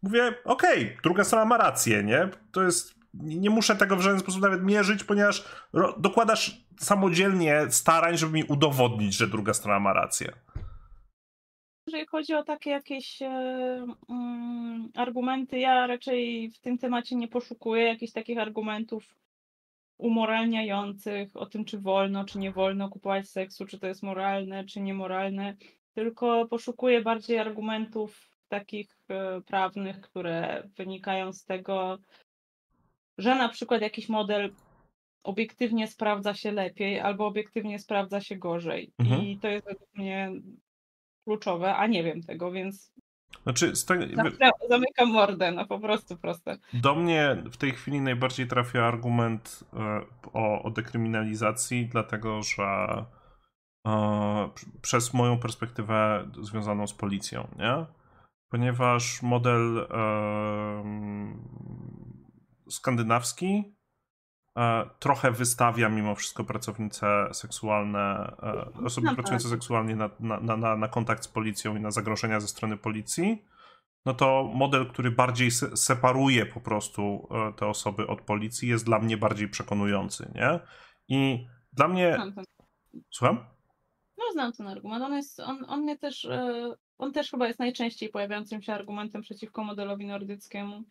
mówię, 0.01 0.27
okej, 0.45 0.83
okay, 0.83 0.97
druga 1.03 1.23
strona 1.23 1.45
ma 1.45 1.57
rację, 1.57 2.03
nie? 2.03 2.29
To 2.51 2.63
jest, 2.63 2.95
nie 3.13 3.49
muszę 3.49 3.75
tego 3.75 3.95
w 3.95 4.01
żaden 4.01 4.19
sposób 4.19 4.41
nawet 4.41 4.63
mierzyć, 4.63 5.03
ponieważ 5.03 5.45
dokładasz 5.97 6.65
samodzielnie 6.79 7.61
starań, 7.69 8.17
żeby 8.17 8.33
mi 8.33 8.43
udowodnić, 8.43 9.15
że 9.15 9.27
druga 9.27 9.53
strona 9.53 9.79
ma 9.79 9.93
rację. 9.93 10.31
Jeżeli 11.87 12.05
chodzi 12.05 12.33
o 12.33 12.43
takie 12.43 12.69
jakieś 12.69 13.21
e, 13.21 13.27
mm, 14.09 14.91
argumenty, 14.95 15.59
ja 15.59 15.87
raczej 15.87 16.51
w 16.51 16.59
tym 16.59 16.77
temacie 16.77 17.15
nie 17.15 17.27
poszukuję 17.27 17.83
jakichś 17.83 18.13
takich 18.13 18.37
argumentów 18.37 19.15
umoralniających 19.97 21.35
o 21.35 21.45
tym, 21.45 21.65
czy 21.65 21.79
wolno, 21.79 22.25
czy 22.25 22.39
nie 22.39 22.51
wolno 22.51 22.89
kupować 22.89 23.29
seksu, 23.29 23.65
czy 23.65 23.79
to 23.79 23.87
jest 23.87 24.03
moralne, 24.03 24.65
czy 24.65 24.81
niemoralne, 24.81 25.55
tylko 25.93 26.47
poszukuję 26.47 27.01
bardziej 27.01 27.39
argumentów 27.39 28.29
takich 28.47 28.97
e, 29.09 29.41
prawnych, 29.41 30.01
które 30.01 30.63
wynikają 30.77 31.33
z 31.33 31.45
tego, 31.45 31.97
że 33.17 33.35
na 33.35 33.49
przykład 33.49 33.81
jakiś 33.81 34.09
model 34.09 34.53
obiektywnie 35.23 35.87
sprawdza 35.87 36.33
się 36.33 36.51
lepiej 36.51 36.99
albo 36.99 37.27
obiektywnie 37.27 37.79
sprawdza 37.79 38.21
się 38.21 38.35
gorzej. 38.35 38.91
Mhm. 38.99 39.21
I 39.21 39.39
to 39.39 39.47
jest 39.47 39.65
według 39.65 39.89
mnie 39.93 40.31
kluczowe, 41.23 41.75
a 41.75 41.87
nie 41.87 42.03
wiem 42.03 42.21
tego, 42.23 42.51
więc 42.51 42.93
znaczy, 43.43 43.71
Zamykam 44.69 45.11
mordę, 45.11 45.51
no 45.51 45.65
po 45.65 45.79
prostu 45.79 46.17
proste. 46.17 46.57
Do 46.73 46.95
mnie 46.95 47.43
w 47.51 47.57
tej 47.57 47.71
chwili 47.71 48.01
najbardziej 48.01 48.47
trafia 48.47 48.85
argument 48.85 49.63
e, 49.73 50.01
o, 50.33 50.63
o 50.63 50.71
dekryminalizacji, 50.71 51.85
dlatego 51.85 52.43
że 52.43 53.05
e, 53.87 54.49
przez 54.81 55.13
moją 55.13 55.39
perspektywę 55.39 56.29
związaną 56.41 56.87
z 56.87 56.93
policją, 56.93 57.47
nie? 57.57 57.85
Ponieważ 58.49 59.21
model 59.21 59.77
e, 59.77 59.85
skandynawski 62.69 63.74
trochę 64.99 65.31
wystawia 65.31 65.89
mimo 65.89 66.15
wszystko 66.15 66.43
pracownice 66.43 67.29
seksualne, 67.31 68.35
e, 68.43 68.85
osoby 68.85 69.15
pracujące 69.15 69.49
seksualnie 69.49 69.95
na, 69.95 70.09
na, 70.19 70.57
na, 70.57 70.75
na 70.75 70.87
kontakt 70.87 71.23
z 71.23 71.27
policją 71.27 71.75
i 71.75 71.79
na 71.81 71.91
zagrożenia 71.91 72.39
ze 72.39 72.47
strony 72.47 72.77
policji, 72.77 73.45
no 74.05 74.13
to 74.13 74.51
model, 74.53 74.87
który 74.87 75.11
bardziej 75.11 75.51
separuje 75.75 76.45
po 76.45 76.61
prostu 76.61 77.27
e, 77.31 77.53
te 77.53 77.67
osoby 77.67 78.07
od 78.07 78.21
policji, 78.21 78.69
jest 78.69 78.85
dla 78.85 78.99
mnie 78.99 79.17
bardziej 79.17 79.49
przekonujący, 79.49 80.31
nie? 80.35 80.59
I 81.07 81.47
dla 81.73 81.87
mnie. 81.87 82.17
Słucham? 83.09 83.45
No, 84.17 84.23
znam 84.31 84.53
ten 84.53 84.67
argument. 84.67 85.03
On 85.03 85.13
jest, 85.13 85.39
on, 85.39 85.65
on 85.67 85.81
mnie 85.81 85.97
też, 85.97 86.27
on 86.97 87.13
też 87.13 87.31
chyba 87.31 87.47
jest 87.47 87.59
najczęściej 87.59 88.09
pojawiającym 88.09 88.61
się 88.61 88.73
argumentem 88.73 89.21
przeciwko 89.21 89.63
modelowi 89.63 90.05
nordyckiemu. 90.05 90.83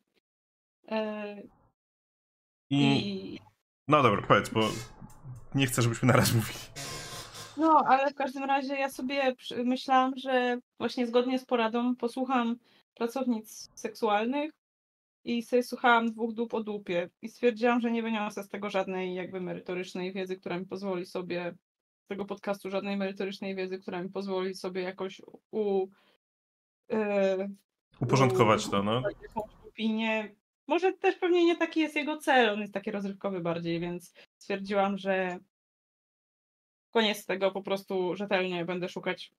I, 2.70 3.36
I 3.36 3.53
no 3.88 4.02
dobra, 4.02 4.22
powiedz, 4.28 4.48
bo 4.48 4.60
nie 5.54 5.66
chcę, 5.66 5.82
żebyśmy 5.82 6.08
naraz 6.08 6.34
mówili. 6.34 6.58
No, 7.56 7.84
ale 7.86 8.10
w 8.10 8.14
każdym 8.14 8.44
razie 8.44 8.74
ja 8.74 8.90
sobie 8.90 9.34
myślałam, 9.64 10.12
że 10.16 10.58
właśnie 10.78 11.06
zgodnie 11.06 11.38
z 11.38 11.44
poradą 11.44 11.96
posłucham 11.96 12.56
pracownic 12.94 13.70
seksualnych 13.74 14.50
i 15.24 15.42
sobie 15.42 15.62
słuchałam 15.62 16.12
dwóch 16.12 16.32
dup 16.34 16.54
o 16.54 16.62
dupie 16.62 17.10
i 17.22 17.28
stwierdziłam, 17.28 17.80
że 17.80 17.90
nie 17.90 18.02
wyniosę 18.02 18.42
z 18.42 18.48
tego 18.48 18.70
żadnej 18.70 19.14
jakby 19.14 19.40
merytorycznej 19.40 20.12
wiedzy, 20.12 20.36
która 20.36 20.58
mi 20.58 20.66
pozwoli 20.66 21.06
sobie 21.06 21.54
z 22.04 22.06
tego 22.06 22.24
podcastu 22.24 22.70
żadnej 22.70 22.96
merytorycznej 22.96 23.54
wiedzy, 23.54 23.78
która 23.78 24.02
mi 24.02 24.08
pozwoli 24.08 24.54
sobie 24.54 24.82
jakoś 24.82 25.22
u 25.50 25.88
yy, 26.88 27.50
uporządkować 28.00 28.66
u, 28.66 28.70
to, 28.70 28.82
no. 28.82 29.02
Opinię 29.68 30.34
może 30.66 30.92
też 30.92 31.16
pewnie 31.16 31.44
nie 31.44 31.56
taki 31.56 31.80
jest 31.80 31.96
jego 31.96 32.16
cel, 32.16 32.50
on 32.50 32.60
jest 32.60 32.74
taki 32.74 32.90
rozrywkowy 32.90 33.40
bardziej, 33.40 33.80
więc 33.80 34.14
stwierdziłam, 34.38 34.98
że 34.98 35.38
koniec 36.90 37.26
tego 37.26 37.50
po 37.50 37.62
prostu 37.62 38.16
rzetelnie 38.16 38.64
będę 38.64 38.88
szukać 38.88 39.32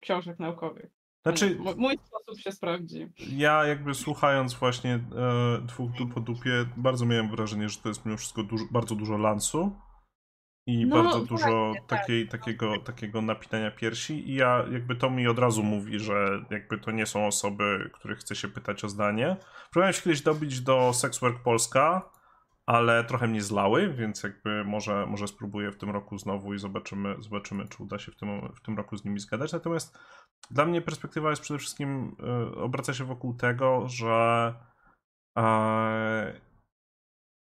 książek 0.00 0.38
naukowych. 0.38 0.90
Znaczy, 1.22 1.58
mój 1.76 1.98
sposób 2.04 2.40
się 2.40 2.52
sprawdzi. 2.52 3.06
Ja 3.36 3.66
jakby 3.66 3.94
słuchając 3.94 4.54
właśnie 4.54 4.94
e, 4.94 5.00
dwóch 5.62 5.90
du 5.92 6.08
po 6.08 6.20
dupie, 6.20 6.66
bardzo 6.76 7.06
miałem 7.06 7.30
wrażenie, 7.30 7.68
że 7.68 7.80
to 7.80 7.88
jest 7.88 8.04
mimo 8.06 8.16
wszystko 8.16 8.42
dużo, 8.42 8.64
bardzo 8.70 8.94
dużo 8.94 9.18
lansu 9.18 9.76
i 10.66 10.86
no, 10.86 11.02
bardzo 11.02 11.20
dużo 11.20 11.72
tak. 11.74 12.00
takiej, 12.00 12.28
takiego, 12.28 12.78
takiego 12.78 13.22
napinania 13.22 13.70
piersi 13.70 14.30
i 14.30 14.34
ja 14.34 14.64
jakby 14.72 14.96
to 14.96 15.10
mi 15.10 15.28
od 15.28 15.38
razu 15.38 15.62
mówi, 15.62 15.98
że 15.98 16.44
jakby 16.50 16.78
to 16.78 16.90
nie 16.90 17.06
są 17.06 17.26
osoby, 17.26 17.90
których 17.92 18.18
chcę 18.18 18.36
się 18.36 18.48
pytać 18.48 18.84
o 18.84 18.88
zdanie. 18.88 19.36
Próbowałem 19.70 19.92
się 19.92 20.02
kiedyś 20.02 20.22
dobić 20.22 20.60
do 20.60 20.92
Sexwork 20.92 21.42
Polska, 21.42 22.10
ale 22.66 23.04
trochę 23.04 23.28
mnie 23.28 23.42
zlały, 23.42 23.94
więc 23.94 24.22
jakby 24.22 24.64
może, 24.64 25.06
może 25.06 25.28
spróbuję 25.28 25.70
w 25.70 25.76
tym 25.76 25.90
roku 25.90 26.18
znowu 26.18 26.54
i 26.54 26.58
zobaczymy, 26.58 27.16
zobaczymy 27.18 27.68
czy 27.68 27.82
uda 27.82 27.98
się 27.98 28.12
w 28.12 28.16
tym, 28.16 28.52
w 28.54 28.60
tym 28.60 28.76
roku 28.76 28.96
z 28.96 29.04
nimi 29.04 29.20
zgadać. 29.20 29.52
Natomiast 29.52 29.98
dla 30.50 30.64
mnie 30.64 30.82
perspektywa 30.82 31.30
jest 31.30 31.42
przede 31.42 31.58
wszystkim, 31.58 32.16
y, 32.52 32.56
obraca 32.56 32.94
się 32.94 33.04
wokół 33.04 33.34
tego, 33.34 33.88
że 33.88 34.54
e, 35.38 36.40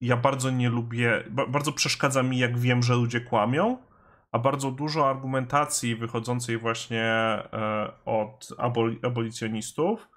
ja 0.02 0.18
bardzo 0.18 0.50
nie 0.50 0.70
lubię, 0.70 1.24
bardzo 1.50 1.72
przeszkadza 1.72 2.24
mi, 2.24 2.38
jak 2.38 2.58
wiem, 2.58 2.84
że 2.84 2.96
ludzie 2.96 3.22
kłamią, 3.22 3.78
a 4.32 4.40
bardzo 4.40 4.72
dużo 4.72 5.10
argumentacji 5.10 5.96
wychodzącej 5.96 6.58
właśnie 6.58 7.04
e, 7.04 7.92
od 8.06 8.50
aboli 8.58 9.00
abolicjonistów 9.04 10.08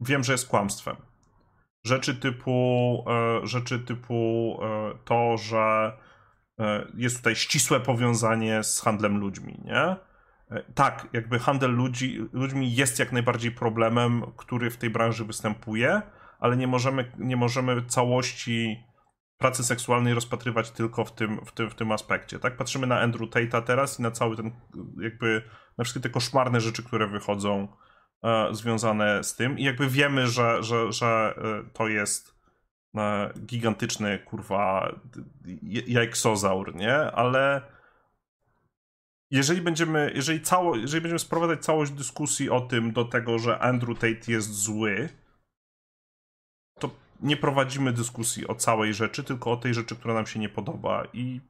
wiem, 0.00 0.24
że 0.24 0.32
jest 0.32 0.48
kłamstwem. 0.48 0.96
Rzeczy 1.86 2.14
typu, 2.14 3.04
e, 3.08 3.46
rzeczy 3.46 3.78
typu 3.78 4.58
e, 4.62 4.94
to, 5.04 5.36
że 5.38 5.92
jest 6.94 7.16
tutaj 7.16 7.36
ścisłe 7.36 7.80
powiązanie 7.80 8.64
z 8.64 8.80
handlem 8.80 9.18
ludźmi, 9.18 9.60
nie? 9.64 9.96
Tak, 10.74 11.08
jakby 11.12 11.38
handel 11.38 11.70
ludzi, 11.70 12.28
ludźmi 12.32 12.74
jest 12.74 12.98
jak 12.98 13.12
najbardziej 13.12 13.52
problemem, 13.52 14.22
który 14.36 14.70
w 14.70 14.76
tej 14.76 14.90
branży 14.90 15.24
występuje, 15.24 16.02
ale 16.44 16.56
nie 16.56 16.66
możemy, 16.66 17.12
nie 17.18 17.36
możemy 17.36 17.82
całości 17.82 18.84
pracy 19.38 19.64
seksualnej 19.64 20.14
rozpatrywać 20.14 20.70
tylko 20.70 21.04
w 21.04 21.14
tym, 21.14 21.40
w 21.46 21.52
tym, 21.52 21.70
w 21.70 21.74
tym 21.74 21.92
aspekcie. 21.92 22.38
Tak? 22.38 22.56
Patrzymy 22.56 22.86
na 22.86 23.00
Andrew 23.00 23.30
Tate'a 23.30 23.62
teraz 23.62 23.98
i 23.98 24.02
na 24.02 24.10
cały 24.10 24.36
ten 24.36 24.52
jakby 25.00 25.42
na 25.78 25.84
wszystkie 25.84 26.00
te 26.00 26.10
koszmarne 26.10 26.60
rzeczy, 26.60 26.82
które 26.82 27.06
wychodzą 27.06 27.68
e, 28.24 28.48
związane 28.50 29.24
z 29.24 29.36
tym 29.36 29.58
i 29.58 29.64
jakby 29.64 29.88
wiemy, 29.88 30.26
że, 30.26 30.62
że, 30.62 30.92
że 30.92 31.34
e, 31.38 31.70
to 31.72 31.88
jest 31.88 32.34
e, 32.96 33.30
gigantyczny, 33.46 34.18
kurwa, 34.18 34.94
jajksozaur, 35.86 36.74
nie? 36.74 36.96
Ale 36.96 37.62
jeżeli 39.30 39.62
będziemy, 39.62 40.12
jeżeli, 40.14 40.40
cało, 40.40 40.76
jeżeli 40.76 41.00
będziemy 41.00 41.18
sprowadzać 41.18 41.64
całość 41.64 41.92
dyskusji 41.92 42.50
o 42.50 42.60
tym 42.60 42.92
do 42.92 43.04
tego, 43.04 43.38
że 43.38 43.58
Andrew 43.58 43.98
Tate 43.98 44.32
jest 44.32 44.52
zły, 44.52 45.08
nie 47.24 47.36
prowadzimy 47.36 47.92
dyskusji 47.92 48.46
o 48.46 48.54
całej 48.54 48.94
rzeczy, 48.94 49.24
tylko 49.24 49.52
o 49.52 49.56
tej 49.56 49.74
rzeczy, 49.74 49.96
która 49.96 50.14
nam 50.14 50.26
się 50.26 50.40
nie 50.40 50.48
podoba 50.48 51.04
i 51.12 51.40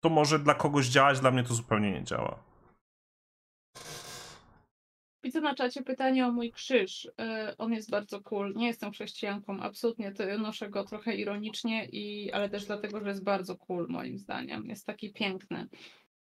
to 0.00 0.08
może 0.08 0.38
dla 0.38 0.54
kogoś 0.54 0.86
działać, 0.86 1.20
dla 1.20 1.30
mnie 1.30 1.44
to 1.44 1.54
zupełnie 1.54 1.92
nie 1.92 2.04
działa. 2.04 2.38
Widzę 5.24 5.40
na 5.40 5.54
czacie 5.54 5.82
pytanie 5.82 6.26
o 6.26 6.32
mój 6.32 6.52
krzyż. 6.52 7.08
E, 7.20 7.54
on 7.58 7.72
jest 7.72 7.90
bardzo 7.90 8.20
cool. 8.20 8.54
Nie 8.54 8.66
jestem 8.66 8.92
chrześcijanką, 8.92 9.60
absolutnie. 9.60 10.12
To 10.12 10.38
noszę 10.38 10.70
go 10.70 10.84
trochę 10.84 11.14
ironicznie, 11.14 11.84
i, 11.84 12.32
ale 12.32 12.48
też 12.48 12.66
dlatego, 12.66 13.00
że 13.00 13.08
jest 13.08 13.24
bardzo 13.24 13.56
cool 13.56 13.86
moim 13.88 14.18
zdaniem. 14.18 14.66
Jest 14.66 14.86
taki 14.86 15.12
piękny. 15.12 15.68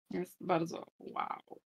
Jest 0.09 0.45
bardzo 0.45 0.85
wow. 0.99 1.61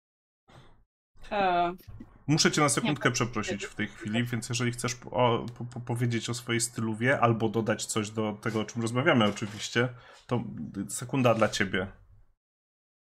Muszę 2.26 2.50
cię 2.50 2.60
na 2.60 2.68
sekundkę 2.68 3.10
przeprosić 3.10 3.64
w 3.64 3.74
tej 3.74 3.88
chwili, 3.88 4.24
więc 4.24 4.48
jeżeli 4.48 4.72
chcesz 4.72 4.94
po, 4.94 5.46
po, 5.74 5.80
powiedzieć 5.80 6.30
o 6.30 6.34
swojej 6.34 6.60
styluwie 6.60 7.20
albo 7.20 7.48
dodać 7.48 7.86
coś 7.86 8.10
do 8.10 8.32
tego, 8.42 8.60
o 8.60 8.64
czym 8.64 8.82
rozmawiamy 8.82 9.24
oczywiście, 9.24 9.88
to 10.26 10.44
sekunda 10.88 11.34
dla 11.34 11.48
ciebie. 11.48 11.86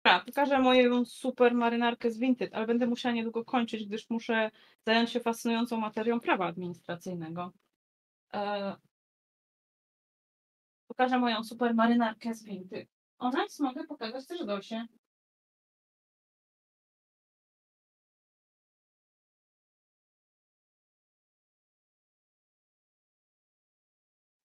Tak, 0.02 0.24
pokażę 0.24 0.58
moją 0.58 1.04
super 1.04 1.54
marynarkę 1.54 2.10
z 2.10 2.18
Vinted, 2.18 2.54
ale 2.54 2.66
będę 2.66 2.86
musiała 2.86 3.14
niedługo 3.14 3.44
kończyć, 3.44 3.86
gdyż 3.86 4.10
muszę 4.10 4.50
zająć 4.86 5.10
się 5.10 5.20
fascynującą 5.20 5.80
materią 5.80 6.20
prawa 6.20 6.46
administracyjnego. 6.46 7.52
E... 8.34 8.76
Pokażę 10.88 11.18
moją 11.18 11.44
super 11.44 11.74
marynarkę 11.74 12.34
z 12.34 12.44
Vinted. 12.44 12.88
Ona 13.18 13.44
mogę 13.60 13.84
pokazać 13.84 14.26
też 14.26 14.44
Dosie. 14.44 14.86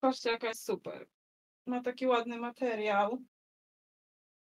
Patrzcie, 0.00 0.30
jaka 0.30 0.48
jest 0.48 0.64
super. 0.64 1.08
Ma 1.66 1.82
taki 1.82 2.06
ładny 2.06 2.38
materiał. 2.38 3.24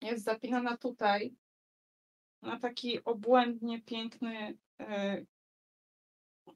Jest 0.02 0.24
zapinana 0.24 0.78
tutaj 0.78 1.36
na 2.42 2.60
taki 2.60 3.04
obłędnie 3.04 3.82
piękny. 3.82 4.58
Yy... 4.80 5.28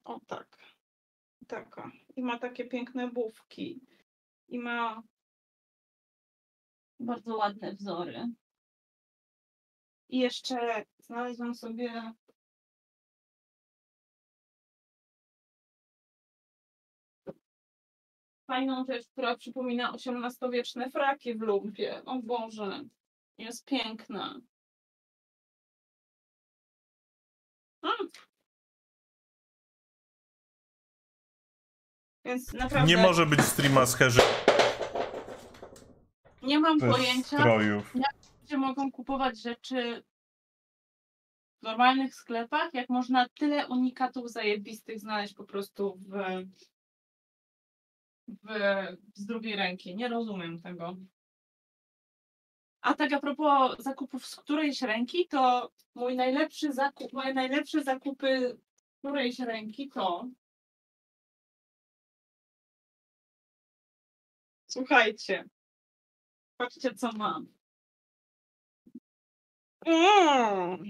O 0.04 0.20
tak. 0.28 0.58
Taka. 1.48 1.92
I 2.16 2.24
ma 2.24 2.40
takie 2.40 2.66
piękne 2.66 3.12
bufki. 3.12 3.82
I 4.48 4.60
ma 4.60 5.04
bardzo 7.00 7.38
ładne 7.38 7.74
wzory. 7.74 8.28
I 10.10 10.20
jeszcze 10.20 10.86
znalazłam 11.00 11.56
sobie 11.56 12.14
fajną 18.48 18.86
rzecz, 18.86 19.08
która 19.08 19.38
przypomina 19.38 19.94
XVIII-wieczne 19.94 20.90
fraki 20.90 21.36
w 21.36 21.42
lumpie. 21.42 22.02
O 22.06 22.20
Boże, 22.20 22.84
jest 23.38 23.66
piękna. 23.66 24.40
Hmm. 27.82 28.10
Więc 32.26 32.54
naprawdę... 32.54 32.88
Nie 32.88 32.98
może 32.98 33.26
być 33.26 33.42
streama 33.42 33.86
z 33.86 33.96
Herzy. 33.96 34.22
Nie 36.42 36.60
mam 36.60 36.80
pojęcia, 36.80 37.38
strojów. 37.38 37.96
jak 37.96 38.16
ludzie 38.42 38.58
mogą 38.58 38.92
kupować 38.92 39.42
rzeczy 39.42 40.04
w 41.60 41.64
normalnych 41.64 42.16
sklepach, 42.16 42.74
jak 42.74 42.90
można 42.90 43.30
tyle 43.30 43.68
unikatów 43.68 44.32
zajebistych 44.32 45.00
znaleźć 45.00 45.34
po 45.34 45.44
prostu 45.44 46.00
w 46.08 46.44
w, 48.28 48.48
z 49.14 49.26
drugiej 49.26 49.56
ręki. 49.56 49.96
Nie 49.96 50.08
rozumiem 50.08 50.62
tego. 50.62 50.98
A 52.82 52.94
tak 52.94 53.14
a 53.14 53.20
propos 53.20 53.80
zakupów 53.80 54.26
z 54.26 54.36
którejś 54.36 54.82
ręki, 54.82 55.28
to 55.28 55.72
mój 55.96 56.16
najlepszy 56.16 56.74
zakup, 56.74 57.14
moje 57.14 57.34
najlepsze 57.34 57.84
zakupy 57.84 58.58
z 58.76 58.84
którejś 59.00 59.40
ręki 59.40 59.90
to 59.90 60.28
Słuchajcie. 64.68 65.46
Patrzcie, 66.58 66.94
co 66.94 67.12
mam. 67.12 67.48
Mm. 69.86 70.84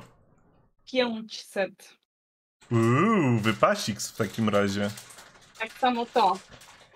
500. 0.86 1.98
Uuu, 2.72 3.40
wypasik 3.40 4.02
w 4.02 4.18
takim 4.18 4.50
razie. 4.50 4.90
Tak 5.60 5.74
samo 5.74 6.06
to. 6.06 6.40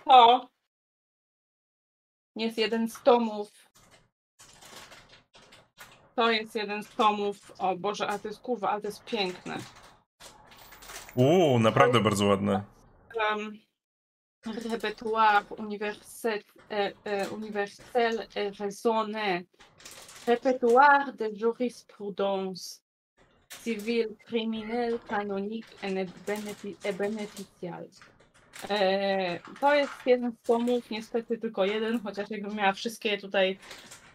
To 0.06 0.50
jest 2.36 2.58
jeden 2.58 2.90
z 2.90 3.04
tomów 3.04 3.67
to 6.18 6.32
jest 6.32 6.56
jeden 6.56 6.84
z 6.84 6.90
tomów. 6.90 7.52
O 7.60 7.76
Boże, 7.76 8.08
a 8.08 8.20
to 8.20 8.28
jest 8.28 8.42
kurwa, 8.42 8.70
ale 8.70 8.82
to 8.82 8.88
jest 8.88 9.04
piękne. 9.04 9.58
Uuu, 11.16 11.60
naprawdę 11.60 12.00
bardzo 12.00 12.26
ładne. 12.26 12.64
Um, 13.32 13.58
Repertoire 14.72 15.44
universel, 15.58 16.40
e, 16.72 16.94
e, 17.04 17.30
universel 17.30 18.28
et 18.36 18.58
raisonné. 18.58 19.44
Répertoire 20.28 21.14
de 21.14 21.30
jurisprudence 21.36 22.82
civile, 23.64 24.16
criminelle, 24.26 25.00
canonique 25.10 25.76
et 26.84 26.94
bénéficiale. 26.98 27.88
E, 28.70 29.40
to 29.62 29.76
jest 29.76 29.94
jeden 30.06 30.32
z 30.32 30.48
tomów, 30.48 30.90
niestety 30.90 31.38
tylko 31.38 31.66
jeden, 31.66 32.00
chociaż 32.00 32.30
jakbym 32.30 32.56
miała 32.56 32.74
wszystkie 32.74 33.18
tutaj 33.18 33.58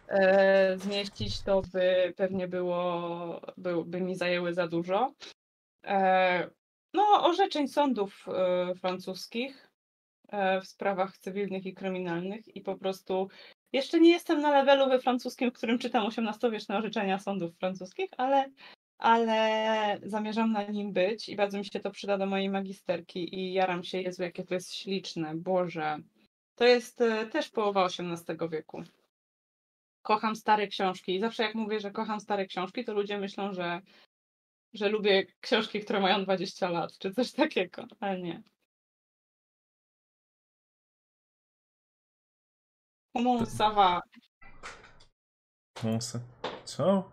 e, 0.07 0.77
zmieścić, 0.77 1.41
to 1.41 1.61
by 1.73 2.13
pewnie 2.17 2.47
było, 2.47 3.41
by, 3.85 4.01
mi 4.01 4.15
zajęły 4.15 4.53
za 4.53 4.67
dużo. 4.67 5.13
E, 5.83 6.49
no, 6.93 7.03
orzeczeń 7.23 7.67
sądów 7.67 8.25
e, 8.27 8.75
francuskich 8.75 9.69
w 10.61 10.67
sprawach 10.67 11.17
cywilnych 11.17 11.65
i 11.65 11.73
kryminalnych 11.73 12.55
i 12.55 12.61
po 12.61 12.75
prostu 12.75 13.27
jeszcze 13.73 13.99
nie 13.99 14.09
jestem 14.09 14.41
na 14.41 14.51
levelu 14.51 14.89
we 14.89 14.99
francuskim, 14.99 15.51
w 15.51 15.53
którym 15.53 15.79
czytam 15.79 16.07
XVIII-wieczne 16.07 16.77
orzeczenia 16.77 17.19
sądów 17.19 17.57
francuskich, 17.57 18.09
ale, 18.17 18.45
ale 18.97 19.99
zamierzam 20.03 20.51
na 20.51 20.63
nim 20.63 20.93
być 20.93 21.29
i 21.29 21.35
bardzo 21.35 21.57
mi 21.57 21.65
się 21.65 21.79
to 21.79 21.91
przyda 21.91 22.17
do 22.17 22.25
mojej 22.25 22.49
magisterki 22.49 23.35
i 23.35 23.53
jaram 23.53 23.83
się, 23.83 24.01
Jezu, 24.01 24.23
jakie 24.23 24.43
to 24.43 24.53
jest 24.53 24.73
śliczne, 24.73 25.35
Boże. 25.35 25.97
To 26.55 26.65
jest 26.65 27.03
też 27.31 27.49
połowa 27.49 27.85
XVIII 27.85 28.49
wieku 28.49 28.83
kocham 30.03 30.35
stare 30.35 30.67
książki. 30.67 31.15
I 31.15 31.19
zawsze 31.19 31.43
jak 31.43 31.55
mówię, 31.55 31.79
że 31.79 31.91
kocham 31.91 32.19
stare 32.19 32.45
książki, 32.45 32.85
to 32.85 32.93
ludzie 32.93 33.17
myślą, 33.17 33.53
że, 33.53 33.81
że 34.73 34.89
lubię 34.89 35.25
książki, 35.41 35.79
które 35.79 35.99
mają 35.99 36.23
20 36.23 36.69
lat, 36.69 36.97
czy 36.97 37.11
coś 37.11 37.31
takiego, 37.31 37.87
ale 37.99 38.21
nie. 38.21 38.43
Comment 43.17 43.49
ça 43.49 43.75
va? 43.75 44.01
Co? 46.65 47.11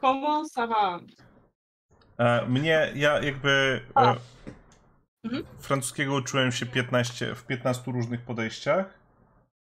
Comment 0.00 0.52
ça 0.52 0.68
va? 0.68 1.00
E, 2.18 2.46
mnie, 2.46 2.92
ja 2.94 3.22
jakby 3.22 3.80
e, 3.96 4.16
mhm. 5.24 5.44
francuskiego 5.58 6.14
uczyłem 6.14 6.52
się 6.52 6.66
15, 6.66 7.34
w 7.34 7.46
15 7.46 7.92
różnych 7.92 8.20
podejściach. 8.20 8.99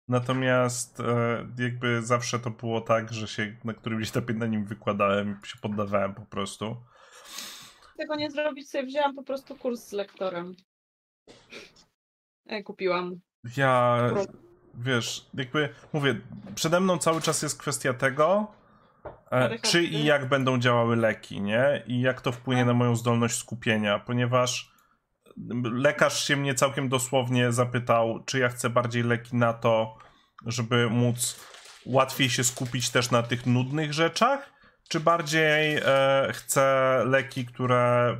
Natomiast 0.08 1.00
e, 1.00 1.46
jakby 1.58 2.02
zawsze 2.02 2.38
to 2.38 2.50
było 2.50 2.80
tak, 2.80 3.12
że 3.12 3.28
się 3.28 3.56
na 3.64 3.74
którymś 3.74 4.08
etapie 4.08 4.34
na 4.34 4.46
nim 4.46 4.64
wykładałem 4.64 5.40
i 5.44 5.46
się 5.46 5.58
poddawałem 5.62 6.14
po 6.14 6.22
prostu. 6.22 6.76
Tego 7.96 8.16
nie 8.16 8.30
zrobić 8.30 8.70
sobie 8.70 8.86
wzięłam 8.86 9.14
po 9.14 9.22
prostu 9.22 9.56
kurs 9.56 9.88
z 9.88 9.92
lektorem. 9.92 10.54
e, 12.46 12.62
kupiłam. 12.62 13.20
Ja, 13.56 14.00
wiesz, 14.74 15.26
jakby 15.34 15.68
mówię, 15.92 16.20
przede 16.54 16.80
mną 16.80 16.98
cały 16.98 17.20
czas 17.20 17.42
jest 17.42 17.58
kwestia 17.58 17.94
tego, 17.94 18.52
e, 19.30 19.58
czy 19.58 19.84
i 19.84 20.04
jak 20.04 20.28
będą 20.28 20.58
działały 20.58 20.96
leki, 20.96 21.40
nie? 21.40 21.82
I 21.86 22.00
jak 22.00 22.20
to 22.20 22.32
wpłynie 22.32 22.64
na 22.64 22.72
moją 22.72 22.96
zdolność 22.96 23.38
skupienia, 23.38 23.98
ponieważ 23.98 24.75
lekarz 25.72 26.24
się 26.24 26.36
mnie 26.36 26.54
całkiem 26.54 26.88
dosłownie 26.88 27.52
zapytał, 27.52 28.22
czy 28.26 28.38
ja 28.38 28.48
chcę 28.48 28.70
bardziej 28.70 29.02
leki 29.02 29.36
na 29.36 29.52
to, 29.52 29.98
żeby 30.46 30.90
móc 30.90 31.40
łatwiej 31.86 32.30
się 32.30 32.44
skupić 32.44 32.90
też 32.90 33.10
na 33.10 33.22
tych 33.22 33.46
nudnych 33.46 33.92
rzeczach, 33.92 34.52
czy 34.88 35.00
bardziej 35.00 35.76
e, 35.76 36.32
chcę 36.32 37.02
leki, 37.06 37.46
które 37.46 38.16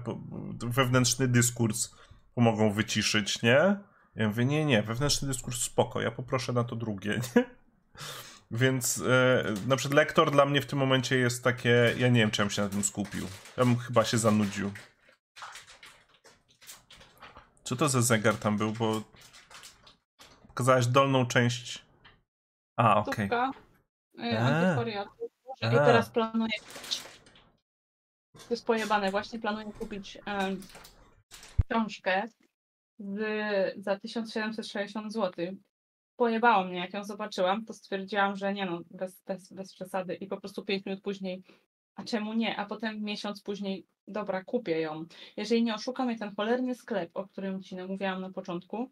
wewnętrzny 0.59 1.29
dyskurs 1.29 1.95
pomogą 2.35 2.73
wyciszyć, 2.73 3.43
nie? 3.43 3.77
Ja 4.17 4.29
mówię, 4.29 4.45
nie, 4.45 4.65
nie, 4.65 4.83
wewnętrzny 4.83 5.29
dyskurs 5.29 5.63
spoko, 5.63 6.01
ja 6.01 6.11
poproszę 6.11 6.53
na 6.53 6.65
to 6.65 6.77
drugie, 6.77 7.21
nie? 7.37 7.45
Więc 8.51 9.03
e, 9.09 9.45
na 9.67 9.77
przykład 9.77 9.97
lektor 9.97 10.31
dla 10.31 10.47
mnie 10.47 10.61
w 10.61 10.67
tym 10.67 10.79
momencie 10.79 11.19
jest 11.19 11.45
takie, 11.45 11.95
ja 11.99 12.09
nie 12.09 12.21
wiem, 12.21 12.31
czy 12.31 12.43
ja 12.43 12.47
bym 12.47 12.51
się 12.51 12.63
na 12.63 12.69
tym 12.69 12.85
skupił. 12.85 13.27
Ja 13.57 13.65
bym 13.65 13.77
chyba 13.77 14.05
się 14.05 14.19
zanudził. 14.19 14.71
Co 17.67 17.77
to 17.77 17.89
za 17.89 18.03
zegar 18.03 18.37
tam 18.37 18.59
był, 18.59 18.73
bo 18.73 19.03
pokazałaś 20.47 20.87
dolną 20.87 21.27
część. 21.27 21.85
A, 22.77 22.97
okej. 22.97 23.27
Okay. 23.27 23.51
I 25.63 25.71
teraz 25.71 26.11
planuję 26.11 26.53
to 28.49 28.55
jest 28.55 28.67
pojebane, 28.67 29.11
właśnie 29.11 29.39
planuję 29.39 29.73
kupić 29.79 30.19
um, 30.27 30.63
książkę 31.69 32.29
z, 32.99 33.19
za 33.85 33.99
1760 33.99 35.13
zł. 35.13 35.47
Pojebało 36.17 36.65
mnie, 36.65 36.79
jak 36.79 36.95
ją 36.95 37.05
zobaczyłam, 37.05 37.65
to 37.65 37.75
stwierdziłam, 37.75 38.37
że 38.37 38.55
nie 38.55 38.67
no, 38.67 38.81
bez, 38.91 39.23
bez, 39.27 39.53
bez 39.53 39.75
przesady 39.75 40.15
i 40.15 40.27
po 40.27 40.37
prostu 40.37 40.65
5 40.65 40.87
minut 40.87 41.03
później, 41.03 41.43
a 41.97 42.05
czemu 42.05 42.33
nie? 42.35 42.57
A 42.57 42.67
potem 42.67 43.03
miesiąc 43.03 43.43
później, 43.43 43.87
dobra, 44.09 44.45
kupię 44.45 44.81
ją. 44.81 45.05
Jeżeli 45.37 45.63
nie 45.63 45.75
oszuka 45.75 46.05
mnie 46.05 46.19
ten 46.19 46.35
cholerny 46.37 46.75
sklep, 46.75 47.11
o 47.15 47.29
którym 47.29 47.63
Ci 47.63 47.77
mówiłam 47.77 48.21
na 48.21 48.31
początku, 48.31 48.91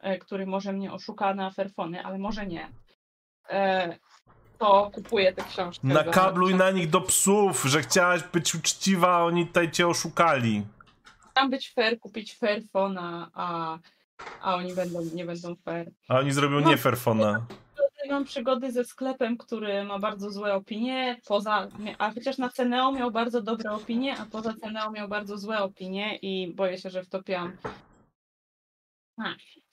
e, 0.00 0.18
który 0.18 0.46
może 0.46 0.72
mnie 0.72 0.92
oszuka 0.92 1.34
na 1.34 1.50
Fairfony, 1.50 2.04
ale 2.04 2.18
może 2.18 2.46
nie, 2.46 2.68
e, 3.50 3.98
to 4.58 4.90
kupuję 4.94 5.32
te 5.32 5.44
książki. 5.44 5.86
Nakabluj 5.86 6.54
na 6.54 6.70
nich 6.70 6.90
do 6.90 7.00
psów, 7.00 7.62
że 7.64 7.82
chciałaś 7.82 8.22
być 8.22 8.54
uczciwa, 8.54 9.16
a 9.16 9.22
oni 9.24 9.46
tutaj 9.46 9.70
cię 9.70 9.88
oszukali. 9.88 10.66
Chciałam 11.30 11.50
być 11.50 11.72
fair, 11.72 11.98
kupić 11.98 12.38
Fairfona, 12.38 13.30
a, 13.34 13.78
a 14.40 14.54
oni 14.54 14.74
będą, 14.74 15.00
nie 15.14 15.24
będą 15.24 15.56
fair. 15.56 15.90
A 16.08 16.18
oni 16.18 16.32
zrobią 16.32 16.60
mam, 16.60 16.68
nie 16.68 16.76
Fairfona. 16.76 17.46
Mam 18.10 18.24
przygody 18.24 18.72
ze 18.72 18.84
sklepem, 18.84 19.36
który 19.36 19.84
ma 19.84 19.98
bardzo 19.98 20.30
złe 20.30 20.54
opinie, 20.54 21.20
poza, 21.26 21.68
a 21.98 22.10
chociaż 22.10 22.38
na 22.38 22.48
Ceneo 22.48 22.92
miał 22.92 23.10
bardzo 23.10 23.42
dobre 23.42 23.70
opinie, 23.70 24.16
a 24.18 24.26
poza 24.26 24.54
Ceneo 24.54 24.90
miał 24.90 25.08
bardzo 25.08 25.38
złe 25.38 25.58
opinie 25.58 26.16
i 26.16 26.54
boję 26.54 26.78
się, 26.78 26.90
że 26.90 27.02
wtopiłam. 27.02 27.56
A, 29.18 29.24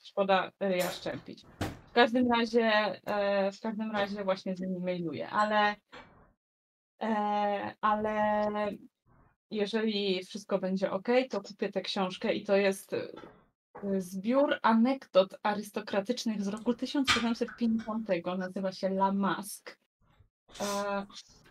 szkoda 0.04 0.50
ja 0.60 0.90
szczępić. 0.90 1.42
W 1.90 1.92
każdym 1.94 2.32
razie, 2.32 2.64
e, 3.06 3.52
w 3.52 3.60
każdym 3.60 3.90
razie 3.90 4.24
właśnie 4.24 4.56
z 4.56 4.60
nimi 4.60 4.80
mailuję, 4.80 5.30
ale, 5.30 5.76
e, 7.02 7.74
ale 7.80 8.44
jeżeli 9.50 10.24
wszystko 10.24 10.58
będzie 10.58 10.90
ok, 10.90 11.08
to 11.30 11.40
kupię 11.40 11.72
tę 11.72 11.80
książkę 11.80 12.34
i 12.34 12.44
to 12.44 12.56
jest 12.56 12.96
zbiór 13.98 14.58
anegdot 14.62 15.34
arystokratycznych 15.42 16.42
z 16.42 16.48
roku 16.48 16.74
1750. 16.74 18.08
Nazywa 18.38 18.72
się 18.72 18.86
La 18.86 19.12
Masque. 19.12 19.76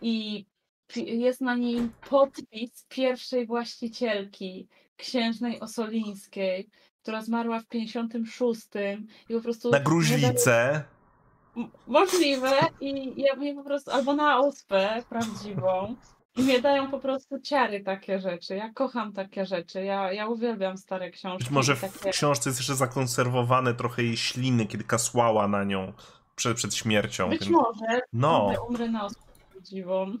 I 0.00 0.46
jest 0.96 1.40
na 1.40 1.54
nim 1.54 1.92
podpis 2.10 2.86
pierwszej 2.88 3.46
właścicielki, 3.46 4.68
księżnej 4.96 5.60
Osolińskiej, 5.60 6.68
która 7.02 7.22
zmarła 7.22 7.60
w 7.60 7.66
56 7.66 8.62
i 9.28 9.34
po 9.34 9.40
prostu... 9.40 9.70
Na 9.70 9.80
gruźlicę. 9.80 10.84
Możliwe 11.86 12.50
i 12.80 13.22
ja 13.22 13.36
mnie 13.36 13.54
po 13.54 13.64
prostu, 13.64 13.90
albo 13.90 14.14
na 14.14 14.38
ospę 14.38 15.02
prawdziwą. 15.08 15.96
I 16.36 16.42
mnie 16.42 16.60
dają 16.60 16.90
po 16.90 16.98
prostu 16.98 17.40
ciary 17.40 17.80
takie 17.80 18.20
rzeczy. 18.20 18.56
Ja 18.56 18.72
kocham 18.72 19.12
takie 19.12 19.46
rzeczy. 19.46 19.82
Ja, 19.82 20.12
ja 20.12 20.26
uwielbiam 20.26 20.78
stare 20.78 21.10
książki. 21.10 21.44
Być 21.44 21.50
może 21.50 21.76
w 21.76 21.80
takie... 21.80 22.10
książce 22.10 22.50
jest 22.50 22.60
jeszcze 22.60 22.74
zakonserwowane 22.74 23.74
trochę 23.74 24.02
jej 24.02 24.16
śliny, 24.16 24.66
kiedy 24.66 24.84
kasłała 24.84 25.48
na 25.48 25.64
nią 25.64 25.92
przed, 26.36 26.56
przed 26.56 26.74
śmiercią. 26.74 27.30
Być 27.30 27.48
może. 27.48 28.00
No. 28.12 28.52
Umrę 28.68 28.88
na 28.88 29.08
prawdziwą. 29.50 30.12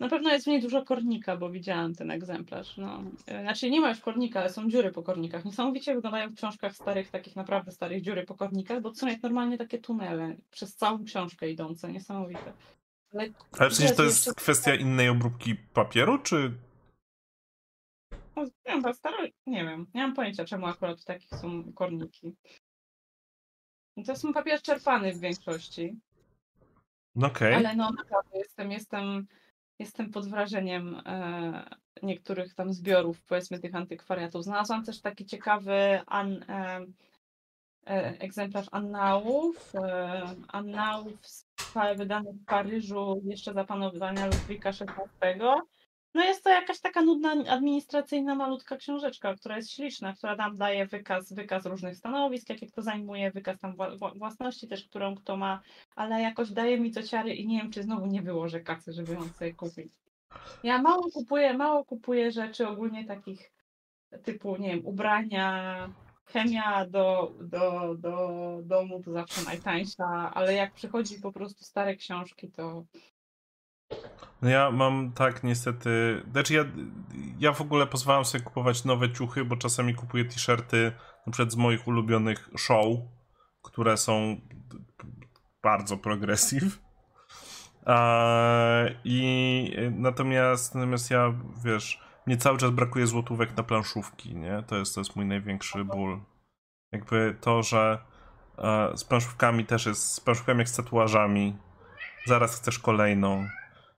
Na 0.00 0.08
pewno 0.08 0.30
jest 0.30 0.44
w 0.44 0.48
niej 0.48 0.62
dużo 0.62 0.84
kornika, 0.84 1.36
bo 1.36 1.50
widziałam 1.50 1.94
ten 1.94 2.10
egzemplarz. 2.10 2.76
No. 2.76 3.02
Znaczy 3.42 3.70
nie 3.70 3.80
ma 3.80 3.88
już 3.88 4.00
kornika, 4.00 4.40
ale 4.40 4.50
są 4.50 4.70
dziury 4.70 4.92
po 4.92 5.02
kornikach. 5.02 5.44
Niesamowicie 5.44 5.94
wyglądają 5.94 6.30
w 6.30 6.34
książkach 6.34 6.76
starych, 6.76 7.10
takich 7.10 7.36
naprawdę 7.36 7.72
starych 7.72 8.02
dziury 8.02 8.24
po 8.24 8.34
kornikach, 8.34 8.80
bo 8.80 8.90
to 8.90 8.96
są 8.96 9.06
jak 9.06 9.22
normalnie 9.22 9.58
takie 9.58 9.78
tunele 9.78 10.36
przez 10.50 10.76
całą 10.76 11.04
książkę 11.04 11.50
idące. 11.50 11.92
Niesamowite. 11.92 12.52
Ale, 13.14 13.28
ale 13.58 13.70
sensie 13.70 13.94
to 13.94 14.02
jest 14.02 14.34
kwestia 14.34 14.74
innej 14.74 15.08
obróbki 15.08 15.54
papieru, 15.54 16.18
czy... 16.18 16.52
No, 18.36 18.44
nie, 18.44 18.82
wiem, 18.82 18.94
staro... 18.94 19.16
nie 19.46 19.64
wiem, 19.64 19.86
nie 19.94 20.02
mam 20.02 20.14
pojęcia, 20.14 20.44
czemu 20.44 20.66
akurat 20.66 21.04
takich 21.04 21.30
są 21.30 21.72
korniki. 21.72 22.36
To 24.06 24.16
są 24.16 24.32
papier 24.32 24.62
czerpany 24.62 25.12
w 25.12 25.20
większości. 25.20 25.98
No. 27.14 27.26
Okay. 27.26 27.56
Ale 27.56 27.76
no 27.76 27.90
naprawdę 27.90 28.38
jestem, 28.38 28.72
jestem 28.72 29.26
jestem 29.78 30.10
pod 30.10 30.28
wrażeniem 30.28 31.02
e, 31.06 31.76
niektórych 32.02 32.54
tam 32.54 32.72
zbiorów, 32.72 33.22
powiedzmy, 33.22 33.58
tych 33.58 33.74
antykwariatów. 33.74 34.44
Znalazłam 34.44 34.84
też 34.84 35.00
taki 35.00 35.26
ciekawy 35.26 36.00
an, 36.06 36.44
e, 36.48 36.86
e, 37.86 38.20
egzemplarz 38.20 38.66
annałów. 38.70 39.74
E, 39.74 40.22
annałów 40.48 41.20
wydany 41.96 42.32
w 42.32 42.44
Paryżu 42.44 43.20
jeszcze 43.24 43.52
za 43.52 43.64
panowania 43.64 44.26
Ludwika 44.26 44.68
XVI. 44.68 45.40
No 46.14 46.24
jest 46.24 46.44
to 46.44 46.50
jakaś 46.50 46.80
taka 46.80 47.02
nudna, 47.02 47.32
administracyjna, 47.48 48.34
malutka 48.34 48.76
książeczka, 48.76 49.34
która 49.34 49.56
jest 49.56 49.70
śliczna, 49.70 50.12
która 50.12 50.36
nam 50.36 50.56
daje 50.56 50.86
wykaz, 50.86 51.32
wykaz 51.32 51.66
różnych 51.66 51.96
stanowisk, 51.96 52.48
jakie 52.48 52.66
kto 52.66 52.82
zajmuje, 52.82 53.30
wykaz 53.30 53.58
tam 53.58 53.76
własności 54.16 54.68
też, 54.68 54.84
którą 54.84 55.14
kto 55.14 55.36
ma, 55.36 55.60
ale 55.96 56.22
jakoś 56.22 56.50
daje 56.50 56.80
mi 56.80 56.92
to 56.92 57.02
ciary 57.02 57.34
i 57.34 57.46
nie 57.46 57.58
wiem, 57.58 57.70
czy 57.70 57.82
znowu 57.82 58.06
nie 58.06 58.22
wyłożę 58.22 58.60
kasy, 58.60 58.92
żeby 58.92 59.12
ją 59.12 59.28
sobie 59.28 59.54
kupić. 59.54 59.92
Ja 60.62 60.82
mało 60.82 61.10
kupuję, 61.10 61.54
mało 61.54 61.84
kupuję 61.84 62.32
rzeczy 62.32 62.68
ogólnie 62.68 63.04
takich 63.04 63.52
typu, 64.24 64.56
nie 64.56 64.68
wiem, 64.68 64.86
ubrania, 64.86 65.88
chemia 66.32 66.86
do, 66.86 67.34
do, 67.40 67.94
do 67.98 68.58
domu 68.62 69.02
to 69.02 69.12
zawsze 69.12 69.42
najtańsza, 69.44 70.34
ale 70.34 70.54
jak 70.54 70.74
przychodzi 70.74 71.20
po 71.20 71.32
prostu 71.32 71.64
stare 71.64 71.96
książki, 71.96 72.50
to 72.50 72.84
no 74.42 74.48
ja 74.48 74.70
mam 74.70 75.12
tak 75.12 75.44
niestety. 75.44 76.22
Znaczy 76.32 76.54
ja, 76.54 76.64
ja 77.38 77.52
w 77.52 77.60
ogóle 77.60 77.86
pozwalam 77.86 78.24
sobie 78.24 78.44
kupować 78.44 78.84
nowe 78.84 79.12
ciuchy, 79.12 79.44
bo 79.44 79.56
czasami 79.56 79.94
kupuję 79.94 80.24
t-shirty 80.24 80.92
przykład 81.30 81.52
z 81.52 81.56
moich 81.56 81.88
ulubionych 81.88 82.50
show, 82.56 82.86
które 83.62 83.96
są 83.96 84.40
bardzo 85.62 85.96
progressive. 85.96 86.78
I 89.04 89.72
natomiast, 89.90 90.74
natomiast 90.74 91.10
ja 91.10 91.34
wiesz, 91.64 92.00
mnie 92.28 92.36
cały 92.36 92.58
czas 92.58 92.70
brakuje 92.70 93.06
złotówek 93.06 93.56
na 93.56 93.62
planszówki, 93.62 94.36
nie? 94.36 94.62
To 94.66 94.76
jest, 94.76 94.94
to 94.94 95.00
jest 95.00 95.16
mój 95.16 95.26
największy 95.26 95.84
ból. 95.84 96.20
Jakby 96.92 97.36
to, 97.40 97.62
że 97.62 97.98
e, 98.58 98.96
z 98.96 99.04
planszówkami 99.04 99.64
też 99.64 99.86
jest, 99.86 100.14
z 100.14 100.20
planszówkami 100.20 100.58
jak 100.58 100.68
z 100.68 100.76
tatuażami. 100.76 101.56
Zaraz 102.26 102.60
chcesz 102.60 102.78
kolejną. 102.78 103.48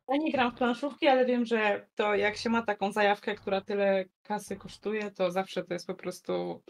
Ja 0.08 0.16
nie 0.16 0.32
gram 0.32 0.50
w 0.50 0.54
planszówki, 0.54 1.08
ale 1.08 1.26
wiem, 1.26 1.44
że 1.44 1.86
to 1.94 2.14
jak 2.14 2.36
się 2.36 2.50
ma 2.50 2.62
taką 2.62 2.92
zajawkę, 2.92 3.34
która 3.34 3.60
tyle 3.60 4.04
kasy 4.22 4.56
kosztuje, 4.56 5.10
to 5.10 5.30
zawsze 5.30 5.64
to 5.64 5.74
jest 5.74 5.86
po 5.86 5.94
prostu. 5.94 6.62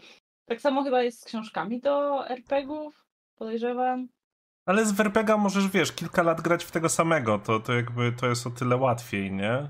Tak 0.45 0.61
samo 0.61 0.83
chyba 0.83 1.03
jest 1.03 1.21
z 1.21 1.25
książkami 1.25 1.81
do 1.81 2.27
RPGów, 2.29 3.05
podejrzewam. 3.35 4.07
Ale 4.65 4.85
z 4.85 4.99
RPGa 4.99 5.37
możesz, 5.37 5.67
wiesz, 5.67 5.91
kilka 5.91 6.23
lat 6.23 6.41
grać 6.41 6.63
w 6.63 6.71
tego 6.71 6.89
samego, 6.89 7.39
to, 7.39 7.59
to 7.59 7.73
jakby 7.73 8.11
to 8.11 8.27
jest 8.27 8.47
o 8.47 8.49
tyle 8.49 8.77
łatwiej, 8.77 9.31
nie? 9.31 9.69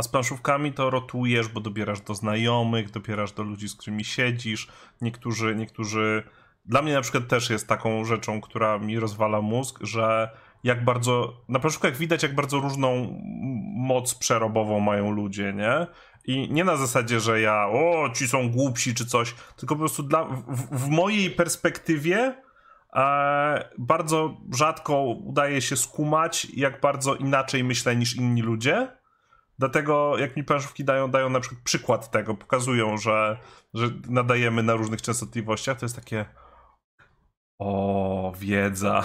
A 0.00 0.02
z 0.02 0.08
planszówkami 0.08 0.72
to 0.72 0.90
rotujesz, 0.90 1.48
bo 1.48 1.60
dobierasz 1.60 2.00
do 2.00 2.14
znajomych, 2.14 2.90
dobierasz 2.90 3.32
do 3.32 3.42
ludzi, 3.42 3.68
z 3.68 3.74
którymi 3.74 4.04
siedzisz. 4.04 4.68
Niektórzy, 5.00 5.54
niektórzy. 5.54 6.22
Dla 6.64 6.82
mnie 6.82 6.92
na 6.92 7.00
przykład 7.00 7.28
też 7.28 7.50
jest 7.50 7.68
taką 7.68 8.04
rzeczą, 8.04 8.40
która 8.40 8.78
mi 8.78 9.00
rozwala 9.00 9.40
mózg, 9.40 9.78
że 9.82 10.30
jak 10.64 10.84
bardzo, 10.84 11.42
na 11.48 11.58
planszówkach 11.58 11.96
widać, 11.96 12.22
jak 12.22 12.34
bardzo 12.34 12.60
różną 12.60 13.20
moc 13.76 14.14
przerobową 14.14 14.80
mają 14.80 15.10
ludzie, 15.10 15.52
nie? 15.52 15.86
I 16.24 16.52
nie 16.52 16.64
na 16.64 16.76
zasadzie, 16.76 17.20
że 17.20 17.40
ja, 17.40 17.68
o, 17.68 18.10
ci 18.14 18.28
są 18.28 18.50
głupsi 18.50 18.94
czy 18.94 19.06
coś, 19.06 19.34
tylko 19.56 19.74
po 19.74 19.78
prostu 19.78 20.02
dla, 20.02 20.24
w, 20.24 20.78
w 20.78 20.88
mojej 20.88 21.30
perspektywie 21.30 22.34
e, 22.96 23.70
bardzo 23.78 24.36
rzadko 24.54 25.02
udaje 25.02 25.62
się 25.62 25.76
skumać, 25.76 26.46
jak 26.54 26.80
bardzo 26.80 27.14
inaczej 27.14 27.64
myślę 27.64 27.96
niż 27.96 28.16
inni 28.16 28.42
ludzie. 28.42 28.99
Dlatego 29.60 30.18
jak 30.18 30.36
mi 30.36 30.44
planszówki 30.44 30.84
dają, 30.84 31.10
dają 31.10 31.30
na 31.30 31.40
przykład 31.40 31.62
przykład 31.64 32.10
tego, 32.10 32.34
pokazują, 32.34 32.96
że, 32.96 33.36
że 33.74 33.86
nadajemy 34.08 34.62
na 34.62 34.74
różnych 34.74 35.02
częstotliwościach, 35.02 35.78
to 35.78 35.84
jest 35.84 35.96
takie 35.96 36.24
o, 37.58 38.32
wiedza. 38.38 39.04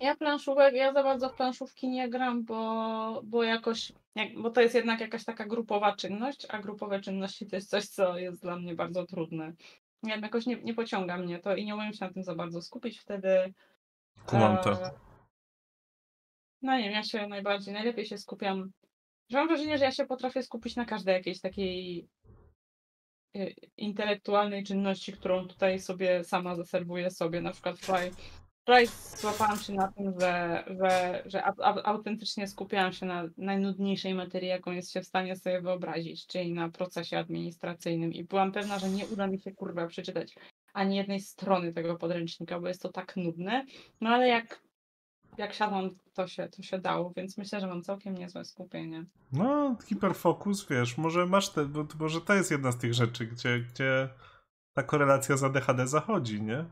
Ja 0.00 0.16
planszówek, 0.16 0.74
ja 0.74 0.92
za 0.92 1.02
bardzo 1.02 1.28
w 1.28 1.34
planszówki 1.34 1.88
nie 1.88 2.08
gram, 2.08 2.44
bo, 2.44 3.22
bo 3.24 3.42
jakoś, 3.42 3.92
jak, 4.14 4.38
bo 4.42 4.50
to 4.50 4.60
jest 4.60 4.74
jednak 4.74 5.00
jakaś 5.00 5.24
taka 5.24 5.46
grupowa 5.46 5.96
czynność, 5.96 6.46
a 6.48 6.58
grupowe 6.58 7.00
czynności 7.00 7.46
to 7.46 7.56
jest 7.56 7.70
coś, 7.70 7.86
co 7.86 8.18
jest 8.18 8.42
dla 8.42 8.56
mnie 8.56 8.74
bardzo 8.74 9.06
trudne. 9.06 9.52
Wiem, 10.02 10.22
jakoś 10.22 10.46
nie, 10.46 10.62
nie 10.62 10.74
pociąga 10.74 11.16
mnie 11.16 11.38
to 11.38 11.56
i 11.56 11.64
nie 11.64 11.74
umiem 11.74 11.92
się 11.92 12.04
na 12.04 12.12
tym 12.12 12.24
za 12.24 12.34
bardzo 12.34 12.62
skupić 12.62 12.98
wtedy. 12.98 13.54
Kumam 14.26 14.58
to. 14.58 14.72
E, 14.72 14.90
no 16.62 16.76
nie 16.76 16.84
wiem, 16.84 16.92
ja 16.92 17.02
się 17.02 17.26
najbardziej, 17.26 17.74
najlepiej 17.74 18.06
się 18.06 18.18
skupiam. 18.18 18.70
Że 19.30 19.38
mam 19.38 19.48
wrażenie, 19.48 19.78
że 19.78 19.84
ja 19.84 19.92
się 19.92 20.06
potrafię 20.06 20.42
skupić 20.42 20.76
na 20.76 20.84
każdej 20.84 21.14
jakiejś 21.14 21.40
takiej 21.40 22.08
e, 23.36 23.50
intelektualnej 23.76 24.64
czynności, 24.64 25.12
którą 25.12 25.48
tutaj 25.48 25.80
sobie 25.80 26.24
sama 26.24 26.54
zaserwuję 26.54 27.10
sobie, 27.10 27.40
na 27.40 27.52
przykład 27.52 27.78
wczoraj 27.78 28.10
Wczoraj 28.62 28.86
złapałam 29.16 29.58
się 29.58 29.72
na 29.72 29.92
tym, 29.92 30.20
że, 30.20 30.64
że, 30.80 31.22
że 31.26 31.44
autentycznie 31.84 32.48
skupiałam 32.48 32.92
się 32.92 33.06
na 33.06 33.24
najnudniejszej 33.36 34.14
materii, 34.14 34.48
jaką 34.48 34.72
jest 34.72 34.92
się 34.92 35.00
w 35.00 35.06
stanie 35.06 35.36
sobie 35.36 35.60
wyobrazić, 35.60 36.26
czyli 36.26 36.52
na 36.52 36.68
procesie 36.68 37.18
administracyjnym. 37.18 38.12
I 38.12 38.24
byłam 38.24 38.52
pewna, 38.52 38.78
że 38.78 38.88
nie 38.88 39.06
uda 39.06 39.26
mi 39.26 39.38
się 39.38 39.52
kurwa 39.52 39.86
przeczytać 39.86 40.34
ani 40.72 40.96
jednej 40.96 41.20
strony 41.20 41.72
tego 41.72 41.96
podręcznika, 41.96 42.60
bo 42.60 42.68
jest 42.68 42.82
to 42.82 42.88
tak 42.88 43.16
nudne, 43.16 43.64
no 44.00 44.10
ale 44.10 44.28
jak, 44.28 44.62
jak 45.38 45.54
siadłam, 45.54 45.90
to 46.14 46.26
się, 46.26 46.48
to 46.48 46.62
się 46.62 46.78
dało, 46.78 47.12
więc 47.16 47.38
myślę, 47.38 47.60
że 47.60 47.66
mam 47.66 47.82
całkiem 47.82 48.14
niezłe 48.14 48.44
skupienie. 48.44 49.04
No, 49.32 49.76
hiperfokus, 49.84 50.68
wiesz, 50.68 50.98
może 50.98 51.26
masz 51.26 51.48
te, 51.48 51.64
bo 51.64 51.86
może 52.00 52.20
to 52.20 52.34
jest 52.34 52.50
jedna 52.50 52.72
z 52.72 52.78
tych 52.78 52.94
rzeczy, 52.94 53.26
gdzie, 53.26 53.60
gdzie 53.60 54.08
ta 54.72 54.82
korelacja 54.82 55.36
z 55.36 55.44
ADHD 55.44 55.86
zachodzi, 55.86 56.42
nie? 56.42 56.64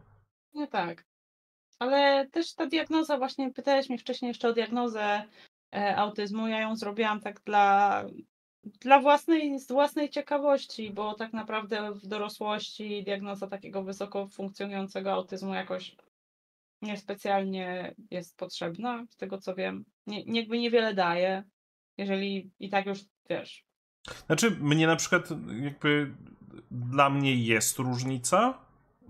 Nie 0.55 0.67
tak. 0.67 1.05
Ale 1.79 2.29
też 2.29 2.55
ta 2.55 2.67
diagnoza, 2.67 3.19
właśnie 3.19 3.53
pytałeś 3.53 3.89
mnie 3.89 3.99
wcześniej 3.99 4.29
jeszcze 4.29 4.49
o 4.49 4.53
diagnozę 4.53 5.25
e, 5.75 5.97
autyzmu. 5.97 6.49
Ja 6.49 6.61
ją 6.61 6.77
zrobiłam 6.77 7.21
tak 7.21 7.41
dla, 7.41 8.05
dla 8.65 9.01
własnej, 9.01 9.59
z 9.59 9.69
własnej 9.69 10.11
ciekawości, 10.11 10.91
bo 10.91 11.15
tak 11.15 11.33
naprawdę 11.33 11.93
w 11.93 12.07
dorosłości 12.07 13.05
diagnoza 13.05 13.47
takiego 13.47 13.83
wysoko 13.83 14.29
funkcjonującego 14.29 15.13
autyzmu 15.13 15.55
jakoś 15.55 15.97
niespecjalnie 16.83 17.95
jest 18.11 18.37
potrzebna, 18.37 19.07
z 19.11 19.17
tego 19.17 19.39
co 19.39 19.55
wiem. 19.55 19.85
Nie, 20.07 20.23
jakby 20.41 20.59
niewiele 20.59 20.95
daje, 20.95 21.45
jeżeli 21.99 22.51
i 22.61 22.71
tak 22.71 22.87
już 22.87 22.99
wiesz. 23.31 23.65
Znaczy, 24.27 24.51
mnie 24.51 24.87
na 24.87 24.97
przykład 24.97 25.29
jakby 25.63 26.15
dla 26.71 27.11
mnie 27.11 27.35
jest 27.35 27.79
różnica 27.79 28.59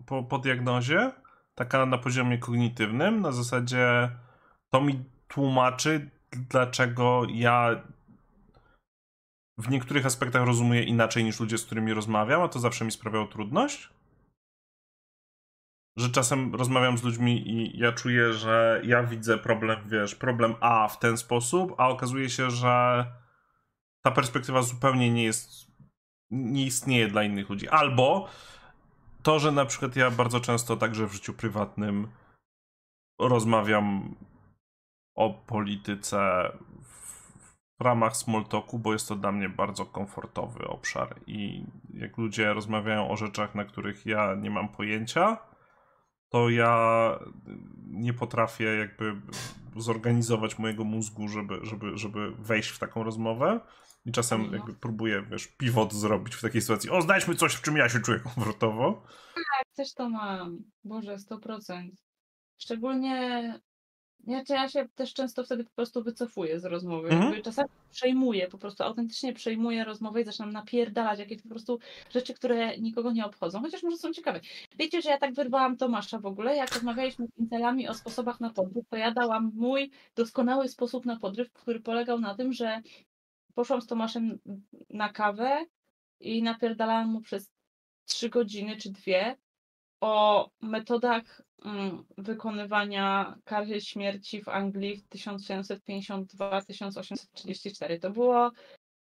po, 0.06 0.22
po 0.22 0.38
diagnozie 0.38 1.12
taka 1.54 1.86
na 1.86 1.98
poziomie 1.98 2.38
kognitywnym, 2.38 3.20
na 3.20 3.32
zasadzie 3.32 4.10
to 4.70 4.80
mi 4.80 5.04
tłumaczy, 5.28 6.10
dlaczego 6.50 7.22
ja 7.34 7.82
w 9.58 9.70
niektórych 9.70 10.06
aspektach 10.06 10.46
rozumuję 10.46 10.82
inaczej 10.82 11.24
niż 11.24 11.40
ludzie, 11.40 11.58
z 11.58 11.64
którymi 11.64 11.94
rozmawiam, 11.94 12.42
a 12.42 12.48
to 12.48 12.58
zawsze 12.58 12.84
mi 12.84 12.90
sprawiało 12.90 13.26
trudność. 13.26 13.90
Że 15.98 16.10
czasem 16.10 16.54
rozmawiam 16.54 16.98
z 16.98 17.02
ludźmi 17.02 17.50
i 17.50 17.78
ja 17.78 17.92
czuję, 17.92 18.32
że 18.32 18.82
ja 18.84 19.02
widzę 19.02 19.38
problem, 19.38 19.78
wiesz, 19.86 20.14
problem 20.14 20.54
A 20.60 20.88
w 20.88 20.98
ten 20.98 21.16
sposób, 21.16 21.74
a 21.78 21.88
okazuje 21.88 22.30
się, 22.30 22.50
że 22.50 23.06
ta 24.02 24.10
perspektywa 24.10 24.62
zupełnie 24.62 25.12
nie 25.12 25.24
jest, 25.24 25.50
nie 26.30 26.66
istnieje 26.66 27.08
dla 27.08 27.22
innych 27.22 27.48
ludzi. 27.50 27.68
Albo 27.68 28.28
to, 29.22 29.38
że 29.38 29.52
na 29.52 29.64
przykład 29.64 29.96
ja 29.96 30.10
bardzo 30.10 30.40
często 30.40 30.76
także 30.76 31.06
w 31.06 31.12
życiu 31.12 31.34
prywatnym 31.34 32.08
rozmawiam 33.20 34.14
o 35.14 35.30
polityce 35.30 36.52
w 37.80 37.84
ramach 37.84 38.16
smalltalku, 38.16 38.78
bo 38.78 38.92
jest 38.92 39.08
to 39.08 39.16
dla 39.16 39.32
mnie 39.32 39.48
bardzo 39.48 39.86
komfortowy 39.86 40.68
obszar 40.68 41.14
i 41.26 41.64
jak 41.94 42.16
ludzie 42.16 42.52
rozmawiają 42.52 43.10
o 43.10 43.16
rzeczach, 43.16 43.54
na 43.54 43.64
których 43.64 44.06
ja 44.06 44.34
nie 44.34 44.50
mam 44.50 44.68
pojęcia, 44.68 45.47
to 46.28 46.50
ja 46.50 47.18
nie 47.86 48.14
potrafię 48.14 48.64
jakby 48.64 49.20
zorganizować 49.76 50.58
mojego 50.58 50.84
mózgu, 50.84 51.28
żeby, 51.28 51.58
żeby, 51.62 51.98
żeby 51.98 52.30
wejść 52.30 52.70
w 52.70 52.78
taką 52.78 53.02
rozmowę. 53.02 53.60
I 54.06 54.12
czasem 54.12 54.46
no. 54.46 54.56
jakby 54.56 54.74
próbuję, 54.74 55.22
wiesz, 55.30 55.46
pivot 55.46 55.92
zrobić 55.92 56.34
w 56.34 56.42
takiej 56.42 56.60
sytuacji. 56.60 56.90
O, 56.90 57.02
znajdźmy 57.02 57.34
coś, 57.34 57.54
w 57.54 57.62
czym 57.62 57.76
ja 57.76 57.88
się 57.88 58.00
czuję 58.00 58.20
komfortowo. 58.20 59.02
Tak, 59.34 59.74
też 59.76 59.94
to 59.94 60.10
mam. 60.10 60.58
Boże, 60.84 61.16
100%. 61.16 61.88
Szczególnie 62.58 63.60
ja, 64.28 64.42
ja 64.48 64.68
się 64.68 64.88
też 64.94 65.14
często 65.14 65.44
wtedy 65.44 65.64
po 65.64 65.70
prostu 65.70 66.02
wycofuję 66.02 66.60
z 66.60 66.64
rozmowy. 66.64 67.08
Mhm. 67.08 67.42
Czasami 67.42 67.68
przejmuję, 67.90 68.48
po 68.48 68.58
prostu 68.58 68.82
autentycznie 68.82 69.32
przejmuję 69.32 69.84
rozmowę 69.84 70.20
i 70.20 70.24
zaczynam 70.24 70.52
napierdalać 70.52 71.18
jakieś 71.18 71.42
po 71.42 71.48
prostu 71.48 71.78
rzeczy, 72.10 72.34
które 72.34 72.78
nikogo 72.78 73.12
nie 73.12 73.26
obchodzą, 73.26 73.60
chociaż 73.60 73.82
może 73.82 73.96
są 73.96 74.12
ciekawe. 74.12 74.40
Wiecie, 74.78 75.02
że 75.02 75.10
ja 75.10 75.18
tak 75.18 75.34
wyrwałam 75.34 75.76
Tomasza 75.76 76.18
w 76.18 76.26
ogóle, 76.26 76.56
jak 76.56 76.74
rozmawialiśmy 76.74 77.26
z 77.26 77.38
incelami 77.38 77.88
o 77.88 77.94
sposobach 77.94 78.40
na 78.40 78.50
podryw, 78.50 78.88
to 78.88 78.96
ja 78.96 79.10
dałam 79.10 79.52
mój 79.54 79.90
doskonały 80.16 80.68
sposób 80.68 81.06
na 81.06 81.16
podryw, 81.16 81.52
który 81.52 81.80
polegał 81.80 82.20
na 82.20 82.34
tym, 82.34 82.52
że 82.52 82.82
poszłam 83.54 83.82
z 83.82 83.86
Tomaszem 83.86 84.38
na 84.90 85.08
kawę 85.08 85.64
i 86.20 86.42
napierdalałam 86.42 87.08
mu 87.08 87.20
przez 87.20 87.50
trzy 88.04 88.28
godziny 88.28 88.76
czy 88.76 88.92
dwie 88.92 89.36
o 90.00 90.50
metodach 90.60 91.42
wykonywania 92.18 93.38
kary 93.44 93.80
śmierci 93.80 94.42
w 94.42 94.48
Anglii 94.48 94.96
w 94.96 95.08
1752-1834. 95.08 98.00
To 98.00 98.10
było, 98.10 98.50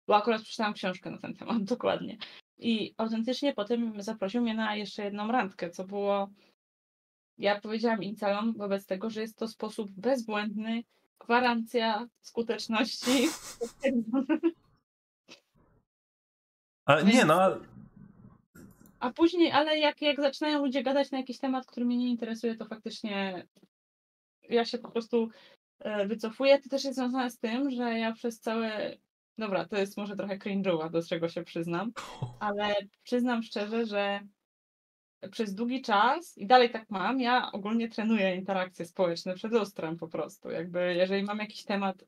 bo 0.06 0.16
akurat 0.16 0.42
przeczytałam 0.42 0.74
książkę 0.74 1.10
na 1.10 1.18
ten 1.18 1.34
temat 1.34 1.64
dokładnie. 1.74 2.16
I 2.58 2.94
autentycznie 2.96 3.54
potem 3.54 4.02
zaprosił 4.02 4.42
mnie 4.42 4.54
na 4.54 4.76
jeszcze 4.76 5.04
jedną 5.04 5.32
randkę, 5.32 5.70
co 5.70 5.84
było. 5.84 6.30
Ja 7.38 7.60
powiedziałam 7.60 8.02
Incalom 8.02 8.52
wobec 8.52 8.86
tego, 8.86 9.10
że 9.10 9.20
jest 9.20 9.38
to 9.38 9.48
sposób 9.48 9.90
bezbłędny 9.90 10.82
gwarancja 11.18 12.08
skuteczności. 12.20 13.10
A, 16.84 17.00
nie 17.00 17.24
no. 17.24 17.60
A 19.00 19.12
później, 19.12 19.52
ale 19.52 19.78
jak, 19.78 20.02
jak 20.02 20.20
zaczynają 20.20 20.58
ludzie 20.58 20.82
gadać 20.82 21.10
na 21.10 21.18
jakiś 21.18 21.38
temat, 21.38 21.66
który 21.66 21.86
mnie 21.86 21.96
nie 21.96 22.10
interesuje, 22.10 22.56
to 22.56 22.64
faktycznie 22.64 23.46
ja 24.48 24.64
się 24.64 24.78
po 24.78 24.90
prostu 24.90 25.28
e, 25.78 26.06
wycofuję. 26.06 26.58
To 26.58 26.68
też 26.68 26.84
jest 26.84 26.98
związane 26.98 27.30
z 27.30 27.38
tym, 27.38 27.70
że 27.70 27.98
ja 27.98 28.12
przez 28.12 28.40
całe. 28.40 28.96
Dobra, 29.38 29.64
to 29.64 29.76
jest 29.76 29.96
może 29.96 30.16
trochę 30.16 30.38
cringe'owa, 30.38 30.90
do 30.90 31.02
czego 31.02 31.28
się 31.28 31.42
przyznam, 31.42 31.92
ale 32.40 32.74
przyznam 33.02 33.42
szczerze, 33.42 33.86
że 33.86 34.20
przez 35.30 35.54
długi 35.54 35.82
czas 35.82 36.38
i 36.38 36.46
dalej 36.46 36.70
tak 36.70 36.90
mam, 36.90 37.20
ja 37.20 37.52
ogólnie 37.52 37.88
trenuję 37.88 38.36
interakcje 38.36 38.86
społeczne 38.86 39.34
przed 39.34 39.52
lustrem 39.52 39.96
po 39.96 40.08
prostu. 40.08 40.50
Jakby 40.50 40.94
jeżeli 40.94 41.22
mam 41.22 41.38
jakiś 41.38 41.64
temat, 41.64 42.04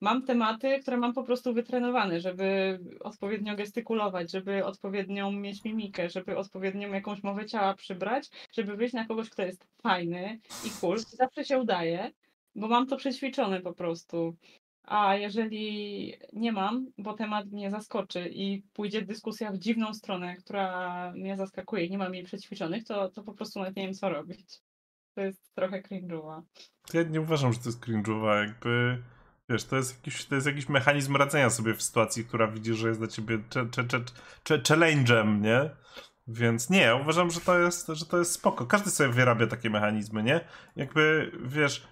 mam 0.00 0.22
tematy, 0.22 0.78
które 0.82 0.96
mam 0.96 1.12
po 1.12 1.22
prostu 1.22 1.54
wytrenowane, 1.54 2.20
żeby 2.20 2.78
odpowiednio 3.00 3.56
gestykulować, 3.56 4.30
żeby 4.30 4.64
odpowiednią 4.64 5.32
mieć 5.32 5.64
mimikę, 5.64 6.10
żeby 6.10 6.36
odpowiednią 6.36 6.92
jakąś 6.92 7.22
mowę 7.22 7.46
ciała 7.46 7.74
przybrać, 7.74 8.30
żeby 8.52 8.76
wyjść 8.76 8.94
na 8.94 9.06
kogoś, 9.06 9.30
kto 9.30 9.42
jest 9.42 9.66
fajny 9.82 10.38
i 10.66 10.70
cool. 10.80 10.98
Zawsze 10.98 11.44
się 11.44 11.58
udaje, 11.58 12.10
bo 12.54 12.68
mam 12.68 12.86
to 12.86 12.96
przećwiczone 12.96 13.60
po 13.60 13.72
prostu. 13.72 14.36
A 14.82 15.16
jeżeli 15.16 16.14
nie 16.32 16.52
mam, 16.52 16.86
bo 16.98 17.12
temat 17.12 17.46
mnie 17.46 17.70
zaskoczy 17.70 18.28
i 18.32 18.62
pójdzie 18.72 19.02
dyskusja 19.02 19.52
w 19.52 19.58
dziwną 19.58 19.94
stronę, 19.94 20.36
która 20.36 21.12
mnie 21.12 21.36
zaskakuje 21.36 21.84
i 21.84 21.90
nie 21.90 21.98
mam 21.98 22.14
jej 22.14 22.24
przećwiczonych, 22.24 22.84
to, 22.84 23.08
to 23.08 23.22
po 23.22 23.34
prostu 23.34 23.58
nawet 23.58 23.76
nie 23.76 23.82
wiem, 23.82 23.94
co 23.94 24.08
robić. 24.08 24.60
To 25.14 25.20
jest 25.20 25.54
trochę 25.54 25.82
cringe'owa. 25.82 26.42
Ja 26.94 27.02
nie 27.02 27.20
uważam, 27.20 27.52
że 27.52 27.58
to 27.58 27.68
jest 27.68 27.80
cringe'owa, 27.80 28.40
jakby... 28.40 29.02
Wiesz, 29.48 29.64
to 29.64 29.76
jest, 29.76 29.96
jakiś, 29.96 30.26
to 30.26 30.34
jest 30.34 30.46
jakiś 30.46 30.68
mechanizm 30.68 31.16
radzenia 31.16 31.50
sobie 31.50 31.74
w 31.74 31.82
sytuacji, 31.82 32.24
która 32.24 32.46
widzisz, 32.46 32.76
że 32.76 32.88
jest 32.88 33.00
dla 33.00 33.08
ciebie 33.08 33.38
challenge'em, 34.44 35.40
nie? 35.40 35.70
Więc 36.26 36.70
nie, 36.70 36.94
uważam, 36.94 37.30
że 37.30 37.40
to 37.40 37.58
jest, 37.58 37.86
że 37.86 38.06
to 38.06 38.18
jest 38.18 38.32
spoko. 38.32 38.66
Każdy 38.66 38.90
sobie 38.90 39.10
wyrabia 39.12 39.46
takie 39.46 39.70
mechanizmy, 39.70 40.22
nie? 40.22 40.40
Jakby, 40.76 41.32
wiesz, 41.44 41.88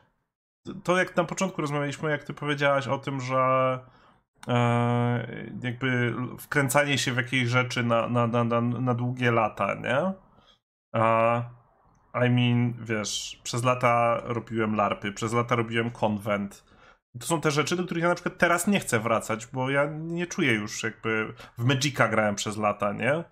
to 0.85 0.99
jak 0.99 1.17
na 1.17 1.25
początku 1.25 1.61
rozmawialiśmy, 1.61 2.11
jak 2.11 2.25
ty 2.25 2.35
powiedziałaś 2.35 2.87
o 2.89 2.99
tym, 2.99 3.21
że 3.21 3.79
e, 4.49 5.49
jakby 5.63 6.15
wkręcanie 6.39 6.99
się 6.99 7.13
w 7.13 7.17
jakieś 7.17 7.49
rzeczy 7.49 7.83
na, 7.83 8.09
na, 8.09 8.27
na, 8.27 8.45
na, 8.45 8.61
na 8.61 8.95
długie 8.95 9.31
lata, 9.31 9.75
nie? 9.75 10.13
E, 10.95 11.45
I 12.27 12.31
mean, 12.31 12.75
wiesz, 12.81 13.41
przez 13.43 13.65
lata 13.65 14.21
robiłem 14.25 14.75
larpy, 14.75 15.13
przez 15.13 15.33
lata 15.33 15.57
robiłem 15.57 15.91
konwent. 15.91 16.65
To 17.21 17.27
są 17.27 17.41
te 17.41 17.51
rzeczy, 17.51 17.77
do 17.77 17.85
których 17.85 18.03
ja 18.03 18.09
na 18.09 18.15
przykład 18.15 18.39
teraz 18.39 18.67
nie 18.67 18.81
chcę 18.81 19.01
wracać, 19.01 19.47
bo 19.47 19.71
ja 19.71 19.87
nie 19.91 20.27
czuję 20.27 20.53
już 20.53 20.83
jakby... 20.83 21.35
W 21.59 21.65
Magica 21.65 22.09
grałem 22.09 22.35
przez 22.35 22.57
lata, 22.57 22.93
nie? 22.93 23.25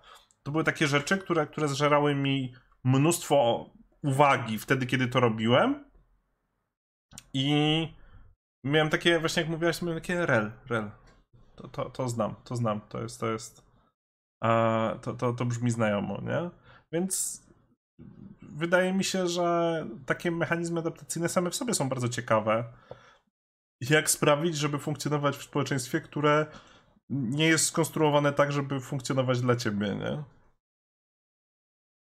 To 0.43 0.51
były 0.51 0.63
takie 0.63 0.87
rzeczy, 0.87 1.17
które, 1.17 1.47
które 1.47 1.67
zżerały 1.67 2.15
mi 2.15 2.53
mnóstwo 2.83 3.69
uwagi 4.03 4.59
wtedy, 4.59 4.85
kiedy 4.85 5.07
to 5.07 5.19
robiłem. 5.19 5.85
I 7.33 7.87
miałem 8.63 8.89
takie, 8.89 9.19
właśnie 9.19 9.41
jak 9.41 9.51
mówiłaś, 9.51 9.81
miałem 9.81 10.01
takie 10.01 10.25
rel, 10.25 10.51
rel. 10.69 10.91
To, 11.55 11.67
to, 11.67 11.89
to 11.89 12.09
znam, 12.09 12.35
to 12.43 12.55
znam, 12.55 12.81
to 12.81 13.01
jest, 13.01 13.19
to 13.19 13.31
jest, 13.31 13.65
a, 14.43 14.95
to, 15.01 15.13
to, 15.13 15.33
to 15.33 15.45
brzmi 15.45 15.71
znajomo, 15.71 16.21
nie? 16.21 16.49
Więc 16.91 17.45
wydaje 18.41 18.93
mi 18.93 19.03
się, 19.03 19.27
że 19.27 19.87
takie 20.05 20.31
mechanizmy 20.31 20.79
adaptacyjne 20.79 21.29
same 21.29 21.49
w 21.49 21.55
sobie 21.55 21.73
są 21.73 21.89
bardzo 21.89 22.09
ciekawe. 22.09 22.73
Jak 23.89 24.09
sprawić, 24.09 24.57
żeby 24.57 24.79
funkcjonować 24.79 25.37
w 25.37 25.43
społeczeństwie, 25.43 26.01
które 26.01 26.45
nie 27.09 27.47
jest 27.47 27.65
skonstruowane 27.65 28.33
tak, 28.33 28.51
żeby 28.51 28.79
funkcjonować 28.79 29.41
dla 29.41 29.55
ciebie, 29.55 29.95
nie? 29.95 30.23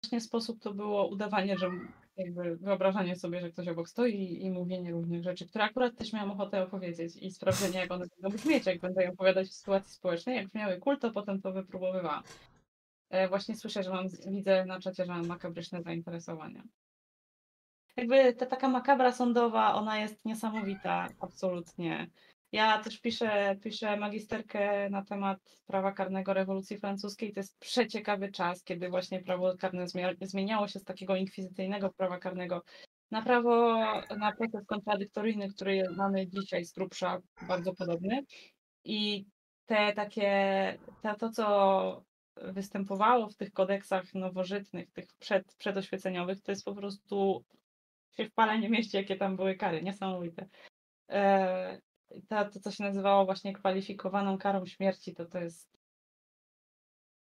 Właśnie 0.03 0.21
sposób 0.21 0.61
to 0.63 0.75
było 0.75 1.09
udawanie, 1.09 1.59
że 1.59 1.71
jakby 2.17 2.57
wyobrażanie 2.57 3.17
sobie, 3.17 3.41
że 3.41 3.51
ktoś 3.51 3.69
obok 3.69 3.89
stoi 3.89 4.43
i 4.43 4.51
mówienie 4.51 4.93
różnych 4.93 5.23
rzeczy, 5.23 5.47
które 5.47 5.65
akurat 5.65 5.97
też 5.97 6.13
miałam 6.13 6.31
ochotę 6.31 6.63
opowiedzieć 6.63 7.17
i 7.17 7.31
sprawdzenie, 7.31 7.79
jak 7.79 7.91
one 7.91 8.07
będą 8.07 8.37
brzmieć, 8.37 8.67
jak 8.67 8.81
będę 8.81 9.03
je 9.03 9.11
opowiadać 9.11 9.49
w 9.49 9.53
sytuacji 9.53 9.93
społecznej. 9.93 10.37
Jak 10.37 10.47
brzmiały 10.47 10.79
kul, 10.79 10.99
to 10.99 11.11
potem 11.11 11.41
to 11.41 11.53
wypróbowywałam. 11.53 12.23
E, 13.11 13.29
właśnie 13.29 13.57
słyszę, 13.57 13.83
że 13.83 13.91
mam, 13.91 14.07
widzę 14.31 14.65
na 14.65 14.81
czacie, 14.81 15.05
że 15.05 15.13
mam 15.13 15.27
makabryczne 15.27 15.83
zainteresowania. 15.83 16.63
Jakby 18.01 18.35
ta 18.35 18.47
taka 18.47 18.69
makabra 18.69 19.13
sądowa, 19.13 19.75
ona 19.75 19.99
jest 19.99 20.25
niesamowita, 20.25 21.09
absolutnie. 21.21 22.11
Ja 22.53 22.79
też 22.79 23.01
piszę, 23.01 23.57
piszę 23.63 23.97
magisterkę 23.97 24.91
na 24.91 25.05
temat 25.05 25.39
prawa 25.67 25.93
karnego 25.93 26.35
rewolucji 26.35 26.79
francuskiej. 26.79 27.33
To 27.33 27.41
jest 27.41 27.59
przeciekawy 27.59 28.33
czas, 28.33 28.65
kiedy 28.65 28.89
właśnie 28.89 29.23
prawo 29.23 29.57
karne 29.59 29.87
zmieniało 30.21 30.69
się 30.69 30.79
z 30.79 30.85
takiego 30.85 31.17
inkwizycyjnego 31.17 31.91
prawa 31.91 32.19
karnego 32.19 32.63
na 33.11 33.23
prawo, 33.23 33.79
na 34.19 34.33
proces 34.33 34.67
kontradyktoryjny, 34.67 35.49
który 35.49 35.83
mamy 35.97 36.29
dzisiaj 36.29 36.65
z 36.65 36.73
grubsza 36.73 37.19
bardzo 37.49 37.75
podobny. 37.75 38.25
I 38.85 39.27
te 39.67 39.93
takie, 39.93 40.79
to, 41.03 41.15
to 41.15 41.31
co 41.31 42.05
występowało 42.37 43.29
w 43.29 43.37
tych 43.37 43.53
kodeksach 43.53 44.15
nowożytnych, 44.15 44.91
tych 44.91 45.07
przed, 45.19 45.55
przedoświeceniowych, 45.55 46.43
to 46.43 46.53
jest 46.53 46.65
po 46.65 46.75
prostu 46.75 47.45
się 48.17 48.25
w 48.25 48.33
pale 48.33 48.59
nie 48.59 48.71
mieści, 48.71 48.97
jakie 48.97 49.17
tam 49.17 49.37
były 49.37 49.55
kary, 49.55 49.83
niesamowite. 49.83 50.49
E, 51.09 51.81
to, 52.29 52.45
to, 52.45 52.61
co 52.61 52.71
się 52.71 52.85
nazywało 52.85 53.25
właśnie 53.25 53.53
kwalifikowaną 53.53 54.39
karą 54.39 54.67
śmierci, 54.67 55.15
to 55.15 55.27
to 55.27 55.39
jest 55.39 55.71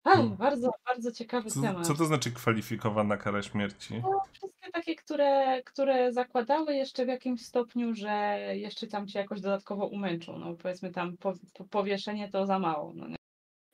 a, 0.03 0.09
hmm. 0.09 0.37
bardzo, 0.37 0.71
bardzo 0.85 1.11
ciekawy 1.11 1.49
co, 1.49 1.61
temat. 1.61 1.87
Co 1.87 1.93
to 1.93 2.05
znaczy 2.05 2.31
kwalifikowana 2.31 3.17
kara 3.17 3.41
śmierci? 3.41 4.01
No, 4.01 4.21
wszystkie 4.31 4.71
takie, 4.71 4.95
które, 4.95 5.63
które 5.63 6.13
zakładały 6.13 6.75
jeszcze 6.75 7.05
w 7.05 7.07
jakimś 7.07 7.45
stopniu, 7.45 7.93
że 7.93 8.39
jeszcze 8.53 8.87
tam 8.87 9.07
cię 9.07 9.19
jakoś 9.19 9.41
dodatkowo 9.41 9.87
umęczą. 9.87 10.39
No 10.39 10.53
powiedzmy 10.53 10.91
tam 10.91 11.17
po, 11.17 11.33
po, 11.53 11.63
powieszenie 11.63 12.29
to 12.29 12.45
za 12.45 12.59
mało. 12.59 12.93
No, 12.95 13.07
nie? 13.07 13.15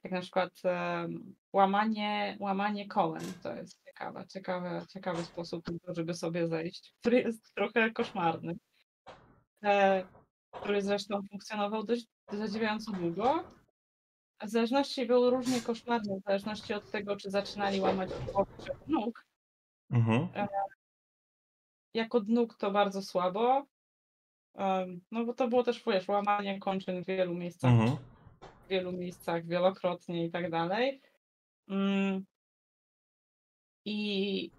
Jak 0.03 0.13
na 0.13 0.21
przykład 0.21 0.61
um, 0.63 1.35
łamanie, 1.53 2.37
łamanie 2.39 2.87
kołem, 2.87 3.23
to 3.43 3.55
jest 3.55 3.86
ciekawe, 3.97 4.25
ciekawe, 4.27 4.85
ciekawy 4.89 5.23
sposób, 5.23 5.65
żeby 5.87 6.13
sobie 6.13 6.47
zejść, 6.47 6.93
który 6.99 7.21
jest 7.21 7.53
trochę 7.53 7.91
koszmarny. 7.91 8.55
E, 9.63 10.03
który 10.51 10.81
zresztą 10.81 11.21
funkcjonował 11.29 11.83
dość 11.83 12.07
zadziwiająco 12.31 12.91
długo. 12.91 13.43
W 14.43 14.49
zależności 14.49 15.05
był 15.05 15.29
różnie 15.29 15.61
koszmarny, 15.61 16.19
w 16.19 16.23
zależności 16.23 16.73
od 16.73 16.91
tego, 16.91 17.15
czy 17.15 17.29
zaczynali 17.29 17.81
łamać 17.81 18.09
czy 18.65 18.71
nóg. 18.87 19.25
Mhm. 19.91 20.27
E, 20.35 22.07
nóg 22.27 22.57
to 22.57 22.71
bardzo 22.71 23.01
słabo. 23.01 23.65
No 25.11 25.25
bo 25.25 25.33
to 25.33 25.47
było 25.47 25.63
też, 25.63 25.83
wiesz, 25.87 26.07
łamanie 26.07 26.59
kończyn 26.59 27.03
w 27.03 27.07
wielu 27.07 27.33
miejscach, 27.33 27.71
mhm. 27.71 27.97
w 28.65 28.67
wielu 28.67 28.91
miejscach 28.91 29.45
wielokrotnie 29.45 30.25
i 30.25 30.31
tak 30.31 30.51
dalej. 30.51 31.01
Mm. 31.67 32.25
I, 33.87 34.51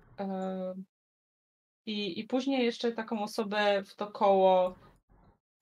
i, 1.86 2.20
I 2.20 2.24
później 2.24 2.65
jeszcze 2.65 2.92
taką 2.92 3.23
osobę 3.23 3.82
w 3.82 3.94
to 3.97 4.07
koło 4.07 4.74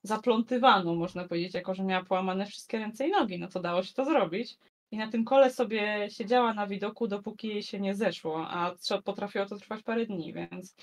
zaplątywaną, 0.02 0.94
można 0.94 1.28
powiedzieć, 1.28 1.54
jako 1.54 1.74
że 1.74 1.84
miała 1.84 2.04
połamane 2.04 2.46
wszystkie 2.46 2.78
ręce 2.78 3.08
i 3.08 3.10
nogi, 3.10 3.38
no 3.38 3.48
to 3.48 3.60
dało 3.60 3.82
się 3.82 3.94
to 3.94 4.04
zrobić. 4.04 4.56
I 4.90 4.96
na 4.96 5.10
tym 5.10 5.24
kole 5.24 5.50
sobie 5.50 6.10
siedziała 6.10 6.54
na 6.54 6.66
widoku, 6.66 7.08
dopóki 7.08 7.48
jej 7.48 7.62
się 7.62 7.80
nie 7.80 7.94
zeszło, 7.94 8.48
a 8.48 8.74
potrafiło 9.04 9.46
to 9.46 9.56
trwać 9.56 9.82
parę 9.82 10.06
dni, 10.06 10.32
więc... 10.32 10.76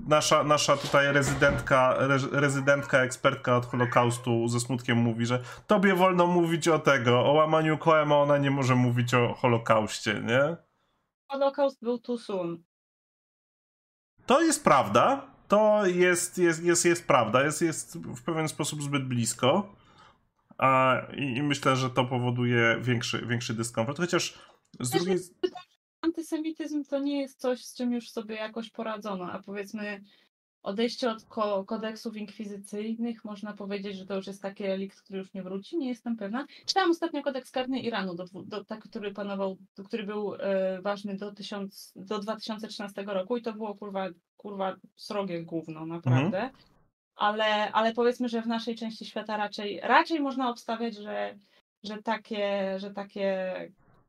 Nasza, 0.07 0.45
nasza 0.45 0.77
tutaj 0.77 1.13
rezydentka, 1.13 1.97
rezydentka, 2.33 2.99
ekspertka 2.99 3.57
od 3.57 3.67
Holokaustu 3.67 4.49
ze 4.49 4.61
smutkiem 4.61 4.99
mówi, 4.99 5.27
że 5.27 5.43
tobie 5.67 5.95
wolno 5.95 6.27
mówić 6.27 6.69
o 6.69 6.79
tego, 6.79 7.25
o 7.25 7.33
łamaniu 7.33 7.79
koema, 7.79 8.17
ona 8.17 8.39
nie 8.39 8.51
może 8.51 8.75
mówić 8.75 9.15
o 9.15 9.35
Holokauście, 9.35 10.23
nie? 10.27 10.57
Holokaust 11.31 11.79
był 11.83 11.99
too 11.99 12.19
soon. 12.19 12.63
To 14.27 14.41
jest 14.41 14.65
prawda. 14.65 15.27
To 15.49 15.87
jest, 15.87 16.39
jest, 16.39 16.63
jest, 16.63 16.85
jest 16.85 17.07
prawda. 17.07 17.45
Jest, 17.45 17.63
jest 17.63 17.99
w 17.99 18.23
pewien 18.23 18.49
sposób 18.49 18.83
zbyt 18.83 19.09
blisko. 19.09 19.75
A, 20.59 20.97
i, 21.17 21.37
I 21.37 21.43
myślę, 21.43 21.77
że 21.77 21.91
to 21.91 22.05
powoduje 22.05 22.79
większy, 22.81 23.27
większy 23.27 23.55
dyskomfort. 23.55 23.99
Chociaż 23.99 24.39
z 24.81 24.91
drugiej 24.91 25.19
antysemityzm 26.03 26.85
to 26.85 26.99
nie 26.99 27.21
jest 27.21 27.41
coś, 27.41 27.65
z 27.65 27.75
czym 27.75 27.93
już 27.93 28.11
sobie 28.11 28.35
jakoś 28.35 28.71
poradzono, 28.71 29.33
a 29.33 29.43
powiedzmy 29.43 30.01
odejście 30.63 31.11
od 31.11 31.25
ko 31.25 31.65
kodeksów 31.65 32.17
inkwizycyjnych, 32.17 33.25
można 33.25 33.53
powiedzieć, 33.53 33.97
że 33.97 34.07
to 34.07 34.17
już 34.17 34.27
jest 34.27 34.43
taki 34.43 34.63
relikt, 34.65 35.01
który 35.01 35.19
już 35.19 35.33
nie 35.33 35.43
wróci, 35.43 35.79
nie 35.79 35.89
jestem 35.89 36.17
pewna. 36.17 36.47
Czytałam 36.67 36.91
ostatnio 36.91 37.23
kodeks 37.23 37.51
karny 37.51 37.81
Iranu, 37.81 38.15
do, 38.15 38.25
do, 38.45 38.65
tak, 38.65 38.81
który 38.81 39.13
panował, 39.13 39.57
który 39.87 40.05
był 40.05 40.35
e, 40.35 40.81
ważny 40.83 41.17
do, 41.17 41.33
tysiąc, 41.33 41.93
do 41.97 42.19
2013 42.19 43.03
roku 43.03 43.37
i 43.37 43.43
to 43.43 43.53
było 43.53 43.75
kurwa, 43.75 44.09
kurwa 44.37 44.77
srogie 44.97 45.43
gówno, 45.43 45.87
naprawdę. 45.87 46.39
Mhm. 46.39 46.51
Ale, 47.17 47.73
ale 47.73 47.95
powiedzmy, 47.95 48.29
że 48.29 48.43
w 48.43 48.47
naszej 48.47 48.77
części 48.77 49.05
świata 49.05 49.37
raczej, 49.37 49.81
raczej 49.83 50.21
można 50.21 50.51
obstawiać, 50.51 50.97
że, 50.97 51.39
że, 51.83 52.03
takie, 52.03 52.75
że 52.79 52.91
takie 52.91 53.55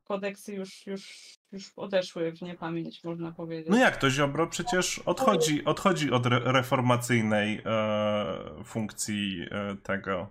kodeksy 0.04 0.54
już, 0.54 0.86
już, 0.86 1.34
już 1.52 1.72
odeszły 1.76 2.32
w 2.32 2.42
niepamięć, 2.42 3.04
można 3.04 3.32
powiedzieć. 3.32 3.68
No 3.70 3.76
jak 3.76 3.96
to 3.96 4.10
Ziobro 4.10 4.46
przecież 4.46 4.98
odchodzi, 4.98 5.64
odchodzi 5.64 6.10
od 6.10 6.26
re 6.26 6.38
reformacyjnej 6.38 7.62
e, 7.66 8.64
funkcji 8.64 9.46
e, 9.50 9.76
tego. 9.76 10.28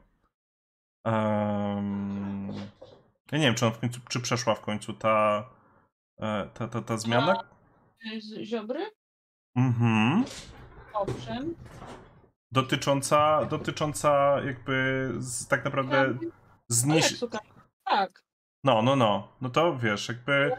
Um, 1.06 2.54
ja 3.32 3.38
nie 3.38 3.46
wiem, 3.46 3.56
czy, 3.56 3.66
on 3.66 3.74
w 3.74 3.80
końcu, 3.80 4.00
czy 4.10 4.20
przeszła 4.20 4.56
w 4.56 4.62
końcu 4.62 4.94
ta, 4.94 5.50
e, 6.20 6.50
ta, 6.54 6.68
ta, 6.68 6.82
ta 6.82 6.98
zmiana. 6.98 7.44
Z 8.20 8.44
Ziobry? 8.44 8.92
Mhm. 9.56 10.26
Owszem. 10.94 11.56
Dotycząca, 12.52 13.46
dotycząca 13.46 14.42
jakby 14.46 15.10
z, 15.18 15.48
tak 15.48 15.66
naprawdę 15.66 16.18
zniesienia. 16.68 17.32
Tak. 17.86 18.24
No, 18.64 18.82
no, 18.82 18.96
no. 18.96 19.28
No 19.42 19.50
to 19.50 19.78
wiesz, 19.78 20.08
jakby 20.08 20.52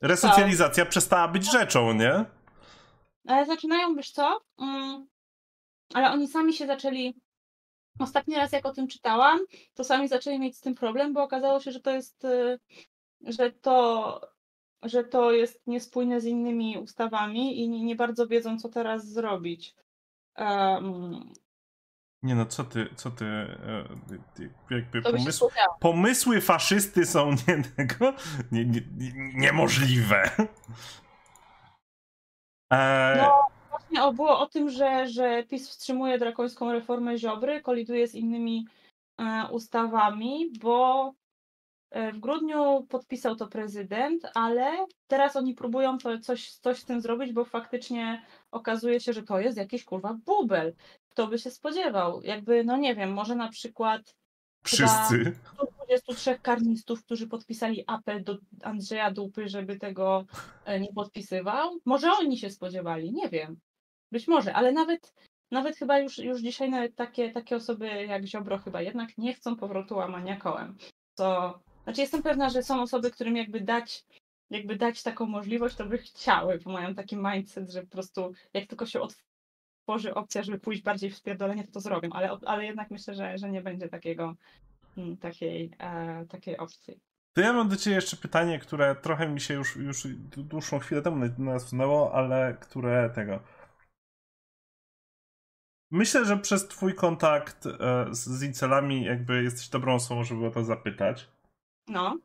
resocjalizacja 0.00 0.86
przestała 0.86 1.28
być 1.28 1.52
rzeczą, 1.52 1.92
nie? 1.92 2.24
Ale 3.26 3.46
zaczynają, 3.46 3.94
wiesz 3.94 4.10
co? 4.10 4.40
Mm, 4.58 5.06
ale 5.94 6.10
oni 6.10 6.28
sami 6.28 6.52
się 6.52 6.66
zaczęli. 6.66 7.14
Ostatni 7.98 8.36
raz, 8.36 8.52
jak 8.52 8.66
o 8.66 8.72
tym 8.72 8.88
czytałam, 8.88 9.38
to 9.74 9.84
sami 9.84 10.08
zaczęli 10.08 10.38
mieć 10.38 10.56
z 10.56 10.60
tym 10.60 10.74
problem, 10.74 11.12
bo 11.12 11.22
okazało 11.22 11.60
się, 11.60 11.72
że 11.72 11.80
to 11.80 11.90
jest, 11.90 12.24
y, 12.24 12.58
że 13.26 13.52
to, 13.52 14.20
że 14.82 15.04
to 15.04 15.32
jest 15.32 15.66
niespójne 15.66 16.20
z 16.20 16.24
innymi 16.24 16.78
ustawami 16.78 17.60
i 17.60 17.68
nie, 17.68 17.84
nie 17.84 17.96
bardzo 17.96 18.26
wiedzą, 18.26 18.58
co 18.58 18.68
teraz 18.68 19.08
zrobić. 19.08 19.74
Um, 20.38 21.32
nie 22.22 22.34
no, 22.34 22.46
co 22.46 22.64
ty, 22.64 22.88
co 22.96 23.10
ty, 23.10 23.24
e, 23.24 23.84
jakby 24.70 25.02
pomysł, 25.02 25.50
pomysły 25.80 26.40
faszysty 26.40 27.06
są 27.06 27.30
nie, 27.48 27.62
tego, 27.76 28.12
nie, 28.52 28.64
nie, 28.64 28.80
niemożliwe. 29.34 30.30
E... 32.72 33.14
No 33.18 33.60
właśnie 33.70 34.12
było 34.12 34.38
o 34.38 34.46
tym, 34.46 34.70
że, 34.70 35.08
że 35.08 35.44
PiS 35.44 35.68
wstrzymuje 35.68 36.18
drakońską 36.18 36.72
reformę 36.72 37.18
Ziobry, 37.18 37.62
koliduje 37.62 38.08
z 38.08 38.14
innymi 38.14 38.66
e, 39.18 39.48
ustawami, 39.50 40.52
bo 40.60 41.12
e, 41.90 42.12
w 42.12 42.18
grudniu 42.18 42.86
podpisał 42.88 43.36
to 43.36 43.46
prezydent, 43.46 44.26
ale 44.34 44.86
teraz 45.06 45.36
oni 45.36 45.54
próbują 45.54 45.98
to, 45.98 46.18
coś, 46.18 46.52
coś 46.52 46.78
z 46.78 46.84
tym 46.84 47.00
zrobić, 47.00 47.32
bo 47.32 47.44
faktycznie 47.44 48.22
okazuje 48.50 49.00
się, 49.00 49.12
że 49.12 49.22
to 49.22 49.40
jest 49.40 49.58
jakiś 49.58 49.84
kurwa 49.84 50.14
bubel 50.26 50.74
kto 51.10 51.26
by 51.26 51.38
się 51.38 51.50
spodziewał? 51.50 52.22
Jakby, 52.22 52.64
no 52.64 52.76
nie 52.76 52.94
wiem, 52.94 53.12
może 53.12 53.34
na 53.34 53.48
przykład 53.48 54.14
Wszyscy. 54.64 55.38
123 55.54 56.38
karnistów, 56.42 57.04
którzy 57.04 57.28
podpisali 57.28 57.84
apel 57.86 58.24
do 58.24 58.38
Andrzeja 58.62 59.10
Dupy, 59.10 59.48
żeby 59.48 59.76
tego 59.76 60.24
e, 60.64 60.80
nie 60.80 60.92
podpisywał. 60.92 61.78
Może 61.84 62.12
oni 62.12 62.38
się 62.38 62.50
spodziewali, 62.50 63.12
nie 63.12 63.28
wiem. 63.28 63.60
Być 64.12 64.28
może, 64.28 64.54
ale 64.54 64.72
nawet, 64.72 65.14
nawet 65.50 65.76
chyba 65.76 65.98
już, 65.98 66.18
już 66.18 66.40
dzisiaj 66.40 66.70
nawet 66.70 66.96
takie, 66.96 67.30
takie 67.30 67.56
osoby 67.56 67.86
jak 67.86 68.26
Ziobro 68.26 68.58
chyba 68.58 68.82
jednak 68.82 69.18
nie 69.18 69.34
chcą 69.34 69.56
powrotu 69.56 69.96
łamania 69.96 70.36
kołem. 70.36 70.76
To, 71.14 71.60
znaczy 71.84 72.00
jestem 72.00 72.22
pewna, 72.22 72.50
że 72.50 72.62
są 72.62 72.82
osoby, 72.82 73.10
którym 73.10 73.36
jakby 73.36 73.60
dać 73.60 74.04
jakby 74.50 74.76
dać 74.76 75.02
taką 75.02 75.26
możliwość, 75.26 75.76
to 75.76 75.86
by 75.86 75.98
chciały, 75.98 76.58
bo 76.58 76.72
mają 76.72 76.94
taki 76.94 77.16
mindset, 77.16 77.70
że 77.70 77.82
po 77.82 77.88
prostu 77.88 78.32
jak 78.54 78.66
tylko 78.66 78.86
się 78.86 79.00
tworzy 79.90 80.14
opcja, 80.14 80.42
żeby 80.42 80.58
pójść 80.58 80.82
bardziej 80.82 81.10
w 81.10 81.16
spierdolenie, 81.16 81.64
to 81.64 81.72
to 81.72 81.80
zrobię, 81.80 82.08
ale, 82.12 82.36
ale 82.46 82.64
jednak 82.64 82.90
myślę, 82.90 83.14
że, 83.14 83.38
że 83.38 83.50
nie 83.50 83.62
będzie 83.62 83.88
takiego, 83.88 84.34
mm, 84.96 85.16
takiej, 85.16 85.70
e, 85.78 86.26
takiej 86.26 86.58
opcji. 86.58 87.00
To 87.32 87.40
ja 87.40 87.52
mam 87.52 87.68
do 87.68 87.76
Ciebie 87.76 87.96
jeszcze 87.96 88.16
pytanie, 88.16 88.58
które 88.58 88.96
trochę 88.96 89.28
mi 89.28 89.40
się 89.40 89.54
już, 89.54 89.76
już 89.76 90.06
dłuższą 90.36 90.78
chwilę 90.78 91.02
temu 91.02 91.24
nasunęło, 91.38 92.14
ale 92.14 92.56
które 92.60 93.10
tego. 93.14 93.40
Myślę, 95.90 96.24
że 96.24 96.36
przez 96.36 96.68
Twój 96.68 96.94
kontakt 96.94 97.66
e, 97.66 98.06
z 98.10 98.42
incelami 98.42 99.04
jakby 99.04 99.42
jesteś 99.42 99.68
dobrą 99.68 99.94
osobą, 99.94 100.24
żeby 100.24 100.46
o 100.46 100.50
to 100.50 100.64
zapytać. 100.64 101.28
No. 101.88 102.18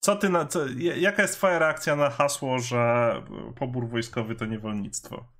Co 0.00 0.16
ty 0.16 0.28
na, 0.28 0.46
co, 0.46 0.60
jaka 0.96 1.22
jest 1.22 1.34
Twoja 1.34 1.58
reakcja 1.58 1.96
na 1.96 2.10
hasło, 2.10 2.58
że 2.58 3.12
pobór 3.58 3.88
wojskowy 3.88 4.34
to 4.34 4.46
niewolnictwo? 4.46 5.37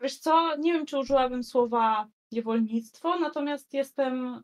Wiesz 0.00 0.18
co, 0.18 0.56
nie 0.56 0.72
wiem, 0.72 0.86
czy 0.86 0.98
użyłabym 0.98 1.42
słowa 1.42 2.08
niewolnictwo, 2.32 3.18
natomiast 3.18 3.74
jestem 3.74 4.34
y, 4.34 4.40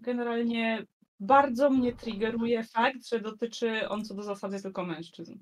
generalnie 0.00 0.86
bardzo 1.20 1.70
mnie 1.70 1.92
triggeruje 1.92 2.64
fakt, 2.64 3.08
że 3.08 3.20
dotyczy 3.20 3.88
on 3.88 4.04
co 4.04 4.14
do 4.14 4.22
zasady 4.22 4.62
tylko 4.62 4.86
mężczyzn. 4.86 5.34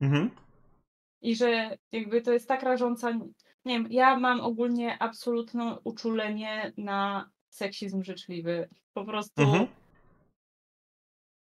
Mhm. 0.00 0.30
I 1.22 1.36
że 1.36 1.78
jakby 1.92 2.20
to 2.20 2.32
jest 2.32 2.48
tak 2.48 2.62
rażąca. 2.62 3.10
Nie 3.64 3.78
wiem, 3.78 3.86
ja 3.90 4.18
mam 4.18 4.40
ogólnie 4.40 5.02
absolutne 5.02 5.78
uczulenie 5.84 6.72
na 6.76 7.30
seksizm 7.48 8.02
życzliwy. 8.02 8.68
Po 8.92 9.04
prostu 9.04 9.42
mhm. 9.42 9.66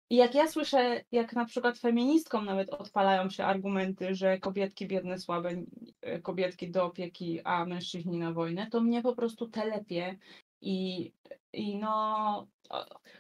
I 0.10 0.16
jak 0.16 0.36
ja 0.36 0.48
słyszę, 0.48 1.02
jak 1.12 1.34
na 1.34 1.46
przykład 1.46 1.80
feministkom 1.80 2.46
nawet 2.46 2.70
odpalają 2.70 3.30
się 3.30 3.46
argumenty, 3.46 4.16
że 4.16 4.40
kobietki 4.40 4.88
biedne, 4.88 5.20
słabe, 5.20 5.64
e, 6.02 6.20
kobietki 6.22 6.72
do 6.72 6.86
opieki, 6.86 7.42
a 7.44 7.66
mężczyźni 7.66 8.18
na 8.18 8.34
wojnę, 8.34 8.70
to 8.70 8.82
mnie 8.82 9.02
po 9.02 9.16
prostu 9.16 9.50
telepie. 9.50 10.18
I, 10.62 11.12
i 11.54 11.78
no, 11.78 12.48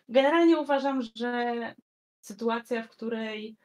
generalnie 0.09 0.57
uważam, 0.57 1.01
że 1.16 1.75
sytuacja, 2.22 2.83
w 2.83 2.90
której 2.90 3.56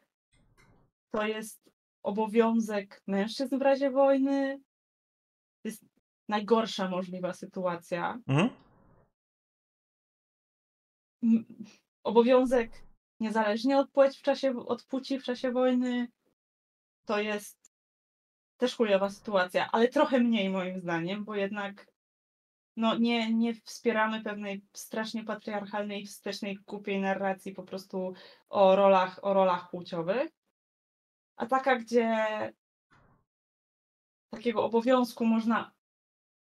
to 1.11 1.27
jest 1.27 1.71
obowiązek 2.03 3.03
mężczyzn 3.07 3.59
w 3.59 3.63
razie 3.63 3.91
wojny, 3.91 4.61
jest 5.65 5.85
najgorsza 6.29 6.89
możliwa 6.89 7.33
sytuacja. 7.33 8.19
Mhm. 8.27 8.51
Obowiązek 12.05 12.92
niezależnie 13.23 13.79
od 13.79 13.91
płci 13.91 14.19
w 14.19 14.23
czasie, 14.23 14.57
od 14.67 14.85
płci 14.85 15.19
w 15.19 15.25
czasie 15.25 15.51
wojny, 15.51 16.09
to 17.05 17.21
jest 17.21 17.73
też 18.57 18.77
chujowa 18.77 19.11
sytuacja, 19.11 19.69
ale 19.73 19.89
trochę 19.89 20.19
mniej 20.19 20.51
moim 20.51 20.81
zdaniem, 20.81 21.25
bo 21.25 21.35
jednak 21.35 21.87
no, 22.77 22.99
nie, 22.99 23.35
nie 23.35 23.55
wspieramy 23.55 24.23
pewnej 24.23 24.65
strasznie 24.73 25.25
patriarchalnej, 25.25 26.07
wstecznej, 26.07 26.59
głupiej 26.67 27.01
narracji 27.01 27.53
po 27.53 27.63
prostu 27.63 28.15
o 28.49 28.77
rolach, 28.77 29.25
o 29.25 29.35
rolach 29.35 29.71
płciowych. 29.71 30.31
A 31.37 31.47
taka, 31.47 31.77
gdzie 31.77 32.27
takiego 34.31 34.65
obowiązku 34.65 35.27
można 35.27 35.73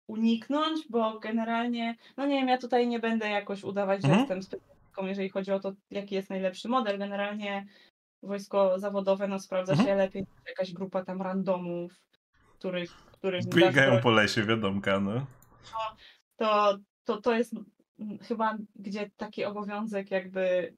uniknąć, 0.08 0.88
bo 0.90 1.20
generalnie, 1.20 1.96
no 2.18 2.26
nie 2.26 2.36
wiem, 2.36 2.48
ja 2.48 2.58
tutaj 2.58 2.88
nie 2.88 3.00
będę 3.00 3.30
jakoś 3.30 3.64
udawać, 3.64 4.02
że 4.02 4.08
mhm. 4.08 4.40
jestem 4.40 4.60
jeżeli 5.06 5.30
chodzi 5.30 5.52
o 5.52 5.60
to, 5.60 5.74
jaki 5.92 6.16
jest 6.16 6.30
najlepszy 6.30 6.70
model. 6.70 7.00
Generalnie 7.00 7.66
wojsko 8.24 8.80
zawodowe 8.80 9.28
no, 9.28 9.40
sprawdza 9.40 9.72
mhm. 9.72 9.90
się 9.90 9.96
lepiej 9.96 10.22
niż 10.22 10.48
jakaś 10.48 10.74
grupa 10.74 11.06
tam 11.06 11.22
randomów, 11.22 12.02
których... 12.60 12.92
których 12.92 13.46
Biegają 13.46 14.02
po 14.02 14.12
lesie, 14.12 14.44
wiadomka, 14.44 15.00
no. 15.00 15.26
To, 16.36 16.78
to, 17.04 17.22
to 17.22 17.34
jest 17.34 17.54
chyba, 18.22 18.58
gdzie 18.76 19.10
taki 19.18 19.46
obowiązek 19.46 20.12
jakby 20.12 20.74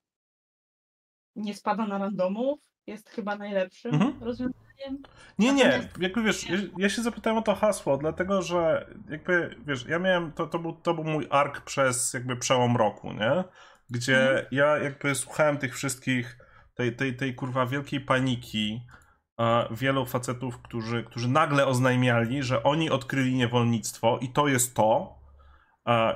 nie 1.35 1.55
spada 1.55 1.87
na 1.87 1.97
randomów, 1.97 2.59
jest 2.87 3.09
chyba 3.09 3.35
najlepszym 3.35 3.93
mhm. 3.93 4.23
rozwiązaniem. 4.23 5.03
Nie, 5.39 5.53
nie, 5.53 5.89
jakby 5.99 6.23
wiesz, 6.23 6.49
ja, 6.49 6.57
ja, 6.77 6.89
się 6.89 7.01
zapytałem 7.01 7.39
o 7.39 7.41
to 7.41 7.55
hasło, 7.55 7.97
dlatego 7.97 8.41
że 8.41 8.87
jakby, 9.09 9.55
wiesz, 9.65 9.85
ja 9.85 9.99
miałem, 9.99 10.31
to, 10.31 10.47
to, 10.47 10.59
był, 10.59 10.73
to 10.73 10.93
był 10.93 11.03
mój 11.03 11.27
ark 11.29 11.61
przez 11.61 12.13
jakby 12.13 12.35
przełom 12.35 12.77
roku, 12.77 13.13
nie? 13.13 13.43
Gdzie 13.89 14.29
mhm. 14.29 14.45
ja 14.51 14.77
jakby 14.77 15.15
słuchałem 15.15 15.57
tych 15.57 15.75
wszystkich, 15.75 16.37
tej, 16.75 16.95
tej, 16.95 17.15
tej 17.15 17.35
kurwa 17.35 17.65
wielkiej 17.65 18.01
paniki, 18.01 18.81
wielu 19.71 20.05
facetów, 20.05 20.61
którzy, 20.61 21.03
którzy 21.03 21.29
nagle 21.29 21.65
oznajmiali, 21.65 22.43
że 22.43 22.63
oni 22.63 22.89
odkryli 22.89 23.35
niewolnictwo 23.35 24.19
i 24.21 24.29
to 24.29 24.47
jest 24.47 24.75
to, 24.75 25.19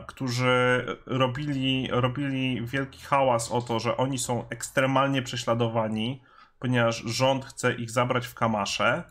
którzy 0.08 0.86
robili, 1.06 1.88
robili 1.92 2.66
wielki 2.66 3.02
hałas 3.02 3.52
o 3.52 3.62
to, 3.62 3.80
że 3.80 3.98
oni 3.98 4.18
są 4.18 4.50
ekstremalnie 4.50 5.22
prześladowani, 5.22 6.22
ponieważ 6.60 6.98
rząd 6.98 7.46
chce 7.46 7.74
ich 7.74 7.92
zabrać 7.92 8.28
w 8.28 8.34
kamasze. 8.34 9.04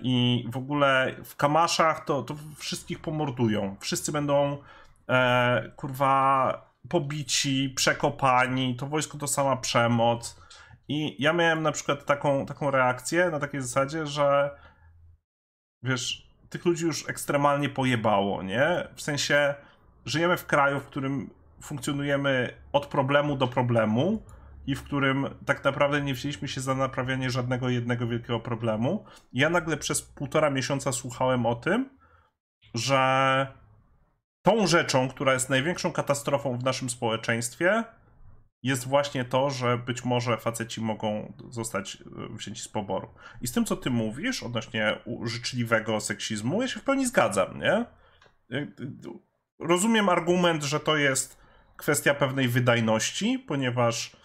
I 0.00 0.44
w 0.48 0.56
ogóle 0.56 1.14
w 1.24 1.36
kamaszach 1.36 2.04
to, 2.04 2.22
to 2.22 2.34
wszystkich 2.56 3.00
pomordują. 3.00 3.76
Wszyscy 3.80 4.12
będą 4.12 4.58
e, 5.08 5.72
kurwa 5.76 6.67
pobici, 6.88 7.72
przekopani. 7.76 8.76
To 8.76 8.86
wojsko 8.86 9.18
to 9.18 9.26
sama 9.26 9.56
przemoc. 9.56 10.40
I 10.88 11.22
ja 11.22 11.32
miałem 11.32 11.62
na 11.62 11.72
przykład 11.72 12.04
taką, 12.04 12.46
taką 12.46 12.70
reakcję 12.70 13.30
na 13.30 13.38
takiej 13.38 13.60
zasadzie, 13.60 14.06
że 14.06 14.50
wiesz, 15.82 16.28
tych 16.50 16.64
ludzi 16.64 16.84
już 16.84 17.08
ekstremalnie 17.08 17.68
pojebało, 17.68 18.42
nie? 18.42 18.88
W 18.94 19.02
sensie 19.02 19.54
żyjemy 20.04 20.36
w 20.36 20.46
kraju, 20.46 20.80
w 20.80 20.86
którym 20.86 21.30
funkcjonujemy 21.62 22.54
od 22.72 22.86
problemu 22.86 23.36
do 23.36 23.48
problemu 23.48 24.22
i 24.66 24.74
w 24.74 24.82
którym 24.82 25.26
tak 25.46 25.64
naprawdę 25.64 26.02
nie 26.02 26.14
wzięliśmy 26.14 26.48
się 26.48 26.60
za 26.60 26.74
naprawianie 26.74 27.30
żadnego 27.30 27.68
jednego 27.68 28.06
wielkiego 28.06 28.40
problemu. 28.40 29.04
Ja 29.32 29.50
nagle 29.50 29.76
przez 29.76 30.02
półtora 30.02 30.50
miesiąca 30.50 30.92
słuchałem 30.92 31.46
o 31.46 31.54
tym, 31.54 31.98
że 32.74 33.46
tą 34.48 34.66
rzeczą, 34.66 35.08
która 35.08 35.32
jest 35.32 35.50
największą 35.50 35.92
katastrofą 35.92 36.58
w 36.58 36.64
naszym 36.64 36.90
społeczeństwie, 36.90 37.84
jest 38.62 38.88
właśnie 38.88 39.24
to, 39.24 39.50
że 39.50 39.78
być 39.78 40.04
może 40.04 40.36
faceci 40.36 40.80
mogą 40.80 41.32
zostać 41.50 41.96
e, 41.96 42.36
wzięci 42.36 42.62
z 42.62 42.68
poboru. 42.68 43.08
I 43.40 43.46
z 43.46 43.52
tym, 43.52 43.64
co 43.64 43.76
ty 43.76 43.90
mówisz 43.90 44.42
odnośnie 44.42 44.98
życzliwego 45.24 46.00
seksizmu, 46.00 46.62
ja 46.62 46.68
się 46.68 46.80
w 46.80 46.84
pełni 46.84 47.06
zgadzam, 47.06 47.58
nie? 47.58 47.72
E, 48.52 48.66
rozumiem 49.60 50.08
argument, 50.08 50.64
że 50.64 50.80
to 50.80 50.96
jest 50.96 51.38
kwestia 51.76 52.14
pewnej 52.14 52.48
wydajności, 52.48 53.38
ponieważ 53.38 54.16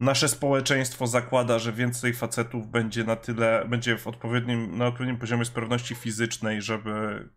nasze 0.00 0.28
społeczeństwo 0.28 1.06
zakłada, 1.06 1.58
że 1.58 1.72
więcej 1.72 2.14
facetów 2.14 2.66
będzie 2.66 3.04
na 3.04 3.16
tyle, 3.16 3.64
będzie 3.68 3.98
w 3.98 4.06
odpowiednim, 4.06 4.78
na 4.78 4.86
odpowiednim 4.86 5.18
poziomie 5.18 5.44
sprawności 5.44 5.94
fizycznej, 5.94 6.62
żeby 6.62 7.28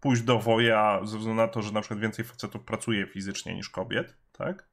pójść 0.00 0.22
do 0.22 0.38
woja, 0.38 1.00
ze 1.04 1.18
względu 1.18 1.42
na 1.42 1.48
to, 1.48 1.62
że 1.62 1.72
na 1.72 1.80
przykład 1.80 2.00
więcej 2.00 2.24
facetów 2.24 2.64
pracuje 2.64 3.06
fizycznie 3.06 3.54
niż 3.54 3.70
kobiet, 3.70 4.16
tak? 4.32 4.68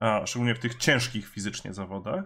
A 0.00 0.26
szczególnie 0.26 0.54
w 0.54 0.58
tych 0.58 0.74
ciężkich 0.74 1.28
fizycznie 1.28 1.74
zawodach. 1.74 2.24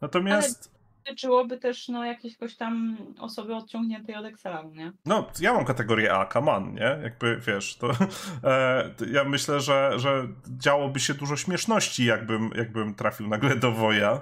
Natomiast 0.00 0.74
dotyczyłoby 1.04 1.58
też 1.58 1.88
no, 1.88 2.04
jakiejś 2.04 2.56
tam 2.58 2.96
osoby 3.18 3.54
odciągniętej 3.54 4.14
od 4.14 4.24
Excela, 4.24 4.62
nie? 4.62 4.92
No, 5.04 5.30
ja 5.40 5.52
mam 5.52 5.64
kategorię 5.64 6.14
A, 6.14 6.28
on, 6.28 6.74
nie? 6.74 6.98
Jakby, 7.02 7.40
wiesz, 7.46 7.76
to, 7.76 7.90
e, 8.44 8.90
to 8.96 9.04
ja 9.04 9.24
myślę, 9.24 9.60
że, 9.60 9.92
że 9.96 10.28
działoby 10.58 11.00
się 11.00 11.14
dużo 11.14 11.36
śmieszności, 11.36 12.04
jakbym, 12.04 12.50
jakbym 12.54 12.94
trafił 12.94 13.28
nagle 13.28 13.56
do 13.56 13.72
Woja. 13.72 14.20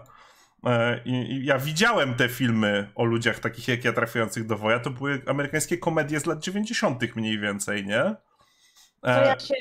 E, 0.65 1.01
i, 1.05 1.45
ja 1.45 1.59
widziałem 1.59 2.15
te 2.15 2.29
filmy 2.29 2.91
o 2.95 3.05
ludziach 3.05 3.39
takich 3.39 3.69
jak 3.69 3.85
ja 3.85 3.93
trafiających 3.93 4.47
do 4.47 4.59
Woja. 4.59 4.81
To 4.81 4.91
były 4.91 5.23
amerykańskie 5.27 5.79
komedie 5.79 6.21
z 6.21 6.27
lat 6.27 6.39
90. 6.45 7.17
mniej 7.17 7.39
więcej, 7.39 7.87
nie? 7.87 8.01
E, 8.01 8.17
to 9.03 9.11
ja 9.11 9.39
się 9.39 9.55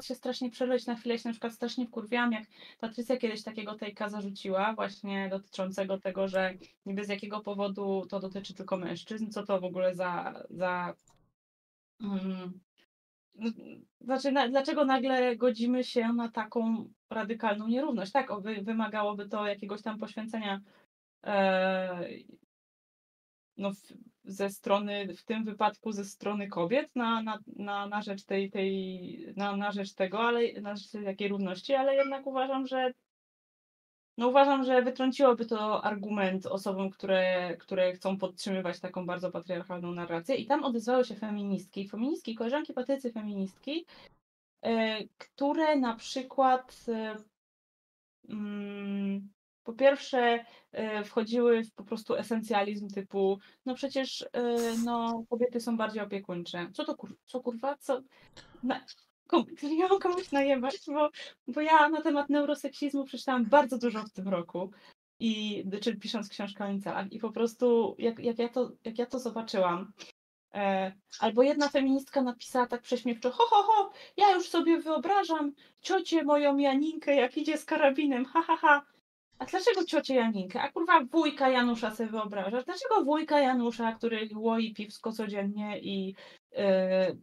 się 0.00 0.14
strasznie 0.14 0.50
przeżyć 0.50 0.86
na 0.86 0.94
chwilę, 0.96 1.18
się 1.18 1.28
na 1.28 1.32
przykład 1.32 1.52
strasznie 1.52 1.86
wkurwiłam, 1.86 2.32
jak 2.32 2.44
Patrycja 2.80 3.16
kiedyś 3.16 3.42
takiego 3.42 3.74
tejka 3.74 4.08
zarzuciła, 4.08 4.74
właśnie 4.74 5.28
dotyczącego 5.28 5.98
tego, 5.98 6.28
że 6.28 6.54
niby 6.86 7.04
z 7.04 7.08
jakiego 7.08 7.40
powodu 7.40 8.06
to 8.10 8.20
dotyczy 8.20 8.54
tylko 8.54 8.76
mężczyzn, 8.76 9.30
co 9.30 9.46
to 9.46 9.60
w 9.60 9.64
ogóle 9.64 9.94
za... 9.94 10.42
za 10.50 10.94
um, 12.00 12.60
znaczy, 14.00 14.32
na, 14.32 14.48
dlaczego 14.48 14.84
nagle 14.84 15.36
godzimy 15.36 15.84
się 15.84 16.12
na 16.12 16.28
taką 16.28 16.88
radykalną 17.10 17.68
nierówność? 17.68 18.12
Tak, 18.12 18.40
wy, 18.40 18.62
wymagałoby 18.62 19.28
to 19.28 19.46
jakiegoś 19.46 19.82
tam 19.82 19.98
poświęcenia 19.98 20.60
e, 21.24 22.08
no, 23.56 23.70
ze 24.24 24.50
strony, 24.50 25.14
w 25.16 25.24
tym 25.24 25.44
wypadku 25.44 25.92
ze 25.92 26.04
strony 26.04 26.48
kobiet 26.48 26.96
na, 26.96 27.22
na, 27.22 27.38
na, 27.46 27.86
na 27.86 28.02
rzecz 28.02 28.24
tej, 28.24 28.50
tej 28.50 29.34
na, 29.36 29.56
na 29.56 29.72
rzecz 29.72 29.94
tego, 29.94 30.20
ale 30.20 30.60
na 30.60 30.76
rzecz 30.76 31.04
takiej 31.04 31.28
równości, 31.28 31.74
ale 31.74 31.94
jednak 31.94 32.26
uważam, 32.26 32.66
że 32.66 32.92
no 34.18 34.28
uważam, 34.28 34.64
że 34.64 34.82
wytrąciłoby 34.82 35.46
to 35.46 35.84
argument 35.84 36.46
osobom, 36.46 36.90
które, 36.90 37.56
które 37.56 37.92
chcą 37.92 38.18
podtrzymywać 38.18 38.80
taką 38.80 39.06
bardzo 39.06 39.30
patriarchalną 39.30 39.92
narrację. 39.92 40.36
I 40.36 40.46
tam 40.46 40.64
odezwały 40.64 41.04
się 41.04 41.14
feministki, 41.14 41.88
feministki, 41.88 42.34
koleżanki 42.34 42.72
patycy 42.72 43.12
feministki, 43.12 43.86
yy, 44.62 45.08
które 45.18 45.76
na 45.76 45.96
przykład 45.96 46.84
yy, 48.28 49.22
po 49.64 49.72
pierwsze 49.72 50.44
e, 50.72 51.04
wchodziły 51.04 51.64
w 51.64 51.72
po 51.72 51.84
prostu 51.84 52.14
esencjalizm 52.14 52.88
typu, 52.88 53.38
no 53.66 53.74
przecież 53.74 54.22
e, 54.22 54.28
no, 54.84 55.24
kobiety 55.30 55.60
są 55.60 55.76
bardziej 55.76 56.02
opiekuńcze. 56.02 56.70
Co 56.72 56.84
to 56.84 56.96
kur 56.96 57.16
co 57.26 57.40
kurwa? 57.40 57.76
Co? 57.76 58.02
Na, 58.62 58.84
ja 59.78 59.88
mam 59.88 59.98
komuś 59.98 60.32
najebać, 60.32 60.76
bo, 60.86 61.10
bo 61.46 61.60
ja 61.60 61.88
na 61.88 62.02
temat 62.02 62.30
neuroseksizmu 62.30 63.04
przeczytałam 63.04 63.44
bardzo 63.44 63.78
dużo 63.78 64.02
w 64.02 64.12
tym 64.12 64.28
roku. 64.28 64.70
I, 65.18 65.64
czyli 65.80 65.98
pisząc 65.98 66.28
książkę 66.28 66.64
o 66.64 66.70
Incelach. 66.70 67.12
I 67.12 67.18
po 67.18 67.32
prostu 67.32 67.96
jak, 67.98 68.18
jak, 68.18 68.38
ja, 68.38 68.48
to, 68.48 68.70
jak 68.84 68.98
ja 68.98 69.06
to 69.06 69.18
zobaczyłam, 69.18 69.92
e, 70.54 70.92
albo 71.20 71.42
jedna 71.42 71.68
feministka 71.68 72.22
napisała 72.22 72.66
tak 72.66 72.82
prześmiewczo, 72.82 73.30
ho, 73.30 73.44
ho, 73.50 73.62
ho, 73.62 73.92
ja 74.16 74.30
już 74.34 74.48
sobie 74.48 74.78
wyobrażam 74.78 75.52
ciocię 75.80 76.24
moją 76.24 76.56
Janinkę, 76.56 77.14
jak 77.14 77.36
idzie 77.36 77.58
z 77.58 77.64
karabinem, 77.64 78.24
ha, 78.24 78.42
ha, 78.42 78.56
ha. 78.56 78.82
A 79.42 79.44
dlaczego 79.44 79.84
ciocię 79.84 80.14
Janinkę? 80.14 80.60
A 80.60 80.72
kurwa 80.72 81.04
wujka 81.04 81.48
Janusza 81.48 81.94
sobie 81.94 82.10
wyobrażasz? 82.10 82.64
Dlaczego 82.64 83.04
wujka 83.04 83.40
Janusza, 83.40 83.92
który 83.92 84.28
łoi 84.34 84.74
piwsko 84.74 85.12
codziennie 85.12 85.80
i, 85.80 86.14
yy, 86.52 86.62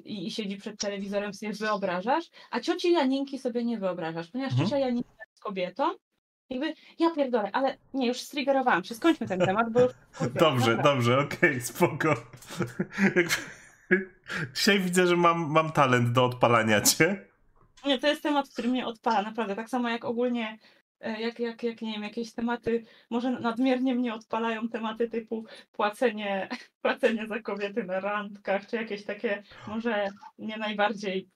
i 0.06 0.32
siedzi 0.32 0.58
przed 0.58 0.80
telewizorem 0.80 1.34
sobie 1.34 1.54
wyobrażasz, 1.54 2.26
a 2.52 2.60
cioci 2.60 2.92
Janinki 2.92 3.40
sobie 3.40 3.66
nie 3.66 3.80
wyobrażasz, 3.80 4.28
ponieważ 4.28 4.52
mhm. 4.52 4.70
ciocia 4.70 4.80
Janinka 4.80 5.10
jest 5.30 5.44
kobietą, 5.44 5.92
jakby, 6.50 6.74
ja 7.00 7.10
pierdolę, 7.16 7.50
ale 7.54 7.78
nie, 7.94 8.08
już 8.08 8.18
striggerowałam 8.18 8.84
się, 8.84 8.96
skończmy 8.96 9.28
ten 9.28 9.40
temat, 9.40 9.72
bo 9.72 9.80
już... 9.80 9.92
Dobrze, 10.40 10.76
dobra. 10.76 10.84
dobrze, 10.84 11.20
okej, 11.20 11.50
okay, 11.50 11.62
spoko. 11.62 12.14
Dzisiaj 14.56 14.80
widzę, 14.80 15.08
że 15.08 15.16
mam, 15.16 15.52
mam 15.52 15.72
talent 15.72 16.12
do 16.12 16.26
odpalania 16.26 16.82
cię. 16.82 17.26
Nie, 17.86 18.00
to 18.00 18.08
jest 18.08 18.24
temat, 18.24 18.50
który 18.50 18.68
mnie 18.68 18.86
odpala, 18.86 19.22
naprawdę. 19.22 19.56
Tak 19.56 19.70
samo 19.70 19.90
jak 19.90 20.06
ogólnie 20.06 20.58
jak, 21.02 21.40
jak, 21.40 21.64
jak 21.64 21.82
nie 21.82 21.94
wiem, 21.94 22.04
jakieś 22.04 22.34
tematy, 22.34 22.86
może 23.10 23.32
nadmiernie 23.32 23.96
mnie 23.96 24.14
odpalają 24.14 24.70
tematy 24.70 25.10
typu 25.10 25.46
płacenie, 25.72 26.50
płacenie 26.82 27.28
za 27.28 27.40
kobiety 27.40 27.84
na 27.84 28.00
randkach, 28.00 28.68
czy 28.68 28.76
jakieś 28.76 29.06
takie 29.06 29.44
może 29.68 30.08
nie 30.38 30.58
najbardziej, 30.58 31.30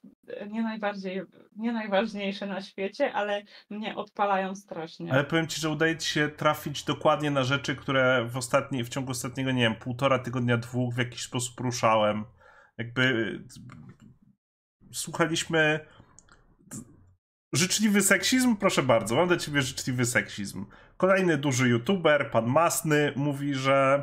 nie 0.48 0.62
najbardziej, 0.62 1.22
nie 1.56 1.72
najważniejsze 1.72 2.46
na 2.46 2.62
świecie, 2.62 3.12
ale 3.12 3.42
mnie 3.70 3.96
odpalają 3.96 4.54
strasznie. 4.54 5.12
Ale 5.12 5.24
powiem 5.24 5.46
ci, 5.46 5.60
że 5.60 5.70
udaje 5.70 5.96
ci 5.96 6.08
się 6.08 6.28
trafić 6.28 6.84
dokładnie 6.84 7.30
na 7.30 7.44
rzeczy, 7.44 7.76
które 7.76 8.28
w 8.28 8.36
ostatni, 8.36 8.84
w 8.84 8.88
ciągu 8.88 9.10
ostatniego, 9.10 9.50
nie 9.50 9.62
wiem, 9.62 9.74
półtora 9.74 10.18
tygodnia, 10.18 10.56
dwóch 10.56 10.94
w 10.94 10.98
jakiś 10.98 11.22
sposób 11.22 11.60
ruszałem. 11.60 12.24
Jakby 12.78 13.38
słuchaliśmy 14.92 15.80
Życzliwy 17.54 18.02
seksizm? 18.02 18.56
Proszę 18.56 18.82
bardzo, 18.82 19.14
mam 19.14 19.28
dla 19.28 19.36
ciebie 19.36 19.62
życzliwy 19.62 20.06
seksizm. 20.06 20.64
Kolejny 20.96 21.38
duży 21.38 21.68
youtuber, 21.68 22.30
pan 22.30 22.46
Masny, 22.46 23.12
mówi, 23.16 23.54
że 23.54 24.02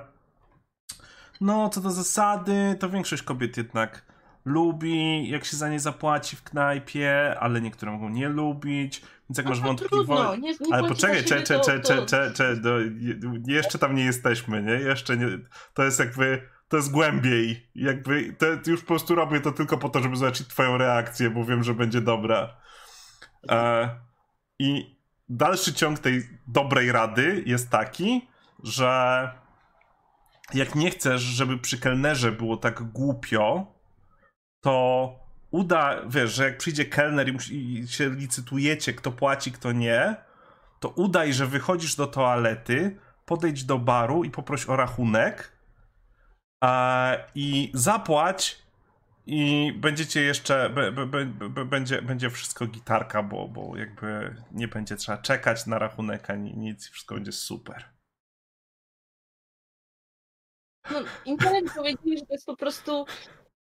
no, 1.41 1.69
co 1.69 1.81
do 1.81 1.91
zasady, 1.91 2.75
to 2.79 2.89
większość 2.89 3.23
kobiet 3.23 3.57
jednak 3.57 4.05
lubi, 4.45 5.29
jak 5.29 5.45
się 5.45 5.57
za 5.57 5.69
nie 5.69 5.79
zapłaci 5.79 6.35
w 6.35 6.43
knajpie, 6.43 7.35
ale 7.39 7.61
niektóre 7.61 7.91
mogą 7.91 8.09
nie 8.09 8.29
lubić, 8.29 9.01
więc 9.29 9.37
jak 9.37 9.45
no 9.45 9.49
masz 9.49 9.61
wątpliwości... 9.61 10.63
Ale 10.71 10.87
poczekaj, 10.87 11.23
cze, 11.23 11.43
cze, 11.43 11.59
cze, 11.59 11.79
cze, 11.79 12.05
cze, 12.05 12.33
cze, 12.33 12.55
jeszcze 13.47 13.79
tam 13.79 13.95
nie 13.95 14.05
jesteśmy, 14.05 14.63
nie? 14.63 14.73
Jeszcze 14.73 15.17
nie... 15.17 15.27
To 15.73 15.83
jest 15.83 15.99
jakby... 15.99 16.41
To 16.67 16.77
jest 16.77 16.91
głębiej. 16.91 17.69
Jakby... 17.75 18.33
To, 18.33 18.45
już 18.71 18.81
po 18.81 18.87
prostu 18.87 19.15
robię 19.15 19.41
to 19.41 19.51
tylko 19.51 19.77
po 19.77 19.89
to, 19.89 19.99
żeby 19.99 20.15
zobaczyć 20.15 20.47
twoją 20.47 20.77
reakcję, 20.77 21.29
bo 21.29 21.45
wiem, 21.45 21.63
że 21.63 21.73
będzie 21.73 22.01
dobra. 22.01 22.60
E, 23.49 23.89
I 24.59 24.95
dalszy 25.29 25.73
ciąg 25.73 25.99
tej 25.99 26.29
dobrej 26.47 26.91
rady 26.91 27.43
jest 27.45 27.69
taki, 27.69 28.27
że 28.63 29.31
jak 30.53 30.75
nie 30.75 30.91
chcesz, 30.91 31.21
żeby 31.21 31.57
przy 31.57 31.79
kelnerze 31.79 32.31
było 32.31 32.57
tak 32.57 32.83
głupio, 32.83 33.65
to 34.61 35.15
uda, 35.51 36.01
wiesz, 36.07 36.33
że 36.33 36.43
jak 36.43 36.57
przyjdzie 36.57 36.85
kelner 36.85 37.29
i, 37.29 37.33
musi, 37.33 37.79
i 37.79 37.87
się 37.87 38.09
licytujecie, 38.09 38.93
kto 38.93 39.11
płaci, 39.11 39.51
kto 39.51 39.71
nie, 39.71 40.15
to 40.79 40.89
udaj, 40.89 41.33
że 41.33 41.47
wychodzisz 41.47 41.95
do 41.95 42.07
toalety, 42.07 42.99
podejdź 43.25 43.63
do 43.63 43.79
baru 43.79 44.23
i 44.23 44.31
poproś 44.31 44.69
o 44.69 44.75
rachunek 44.75 45.51
a, 46.61 47.13
i 47.35 47.71
zapłać 47.73 48.60
i 49.33 49.73
będziecie 49.73 50.21
jeszcze, 50.21 50.69
będzie, 51.65 52.01
będzie 52.01 52.29
wszystko 52.29 52.67
gitarka, 52.67 53.23
bo, 53.23 53.47
bo 53.47 53.77
jakby 53.77 54.35
nie 54.51 54.67
będzie 54.67 54.95
trzeba 54.95 55.17
czekać 55.17 55.65
na 55.67 55.79
rachunek 55.79 56.29
ani 56.29 56.57
nic, 56.57 56.89
wszystko 56.89 57.15
będzie 57.15 57.31
super. 57.31 57.89
No, 60.91 60.99
Intelem 61.25 61.65
powiedzieli, 61.75 62.17
że 62.17 62.25
to 62.25 62.33
jest 62.33 62.45
po 62.45 62.55
prostu 62.55 63.05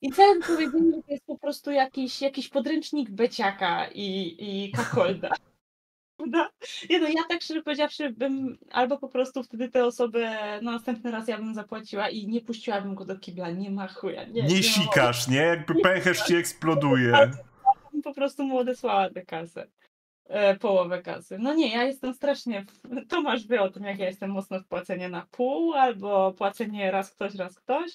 Intelem 0.01 0.41
powiedzieli, 0.41 0.91
że 0.91 1.01
to 1.03 1.11
jest 1.11 1.25
po 1.25 1.37
prostu 1.37 1.71
jakiś, 1.71 2.21
jakiś 2.21 2.49
podręcznik 2.49 3.09
Beciaka 3.11 3.87
i, 3.87 4.35
i 4.39 4.71
Kakolda. 4.71 5.29
No, 6.27 6.49
nie 6.89 6.99
no, 6.99 7.07
ja 7.07 7.23
tak 7.29 7.41
szczerze 7.41 7.61
powiedziawszy 7.61 8.09
bym 8.09 8.57
albo 8.71 8.97
po 8.97 9.09
prostu 9.09 9.43
wtedy 9.43 9.69
te 9.69 9.85
osoby 9.85 10.27
no, 10.61 10.71
następny 10.71 11.11
raz 11.11 11.27
ja 11.27 11.37
bym 11.37 11.55
zapłaciła 11.55 12.09
i 12.09 12.27
nie 12.27 12.41
puściłabym 12.41 12.95
go 12.95 13.05
do 13.05 13.19
kibla, 13.19 13.51
nie 13.51 13.71
ma 13.71 13.87
chuja. 13.87 14.23
Nie, 14.23 14.43
nie, 14.43 14.55
nie 14.55 14.63
sikasz, 14.63 15.27
nie? 15.27 15.37
Jakby 15.37 15.75
pęcherz 15.75 16.21
ci 16.21 16.35
eksploduje. 16.35 17.31
Po 18.03 18.13
prostu 18.13 18.43
mu 18.43 18.57
odesłała 18.57 19.09
tę 19.09 19.25
kasę. 19.25 19.67
E, 20.25 20.55
połowę 20.55 21.01
kasy. 21.01 21.37
No 21.39 21.53
nie, 21.53 21.71
ja 21.73 21.83
jestem 21.83 22.13
strasznie. 22.13 22.65
Tomasz 23.09 23.47
wie 23.47 23.61
o 23.61 23.69
tym, 23.69 23.83
jak 23.83 23.99
ja 23.99 24.05
jestem 24.05 24.31
mocno 24.31 24.59
w 24.59 24.65
płacenie 24.65 25.09
na 25.09 25.27
pół, 25.31 25.73
albo 25.73 26.33
płacenie 26.33 26.91
raz 26.91 27.11
ktoś, 27.11 27.35
raz 27.35 27.55
ktoś, 27.55 27.91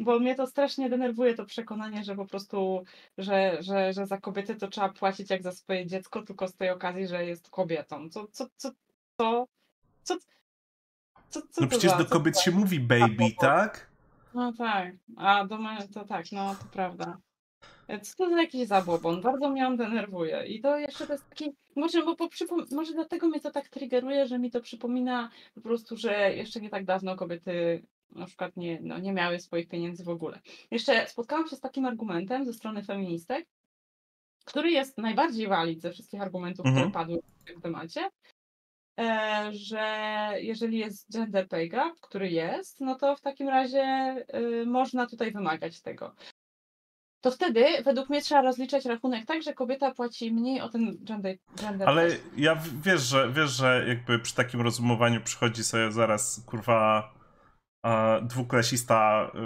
bo 0.00 0.18
mnie 0.18 0.34
to 0.34 0.46
strasznie 0.46 0.90
denerwuje 0.90 1.34
to 1.34 1.44
przekonanie, 1.44 2.04
że 2.04 2.16
po 2.16 2.26
prostu, 2.26 2.84
że, 3.18 3.56
że, 3.60 3.92
że 3.92 4.06
za 4.06 4.18
kobietę 4.18 4.54
to 4.54 4.68
trzeba 4.68 4.88
płacić 4.88 5.30
jak 5.30 5.42
za 5.42 5.52
swoje 5.52 5.86
dziecko, 5.86 6.22
tylko 6.22 6.48
z 6.48 6.56
tej 6.56 6.70
okazji, 6.70 7.06
że 7.06 7.26
jest 7.26 7.50
kobietą. 7.50 8.10
Co, 8.10 8.26
co, 8.32 8.46
co, 8.56 8.70
co, 9.16 9.46
co, 10.02 10.16
co, 11.28 11.42
co 11.50 11.60
No 11.60 11.66
przecież 11.66 11.96
do 11.96 12.04
kobiet 12.04 12.40
się 12.40 12.50
mówi 12.50 12.80
baby, 12.80 13.24
tak? 13.40 13.90
No 14.34 14.52
tak, 14.52 14.94
a 15.16 15.44
do 15.44 15.58
mnie 15.58 15.88
to 15.94 16.04
tak, 16.04 16.32
no 16.32 16.54
to 16.54 16.64
prawda. 16.72 17.18
Co 18.02 18.16
to 18.16 18.30
za 18.30 18.42
jakiś 18.42 18.66
zabobon? 18.66 19.20
Bardzo 19.20 19.50
mnie 19.50 19.66
on 19.66 19.76
denerwuje. 19.76 20.46
I 20.46 20.60
to 20.60 20.78
jeszcze 20.78 21.06
to 21.06 21.12
jest 21.12 21.28
taki. 21.28 21.50
Może, 21.76 22.02
bo, 22.02 22.14
przypom- 22.14 22.74
może 22.74 22.92
dlatego 22.92 23.28
mnie 23.28 23.40
to 23.40 23.50
tak 23.50 23.68
triggeruje, 23.68 24.26
że 24.26 24.38
mi 24.38 24.50
to 24.50 24.60
przypomina 24.60 25.30
po 25.54 25.60
prostu, 25.60 25.96
że 25.96 26.34
jeszcze 26.34 26.60
nie 26.60 26.70
tak 26.70 26.84
dawno 26.84 27.16
kobiety 27.16 27.82
na 28.12 28.26
przykład 28.26 28.56
nie, 28.56 28.78
no, 28.82 28.98
nie 28.98 29.12
miały 29.12 29.40
swoich 29.40 29.68
pieniędzy 29.68 30.04
w 30.04 30.08
ogóle. 30.08 30.40
Jeszcze 30.70 31.06
spotkałam 31.08 31.48
się 31.48 31.56
z 31.56 31.60
takim 31.60 31.86
argumentem 31.86 32.44
ze 32.44 32.52
strony 32.52 32.82
feministek, 32.82 33.46
który 34.44 34.70
jest 34.70 34.98
najbardziej 34.98 35.48
walid 35.48 35.82
ze 35.82 35.90
wszystkich 35.90 36.20
argumentów, 36.20 36.66
mhm. 36.66 36.90
które 36.90 37.04
padły 37.04 37.18
w 37.22 37.44
tym 37.44 37.60
temacie, 37.60 38.10
e, 39.00 39.48
że 39.52 39.84
jeżeli 40.40 40.78
jest 40.78 41.12
gender 41.12 41.48
pay 41.48 41.68
gap, 41.68 42.00
który 42.00 42.30
jest, 42.30 42.80
no 42.80 42.94
to 42.94 43.16
w 43.16 43.20
takim 43.20 43.48
razie 43.48 44.16
y, 44.34 44.66
można 44.66 45.06
tutaj 45.06 45.32
wymagać 45.32 45.82
tego 45.82 46.14
to 47.20 47.30
wtedy 47.30 47.64
według 47.84 48.10
mnie 48.10 48.22
trzeba 48.22 48.42
rozliczać 48.42 48.84
rachunek 48.84 49.26
tak, 49.26 49.42
że 49.42 49.54
kobieta 49.54 49.94
płaci 49.94 50.32
mniej 50.32 50.60
o 50.60 50.68
ten 50.68 50.96
gender. 51.04 51.36
gender 51.56 51.88
Ale 51.88 52.08
ja 52.36 52.62
wiesz, 52.82 53.02
że 53.02 53.32
wiesz, 53.32 53.50
że 53.50 53.84
jakby 53.88 54.18
przy 54.18 54.34
takim 54.34 54.60
rozumowaniu 54.60 55.20
przychodzi 55.20 55.64
sobie 55.64 55.92
zaraz 55.92 56.42
kurwa 56.46 57.12
dwuklasista, 58.22 59.30
y, 59.34 59.38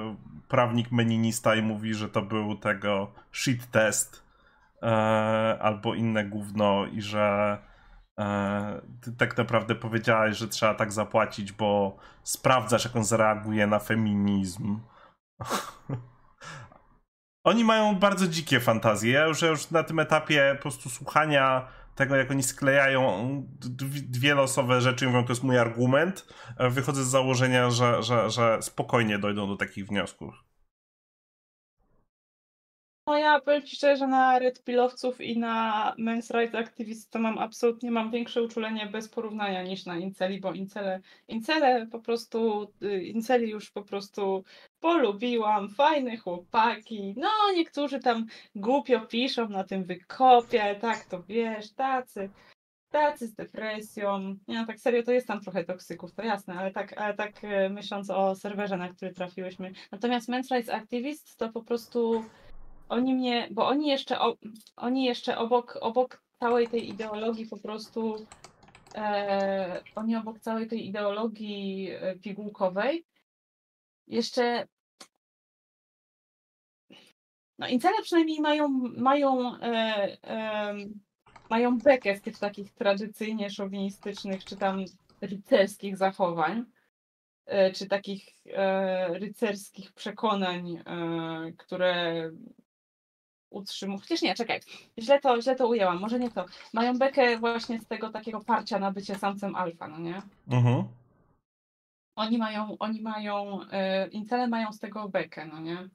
prawnik 0.48 0.92
meninista 0.92 1.54
i 1.54 1.62
mówi, 1.62 1.94
że 1.94 2.08
to 2.08 2.22
był 2.22 2.56
tego 2.56 3.12
shit 3.32 3.70
test 3.70 4.24
e, 4.82 5.58
albo 5.60 5.94
inne 5.94 6.24
gówno 6.24 6.86
i 6.86 7.02
że 7.02 7.58
e, 8.20 8.80
ty 9.00 9.12
tak 9.12 9.36
naprawdę 9.36 9.74
powiedziałeś, 9.74 10.36
że 10.36 10.48
trzeba 10.48 10.74
tak 10.74 10.92
zapłacić, 10.92 11.52
bo 11.52 11.96
sprawdzasz, 12.22 12.84
jak 12.84 12.96
on 12.96 13.04
zareaguje 13.04 13.66
na 13.66 13.78
feminizm. 13.78 14.80
Oni 17.44 17.64
mają 17.64 17.94
bardzo 17.94 18.28
dzikie 18.28 18.60
fantazje. 18.60 19.12
Ja 19.12 19.26
już, 19.26 19.42
ja 19.42 19.48
już 19.48 19.70
na 19.70 19.82
tym 19.82 19.98
etapie 19.98 20.54
po 20.56 20.62
prostu 20.62 20.90
słuchania 20.90 21.68
tego, 21.94 22.16
jak 22.16 22.30
oni 22.30 22.42
sklejają 22.42 23.42
dwie 24.08 24.34
losowe 24.34 24.80
rzeczy, 24.80 25.06
mówią, 25.06 25.24
to 25.24 25.32
jest 25.32 25.42
mój 25.42 25.58
argument, 25.58 26.26
e, 26.56 26.70
wychodzę 26.70 27.04
z 27.04 27.08
założenia, 27.08 27.70
że, 27.70 28.02
że, 28.02 28.30
że 28.30 28.58
spokojnie 28.62 29.18
dojdą 29.18 29.48
do 29.48 29.56
takich 29.56 29.86
wniosków. 29.86 30.43
No 33.06 33.18
ja 33.18 33.40
powiem 33.40 33.62
Ci 33.62 33.76
szczerze, 33.76 33.96
że 33.96 34.06
na 34.06 34.38
Red 34.38 34.64
Pillowców 34.64 35.20
i 35.20 35.38
na 35.38 35.94
Men's 35.98 36.38
Rights 36.38 36.54
Activist 36.54 37.10
to 37.10 37.18
mam 37.18 37.38
absolutnie 37.38 37.90
mam 37.90 38.10
większe 38.10 38.42
uczulenie 38.42 38.86
bez 38.86 39.08
porównania 39.08 39.62
niż 39.62 39.86
na 39.86 39.98
Inceli, 39.98 40.40
bo 40.40 40.52
Incele, 40.52 41.00
Incele 41.28 41.86
po 41.86 42.00
prostu, 42.00 42.72
y, 42.82 43.04
Inceli 43.04 43.50
już 43.50 43.70
po 43.70 43.82
prostu 43.82 44.44
polubiłam, 44.80 45.68
fajne 45.68 46.16
chłopaki, 46.16 47.14
no 47.16 47.28
niektórzy 47.54 48.00
tam 48.00 48.26
głupio 48.54 49.00
piszą 49.00 49.48
na 49.48 49.64
tym 49.64 49.84
wykopie, 49.84 50.76
tak 50.80 51.04
to 51.04 51.22
wiesz, 51.22 51.72
tacy, 51.72 52.30
tacy 52.90 53.26
z 53.26 53.34
depresją, 53.34 54.36
nie 54.48 54.60
no 54.60 54.66
tak 54.66 54.78
serio 54.78 55.02
to 55.02 55.12
jest 55.12 55.26
tam 55.26 55.40
trochę 55.40 55.64
toksyków, 55.64 56.12
to 56.12 56.22
jasne, 56.22 56.54
ale 56.54 56.70
tak, 56.70 56.92
ale 56.92 57.14
tak 57.14 57.44
y, 57.44 57.70
myśląc 57.70 58.10
o 58.10 58.34
serwerze, 58.34 58.76
na 58.76 58.88
który 58.88 59.12
trafiłyśmy. 59.12 59.72
Natomiast 59.92 60.28
Men's 60.28 60.54
Rights 60.54 60.70
Activist 60.70 61.36
to 61.36 61.48
po 61.48 61.62
prostu 61.62 62.24
oni 62.88 63.14
mnie, 63.14 63.48
bo 63.50 63.66
oni 63.66 63.86
jeszcze, 63.88 64.18
oni 64.76 65.04
jeszcze 65.04 65.38
obok, 65.38 65.78
obok 65.80 66.22
całej 66.40 66.68
tej 66.68 66.88
ideologii 66.88 67.46
po 67.46 67.56
prostu, 67.56 68.26
e, 68.94 69.82
oni 69.94 70.16
obok 70.16 70.38
całej 70.40 70.68
tej 70.68 70.86
ideologii 70.86 71.90
e, 71.90 72.16
pigułkowej. 72.16 73.04
Jeszcze 74.06 74.66
no 77.58 77.68
incele 77.68 78.02
przynajmniej 78.02 78.40
mają, 78.40 78.68
mają, 78.96 79.56
e, 79.56 80.16
e, 80.24 80.74
mają 81.50 81.78
bekę 81.78 82.16
z 82.16 82.22
tych 82.22 82.38
takich 82.38 82.72
tradycyjnie 82.72 83.50
szowinistycznych, 83.50 84.44
czy 84.44 84.56
tam 84.56 84.84
rycerskich 85.20 85.96
zachowań, 85.96 86.64
e, 87.46 87.72
czy 87.72 87.86
takich 87.86 88.28
e, 88.46 89.18
rycerskich 89.18 89.92
przekonań, 89.92 90.76
e, 90.76 91.52
które 91.56 92.30
utrzymują. 93.54 93.98
Chociaż 93.98 94.22
nie, 94.22 94.34
czekaj, 94.34 94.60
źle 94.98 95.20
to, 95.20 95.42
źle 95.42 95.56
to 95.56 95.68
ujęłam, 95.68 96.00
może 96.00 96.18
nie 96.18 96.30
to. 96.30 96.44
Mają 96.72 96.98
bekę 96.98 97.38
właśnie 97.38 97.78
z 97.78 97.86
tego 97.86 98.10
takiego 98.10 98.40
parcia 98.40 98.78
na 98.78 98.90
bycie 98.90 99.14
samcem 99.14 99.54
alfa, 99.54 99.88
no 99.88 99.98
nie? 99.98 100.22
Mhm. 100.48 100.84
Oni 102.16 102.38
mają, 102.38 102.78
oni 102.78 103.02
mają, 103.02 103.60
yy, 103.60 104.08
incele 104.10 104.48
mają 104.48 104.72
z 104.72 104.78
tego 104.78 105.08
bekę, 105.08 105.46
no 105.46 105.60
nie? 105.60 105.88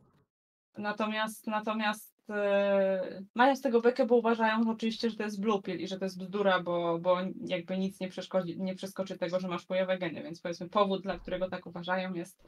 Natomiast, 0.77 1.47
natomiast 1.47 2.15
yy, 2.29 3.25
mają 3.35 3.55
z 3.55 3.61
tego 3.61 3.81
bekę, 3.81 4.05
bo 4.05 4.15
uważają 4.15 4.69
oczywiście, 4.69 5.09
że 5.09 5.15
to 5.15 5.23
jest 5.23 5.41
blue 5.41 5.61
pill 5.61 5.79
i 5.79 5.87
że 5.87 5.99
to 5.99 6.05
jest 6.05 6.19
bzdura, 6.19 6.59
bo, 6.59 6.99
bo 6.99 7.17
jakby 7.45 7.77
nic 7.77 7.99
nie, 7.99 8.09
nie 8.57 8.75
przeskoczy 8.75 9.17
tego, 9.17 9.39
że 9.39 9.47
masz 9.47 9.67
chujowe 9.67 9.97
geny, 9.97 10.23
więc 10.23 10.41
powiedzmy 10.41 10.69
powód, 10.69 11.03
dla 11.03 11.19
którego 11.19 11.49
tak 11.49 11.67
uważają 11.67 12.13
jest 12.13 12.43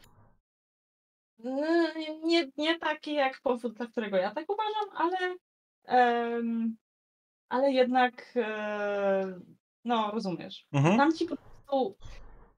nie, 2.23 2.47
nie 2.57 2.79
taki 2.79 3.13
jak 3.13 3.41
powód, 3.41 3.73
dla 3.73 3.87
którego 3.87 4.17
ja 4.17 4.31
tak 4.31 4.45
uważam, 4.49 4.89
ale, 4.95 5.35
ale 7.49 7.71
jednak 7.71 8.33
e, 8.35 9.39
no 9.85 10.11
rozumiesz. 10.11 10.65
Mhm. 10.73 10.97
Tam 10.97 11.13
ci 11.13 11.25
po 11.25 11.35
prostu 11.35 11.95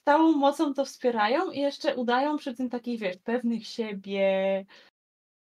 całą 0.06 0.32
mocą 0.32 0.74
to 0.74 0.86
wspierają 0.86 1.52
i 1.52 1.60
jeszcze 1.60 1.96
udają 1.96 2.38
przy 2.38 2.54
tym 2.54 2.70
takich, 2.70 3.00
wiesz, 3.00 3.18
pewnych 3.18 3.68
siebie. 3.68 4.66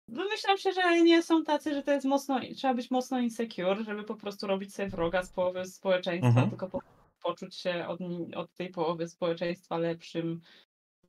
Wymyślam 0.08 0.58
się, 0.58 0.72
że 0.72 1.02
nie 1.02 1.24
są 1.24 1.44
tacy, 1.44 1.74
że 1.74 1.84
to 1.84 1.92
jest 1.92 2.06
mocno, 2.06 2.40
trzeba 2.56 2.74
być 2.74 2.92
mocno 2.92 3.20
insecure, 3.20 3.84
żeby 3.84 4.04
po 4.04 4.16
prostu 4.16 4.48
robić 4.48 4.76
sobie 4.76 4.90
wroga 4.90 5.24
z 5.24 5.32
połowy 5.32 5.66
społeczeństwa, 5.66 6.28
mhm. 6.28 6.50
tylko 6.50 6.70
po, 6.70 6.80
poczuć 7.24 7.56
się 7.56 7.88
od, 7.88 8.00
od 8.36 8.54
tej 8.54 8.70
połowy 8.70 9.08
społeczeństwa 9.08 9.78
lepszym, 9.78 10.42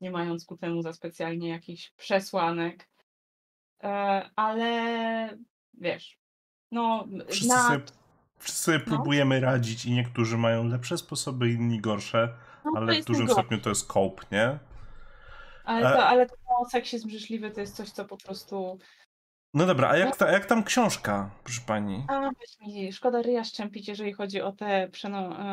nie 0.00 0.10
mając 0.10 0.44
ku 0.44 0.56
temu 0.56 0.82
za 0.82 0.92
specjalnie 0.92 1.48
jakichś 1.48 1.90
przesłanek. 1.90 2.88
E, 3.82 4.30
ale 4.36 5.38
wiesz, 5.74 6.18
no 6.72 7.08
wszyscy 7.28 7.48
na... 7.48 7.68
sobie, 7.68 7.84
wszyscy 8.38 8.62
sobie 8.62 8.78
no. 8.78 8.84
próbujemy 8.84 9.40
radzić 9.40 9.84
i 9.84 9.92
niektórzy 9.92 10.38
mają 10.38 10.64
lepsze 10.64 10.98
sposoby, 10.98 11.50
inni 11.50 11.80
gorsze, 11.80 12.34
no, 12.64 12.72
ale 12.76 13.02
w 13.02 13.04
dużym 13.04 13.28
stopniu 13.28 13.60
to 13.60 13.68
jest 13.68 13.86
cope, 13.86 14.22
nie? 14.32 14.58
Ale, 15.64 15.82
to, 15.82 15.98
e... 15.98 16.06
ale 16.06 16.26
to 16.26 16.36
seksizm 16.70 17.10
życzliwy 17.10 17.50
to 17.50 17.60
jest 17.60 17.76
coś, 17.76 17.90
co 17.90 18.04
po 18.04 18.16
prostu 18.16 18.78
No 19.56 19.66
dobra, 19.66 19.88
a 19.88 19.96
jak, 19.96 20.16
ta, 20.16 20.32
jak 20.32 20.46
tam 20.46 20.64
książka, 20.64 21.30
proszę 21.44 21.60
pani? 21.66 22.04
A 22.08 22.20
weź 22.20 22.60
mi, 22.60 22.92
szkoda 22.92 23.22
ryja 23.22 23.44
szczępić, 23.44 23.88
jeżeli 23.88 24.12
chodzi 24.12 24.40
o, 24.40 24.52
te, 24.52 24.88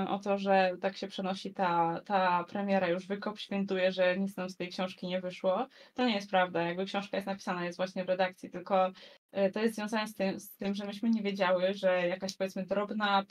o 0.10 0.20
to, 0.20 0.38
że 0.38 0.72
tak 0.82 0.98
się 0.98 1.08
przenosi 1.08 1.54
ta, 1.54 2.02
ta 2.06 2.44
premiera, 2.44 2.88
już 2.88 3.08
wykop 3.08 3.40
świętuje, 3.40 3.92
że 3.92 4.18
nic 4.18 4.38
nam 4.38 4.50
z 4.50 4.56
tej 4.56 4.70
książki 4.70 5.08
nie 5.08 5.22
wyszło. 5.22 5.68
To 5.94 6.06
nie 6.06 6.16
jest 6.16 6.30
prawda, 6.30 6.62
jakby 6.62 6.86
książka 6.86 7.18
jest 7.18 7.28
napisana, 7.28 7.66
jest 7.66 7.78
właśnie 7.78 8.06
w 8.06 8.10
redakcji, 8.10 8.50
tylko 8.50 8.92
to 9.54 9.60
jest 9.60 9.76
związane 9.76 10.08
z 10.08 10.14
tym, 10.14 10.40
z 10.40 10.56
tym, 10.56 10.76
że 10.76 10.86
myśmy 10.86 11.10
nie 11.10 11.22
wiedziały, 11.22 11.74
że 11.74 12.08
jakaś 12.08 12.38
powiedzmy 12.38 12.66
drobna, 12.66 13.26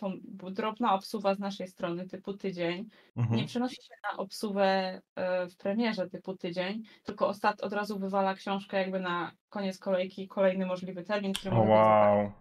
drobna 0.50 0.94
obsuwa 0.94 1.34
z 1.34 1.38
naszej 1.38 1.68
strony 1.68 2.08
typu 2.08 2.34
tydzień 2.34 2.88
mhm. 3.16 3.36
nie 3.36 3.46
przenosi 3.46 3.76
się 3.76 3.94
na 4.02 4.18
obsuwę 4.18 5.00
e, 5.14 5.46
w 5.46 5.56
premierze 5.56 6.10
typu 6.10 6.36
tydzień, 6.36 6.82
tylko 7.02 7.28
ostat 7.28 7.60
od 7.60 7.72
razu 7.72 7.98
wywala 7.98 8.34
książkę 8.34 8.78
jakby 8.78 9.00
na 9.00 9.32
koniec 9.48 9.78
kolejki, 9.78 10.28
kolejny 10.28 10.66
możliwy 10.66 11.04
termin, 11.04 11.32
który 11.32 11.56
oh, 11.56 11.62
wow. 11.62 12.32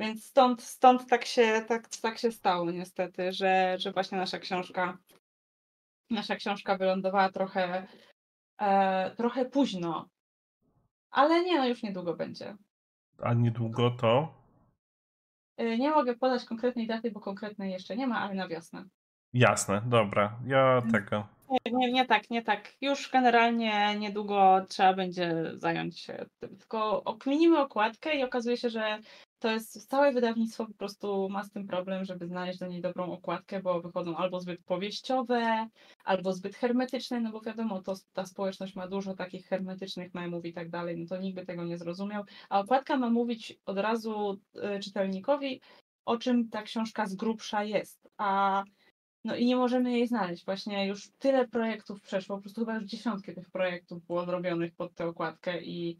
Więc 0.00 0.24
stąd, 0.24 0.62
stąd 0.62 1.06
tak, 1.08 1.24
się, 1.24 1.64
tak, 1.68 1.88
tak 2.02 2.18
się 2.18 2.32
stało 2.32 2.70
niestety, 2.70 3.32
że, 3.32 3.76
że 3.78 3.92
właśnie 3.92 4.18
nasza 4.18 4.38
książka 4.38 4.98
nasza 6.10 6.36
książka 6.36 6.76
wylądowała 6.76 7.28
trochę, 7.28 7.86
e, 8.60 9.10
trochę 9.16 9.44
późno. 9.44 10.08
Ale 11.10 11.44
nie, 11.44 11.58
no 11.58 11.68
już 11.68 11.82
niedługo 11.82 12.14
będzie. 12.14 12.56
A 13.22 13.34
niedługo 13.34 13.90
to? 13.90 14.34
E, 15.56 15.78
nie 15.78 15.90
mogę 15.90 16.16
podać 16.16 16.44
konkretnej 16.44 16.86
daty, 16.86 17.10
bo 17.10 17.20
konkretnej 17.20 17.72
jeszcze 17.72 17.96
nie 17.96 18.06
ma, 18.06 18.20
ale 18.20 18.34
na 18.34 18.48
wiosnę. 18.48 18.84
Jasne, 19.32 19.82
dobra. 19.86 20.38
Ja 20.46 20.78
mm. 20.78 20.92
tego. 20.92 21.26
Nie, 21.50 21.72
nie, 21.72 21.92
nie 21.92 22.06
tak, 22.06 22.30
nie 22.30 22.42
tak. 22.42 22.72
Już 22.80 23.10
generalnie 23.10 23.98
niedługo 23.98 24.66
trzeba 24.68 24.94
będzie 24.94 25.52
zająć 25.54 25.98
się 26.00 26.26
tym. 26.38 26.56
Tylko 26.56 27.04
okminimy 27.04 27.58
okładkę 27.58 28.14
i 28.14 28.24
okazuje 28.24 28.56
się, 28.56 28.70
że 28.70 28.98
to 29.40 29.50
jest 29.50 29.90
całe 29.90 30.12
wydawnictwo 30.12 30.66
po 30.66 30.74
prostu 30.74 31.28
ma 31.28 31.44
z 31.44 31.50
tym 31.50 31.66
problem, 31.66 32.04
żeby 32.04 32.26
znaleźć 32.26 32.58
do 32.58 32.66
niej 32.66 32.80
dobrą 32.80 33.12
okładkę, 33.12 33.62
bo 33.62 33.80
wychodzą 33.80 34.16
albo 34.16 34.40
zbyt 34.40 34.64
powieściowe, 34.64 35.68
albo 36.04 36.32
zbyt 36.32 36.56
hermetyczne, 36.56 37.20
no 37.20 37.30
bo 37.30 37.40
wiadomo, 37.40 37.82
to, 37.82 37.94
ta 38.12 38.26
społeczność 38.26 38.74
ma 38.74 38.88
dużo 38.88 39.14
takich 39.14 39.46
hermetycznych 39.46 40.14
memów 40.14 40.44
i 40.44 40.52
tak 40.52 40.70
dalej, 40.70 40.98
no 40.98 41.06
to 41.06 41.16
nikt 41.16 41.36
by 41.36 41.46
tego 41.46 41.64
nie 41.64 41.78
zrozumiał. 41.78 42.24
A 42.48 42.60
okładka 42.60 42.96
ma 42.96 43.10
mówić 43.10 43.58
od 43.66 43.78
razu 43.78 44.40
y, 44.76 44.80
czytelnikowi, 44.80 45.60
o 46.04 46.16
czym 46.16 46.48
ta 46.48 46.62
książka 46.62 47.06
z 47.06 47.14
grubsza 47.14 47.64
jest. 47.64 48.08
A 48.16 48.64
no 49.24 49.36
i 49.36 49.46
nie 49.46 49.56
możemy 49.56 49.92
jej 49.92 50.06
znaleźć. 50.06 50.44
Właśnie 50.44 50.86
już 50.86 51.10
tyle 51.18 51.48
projektów 51.48 52.00
przeszło, 52.00 52.36
po 52.36 52.42
prostu 52.42 52.60
chyba 52.60 52.74
już 52.74 52.84
dziesiątki 52.84 53.34
tych 53.34 53.50
projektów 53.50 54.06
było 54.06 54.24
zrobionych 54.24 54.74
pod 54.74 54.94
tę 54.94 55.06
okładkę 55.06 55.62
i, 55.62 55.98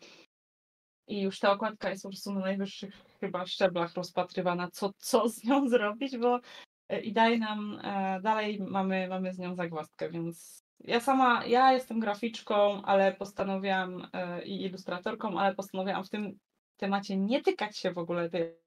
i 1.07 1.21
już 1.21 1.39
ta 1.39 1.53
okładka 1.53 1.91
jest 1.91 2.03
po 2.03 2.09
prostu 2.09 2.33
na 2.33 2.41
najwyższych 2.41 2.95
chyba 3.21 3.47
szczeblach 3.47 3.95
rozpatrywana, 3.95 4.69
co, 4.71 4.93
co 4.99 5.29
z 5.29 5.45
nią 5.45 5.69
zrobić, 5.69 6.19
bo 6.19 6.41
e, 6.89 7.01
i 7.01 7.13
daje 7.13 7.39
nam, 7.39 7.81
e, 7.85 8.21
dalej 8.23 8.61
mamy, 8.61 9.09
mamy 9.09 9.35
z 9.35 9.39
nią 9.39 9.55
zagwozdkę, 9.55 10.11
więc 10.11 10.65
ja 10.81 11.01
sama, 11.01 11.45
ja 11.47 11.73
jestem 11.73 12.01
graficzką, 12.01 12.83
ale 12.83 13.15
postanowiłam 13.15 14.09
e, 14.13 14.45
i 14.45 14.63
ilustratorką, 14.63 15.39
ale 15.39 15.55
postanowiłam 15.55 16.05
w 16.05 16.11
tym 16.11 16.39
temacie 16.77 17.17
nie 17.17 17.43
tykać 17.43 17.79
się 17.79 17.93
w 17.93 17.99
ogóle 17.99 18.31
tej 18.31 18.61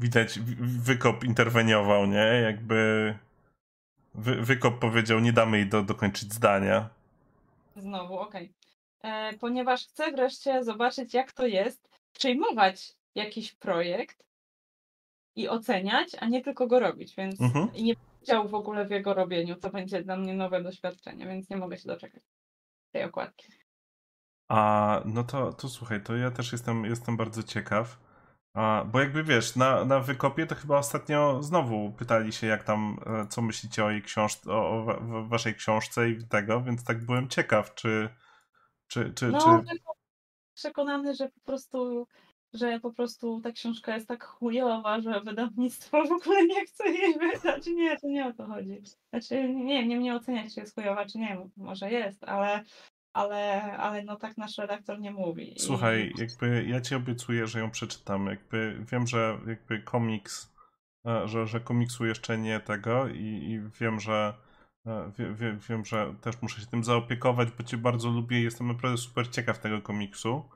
widać, 0.00 0.38
wykop 0.60 1.24
interweniował, 1.24 2.06
nie? 2.06 2.40
Jakby 2.42 3.14
wy, 4.20 4.42
wykop 4.42 4.78
powiedział, 4.78 5.20
nie 5.20 5.32
damy 5.32 5.56
jej 5.56 5.68
do, 5.68 5.82
dokończyć 5.82 6.32
zdania. 6.32 6.88
Znowu, 7.76 8.18
okej. 8.18 8.52
Okay. 8.98 9.12
E, 9.12 9.38
ponieważ 9.38 9.86
chcę 9.86 10.12
wreszcie 10.12 10.64
zobaczyć, 10.64 11.14
jak 11.14 11.32
to 11.32 11.46
jest 11.46 11.88
przejmować 12.12 12.92
jakiś 13.14 13.52
projekt 13.52 14.24
i 15.36 15.48
oceniać, 15.48 16.08
a 16.20 16.26
nie 16.26 16.42
tylko 16.42 16.66
go 16.66 16.80
robić, 16.80 17.14
więc 17.16 17.40
mhm. 17.40 17.74
i 17.74 17.82
nie 17.82 17.94
chciał 18.22 18.48
w 18.48 18.54
ogóle 18.54 18.86
w 18.86 18.90
jego 18.90 19.14
robieniu. 19.14 19.56
To 19.56 19.70
będzie 19.70 20.02
dla 20.02 20.16
mnie 20.16 20.34
nowe 20.34 20.62
doświadczenie, 20.62 21.26
więc 21.26 21.50
nie 21.50 21.56
mogę 21.56 21.78
się 21.78 21.88
doczekać 21.88 22.22
tej 22.92 23.04
okładki. 23.04 23.46
A 24.48 25.00
no 25.04 25.24
to, 25.24 25.52
to 25.52 25.68
słuchaj, 25.68 26.02
to 26.02 26.16
ja 26.16 26.30
też 26.30 26.52
jestem, 26.52 26.84
jestem 26.84 27.16
bardzo 27.16 27.42
ciekaw. 27.42 27.98
A, 28.54 28.84
bo 28.84 29.00
jakby 29.00 29.24
wiesz, 29.24 29.56
na, 29.56 29.84
na 29.84 30.00
wykopie 30.00 30.46
to 30.46 30.54
chyba 30.54 30.78
ostatnio 30.78 31.42
znowu 31.42 31.92
pytali 31.92 32.32
się, 32.32 32.46
jak 32.46 32.64
tam, 32.64 32.98
e, 33.06 33.26
co 33.26 33.42
myślicie 33.42 33.84
o 33.84 33.90
jej 33.90 34.02
książce, 34.02 34.52
o, 34.52 34.86
o 34.86 35.24
waszej 35.24 35.54
książce 35.54 36.10
i 36.10 36.28
tego, 36.28 36.62
więc 36.62 36.84
tak 36.84 37.06
byłem 37.06 37.28
ciekaw, 37.28 37.74
czy. 37.74 38.08
czy, 38.86 39.12
czy, 39.14 39.28
no, 39.28 39.62
czy... 39.62 39.78
przekonany, 40.54 41.14
że 41.14 41.28
po 41.28 41.40
prostu 41.40 42.06
że 42.52 42.80
po 42.80 42.92
prostu 42.92 43.40
ta 43.40 43.52
książka 43.52 43.94
jest 43.94 44.08
tak 44.08 44.24
chujowa, 44.24 45.00
że 45.00 45.20
wydawnictwo 45.20 46.04
w 46.04 46.12
ogóle 46.12 46.46
nie 46.46 46.66
chce 46.66 46.88
jej 46.88 47.18
wydać. 47.18 47.66
Nie, 47.66 47.98
to 47.98 48.06
nie 48.06 48.26
o 48.26 48.32
to 48.32 48.46
chodzi. 48.46 48.82
Znaczy, 49.10 49.48
nie 49.48 49.88
wiem, 49.88 50.02
nie 50.02 50.14
oceniać, 50.14 50.54
czy 50.54 50.60
jest 50.60 50.74
chujowa, 50.74 51.06
czy 51.06 51.18
nie. 51.18 51.48
Może 51.56 51.90
jest, 51.90 52.24
ale 52.24 52.64
ale, 53.12 53.62
ale 53.76 54.02
no 54.02 54.16
tak 54.16 54.38
nasz 54.38 54.58
redaktor 54.58 55.00
nie 55.00 55.10
mówi. 55.10 55.54
Słuchaj, 55.58 56.12
I... 56.16 56.20
jakby 56.20 56.64
ja 56.64 56.80
ci 56.80 56.94
obiecuję, 56.94 57.46
że 57.46 57.60
ją 57.60 57.70
przeczytam. 57.70 58.26
Jakby 58.26 58.84
wiem, 58.92 59.06
że 59.06 59.38
jakby 59.46 59.82
komiks, 59.82 60.54
e, 61.06 61.28
że, 61.28 61.46
że 61.46 61.60
komiksu 61.60 62.06
jeszcze 62.06 62.38
nie 62.38 62.60
tego 62.60 63.08
i, 63.08 63.18
i 63.18 63.60
wiem, 63.80 64.00
że 64.00 64.34
e, 64.86 65.12
wie, 65.18 65.34
wie, 65.34 65.58
wiem, 65.68 65.84
że 65.84 66.14
też 66.20 66.42
muszę 66.42 66.60
się 66.60 66.66
tym 66.66 66.84
zaopiekować, 66.84 67.48
bo 67.50 67.64
cię 67.64 67.76
bardzo 67.76 68.10
lubię 68.10 68.40
i 68.40 68.44
jestem 68.44 68.66
naprawdę 68.66 68.98
super 68.98 69.30
ciekaw 69.30 69.58
tego 69.58 69.82
komiksu. 69.82 70.50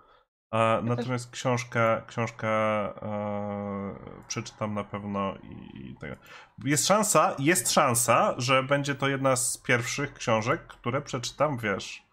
Ja 0.52 0.80
natomiast 0.84 1.30
też... 1.30 1.40
książkę, 1.40 2.02
książkę 2.06 2.48
e, 2.48 3.94
przeczytam 4.28 4.74
na 4.74 4.84
pewno 4.84 5.34
i, 5.42 5.90
i 5.90 5.96
tego. 5.96 6.16
Jest 6.64 6.86
szansa, 6.86 7.36
jest 7.38 7.72
szansa, 7.72 8.34
że 8.38 8.62
będzie 8.62 8.94
to 8.94 9.08
jedna 9.08 9.36
z 9.36 9.58
pierwszych 9.58 10.14
książek, 10.14 10.66
które 10.66 11.02
przeczytam, 11.02 11.58
wiesz, 11.58 12.03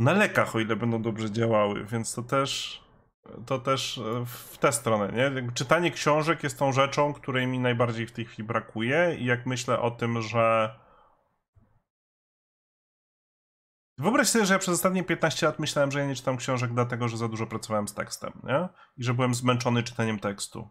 na 0.00 0.12
lekach, 0.12 0.56
o 0.56 0.60
ile 0.60 0.76
będą 0.76 1.02
dobrze 1.02 1.30
działały, 1.30 1.84
więc 1.84 2.14
to 2.14 2.22
też 2.22 2.80
to 3.46 3.58
też 3.58 3.98
e, 3.98 4.24
w 4.26 4.58
tę 4.58 4.72
stronę, 4.72 5.12
nie? 5.12 5.52
Czytanie 5.52 5.90
książek 5.90 6.42
jest 6.42 6.58
tą 6.58 6.72
rzeczą, 6.72 7.12
której 7.12 7.46
mi 7.46 7.58
najbardziej 7.58 8.06
w 8.06 8.12
tej 8.12 8.24
chwili 8.24 8.48
brakuje 8.48 9.16
i 9.18 9.24
jak 9.24 9.46
myślę 9.46 9.80
o 9.80 9.90
tym, 9.90 10.22
że 10.22 10.74
Wyobraź 13.98 14.28
sobie, 14.28 14.46
że 14.46 14.54
ja 14.54 14.58
przez 14.58 14.74
ostatnie 14.74 15.04
15 15.04 15.46
lat 15.46 15.58
myślałem, 15.58 15.90
że 15.90 15.98
ja 16.00 16.06
nie 16.06 16.14
czytam 16.14 16.36
książek 16.36 16.74
dlatego, 16.74 17.08
że 17.08 17.16
za 17.16 17.28
dużo 17.28 17.46
pracowałem 17.46 17.88
z 17.88 17.94
tekstem, 17.94 18.32
nie? 18.44 18.68
I 18.96 19.04
że 19.04 19.14
byłem 19.14 19.34
zmęczony 19.34 19.82
czytaniem 19.82 20.18
tekstu. 20.18 20.68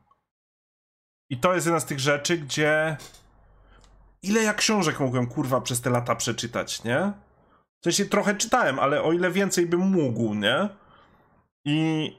I 1.29 1.37
to 1.37 1.53
jest 1.53 1.67
jedna 1.67 1.79
z 1.79 1.85
tych 1.85 1.99
rzeczy, 1.99 2.37
gdzie 2.37 2.97
ile 4.21 4.43
ja 4.43 4.53
książek 4.53 4.99
mogłem 4.99 5.27
kurwa 5.27 5.61
przez 5.61 5.81
te 5.81 5.89
lata 5.89 6.15
przeczytać, 6.15 6.83
nie? 6.83 7.13
W 7.81 7.83
sensie 7.83 8.05
trochę 8.05 8.35
czytałem, 8.35 8.79
ale 8.79 9.03
o 9.03 9.13
ile 9.13 9.31
więcej 9.31 9.65
bym 9.65 9.79
mógł, 9.79 10.33
nie? 10.33 10.69
I 11.65 12.11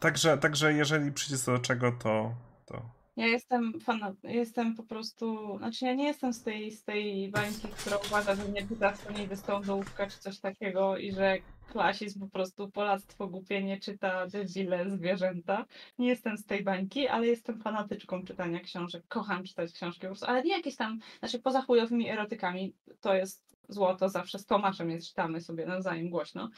także, 0.00 0.38
także 0.38 0.72
jeżeli 0.72 1.12
przyjdzie 1.12 1.44
do 1.46 1.58
czego, 1.58 1.92
to, 1.92 2.34
to... 2.66 2.82
Ja 3.16 3.26
jestem 3.26 3.80
fan, 3.80 4.16
jestem 4.22 4.74
po 4.74 4.82
prostu, 4.82 5.58
znaczy 5.58 5.84
ja 5.84 5.94
nie 5.94 6.04
jestem 6.04 6.32
z 6.32 6.42
tej, 6.42 6.70
z 6.70 6.84
tej 6.84 7.30
bańki, 7.30 7.68
która 7.68 7.96
uważa, 7.96 8.34
że 8.34 8.48
nie 8.48 8.68
czyta 8.68 8.92
to 8.92 9.12
nie 9.12 9.26
wystąp 9.26 9.66
do 9.66 9.76
łówka 9.76 10.06
czy 10.06 10.18
coś 10.18 10.40
takiego 10.40 10.96
i 10.96 11.12
że 11.12 11.38
klasizm 11.72 12.20
po 12.20 12.28
prostu 12.28 12.70
polactwo 12.70 13.28
głupie 13.28 13.62
nie 13.62 13.80
czyta 13.80 14.26
debile 14.26 14.90
zwierzęta. 14.90 15.64
Nie 15.98 16.08
jestem 16.08 16.38
z 16.38 16.46
tej 16.46 16.64
bańki, 16.64 17.08
ale 17.08 17.26
jestem 17.26 17.60
fanatyczką 17.60 18.24
czytania 18.24 18.60
książek. 18.60 19.04
Kocham 19.08 19.44
czytać 19.44 19.72
książki 19.72 20.00
po 20.00 20.06
prostu, 20.06 20.26
ale 20.26 20.42
nie 20.42 20.56
jakieś 20.56 20.76
tam, 20.76 20.98
znaczy 21.18 21.38
poza 21.38 21.62
chujowymi 21.62 22.10
erotykami, 22.10 22.74
to 23.00 23.14
jest 23.14 23.43
złoto, 23.68 24.08
zawsze 24.08 24.38
z 24.38 24.46
Tomaszem 24.46 24.90
jest, 24.90 25.08
czytamy 25.08 25.40
sobie 25.40 25.66
nawzajem 25.66 26.10
głośno. 26.10 26.50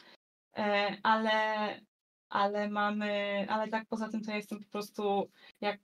E, 0.57 0.97
ale, 1.03 1.31
ale 2.29 2.69
mamy, 2.69 3.45
ale 3.49 3.67
tak 3.67 3.85
poza 3.89 4.09
tym 4.09 4.23
to 4.23 4.31
ja 4.31 4.37
jestem 4.37 4.59
po 4.59 4.69
prostu, 4.69 5.29
jak 5.61 5.79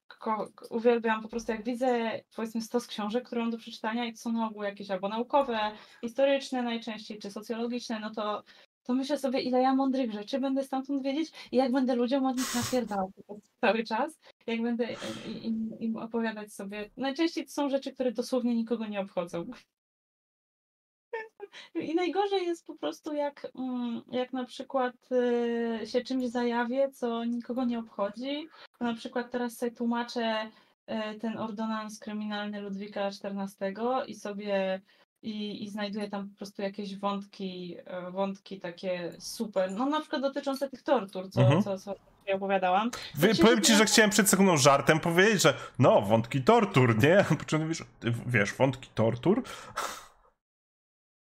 uwielbiam 0.69 1.21
po 1.21 1.29
prostu, 1.29 1.51
jak 1.51 1.63
widzę 1.63 2.19
powiedzmy 2.35 2.61
stos 2.61 2.87
książek, 2.87 3.25
które 3.25 3.41
mam 3.41 3.51
do 3.51 3.57
przeczytania 3.57 4.05
i 4.05 4.13
to 4.13 4.19
są 4.19 4.31
na 4.31 4.47
ogół 4.47 4.63
jakieś 4.63 4.91
albo 4.91 5.09
naukowe, 5.09 5.59
historyczne 6.01 6.63
najczęściej, 6.63 7.19
czy 7.19 7.31
socjologiczne, 7.31 7.99
no 7.99 8.11
to 8.11 8.43
to 8.83 8.93
myślę 8.93 9.17
sobie, 9.17 9.41
ile 9.41 9.61
ja 9.61 9.75
mądrych 9.75 10.11
rzeczy 10.11 10.39
będę 10.39 10.63
stamtąd 10.63 11.03
wiedzieć 11.03 11.31
i 11.51 11.55
jak 11.57 11.71
będę 11.71 11.95
ludziom 11.95 12.25
o 12.25 12.31
nich 12.31 12.55
napierdalał 12.55 13.11
cały 13.61 13.83
czas, 13.83 14.19
jak 14.47 14.61
będę 14.61 14.87
im, 15.41 15.79
im 15.79 15.97
opowiadać 15.97 16.53
sobie. 16.53 16.89
Najczęściej 16.97 17.45
to 17.45 17.51
są 17.51 17.69
rzeczy, 17.69 17.91
które 17.91 18.11
dosłownie 18.11 18.55
nikogo 18.55 18.87
nie 18.87 19.01
obchodzą. 19.01 19.45
I 21.75 21.95
najgorzej 21.95 22.45
jest 22.45 22.67
po 22.67 22.75
prostu, 22.75 23.13
jak, 23.13 23.47
mm, 23.55 24.01
jak 24.11 24.33
na 24.33 24.45
przykład 24.45 24.95
y, 25.81 25.87
się 25.87 26.01
czymś 26.01 26.25
zajawię, 26.25 26.91
co 26.91 27.25
nikogo 27.25 27.65
nie 27.65 27.79
obchodzi. 27.79 28.47
Na 28.79 28.93
przykład 28.93 29.31
teraz 29.31 29.57
sobie 29.57 29.71
tłumaczę 29.71 30.49
y, 31.15 31.19
ten 31.19 31.37
ordonans 31.37 31.99
kryminalny 31.99 32.61
Ludwika 32.61 33.07
XIV 33.07 33.75
i 34.07 34.15
sobie 34.15 34.81
i, 35.23 35.63
i 35.63 35.69
znajduje 35.69 36.09
tam 36.09 36.29
po 36.29 36.37
prostu 36.37 36.61
jakieś 36.61 36.97
wątki, 36.97 37.77
e, 37.85 38.11
wątki 38.11 38.59
takie 38.59 39.13
super, 39.19 39.71
no 39.71 39.85
na 39.85 39.99
przykład 39.99 40.21
dotyczące 40.21 40.69
tych 40.69 40.83
tortur, 40.83 41.29
co, 41.29 41.41
mhm. 41.41 41.63
co, 41.63 41.79
co 41.79 41.95
ja 42.27 42.35
opowiadałam. 42.35 42.91
Wy, 43.15 43.35
powiem 43.35 43.61
ci, 43.61 43.75
że 43.75 43.85
chciałem 43.85 44.11
przed 44.11 44.29
sekundą 44.29 44.57
żartem 44.57 44.99
powiedzieć, 44.99 45.41
że 45.41 45.53
no, 45.79 46.01
wątki 46.01 46.41
tortur, 46.41 47.03
nie? 47.03 47.25
Po 47.39 47.45
czym 47.45 47.67
wiesz, 47.67 47.83
wiesz, 48.27 48.53
wątki 48.53 48.89
tortur? 48.95 49.43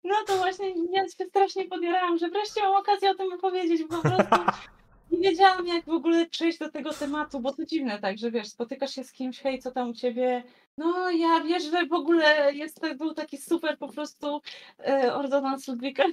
No 0.08 0.16
to 0.28 0.38
właśnie 0.38 0.74
ja 0.92 1.04
się 1.04 1.26
strasznie 1.30 1.66
podjarałam, 1.66 2.18
że 2.18 2.30
wreszcie 2.30 2.62
mam 2.62 2.76
okazję 2.76 3.12
o 3.12 3.16
tym 3.16 3.34
opowiedzieć, 3.34 3.84
bo 3.84 3.96
po 3.96 4.02
prostu 4.02 4.36
nie 5.12 5.30
wiedziałam, 5.30 5.68
jak 5.68 5.86
w 5.86 5.90
ogóle 5.90 6.26
przejść 6.26 6.60
do 6.60 6.72
tego 6.72 6.94
tematu, 6.94 7.40
bo 7.40 7.54
to 7.54 7.66
dziwne 7.66 8.00
tak, 8.00 8.18
że 8.18 8.32
wiesz, 8.32 8.48
spotykasz 8.48 8.92
się 8.92 9.04
z 9.04 9.12
kimś, 9.12 9.40
hej, 9.40 9.60
co 9.60 9.72
tam 9.72 9.90
u 9.90 9.94
ciebie? 9.94 10.44
No 10.78 11.12
ja 11.12 11.40
wiesz, 11.40 11.64
że 11.64 11.86
w 11.86 11.94
ogóle 11.94 12.54
jest, 12.54 12.82
był 12.98 13.14
taki 13.14 13.38
super 13.38 13.78
po 13.78 13.88
prostu 13.88 14.42
e, 14.88 15.16
ordonans 15.16 15.68
Ludwika. 15.68 16.04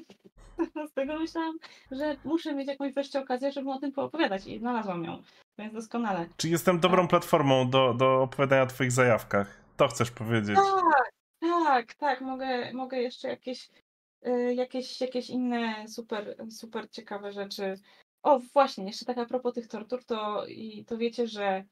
Z 0.90 0.92
tego 0.92 1.18
myślałam, 1.18 1.58
że 1.90 2.16
muszę 2.24 2.54
mieć 2.54 2.68
jakąś 2.68 2.94
wreszcie 2.94 3.20
okazję, 3.20 3.52
żeby 3.52 3.70
o 3.70 3.78
tym 3.78 3.92
poopowiadać 3.92 4.46
i 4.46 4.58
znalazłam 4.58 5.04
ją, 5.04 5.22
więc 5.58 5.74
doskonale. 5.74 6.26
Czy 6.36 6.48
jestem 6.48 6.80
dobrą 6.80 7.02
tak. 7.02 7.10
platformą 7.10 7.70
do, 7.70 7.94
do 7.94 8.22
opowiadania 8.22 8.62
o 8.62 8.66
twoich 8.66 8.92
zajawkach? 8.92 9.60
To 9.76 9.88
chcesz 9.88 10.10
powiedzieć. 10.10 10.56
Tak, 10.56 11.12
tak, 11.40 11.94
tak, 11.94 12.20
mogę, 12.20 12.72
mogę 12.72 13.02
jeszcze 13.02 13.28
jakieś, 13.28 13.68
jakieś, 14.54 15.00
jakieś 15.00 15.30
inne 15.30 15.88
super, 15.88 16.36
super 16.50 16.90
ciekawe 16.90 17.32
rzeczy 17.32 17.78
o, 18.24 18.38
właśnie, 18.38 18.84
jeszcze 18.84 19.04
tak 19.04 19.18
a 19.18 19.26
propos 19.26 19.54
tych 19.54 19.68
tortur, 19.68 20.04
to, 20.04 20.46
i, 20.46 20.84
to 20.84 20.98
wiecie, 20.98 21.26
że, 21.26 21.64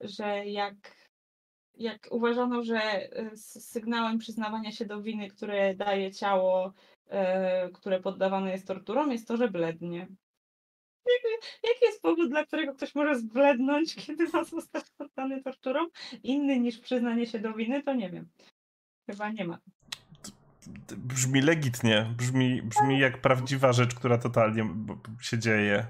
że 0.00 0.46
jak, 0.46 0.74
jak 1.74 2.08
uważano, 2.10 2.62
że 2.62 2.80
e, 2.80 3.36
sygnałem 3.36 4.18
przyznawania 4.18 4.72
się 4.72 4.84
do 4.84 5.02
winy, 5.02 5.28
które 5.28 5.74
daje 5.74 6.12
ciało, 6.12 6.72
e, 7.08 7.70
które 7.70 8.00
poddawane 8.00 8.50
jest 8.50 8.66
torturom, 8.66 9.12
jest 9.12 9.28
to, 9.28 9.36
że 9.36 9.48
blednie. 9.48 10.08
Jaki, 11.62 11.84
jest 11.84 12.02
powód, 12.02 12.30
dla 12.30 12.46
którego 12.46 12.74
ktoś 12.74 12.94
może 12.94 13.18
zblednąć, 13.18 13.94
kiedy 14.06 14.28
ma 14.32 14.44
zostać 14.44 14.84
poddany 14.90 15.42
torturom? 15.42 15.88
Inny 16.22 16.60
niż 16.60 16.78
przyznanie 16.78 17.26
się 17.26 17.38
do 17.38 17.52
winy, 17.52 17.82
to 17.82 17.94
nie 17.94 18.10
wiem. 18.10 18.28
Chyba 19.10 19.30
nie 19.30 19.44
ma. 19.44 19.58
Brzmi 20.96 21.40
legitnie, 21.42 22.14
brzmi, 22.16 22.62
brzmi 22.62 22.98
jak 22.98 23.20
prawdziwa 23.20 23.72
rzecz, 23.72 23.94
która 23.94 24.18
totalnie 24.18 24.64
się 25.20 25.38
dzieje. 25.38 25.86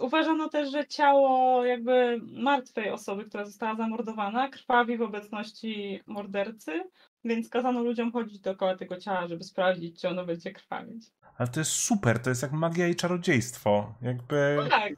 Uważano 0.00 0.48
też, 0.48 0.70
że 0.70 0.86
ciało 0.86 1.64
jakby 1.64 2.20
martwej 2.22 2.90
osoby, 2.90 3.24
która 3.24 3.44
została 3.44 3.76
zamordowana, 3.76 4.48
krwawi 4.48 4.96
w 4.96 5.02
obecności 5.02 6.00
mordercy, 6.06 6.84
więc 7.24 7.48
kazano 7.48 7.82
ludziom 7.82 8.12
chodzić 8.12 8.40
dookoła 8.40 8.76
tego 8.76 8.96
ciała, 8.96 9.26
żeby 9.26 9.44
sprawdzić, 9.44 10.00
czy 10.00 10.08
ono 10.08 10.24
będzie 10.24 10.52
krwawić. 10.52 11.06
Ale 11.38 11.48
to 11.48 11.60
jest 11.60 11.72
super, 11.72 12.18
to 12.18 12.30
jest 12.30 12.42
jak 12.42 12.52
magia 12.52 12.88
i 12.88 12.94
czarodziejstwo. 12.94 13.94
Jakby. 14.02 14.58
Tak. 14.70 14.92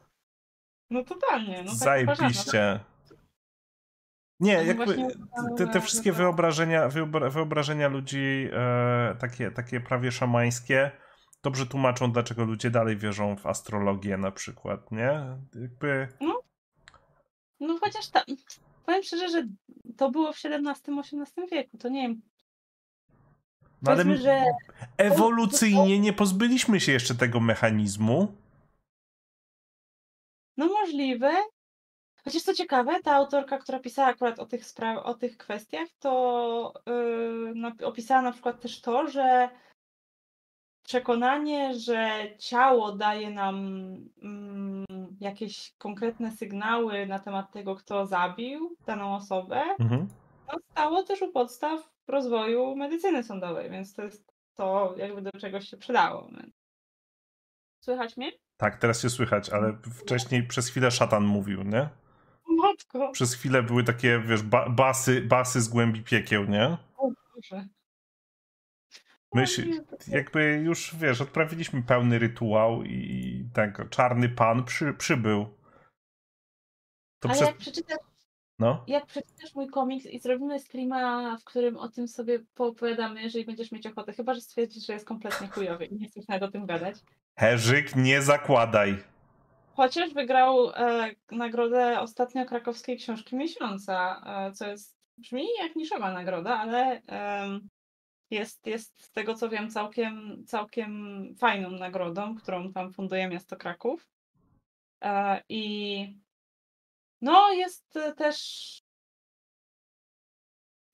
No 0.90 1.04
totalnie. 1.04 1.62
No 1.62 1.70
tak 1.70 1.78
Zajebiście. 1.78 2.80
Nie, 4.40 4.56
no 4.56 4.62
jakby 4.62 4.96
te, 5.56 5.66
te 5.66 5.80
wszystkie 5.80 6.12
wyobrażenia, 6.12 6.88
wyobrażenia 7.30 7.88
ludzi, 7.88 8.48
e, 8.52 9.16
takie, 9.20 9.50
takie 9.50 9.80
prawie 9.80 10.12
szamańskie, 10.12 10.90
dobrze 11.42 11.66
tłumaczą, 11.66 12.12
dlaczego 12.12 12.44
ludzie 12.44 12.70
dalej 12.70 12.96
wierzą 12.96 13.36
w 13.36 13.46
astrologię 13.46 14.16
na 14.16 14.30
przykład, 14.30 14.92
nie? 14.92 15.20
Jakby... 15.54 16.08
No, 16.20 16.40
no 17.60 17.78
chociaż 17.80 18.08
tam, 18.08 18.22
powiem 18.86 19.02
szczerze, 19.02 19.28
że 19.28 19.46
to 19.96 20.10
było 20.10 20.32
w 20.32 20.36
XVII-XVIII 20.36 21.48
wieku, 21.50 21.78
to 21.78 21.88
nie 21.88 22.02
wiem. 22.02 22.22
No 23.82 23.92
ale 23.92 24.16
że... 24.16 24.44
ewolucyjnie 24.96 25.98
nie 25.98 26.12
pozbyliśmy 26.12 26.80
się 26.80 26.92
jeszcze 26.92 27.14
tego 27.14 27.40
mechanizmu. 27.40 28.34
No 30.56 30.66
możliwe. 30.66 31.34
Chociaż 32.24 32.42
co 32.42 32.54
ciekawe, 32.54 33.00
ta 33.02 33.14
autorka, 33.14 33.58
która 33.58 33.78
pisała 33.78 34.08
akurat 34.08 34.38
o 34.38 34.46
tych, 34.46 34.66
spraw, 34.66 34.98
o 35.06 35.14
tych 35.14 35.36
kwestiach, 35.36 35.88
to 35.98 36.72
yy, 37.56 37.86
opisała 37.86 38.22
na 38.22 38.32
przykład 38.32 38.60
też 38.60 38.80
to, 38.80 39.08
że 39.10 39.48
przekonanie, 40.82 41.74
że 41.74 42.10
ciało 42.38 42.92
daje 42.92 43.30
nam 43.30 43.56
mm, 44.22 44.84
jakieś 45.20 45.74
konkretne 45.78 46.32
sygnały 46.32 47.06
na 47.06 47.18
temat 47.18 47.52
tego, 47.52 47.74
kto 47.74 48.06
zabił 48.06 48.76
daną 48.86 49.14
osobę, 49.14 49.62
mhm. 49.78 50.08
no, 50.52 50.58
stało 50.70 51.02
też 51.02 51.22
u 51.22 51.32
podstaw 51.32 51.90
rozwoju 52.08 52.76
medycyny 52.76 53.22
sądowej, 53.22 53.70
więc 53.70 53.94
to 53.94 54.02
jest 54.02 54.34
to, 54.54 54.94
jakby 54.96 55.22
do 55.22 55.30
czegoś 55.32 55.68
się 55.68 55.76
przydało. 55.76 56.28
Słychać 57.80 58.16
mnie? 58.16 58.32
Tak, 58.56 58.76
teraz 58.76 59.02
się 59.02 59.10
słychać, 59.10 59.50
ale 59.50 59.78
wcześniej 60.02 60.46
przez 60.46 60.68
chwilę 60.68 60.90
szatan 60.90 61.24
mówił, 61.24 61.62
nie? 61.62 61.88
Matko. 62.48 63.10
Przez 63.12 63.34
chwilę 63.34 63.62
były 63.62 63.84
takie, 63.84 64.20
wiesz, 64.20 64.42
ba 64.42 64.68
basy, 64.68 65.20
basy 65.20 65.60
z 65.60 65.68
głębi 65.68 66.02
piekieł, 66.02 66.44
nie? 66.44 66.76
O 66.96 67.10
Boże. 67.34 67.68
Myśl, 69.34 69.84
jakby 70.08 70.62
już, 70.64 70.96
wiesz, 70.96 71.20
odprawiliśmy 71.20 71.82
pełny 71.82 72.18
rytuał 72.18 72.84
i 72.84 73.48
tak, 73.54 73.90
czarny 73.90 74.28
pan 74.28 74.64
przy, 74.64 74.94
przybył. 74.94 75.46
To 77.20 77.28
Ale 77.28 77.34
przez... 77.34 77.48
jak 77.48 77.56
przeczytasz 77.56 77.98
no. 78.58 78.84
Jak 78.86 79.06
przeczytasz 79.06 79.54
mój 79.54 79.68
komiks 79.68 80.06
i 80.06 80.20
zrobimy 80.20 80.60
streama, 80.60 81.36
w 81.36 81.44
którym 81.44 81.76
o 81.76 81.88
tym 81.88 82.08
sobie 82.08 82.38
poopowiadamy, 82.54 83.22
jeżeli 83.22 83.44
będziesz 83.44 83.72
mieć 83.72 83.86
ochotę, 83.86 84.12
chyba 84.12 84.34
że 84.34 84.40
stwierdzisz, 84.40 84.86
że 84.86 84.92
jest 84.92 85.06
kompletnie 85.06 85.48
chujowy 85.48 85.84
i 85.84 85.94
nie 85.94 86.08
chcesz 86.08 86.28
nawet 86.28 86.48
o 86.48 86.52
tym 86.52 86.66
gadać. 86.66 86.96
Herzyk, 87.38 87.96
nie 87.96 88.22
zakładaj. 88.22 89.02
Chociaż 89.76 90.14
wygrał 90.14 90.70
e, 90.70 91.10
nagrodę 91.30 92.00
ostatnio 92.00 92.44
krakowskiej 92.44 92.98
książki 92.98 93.36
miesiąca, 93.36 94.22
e, 94.26 94.52
co 94.52 94.66
jest 94.66 94.96
brzmi 95.18 95.46
jak 95.62 95.76
niszowa 95.76 96.12
nagroda, 96.12 96.58
ale 96.58 97.02
e, 97.08 97.60
jest, 98.30 98.66
jest 98.66 99.02
z 99.02 99.12
tego 99.12 99.34
co 99.34 99.48
wiem 99.48 99.70
całkiem, 99.70 100.44
całkiem 100.46 101.24
fajną 101.38 101.70
nagrodą, 101.70 102.34
którą 102.34 102.72
tam 102.72 102.92
funduje 102.92 103.28
miasto 103.28 103.56
Kraków. 103.56 104.08
E, 105.04 105.42
I 105.48 106.06
no 107.20 107.52
jest 107.52 107.98
też 108.16 108.38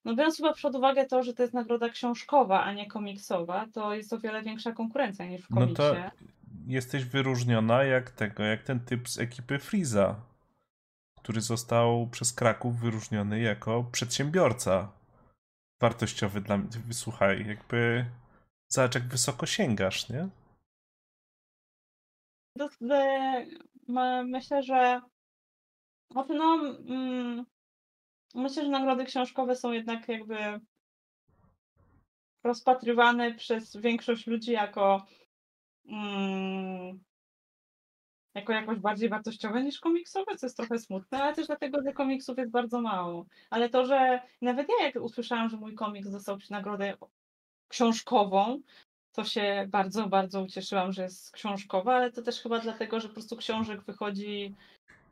no 0.04 0.14
biorąc 0.14 0.36
chyba 0.36 0.54
pod 0.62 0.74
uwagę 0.74 1.06
to, 1.06 1.22
że 1.22 1.34
to 1.34 1.42
jest 1.42 1.54
nagroda 1.54 1.88
książkowa, 1.88 2.62
a 2.62 2.72
nie 2.72 2.86
komiksowa, 2.86 3.66
to 3.72 3.94
jest 3.94 4.12
o 4.12 4.18
wiele 4.18 4.42
większa 4.42 4.72
konkurencja 4.72 5.26
niż 5.26 5.42
w 5.42 5.48
komiksie. 5.48 5.82
No 5.82 5.94
to 5.94 6.39
jesteś 6.66 7.04
wyróżniona 7.04 7.84
jak 7.84 8.10
tego, 8.10 8.42
jak 8.42 8.62
ten 8.62 8.80
typ 8.80 9.08
z 9.08 9.18
ekipy 9.18 9.58
Freeza, 9.58 10.20
który 11.18 11.40
został 11.40 12.08
przez 12.10 12.32
Kraków 12.32 12.80
wyróżniony 12.80 13.40
jako 13.40 13.84
przedsiębiorca 13.92 14.92
wartościowy 15.80 16.40
dla 16.40 16.58
mnie. 16.58 16.68
Słuchaj, 16.90 17.46
jakby 17.46 18.06
zobacz 18.68 18.94
jak 18.94 19.08
wysoko 19.08 19.46
sięgasz, 19.46 20.08
nie? 20.08 20.28
Myślę, 24.24 24.62
że 24.62 25.00
no, 26.14 26.58
myślę, 28.34 28.64
że 28.64 28.68
nagrody 28.70 29.04
książkowe 29.04 29.56
są 29.56 29.72
jednak 29.72 30.08
jakby 30.08 30.60
rozpatrywane 32.44 33.34
przez 33.34 33.76
większość 33.76 34.26
ludzi 34.26 34.52
jako 34.52 35.06
mm, 35.90 37.00
jako 38.34 38.52
jakoś 38.52 38.78
bardziej 38.78 39.08
wartościowe 39.08 39.62
niż 39.62 39.80
komiksowe, 39.80 40.36
co 40.36 40.46
jest 40.46 40.56
trochę 40.56 40.78
smutne, 40.78 41.22
ale 41.22 41.34
też 41.34 41.46
dlatego, 41.46 41.82
że 41.82 41.92
komiksów 41.92 42.38
jest 42.38 42.50
bardzo 42.50 42.80
mało. 42.80 43.26
Ale 43.50 43.68
to, 43.68 43.86
że 43.86 44.20
nawet 44.42 44.68
ja 44.68 44.86
jak 44.86 44.96
usłyszałam, 44.96 45.48
że 45.48 45.56
mój 45.56 45.74
komiks 45.74 46.10
dostał 46.10 46.38
nagrodę 46.50 46.94
książkową, 47.68 48.60
to 49.12 49.24
się 49.24 49.66
bardzo, 49.68 50.08
bardzo 50.08 50.42
ucieszyłam, 50.42 50.92
że 50.92 51.02
jest 51.02 51.32
książkowa, 51.32 51.94
ale 51.94 52.12
to 52.12 52.22
też 52.22 52.40
chyba 52.40 52.60
dlatego, 52.60 53.00
że 53.00 53.08
po 53.08 53.14
prostu 53.14 53.36
książek 53.36 53.82
wychodzi 53.82 54.54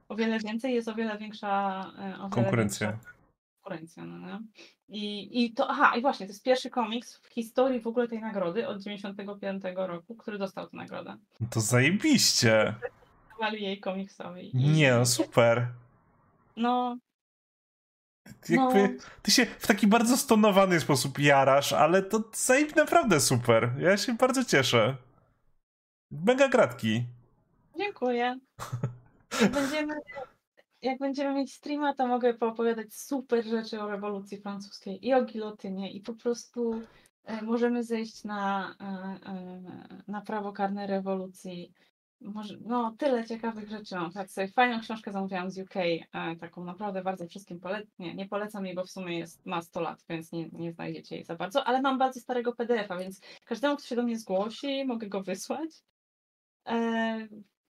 o 0.08 0.16
wiele 0.16 0.39
więcej, 0.39 0.74
jest 0.74 0.89
o 0.89 0.94
wiele 0.94 1.18
większa 1.18 1.81
e, 1.98 2.23
o 2.23 2.31
konkurencja. 2.31 2.92
Większa 2.92 3.17
konkurencja 3.68 4.05
no, 4.05 4.18
no. 4.18 4.40
I, 4.88 5.44
I 5.44 5.52
to, 5.52 5.70
aha, 5.70 5.97
i 5.97 6.00
właśnie, 6.00 6.26
to 6.26 6.32
jest 6.32 6.42
pierwszy 6.42 6.70
komiks 6.70 7.16
w 7.16 7.26
historii 7.26 7.80
w 7.80 7.86
ogóle 7.86 8.08
tej 8.08 8.20
nagrody 8.20 8.68
od 8.68 8.82
95 8.82 9.62
roku, 9.74 10.14
który 10.14 10.38
dostał 10.38 10.68
tę 10.68 10.76
nagrodę. 10.76 11.16
To 11.50 11.60
zajebiście 11.60 12.74
nazwali 13.30 13.62
jej 13.62 13.80
komiksowej. 13.80 14.50
Nie, 14.55 14.92
no 14.92 15.06
super. 15.06 15.68
No. 16.56 16.98
Jakby, 18.48 18.88
no. 18.88 19.05
Ty 19.22 19.30
się 19.30 19.47
w 19.47 19.66
taki 19.66 19.86
bardzo 19.86 20.16
stonowany 20.16 20.80
sposób 20.80 21.18
jarasz, 21.18 21.72
ale 21.72 22.02
to 22.02 22.24
zajebi 22.34 22.74
naprawdę 22.76 23.20
super. 23.20 23.70
Ja 23.78 23.97
się 23.97 24.14
bardzo 24.14 24.44
cieszę. 24.44 24.97
Mega 26.10 26.48
gratki. 26.48 27.05
Dziękuję. 27.78 28.38
Będziemy 29.55 29.94
jak 30.82 30.98
będziemy 30.98 31.34
mieć 31.34 31.52
streama, 31.52 31.94
to 31.94 32.07
mogę 32.07 32.34
poopowiadać 32.34 32.94
super 32.94 33.44
rzeczy 33.44 33.81
o 33.81 33.89
rewolucji 33.89 34.39
francuskiej 34.39 35.07
i 35.07 35.15
o 35.15 35.24
gilotynie 35.24 35.92
i 35.92 36.00
po 36.00 36.15
prostu 36.15 36.82
e, 37.24 37.42
możemy 37.42 37.84
zejść 37.84 38.24
na, 38.24 38.74
e, 38.81 38.84
e, 39.31 40.02
na 40.08 40.20
prawo 40.20 40.52
karne 40.52 40.86
rewolucji. 40.86 41.73
Może, 42.20 42.57
no, 42.60 42.94
tyle 42.98 43.24
ciekawych 43.24 43.68
rzeczy 43.68 43.94
mam. 43.94 44.12
Tak 44.12 44.31
sobie 44.31 44.48
fajną 44.48 44.81
książkę 44.81 45.12
zamówiłam 45.12 45.50
z 45.50 45.58
UK, 45.58 45.74
taką 46.40 46.65
naprawdę 46.65 47.02
bardzo 47.02 47.26
wszystkim 47.26 47.60
polecam. 47.60 47.90
Nie, 47.98 48.15
nie 48.15 48.28
polecam 48.28 48.66
jej, 48.66 48.74
bo 48.74 48.84
w 48.84 48.90
sumie 48.90 49.18
jest, 49.18 49.47
ma 49.47 49.62
100 49.62 49.81
lat, 49.81 50.05
więc 50.08 50.32
nie, 50.32 50.48
nie 50.52 50.73
znajdziecie 50.73 51.15
jej 51.15 51.24
za 51.24 51.36
bardzo, 51.36 51.65
ale 51.65 51.82
mam 51.82 51.98
bardzo 51.98 52.20
starego 52.20 52.52
PDF-a, 52.52 52.97
więc 52.97 53.20
każdemu, 53.44 53.76
kto 53.76 53.86
się 53.86 53.97
do 53.97 54.02
mnie 54.02 54.18
zgłosi, 54.18 54.84
mogę 54.84 55.07
go 55.08 55.23
wysłać. 55.23 55.70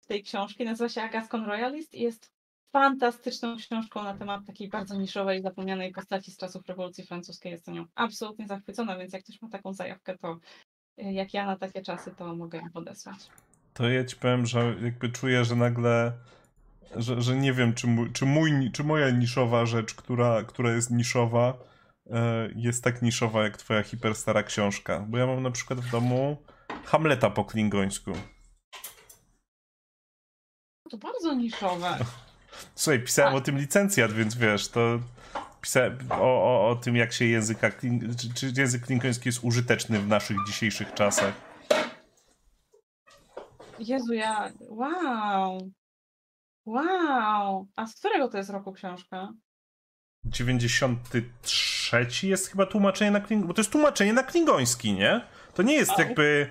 tej 0.08 0.24
książki 0.24 0.66
nazywa 0.66 0.90
się 0.90 1.02
Agascon 1.02 1.46
Royalist 1.46 1.94
i 1.96 2.02
jest 2.02 2.37
fantastyczną 2.72 3.58
książką 3.58 4.04
na 4.04 4.18
temat 4.18 4.46
takiej 4.46 4.70
bardzo 4.70 4.96
niszowej, 4.96 5.42
zapomnianej 5.42 5.92
postaci 5.92 6.32
z 6.32 6.38
czasów 6.38 6.68
rewolucji 6.68 7.06
francuskiej. 7.06 7.52
Jestem 7.52 7.76
nią 7.76 7.86
absolutnie 7.96 8.48
zachwycona, 8.48 8.98
więc 8.98 9.14
jak 9.14 9.24
ktoś 9.24 9.42
ma 9.42 9.50
taką 9.50 9.74
zajawkę, 9.74 10.18
to 10.18 10.40
y, 11.02 11.14
jak 11.14 11.34
ja 11.34 11.46
na 11.46 11.58
takie 11.58 11.82
czasy, 11.82 12.12
to 12.18 12.36
mogę 12.36 12.58
ją 12.58 12.70
podesłać. 12.74 13.18
To 13.74 13.90
ja 13.90 14.06
ci 14.06 14.16
powiem, 14.16 14.46
że 14.46 14.76
jakby 14.82 15.10
czuję, 15.10 15.46
że 15.46 15.56
nagle, 15.56 16.14
że, 16.96 17.22
że 17.22 17.36
nie 17.36 17.54
wiem, 17.54 17.74
czy, 17.74 17.88
mój, 17.88 18.12
czy, 18.12 18.26
mój, 18.26 18.72
czy 18.72 18.84
moja 18.84 19.10
niszowa 19.10 19.66
rzecz, 19.66 19.94
która, 19.94 20.44
która 20.44 20.72
jest 20.72 20.92
niszowa, 20.92 21.58
e, 22.10 22.50
jest 22.56 22.84
tak 22.84 23.02
niszowa 23.02 23.44
jak 23.44 23.58
twoja 23.58 23.84
hiperstara 23.84 24.44
książka. 24.44 25.06
Bo 25.10 25.18
ja 25.18 25.28
mam 25.28 25.44
na 25.44 25.52
przykład 25.52 25.80
w 25.80 25.92
domu 25.92 26.38
Hamleta 26.86 27.30
po 27.30 27.46
klingońsku. 27.46 28.12
To 30.90 30.98
bardzo 30.98 31.34
niszowe. 31.34 31.98
Słuchaj, 32.76 33.00
pisałem 33.00 33.36
o 33.36 33.42
tym 33.42 33.58
licencjat, 33.58 34.14
więc 34.14 34.36
wiesz, 34.36 34.68
to 34.68 35.00
pisałem 35.62 35.98
o, 36.10 36.44
o, 36.44 36.70
o 36.70 36.76
tym, 36.76 36.96
jak 36.96 37.14
się 37.14 37.26
języka, 37.26 37.72
czy, 38.20 38.34
czy 38.34 38.62
język 38.62 38.86
klingoński 38.86 39.30
jest 39.30 39.44
użyteczny 39.44 40.00
w 40.00 40.08
naszych 40.08 40.38
dzisiejszych 40.48 40.94
czasach. 40.94 41.34
Jezu, 43.80 44.14
ja... 44.14 44.52
Wow! 44.60 45.72
Wow! 46.66 47.68
A 47.76 47.88
z 47.88 47.96
którego 47.96 48.28
to 48.28 48.38
jest 48.38 48.50
roku 48.50 48.72
książka? 48.72 49.34
93 50.26 52.08
jest 52.28 52.48
chyba 52.48 52.66
tłumaczenie 52.66 53.12
na 53.12 53.20
klingoński, 53.20 53.48
bo 53.48 53.54
to 53.54 53.62
jest 53.62 53.72
tłumaczenie 53.72 54.14
na 54.14 54.24
klingoński, 54.24 54.94
nie? 54.94 55.22
To 55.54 55.64
nie 55.64 55.74
jest 55.74 56.00
jakby 56.00 56.50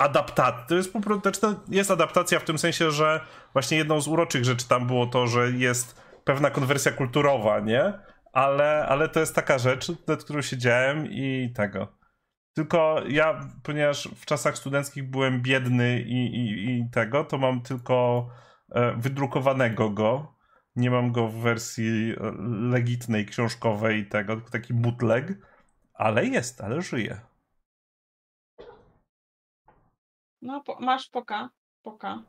adaptacja. 0.00 0.64
To 0.68 0.74
jest 0.74 0.92
po 0.92 1.00
prostu, 1.00 1.22
znaczy 1.22 1.60
jest 1.68 1.90
adaptacja 1.90 2.38
w 2.38 2.44
tym 2.44 2.58
sensie, 2.58 2.90
że 2.90 3.20
właśnie 3.52 3.78
jedną 3.78 4.00
z 4.00 4.08
uroczych 4.08 4.44
rzeczy 4.44 4.68
tam 4.68 4.86
było 4.86 5.06
to, 5.06 5.26
że 5.26 5.50
jest 5.50 6.02
pewna 6.24 6.50
konwersja 6.50 6.92
kulturowa, 6.92 7.60
nie? 7.60 7.92
Ale, 8.32 8.86
ale 8.88 9.08
to 9.08 9.20
jest 9.20 9.34
taka 9.34 9.58
rzecz, 9.58 9.92
nad 10.06 10.24
którą 10.24 10.42
siedziałem 10.42 11.06
i 11.06 11.52
tego. 11.56 12.02
Tylko 12.54 13.02
ja, 13.08 13.40
ponieważ 13.62 14.08
w 14.16 14.26
czasach 14.26 14.58
studenckich 14.58 15.10
byłem 15.10 15.42
biedny 15.42 16.00
i, 16.00 16.26
i, 16.26 16.70
i 16.78 16.90
tego, 16.90 17.24
to 17.24 17.38
mam 17.38 17.62
tylko 17.62 18.28
e, 18.70 18.96
wydrukowanego 18.96 19.90
go. 19.90 20.34
Nie 20.76 20.90
mam 20.90 21.12
go 21.12 21.28
w 21.28 21.34
wersji 21.34 22.12
e, 22.12 22.32
legitnej, 22.70 23.26
książkowej 23.26 23.98
i 23.98 24.06
tego, 24.06 24.34
tylko 24.34 24.50
taki 24.50 24.74
bootleg. 24.74 25.32
Ale 25.94 26.26
jest, 26.26 26.60
ale 26.60 26.82
żyje. 26.82 27.20
No, 30.42 30.60
po, 30.60 30.76
masz 30.80 31.08
poka. 31.08 31.50
Poka. 31.82 32.22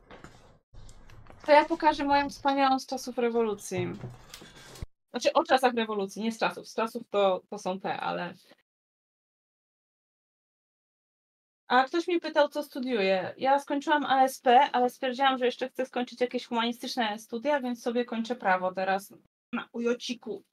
To 1.46 1.52
ja 1.52 1.64
pokażę 1.64 2.04
moją 2.04 2.30
wspaniałą 2.30 2.78
z 2.78 2.86
czasów 2.86 3.18
rewolucji. 3.18 3.86
Znaczy 5.10 5.32
o 5.32 5.44
czasach 5.44 5.74
rewolucji, 5.74 6.22
nie 6.22 6.32
z 6.32 6.38
czasów. 6.38 6.68
Z 6.68 6.74
czasów 6.74 7.02
to, 7.10 7.42
to 7.50 7.58
są 7.58 7.80
te, 7.80 8.00
ale. 8.00 8.34
A 11.68 11.84
ktoś 11.84 12.08
mi 12.08 12.20
pytał, 12.20 12.48
co 12.48 12.62
studiuję. 12.62 13.34
Ja 13.38 13.58
skończyłam 13.58 14.04
ASP, 14.04 14.46
ale 14.72 14.90
stwierdziłam, 14.90 15.38
że 15.38 15.46
jeszcze 15.46 15.68
chcę 15.68 15.86
skończyć 15.86 16.20
jakieś 16.20 16.46
humanistyczne 16.46 17.18
studia, 17.18 17.60
więc 17.60 17.82
sobie 17.82 18.04
kończę 18.04 18.36
prawo 18.36 18.72
teraz 18.72 19.14
na 19.52 19.68
ujociku. 19.72 20.44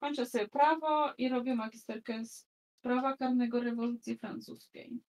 Kończę 0.00 0.26
sobie 0.26 0.48
prawo 0.48 1.12
i 1.18 1.28
robię 1.28 1.54
magisterkę 1.54 2.24
z 2.24 2.46
prawa 2.80 3.16
karnego 3.16 3.60
rewolucji 3.60 4.18
francuskiej. 4.18 5.00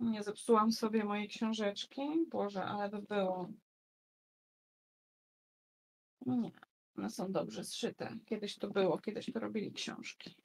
Nie 0.00 0.22
zepsułam 0.22 0.72
sobie 0.72 1.04
mojej 1.04 1.28
książeczki. 1.28 2.02
Boże, 2.30 2.64
ale 2.64 2.88
by 2.88 3.02
było. 3.02 3.48
Nie, 6.26 6.50
one 6.96 7.10
są 7.10 7.32
dobrze 7.32 7.64
zszyte. 7.64 8.16
Kiedyś 8.26 8.58
to 8.58 8.70
było, 8.70 8.98
kiedyś 8.98 9.32
to 9.32 9.40
robili 9.40 9.72
książki. 9.72 10.36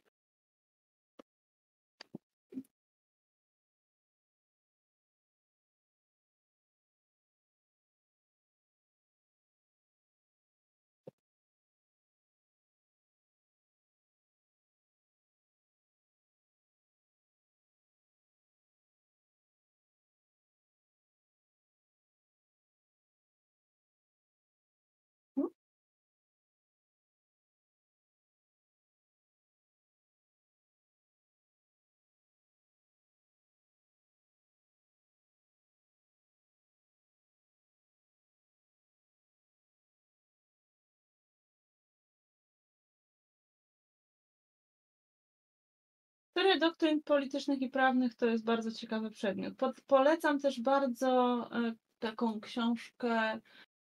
Teoria 46.42 46.60
doktryn 46.60 47.02
politycznych 47.02 47.62
i 47.62 47.70
prawnych 47.70 48.16
to 48.16 48.26
jest 48.26 48.44
bardzo 48.44 48.72
ciekawy 48.72 49.10
przedmiot. 49.10 49.54
polecam 49.88 50.40
też 50.40 50.62
bardzo 50.62 51.50
e, 51.52 51.74
taką 52.00 52.40
książkę, 52.40 53.40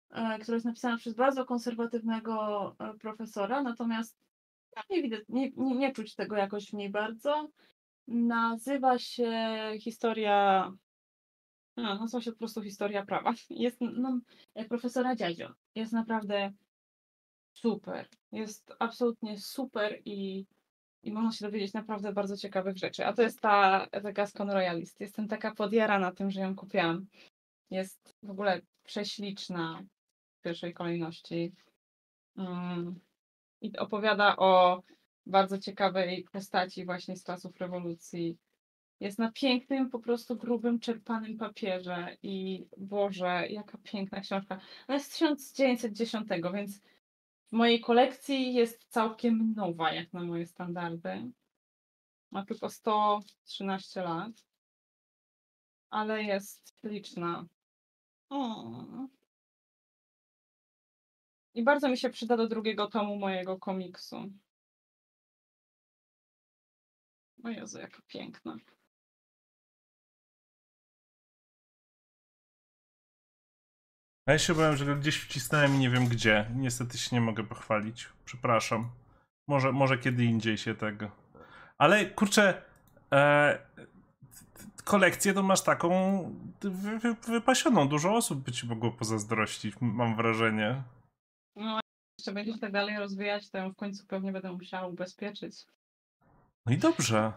e, 0.09 0.39
która 0.39 0.55
jest 0.55 0.65
napisana 0.65 0.97
przez 0.97 1.13
bardzo 1.13 1.45
konserwatywnego 1.45 2.75
e, 2.80 2.93
profesora, 2.93 3.63
natomiast 3.63 4.17
nie, 4.89 5.01
widać, 5.01 5.21
nie, 5.30 5.51
nie, 5.57 5.75
nie 5.75 5.91
czuć 5.91 6.15
tego 6.15 6.35
jakoś 6.35 6.69
w 6.69 6.73
niej 6.73 6.89
bardzo. 6.89 7.49
Nazywa 8.07 8.97
się 8.97 9.31
historia. 9.80 10.71
No, 11.77 11.95
nazywa 11.99 12.21
się 12.21 12.31
po 12.31 12.38
prostu 12.38 12.61
historia 12.61 13.05
prawa. 13.05 13.33
Jest 13.49 13.77
no, 13.81 14.19
profesora 14.69 15.15
Dziadzio. 15.15 15.53
Jest 15.75 15.93
naprawdę 15.93 16.51
super. 17.53 18.07
Jest 18.31 18.73
absolutnie 18.80 19.39
super 19.39 20.01
i 20.05 20.45
i 21.03 21.11
można 21.11 21.31
się 21.31 21.45
dowiedzieć 21.45 21.73
naprawdę 21.73 22.13
bardzo 22.13 22.38
ciekawych 22.38 22.77
rzeczy. 22.77 23.05
A 23.05 23.13
to 23.13 23.21
jest 23.21 23.41
ta, 23.41 23.88
ta 23.91 24.11
Gascon 24.11 24.49
Royalist. 24.49 24.99
Jestem 24.99 25.27
taka 25.27 25.55
podjarana 25.55 26.11
tym, 26.11 26.31
że 26.31 26.41
ją 26.41 26.55
kupiłam. 26.55 27.05
Jest 27.69 28.15
w 28.23 28.30
ogóle 28.30 28.61
prześliczna 28.83 29.83
w 30.39 30.41
pierwszej 30.41 30.73
kolejności. 30.73 31.53
Um, 32.38 32.99
I 33.61 33.77
opowiada 33.77 34.38
o 34.38 34.83
bardzo 35.25 35.57
ciekawej 35.57 36.25
postaci 36.31 36.85
właśnie 36.85 37.15
z 37.15 37.23
czasów 37.23 37.57
rewolucji. 37.57 38.38
Jest 38.99 39.19
na 39.19 39.31
pięknym, 39.31 39.89
po 39.89 39.99
prostu 39.99 40.35
grubym, 40.35 40.80
czerpanym 40.80 41.38
papierze 41.38 42.17
i 42.23 42.65
Boże, 42.77 43.47
jaka 43.49 43.77
piękna 43.83 44.21
książka. 44.21 44.59
Ona 44.88 44.93
jest 44.93 45.09
z 45.09 45.13
1910, 45.13 46.27
więc 46.53 46.81
w 47.51 47.55
mojej 47.55 47.81
kolekcji 47.81 48.53
jest 48.53 48.85
całkiem 48.89 49.53
nowa, 49.55 49.93
jak 49.93 50.13
na 50.13 50.23
moje 50.23 50.47
standardy. 50.47 51.31
Ma 52.31 52.45
tylko 52.45 52.69
113 52.69 54.01
lat, 54.01 54.31
ale 55.89 56.23
jest 56.23 56.75
liczna. 56.83 57.45
O. 58.30 58.73
I 61.53 61.63
bardzo 61.63 61.89
mi 61.89 61.97
się 61.97 62.09
przyda 62.09 62.38
do 62.38 62.47
drugiego 62.47 62.88
tomu 62.88 63.15
mojego 63.15 63.59
komiksu. 63.59 64.31
O 67.43 67.49
Jezu, 67.49 67.80
jaka 67.80 68.01
piękna. 68.07 68.57
A 74.25 74.32
ja 74.32 74.40
się 74.40 74.56
bałem, 74.56 74.77
że 74.77 74.85
go 74.85 74.95
gdzieś 74.95 75.17
wcisnąłem 75.17 75.75
i 75.75 75.77
nie 75.77 75.90
wiem 75.90 76.08
gdzie. 76.08 76.45
Niestety 76.56 76.98
się 76.98 77.16
nie 77.16 77.22
mogę 77.22 77.43
pochwalić. 77.43 78.09
Przepraszam. 78.25 78.90
Może, 79.48 79.72
może 79.72 79.98
kiedy 79.98 80.24
indziej 80.24 80.58
się 80.58 80.75
tego. 80.75 81.11
Ale 81.77 82.06
kurczę. 82.06 82.61
E, 83.14 83.59
kolekcję 84.83 85.33
to 85.33 85.43
masz 85.43 85.64
taką 85.64 86.24
wy, 86.61 87.00
wy, 87.00 87.14
wypasioną. 87.14 87.88
Dużo 87.88 88.16
osób 88.16 88.40
by 88.40 88.51
ci 88.51 88.67
mogło 88.67 88.91
pozazdrościć, 88.91 89.75
mam 89.82 90.16
wrażenie. 90.16 90.83
No, 91.56 91.80
jeszcze 92.19 92.32
będziesz 92.33 92.59
tak 92.59 92.72
dalej 92.72 92.98
rozwijać, 92.98 93.50
to 93.50 93.69
w 93.69 93.75
końcu 93.75 94.06
pewnie 94.08 94.32
będę 94.32 94.51
musiała 94.51 94.88
ubezpieczyć. 94.88 95.66
No 96.66 96.74
i 96.74 96.77
dobrze. 96.77 97.33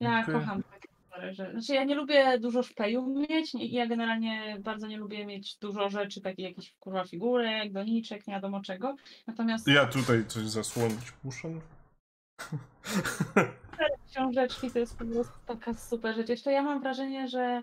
Ja 0.00 0.20
okay. 0.20 0.34
kocham 0.34 0.62
takie 0.62 0.88
że... 1.30 1.50
Znaczy 1.50 1.74
ja 1.74 1.84
nie 1.84 1.94
lubię 1.94 2.38
dużo 2.38 2.62
szpeju 2.62 3.26
mieć, 3.30 3.52
ja 3.54 3.86
generalnie 3.86 4.56
bardzo 4.60 4.86
nie 4.86 4.96
lubię 4.96 5.26
mieć 5.26 5.58
dużo 5.58 5.88
rzeczy, 5.88 6.20
takich 6.20 6.44
jakichś 6.44 6.74
kurwa 6.80 7.04
figurek, 7.04 7.72
doniczek, 7.72 8.26
nie 8.26 8.34
wiadomo 8.34 8.60
czego. 8.60 8.96
Natomiast... 9.26 9.68
Ja 9.68 9.86
tutaj 9.86 10.26
coś 10.26 10.44
zasłonić 10.44 11.12
muszę. 11.24 11.48
Książeczki 14.10 14.70
to 14.70 14.78
jest 14.78 14.98
po 14.98 15.04
prostu 15.04 15.38
taka 15.46 15.74
super 15.74 16.16
rzecz. 16.16 16.28
Jeszcze 16.28 16.52
ja 16.52 16.62
mam 16.62 16.80
wrażenie, 16.80 17.28
że 17.28 17.62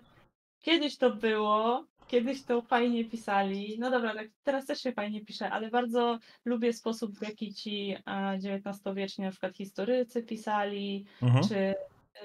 kiedyś 0.60 0.96
to 0.96 1.10
było, 1.10 1.86
kiedyś 2.08 2.44
to 2.44 2.62
fajnie 2.62 3.04
pisali. 3.04 3.76
No 3.78 3.90
dobra, 3.90 4.14
tak 4.14 4.28
teraz 4.42 4.66
też 4.66 4.80
się 4.80 4.92
fajnie 4.92 5.24
pisze, 5.24 5.50
ale 5.50 5.70
bardzo 5.70 6.18
lubię 6.44 6.72
sposób, 6.72 7.18
w 7.18 7.22
jaki 7.22 7.54
ci 7.54 7.96
XIX-wieczni 8.06 9.24
na 9.24 9.30
przykład 9.30 9.56
historycy 9.56 10.22
pisali, 10.22 11.04
mhm. 11.22 11.48
czy 11.48 11.74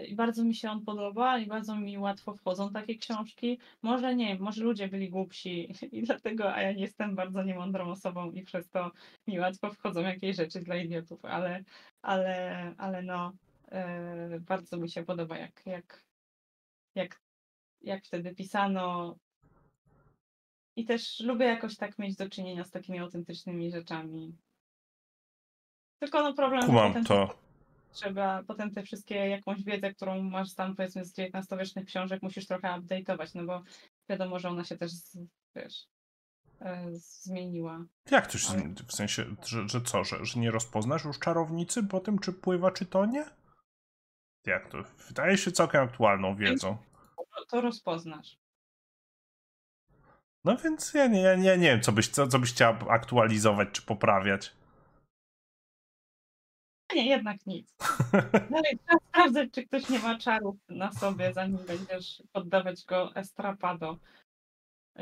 i 0.08 0.16
bardzo 0.16 0.44
mi 0.44 0.56
się 0.56 0.72
on 0.72 0.86
podoba 0.86 1.40
i 1.40 1.46
bardzo 1.46 1.76
mi 1.76 1.98
łatwo 1.98 2.34
wchodzą 2.34 2.72
takie 2.72 2.96
książki. 2.96 3.60
Może 3.82 4.16
nie, 4.16 4.40
może 4.40 4.64
ludzie 4.64 4.88
byli 4.88 5.10
głupsi 5.10 5.74
i 5.98 6.04
dlatego, 6.04 6.54
a 6.54 6.62
ja 6.62 6.72
nie 6.72 6.82
jestem 6.82 7.16
bardzo 7.16 7.44
niemądrą 7.44 7.92
osobą 7.92 8.32
i 8.32 8.44
przez 8.44 8.70
to 8.70 8.92
mi 9.28 9.40
łatwo 9.40 9.72
wchodzą 9.72 10.02
jakieś 10.02 10.36
rzeczy 10.36 10.60
dla 10.60 10.76
idiotów, 10.76 11.26
ale, 11.26 11.64
ale, 12.02 12.74
ale 12.78 13.02
no, 13.02 13.34
yy, 14.32 14.40
bardzo 14.40 14.78
mi 14.78 14.90
się 14.90 15.04
podoba, 15.04 15.38
jak, 15.38 15.66
jak, 15.66 16.04
jak, 16.96 17.22
jak 17.82 18.06
wtedy 18.06 18.36
pisano. 18.36 19.16
I 20.76 20.86
też 20.86 21.20
lubię 21.20 21.46
jakoś 21.46 21.76
tak 21.76 22.00
mieć 22.00 22.16
do 22.16 22.30
czynienia 22.30 22.64
z 22.64 22.72
takimi 22.72 23.00
autentycznymi 23.00 23.72
rzeczami. 23.72 24.36
Tylko 26.00 26.24
no 26.24 26.34
problem... 26.34 26.66
Kumam 26.66 27.04
to 27.04 27.47
trzeba 27.92 28.44
potem 28.48 28.72
te 28.72 28.84
wszystkie, 28.84 29.16
jakąś 29.16 29.64
wiedzę, 29.64 29.94
którą 29.94 30.24
masz 30.24 30.54
tam 30.54 30.76
powiedzmy 30.76 31.06
z 31.06 31.20
XIX-wiecznych 31.20 31.86
książek, 31.86 32.22
musisz 32.22 32.48
trochę 32.48 32.68
update'ować, 32.68 33.32
no 33.36 33.44
bo 33.46 33.64
wiadomo, 34.10 34.40
że 34.40 34.50
ona 34.50 34.64
się 34.64 34.78
też, 34.78 34.92
wiesz, 35.56 35.88
e, 36.62 36.86
zmieniła. 36.92 37.86
Jak 38.12 38.28
to 38.28 38.38
się 38.38 38.50
Ale... 38.50 38.74
W 38.88 38.92
sensie, 38.92 39.26
że, 39.46 39.70
że 39.70 39.82
co, 39.82 40.04
że, 40.04 40.26
że 40.26 40.40
nie 40.40 40.52
rozpoznasz 40.52 41.06
już 41.06 41.20
czarownicy 41.20 41.84
po 41.84 42.00
tym, 42.00 42.20
czy 42.20 42.34
pływa, 42.34 42.72
czy 42.72 42.86
to 42.86 43.06
nie? 43.06 43.26
Jak 44.46 44.70
to? 44.70 44.78
Wydaje 45.08 45.38
się 45.38 45.52
całkiem 45.52 45.82
aktualną 45.82 46.36
wiedzą. 46.36 46.78
To 47.50 47.62
rozpoznasz. 47.62 48.38
No 50.44 50.58
więc 50.58 50.94
ja 50.94 51.08
nie, 51.08 51.22
ja 51.22 51.36
nie, 51.36 51.58
nie 51.58 51.68
wiem, 51.68 51.82
co 51.82 51.92
byś, 51.92 52.08
co, 52.08 52.28
co 52.28 52.40
byś 52.40 52.54
chciała 52.54 52.78
aktualizować 52.90 53.70
czy 53.72 53.82
poprawiać 53.82 54.54
nie, 56.96 57.08
jednak 57.08 57.46
nic. 57.46 57.76
Dalej 58.52 58.80
trzeba 58.86 59.00
sprawdzać, 59.10 59.50
czy 59.52 59.64
ktoś 59.64 59.90
nie 59.90 60.00
ma 60.00 60.18
czarów 60.18 60.56
na 60.70 60.92
sobie, 60.92 61.34
zanim 61.34 61.58
będziesz 61.68 62.24
poddawać 62.32 62.86
go 62.86 63.16
estrapado 63.16 63.98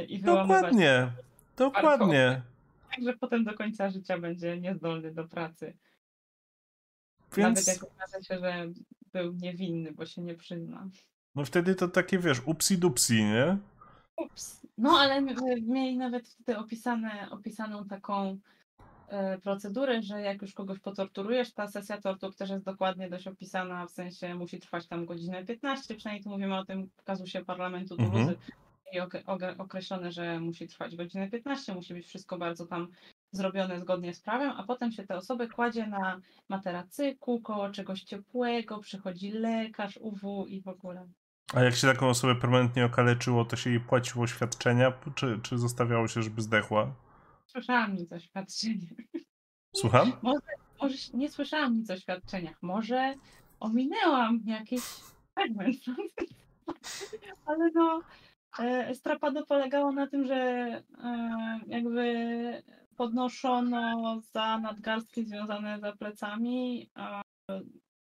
i 0.07 0.19
wyłamywać. 0.19 0.61
Dokładnie, 0.61 1.11
dokładnie. 1.55 2.41
Także 2.91 3.13
potem 3.13 3.43
do 3.43 3.53
końca 3.53 3.89
życia 3.89 4.19
będzie 4.19 4.59
niezdolny 4.59 5.13
do 5.13 5.27
pracy. 5.27 5.77
Więc... 7.37 7.67
Nawet 7.67 7.67
jak 7.67 7.91
okaże 7.91 8.23
się, 8.23 8.39
że 8.39 8.71
był 9.13 9.33
niewinny, 9.33 9.91
bo 9.91 10.05
się 10.05 10.21
nie 10.21 10.35
przyzna. 10.35 10.89
No 11.35 11.45
wtedy 11.45 11.75
to 11.75 11.87
takie, 11.87 12.19
wiesz, 12.19 12.41
upsi 12.45 12.77
dupsi, 12.77 13.23
nie? 13.23 13.57
Ups. 14.17 14.67
No 14.77 14.89
ale 14.99 15.21
mieli 15.61 15.97
nawet 15.97 16.29
wtedy 16.29 16.57
opisane, 16.57 17.27
opisaną 17.31 17.87
taką 17.87 18.39
procedury, 19.43 20.03
że 20.03 20.21
jak 20.21 20.41
już 20.41 20.53
kogoś 20.53 20.79
potorturujesz, 20.79 21.53
ta 21.53 21.67
sesja 21.67 22.01
tortur 22.01 22.35
też 22.35 22.49
jest 22.49 22.65
dokładnie 22.65 23.09
dość 23.09 23.27
opisana, 23.27 23.87
w 23.87 23.91
sensie 23.91 24.35
musi 24.35 24.59
trwać 24.59 24.87
tam 24.87 25.05
godzinę 25.05 25.45
15, 25.45 25.95
przynajmniej 25.95 26.23
tu 26.23 26.29
mówimy 26.29 26.57
o 26.57 26.65
tym 26.65 26.89
w 26.97 27.03
kazusie 27.03 27.45
parlamentu 27.45 27.95
mhm. 27.99 28.35
i 28.93 28.99
określone, 29.57 30.11
że 30.11 30.39
musi 30.39 30.67
trwać 30.67 30.95
godzinę 30.95 31.29
15, 31.29 31.75
musi 31.75 31.93
być 31.93 32.05
wszystko 32.05 32.37
bardzo 32.37 32.65
tam 32.65 32.87
zrobione 33.31 33.79
zgodnie 33.79 34.13
z 34.13 34.21
prawem, 34.21 34.53
a 34.57 34.63
potem 34.63 34.91
się 34.91 35.03
te 35.03 35.17
osoby 35.17 35.49
kładzie 35.49 35.87
na 35.87 36.19
materacyku, 36.49 37.41
koło 37.41 37.69
czegoś 37.69 38.03
ciepłego, 38.03 38.79
przychodzi 38.79 39.31
lekarz, 39.31 39.97
UW 40.01 40.45
i 40.47 40.61
w 40.61 40.67
ogóle. 40.67 41.07
A 41.53 41.63
jak 41.63 41.75
się 41.75 41.87
taką 41.87 42.07
osobę 42.07 42.35
permanentnie 42.35 42.85
okaleczyło, 42.85 43.45
to 43.45 43.55
się 43.55 43.69
jej 43.69 43.79
płaciło 43.79 44.27
świadczenia, 44.27 44.93
czy, 45.15 45.39
czy 45.43 45.57
zostawiało 45.57 46.07
się, 46.07 46.21
żeby 46.21 46.41
zdechła? 46.41 46.95
Słyszałam 47.55 47.95
nic 47.95 48.11
o 48.11 48.19
świadczeniach. 48.19 48.91
Słucham? 49.75 50.11
Może, 50.21 50.39
może 50.81 50.97
nie 51.13 51.29
słyszałam 51.29 51.73
nic 51.73 51.89
o 51.89 51.97
świadczeniach. 51.97 52.57
Może 52.61 53.15
ominęłam 53.59 54.39
jakiś 54.45 54.81
fragment. 55.33 55.77
Ale 57.45 57.69
no, 57.75 58.01
e, 58.59 58.95
strapado 58.95 59.45
polegało 59.45 59.91
na 59.91 60.07
tym, 60.07 60.25
że 60.25 60.35
e, 60.35 61.59
jakby 61.67 62.63
podnoszono 62.95 64.21
za 64.33 64.59
nadgarstki 64.59 65.25
związane 65.25 65.79
za 65.79 65.93
plecami, 65.93 66.89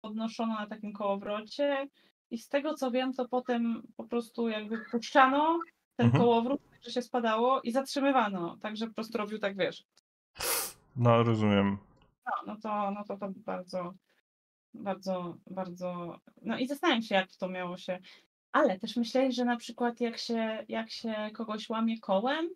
podnoszono 0.01 0.53
na 0.53 0.67
takim 0.67 0.93
kołowrocie 0.93 1.87
i 2.31 2.37
z 2.37 2.49
tego 2.49 2.73
co 2.73 2.91
wiem, 2.91 3.13
to 3.13 3.27
potem 3.27 3.83
po 3.95 4.03
prostu 4.03 4.49
jakby 4.49 4.77
puszczano 4.91 5.59
ten 5.95 6.05
mhm. 6.05 6.23
kołowrót, 6.23 6.61
że 6.81 6.91
się 6.91 7.01
spadało 7.01 7.61
i 7.61 7.71
zatrzymywano, 7.71 8.57
także 8.57 8.87
po 8.87 8.93
prostu 8.93 9.17
robił 9.17 9.39
tak, 9.39 9.57
wiesz. 9.57 9.85
No, 10.95 11.23
rozumiem. 11.23 11.77
No, 12.25 12.31
no 12.47 12.57
to, 12.61 12.91
no 12.91 13.03
to, 13.03 13.17
to 13.17 13.29
bardzo, 13.35 13.93
bardzo, 14.73 15.35
bardzo, 15.47 16.19
no 16.41 16.57
i 16.57 16.67
zastanawiam 16.67 17.01
się, 17.01 17.15
jak 17.15 17.35
to 17.35 17.49
miało 17.49 17.77
się, 17.77 17.99
ale 18.51 18.79
też 18.79 18.95
myśleli, 18.95 19.33
że 19.33 19.45
na 19.45 19.57
przykład 19.57 20.01
jak 20.01 20.17
się, 20.17 20.65
jak 20.67 20.91
się 20.91 21.15
kogoś 21.33 21.69
łamie 21.69 21.99
kołem, 21.99 22.49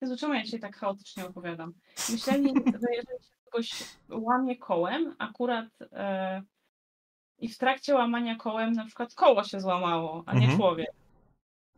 Jezu, 0.00 0.16
czemu 0.16 0.34
ja 0.34 0.44
dzisiaj 0.44 0.60
tak 0.60 0.76
chaotycznie 0.76 1.26
opowiadam? 1.26 1.72
Myśleli, 2.10 2.48
że 2.82 2.94
jeżeli 2.94 3.24
się 3.24 3.34
kogoś 3.44 3.84
łamie 4.08 4.56
kołem, 4.56 5.14
akurat 5.18 5.66
e, 5.92 6.42
i 7.38 7.48
w 7.48 7.58
trakcie 7.58 7.94
łamania 7.94 8.36
kołem 8.36 8.72
na 8.72 8.84
przykład 8.84 9.14
koło 9.14 9.44
się 9.44 9.60
złamało, 9.60 10.22
a 10.26 10.34
nie 10.34 10.40
mhm. 10.40 10.58
człowiek, 10.58 10.90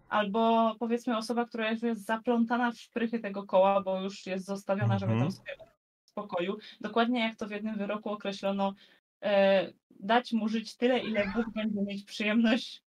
albo 0.09 0.75
powiedzmy 0.79 1.17
osoba, 1.17 1.45
która 1.45 1.71
już 1.71 1.83
jest 1.83 2.07
zaplątana 2.07 2.73
w 2.73 2.79
szprychy 2.79 3.19
tego 3.19 3.43
koła, 3.43 3.83
bo 3.83 4.01
już 4.01 4.27
jest 4.27 4.47
zostawiona, 4.47 4.99
żeby 4.99 5.13
tam 5.13 5.23
mhm. 5.23 5.33
sobie 5.33 5.57
w 6.05 6.09
spokoju. 6.09 6.59
Dokładnie 6.81 7.21
jak 7.21 7.37
to 7.37 7.47
w 7.47 7.51
jednym 7.51 7.79
wyroku 7.79 8.11
określono, 8.11 8.75
e, 9.23 9.73
dać 9.91 10.33
mu 10.33 10.49
żyć 10.49 10.77
tyle, 10.77 10.99
ile 10.99 11.33
Bóg 11.37 11.51
będzie 11.55 11.83
mieć 11.83 12.05
przyjemność 12.05 12.83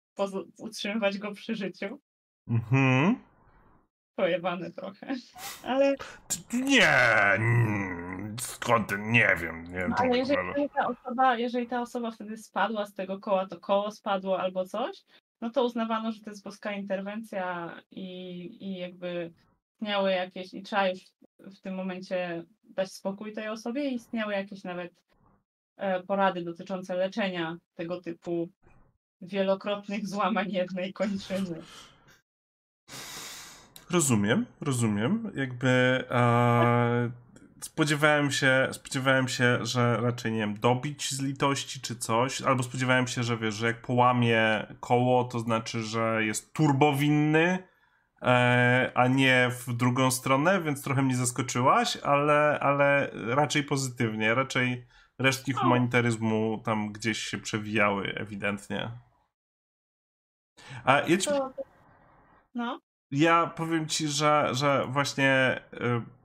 utrzymywać 0.59 1.19
go 1.19 1.33
przy 1.33 1.55
życiu. 1.55 2.01
Mhm. 2.49 3.17
Pojebane 4.15 4.71
trochę, 4.71 5.15
ale... 5.63 5.95
Nie, 6.53 6.93
skąd, 8.41 8.93
nie 8.99 9.37
wiem. 9.41 9.65
Nie 9.65 9.79
wiem 9.79 9.95
ale 9.99 10.19
jeżeli 10.19 10.71
ta, 10.71 10.87
osoba, 10.87 11.37
jeżeli 11.37 11.67
ta 11.67 11.81
osoba 11.81 12.11
wtedy 12.11 12.37
spadła 12.37 12.87
z 12.87 12.95
tego 12.95 13.19
koła, 13.19 13.47
to 13.47 13.61
koło 13.61 13.91
spadło 13.91 14.41
albo 14.41 14.65
coś, 14.65 15.05
no 15.41 15.51
to 15.51 15.65
uznawano, 15.65 16.13
że 16.13 16.21
to 16.21 16.31
jest 16.31 16.45
boska 16.45 16.73
interwencja 16.73 17.77
i, 17.91 18.07
i 18.61 18.79
jakby 18.79 19.33
istniały 19.73 20.11
jakieś, 20.11 20.55
i 20.55 20.63
trzeba 20.63 20.89
już 20.89 21.01
w 21.39 21.61
tym 21.61 21.75
momencie 21.75 22.45
dać 22.65 22.93
spokój 22.93 23.33
tej 23.33 23.49
osobie 23.49 23.89
i 23.89 23.95
istniały 23.95 24.33
jakieś 24.33 24.65
nawet 24.65 24.93
e, 25.77 26.03
porady 26.03 26.45
dotyczące 26.45 26.95
leczenia 26.95 27.57
tego 27.75 28.01
typu 28.01 28.49
wielokrotnych 29.23 30.09
złamań 30.09 30.51
jednej 30.51 30.93
kończyny. 30.93 31.63
Rozumiem, 33.91 34.47
rozumiem. 34.61 35.33
Jakby 35.35 35.69
e, 36.11 37.11
spodziewałem 37.61 38.31
się, 38.31 38.69
spodziewałem 38.73 39.29
się, 39.29 39.67
że 39.67 39.97
raczej, 40.01 40.33
nie 40.33 40.39
wiem, 40.39 40.61
dobić 40.61 41.11
z 41.11 41.21
litości 41.21 41.81
czy 41.81 41.97
coś, 41.97 42.43
albo 42.43 42.63
spodziewałem 42.63 43.07
się, 43.07 43.23
że 43.23 43.37
wiesz, 43.37 43.55
że 43.55 43.67
jak 43.67 43.83
połamie 43.83 44.67
koło, 44.81 45.25
to 45.25 45.39
znaczy, 45.39 45.83
że 45.83 46.25
jest 46.25 46.53
turbowinny, 46.53 47.69
e, 48.23 48.93
a 48.95 49.09
nie 49.09 49.51
w 49.51 49.73
drugą 49.73 50.11
stronę, 50.11 50.63
więc 50.63 50.83
trochę 50.83 51.03
mnie 51.03 51.17
zaskoczyłaś, 51.17 51.97
ale, 51.97 52.59
ale 52.61 53.11
raczej 53.13 53.65
pozytywnie, 53.65 54.35
raczej 54.35 54.87
resztki 55.19 55.53
humanitaryzmu 55.53 56.63
tam 56.65 56.93
gdzieś 56.93 57.19
się 57.19 57.39
przewijały 57.39 58.15
ewidentnie. 58.17 58.91
A 60.85 61.01
ja 61.01 61.17
ci... 61.17 61.31
No. 62.55 62.81
Ja 63.11 63.47
powiem 63.47 63.87
ci, 63.89 64.09
że, 64.09 64.49
że 64.53 64.87
właśnie... 64.87 65.61
Y 65.73 66.20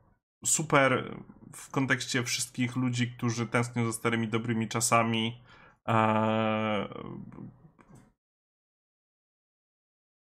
super 0.45 1.15
w 1.55 1.69
kontekście 1.71 2.23
wszystkich 2.23 2.75
ludzi, 2.75 3.11
którzy 3.11 3.47
tęsknią 3.47 3.85
za 3.85 3.93
starymi, 3.93 4.27
dobrymi 4.27 4.67
czasami. 4.67 5.41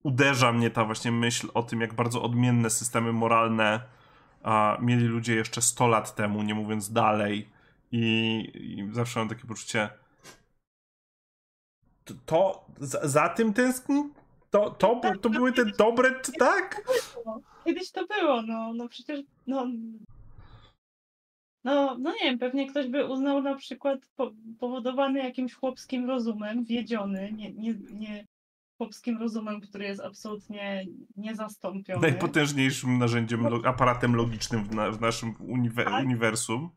uderza 0.03 0.51
mnie 0.51 0.69
ta 0.69 0.85
właśnie 0.85 1.11
myśl 1.11 1.47
o 1.53 1.63
tym, 1.63 1.81
jak 1.81 1.93
bardzo 1.93 2.21
odmienne 2.21 2.69
systemy 2.69 3.13
moralne 3.13 3.81
mieli 4.79 5.05
ludzie 5.05 5.35
jeszcze 5.35 5.61
100 5.61 5.87
lat 5.87 6.15
temu, 6.15 6.43
nie 6.43 6.55
mówiąc 6.55 6.91
dalej. 6.91 7.49
I, 7.91 8.51
i 8.55 8.93
zawsze 8.93 9.19
mam 9.19 9.29
takie 9.29 9.47
poczucie. 9.47 9.89
To, 12.05 12.13
to 12.25 12.65
za, 12.77 13.07
za, 13.07 13.29
tym 13.29 13.53
tęskni? 13.53 14.03
To, 14.49 14.69
to, 14.69 15.01
to 15.21 15.29
były 15.29 15.53
te 15.53 15.65
dobre, 15.65 16.11
tak? 16.39 16.81
Kiedyś 17.69 17.91
to 17.91 18.07
było, 18.07 18.41
no, 18.41 18.73
no 18.73 18.87
przecież, 18.87 19.21
no, 19.47 19.67
no, 21.63 21.97
no 21.99 22.11
nie 22.11 22.19
wiem, 22.23 22.39
pewnie 22.39 22.69
ktoś 22.69 22.87
by 22.87 23.05
uznał 23.05 23.41
na 23.41 23.55
przykład 23.55 23.99
po, 24.15 24.31
powodowany 24.59 25.19
jakimś 25.19 25.53
chłopskim 25.53 26.07
rozumem, 26.07 26.65
wiedziony, 26.65 27.31
nie, 27.31 27.53
nie, 27.53 27.73
nie 27.91 28.25
chłopskim 28.77 29.17
rozumem, 29.17 29.61
który 29.61 29.85
jest 29.85 30.01
absolutnie 30.01 30.85
niezastąpiony. 31.15 32.01
Najpotężniejszym 32.01 32.97
narzędziem, 32.97 33.65
aparatem 33.65 34.15
logicznym 34.15 34.63
w, 34.63 34.75
na, 34.75 34.91
w 34.91 35.01
naszym 35.01 35.35
uniwe 35.39 35.85
tak. 35.85 36.05
uniwersum. 36.05 36.69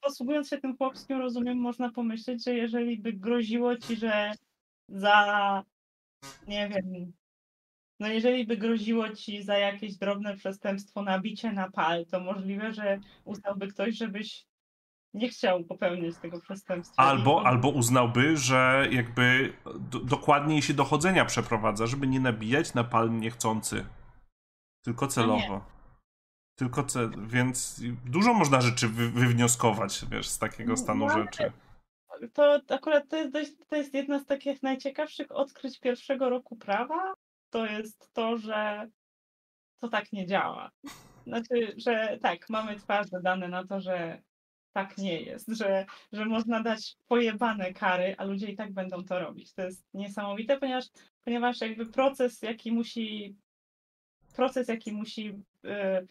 Posługując 0.00 0.48
się 0.48 0.58
tym 0.58 0.76
chłopskim 0.76 1.18
rozumem, 1.18 1.58
można 1.58 1.90
pomyśleć, 1.92 2.44
że 2.44 2.54
jeżeli 2.54 2.98
by 2.98 3.12
groziło 3.12 3.76
ci, 3.76 3.96
że 3.96 4.32
za 4.88 5.64
nie 6.46 6.68
wiem, 6.68 7.12
no 8.00 8.08
jeżeli 8.08 8.46
by 8.46 8.56
groziło 8.56 9.08
ci 9.08 9.42
za 9.42 9.58
jakieś 9.58 9.96
drobne 9.96 10.36
przestępstwo 10.36 11.02
nabicie 11.02 11.52
na 11.52 11.70
pal, 11.70 12.06
to 12.06 12.20
możliwe, 12.20 12.72
że 12.72 13.00
uznałby 13.24 13.68
ktoś, 13.68 13.96
żebyś 13.96 14.46
nie 15.14 15.28
chciał 15.28 15.64
popełnić 15.64 16.16
tego 16.16 16.40
przestępstwa. 16.40 17.02
Albo, 17.02 17.46
albo 17.46 17.68
uznałby, 17.68 18.36
że 18.36 18.88
jakby 18.90 19.52
do, 19.80 19.98
dokładniej 19.98 20.62
się 20.62 20.74
dochodzenia 20.74 21.24
przeprowadza, 21.24 21.86
żeby 21.86 22.06
nie 22.06 22.20
nabijać 22.20 22.74
na 22.74 22.84
pal 22.84 23.18
niechcący. 23.18 23.86
Tylko 24.84 25.06
celowo. 25.06 25.64
Tylko 26.54 26.84
cel, 26.84 27.10
więc 27.26 27.82
dużo 28.06 28.34
można 28.34 28.60
rzeczy 28.60 28.88
wy, 28.88 29.10
wywnioskować, 29.10 30.04
wiesz, 30.10 30.28
z 30.28 30.38
takiego 30.38 30.76
stanu 30.76 31.06
no, 31.06 31.14
rzeczy. 31.14 31.52
To 32.32 32.60
akurat 32.68 33.08
to 33.08 33.16
jest, 33.16 33.32
dość, 33.32 33.50
to 33.68 33.76
jest 33.76 33.94
jedna 33.94 34.18
z 34.18 34.26
takich 34.26 34.62
najciekawszych 34.62 35.32
odkryć 35.32 35.80
pierwszego 35.80 36.30
roku 36.30 36.56
prawa. 36.56 37.14
To 37.50 37.66
jest 37.66 38.12
to, 38.12 38.38
że 38.38 38.88
to 39.78 39.88
tak 39.88 40.12
nie 40.12 40.26
działa. 40.26 40.70
Znaczy, 41.26 41.74
że 41.76 42.18
tak, 42.22 42.48
mamy 42.48 42.76
twarde 42.76 43.20
dane 43.22 43.48
na 43.48 43.66
to, 43.66 43.80
że 43.80 44.22
tak 44.72 44.98
nie 44.98 45.20
jest, 45.20 45.48
że, 45.48 45.86
że 46.12 46.24
można 46.24 46.62
dać 46.62 46.96
pojebane 47.08 47.72
kary, 47.72 48.14
a 48.18 48.24
ludzie 48.24 48.46
i 48.46 48.56
tak 48.56 48.72
będą 48.72 49.04
to 49.04 49.18
robić. 49.18 49.52
To 49.52 49.62
jest 49.62 49.84
niesamowite, 49.94 50.58
ponieważ, 50.58 50.84
ponieważ 51.24 51.60
jakby 51.60 51.86
proces, 51.86 52.42
jaki 52.42 52.72
musi 52.72 53.36
proces, 54.36 54.68
jaki 54.68 54.92
musi 54.92 55.28
y, 55.64 56.06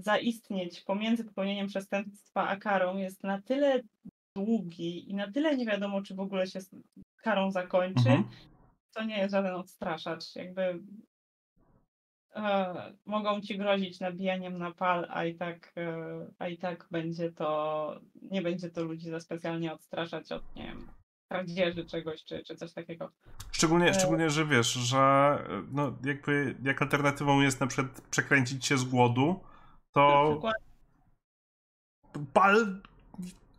zaistnieć 0.00 0.80
pomiędzy 0.80 1.24
popełnieniem 1.24 1.66
przestępstwa 1.66 2.48
a 2.48 2.56
karą 2.56 2.96
jest 2.96 3.22
na 3.22 3.42
tyle 3.42 3.80
długi 4.36 5.10
i 5.10 5.14
na 5.14 5.32
tyle 5.32 5.56
nie 5.56 5.66
wiadomo, 5.66 6.02
czy 6.02 6.14
w 6.14 6.20
ogóle 6.20 6.46
się 6.46 6.60
karą 7.22 7.50
zakończy, 7.50 8.08
mhm. 8.08 8.24
To 8.94 9.04
nie 9.04 9.18
jest 9.18 9.32
żaden 9.32 9.54
odstraszacz. 9.54 10.36
Jakby 10.36 10.80
E, 12.34 12.74
mogą 13.06 13.40
ci 13.40 13.58
grozić 13.58 14.00
nabijaniem 14.00 14.58
na 14.58 14.70
pal, 14.70 15.06
a 15.10 15.24
i 15.24 15.34
tak, 15.34 15.72
e, 15.76 16.26
a 16.38 16.48
i 16.48 16.58
tak 16.58 16.86
będzie 16.90 17.32
to, 17.32 18.00
nie 18.22 18.42
będzie 18.42 18.70
to 18.70 18.84
ludzi 18.84 19.10
za 19.10 19.20
specjalnie 19.20 19.72
odstraszać 19.72 20.32
od, 20.32 20.56
nie 20.56 20.62
wiem, 20.62 20.88
kradzieży 21.28 21.84
czegoś, 21.84 22.24
czy, 22.24 22.42
czy 22.42 22.56
coś 22.56 22.72
takiego. 22.72 23.10
Szczególnie, 23.52 23.88
e... 23.88 23.94
szczególnie, 23.94 24.30
że 24.30 24.46
wiesz, 24.46 24.72
że 24.72 25.38
no 25.72 25.96
jakby 26.04 26.54
jak 26.62 26.82
alternatywą 26.82 27.40
jest 27.40 27.60
na 27.60 27.66
przykład 27.66 28.00
przekręcić 28.00 28.66
się 28.66 28.78
z 28.78 28.84
głodu, 28.84 29.40
to 29.92 30.40
pal 32.32 32.80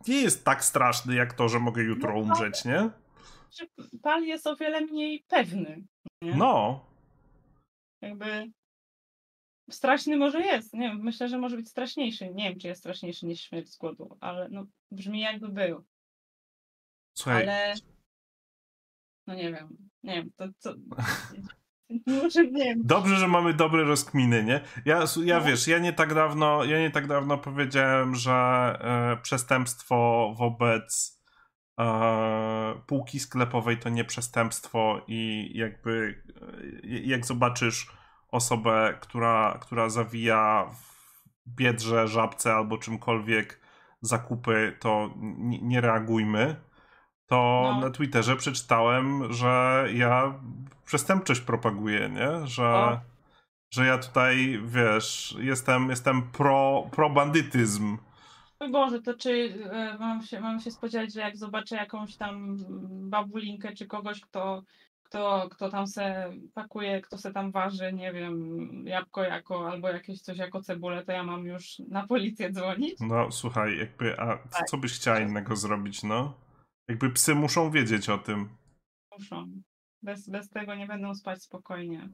nie 0.08 0.22
jest 0.22 0.44
tak 0.44 0.64
straszny 0.64 1.14
jak 1.14 1.32
to, 1.32 1.48
że 1.48 1.58
mogę 1.58 1.82
jutro 1.82 2.12
no, 2.12 2.18
umrzeć, 2.18 2.64
nie? 2.64 2.90
Pal 4.02 4.24
jest 4.24 4.46
o 4.46 4.56
wiele 4.56 4.80
mniej 4.80 5.24
pewny. 5.28 5.84
Nie? 6.22 6.34
No. 6.36 6.84
Jakby 8.00 8.52
Straszny 9.70 10.16
może 10.16 10.40
jest, 10.40 10.74
nie 10.74 10.88
wiem, 10.88 11.00
myślę, 11.02 11.28
że 11.28 11.38
może 11.38 11.56
być 11.56 11.68
straszniejszy. 11.68 12.30
Nie 12.34 12.50
wiem, 12.50 12.58
czy 12.58 12.68
jest 12.68 12.80
straszniejszy 12.80 13.26
niż 13.26 13.40
śmierć 13.40 13.68
z 13.68 13.76
głodu, 13.76 14.16
ale 14.20 14.48
no, 14.48 14.66
brzmi 14.90 15.20
jakby 15.20 15.48
był. 15.48 15.84
Słuchaj. 17.18 17.42
Ale 17.42 17.74
no 19.26 19.34
nie 19.34 19.52
wiem, 19.52 19.76
nie 20.02 20.14
wiem, 20.14 20.30
to 20.36 20.44
co... 20.58 20.74
Może 22.22 22.44
nie 22.46 22.64
wiem. 22.64 22.82
Dobrze, 22.84 23.16
że 23.16 23.28
mamy 23.28 23.54
dobre 23.54 23.84
rozkminy, 23.84 24.44
nie? 24.44 24.60
Ja, 24.84 25.04
ja 25.24 25.38
no. 25.38 25.44
wiesz, 25.44 25.68
ja 25.68 25.78
nie 25.78 25.92
tak 25.92 26.14
dawno, 26.14 26.64
ja 26.64 26.78
nie 26.78 26.90
tak 26.90 27.06
dawno 27.06 27.38
powiedziałem, 27.38 28.14
że 28.14 28.32
e, 28.32 29.22
przestępstwo 29.22 30.34
wobec 30.38 31.21
półki 32.86 33.20
sklepowej 33.20 33.78
to 33.78 33.88
nie 33.88 34.04
przestępstwo 34.04 35.00
i 35.08 35.50
jakby 35.54 36.22
e, 36.84 36.88
jak 36.88 37.26
zobaczysz 37.26 37.92
osobę, 38.28 38.98
która, 39.00 39.58
która 39.60 39.88
zawija 39.88 40.70
w 40.70 41.54
biedrze, 41.56 42.08
żabce 42.08 42.54
albo 42.54 42.78
czymkolwiek 42.78 43.60
zakupy, 44.00 44.76
to 44.80 45.10
nie, 45.16 45.62
nie 45.62 45.80
reagujmy. 45.80 46.56
To 47.26 47.62
no. 47.64 47.80
na 47.80 47.90
Twitterze 47.90 48.36
przeczytałem, 48.36 49.32
że 49.32 49.86
ja 49.94 50.34
przestępczość 50.84 51.40
propaguję, 51.40 52.08
nie? 52.08 52.46
Że, 52.46 53.00
że 53.70 53.86
ja 53.86 53.98
tutaj, 53.98 54.60
wiesz, 54.64 55.36
jestem, 55.38 55.90
jestem 55.90 56.22
pro, 56.22 56.88
pro 56.90 57.10
bandytyzm. 57.10 57.98
Oj 58.62 58.70
Boże, 58.70 59.02
to 59.02 59.14
czy 59.14 59.54
e, 59.70 59.98
mam, 59.98 60.22
się, 60.22 60.40
mam 60.40 60.60
się 60.60 60.70
spodziewać, 60.70 61.12
że 61.12 61.20
jak 61.20 61.36
zobaczę 61.36 61.76
jakąś 61.76 62.16
tam 62.16 62.56
babulinkę 63.10 63.72
czy 63.72 63.86
kogoś, 63.86 64.20
kto 64.20 64.62
kto, 65.02 65.48
kto 65.50 65.70
tam 65.70 65.86
se 65.86 66.32
pakuje, 66.54 67.00
kto 67.00 67.18
se 67.18 67.32
tam 67.32 67.50
waży, 67.50 67.92
nie 67.92 68.12
wiem, 68.12 68.36
jabłko 68.86 69.22
jako, 69.22 69.70
albo 69.70 69.88
jakieś 69.88 70.20
coś 70.20 70.38
jako 70.38 70.62
cebulę, 70.62 71.04
to 71.04 71.12
ja 71.12 71.22
mam 71.22 71.46
już 71.46 71.78
na 71.78 72.06
policję 72.06 72.52
dzwonić. 72.52 72.94
No 73.00 73.30
słuchaj, 73.30 73.78
jakby, 73.78 74.20
a 74.20 74.36
tak. 74.36 74.66
co 74.68 74.76
byś 74.76 74.92
chciała 74.92 75.20
innego 75.20 75.56
zrobić, 75.56 76.02
no? 76.02 76.34
Jakby 76.88 77.10
psy 77.10 77.34
muszą 77.34 77.70
wiedzieć 77.70 78.08
o 78.08 78.18
tym. 78.18 78.48
Muszą. 79.18 79.46
Bez, 80.02 80.28
bez 80.28 80.48
tego 80.48 80.74
nie 80.74 80.86
będą 80.86 81.14
spać 81.14 81.42
spokojnie. 81.42 82.08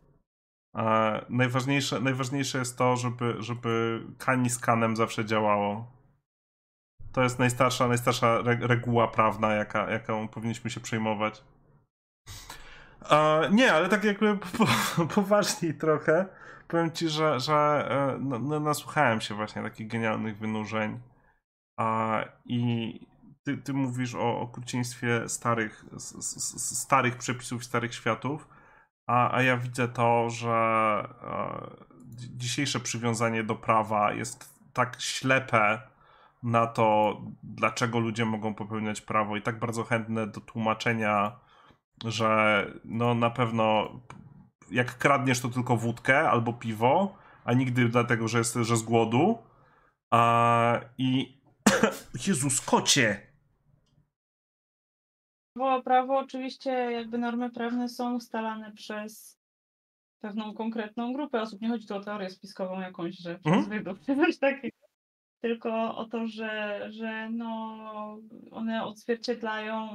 A 0.73 1.13
najważniejsze, 1.29 2.01
najważniejsze 2.01 2.59
jest 2.59 2.79
to, 2.79 2.97
żeby, 2.97 3.35
żeby 3.39 4.03
kani 4.19 4.51
z 4.51 4.59
kanem 4.59 4.97
zawsze 4.97 5.25
działało. 5.25 5.98
To 7.19 7.23
jest 7.23 7.39
najstarsza, 7.39 7.89
najstarsza 7.89 8.43
reguła 8.45 9.09
prawna, 9.09 9.55
jaka, 9.55 9.91
jaką 9.91 10.29
powinniśmy 10.29 10.71
się 10.71 10.81
przejmować. 10.81 11.45
Uh, 13.03 13.53
nie, 13.53 13.73
ale 13.73 13.89
tak 13.89 14.05
jakby 14.05 14.37
po, 14.37 14.67
poważniej 15.15 15.75
trochę. 15.75 16.27
Powiem 16.69 16.93
ci, 16.93 17.09
że, 17.09 17.41
że 17.41 17.55
e, 17.91 18.19
no, 18.21 18.39
no, 18.39 18.61
nasłuchałem 18.61 19.21
się 19.21 19.35
właśnie 19.35 19.63
takich 19.63 19.89
genialnych 19.89 20.39
wynurzeń. 20.39 21.01
I 22.45 23.01
ty, 23.45 23.57
ty 23.57 23.73
mówisz 23.73 24.15
o 24.15 24.41
okrucieństwie 24.41 25.29
starych, 25.29 25.85
starych 26.57 27.17
przepisów, 27.17 27.65
starych 27.65 27.95
światów, 27.95 28.49
a, 29.07 29.37
a 29.37 29.43
ja 29.43 29.57
widzę 29.57 29.89
to, 29.89 30.31
że 30.31 31.09
uh, 31.23 31.87
dzisiejsze 32.17 32.81
przywiązanie 32.81 33.45
do 33.45 33.55
prawa 33.55 34.13
jest 34.13 34.55
tak 34.73 35.01
ślepe 35.01 35.83
na 36.43 36.67
to, 36.67 37.17
dlaczego 37.43 37.99
ludzie 37.99 38.25
mogą 38.25 38.55
popełniać 38.55 39.01
prawo 39.01 39.37
i 39.37 39.43
tak 39.43 39.59
bardzo 39.59 39.85
chętne 39.85 40.27
do 40.27 40.41
tłumaczenia 40.41 41.41
że 42.05 42.65
no 42.85 43.15
na 43.15 43.31
pewno 43.31 43.89
jak 44.71 44.99
kradniesz 44.99 45.41
to 45.41 45.49
tylko 45.49 45.77
wódkę 45.77 46.31
albo 46.31 46.53
piwo, 46.53 47.17
a 47.45 47.53
nigdy 47.53 47.89
dlatego, 47.89 48.29
że 48.29 48.39
jest 48.39 48.55
że 48.55 48.77
z 48.77 48.83
głodu. 48.83 49.39
A, 50.11 50.81
I 50.99 51.39
Jezus 52.27 52.61
kocie! 52.61 53.29
Prawo, 55.53 55.83
prawo 55.83 56.19
oczywiście 56.19 56.71
jakby 56.71 57.19
normy 57.19 57.51
prawne 57.51 57.89
są 57.89 58.15
ustalane 58.15 58.73
przez 58.73 59.39
pewną 60.21 60.55
konkretną 60.55 61.13
grupę 61.13 61.41
osób. 61.41 61.61
Nie 61.61 61.69
chodzi 61.69 61.87
tu 61.87 61.95
o 61.97 62.01
teorię 62.01 62.31
spiskową 62.31 62.81
jakąś, 62.81 63.19
że 63.19 63.39
przez 63.39 63.55
mhm. 63.55 63.73
Żydów 63.73 64.01
czy 64.01 64.17
coś 64.17 64.39
takiego. 64.39 64.78
Tylko 65.41 65.97
o 65.97 66.05
to, 66.05 66.27
że, 66.27 66.81
że 66.91 67.31
no, 67.31 67.79
one 68.51 68.85
odzwierciedlają 68.85 69.89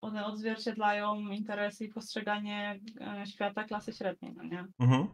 one 0.00 0.26
odzwierciedlają 0.26 1.28
interesy 1.28 1.84
i 1.84 1.88
postrzeganie 1.88 2.80
e, 3.00 3.26
świata 3.26 3.64
klasy 3.64 3.92
średniej, 3.92 4.34
no 4.36 4.42
nie? 4.42 4.66
Mhm. 4.78 5.08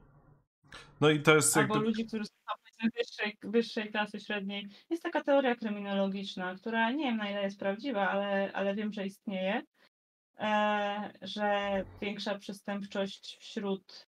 No 1.01 1.11
i 1.11 1.23
to 1.23 1.35
jest 1.35 1.57
Albo 1.57 1.75
jakby... 1.75 1.89
ludzi, 1.89 2.07
którzy 2.07 2.25
są 2.25 2.89
wyższej, 2.99 3.39
wyższej 3.43 3.91
klasy 3.91 4.21
średniej. 4.21 4.69
Jest 4.91 5.03
taka 5.03 5.23
teoria 5.25 5.57
kryminologiczna, 5.57 6.55
która 6.55 6.91
nie 6.91 7.05
wiem 7.05 7.17
na 7.17 7.31
ile 7.31 7.43
jest 7.43 7.59
prawdziwa, 7.59 8.09
ale, 8.11 8.53
ale 8.53 8.75
wiem, 8.75 8.93
że 8.93 9.07
istnieje, 9.07 9.63
e, 10.39 11.13
że 11.23 11.85
większa 12.01 12.39
przestępczość 12.39 13.39
wśród 13.41 14.07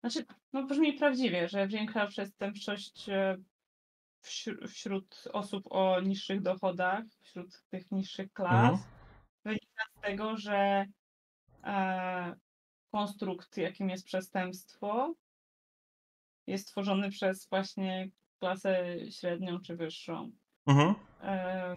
Znaczy, 0.00 0.24
no 0.52 0.62
brzmi 0.62 0.92
prawdziwie, 0.92 1.48
że 1.48 1.68
większa 1.68 2.06
przestępczość 2.06 3.08
e, 3.08 3.36
wśród 4.68 5.24
osób 5.32 5.64
o 5.70 6.00
niższych 6.00 6.42
dochodach, 6.42 7.04
wśród 7.22 7.62
tych 7.70 7.90
niższych 7.90 8.32
klas, 8.32 8.72
mhm. 8.72 8.90
wynika 9.44 9.84
z 9.98 10.00
tego, 10.00 10.36
że 10.36 10.86
e, 11.64 12.34
konstrukt, 12.92 13.56
jakim 13.56 13.90
jest 13.90 14.06
przestępstwo, 14.06 15.14
jest 16.46 16.68
tworzony 16.68 17.10
przez 17.10 17.48
właśnie 17.48 18.08
klasę 18.38 18.96
średnią 19.10 19.60
czy 19.60 19.76
wyższą. 19.76 20.32
Mhm. 20.66 20.94
E, 21.22 21.74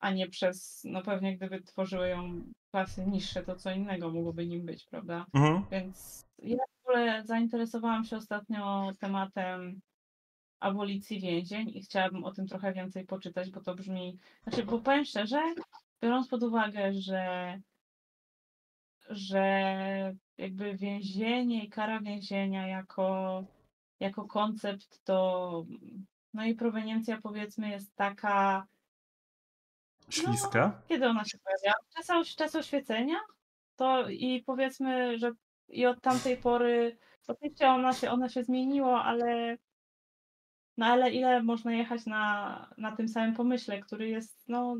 a 0.00 0.10
nie 0.10 0.28
przez, 0.28 0.82
no 0.84 1.02
pewnie 1.02 1.36
gdyby 1.36 1.62
tworzyły 1.62 2.08
ją 2.08 2.42
klasy 2.70 3.06
niższe, 3.06 3.42
to 3.42 3.56
co 3.56 3.70
innego 3.70 4.10
mogłoby 4.10 4.46
nim 4.46 4.66
być, 4.66 4.86
prawda? 4.86 5.26
Mhm. 5.34 5.64
Więc 5.70 6.26
ja 6.38 6.56
w 6.56 6.88
ogóle 6.88 7.24
zainteresowałam 7.24 8.04
się 8.04 8.16
ostatnio 8.16 8.92
tematem 9.00 9.80
abolicji 10.60 11.20
więzień 11.20 11.70
i 11.74 11.82
chciałabym 11.82 12.24
o 12.24 12.32
tym 12.32 12.46
trochę 12.46 12.72
więcej 12.72 13.06
poczytać, 13.06 13.50
bo 13.50 13.60
to 13.60 13.74
brzmi, 13.74 14.18
znaczy, 14.42 14.64
bo 14.64 14.78
powiem 14.78 15.04
szczerze, 15.04 15.42
biorąc 16.02 16.28
pod 16.28 16.42
uwagę, 16.42 16.92
że 16.92 17.60
że 19.10 20.14
jakby 20.38 20.76
więzienie 20.76 21.64
i 21.64 21.68
kara 21.68 22.00
więzienia 22.00 22.66
jako, 22.66 23.44
jako 24.00 24.24
koncept 24.24 25.04
to 25.04 25.64
no 26.34 26.44
i 26.44 26.54
proweniencja 26.54 27.18
powiedzmy 27.22 27.70
jest 27.70 27.94
taka 27.94 28.66
Śliska? 30.10 30.66
No, 30.66 30.82
kiedy 30.88 31.06
ona 31.06 31.24
się 31.24 31.38
pojawia? 31.38 31.74
Czas, 31.94 32.28
czas 32.36 32.54
oświecenia? 32.54 33.16
To 33.76 34.08
i 34.08 34.42
powiedzmy, 34.46 35.18
że 35.18 35.32
i 35.68 35.86
od 35.86 36.00
tamtej 36.00 36.36
pory, 36.36 36.98
oczywiście 37.28 37.68
ona 37.68 37.92
się, 37.92 38.10
ona 38.10 38.28
się 38.28 38.44
zmieniło, 38.44 39.02
ale 39.02 39.56
no 40.80 40.86
ale 40.86 41.10
ile 41.10 41.42
można 41.42 41.72
jechać 41.72 42.06
na, 42.06 42.66
na 42.78 42.96
tym 42.96 43.08
samym 43.08 43.34
pomyśle, 43.34 43.80
który 43.80 44.08
jest 44.08 44.48
no 44.48 44.76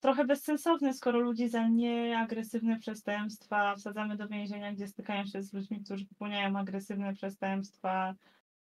trochę 0.00 0.24
bezsensowny, 0.24 0.94
skoro 0.94 1.20
ludzi 1.20 1.48
za 1.48 1.68
nieagresywne 1.68 2.78
przestępstwa 2.78 3.76
wsadzamy 3.76 4.16
do 4.16 4.28
więzienia, 4.28 4.72
gdzie 4.72 4.88
stykają 4.88 5.26
się 5.26 5.42
z 5.42 5.52
ludźmi, 5.52 5.84
którzy 5.84 6.06
popełniają 6.06 6.58
agresywne 6.58 7.14
przestępstwa, 7.14 8.14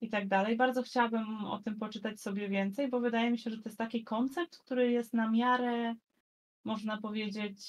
i 0.02 0.10
tak 0.10 0.28
dalej. 0.28 0.58
Bardzo 0.58 0.84
chciałabym 0.84 1.46
o 1.46 1.60
tym 1.60 1.78
poczytać 1.78 2.22
sobie 2.22 2.50
więcej, 2.50 2.90
bo 2.90 3.00
wydaje 3.00 3.32
mi 3.32 3.38
się, 3.38 3.50
że 3.50 3.58
to 3.58 3.70
jest 3.70 3.78
taki 3.78 4.04
koncept, 4.04 4.58
który 4.58 4.92
jest 4.92 5.14
na 5.14 5.30
miarę, 5.30 5.96
można 6.64 6.98
powiedzieć, 6.98 7.60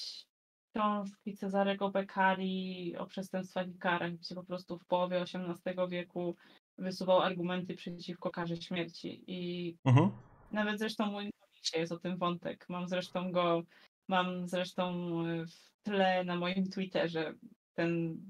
książki 0.75 1.37
Cezarego 1.37 1.91
Beccari 1.91 2.97
o 2.97 3.07
przestępstwach 3.07 3.69
i 3.69 3.79
karach, 3.79 4.13
gdzie 4.13 4.35
po 4.35 4.45
prostu 4.45 4.79
w 4.79 4.87
połowie 4.87 5.21
XVIII 5.21 5.89
wieku 5.89 6.37
wysuwał 6.81 7.21
argumenty 7.21 7.75
przeciwko 7.75 8.31
karze 8.31 8.57
śmierci. 8.57 9.25
I 9.27 9.75
mhm. 9.85 10.11
nawet 10.53 10.79
zresztą 10.79 11.07
mój 11.07 11.31
komiksie 11.41 11.79
jest 11.79 11.93
o 11.93 11.99
tym 11.99 12.17
wątek. 12.17 12.67
Mam 12.69 12.89
zresztą 12.89 13.33
go, 13.33 13.63
mam 14.09 14.49
zresztą 14.49 15.13
w 15.47 15.83
tle 15.83 16.25
na 16.25 16.37
moim 16.37 16.71
Twitterze 16.71 17.35
ten 17.75 18.21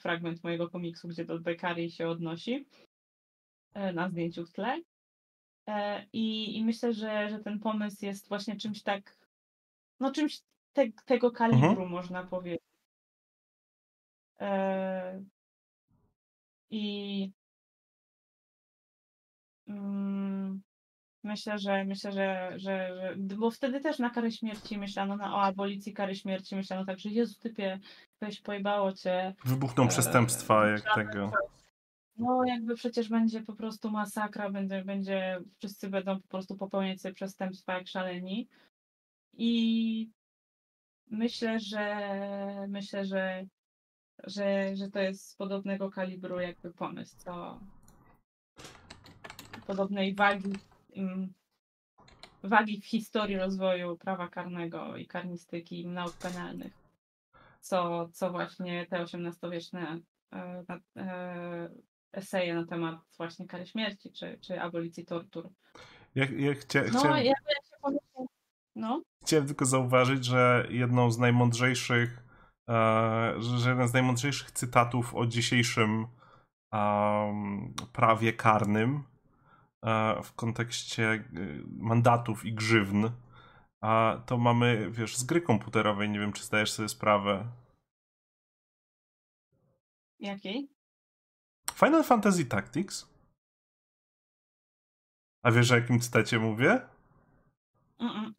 fragment 0.00 0.44
mojego 0.44 0.70
komiksu, 0.70 1.08
gdzie 1.08 1.24
do 1.24 1.38
Beccari 1.38 1.90
się 1.90 2.08
odnosi. 2.08 2.66
E, 3.74 3.92
na 3.92 4.08
zdjęciu 4.08 4.46
w 4.46 4.52
tle. 4.52 4.80
E, 5.68 6.06
I, 6.12 6.56
i 6.56 6.64
myślę, 6.64 6.92
że, 6.92 7.28
że 7.30 7.38
ten 7.38 7.60
pomysł 7.60 8.04
jest 8.04 8.28
właśnie 8.28 8.56
czymś 8.56 8.82
tak, 8.82 9.16
no 10.00 10.12
czymś 10.12 10.40
te, 10.72 10.92
tego 11.04 11.30
kalibru, 11.30 11.68
mhm. 11.68 11.88
można 11.88 12.24
powiedzieć. 12.24 12.60
E, 14.40 15.22
I 16.70 17.30
mm, 19.68 20.62
myślę, 21.24 21.58
że 21.58 21.84
myślę, 21.84 22.12
że, 22.12 22.52
że, 22.56 22.98
że, 22.98 23.14
bo 23.16 23.50
wtedy 23.50 23.80
też 23.80 23.98
na 23.98 24.10
karę 24.10 24.30
śmierci 24.30 24.78
myślano, 24.78 25.16
na, 25.16 25.34
o 25.34 25.42
abolicji 25.42 25.92
kary 25.92 26.14
śmierci 26.14 26.56
myślano 26.56 26.84
tak, 26.84 26.98
że 26.98 27.10
Jezu 27.10 27.34
typie, 27.40 27.80
weź 28.20 28.40
pojebało 28.40 28.92
cię. 28.92 29.34
Wybuchną 29.44 29.88
przestępstwa 29.88 30.66
jak 30.66 30.94
tego. 30.94 31.32
No, 32.16 32.44
jakby 32.44 32.74
przecież 32.74 33.08
będzie 33.08 33.42
po 33.42 33.54
prostu 33.54 33.90
masakra, 33.90 34.50
będzie, 34.50 34.84
będzie, 34.84 35.38
wszyscy 35.58 35.88
będą 35.88 36.20
po 36.20 36.28
prostu 36.28 36.56
popełniać 36.56 37.00
sobie 37.00 37.14
przestępstwa 37.14 37.74
jak 37.74 37.88
szaleni. 37.88 38.48
I 39.32 40.10
myślę, 41.10 41.60
że 41.60 42.06
myślę, 42.68 43.04
że, 43.04 43.46
że, 44.24 44.76
że 44.76 44.90
to 44.90 44.98
jest 44.98 45.30
z 45.30 45.36
podobnego 45.36 45.90
kalibru 45.90 46.40
jakby 46.40 46.72
pomysł, 46.72 47.16
co 47.16 47.60
podobnej 49.66 50.14
wagi, 50.14 50.52
mm, 50.96 51.32
wagi 52.42 52.80
w 52.80 52.86
historii 52.86 53.36
rozwoju 53.36 53.96
prawa 53.96 54.28
karnego 54.28 54.96
i 54.96 55.06
karnistyki 55.06 55.80
i 55.80 55.86
nauk 55.86 56.12
penalnych, 56.12 56.72
co, 57.60 58.08
co 58.12 58.30
właśnie 58.30 58.86
te 58.86 59.00
XVIII-wieczne 59.00 59.98
e, 60.32 60.64
e, 60.96 61.68
eseje 62.12 62.54
na 62.54 62.66
temat 62.66 62.96
właśnie 63.16 63.46
kary 63.46 63.66
śmierci 63.66 64.12
czy, 64.12 64.38
czy 64.40 64.60
abolicji 64.60 65.04
tortur. 65.04 65.48
Ja, 66.14 66.24
ja 66.36 66.54
chcia, 66.54 66.82
no, 66.92 66.98
chciałem... 66.98 67.16
ja, 67.16 67.22
ja 67.24 67.90
się 67.90 67.98
no. 68.76 69.02
Chciałem 69.22 69.46
tylko 69.46 69.64
zauważyć, 69.64 70.24
że 70.24 70.66
jedną 70.70 71.10
z 71.10 71.18
najmądrzejszych, 71.18 72.24
e, 72.68 73.34
że 73.40 73.70
jeden 73.70 73.88
z 73.88 73.92
najmądrzejszych 73.92 74.50
cytatów 74.50 75.14
o 75.14 75.26
dzisiejszym 75.26 76.06
um, 76.72 77.74
prawie 77.92 78.32
karnym 78.32 79.13
w 80.24 80.32
kontekście 80.32 81.10
e, 81.12 81.22
mandatów 81.66 82.44
i 82.44 82.54
grzywny, 82.54 83.12
a 83.80 84.22
to 84.26 84.38
mamy, 84.38 84.90
wiesz, 84.90 85.16
z 85.16 85.24
gry 85.24 85.40
komputerowej, 85.40 86.10
nie 86.10 86.20
wiem, 86.20 86.32
czy 86.32 86.44
zdajesz 86.44 86.72
sobie 86.72 86.88
sprawę. 86.88 87.46
Jakiej? 90.18 90.68
Final 91.74 92.04
Fantasy 92.04 92.44
Tactics? 92.44 93.08
A 95.42 95.50
wiesz, 95.50 95.72
o 95.72 95.76
jakim 95.76 96.00
cytacie 96.00 96.38
mówię? 96.38 96.80
Mm 97.98 98.34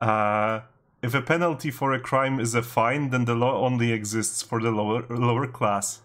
uh, 0.00 0.62
if 1.02 1.14
a 1.14 1.22
penalty 1.22 1.70
for 1.70 1.92
a 1.92 2.00
crime 2.00 2.40
is 2.40 2.54
a 2.54 2.62
fine, 2.62 3.10
then 3.10 3.24
the 3.24 3.34
law 3.34 3.60
only 3.60 3.92
exists 3.92 4.42
for 4.42 4.60
the 4.60 4.70
lower, 4.70 5.06
lower 5.08 5.46
class. 5.46 6.02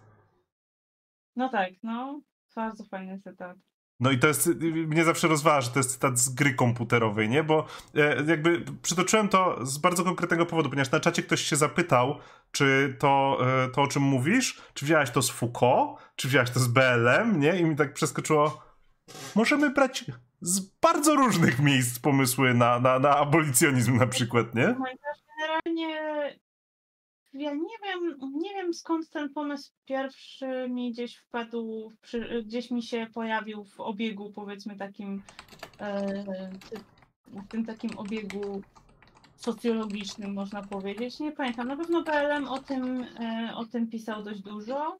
No 1.35 1.49
tak, 1.49 1.73
no. 1.83 2.21
Bardzo 2.55 2.83
fajny 2.83 3.19
cytat. 3.19 3.57
No 4.01 4.11
i 4.11 4.19
to 4.19 4.27
jest, 4.27 4.49
mnie 4.87 5.03
zawsze 5.03 5.27
rozważa, 5.27 5.61
że 5.61 5.69
to 5.71 5.79
jest 5.79 5.91
cytat 5.91 6.19
z 6.19 6.29
gry 6.29 6.53
komputerowej, 6.53 7.29
nie? 7.29 7.43
Bo 7.43 7.65
e, 7.95 8.23
jakby 8.27 8.65
przytoczyłem 8.81 9.29
to 9.29 9.65
z 9.65 9.77
bardzo 9.77 10.03
konkretnego 10.03 10.45
powodu, 10.45 10.69
ponieważ 10.69 10.91
na 10.91 10.99
czacie 10.99 11.23
ktoś 11.23 11.41
się 11.41 11.55
zapytał, 11.55 12.17
czy 12.51 12.95
to, 12.99 13.37
e, 13.65 13.69
to 13.69 13.81
o 13.81 13.87
czym 13.87 14.03
mówisz, 14.03 14.61
czy 14.73 14.85
wziąłeś 14.85 15.11
to 15.11 15.21
z 15.21 15.29
Foucault, 15.29 15.99
czy 16.15 16.27
wziąłeś 16.27 16.49
to 16.49 16.59
z 16.59 16.67
BLM, 16.67 17.39
nie? 17.39 17.59
I 17.59 17.65
mi 17.65 17.75
tak 17.75 17.93
przeskoczyło, 17.93 18.63
możemy 19.35 19.69
brać 19.69 20.05
z 20.41 20.59
bardzo 20.59 21.15
różnych 21.15 21.59
miejsc 21.59 21.99
pomysły 21.99 22.53
na, 22.53 22.79
na, 22.79 22.99
na 22.99 23.17
abolicjonizm 23.17 23.97
na 23.97 24.07
przykład, 24.07 24.55
nie? 24.55 24.75
Generalnie 25.39 26.01
ja 27.33 27.53
nie 27.53 27.77
wiem, 27.83 28.17
nie 28.33 28.53
wiem 28.53 28.73
skąd 28.73 29.09
ten 29.09 29.33
pomysł 29.33 29.71
pierwszy 29.85 30.69
mi 30.69 30.91
gdzieś 30.91 31.15
wpadł, 31.15 31.91
przy, 32.01 32.43
gdzieś 32.45 32.71
mi 32.71 32.83
się 32.83 33.07
pojawił 33.13 33.63
w 33.63 33.79
obiegu, 33.79 34.31
powiedzmy 34.31 34.75
takim, 34.75 35.23
e, 35.79 36.23
w 37.27 37.47
tym 37.47 37.65
takim 37.65 37.97
obiegu 37.97 38.61
socjologicznym, 39.35 40.33
można 40.33 40.61
powiedzieć. 40.61 41.19
Nie 41.19 41.31
pamiętam. 41.31 41.67
Na 41.67 41.77
pewno 41.77 42.03
PLM 42.03 42.47
o 42.47 42.59
tym, 42.59 43.05
e, 43.19 43.51
o 43.55 43.65
tym 43.65 43.87
pisał 43.89 44.23
dość 44.23 44.41
dużo. 44.41 44.97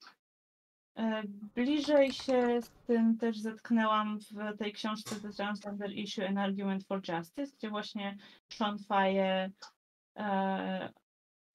E, 0.96 1.24
bliżej 1.56 2.14
się 2.14 2.62
z 2.62 2.72
tym 2.88 3.18
też 3.18 3.38
zetknęłam 3.38 4.20
w 4.20 4.58
tej 4.58 4.74
książce 4.74 5.16
The 5.16 5.30
Transgender 5.30 5.92
Issue 5.92 6.28
and 6.28 6.38
Argument 6.38 6.84
for 6.84 7.02
Justice, 7.10 7.56
gdzie 7.58 7.70
właśnie 7.70 8.18
Sean 8.50 8.78
Faye 8.80 9.52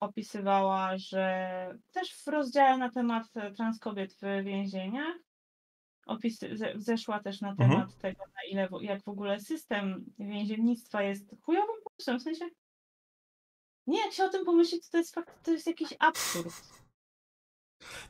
opisywała, 0.01 0.99
że 0.99 1.79
też 1.93 2.15
w 2.15 2.27
rozdziale 2.27 2.79
na 2.79 2.91
temat 2.91 3.27
transkobiet 3.57 4.15
w 4.15 4.45
więzieniach 4.45 5.17
opisy, 6.07 6.57
zeszła 6.75 7.21
też 7.21 7.41
na 7.41 7.51
mhm. 7.51 7.71
temat 7.71 7.95
mhm. 7.95 8.01
tego, 8.01 8.25
na 8.25 8.51
ile, 8.51 8.69
jak 8.81 9.03
w 9.03 9.09
ogóle 9.09 9.41
system 9.41 10.05
więziennictwa 10.19 11.03
jest 11.03 11.35
chujowym 11.43 11.77
pomysłem, 11.85 12.19
w 12.19 12.23
sensie 12.23 12.45
nie, 13.87 14.01
jak 14.01 14.13
się 14.13 14.25
o 14.25 14.29
tym 14.29 14.45
pomyśleć, 14.45 14.89
to 14.89 14.99
jest 14.99 15.15
fakt, 15.15 15.45
to 15.45 15.51
jest 15.51 15.67
jakiś 15.67 15.95
absurd. 15.99 16.55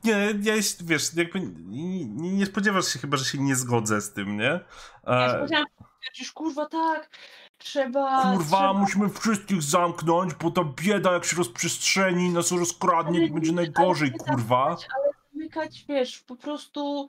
Nie, 0.05 0.34
ja 0.42 0.55
jest, 0.55 0.86
wiesz, 0.86 1.15
jakby 1.15 1.40
nie, 1.40 2.05
nie, 2.06 2.47
spodziewasz 2.47 2.89
się 2.89 2.98
chyba, 2.98 3.16
że 3.16 3.24
się 3.24 3.39
nie 3.39 3.56
zgodzę 3.56 4.00
z 4.00 4.12
tym, 4.12 4.36
nie? 4.36 4.60
Ja 5.06 5.39
spodziewam 5.39 5.66
się, 6.14 6.24
kurwa, 6.34 6.66
tak, 6.66 7.10
Trzeba. 7.58 8.22
Kurwa, 8.22 8.44
trzeba... 8.44 8.72
musimy 8.72 9.08
wszystkich 9.08 9.62
zamknąć, 9.62 10.34
bo 10.34 10.50
ta 10.50 10.64
bieda 10.64 11.12
jak 11.12 11.24
się 11.24 11.36
rozprzestrzeni, 11.36 12.30
nas 12.30 12.52
rozkradnie, 12.52 13.18
ale, 13.18 13.30
będzie 13.30 13.52
najgorzej, 13.52 14.12
kurwa. 14.12 14.64
ale 14.66 15.16
mieszkać, 15.56 15.84
wiesz, 15.88 16.18
po 16.18 16.36
prostu 16.36 17.08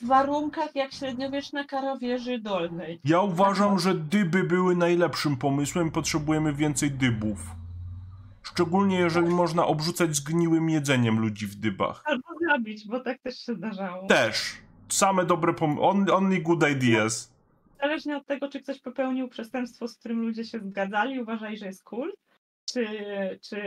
w 0.00 0.06
warunkach 0.06 0.74
jak 0.74 0.92
średniowieczna 0.92 1.64
kara 1.64 1.96
wieży 1.96 2.38
dolnej. 2.38 3.00
Ja 3.04 3.20
uważam, 3.20 3.78
że 3.78 3.94
dyby 3.94 4.44
były 4.44 4.76
najlepszym 4.76 5.36
pomysłem. 5.36 5.90
Potrzebujemy 5.90 6.52
więcej 6.52 6.90
dybów. 6.90 7.38
Szczególnie 8.42 8.96
jeżeli 8.96 9.28
można 9.28 9.66
obrzucać 9.66 10.16
zgniłym 10.16 10.70
jedzeniem 10.70 11.18
ludzi 11.20 11.46
w 11.46 11.54
dybach. 11.54 12.02
Albo 12.04 12.28
zabić, 12.50 12.86
bo 12.86 13.00
tak 13.00 13.18
też 13.22 13.38
się 13.38 13.54
zdarzało. 13.54 14.06
Też. 14.06 14.54
Same 14.88 15.24
dobre 15.24 15.54
pomysły. 15.54 15.84
Only, 15.84 16.14
only 16.14 16.40
good 16.40 16.70
ideas. 16.70 17.31
Zależnie 17.82 18.16
od 18.16 18.26
tego, 18.26 18.48
czy 18.48 18.60
ktoś 18.60 18.80
popełnił 18.80 19.28
przestępstwo, 19.28 19.88
z 19.88 19.96
którym 19.96 20.20
ludzie 20.20 20.44
się 20.44 20.58
zgadzali, 20.58 21.20
uważali, 21.20 21.56
że 21.56 21.66
jest 21.66 21.84
cool, 21.84 22.12
czy, 22.64 22.86
czy, 23.42 23.62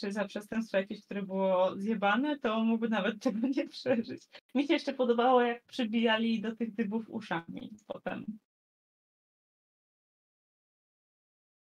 czy 0.00 0.12
za 0.12 0.24
przestępstwo 0.24 0.76
jakieś, 0.76 1.04
które 1.04 1.22
było 1.22 1.76
zjebane, 1.76 2.38
to 2.38 2.64
mógłby 2.64 2.88
nawet 2.88 3.20
tego 3.22 3.48
nie 3.48 3.68
przeżyć. 3.68 4.22
Mi 4.54 4.66
się 4.66 4.72
jeszcze 4.72 4.94
podobało, 4.94 5.42
jak 5.42 5.64
przybijali 5.64 6.40
do 6.40 6.56
tych 6.56 6.74
dybów 6.74 7.10
uszami 7.10 7.70
potem. 7.86 8.24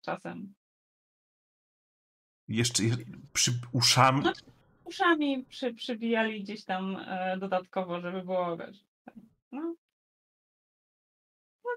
Czasem. 0.03 0.55
Jeszcze 2.49 2.83
przy 3.33 3.53
uszami? 3.73 4.23
No, 4.25 4.33
uszami 4.85 5.45
przy, 5.45 5.75
przybijali 5.75 6.43
gdzieś 6.43 6.65
tam 6.65 6.97
e, 6.97 7.37
dodatkowo, 7.39 8.01
żeby 8.01 8.23
było, 8.23 8.57
wiesz, 8.57 8.85
no. 9.53 9.75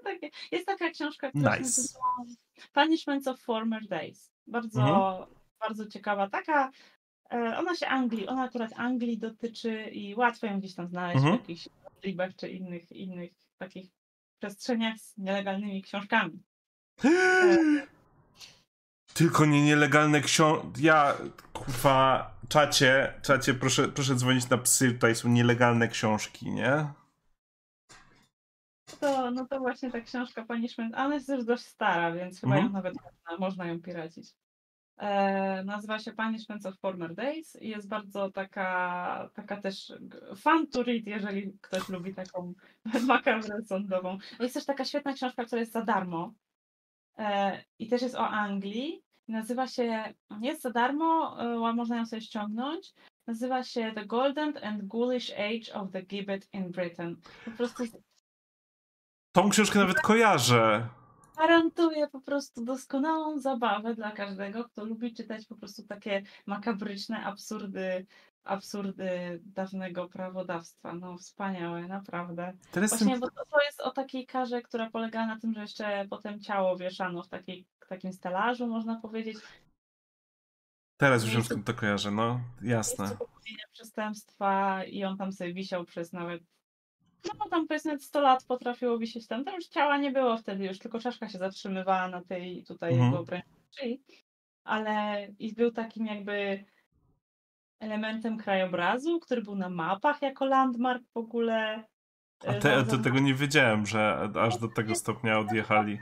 Takie. 0.04 0.30
Jest 0.52 0.66
taka 0.66 0.90
książka, 0.90 1.30
która 1.30 1.56
nice. 1.56 1.82
się 1.82 1.82
nazywa 1.82 2.34
Punishments 2.72 3.28
of 3.28 3.40
Former 3.40 3.86
Days. 3.86 4.32
Bardzo, 4.46 4.80
mhm. 4.80 5.24
bardzo 5.60 5.86
ciekawa. 5.86 6.30
Taka, 6.30 6.70
e, 7.32 7.58
ona 7.58 7.76
się 7.76 7.86
Anglii, 7.86 8.26
ona 8.26 8.42
akurat 8.42 8.70
Anglii 8.76 9.18
dotyczy 9.18 9.84
i 9.84 10.14
łatwo 10.14 10.46
ją 10.46 10.58
gdzieś 10.58 10.74
tam 10.74 10.88
znaleźć 10.88 11.16
mhm. 11.16 11.36
w 11.36 11.40
jakichś 11.40 11.68
libach 12.04 12.36
czy 12.36 12.48
innych, 12.48 12.92
innych 12.92 13.30
takich 13.58 13.90
przestrzeniach 14.38 14.98
z 14.98 15.16
nielegalnymi 15.16 15.82
książkami. 15.82 16.42
Tylko 19.14 19.46
nie 19.46 19.64
nielegalne 19.64 20.20
książki. 20.20 20.82
Ja, 20.82 21.14
kurwa, 21.52 22.30
czacie, 22.48 23.14
czacie, 23.22 23.54
proszę, 23.54 23.88
proszę 23.88 24.14
dzwonić 24.14 24.48
na 24.48 24.58
psy, 24.58 24.92
tutaj 24.92 25.14
są 25.14 25.28
nielegalne 25.28 25.88
książki, 25.88 26.50
nie? 26.50 26.86
To, 29.00 29.30
no 29.30 29.46
to 29.46 29.58
właśnie 29.58 29.90
ta 29.90 30.00
książka 30.00 30.44
Punishment, 30.44 30.94
ona 30.94 31.14
jest 31.14 31.28
już 31.28 31.44
dość 31.44 31.64
stara, 31.64 32.12
więc 32.12 32.40
chyba 32.40 32.54
mhm. 32.54 32.66
ją 32.66 32.72
nawet 32.72 32.94
można, 32.94 33.46
można 33.46 33.66
ją 33.66 33.80
piracić. 33.80 34.34
E, 34.98 35.64
nazywa 35.64 35.98
się 35.98 36.12
Punishments 36.12 36.66
of 36.66 36.78
Former 36.78 37.14
Days 37.14 37.62
i 37.62 37.68
jest 37.68 37.88
bardzo 37.88 38.30
taka, 38.30 39.30
taka 39.34 39.60
też 39.60 39.92
fun 40.36 40.66
to 40.66 40.82
read, 40.82 41.06
jeżeli 41.06 41.58
ktoś 41.60 41.88
lubi 41.88 42.14
taką 42.14 42.52
makabrę 43.06 43.62
sądową. 43.64 44.18
Jest 44.40 44.54
też 44.54 44.64
taka 44.64 44.84
świetna 44.84 45.12
książka, 45.12 45.44
która 45.44 45.60
jest 45.60 45.72
za 45.72 45.82
darmo 45.82 46.34
e, 47.18 47.64
i 47.78 47.88
też 47.88 48.02
jest 48.02 48.14
o 48.14 48.28
Anglii 48.28 49.04
Nazywa 49.28 49.66
się, 49.66 50.14
jest 50.40 50.62
za 50.62 50.70
darmo, 50.70 51.36
e, 51.40 51.74
można 51.74 51.96
ją 51.96 52.06
sobie 52.06 52.22
ściągnąć. 52.22 52.94
Nazywa 53.26 53.62
się 53.62 53.92
The 53.94 54.06
Golden 54.06 54.54
and 54.62 54.82
Ghoulish 54.82 55.30
Age 55.30 55.74
of 55.74 55.90
the 55.92 56.02
Gibbet 56.02 56.48
in 56.52 56.70
Britain. 56.70 57.16
Po 57.44 57.50
prostu. 57.50 57.84
Tą 59.34 59.50
książkę 59.50 59.78
nawet 59.78 60.00
kojarzę. 60.00 60.88
Gwarantuje 61.34 62.08
po 62.08 62.20
prostu 62.20 62.64
doskonałą 62.64 63.38
zabawę 63.38 63.94
dla 63.94 64.10
każdego, 64.10 64.64
kto 64.64 64.84
lubi 64.84 65.14
czytać 65.14 65.46
po 65.46 65.54
prostu 65.54 65.82
takie 65.82 66.22
makabryczne 66.46 67.24
absurdy, 67.24 68.06
absurdy 68.44 69.40
dawnego 69.44 70.08
prawodawstwa. 70.08 70.92
No 70.92 71.18
wspaniałe, 71.18 71.88
naprawdę. 71.88 72.52
Teraz 72.70 72.90
Właśnie, 72.90 73.18
bo 73.18 73.30
to, 73.30 73.44
to 73.50 73.62
jest 73.62 73.80
o 73.80 73.90
takiej 73.90 74.26
karze, 74.26 74.62
która 74.62 74.90
polega 74.90 75.26
na 75.26 75.40
tym, 75.40 75.54
że 75.54 75.60
jeszcze 75.60 76.06
potem 76.10 76.40
ciało 76.40 76.76
wieszano 76.76 77.22
w 77.22 77.28
takiej 77.28 77.66
takim 77.88 78.12
stelażu, 78.12 78.66
można 78.66 79.00
powiedzieć. 79.00 79.38
Teraz 80.96 81.24
już 81.24 81.50
ją 81.50 81.64
to 81.64 81.74
kojarzę, 81.74 82.10
no 82.10 82.40
jasne. 82.62 83.16
przestępstwa 83.72 84.84
i 84.84 85.04
on 85.04 85.16
tam 85.16 85.32
sobie 85.32 85.54
wisiał 85.54 85.84
przez 85.84 86.12
nawet 86.12 86.42
no 87.38 87.48
tam 87.50 87.66
powiedzmy 87.66 87.98
100 87.98 88.20
lat 88.20 88.44
potrafiło 88.44 88.98
wisieć 88.98 89.26
tam. 89.26 89.44
Tam 89.44 89.54
już 89.54 89.66
ciała 89.66 89.96
nie 89.96 90.10
było 90.10 90.36
wtedy 90.36 90.64
już, 90.64 90.78
tylko 90.78 90.98
czaszka 90.98 91.28
się 91.28 91.38
zatrzymywała 91.38 92.08
na 92.08 92.22
tej 92.22 92.64
tutaj 92.64 92.92
mhm. 92.92 93.10
jego 93.10 93.22
obręczy. 93.22 93.98
Ale 94.64 95.26
i 95.38 95.54
był 95.54 95.70
takim 95.70 96.06
jakby 96.06 96.64
elementem 97.80 98.38
krajobrazu, 98.38 99.20
który 99.20 99.42
był 99.42 99.54
na 99.54 99.68
mapach 99.68 100.22
jako 100.22 100.44
landmark 100.44 101.02
w 101.14 101.16
ogóle. 101.16 101.84
A 102.46 102.54
te, 102.54 102.84
to 102.84 102.98
tego 102.98 103.18
nie 103.18 103.34
wiedziałem, 103.34 103.86
że 103.86 104.30
aż 104.40 104.58
do 104.58 104.68
tego 104.68 104.94
stopnia 104.94 105.38
odjechali 105.38 105.98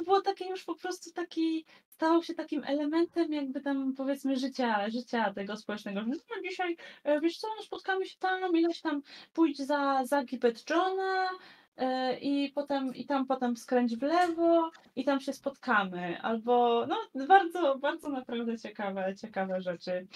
to 0.00 0.04
było 0.04 0.20
takie 0.20 0.48
już 0.48 0.64
po 0.64 0.74
prostu 0.74 1.12
taki, 1.12 1.64
stawał 1.88 2.22
się 2.22 2.34
takim 2.34 2.64
elementem 2.64 3.32
jakby 3.32 3.60
tam 3.60 3.94
powiedzmy 3.94 4.36
życia, 4.36 4.90
życia 4.90 5.32
tego 5.32 5.56
społecznego. 5.56 6.02
No 6.06 6.16
dzisiaj, 6.42 6.76
e, 7.04 7.20
wiesz 7.20 7.38
co, 7.38 7.48
no 7.56 7.62
spotkamy 7.62 8.06
się 8.06 8.18
tam, 8.18 8.56
ileś 8.56 8.80
tam 8.80 9.02
pójdź 9.32 9.58
za, 9.58 10.04
za 10.04 10.24
Gibet 10.24 10.70
Johna, 10.70 11.28
e, 11.76 12.18
i 12.18 12.52
potem 12.54 12.94
i 12.94 13.06
tam 13.06 13.26
potem 13.26 13.56
skręć 13.56 13.96
w 13.96 14.02
lewo 14.02 14.70
i 14.96 15.04
tam 15.04 15.20
się 15.20 15.32
spotkamy. 15.32 16.22
Albo 16.22 16.86
no 16.86 17.26
bardzo, 17.26 17.78
bardzo 17.78 18.08
naprawdę 18.08 18.58
ciekawe, 18.58 19.14
ciekawe 19.20 19.62
rzeczy. 19.62 20.06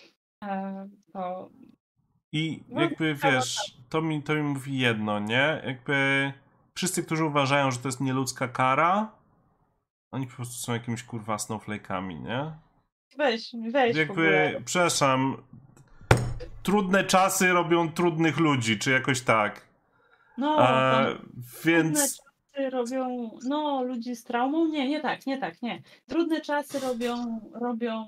E, 0.44 0.88
to... 1.12 1.50
I 2.32 2.62
no, 2.68 2.80
jakby 2.80 3.14
wiesz, 3.14 3.76
to 3.88 4.02
mi, 4.02 4.22
to 4.22 4.34
mi 4.34 4.42
mówi 4.42 4.78
jedno, 4.78 5.20
nie? 5.20 5.62
Jakby 5.66 6.32
wszyscy, 6.74 7.02
którzy 7.02 7.24
uważają, 7.24 7.70
że 7.70 7.78
to 7.78 7.88
jest 7.88 8.00
nieludzka 8.00 8.48
kara, 8.48 9.23
oni 10.14 10.26
po 10.26 10.36
prostu 10.36 10.54
są 10.54 10.72
jakimiś 10.72 11.02
kurwa 11.02 11.36
snowflake'ami, 11.36 12.20
nie? 12.20 12.52
Weź, 13.18 13.52
weź 13.70 13.96
Jakby, 13.96 14.62
przepraszam, 14.64 15.36
trudne 16.62 17.04
czasy 17.04 17.52
robią 17.52 17.92
trudnych 17.92 18.38
ludzi, 18.38 18.78
czy 18.78 18.90
jakoś 18.90 19.20
tak. 19.20 19.68
No, 20.38 20.70
e, 20.70 21.18
więc... 21.64 21.98
Trudne 21.98 22.08
czasy 22.08 22.70
robią, 22.70 23.30
no, 23.44 23.82
ludzi 23.82 24.16
z 24.16 24.24
traumą? 24.24 24.68
Nie, 24.68 24.88
nie 24.88 25.00
tak, 25.00 25.26
nie 25.26 25.38
tak, 25.38 25.62
nie. 25.62 25.82
Trudne 26.08 26.40
czasy 26.40 26.80
robią, 26.80 27.40
robią... 27.54 28.04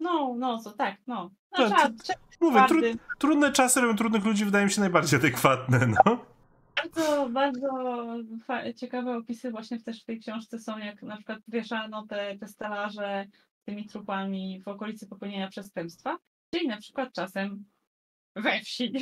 No, 0.00 0.34
no, 0.38 0.58
co, 0.58 0.72
tak, 0.72 0.96
no. 1.06 1.30
no 1.58 1.70
tak, 1.70 1.92
mówię, 2.40 2.64
tru, 2.68 2.80
trudne 3.18 3.52
czasy 3.52 3.80
robią 3.80 3.96
trudnych 3.96 4.24
ludzi, 4.24 4.44
wydaje 4.44 4.64
mi 4.64 4.70
się 4.70 4.80
najbardziej 4.80 5.18
adekwatne, 5.18 5.86
no. 5.86 6.18
Bardzo, 6.82 7.28
bardzo 7.28 7.68
ciekawe 8.76 9.16
opisy 9.16 9.50
właśnie 9.50 9.80
też 9.80 10.02
w 10.02 10.04
tej 10.04 10.20
książce 10.20 10.58
są, 10.58 10.78
jak 10.78 11.02
na 11.02 11.16
przykład 11.16 11.38
wieszano 11.48 12.06
te, 12.06 12.38
te 12.38 12.48
stelaże 12.48 13.26
tymi 13.64 13.86
trupami 13.86 14.62
w 14.64 14.68
okolicy 14.68 15.06
popełnienia 15.06 15.48
przestępstwa, 15.48 16.18
czyli 16.54 16.68
na 16.68 16.76
przykład 16.76 17.12
czasem 17.12 17.64
we 18.36 18.60
wsi. 18.60 18.92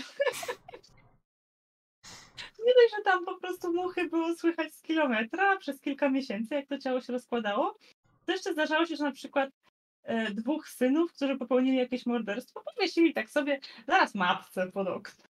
Nie 2.66 2.72
dość, 2.74 2.94
że 2.96 3.02
tam 3.04 3.24
po 3.24 3.40
prostu 3.40 3.72
muchy 3.72 4.08
było 4.08 4.34
słychać 4.34 4.74
z 4.74 4.82
kilometra 4.82 5.56
przez 5.56 5.80
kilka 5.80 6.08
miesięcy, 6.08 6.54
jak 6.54 6.66
to 6.66 6.78
ciało 6.78 7.00
się 7.00 7.12
rozkładało, 7.12 7.78
to 8.26 8.32
jeszcze 8.32 8.52
zdarzało 8.52 8.86
się, 8.86 8.96
że 8.96 9.04
na 9.04 9.12
przykład 9.12 9.50
e, 10.02 10.30
dwóch 10.30 10.68
synów, 10.68 11.12
którzy 11.12 11.36
popełnili 11.36 11.76
jakieś 11.76 12.06
morderstwo, 12.06 12.62
powiesili 12.74 13.14
tak 13.14 13.30
sobie 13.30 13.60
zaraz 13.86 14.14
matce 14.14 14.72
pod 14.72 14.88
okno. 14.88 15.24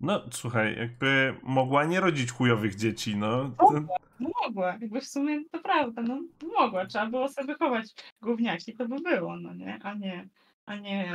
No, 0.00 0.22
słuchaj, 0.30 0.76
jakby 0.76 1.34
mogła 1.42 1.84
nie 1.84 2.00
rodzić 2.00 2.32
chujowych 2.32 2.74
dzieci, 2.74 3.16
no. 3.16 3.50
Mogła, 3.58 3.96
mogła. 4.18 4.76
Jakby 4.80 5.00
w 5.00 5.06
sumie 5.06 5.44
to 5.52 5.58
prawda, 5.58 6.02
no 6.02 6.20
mogła. 6.58 6.86
Trzeba 6.86 7.06
było 7.06 7.28
sobie 7.28 7.54
chować 7.54 7.94
gówniaki, 8.22 8.76
to 8.76 8.88
by 8.88 8.96
było, 9.00 9.36
no 9.36 9.54
nie? 9.54 9.78
A 9.82 9.94
nie, 9.94 10.28
a 10.66 10.76
nie... 10.76 11.12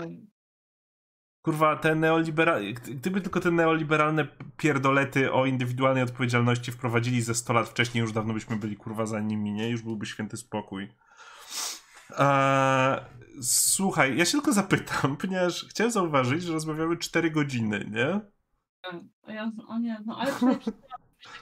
Kurwa, 1.42 1.76
te 1.76 1.96
neoliberalne, 1.96 2.74
gdyby 2.74 3.22
tylko 3.22 3.40
te 3.40 3.52
neoliberalne 3.52 4.28
pierdolety 4.58 5.32
o 5.32 5.46
indywidualnej 5.46 6.04
odpowiedzialności 6.04 6.72
wprowadzili 6.72 7.22
ze 7.22 7.36
100 7.36 7.54
lat 7.54 7.70
wcześniej, 7.70 8.02
już 8.02 8.12
dawno 8.12 8.34
byśmy 8.34 8.56
byli 8.56 8.76
kurwa 8.76 9.06
za 9.06 9.20
nimi, 9.20 9.52
nie? 9.52 9.70
Już 9.70 9.82
byłby 9.82 10.06
święty 10.06 10.38
spokój. 10.38 10.88
Eee, 12.18 13.00
słuchaj, 13.42 14.18
ja 14.18 14.26
się 14.26 14.32
tylko 14.32 14.54
zapytam, 14.54 15.18
ponieważ 15.22 15.66
chciałem 15.70 15.92
zauważyć, 15.92 16.44
że 16.44 16.54
rozmawiamy 16.54 16.98
4 16.98 17.32
godziny, 17.32 17.90
nie? 17.92 18.22
Ja, 19.34 19.52
o 19.68 19.80
nie, 19.80 20.02
no 20.06 20.18
ale 20.20 20.34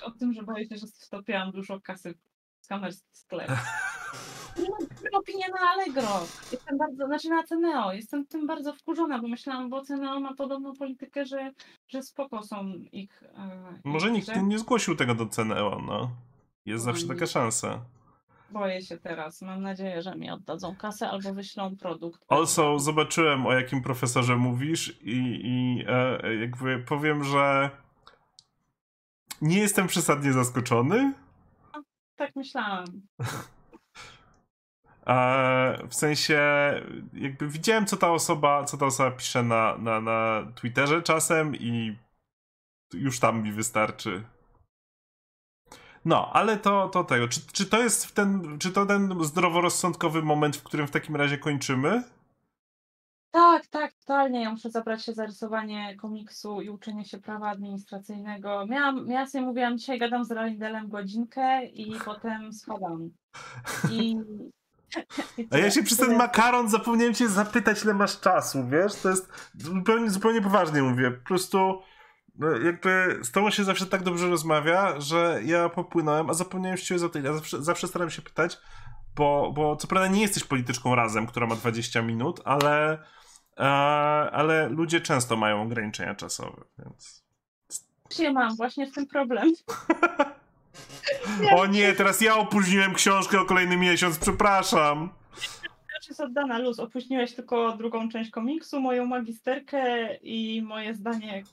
o 0.03 0.11
tym, 0.11 0.33
że 0.33 0.43
boję 0.43 0.65
się, 0.65 0.77
że 0.77 0.87
stopiłam 0.87 1.51
dużo 1.51 1.81
kasy 1.81 2.13
z 2.61 2.67
kamer 2.67 2.93
sklepu. 3.11 3.53
Opinie 5.19 5.45
na 5.49 5.69
Allegro. 5.69 6.27
Jestem 6.51 6.77
bardzo, 6.77 7.05
znaczy 7.05 7.29
na 7.29 7.43
Ceneo. 7.43 7.93
Jestem 7.93 8.25
tym 8.25 8.47
bardzo 8.47 8.73
wkurzona, 8.73 9.19
bo 9.19 9.27
myślałam, 9.27 9.69
bo 9.69 9.81
Ceneo 9.81 10.19
ma 10.19 10.33
podobną 10.33 10.73
politykę, 10.73 11.25
że, 11.25 11.51
że 11.87 12.03
spoko 12.03 12.43
są 12.43 12.73
ich. 12.91 13.23
E, 13.23 13.79
Może 13.83 14.11
nikt 14.11 14.27
że... 14.27 14.43
nie 14.43 14.59
zgłosił 14.59 14.95
tego 14.95 15.15
do 15.15 15.25
Ceneo, 15.25 15.81
no. 15.87 16.11
Jest 16.65 16.85
no 16.85 16.91
zawsze 16.91 17.07
taka 17.07 17.25
szansa. 17.25 17.85
Boję 18.51 18.81
się 18.81 18.97
teraz. 18.97 19.41
Mam 19.41 19.61
nadzieję, 19.61 20.01
że 20.01 20.15
mi 20.15 20.31
oddadzą 20.31 20.75
kasę 20.75 21.09
albo 21.09 21.33
wyślą 21.33 21.77
produkt. 21.77 22.21
Also, 22.27 22.79
zobaczyłem 22.79 23.45
o 23.45 23.53
jakim 23.53 23.81
profesorze 23.81 24.35
mówisz 24.35 24.99
i, 25.01 25.41
i 25.43 25.85
e, 25.87 26.35
jakby 26.35 26.79
powiem, 26.79 27.23
że 27.23 27.69
nie 29.41 29.59
jestem 29.59 29.87
przesadnie 29.87 30.33
zaskoczony. 30.33 31.13
Tak 32.15 32.35
myślałam. 32.35 32.85
w 35.89 35.95
sensie, 35.95 36.39
jakby 37.13 37.47
widziałem, 37.47 37.85
co 37.85 37.97
ta 37.97 38.11
osoba, 38.11 38.63
co 38.63 38.77
ta 38.77 38.85
osoba 38.85 39.11
pisze 39.11 39.43
na, 39.43 39.77
na, 39.77 40.01
na 40.01 40.47
Twitterze 40.55 41.01
czasem 41.01 41.55
i 41.55 41.97
już 42.93 43.19
tam 43.19 43.43
mi 43.43 43.51
wystarczy. 43.51 44.23
No, 46.05 46.29
ale 46.33 46.57
to, 46.57 46.89
to 46.89 47.03
tego. 47.03 47.27
Czy, 47.27 47.41
czy 47.51 47.65
to 47.65 47.81
jest 47.81 48.15
ten, 48.15 48.59
czy 48.59 48.71
to 48.71 48.85
ten 48.85 49.23
zdroworozsądkowy 49.23 50.21
moment, 50.21 50.57
w 50.57 50.63
którym 50.63 50.87
w 50.87 50.91
takim 50.91 51.15
razie 51.15 51.37
kończymy? 51.37 52.03
Tak, 53.31 53.67
tak, 53.67 53.93
totalnie. 53.93 54.43
Ja 54.43 54.51
muszę 54.51 54.69
zabrać 54.69 55.05
się 55.05 55.13
za 55.13 55.25
rysowanie 55.25 55.95
komiksu 55.95 56.61
i 56.61 56.69
uczenie 56.69 57.05
się 57.05 57.17
prawa 57.17 57.49
administracyjnego. 57.49 58.65
Miałam, 58.65 59.07
ja 59.09 59.27
sobie 59.27 59.45
mówiłam, 59.45 59.77
dzisiaj 59.77 59.99
gadam 59.99 60.25
z 60.25 60.31
Ralindelem 60.31 60.89
godzinkę 60.89 61.65
i 61.65 61.95
potem 62.05 62.53
spadam. 62.53 63.09
I... 63.91 64.17
A 65.51 65.57
ja 65.57 65.71
się 65.71 65.83
przez 65.83 65.97
ten 65.97 66.17
makaron 66.17 66.69
zapomniałem 66.69 67.13
cię 67.13 67.27
zapytać, 67.27 67.83
ile 67.83 67.93
masz 67.93 68.19
czasu, 68.19 68.67
wiesz? 68.67 68.95
To 68.95 69.09
jest 69.09 69.51
zupełnie, 69.57 70.09
zupełnie 70.09 70.41
poważnie 70.41 70.81
mówię. 70.81 71.11
Po 71.11 71.27
prostu 71.27 71.81
jakby 72.63 73.19
z 73.23 73.31
tobą 73.31 73.49
się 73.49 73.63
zawsze 73.63 73.85
tak 73.85 74.03
dobrze 74.03 74.29
rozmawia, 74.29 75.01
że 75.01 75.41
ja 75.45 75.69
popłynąłem, 75.69 76.29
a 76.29 76.33
zapomniałem 76.33 76.77
się 76.77 76.85
ciebie 76.85 76.99
zapytać. 76.99 77.23
Ja 77.25 77.33
zawsze, 77.33 77.63
zawsze 77.63 77.87
staram 77.87 78.09
się 78.09 78.21
pytać, 78.21 78.57
bo, 79.15 79.51
bo 79.55 79.75
co 79.75 79.87
prawda 79.87 80.07
nie 80.07 80.21
jesteś 80.21 80.43
polityczką 80.43 80.95
razem, 80.95 81.27
która 81.27 81.47
ma 81.47 81.55
20 81.55 82.01
minut, 82.01 82.41
ale, 82.45 83.03
e, 83.57 83.63
ale 84.31 84.69
ludzie 84.69 85.01
często 85.01 85.35
mają 85.35 85.61
ograniczenia 85.61 86.15
czasowe, 86.15 86.61
więc... 86.77 87.23
Ja 88.19 88.33
mam 88.33 88.55
właśnie 88.55 88.87
w 88.87 88.93
tym 88.93 89.07
problem. 89.07 89.53
o 91.57 91.65
nie, 91.65 91.93
teraz 91.93 92.21
ja 92.21 92.35
opóźniłem 92.35 92.93
książkę 92.93 93.41
o 93.41 93.45
kolejny 93.45 93.77
miesiąc, 93.77 94.19
przepraszam. 94.19 95.09
Jest 96.09 96.21
oddana 96.21 96.59
luz. 96.59 96.79
Opóźniłeś 96.79 97.33
tylko 97.33 97.77
drugą 97.77 98.09
część 98.09 98.31
komiksu, 98.31 98.81
moją 98.81 99.05
magisterkę 99.05 100.15
i 100.15 100.61
moje 100.61 100.95
zdanie 100.95 101.43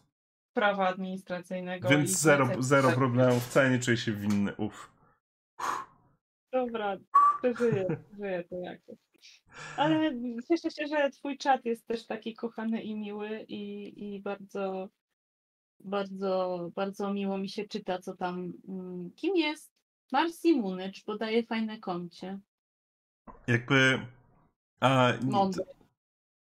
prawa 0.57 0.89
administracyjnego. 0.89 1.89
Więc 1.89 2.11
zero, 2.11 2.49
zero 2.59 2.93
problemów, 2.93 3.47
wcale 3.47 3.71
nie 3.71 3.79
czuję 3.79 3.97
się 3.97 4.13
winny. 4.13 4.55
Uff. 4.57 4.91
Dobra, 6.53 6.97
przeżyję, 7.39 7.87
przeżyję 8.09 8.45
to 8.45 8.57
jakoś. 8.57 8.97
Ale 9.77 10.13
cieszę 10.49 10.71
się, 10.71 10.87
że 10.87 11.11
twój 11.11 11.39
czat 11.39 11.65
jest 11.65 11.87
też 11.87 12.07
taki 12.07 12.35
kochany 12.35 12.83
i 12.83 12.95
miły 12.95 13.45
i, 13.49 13.93
i 14.05 14.23
bardzo, 14.23 14.89
bardzo, 15.81 16.71
bardzo 16.75 17.13
miło 17.13 17.39
mi 17.39 17.49
się 17.49 17.65
czyta, 17.69 17.99
co 17.99 18.17
tam, 18.17 18.53
mm, 18.69 19.11
kim 19.17 19.37
jest 19.37 19.73
Marcy 20.13 20.53
Munycz, 20.53 21.05
bo 21.05 21.17
daje 21.17 21.43
fajne 21.43 21.79
koncie. 21.79 22.39
Jakby... 23.47 24.07
A, 24.81 25.13
Mądre. 25.23 25.65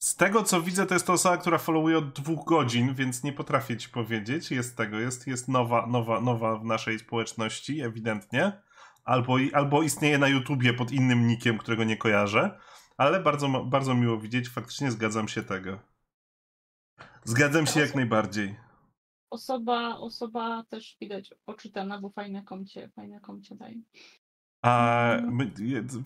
Z 0.03 0.17
tego 0.17 0.43
co 0.43 0.63
widzę, 0.63 0.87
to 0.87 0.95
jest 0.95 1.07
to 1.07 1.13
osoba, 1.13 1.37
która 1.37 1.59
followuje 1.59 1.99
od 1.99 2.13
dwóch 2.13 2.45
godzin, 2.45 2.95
więc 2.95 3.25
nie 3.25 3.33
potrafię 3.33 3.77
ci 3.77 3.89
powiedzieć. 3.89 4.51
Jest 4.51 4.77
tego, 4.77 4.99
jest, 4.99 5.27
jest 5.27 5.49
nowa, 5.49 5.87
nowa, 5.87 6.21
nowa 6.21 6.59
w 6.59 6.65
naszej 6.65 6.99
społeczności, 6.99 7.81
ewidentnie. 7.81 8.63
Albo, 9.05 9.37
albo 9.53 9.83
istnieje 9.83 10.19
na 10.19 10.29
YouTubie 10.29 10.75
pod 10.75 10.93
innym 10.93 11.27
nikiem, 11.27 11.59
którego 11.59 11.85
nie 11.85 11.97
kojarzę. 11.97 12.59
Ale 12.97 13.21
bardzo, 13.21 13.49
bardzo 13.49 13.95
miło 13.95 14.19
widzieć, 14.19 14.49
faktycznie 14.49 14.91
zgadzam 14.91 15.29
się 15.29 15.43
tego. 15.43 15.79
Zgadzam 17.25 17.67
się 17.67 17.81
jak 17.81 17.95
najbardziej. 17.95 18.57
Osoba, 19.31 19.97
osoba 19.97 20.65
też 20.69 20.97
widać 21.01 21.35
oczytana, 21.47 22.01
bo 22.01 22.11
fajne 22.11 22.43
komcie, 22.43 22.89
fajne 22.97 23.21
komcie 23.21 23.55
daje. 23.55 23.77
A 24.63 25.17
my, 25.31 25.51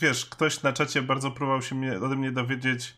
wiesz, 0.01 0.27
ktoś 0.27 0.63
na 0.63 0.73
czacie 0.73 1.03
bardzo 1.03 1.31
próbował 1.31 1.63
się 1.63 1.75
mnie, 1.75 2.01
ode 2.01 2.17
mnie 2.17 2.33
dowiedzieć, 2.33 2.97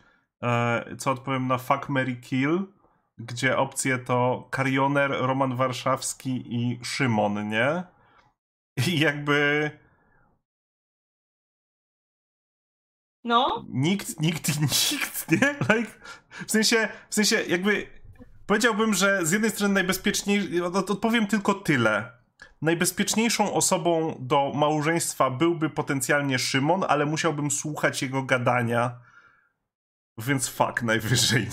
co 0.98 1.10
odpowiem 1.10 1.46
na 1.46 1.58
Fuck 1.58 1.88
Mary 1.88 2.16
Kill, 2.16 2.66
gdzie 3.18 3.58
opcje 3.58 3.98
to 3.98 4.48
Karioner, 4.50 5.10
Roman 5.10 5.56
Warszawski 5.56 6.54
i 6.54 6.80
Szymon, 6.84 7.48
nie? 7.48 7.84
I 8.86 8.98
jakby... 8.98 9.70
No? 13.24 13.64
Nikt, 13.68 14.20
nikt, 14.20 14.60
nikt, 14.92 15.30
nie? 15.30 15.54
Like, 15.76 15.90
w 16.46 16.50
sensie, 16.50 16.88
w 17.10 17.14
sensie 17.14 17.42
jakby 17.42 17.86
powiedziałbym, 18.46 18.94
że 18.94 19.26
z 19.26 19.32
jednej 19.32 19.50
strony 19.50 19.74
najbezpieczniej, 19.74 20.62
odpowiem 20.62 21.26
tylko 21.26 21.54
tyle. 21.54 22.12
Najbezpieczniejszą 22.62 23.52
osobą 23.52 24.16
do 24.20 24.52
małżeństwa 24.54 25.30
byłby 25.30 25.70
potencjalnie 25.70 26.38
Szymon, 26.38 26.84
ale 26.88 27.06
musiałbym 27.06 27.50
słuchać 27.50 28.02
jego 28.02 28.22
gadania 28.22 28.98
więc 30.18 30.48
fuck 30.48 30.82
najwyżej. 30.82 31.48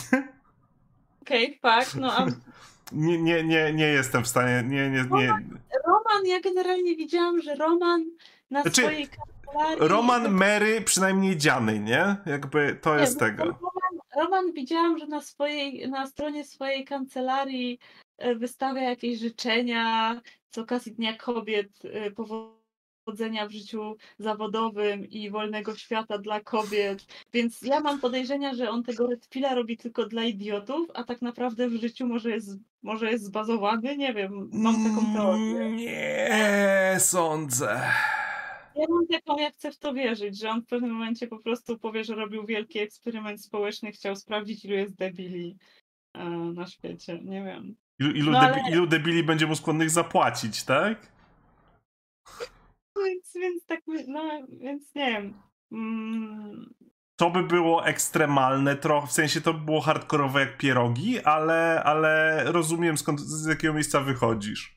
Okej, 1.22 1.60
okay, 1.60 1.82
fuck, 1.84 1.96
no 1.96 2.14
a... 2.18 2.26
Nie, 2.92 3.22
nie, 3.22 3.44
nie, 3.44 3.74
nie 3.74 3.86
jestem 3.86 4.24
w 4.24 4.28
stanie, 4.28 4.64
nie, 4.68 4.90
nie, 4.90 5.04
nie. 5.12 5.28
Roman, 5.28 5.60
Roman 5.86 6.26
ja 6.26 6.40
generalnie 6.40 6.96
widziałam, 6.96 7.42
że 7.42 7.56
Roman 7.56 8.06
na 8.50 8.62
znaczy, 8.62 8.82
swojej 8.82 9.08
kancelarii... 9.08 9.88
Roman 9.88 10.32
Mary 10.32 10.82
przynajmniej 10.82 11.38
dziany, 11.38 11.80
nie? 11.80 12.16
Jakby 12.26 12.78
to 12.82 12.96
nie, 12.96 13.02
jest 13.02 13.20
tego. 13.20 13.44
Roman, 13.44 14.00
Roman 14.16 14.54
widziałam, 14.54 14.98
że 14.98 15.08
na 15.08 15.22
swojej, 15.22 15.90
na 15.90 16.08
stronie 16.08 16.46
swojej 16.46 16.86
kancelarii 16.86 17.80
e, 18.18 18.36
wystawia 18.36 18.82
jakieś 18.82 19.20
życzenia 19.20 20.22
z 20.52 20.58
okazji 20.58 20.92
Dnia 20.92 21.18
Kobiet, 21.18 21.70
e, 21.86 22.12
powodzenia 23.06 23.48
w 23.48 23.52
życiu 23.52 23.96
zawodowym 24.20 25.06
i 25.06 25.30
wolnego 25.30 25.76
świata 25.76 26.18
dla 26.18 26.42
kobiet. 26.42 27.06
Więc 27.34 27.62
ja 27.62 27.80
mam 27.80 28.00
podejrzenia, 28.00 28.54
że 28.54 28.70
on 28.70 28.84
tego 28.84 29.08
Redpilla 29.08 29.56
robi 29.56 29.78
tylko 29.78 30.06
dla 30.06 30.24
idiotów, 30.24 30.88
a 30.94 31.04
tak 31.04 31.22
naprawdę 31.22 31.70
w 31.70 31.82
życiu 31.82 32.08
może 32.08 32.30
jest, 32.30 32.58
może 32.84 33.12
jest 33.12 33.24
zbazowany. 33.24 33.98
Nie 33.98 34.14
wiem, 34.14 34.50
mam 34.54 34.76
taką 34.84 35.14
teorię. 35.14 35.72
Nie 35.72 36.96
sądzę. 37.00 37.82
Ja 38.76 38.86
mam 38.90 39.08
taką, 39.08 39.40
ja 39.40 39.52
chcę 39.52 39.72
w 39.72 39.80
to 39.80 39.94
wierzyć, 39.94 40.40
że 40.40 40.50
on 40.50 40.62
w 40.62 40.68
pewnym 40.68 40.92
momencie 40.92 41.28
po 41.28 41.40
prostu 41.40 41.80
powie, 41.80 42.04
że 42.04 42.16
robił 42.16 42.46
wielki 42.46 42.80
eksperyment 42.80 43.42
społeczny, 43.42 43.92
chciał 43.92 44.16
sprawdzić, 44.16 44.66
ilu 44.66 44.76
jest 44.76 44.96
debili 44.96 45.58
e, 46.14 46.30
na 46.30 46.68
świecie. 46.68 47.20
Nie 47.24 47.44
wiem. 47.44 47.76
Ilu, 48.00 48.12
ilu, 48.12 48.32
no, 48.32 48.40
ale... 48.40 48.62
ilu 48.72 48.88
debili 48.88 49.24
będzie 49.24 49.48
mu 49.48 49.56
skłonnych 49.56 49.90
zapłacić, 49.90 50.64
tak? 50.64 51.14
Więc, 52.98 53.32
więc 53.36 53.66
tak, 53.66 53.80
no, 54.08 54.48
więc 54.62 54.96
nie 54.96 55.12
wiem. 55.12 55.42
Mm. 55.72 56.74
To 57.16 57.30
by 57.30 57.44
było 57.44 57.86
ekstremalne 57.86 58.76
trochę, 58.76 59.08
w 59.08 59.12
sensie 59.12 59.42
to 59.42 59.54
by 59.54 59.66
było 59.66 59.82
hardkorowe 59.82 60.40
jak 60.40 60.58
pierogi, 60.58 61.20
ale, 61.20 61.84
ale 61.84 62.44
rozumiem 62.52 62.98
skąd, 62.98 63.20
z 63.20 63.46
jakiego 63.46 63.74
miejsca 63.74 64.00
wychodzisz. 64.00 64.76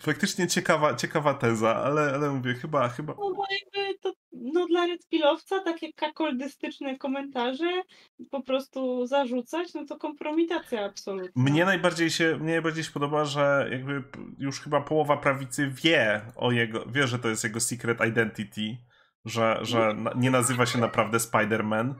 Faktycznie 0.00 0.48
ciekawa, 0.48 0.94
ciekawa 0.94 1.34
teza, 1.34 1.76
ale, 1.76 2.14
ale 2.14 2.30
mówię, 2.30 2.54
chyba, 2.54 2.88
chyba... 2.88 3.12
No 3.12 3.34
bo 3.34 3.44
jakby 3.50 3.98
to 3.98 4.12
no, 4.42 4.66
dla 4.66 4.86
Redpillowca 4.86 5.60
takie 5.60 5.92
kakoldystyczne 5.92 6.98
komentarze 6.98 7.82
po 8.30 8.42
prostu 8.42 9.06
zarzucać, 9.06 9.74
no 9.74 9.84
to 9.84 9.96
kompromitacja 9.96 10.84
absolutna. 10.84 11.42
Mnie 11.42 11.64
najbardziej 11.64 12.10
się, 12.10 12.36
mnie 12.36 12.52
najbardziej 12.52 12.84
się 12.84 12.92
podoba, 12.92 13.24
że 13.24 13.68
jakby 13.70 14.04
już 14.38 14.60
chyba 14.60 14.80
połowa 14.80 15.16
prawicy 15.16 15.70
wie 15.82 16.20
o 16.36 16.52
jego, 16.52 16.86
wie, 16.86 17.06
że 17.06 17.18
to 17.18 17.28
jest 17.28 17.44
jego 17.44 17.60
secret 17.60 17.98
identity, 18.08 18.78
że, 19.24 19.58
że 19.62 19.96
nie 20.16 20.30
nazywa 20.30 20.66
się 20.66 20.78
naprawdę 20.78 21.18
Spider-Man, 21.18 21.94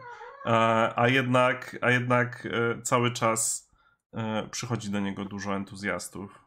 e, 0.46 0.48
a 0.96 1.08
jednak, 1.08 1.76
a 1.80 1.90
jednak 1.90 2.46
e, 2.46 2.82
cały 2.82 3.12
czas 3.12 3.70
e, 4.14 4.48
przychodzi 4.50 4.90
do 4.90 5.00
niego 5.00 5.24
dużo 5.24 5.56
entuzjastów. 5.56 6.41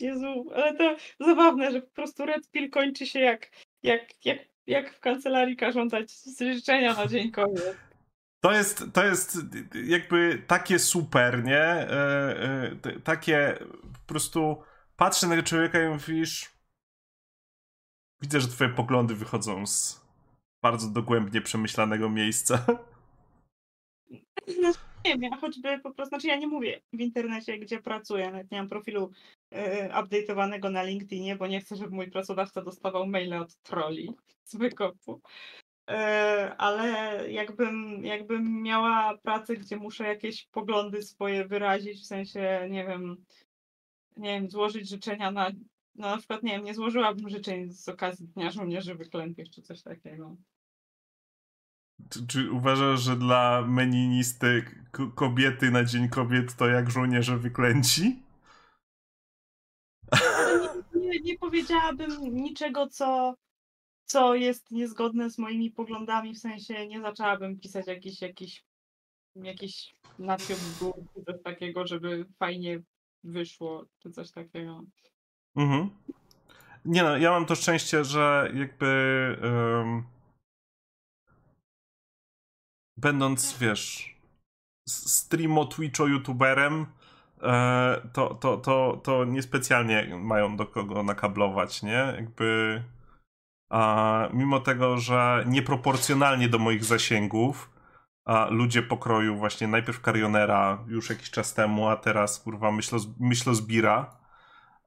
Jezu, 0.00 0.44
ale 0.54 0.76
to 0.76 0.96
zabawne, 1.20 1.72
że 1.72 1.82
po 1.82 1.90
prostu 1.90 2.26
Red 2.26 2.50
Pill 2.50 2.70
kończy 2.70 3.06
się 3.06 3.20
jak, 3.20 3.50
jak, 3.82 4.26
jak, 4.26 4.38
jak 4.66 4.94
w 4.94 5.00
kancelarii 5.00 5.56
każą 5.56 5.88
dać 5.88 6.12
życzenia 6.40 6.94
na 6.94 7.06
Dzień 7.06 7.30
Kobiet. 7.30 7.76
To 8.40 8.52
jest, 8.52 8.84
to 8.92 9.04
jest 9.04 9.38
jakby 9.84 10.42
takie 10.46 10.78
super, 10.78 11.44
nie? 11.44 11.60
E, 11.60 11.90
e, 12.84 13.00
takie 13.04 13.58
po 13.92 14.06
prostu 14.06 14.62
patrzę 14.96 15.26
na 15.26 15.42
człowieka 15.42 15.82
i 15.82 15.88
mówisz 15.88 16.56
widzę, 18.22 18.40
że 18.40 18.48
twoje 18.48 18.70
poglądy 18.70 19.14
wychodzą 19.14 19.66
z 19.66 20.06
bardzo 20.62 20.88
dogłębnie 20.88 21.40
przemyślanego 21.40 22.10
miejsca. 22.10 22.66
Wiem, 25.06 25.22
ja 25.22 25.36
choćby 25.36 25.78
po 25.78 25.90
prostu, 25.90 26.08
znaczy 26.08 26.26
ja 26.26 26.36
nie 26.36 26.46
mówię 26.46 26.80
w 26.92 27.00
internecie, 27.00 27.58
gdzie 27.58 27.82
pracuję, 27.82 28.30
nawet 28.30 28.50
nie 28.50 28.58
mam 28.58 28.68
profilu 28.68 29.10
y, 29.54 29.56
update'owanego 29.88 30.70
na 30.70 30.82
LinkedInie, 30.82 31.36
bo 31.36 31.46
nie 31.46 31.60
chcę, 31.60 31.76
żeby 31.76 31.90
mój 31.90 32.10
pracodawca 32.10 32.62
dostawał 32.62 33.06
maile 33.06 33.34
od 33.34 33.56
troli 33.56 34.10
z 34.44 34.56
wykopu. 34.56 35.20
E, 35.90 36.54
ale 36.58 37.18
jakbym, 37.30 38.04
jakbym 38.04 38.62
miała 38.62 39.18
pracę, 39.22 39.56
gdzie 39.56 39.76
muszę 39.76 40.04
jakieś 40.04 40.46
poglądy 40.46 41.02
swoje 41.02 41.44
wyrazić, 41.44 42.00
w 42.00 42.06
sensie, 42.06 42.66
nie 42.70 42.86
wiem, 42.86 43.24
nie 44.16 44.30
wiem, 44.30 44.50
złożyć 44.50 44.88
życzenia 44.88 45.30
na, 45.30 45.50
no 45.94 46.10
na 46.10 46.16
przykład, 46.16 46.42
nie 46.42 46.52
wiem, 46.52 46.64
nie 46.64 46.74
złożyłabym 46.74 47.28
życzeń 47.28 47.72
z 47.72 47.88
okazji 47.88 48.28
Dnia 48.28 48.50
Żołnierzy 48.50 48.94
Wyklętych 48.94 49.50
czy 49.50 49.62
coś 49.62 49.82
takiego. 49.82 50.36
Czy, 52.10 52.26
czy 52.26 52.52
uważasz, 52.52 53.00
że 53.00 53.16
dla 53.16 53.62
meninisty 53.62 54.64
kobiety 55.14 55.70
na 55.70 55.84
Dzień 55.84 56.08
Kobiet 56.08 56.56
to 56.56 56.66
jak 56.66 56.90
żołnierze 56.90 57.36
wyklęci? 57.36 58.22
Nie, 60.94 61.00
nie, 61.00 61.20
nie 61.20 61.38
powiedziałabym 61.38 62.34
niczego, 62.34 62.86
co 62.86 63.34
co 64.06 64.34
jest 64.34 64.70
niezgodne 64.70 65.30
z 65.30 65.38
moimi 65.38 65.70
poglądami, 65.70 66.34
w 66.34 66.38
sensie 66.38 66.86
nie 66.86 67.00
zaczęłabym 67.00 67.60
pisać 67.60 67.86
jakiś, 67.86 68.22
jakiś, 68.22 68.64
jakiś 69.36 69.94
coś 71.26 71.42
takiego, 71.44 71.86
żeby 71.86 72.26
fajnie 72.38 72.80
wyszło, 73.24 73.84
czy 73.98 74.10
coś 74.10 74.30
takiego. 74.30 74.82
Mhm. 75.56 75.90
Nie 76.84 77.02
no, 77.02 77.16
ja 77.16 77.30
mam 77.30 77.46
to 77.46 77.54
szczęście, 77.54 78.04
że 78.04 78.52
jakby 78.54 78.86
um, 79.42 80.04
będąc, 82.96 83.58
wiesz, 83.58 84.16
streamo 84.88 85.64
Twitcho 85.64 86.06
youtuberem, 86.06 86.86
e, 87.42 88.08
to, 88.12 88.34
to, 88.34 88.56
to, 88.56 89.00
to 89.04 89.24
niespecjalnie 89.24 90.16
mają 90.16 90.56
do 90.56 90.66
kogo 90.66 91.02
nakablować, 91.02 91.82
nie? 91.82 92.14
Jakby 92.16 92.82
a 93.70 94.28
mimo 94.32 94.60
tego, 94.60 94.98
że 94.98 95.44
nieproporcjonalnie 95.46 96.48
do 96.48 96.58
moich 96.58 96.84
zasięgów, 96.84 97.70
a 98.24 98.48
ludzie 98.50 98.82
pokroju 98.82 99.36
właśnie 99.36 99.68
najpierw 99.68 100.00
Carionera 100.00 100.84
już 100.86 101.10
jakiś 101.10 101.30
czas 101.30 101.54
temu, 101.54 101.88
a 101.88 101.96
teraz 101.96 102.40
kurwa 102.40 102.72
myślo, 102.72 102.98
myślozbira 103.20 104.25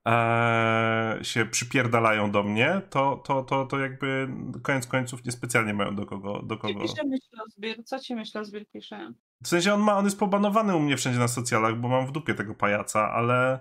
e, 0.10 1.20
się 1.22 1.46
przypierdalają 1.46 2.32
do 2.32 2.44
mnie, 2.44 2.82
to, 2.90 3.22
to, 3.26 3.44
to, 3.44 3.66
to 3.66 3.80
jakby 3.80 4.30
koniec 4.64 4.88
końców 4.88 5.26
niespecjalnie 5.26 5.74
mają 5.74 5.96
do 5.96 6.06
kogo. 6.06 6.42
Do 6.44 6.58
kogo. 6.58 6.80
Pisze 6.80 7.04
myślozbir. 7.04 7.84
Co 7.84 8.00
ci 8.00 8.16
myślozbir 8.16 8.66
pisze? 8.74 9.14
W 9.44 9.48
sensie 9.48 9.74
on 9.74 9.82
ma, 9.82 9.98
on 9.98 10.06
jest 10.06 10.20
pobanowany 10.20 10.76
u 10.76 10.80
mnie 10.80 10.98
wszędzie 10.98 11.20
na 11.20 11.28
socjalach, 11.28 11.76
bo 11.76 11.88
mam 11.88 12.08
w 12.08 12.12
dupie 12.12 12.34
tego 12.34 12.56
pajaca, 12.56 13.12
ale... 13.12 13.60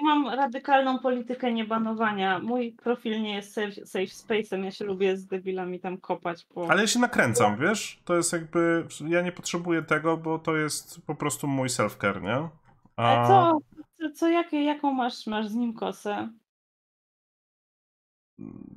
Ja 0.00 0.14
mam 0.14 0.34
radykalną 0.34 0.98
politykę 0.98 1.52
niebanowania. 1.52 2.38
Mój 2.38 2.72
profil 2.72 3.22
nie 3.22 3.34
jest 3.34 3.52
safe, 3.52 3.86
safe 3.86 4.04
space'em, 4.04 4.64
ja 4.64 4.70
się 4.70 4.84
lubię 4.84 5.16
z 5.16 5.26
debilami 5.26 5.80
tam 5.80 5.98
kopać. 5.98 6.44
Po... 6.44 6.70
Ale 6.70 6.80
ja 6.80 6.86
się 6.86 6.98
nakręcam, 6.98 7.56
wiesz? 7.56 8.00
To 8.04 8.16
jest 8.16 8.32
jakby... 8.32 8.86
Ja 9.08 9.22
nie 9.22 9.32
potrzebuję 9.32 9.82
tego, 9.82 10.16
bo 10.16 10.38
to 10.38 10.56
jest 10.56 11.00
po 11.06 11.14
prostu 11.14 11.46
mój 11.46 11.68
self-care, 11.68 12.22
nie? 12.22 12.48
A... 12.96 13.02
Ale 13.02 13.28
co, 13.28 13.58
co, 13.98 14.10
co 14.10 14.28
jakie, 14.28 14.64
jaką 14.64 14.92
masz, 14.92 15.26
masz 15.26 15.48
z 15.48 15.54
nim 15.54 15.74
kosę? 15.74 16.28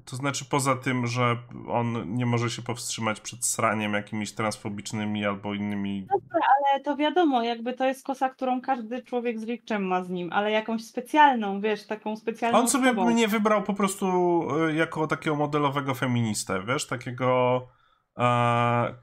To 0.05 0.15
znaczy 0.15 0.45
poza 0.45 0.75
tym, 0.75 1.07
że 1.07 1.37
on 1.67 2.15
nie 2.15 2.25
może 2.25 2.49
się 2.49 2.61
powstrzymać 2.61 3.21
przed 3.21 3.45
sraniem 3.45 3.93
jakimiś 3.93 4.33
transfobicznymi 4.33 5.25
albo 5.25 5.53
innymi. 5.53 6.07
Dobra, 6.11 6.39
ale 6.57 6.83
to 6.83 6.95
wiadomo, 6.95 7.43
jakby 7.43 7.73
to 7.73 7.85
jest 7.85 8.05
kosa, 8.05 8.29
którą 8.29 8.61
każdy 8.61 9.03
człowiek 9.03 9.39
z 9.39 9.43
Rikczem 9.43 9.87
ma 9.87 10.03
z 10.03 10.09
nim, 10.09 10.33
ale 10.33 10.51
jakąś 10.51 10.85
specjalną, 10.85 11.61
wiesz, 11.61 11.87
taką 11.87 12.15
specjalną. 12.15 12.59
On 12.59 12.67
sobie 12.67 12.91
osobą. 12.91 13.11
mnie 13.11 13.27
wybrał 13.27 13.63
po 13.63 13.73
prostu 13.73 14.07
e, 14.59 14.73
jako 14.75 15.07
takiego 15.07 15.35
modelowego 15.35 15.95
feministę, 15.95 16.63
wiesz, 16.67 16.87
takiego 16.87 17.61
e, 18.17 18.95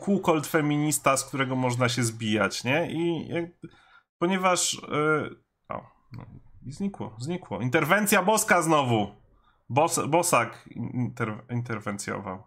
kukold 0.00 0.46
feminista, 0.46 1.16
z 1.16 1.24
którego 1.24 1.56
można 1.56 1.88
się 1.88 2.02
zbijać, 2.02 2.64
nie? 2.64 2.92
I 2.92 3.28
jak, 3.28 3.44
ponieważ. 4.18 4.74
O, 4.84 5.43
no, 6.16 6.24
i 6.66 6.72
znikło, 6.72 7.16
znikło. 7.18 7.60
Interwencja 7.60 8.22
boska 8.22 8.62
znowu. 8.62 9.06
Bos, 9.68 10.00
bosak 10.08 10.68
inter, 10.76 11.44
interwencjował. 11.50 12.42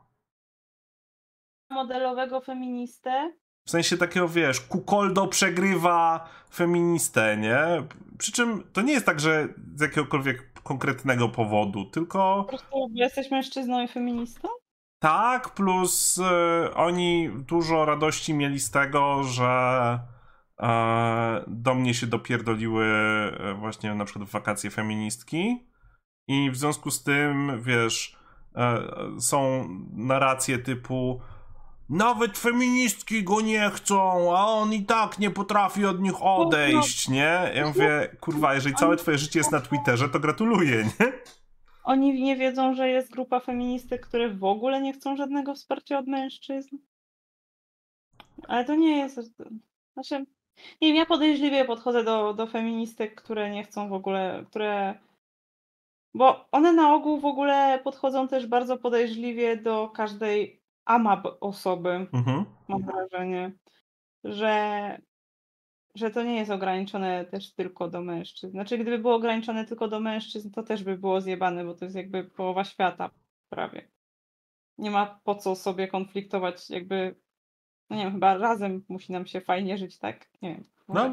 Modelowego 1.70 2.42
feministę? 2.42 3.34
W 3.66 3.72
sensie 3.72 3.98
takiego, 3.98 4.28
wiesz, 4.28 4.62
Kukoldo 4.62 5.28
przegrywa 5.28 6.30
feministę, 6.54 7.38
nie? 7.38 7.58
Przy 8.18 8.32
czym 8.32 8.64
to 8.74 8.82
nie 8.82 8.94
jest 8.94 9.06
tak, 9.06 9.20
że 9.20 9.48
z 9.76 9.82
jakiegokolwiek 9.82 10.62
konkretnego 10.64 11.30
powodu, 11.30 11.86
tylko... 11.86 12.44
Po 12.44 12.50
prostu 12.50 12.90
jesteś 12.94 13.32
mężczyzną 13.32 13.84
i 13.84 13.88
feministą? 13.88 14.48
Tak, 15.00 15.54
plus 15.54 16.18
y, 16.18 16.24
oni 16.76 17.30
dużo 17.48 17.86
radości 17.86 18.34
mieli 18.34 18.60
z 18.60 18.72
tego, 18.72 19.24
że 19.24 20.00
do 21.48 21.76
mnie 21.76 21.94
się 21.94 22.08
dopierdoliły 22.08 22.86
y, 23.52 23.54
właśnie 23.54 23.96
na 23.96 24.06
przykład 24.06 24.30
w 24.30 24.32
wakacje 24.32 24.70
feministki 24.70 25.68
i 26.28 26.52
w 26.52 26.58
związku 26.58 26.92
z 26.92 27.04
tym, 27.04 27.62
wiesz, 27.64 28.18
e, 28.56 28.82
są 29.20 29.68
narracje 29.94 30.58
typu 30.58 31.22
nawet 31.90 32.38
feministki 32.38 33.24
go 33.24 33.42
nie 33.42 33.70
chcą, 33.70 34.38
a 34.38 34.46
on 34.46 34.74
i 34.74 34.86
tak 34.86 35.20
nie 35.20 35.32
potrafi 35.32 35.86
od 35.86 36.02
nich 36.02 36.22
odejść, 36.22 37.10
nie? 37.10 37.52
Ja 37.56 37.68
mówię, 37.68 38.16
kurwa, 38.20 38.54
jeżeli 38.54 38.76
całe 38.76 38.98
twoje 38.98 39.18
życie 39.18 39.40
jest 39.40 39.52
na 39.52 39.62
Twitterze, 39.62 40.10
to 40.10 40.20
gratuluję, 40.20 40.84
nie? 40.84 41.12
Oni 41.84 42.24
nie 42.24 42.36
wiedzą, 42.36 42.74
że 42.74 42.90
jest 42.90 43.12
grupa 43.12 43.40
feministek, 43.40 44.08
które 44.08 44.30
w 44.30 44.44
ogóle 44.44 44.82
nie 44.82 44.94
chcą 44.94 45.16
żadnego 45.16 45.56
wsparcia 45.56 46.00
od 46.00 46.08
mężczyzn. 46.08 46.78
Ale 48.48 48.66
to 48.66 48.76
nie 48.76 48.98
jest. 48.98 49.20
Znaczy, 49.94 50.26
nie 50.82 50.88
wiem, 50.88 50.98
ja 50.98 51.06
podejrzliwie 51.06 51.66
podchodzę 51.66 52.04
do, 52.04 52.34
do 52.34 52.48
feministek, 52.48 53.16
które 53.16 53.50
nie 53.50 53.64
chcą 53.64 53.90
w 53.90 53.94
ogóle, 53.94 54.46
które 54.48 54.96
bo 56.18 56.46
one 56.52 56.74
na 56.74 56.94
ogół 56.94 57.20
w 57.20 57.26
ogóle 57.26 57.80
podchodzą 57.84 58.28
też 58.28 58.48
bardzo 58.48 58.78
podejrzliwie 58.78 59.58
do 59.58 59.90
każdej 59.90 60.62
AMAB 60.86 61.28
osoby, 61.40 61.90
mhm. 62.14 62.46
mam 62.68 62.84
wrażenie, 62.84 63.52
że, 64.24 64.98
że 65.96 66.12
to 66.12 66.24
nie 66.24 66.36
jest 66.36 66.52
ograniczone 66.52 67.26
też 67.26 67.54
tylko 67.54 67.88
do 67.88 68.02
mężczyzn. 68.02 68.52
Znaczy, 68.52 68.78
gdyby 68.78 69.00
było 69.00 69.16
ograniczone 69.16 69.66
tylko 69.66 69.88
do 69.88 70.00
mężczyzn, 70.00 70.52
to 70.52 70.64
też 70.64 70.84
by 70.84 70.98
było 70.98 71.22
zjebane, 71.22 71.66
bo 71.66 71.74
to 71.74 71.86
jest 71.86 71.98
jakby 71.98 72.24
połowa 72.24 72.64
świata 72.64 73.10
prawie. 73.50 73.88
Nie 74.78 74.92
ma 74.92 75.20
po 75.24 75.36
co 75.36 75.56
sobie 75.56 75.88
konfliktować, 75.88 76.70
jakby, 76.70 77.16
no 77.90 77.96
nie 77.96 78.04
wiem, 78.04 78.14
chyba 78.14 78.38
razem 78.38 78.84
musi 78.90 79.12
nam 79.12 79.26
się 79.26 79.42
fajnie 79.42 79.78
żyć, 79.78 79.98
tak? 79.98 80.28
Nie 80.42 80.50
wiem. 80.50 80.64
No. 80.90 81.12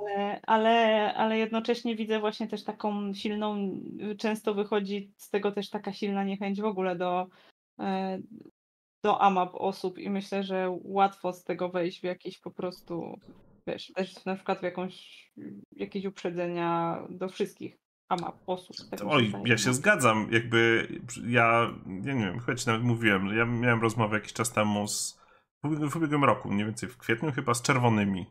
Ale, 0.00 0.40
ale, 0.46 1.14
ale 1.14 1.38
jednocześnie 1.38 1.96
widzę 1.96 2.20
właśnie 2.20 2.48
też 2.48 2.64
taką 2.64 3.14
silną, 3.14 3.80
często 4.18 4.54
wychodzi 4.54 5.12
z 5.16 5.30
tego 5.30 5.52
też 5.52 5.70
taka 5.70 5.92
silna 5.92 6.24
niechęć 6.24 6.60
w 6.60 6.64
ogóle 6.64 6.96
do, 6.96 7.26
e, 7.80 8.18
do 9.04 9.22
AMAP 9.22 9.54
osób 9.54 9.98
i 9.98 10.10
myślę, 10.10 10.42
że 10.42 10.78
łatwo 10.84 11.32
z 11.32 11.44
tego 11.44 11.68
wejść 11.68 12.00
w 12.00 12.04
jakieś 12.04 12.38
po 12.38 12.50
prostu, 12.50 13.18
wiesz, 13.66 13.92
też 13.94 14.24
na 14.24 14.34
przykład 14.34 14.60
w 14.60 14.62
jakąś, 14.62 15.24
jakieś 15.72 16.04
uprzedzenia 16.04 16.98
do 17.10 17.28
wszystkich 17.28 17.78
AMAP 18.08 18.36
osób. 18.46 18.76
Tak 18.90 19.00
Oj, 19.06 19.32
ja 19.44 19.58
się 19.58 19.74
zgadzam, 19.74 20.28
jakby 20.30 20.88
ja, 21.26 21.70
ja 22.06 22.14
nie 22.14 22.32
wiem, 22.46 22.56
ci 22.56 22.66
nawet 22.66 22.82
mówiłem, 22.82 23.26
ja 23.26 23.44
miałem 23.44 23.82
rozmowę 23.82 24.16
jakiś 24.16 24.32
czas 24.32 24.52
temu 24.52 24.88
z, 24.88 25.23
w 25.64 25.96
ubiegłym 25.96 26.24
roku, 26.24 26.50
mniej 26.50 26.66
więcej 26.66 26.88
w 26.88 26.96
kwietniu 26.96 27.32
chyba 27.32 27.54
z 27.54 27.62
czerwonymi 27.62 28.26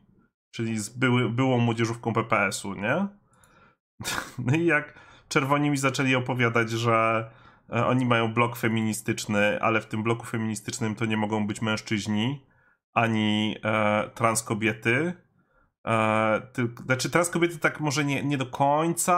czyli 0.53 0.79
z 0.79 0.89
były, 0.89 1.29
byłą 1.29 1.59
młodzieżówką 1.59 2.13
PPS-u, 2.13 2.73
nie? 2.73 3.07
No 4.45 4.55
i 4.55 4.65
jak 4.65 4.93
czerwoni 5.27 5.69
mi 5.69 5.77
zaczęli 5.77 6.15
opowiadać, 6.15 6.71
że 6.71 7.29
e, 7.69 7.85
oni 7.85 8.05
mają 8.05 8.33
blok 8.33 8.55
feministyczny, 8.55 9.61
ale 9.61 9.81
w 9.81 9.85
tym 9.85 10.03
bloku 10.03 10.25
feministycznym 10.25 10.95
to 10.95 11.05
nie 11.05 11.17
mogą 11.17 11.47
być 11.47 11.61
mężczyźni 11.61 12.45
ani 12.93 13.57
e, 13.63 14.09
trans 14.09 14.43
kobiety. 14.43 15.13
E, 15.87 16.41
tylko, 16.53 16.83
znaczy 16.83 17.09
trans 17.09 17.29
kobiety 17.29 17.59
tak 17.59 17.79
może 17.79 18.05
nie, 18.05 18.23
nie 18.23 18.37
do 18.37 18.45
końca, 18.45 19.17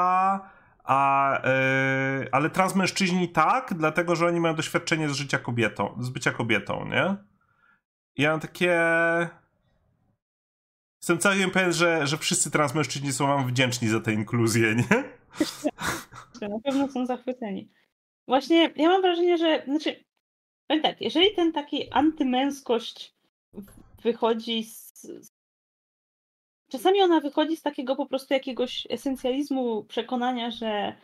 a, 0.84 1.42
e, 1.44 2.28
ale 2.32 2.50
trans 2.50 2.76
mężczyźni 2.76 3.30
tak, 3.30 3.74
dlatego 3.78 4.16
że 4.16 4.28
oni 4.28 4.40
mają 4.40 4.56
doświadczenie 4.56 5.10
z 5.10 5.14
życia 5.14 5.40
kobietą, 5.40 5.98
z 6.00 6.10
bycia 6.10 6.32
kobietą, 6.32 6.86
nie? 6.86 7.35
Ja 8.18 8.32
mam 8.32 8.40
takie 8.40 8.80
Jestem 11.06 11.20
całkiem 11.20 11.52
pewien, 11.52 11.74
że, 11.74 12.08
że 12.08 12.18
wszyscy 12.18 12.52
transmężczyźni 12.52 13.14
są 13.14 13.28
wam 13.28 13.48
wdzięczni 13.48 13.88
za 13.88 14.00
tę 14.00 14.14
inkluzję, 14.14 14.76
nie? 14.76 15.04
Na 16.50 16.60
pewno 16.64 16.88
są 16.88 17.06
zachwyceni. 17.06 17.70
Właśnie 18.28 18.74
ja 18.76 18.90
mam 18.90 19.02
wrażenie, 19.02 19.38
że 19.38 19.64
znaczy, 19.66 20.04
tak, 20.68 21.02
jeżeli 21.02 21.36
ten 21.36 21.54
taki 21.54 21.92
antymęskość 21.92 23.16
wychodzi 24.04 24.64
z, 24.64 25.08
czasami 26.72 27.02
ona 27.02 27.20
wychodzi 27.20 27.58
z 27.58 27.62
takiego 27.62 27.96
po 27.96 28.06
prostu 28.06 28.34
jakiegoś 28.34 28.88
esencjalizmu 28.90 29.84
przekonania, 29.84 30.52
że 30.52 30.96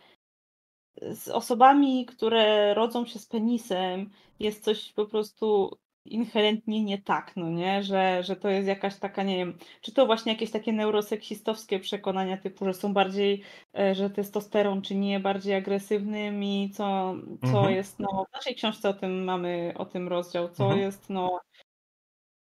z 1.00 1.28
osobami, 1.28 2.06
które 2.06 2.74
rodzą 2.74 3.06
się 3.06 3.18
z 3.18 3.26
penisem, 3.26 4.10
jest 4.40 4.64
coś 4.64 4.92
po 4.92 5.06
prostu 5.06 5.78
inherentnie 6.04 6.84
nie 6.84 6.98
tak, 6.98 7.32
no 7.36 7.50
nie? 7.50 7.82
Że, 7.82 8.22
że 8.22 8.36
to 8.36 8.48
jest 8.48 8.68
jakaś 8.68 8.96
taka, 8.96 9.22
nie 9.22 9.36
wiem, 9.36 9.58
czy 9.80 9.92
to 9.92 10.06
właśnie 10.06 10.32
jakieś 10.32 10.50
takie 10.50 10.72
neuroseksistowskie 10.72 11.78
przekonania 11.78 12.36
typu, 12.36 12.64
że 12.64 12.74
są 12.74 12.92
bardziej, 12.92 13.42
e, 13.78 13.94
że 13.94 14.10
testosteron 14.10 14.82
czy 14.82 14.94
nie 14.94 15.20
bardziej 15.20 15.54
agresywnym 15.54 16.44
i 16.44 16.70
co, 16.74 17.14
co 17.40 17.58
mhm. 17.58 17.74
jest, 17.74 17.98
no 17.98 18.26
w 18.30 18.32
naszej 18.32 18.54
książce 18.54 18.88
o 18.88 18.94
tym 18.94 19.24
mamy, 19.24 19.74
o 19.76 19.84
tym 19.84 20.08
rozdział, 20.08 20.48
co 20.48 20.64
mhm. 20.64 20.80
jest, 20.80 21.10
no 21.10 21.40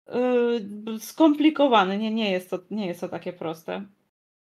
yy, 0.08 0.98
skomplikowane, 0.98 1.98
nie, 1.98 2.10
nie, 2.10 2.30
jest 2.30 2.50
to, 2.50 2.58
nie 2.70 2.86
jest 2.86 3.00
to 3.00 3.08
takie 3.08 3.32
proste. 3.32 3.84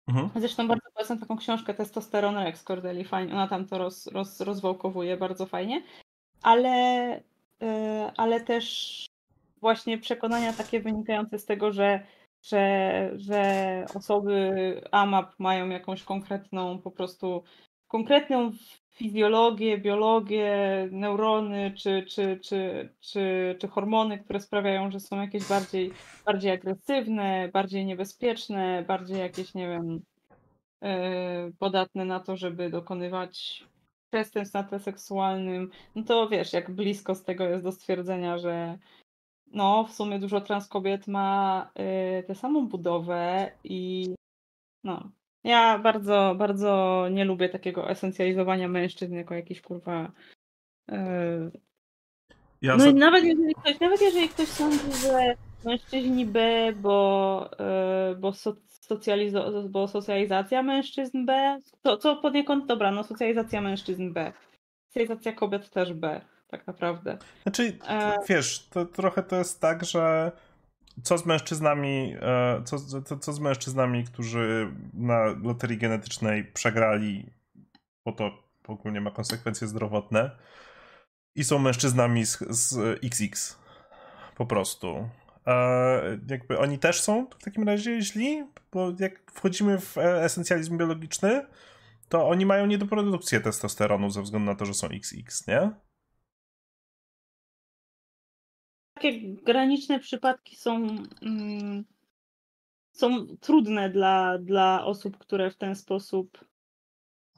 Mhm. 0.07 0.29
Zresztą 0.35 0.67
bardzo 0.67 0.91
polecam 0.93 1.19
taką 1.19 1.37
książkę 1.37 1.73
Testosteron 1.73 2.37
Rex 2.37 2.63
Cordelli, 2.63 3.03
fajnie, 3.03 3.33
ona 3.33 3.47
tam 3.47 3.67
to 3.67 3.77
roz, 3.77 4.07
roz, 4.07 4.41
rozwałkowuje 4.41 5.17
bardzo 5.17 5.45
fajnie, 5.45 5.83
ale 6.41 6.69
E, 7.11 7.30
ale 8.17 8.41
też 8.41 9.05
właśnie 9.61 9.97
przekonania 9.97 10.53
takie 10.53 10.79
wynikające 10.79 11.39
z 11.39 11.45
tego, 11.45 11.71
że, 11.71 12.03
że, 12.41 13.11
że 13.15 13.85
osoby 13.95 14.81
AMAP 14.91 15.39
mają 15.39 15.69
jakąś 15.69 16.03
konkretną 16.03 16.79
po 16.79 16.91
prostu 16.91 17.43
konkretną 17.87 18.51
fizjologię, 18.91 19.77
biologię, 19.77 20.87
neurony 20.91 21.73
czy, 21.77 22.03
czy, 22.03 22.39
czy, 22.43 22.89
czy, 22.99 23.55
czy 23.59 23.67
hormony, 23.67 24.19
które 24.19 24.39
sprawiają, 24.39 24.91
że 24.91 24.99
są 24.99 25.21
jakieś 25.21 25.47
bardziej, 25.49 25.91
bardziej 26.25 26.51
agresywne, 26.51 27.49
bardziej 27.53 27.85
niebezpieczne, 27.85 28.83
bardziej 28.87 29.19
jakieś, 29.19 29.53
nie 29.53 29.67
wiem, 29.67 30.01
e, 30.81 31.51
podatne 31.59 32.05
na 32.05 32.19
to, 32.19 32.37
żeby 32.37 32.69
dokonywać 32.69 33.65
przestępstw 34.11 34.53
na 34.53 34.63
tle 34.63 34.79
seksualnym, 34.79 35.69
no 35.95 36.03
to 36.03 36.29
wiesz, 36.29 36.53
jak 36.53 36.71
blisko 36.71 37.15
z 37.15 37.23
tego 37.23 37.43
jest 37.43 37.63
do 37.63 37.71
stwierdzenia, 37.71 38.37
że 38.37 38.77
no, 39.47 39.83
w 39.83 39.93
sumie 39.93 40.19
dużo 40.19 40.41
trans 40.41 40.67
kobiet 40.67 41.07
ma 41.07 41.71
y, 42.19 42.23
tę 42.23 42.35
samą 42.35 42.67
budowę 42.67 43.51
i 43.63 44.09
no. 44.83 45.11
Ja 45.43 45.79
bardzo, 45.79 46.35
bardzo 46.37 47.05
nie 47.11 47.25
lubię 47.25 47.49
takiego 47.49 47.89
esencjalizowania 47.89 48.67
mężczyzn 48.67 49.15
jako 49.15 49.33
jakiś 49.33 49.61
kurwa. 49.61 50.11
Y... 50.91 50.95
Ja 52.61 52.77
no 52.77 52.85
i 52.85 52.93
nawet 52.93 53.23
jeżeli 53.23 53.55
ktoś, 53.55 53.79
nawet 53.79 54.01
jeżeli 54.01 54.29
ktoś 54.29 54.47
sądzi, 54.47 54.93
że 55.01 55.35
mężczyźni 55.65 56.25
B, 56.25 56.67
bo, 56.75 57.49
y, 58.11 58.15
bo 58.15 58.33
so, 58.33 58.55
socjalizo- 58.89 59.69
bo 59.69 59.87
socjalizacja 59.87 60.63
mężczyzn 60.63 61.25
B, 61.25 61.59
to, 61.81 61.97
co 61.97 62.15
poniekąd 62.15 62.65
dobra, 62.65 62.91
no 62.91 63.03
socjalizacja 63.03 63.61
mężczyzn 63.61 64.13
B. 64.13 64.33
Socjalizacja 64.87 65.33
kobiet 65.33 65.69
też 65.69 65.93
B, 65.93 66.21
tak 66.47 66.67
naprawdę. 66.67 67.17
Znaczy, 67.43 67.77
e... 67.87 68.17
wiesz, 68.29 68.67
to 68.69 68.85
trochę 68.85 69.23
to 69.23 69.35
jest 69.35 69.61
tak, 69.61 69.85
że 69.85 70.31
co 71.03 71.17
z 71.17 71.25
mężczyznami, 71.25 72.15
e, 72.21 72.61
co, 72.65 73.01
co, 73.01 73.17
co 73.17 73.33
z 73.33 73.39
mężczyznami, 73.39 74.03
którzy 74.03 74.71
na 74.93 75.25
loterii 75.25 75.77
genetycznej 75.77 76.43
przegrali, 76.43 77.25
bo 78.05 78.11
to 78.11 78.31
ogólnie 78.67 79.01
ma 79.01 79.11
konsekwencje 79.11 79.67
zdrowotne 79.67 80.31
i 81.35 81.43
są 81.43 81.59
mężczyznami 81.59 82.25
z, 82.25 82.39
z 82.49 82.99
XX 83.03 83.59
po 84.35 84.45
prostu. 84.45 85.09
Jakby 86.29 86.59
oni 86.59 86.79
też 86.79 87.01
są 87.01 87.25
w 87.39 87.43
takim 87.43 87.63
razie 87.63 88.01
źli, 88.01 88.43
bo 88.71 88.93
jak 88.99 89.31
wchodzimy 89.31 89.79
w 89.79 89.97
e, 89.97 90.23
esencjalizm 90.23 90.77
biologiczny, 90.77 91.45
to 92.09 92.27
oni 92.27 92.45
mają 92.45 92.65
niedoprodukcję 92.65 93.41
testosteronu 93.41 94.09
ze 94.09 94.21
względu 94.21 94.45
na 94.45 94.55
to, 94.55 94.65
że 94.65 94.73
są 94.73 94.87
XX, 94.87 95.47
nie? 95.47 95.71
Takie 98.93 99.35
graniczne 99.35 99.99
przypadki 99.99 100.55
są, 100.55 100.87
mm, 101.21 101.85
są 102.91 103.27
trudne 103.39 103.89
dla, 103.89 104.37
dla 104.37 104.85
osób, 104.85 105.17
które 105.17 105.51
w 105.51 105.57
ten 105.57 105.75
sposób 105.75 106.50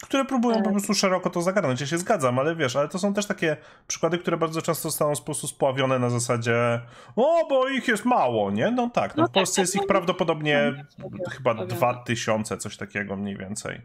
które 0.03 0.25
próbują 0.25 0.57
po 0.57 0.63
tak. 0.63 0.73
prostu 0.73 0.93
szeroko 0.93 1.29
to 1.29 1.41
zagarnąć. 1.41 1.81
Ja 1.81 1.87
się 1.87 1.97
zgadzam, 1.97 2.39
ale 2.39 2.55
wiesz, 2.55 2.75
ale 2.75 2.87
to 2.87 2.99
są 2.99 3.13
też 3.13 3.25
takie 3.25 3.57
przykłady, 3.87 4.17
które 4.17 4.37
bardzo 4.37 4.61
często 4.61 4.91
staną 4.91 5.15
w 5.15 5.17
sposób 5.17 5.49
spławione 5.49 5.99
na 5.99 6.09
zasadzie 6.09 6.81
o, 7.15 7.47
bo 7.49 7.69
ich 7.69 7.87
jest 7.87 8.05
mało, 8.05 8.51
nie? 8.51 8.71
No 8.71 8.89
tak, 8.89 9.15
no, 9.15 9.23
no 9.23 9.27
w 9.27 9.29
tak, 9.29 9.33
Polsce 9.33 9.55
tak, 9.55 9.63
jest 9.63 9.75
ich 9.75 9.87
prawdopodobnie 9.87 10.85
chyba 11.31 11.65
dwa 11.65 11.93
tysiące, 11.93 12.57
coś 12.57 12.77
takiego 12.77 13.15
mniej 13.15 13.37
więcej. 13.37 13.81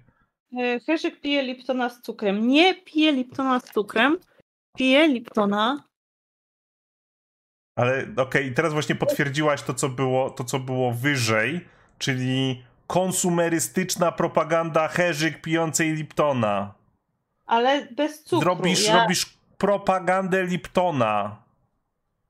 E, 0.58 0.80
Herzyk 0.80 1.20
pije 1.20 1.42
Liptona 1.42 1.88
z 1.88 2.02
cukrem. 2.02 2.48
Nie 2.48 2.74
pije 2.74 3.12
Liptona 3.12 3.60
z 3.60 3.64
cukrem, 3.64 4.16
pije 4.76 5.08
Liptona 5.08 5.88
ale 7.78 8.02
okej, 8.02 8.42
okay, 8.42 8.50
teraz 8.50 8.72
właśnie 8.72 8.94
potwierdziłaś 8.94 9.62
to, 9.62 9.74
co 9.74 9.88
było, 9.88 10.30
to, 10.30 10.44
co 10.44 10.58
było 10.58 10.92
wyżej, 10.92 11.60
czyli 11.98 12.62
konsumerystyczna 12.88 14.12
propaganda 14.12 14.88
herzyk 14.88 15.40
pijącej 15.40 15.94
Liptona. 15.94 16.74
Ale 17.46 17.86
bez 17.86 18.22
cukru. 18.24 18.40
Zrobisz, 18.40 18.86
ja... 18.86 19.02
Robisz 19.02 19.38
propagandę 19.58 20.46
Liptona. 20.46 21.42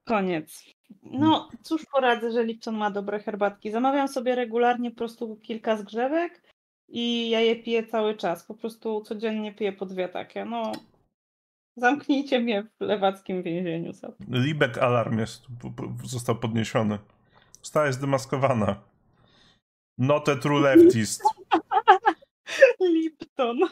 Koniec. 0.04 0.64
No, 1.02 1.48
cóż 1.62 1.86
poradzę, 1.92 2.32
że 2.32 2.44
Lipton 2.44 2.76
ma 2.76 2.90
dobre 2.90 3.20
herbatki. 3.20 3.70
Zamawiam 3.70 4.08
sobie 4.08 4.34
regularnie 4.34 4.90
po 4.90 4.96
prostu 4.96 5.36
kilka 5.36 5.76
zgrzewek 5.76 6.42
i 6.88 7.30
ja 7.30 7.40
je 7.40 7.56
piję 7.56 7.86
cały 7.86 8.14
czas. 8.14 8.44
Po 8.44 8.54
prostu 8.54 9.00
codziennie 9.00 9.52
piję 9.52 9.72
po 9.72 9.86
dwie 9.86 10.08
takie. 10.08 10.44
No, 10.44 10.72
zamknijcie 11.76 12.40
mnie 12.40 12.62
w 12.62 12.80
lewackim 12.80 13.42
więzieniu. 13.42 13.92
Libek 14.30 14.78
alarm 14.78 15.18
jest, 15.18 15.46
został 16.04 16.36
podniesiony. 16.36 16.98
Została 17.62 17.92
zdemaskowana. 17.92 18.76
Not 19.98 20.28
a 20.28 20.36
true 20.36 20.60
leftist. 20.60 21.22
Lipton. 22.80 23.58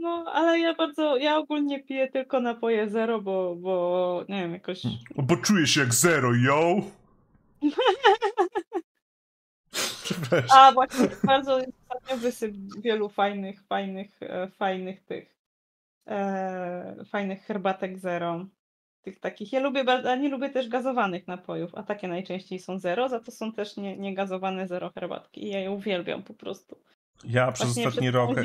No, 0.00 0.24
ale 0.32 0.58
ja 0.58 0.74
bardzo, 0.74 1.16
ja 1.16 1.38
ogólnie 1.38 1.82
piję 1.82 2.08
tylko 2.08 2.40
napoje 2.40 2.90
zero, 2.90 3.20
bo, 3.20 3.56
bo 3.56 4.24
nie 4.28 4.40
wiem, 4.40 4.52
jakoś... 4.52 4.82
Bo 5.16 5.36
czuję 5.36 5.66
się 5.66 5.80
jak 5.80 5.94
zero, 5.94 6.34
yo! 6.34 6.74
A 10.56 10.72
właśnie, 10.72 11.08
bardzo 11.24 11.58
jest 11.58 11.72
ostatnio 11.88 12.16
wysyp 12.16 12.54
wielu 12.78 13.08
fajnych, 13.08 13.62
fajnych, 13.62 14.10
e, 14.20 14.50
fajnych 14.50 15.04
tych, 15.04 15.36
e, 16.06 17.04
fajnych 17.10 17.42
herbatek 17.42 17.98
zero 17.98 18.46
tych 19.06 19.20
takich. 19.20 19.52
Ja 19.52 19.60
lubię 19.60 19.84
nie 20.20 20.28
lubię 20.28 20.50
też 20.50 20.68
gazowanych 20.68 21.28
napojów, 21.28 21.74
a 21.74 21.82
takie 21.82 22.08
najczęściej 22.08 22.58
są 22.58 22.78
zero, 22.78 23.08
za 23.08 23.20
to 23.20 23.32
są 23.32 23.52
też 23.52 23.76
nie, 23.76 23.96
niegazowane 23.96 24.68
zero 24.68 24.90
herbatki 24.90 25.44
i 25.44 25.50
ja 25.50 25.60
je 25.60 25.70
uwielbiam 25.70 26.22
po 26.22 26.34
prostu. 26.34 26.78
Ja 27.24 27.52
przez 27.52 27.66
Właśnie 27.66 27.88
ostatni 27.88 28.10
rok. 28.10 28.36
Na 28.36 28.42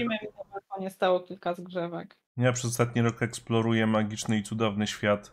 balkonie 0.51 0.89
stało 0.89 1.19
kilka 1.19 1.53
zgrzewek. 1.53 2.17
Ja 2.37 2.53
przez 2.53 2.65
ostatni 2.65 3.01
rok 3.01 3.21
eksploruję 3.21 3.87
magiczny 3.87 4.37
i 4.37 4.43
cudowny 4.43 4.87
świat 4.87 5.31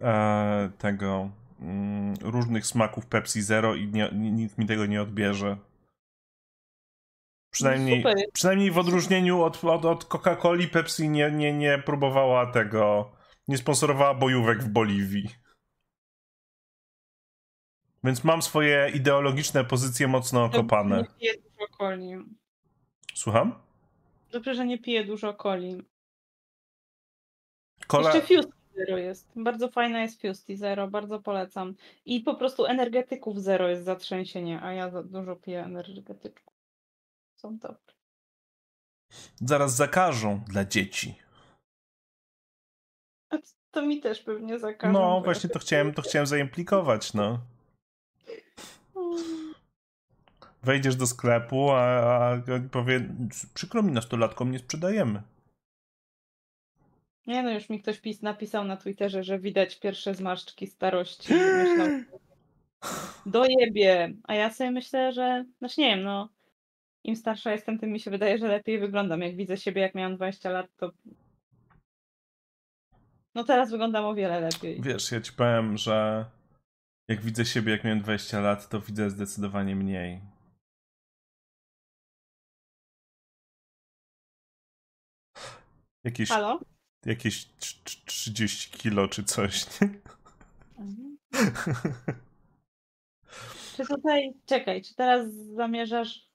e, 0.00 0.70
tego 0.78 1.30
mm, 1.60 2.14
różnych 2.22 2.66
smaków 2.66 3.06
Pepsi 3.06 3.42
Zero 3.42 3.74
i 3.74 3.88
nie, 3.88 4.10
nikt 4.12 4.58
mi 4.58 4.66
tego 4.66 4.86
nie 4.86 5.02
odbierze. 5.02 5.56
Przynajmniej, 7.50 8.04
no 8.04 8.10
przynajmniej 8.32 8.70
w 8.70 8.78
odróżnieniu 8.78 9.42
od, 9.42 9.64
od, 9.64 9.84
od 9.84 10.04
Coca-Coli 10.04 10.68
Pepsi 10.68 11.08
nie, 11.08 11.30
nie, 11.30 11.52
nie 11.52 11.78
próbowała 11.78 12.46
tego 12.46 13.15
nie 13.48 13.58
sponsorowała 13.58 14.14
bojówek 14.14 14.62
w 14.62 14.68
Boliwii. 14.68 15.28
Więc 18.04 18.24
mam 18.24 18.42
swoje 18.42 18.90
ideologiczne 18.94 19.64
pozycje 19.64 20.08
mocno 20.08 20.44
okopane. 20.44 20.96
Nie 20.96 21.06
piję 21.20 21.32
dużo 21.34 21.76
coli. 21.78 22.16
Słucham? 23.14 23.62
Dobrze, 24.30 24.54
że 24.54 24.66
nie 24.66 24.78
piję 24.78 25.04
dużo 25.04 25.34
coli. 25.34 25.82
Kola... 27.86 28.14
Jeszcze 28.14 28.34
Fusty 28.34 28.52
Zero 28.76 28.98
jest. 28.98 29.28
Bardzo 29.36 29.68
fajna 29.68 30.02
jest 30.02 30.20
Fusty 30.20 30.56
Zero, 30.56 30.88
bardzo 30.88 31.20
polecam. 31.20 31.74
I 32.04 32.20
po 32.20 32.34
prostu 32.34 32.64
energetyków 32.66 33.42
zero 33.42 33.68
jest 33.68 33.84
zatrzęsienie, 33.84 34.62
a 34.62 34.72
ja 34.72 35.02
dużo 35.02 35.36
piję 35.36 35.64
energetyków. 35.64 36.54
Są 37.36 37.58
dobre. 37.58 37.94
Zaraz 39.40 39.76
zakażą 39.76 40.40
dla 40.48 40.64
dzieci. 40.64 41.25
To 43.76 43.82
mi 43.82 44.00
też 44.00 44.20
pewnie 44.20 44.58
zakażą. 44.58 44.92
No, 44.92 45.20
właśnie 45.24 45.50
to 45.50 45.58
chciałem, 45.58 45.94
to 45.94 46.02
chciałem 46.02 46.26
zaimplikować, 46.26 47.14
no. 47.14 47.38
Wejdziesz 50.62 50.96
do 50.96 51.06
sklepu, 51.06 51.70
a, 51.70 51.82
a 51.82 52.42
powie, 52.70 53.08
przykro 53.54 53.82
mi, 53.82 53.92
nastolatkom 53.92 54.50
nie 54.50 54.58
sprzedajemy. 54.58 55.22
Nie 57.26 57.42
no, 57.42 57.50
już 57.50 57.68
mi 57.68 57.82
ktoś 57.82 58.00
pis 58.00 58.22
napisał 58.22 58.64
na 58.64 58.76
Twitterze, 58.76 59.24
że 59.24 59.38
widać 59.38 59.80
pierwsze 59.80 60.14
zmarszczki 60.14 60.66
starości. 60.66 61.34
Myślał, 61.62 61.88
dojebie. 63.26 64.12
A 64.24 64.34
ja 64.34 64.52
sobie 64.52 64.70
myślę, 64.70 65.12
że, 65.12 65.44
znaczy 65.58 65.80
nie 65.80 65.96
wiem, 65.96 66.02
no 66.02 66.28
im 67.04 67.16
starsza 67.16 67.52
jestem, 67.52 67.78
tym 67.78 67.90
mi 67.90 68.00
się 68.00 68.10
wydaje, 68.10 68.38
że 68.38 68.48
lepiej 68.48 68.78
wyglądam. 68.78 69.22
Jak 69.22 69.36
widzę 69.36 69.56
siebie, 69.56 69.82
jak 69.82 69.94
miałam 69.94 70.16
20 70.16 70.50
lat, 70.50 70.66
to 70.76 70.92
no 73.36 73.44
teraz 73.44 73.70
wyglądam 73.70 74.04
o 74.04 74.14
wiele 74.14 74.40
lepiej. 74.40 74.80
Wiesz, 74.82 75.12
ja 75.12 75.20
ci 75.20 75.32
powiem, 75.32 75.76
że 75.76 76.24
jak 77.08 77.20
widzę 77.20 77.44
siebie, 77.44 77.72
jak 77.72 77.84
miałem 77.84 78.00
20 78.00 78.40
lat, 78.40 78.68
to 78.68 78.80
widzę 78.80 79.10
zdecydowanie 79.10 79.76
mniej. 79.76 80.20
Jakieś, 86.04 86.28
Halo? 86.28 86.60
jakieś 87.06 87.48
30 88.04 88.70
kilo 88.70 89.08
czy 89.08 89.24
coś. 89.24 89.66
Mhm. 90.78 91.18
czy 93.76 93.86
tutaj, 93.86 94.34
czekaj, 94.46 94.82
czy 94.82 94.94
teraz 94.94 95.34
zamierzasz 95.34 96.25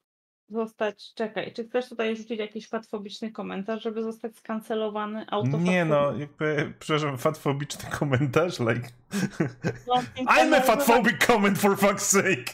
zostać, 0.51 1.13
czekaj, 1.13 1.53
czy 1.53 1.63
chcesz 1.67 1.89
tutaj 1.89 2.15
rzucić 2.15 2.39
jakiś 2.39 2.69
fatfobiczny 2.69 3.31
komentarz, 3.31 3.83
żeby 3.83 4.03
zostać 4.03 4.37
skancelowany 4.37 5.25
autofatfobicznie? 5.29 5.73
Nie 5.73 5.85
no, 5.85 6.17
jakby, 6.17 6.73
przepraszam, 6.79 7.17
fatfobiczny 7.17 7.89
komentarz, 7.89 8.59
like... 8.59 8.89
I'm 10.37 10.55
a 10.55 10.61
fatphobic 10.61 11.25
comment 11.25 11.59
for 11.59 11.71
fuck's 11.71 11.99
sake! 11.99 12.53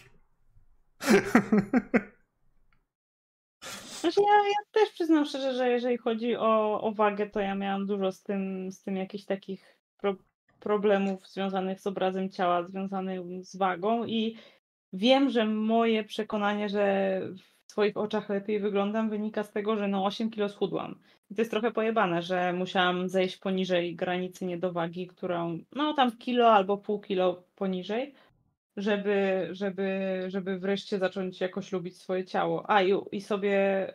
Znaczy 4.00 4.22
ja, 4.22 4.50
ja 4.50 4.66
też 4.72 4.90
przyznam 4.90 5.26
szczerze, 5.26 5.54
że 5.54 5.70
jeżeli 5.70 5.98
chodzi 5.98 6.36
o, 6.36 6.82
o 6.82 6.92
wagę, 6.92 7.30
to 7.30 7.40
ja 7.40 7.56
miałam 7.56 7.86
dużo 7.86 8.12
z 8.12 8.24
tym, 8.24 8.72
z 8.72 8.82
tym 8.82 8.98
jakichś 8.98 9.26
takich 9.26 9.78
pro, 9.98 10.16
problemów 10.60 11.28
związanych 11.28 11.82
z 11.82 11.88
obrazem 11.88 12.30
ciała, 12.30 12.64
związanych 12.64 13.22
z 13.42 13.56
wagą 13.56 14.06
i 14.06 14.38
wiem, 14.94 15.30
że 15.30 15.46
moje 15.46 16.04
przekonanie, 16.04 16.70
że 16.70 17.22
w 17.38 17.57
swoich 17.68 17.98
oczach 17.98 18.30
lepiej 18.30 18.60
wyglądam, 18.60 19.10
wynika 19.10 19.44
z 19.44 19.52
tego, 19.52 19.78
że 19.78 19.88
no 19.88 20.06
8 20.06 20.30
kilo 20.30 20.50
schudłam. 20.50 21.00
I 21.32 21.36
to 21.36 21.42
jest 21.42 21.52
trochę 21.52 21.72
pojebane, 21.72 22.22
że 22.22 22.54
musiałam 22.54 23.10
zejść 23.10 23.38
poniżej 23.38 23.96
granicy 23.96 24.46
niedowagi, 24.46 25.08
którą, 25.08 25.60
no 25.76 25.94
tam 25.94 26.18
kilo 26.18 26.52
albo 26.52 26.78
pół 26.78 27.00
kilo 27.00 27.44
poniżej, 27.56 28.14
żeby, 28.78 29.48
żeby, 29.52 30.24
żeby 30.28 30.60
wreszcie 30.60 31.00
zacząć 31.00 31.42
jakoś 31.42 31.72
lubić 31.72 31.98
swoje 31.98 32.26
ciało. 32.26 32.70
A 32.70 32.84
i, 32.84 32.94
i 33.12 33.22
sobie 33.22 33.88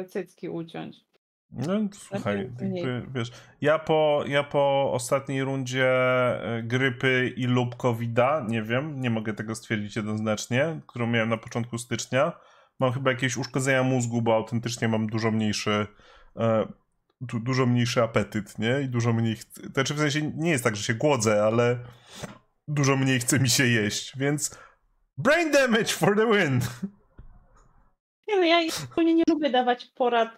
y, 0.00 0.04
cycki 0.04 0.48
uciąć. 0.48 1.04
No 1.52 1.72
słuchaj, 1.92 2.50
jakby, 2.60 3.06
wiesz, 3.14 3.32
ja 3.60 3.78
po, 3.78 4.24
ja 4.26 4.42
po 4.42 4.92
ostatniej 4.92 5.44
rundzie 5.44 5.86
e, 5.86 6.62
grypy 6.62 7.32
i 7.36 7.44
lub 7.44 7.76
covid 7.76 8.18
nie 8.48 8.62
wiem, 8.62 9.00
nie 9.00 9.10
mogę 9.10 9.34
tego 9.34 9.54
stwierdzić 9.54 9.96
jednoznacznie, 9.96 10.80
którą 10.86 11.06
miałem 11.06 11.28
na 11.28 11.36
początku 11.36 11.78
stycznia, 11.78 12.32
mam 12.80 12.92
chyba 12.92 13.10
jakieś 13.10 13.36
uszkodzenia 13.36 13.82
mózgu, 13.82 14.22
bo 14.22 14.34
autentycznie 14.34 14.88
mam 14.88 15.06
dużo 15.06 15.30
mniejszy 15.30 15.86
e, 16.36 16.66
du, 17.20 17.40
dużo 17.40 17.66
mniejszy 17.66 18.02
apetyt, 18.02 18.58
nie? 18.58 18.80
I 18.80 18.88
dużo 18.88 19.12
mniej 19.12 19.36
znaczy 19.74 19.94
w 19.94 19.98
sensie 19.98 20.32
nie 20.36 20.50
jest 20.50 20.64
tak, 20.64 20.76
że 20.76 20.82
się 20.82 20.94
głodzę, 20.94 21.44
ale 21.44 21.78
dużo 22.68 22.96
mniej 22.96 23.20
chce 23.20 23.40
mi 23.40 23.48
się 23.48 23.66
jeść, 23.66 24.18
więc 24.18 24.58
brain 25.18 25.50
damage 25.50 25.84
for 25.84 26.16
the 26.16 26.26
win! 26.26 26.60
Nie 28.28 28.36
no, 28.36 28.44
ja 28.44 28.70
zupełnie 28.70 29.14
nie 29.14 29.24
lubię 29.28 29.50
dawać 29.50 29.86
porad, 29.86 30.28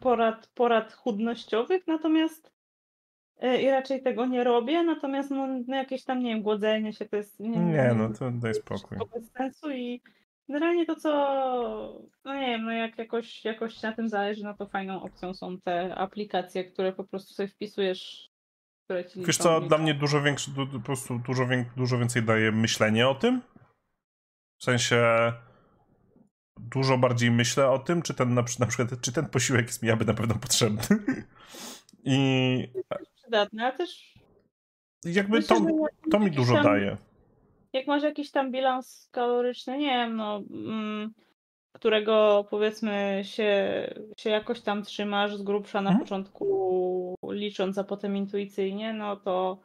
porad, 0.00 0.46
porad 0.54 0.92
chudnościowych, 0.92 1.86
natomiast 1.86 2.52
e, 3.40 3.62
i 3.62 3.70
raczej 3.70 4.02
tego 4.02 4.26
nie 4.26 4.44
robię, 4.44 4.82
natomiast 4.82 5.30
no, 5.30 5.46
no 5.66 5.76
jakieś 5.76 6.04
tam, 6.04 6.20
nie 6.20 6.34
wiem, 6.34 6.42
głodzenie 6.42 6.92
się 6.92 7.06
to 7.06 7.16
jest... 7.16 7.40
Nie, 7.40 7.58
nie 7.58 7.94
no 7.96 8.10
to 8.18 8.30
daj 8.30 8.54
spokój. 8.54 8.98
Bez 9.14 9.32
sensu 9.32 9.70
i 9.70 10.02
generalnie 10.48 10.86
to, 10.86 10.96
co, 10.96 11.10
no 12.24 12.34
nie 12.34 12.46
wiem, 12.46 12.64
no 12.64 12.72
jak 12.72 12.98
jakoś, 12.98 13.44
jakoś 13.44 13.82
na 13.82 13.92
tym 13.92 14.08
zależy, 14.08 14.44
no 14.44 14.54
to 14.54 14.66
fajną 14.66 15.02
opcją 15.02 15.34
są 15.34 15.60
te 15.60 15.94
aplikacje, 15.94 16.64
które 16.64 16.92
po 16.92 17.04
prostu 17.04 17.34
sobie 17.34 17.48
wpisujesz 17.48 18.30
Wiesz 19.16 19.36
co, 19.36 19.60
dla 19.60 19.78
mnie 19.78 19.94
dużo 19.94 20.22
większy, 20.22 20.50
po 20.72 20.80
prostu 20.80 21.18
dużo, 21.18 21.46
dużo 21.76 21.98
więcej 21.98 22.22
daje 22.22 22.52
myślenie 22.52 23.08
o 23.08 23.14
tym. 23.14 23.42
W 24.58 24.64
sensie 24.64 25.02
dużo 26.60 26.98
bardziej 26.98 27.30
myślę 27.30 27.70
o 27.70 27.78
tym, 27.78 28.02
czy 28.02 28.14
ten 28.14 28.34
na, 28.34 28.44
na 28.58 28.66
przykład, 28.66 29.00
czy 29.00 29.12
ten 29.12 29.28
posiłek 29.28 29.66
jest 29.66 29.82
mi 29.82 29.90
aby 29.90 30.04
na 30.04 30.14
pewno 30.14 30.34
potrzebny. 30.34 30.82
I 32.04 32.68
przydatny, 33.14 33.66
a 33.66 33.72
też 33.72 34.14
jakby 35.04 35.36
myślę, 35.36 35.56
to, 35.56 35.66
to 36.10 36.20
mi 36.20 36.30
dużo 36.30 36.62
daje. 36.62 36.96
Jak 37.78 37.86
masz 37.86 38.02
jakiś 38.02 38.30
tam 38.30 38.52
bilans 38.52 39.08
kaloryczny, 39.12 39.78
nie 39.78 39.90
wiem, 39.90 40.16
no 40.16 40.42
mm, 40.50 41.14
którego 41.72 42.46
powiedzmy 42.50 43.20
się, 43.24 43.54
się 44.16 44.30
jakoś 44.30 44.60
tam 44.60 44.82
trzymasz 44.82 45.36
z 45.36 45.42
grubsza 45.42 45.80
na 45.80 45.90
hmm? 45.90 46.04
początku 46.04 47.14
licząc, 47.30 47.78
a 47.78 47.84
potem 47.84 48.16
intuicyjnie, 48.16 48.92
no 48.92 49.16
to 49.16 49.58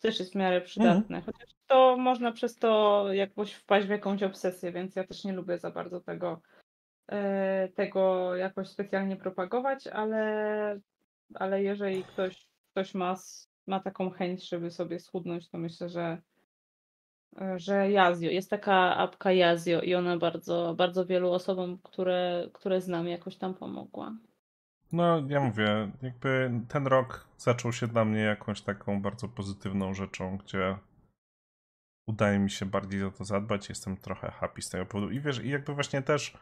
też 0.00 0.18
jest 0.18 0.32
w 0.32 0.36
miarę 0.36 0.60
przydatne. 0.60 1.20
Hmm. 1.20 1.22
Chociaż 1.22 1.50
to 1.66 1.96
można 1.96 2.32
przez 2.32 2.56
to 2.56 3.04
jakoś 3.12 3.52
wpaść 3.52 3.86
w 3.86 3.90
jakąś 3.90 4.22
obsesję, 4.22 4.72
więc 4.72 4.96
ja 4.96 5.04
też 5.04 5.24
nie 5.24 5.32
lubię 5.32 5.58
za 5.58 5.70
bardzo 5.70 6.00
tego, 6.00 6.40
e, 7.08 7.68
tego 7.68 8.36
jakoś 8.36 8.68
specjalnie 8.68 9.16
propagować, 9.16 9.86
ale, 9.86 10.80
ale 11.34 11.62
jeżeli 11.62 12.04
ktoś, 12.04 12.46
ktoś 12.70 12.94
ma, 12.94 13.16
ma 13.66 13.80
taką 13.80 14.10
chęć, 14.10 14.48
żeby 14.48 14.70
sobie 14.70 15.00
schudnąć, 15.00 15.48
to 15.48 15.58
myślę, 15.58 15.88
że 15.88 16.22
że 17.56 17.90
Yazio, 17.90 18.30
jest 18.30 18.50
taka 18.50 18.96
apka 18.96 19.32
Yazio 19.32 19.80
i 19.80 19.94
ona 19.94 20.16
bardzo, 20.16 20.74
bardzo 20.78 21.06
wielu 21.06 21.32
osobom, 21.32 21.78
które, 21.82 22.48
które 22.52 22.80
znam, 22.80 23.08
jakoś 23.08 23.36
tam 23.36 23.54
pomogła. 23.54 24.12
No, 24.92 25.22
ja 25.28 25.40
mówię, 25.40 25.90
jakby 26.02 26.50
ten 26.68 26.86
rok 26.86 27.28
zaczął 27.38 27.72
się 27.72 27.86
dla 27.86 28.04
mnie 28.04 28.20
jakąś 28.20 28.62
taką 28.62 29.02
bardzo 29.02 29.28
pozytywną 29.28 29.94
rzeczą, 29.94 30.36
gdzie 30.36 30.78
udaje 32.06 32.38
mi 32.38 32.50
się 32.50 32.66
bardziej 32.66 33.04
o 33.04 33.10
to 33.10 33.24
zadbać, 33.24 33.68
jestem 33.68 33.96
trochę 33.96 34.30
happy 34.30 34.62
z 34.62 34.70
tego 34.70 34.86
powodu. 34.86 35.12
I 35.12 35.20
wiesz, 35.20 35.44
i 35.44 35.48
jakby 35.48 35.74
właśnie 35.74 36.02
też 36.02 36.36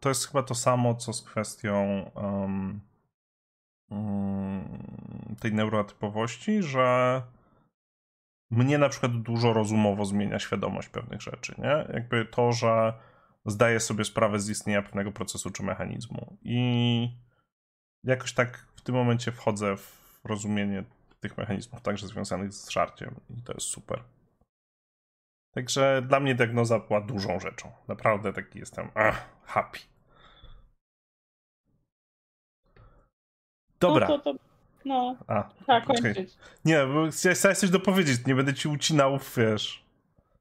to 0.00 0.08
jest 0.08 0.28
chyba 0.28 0.42
to 0.42 0.54
samo, 0.54 0.94
co 0.94 1.12
z 1.12 1.22
kwestią 1.22 2.10
um, 2.14 2.80
um, 3.90 4.64
tej 5.40 5.54
neurotypowości, 5.54 6.62
że 6.62 7.22
mnie 8.50 8.78
na 8.78 8.88
przykład 8.88 9.22
dużo 9.22 9.52
rozumowo 9.52 10.04
zmienia 10.04 10.38
świadomość 10.38 10.88
pewnych 10.88 11.22
rzeczy, 11.22 11.54
nie? 11.58 11.86
Jakby 11.94 12.24
to, 12.24 12.52
że 12.52 12.92
zdaję 13.46 13.80
sobie 13.80 14.04
sprawę 14.04 14.40
z 14.40 14.50
istnienia 14.50 14.82
pewnego 14.82 15.12
procesu 15.12 15.50
czy 15.50 15.62
mechanizmu 15.62 16.36
i 16.42 17.10
jakoś 18.04 18.32
tak 18.32 18.66
w 18.76 18.80
tym 18.80 18.94
momencie 18.94 19.32
wchodzę 19.32 19.76
w 19.76 20.20
rozumienie 20.24 20.84
tych 21.20 21.38
mechanizmów, 21.38 21.82
także 21.82 22.06
związanych 22.06 22.52
z 22.52 22.70
żarciem 22.70 23.20
i 23.30 23.42
to 23.42 23.52
jest 23.52 23.66
super. 23.66 24.02
Także 25.54 26.02
dla 26.08 26.20
mnie 26.20 26.34
diagnoza 26.34 26.78
była 26.78 27.00
dużą 27.00 27.40
rzeczą. 27.40 27.72
Naprawdę 27.88 28.32
taki 28.32 28.58
jestem 28.58 28.90
ach, 28.94 29.28
happy. 29.44 29.78
Dobra. 33.80 34.08
No, 34.08 34.18
to, 34.18 34.34
to, 34.34 34.49
no. 34.84 35.16
A, 35.26 35.50
tak, 35.66 35.84
kończyć. 35.84 36.34
Nie, 36.64 36.86
bo 36.86 37.10
chciałeś 37.10 37.58
coś 37.58 37.70
dopowiedzieć, 37.70 38.26
nie 38.26 38.34
będę 38.34 38.54
ci 38.54 38.68
ucinał, 38.68 39.18
wiesz. 39.36 39.84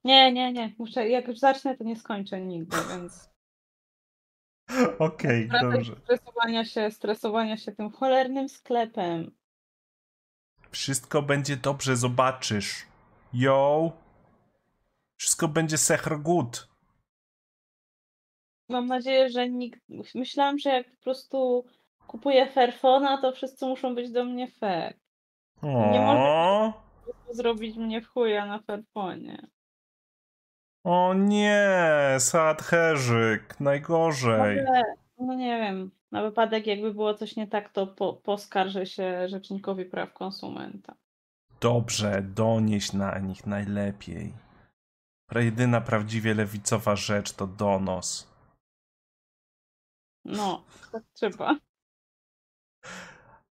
Nie, 0.04 0.34
nie, 0.34 0.54
nie. 0.54 0.74
Muszę, 0.78 1.10
jak 1.10 1.28
już 1.28 1.40
zacznę, 1.40 1.78
to 1.78 1.84
nie 1.84 1.96
skończę 1.96 2.42
nigdy, 2.42 2.78
więc. 2.90 3.30
Okej, 5.00 5.48
okay, 5.50 5.72
dobrze. 5.72 5.96
Stresowania 5.96 6.66
się, 6.66 6.92
stresowania 6.92 7.58
się 7.58 7.72
tym 7.72 7.92
cholernym 7.92 8.50
sklepem. 8.50 9.32
Wszystko 10.72 11.22
będzie 11.22 11.58
dobrze, 11.58 11.96
zobaczysz. 11.98 12.86
Yo. 13.34 13.92
Wszystko 15.18 15.48
będzie 15.48 15.78
secher 15.78 16.20
good. 16.20 16.70
Mam 18.70 18.88
nadzieję, 18.88 19.30
że 19.30 19.50
nikt. 19.50 19.82
Myślałam, 20.16 20.60
że 20.60 20.70
jak 20.70 20.92
po 20.92 21.04
prostu 21.04 21.66
kupuję 22.10 22.48
Fairfona, 22.48 23.22
to 23.22 23.32
wszyscy 23.32 23.66
muszą 23.66 23.96
być 23.96 24.12
do 24.12 24.24
mnie 24.24 24.48
fair. 24.48 24.94
O. 25.62 25.92
Nie 25.92 26.00
można 26.00 26.74
zrobić 27.32 27.78
mnie 27.78 28.02
w 28.02 28.08
chuja 28.08 28.46
na 28.46 28.60
Fairfonie. 28.60 29.48
O 30.84 31.14
nie, 31.14 32.16
Sad 32.20 32.62
Herzyk, 32.62 33.60
najgorzej. 33.60 34.62
Ogóle, 34.62 34.84
no 35.18 35.34
nie 35.34 35.60
wiem, 35.60 35.92
na 36.12 36.22
wypadek 36.24 36.68
jakby 36.68 36.94
było 36.94 37.14
coś 37.14 37.36
nie 37.36 37.48
tak, 37.48 37.70
to 37.70 37.88
po, 37.88 38.14
poskarżę 38.14 38.86
się 38.86 39.30
Rzecznikowi 39.30 39.86
Praw 39.86 40.14
Konsumenta. 40.14 40.96
Dobrze, 41.62 42.22
donieś 42.22 42.94
na 42.94 43.20
nich 43.20 43.48
najlepiej. 43.48 44.34
Jedyna 45.36 45.82
prawdziwie 45.82 46.34
lewicowa 46.34 46.96
rzecz 46.96 47.34
to 47.34 47.48
donos. 47.48 48.34
No, 50.26 50.64
tak 50.92 51.04
trzeba. 51.14 51.56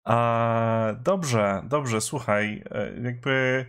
A, 0.05 0.95
dobrze, 1.05 1.63
dobrze, 1.65 2.01
słuchaj, 2.01 2.65
e, 2.71 3.03
jakby 3.03 3.67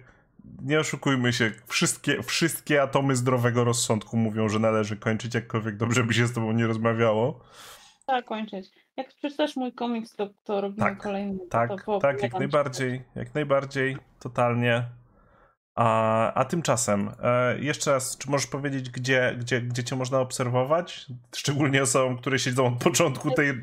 nie 0.62 0.80
oszukujmy 0.80 1.34
się, 1.34 1.52
wszystkie, 1.68 2.24
wszystkie 2.24 2.82
atomy 2.82 3.16
zdrowego 3.16 3.64
rozsądku 3.64 4.18
mówią, 4.18 4.50
że 4.50 4.60
należy 4.60 4.98
kończyć, 4.98 5.36
jakkolwiek 5.36 5.78
dobrze 5.78 6.04
by 6.04 6.14
się 6.14 6.28
z 6.28 6.34
tobą 6.34 6.52
nie 6.52 6.68
rozmawiało. 6.68 7.40
Tak, 8.06 8.26
kończyć. 8.26 8.70
Jak 8.98 9.14
przeczytasz 9.14 9.56
mój 9.56 9.74
komiks, 9.74 10.16
to, 10.16 10.30
to 10.44 10.62
robimy 10.62 10.90
tak, 10.90 10.98
kolejny. 10.98 11.40
Tak, 11.50 11.72
tak, 12.02 12.24
jak 12.24 12.34
najbardziej, 12.34 13.04
jak 13.16 13.36
najbardziej, 13.36 13.98
totalnie. 14.20 14.84
A, 15.76 16.34
a 16.34 16.46
tymczasem, 16.46 17.12
e, 17.24 17.60
jeszcze 17.60 17.92
raz, 17.92 18.18
czy 18.18 18.30
możesz 18.30 18.48
powiedzieć, 18.48 18.90
gdzie, 18.90 19.36
gdzie, 19.40 19.62
gdzie 19.62 19.84
cię 19.84 19.96
można 19.96 20.20
obserwować? 20.20 21.06
Szczególnie 21.36 21.82
osobom, 21.82 22.18
które 22.18 22.40
siedzą 22.40 22.68
od 22.68 22.84
początku 22.84 23.32
tej. 23.32 23.54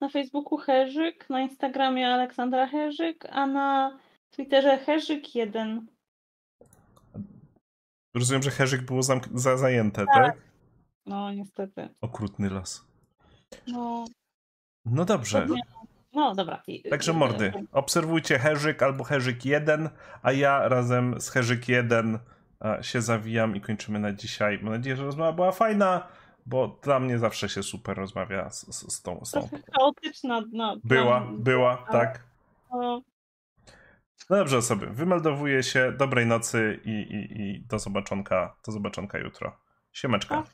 Na 0.00 0.08
Facebooku 0.08 0.56
Herzyk, 0.56 1.30
na 1.30 1.40
Instagramie 1.40 2.08
Aleksandra 2.08 2.66
Herzyk, 2.66 3.26
a 3.30 3.46
na 3.46 3.98
Twitterze 4.30 4.78
Herzyk1. 4.86 5.80
Rozumiem, 8.14 8.42
że 8.42 8.50
Herzyk 8.50 8.82
było 8.82 9.02
za 9.34 9.56
zajęte, 9.56 10.06
tak. 10.06 10.14
tak? 10.14 10.36
No, 11.06 11.32
niestety. 11.32 11.88
Okrutny 12.00 12.50
los. 12.50 12.84
No. 13.66 14.04
No 14.84 15.04
dobrze. 15.04 15.46
No 16.12 16.34
dobra. 16.34 16.62
Także 16.90 17.12
mordy, 17.12 17.52
obserwujcie 17.72 18.38
Herzyk 18.38 18.82
albo 18.82 19.04
Herzyk 19.04 19.44
1, 19.44 19.88
a 20.22 20.32
ja 20.32 20.68
razem 20.68 21.20
z 21.20 21.30
Herzyk 21.30 21.68
1 21.68 22.18
się 22.82 23.02
zawijam 23.02 23.56
i 23.56 23.60
kończymy 23.60 23.98
na 23.98 24.12
dzisiaj. 24.12 24.58
Mam 24.62 24.72
nadzieję, 24.72 24.96
że 24.96 25.04
rozmowa 25.04 25.32
była 25.32 25.52
fajna, 25.52 26.08
bo 26.48 26.78
dla 26.82 27.00
mnie 27.00 27.18
zawsze 27.18 27.48
się 27.48 27.62
super 27.62 27.96
rozmawia 27.96 28.50
z, 28.50 28.74
z, 28.74 28.92
z 28.92 29.02
tą. 29.02 29.24
Z 29.24 29.30
tą. 29.30 29.48
Chaotyczna. 29.78 30.42
No, 30.52 30.76
była, 30.84 31.26
była, 31.38 31.76
tak. 31.76 32.22
No. 32.70 33.02
no 34.30 34.36
dobrze 34.36 34.58
osoby, 34.58 34.86
wymeldowuję 34.86 35.62
się, 35.62 35.92
dobrej 35.92 36.26
nocy 36.26 36.80
i, 36.84 36.90
i, 36.90 37.42
i 37.42 37.60
do 37.60 37.78
zobaczonka, 37.78 38.56
do 38.66 38.72
zobaczonka 38.72 39.18
jutro. 39.18 39.56
Siemeczka. 39.92 40.44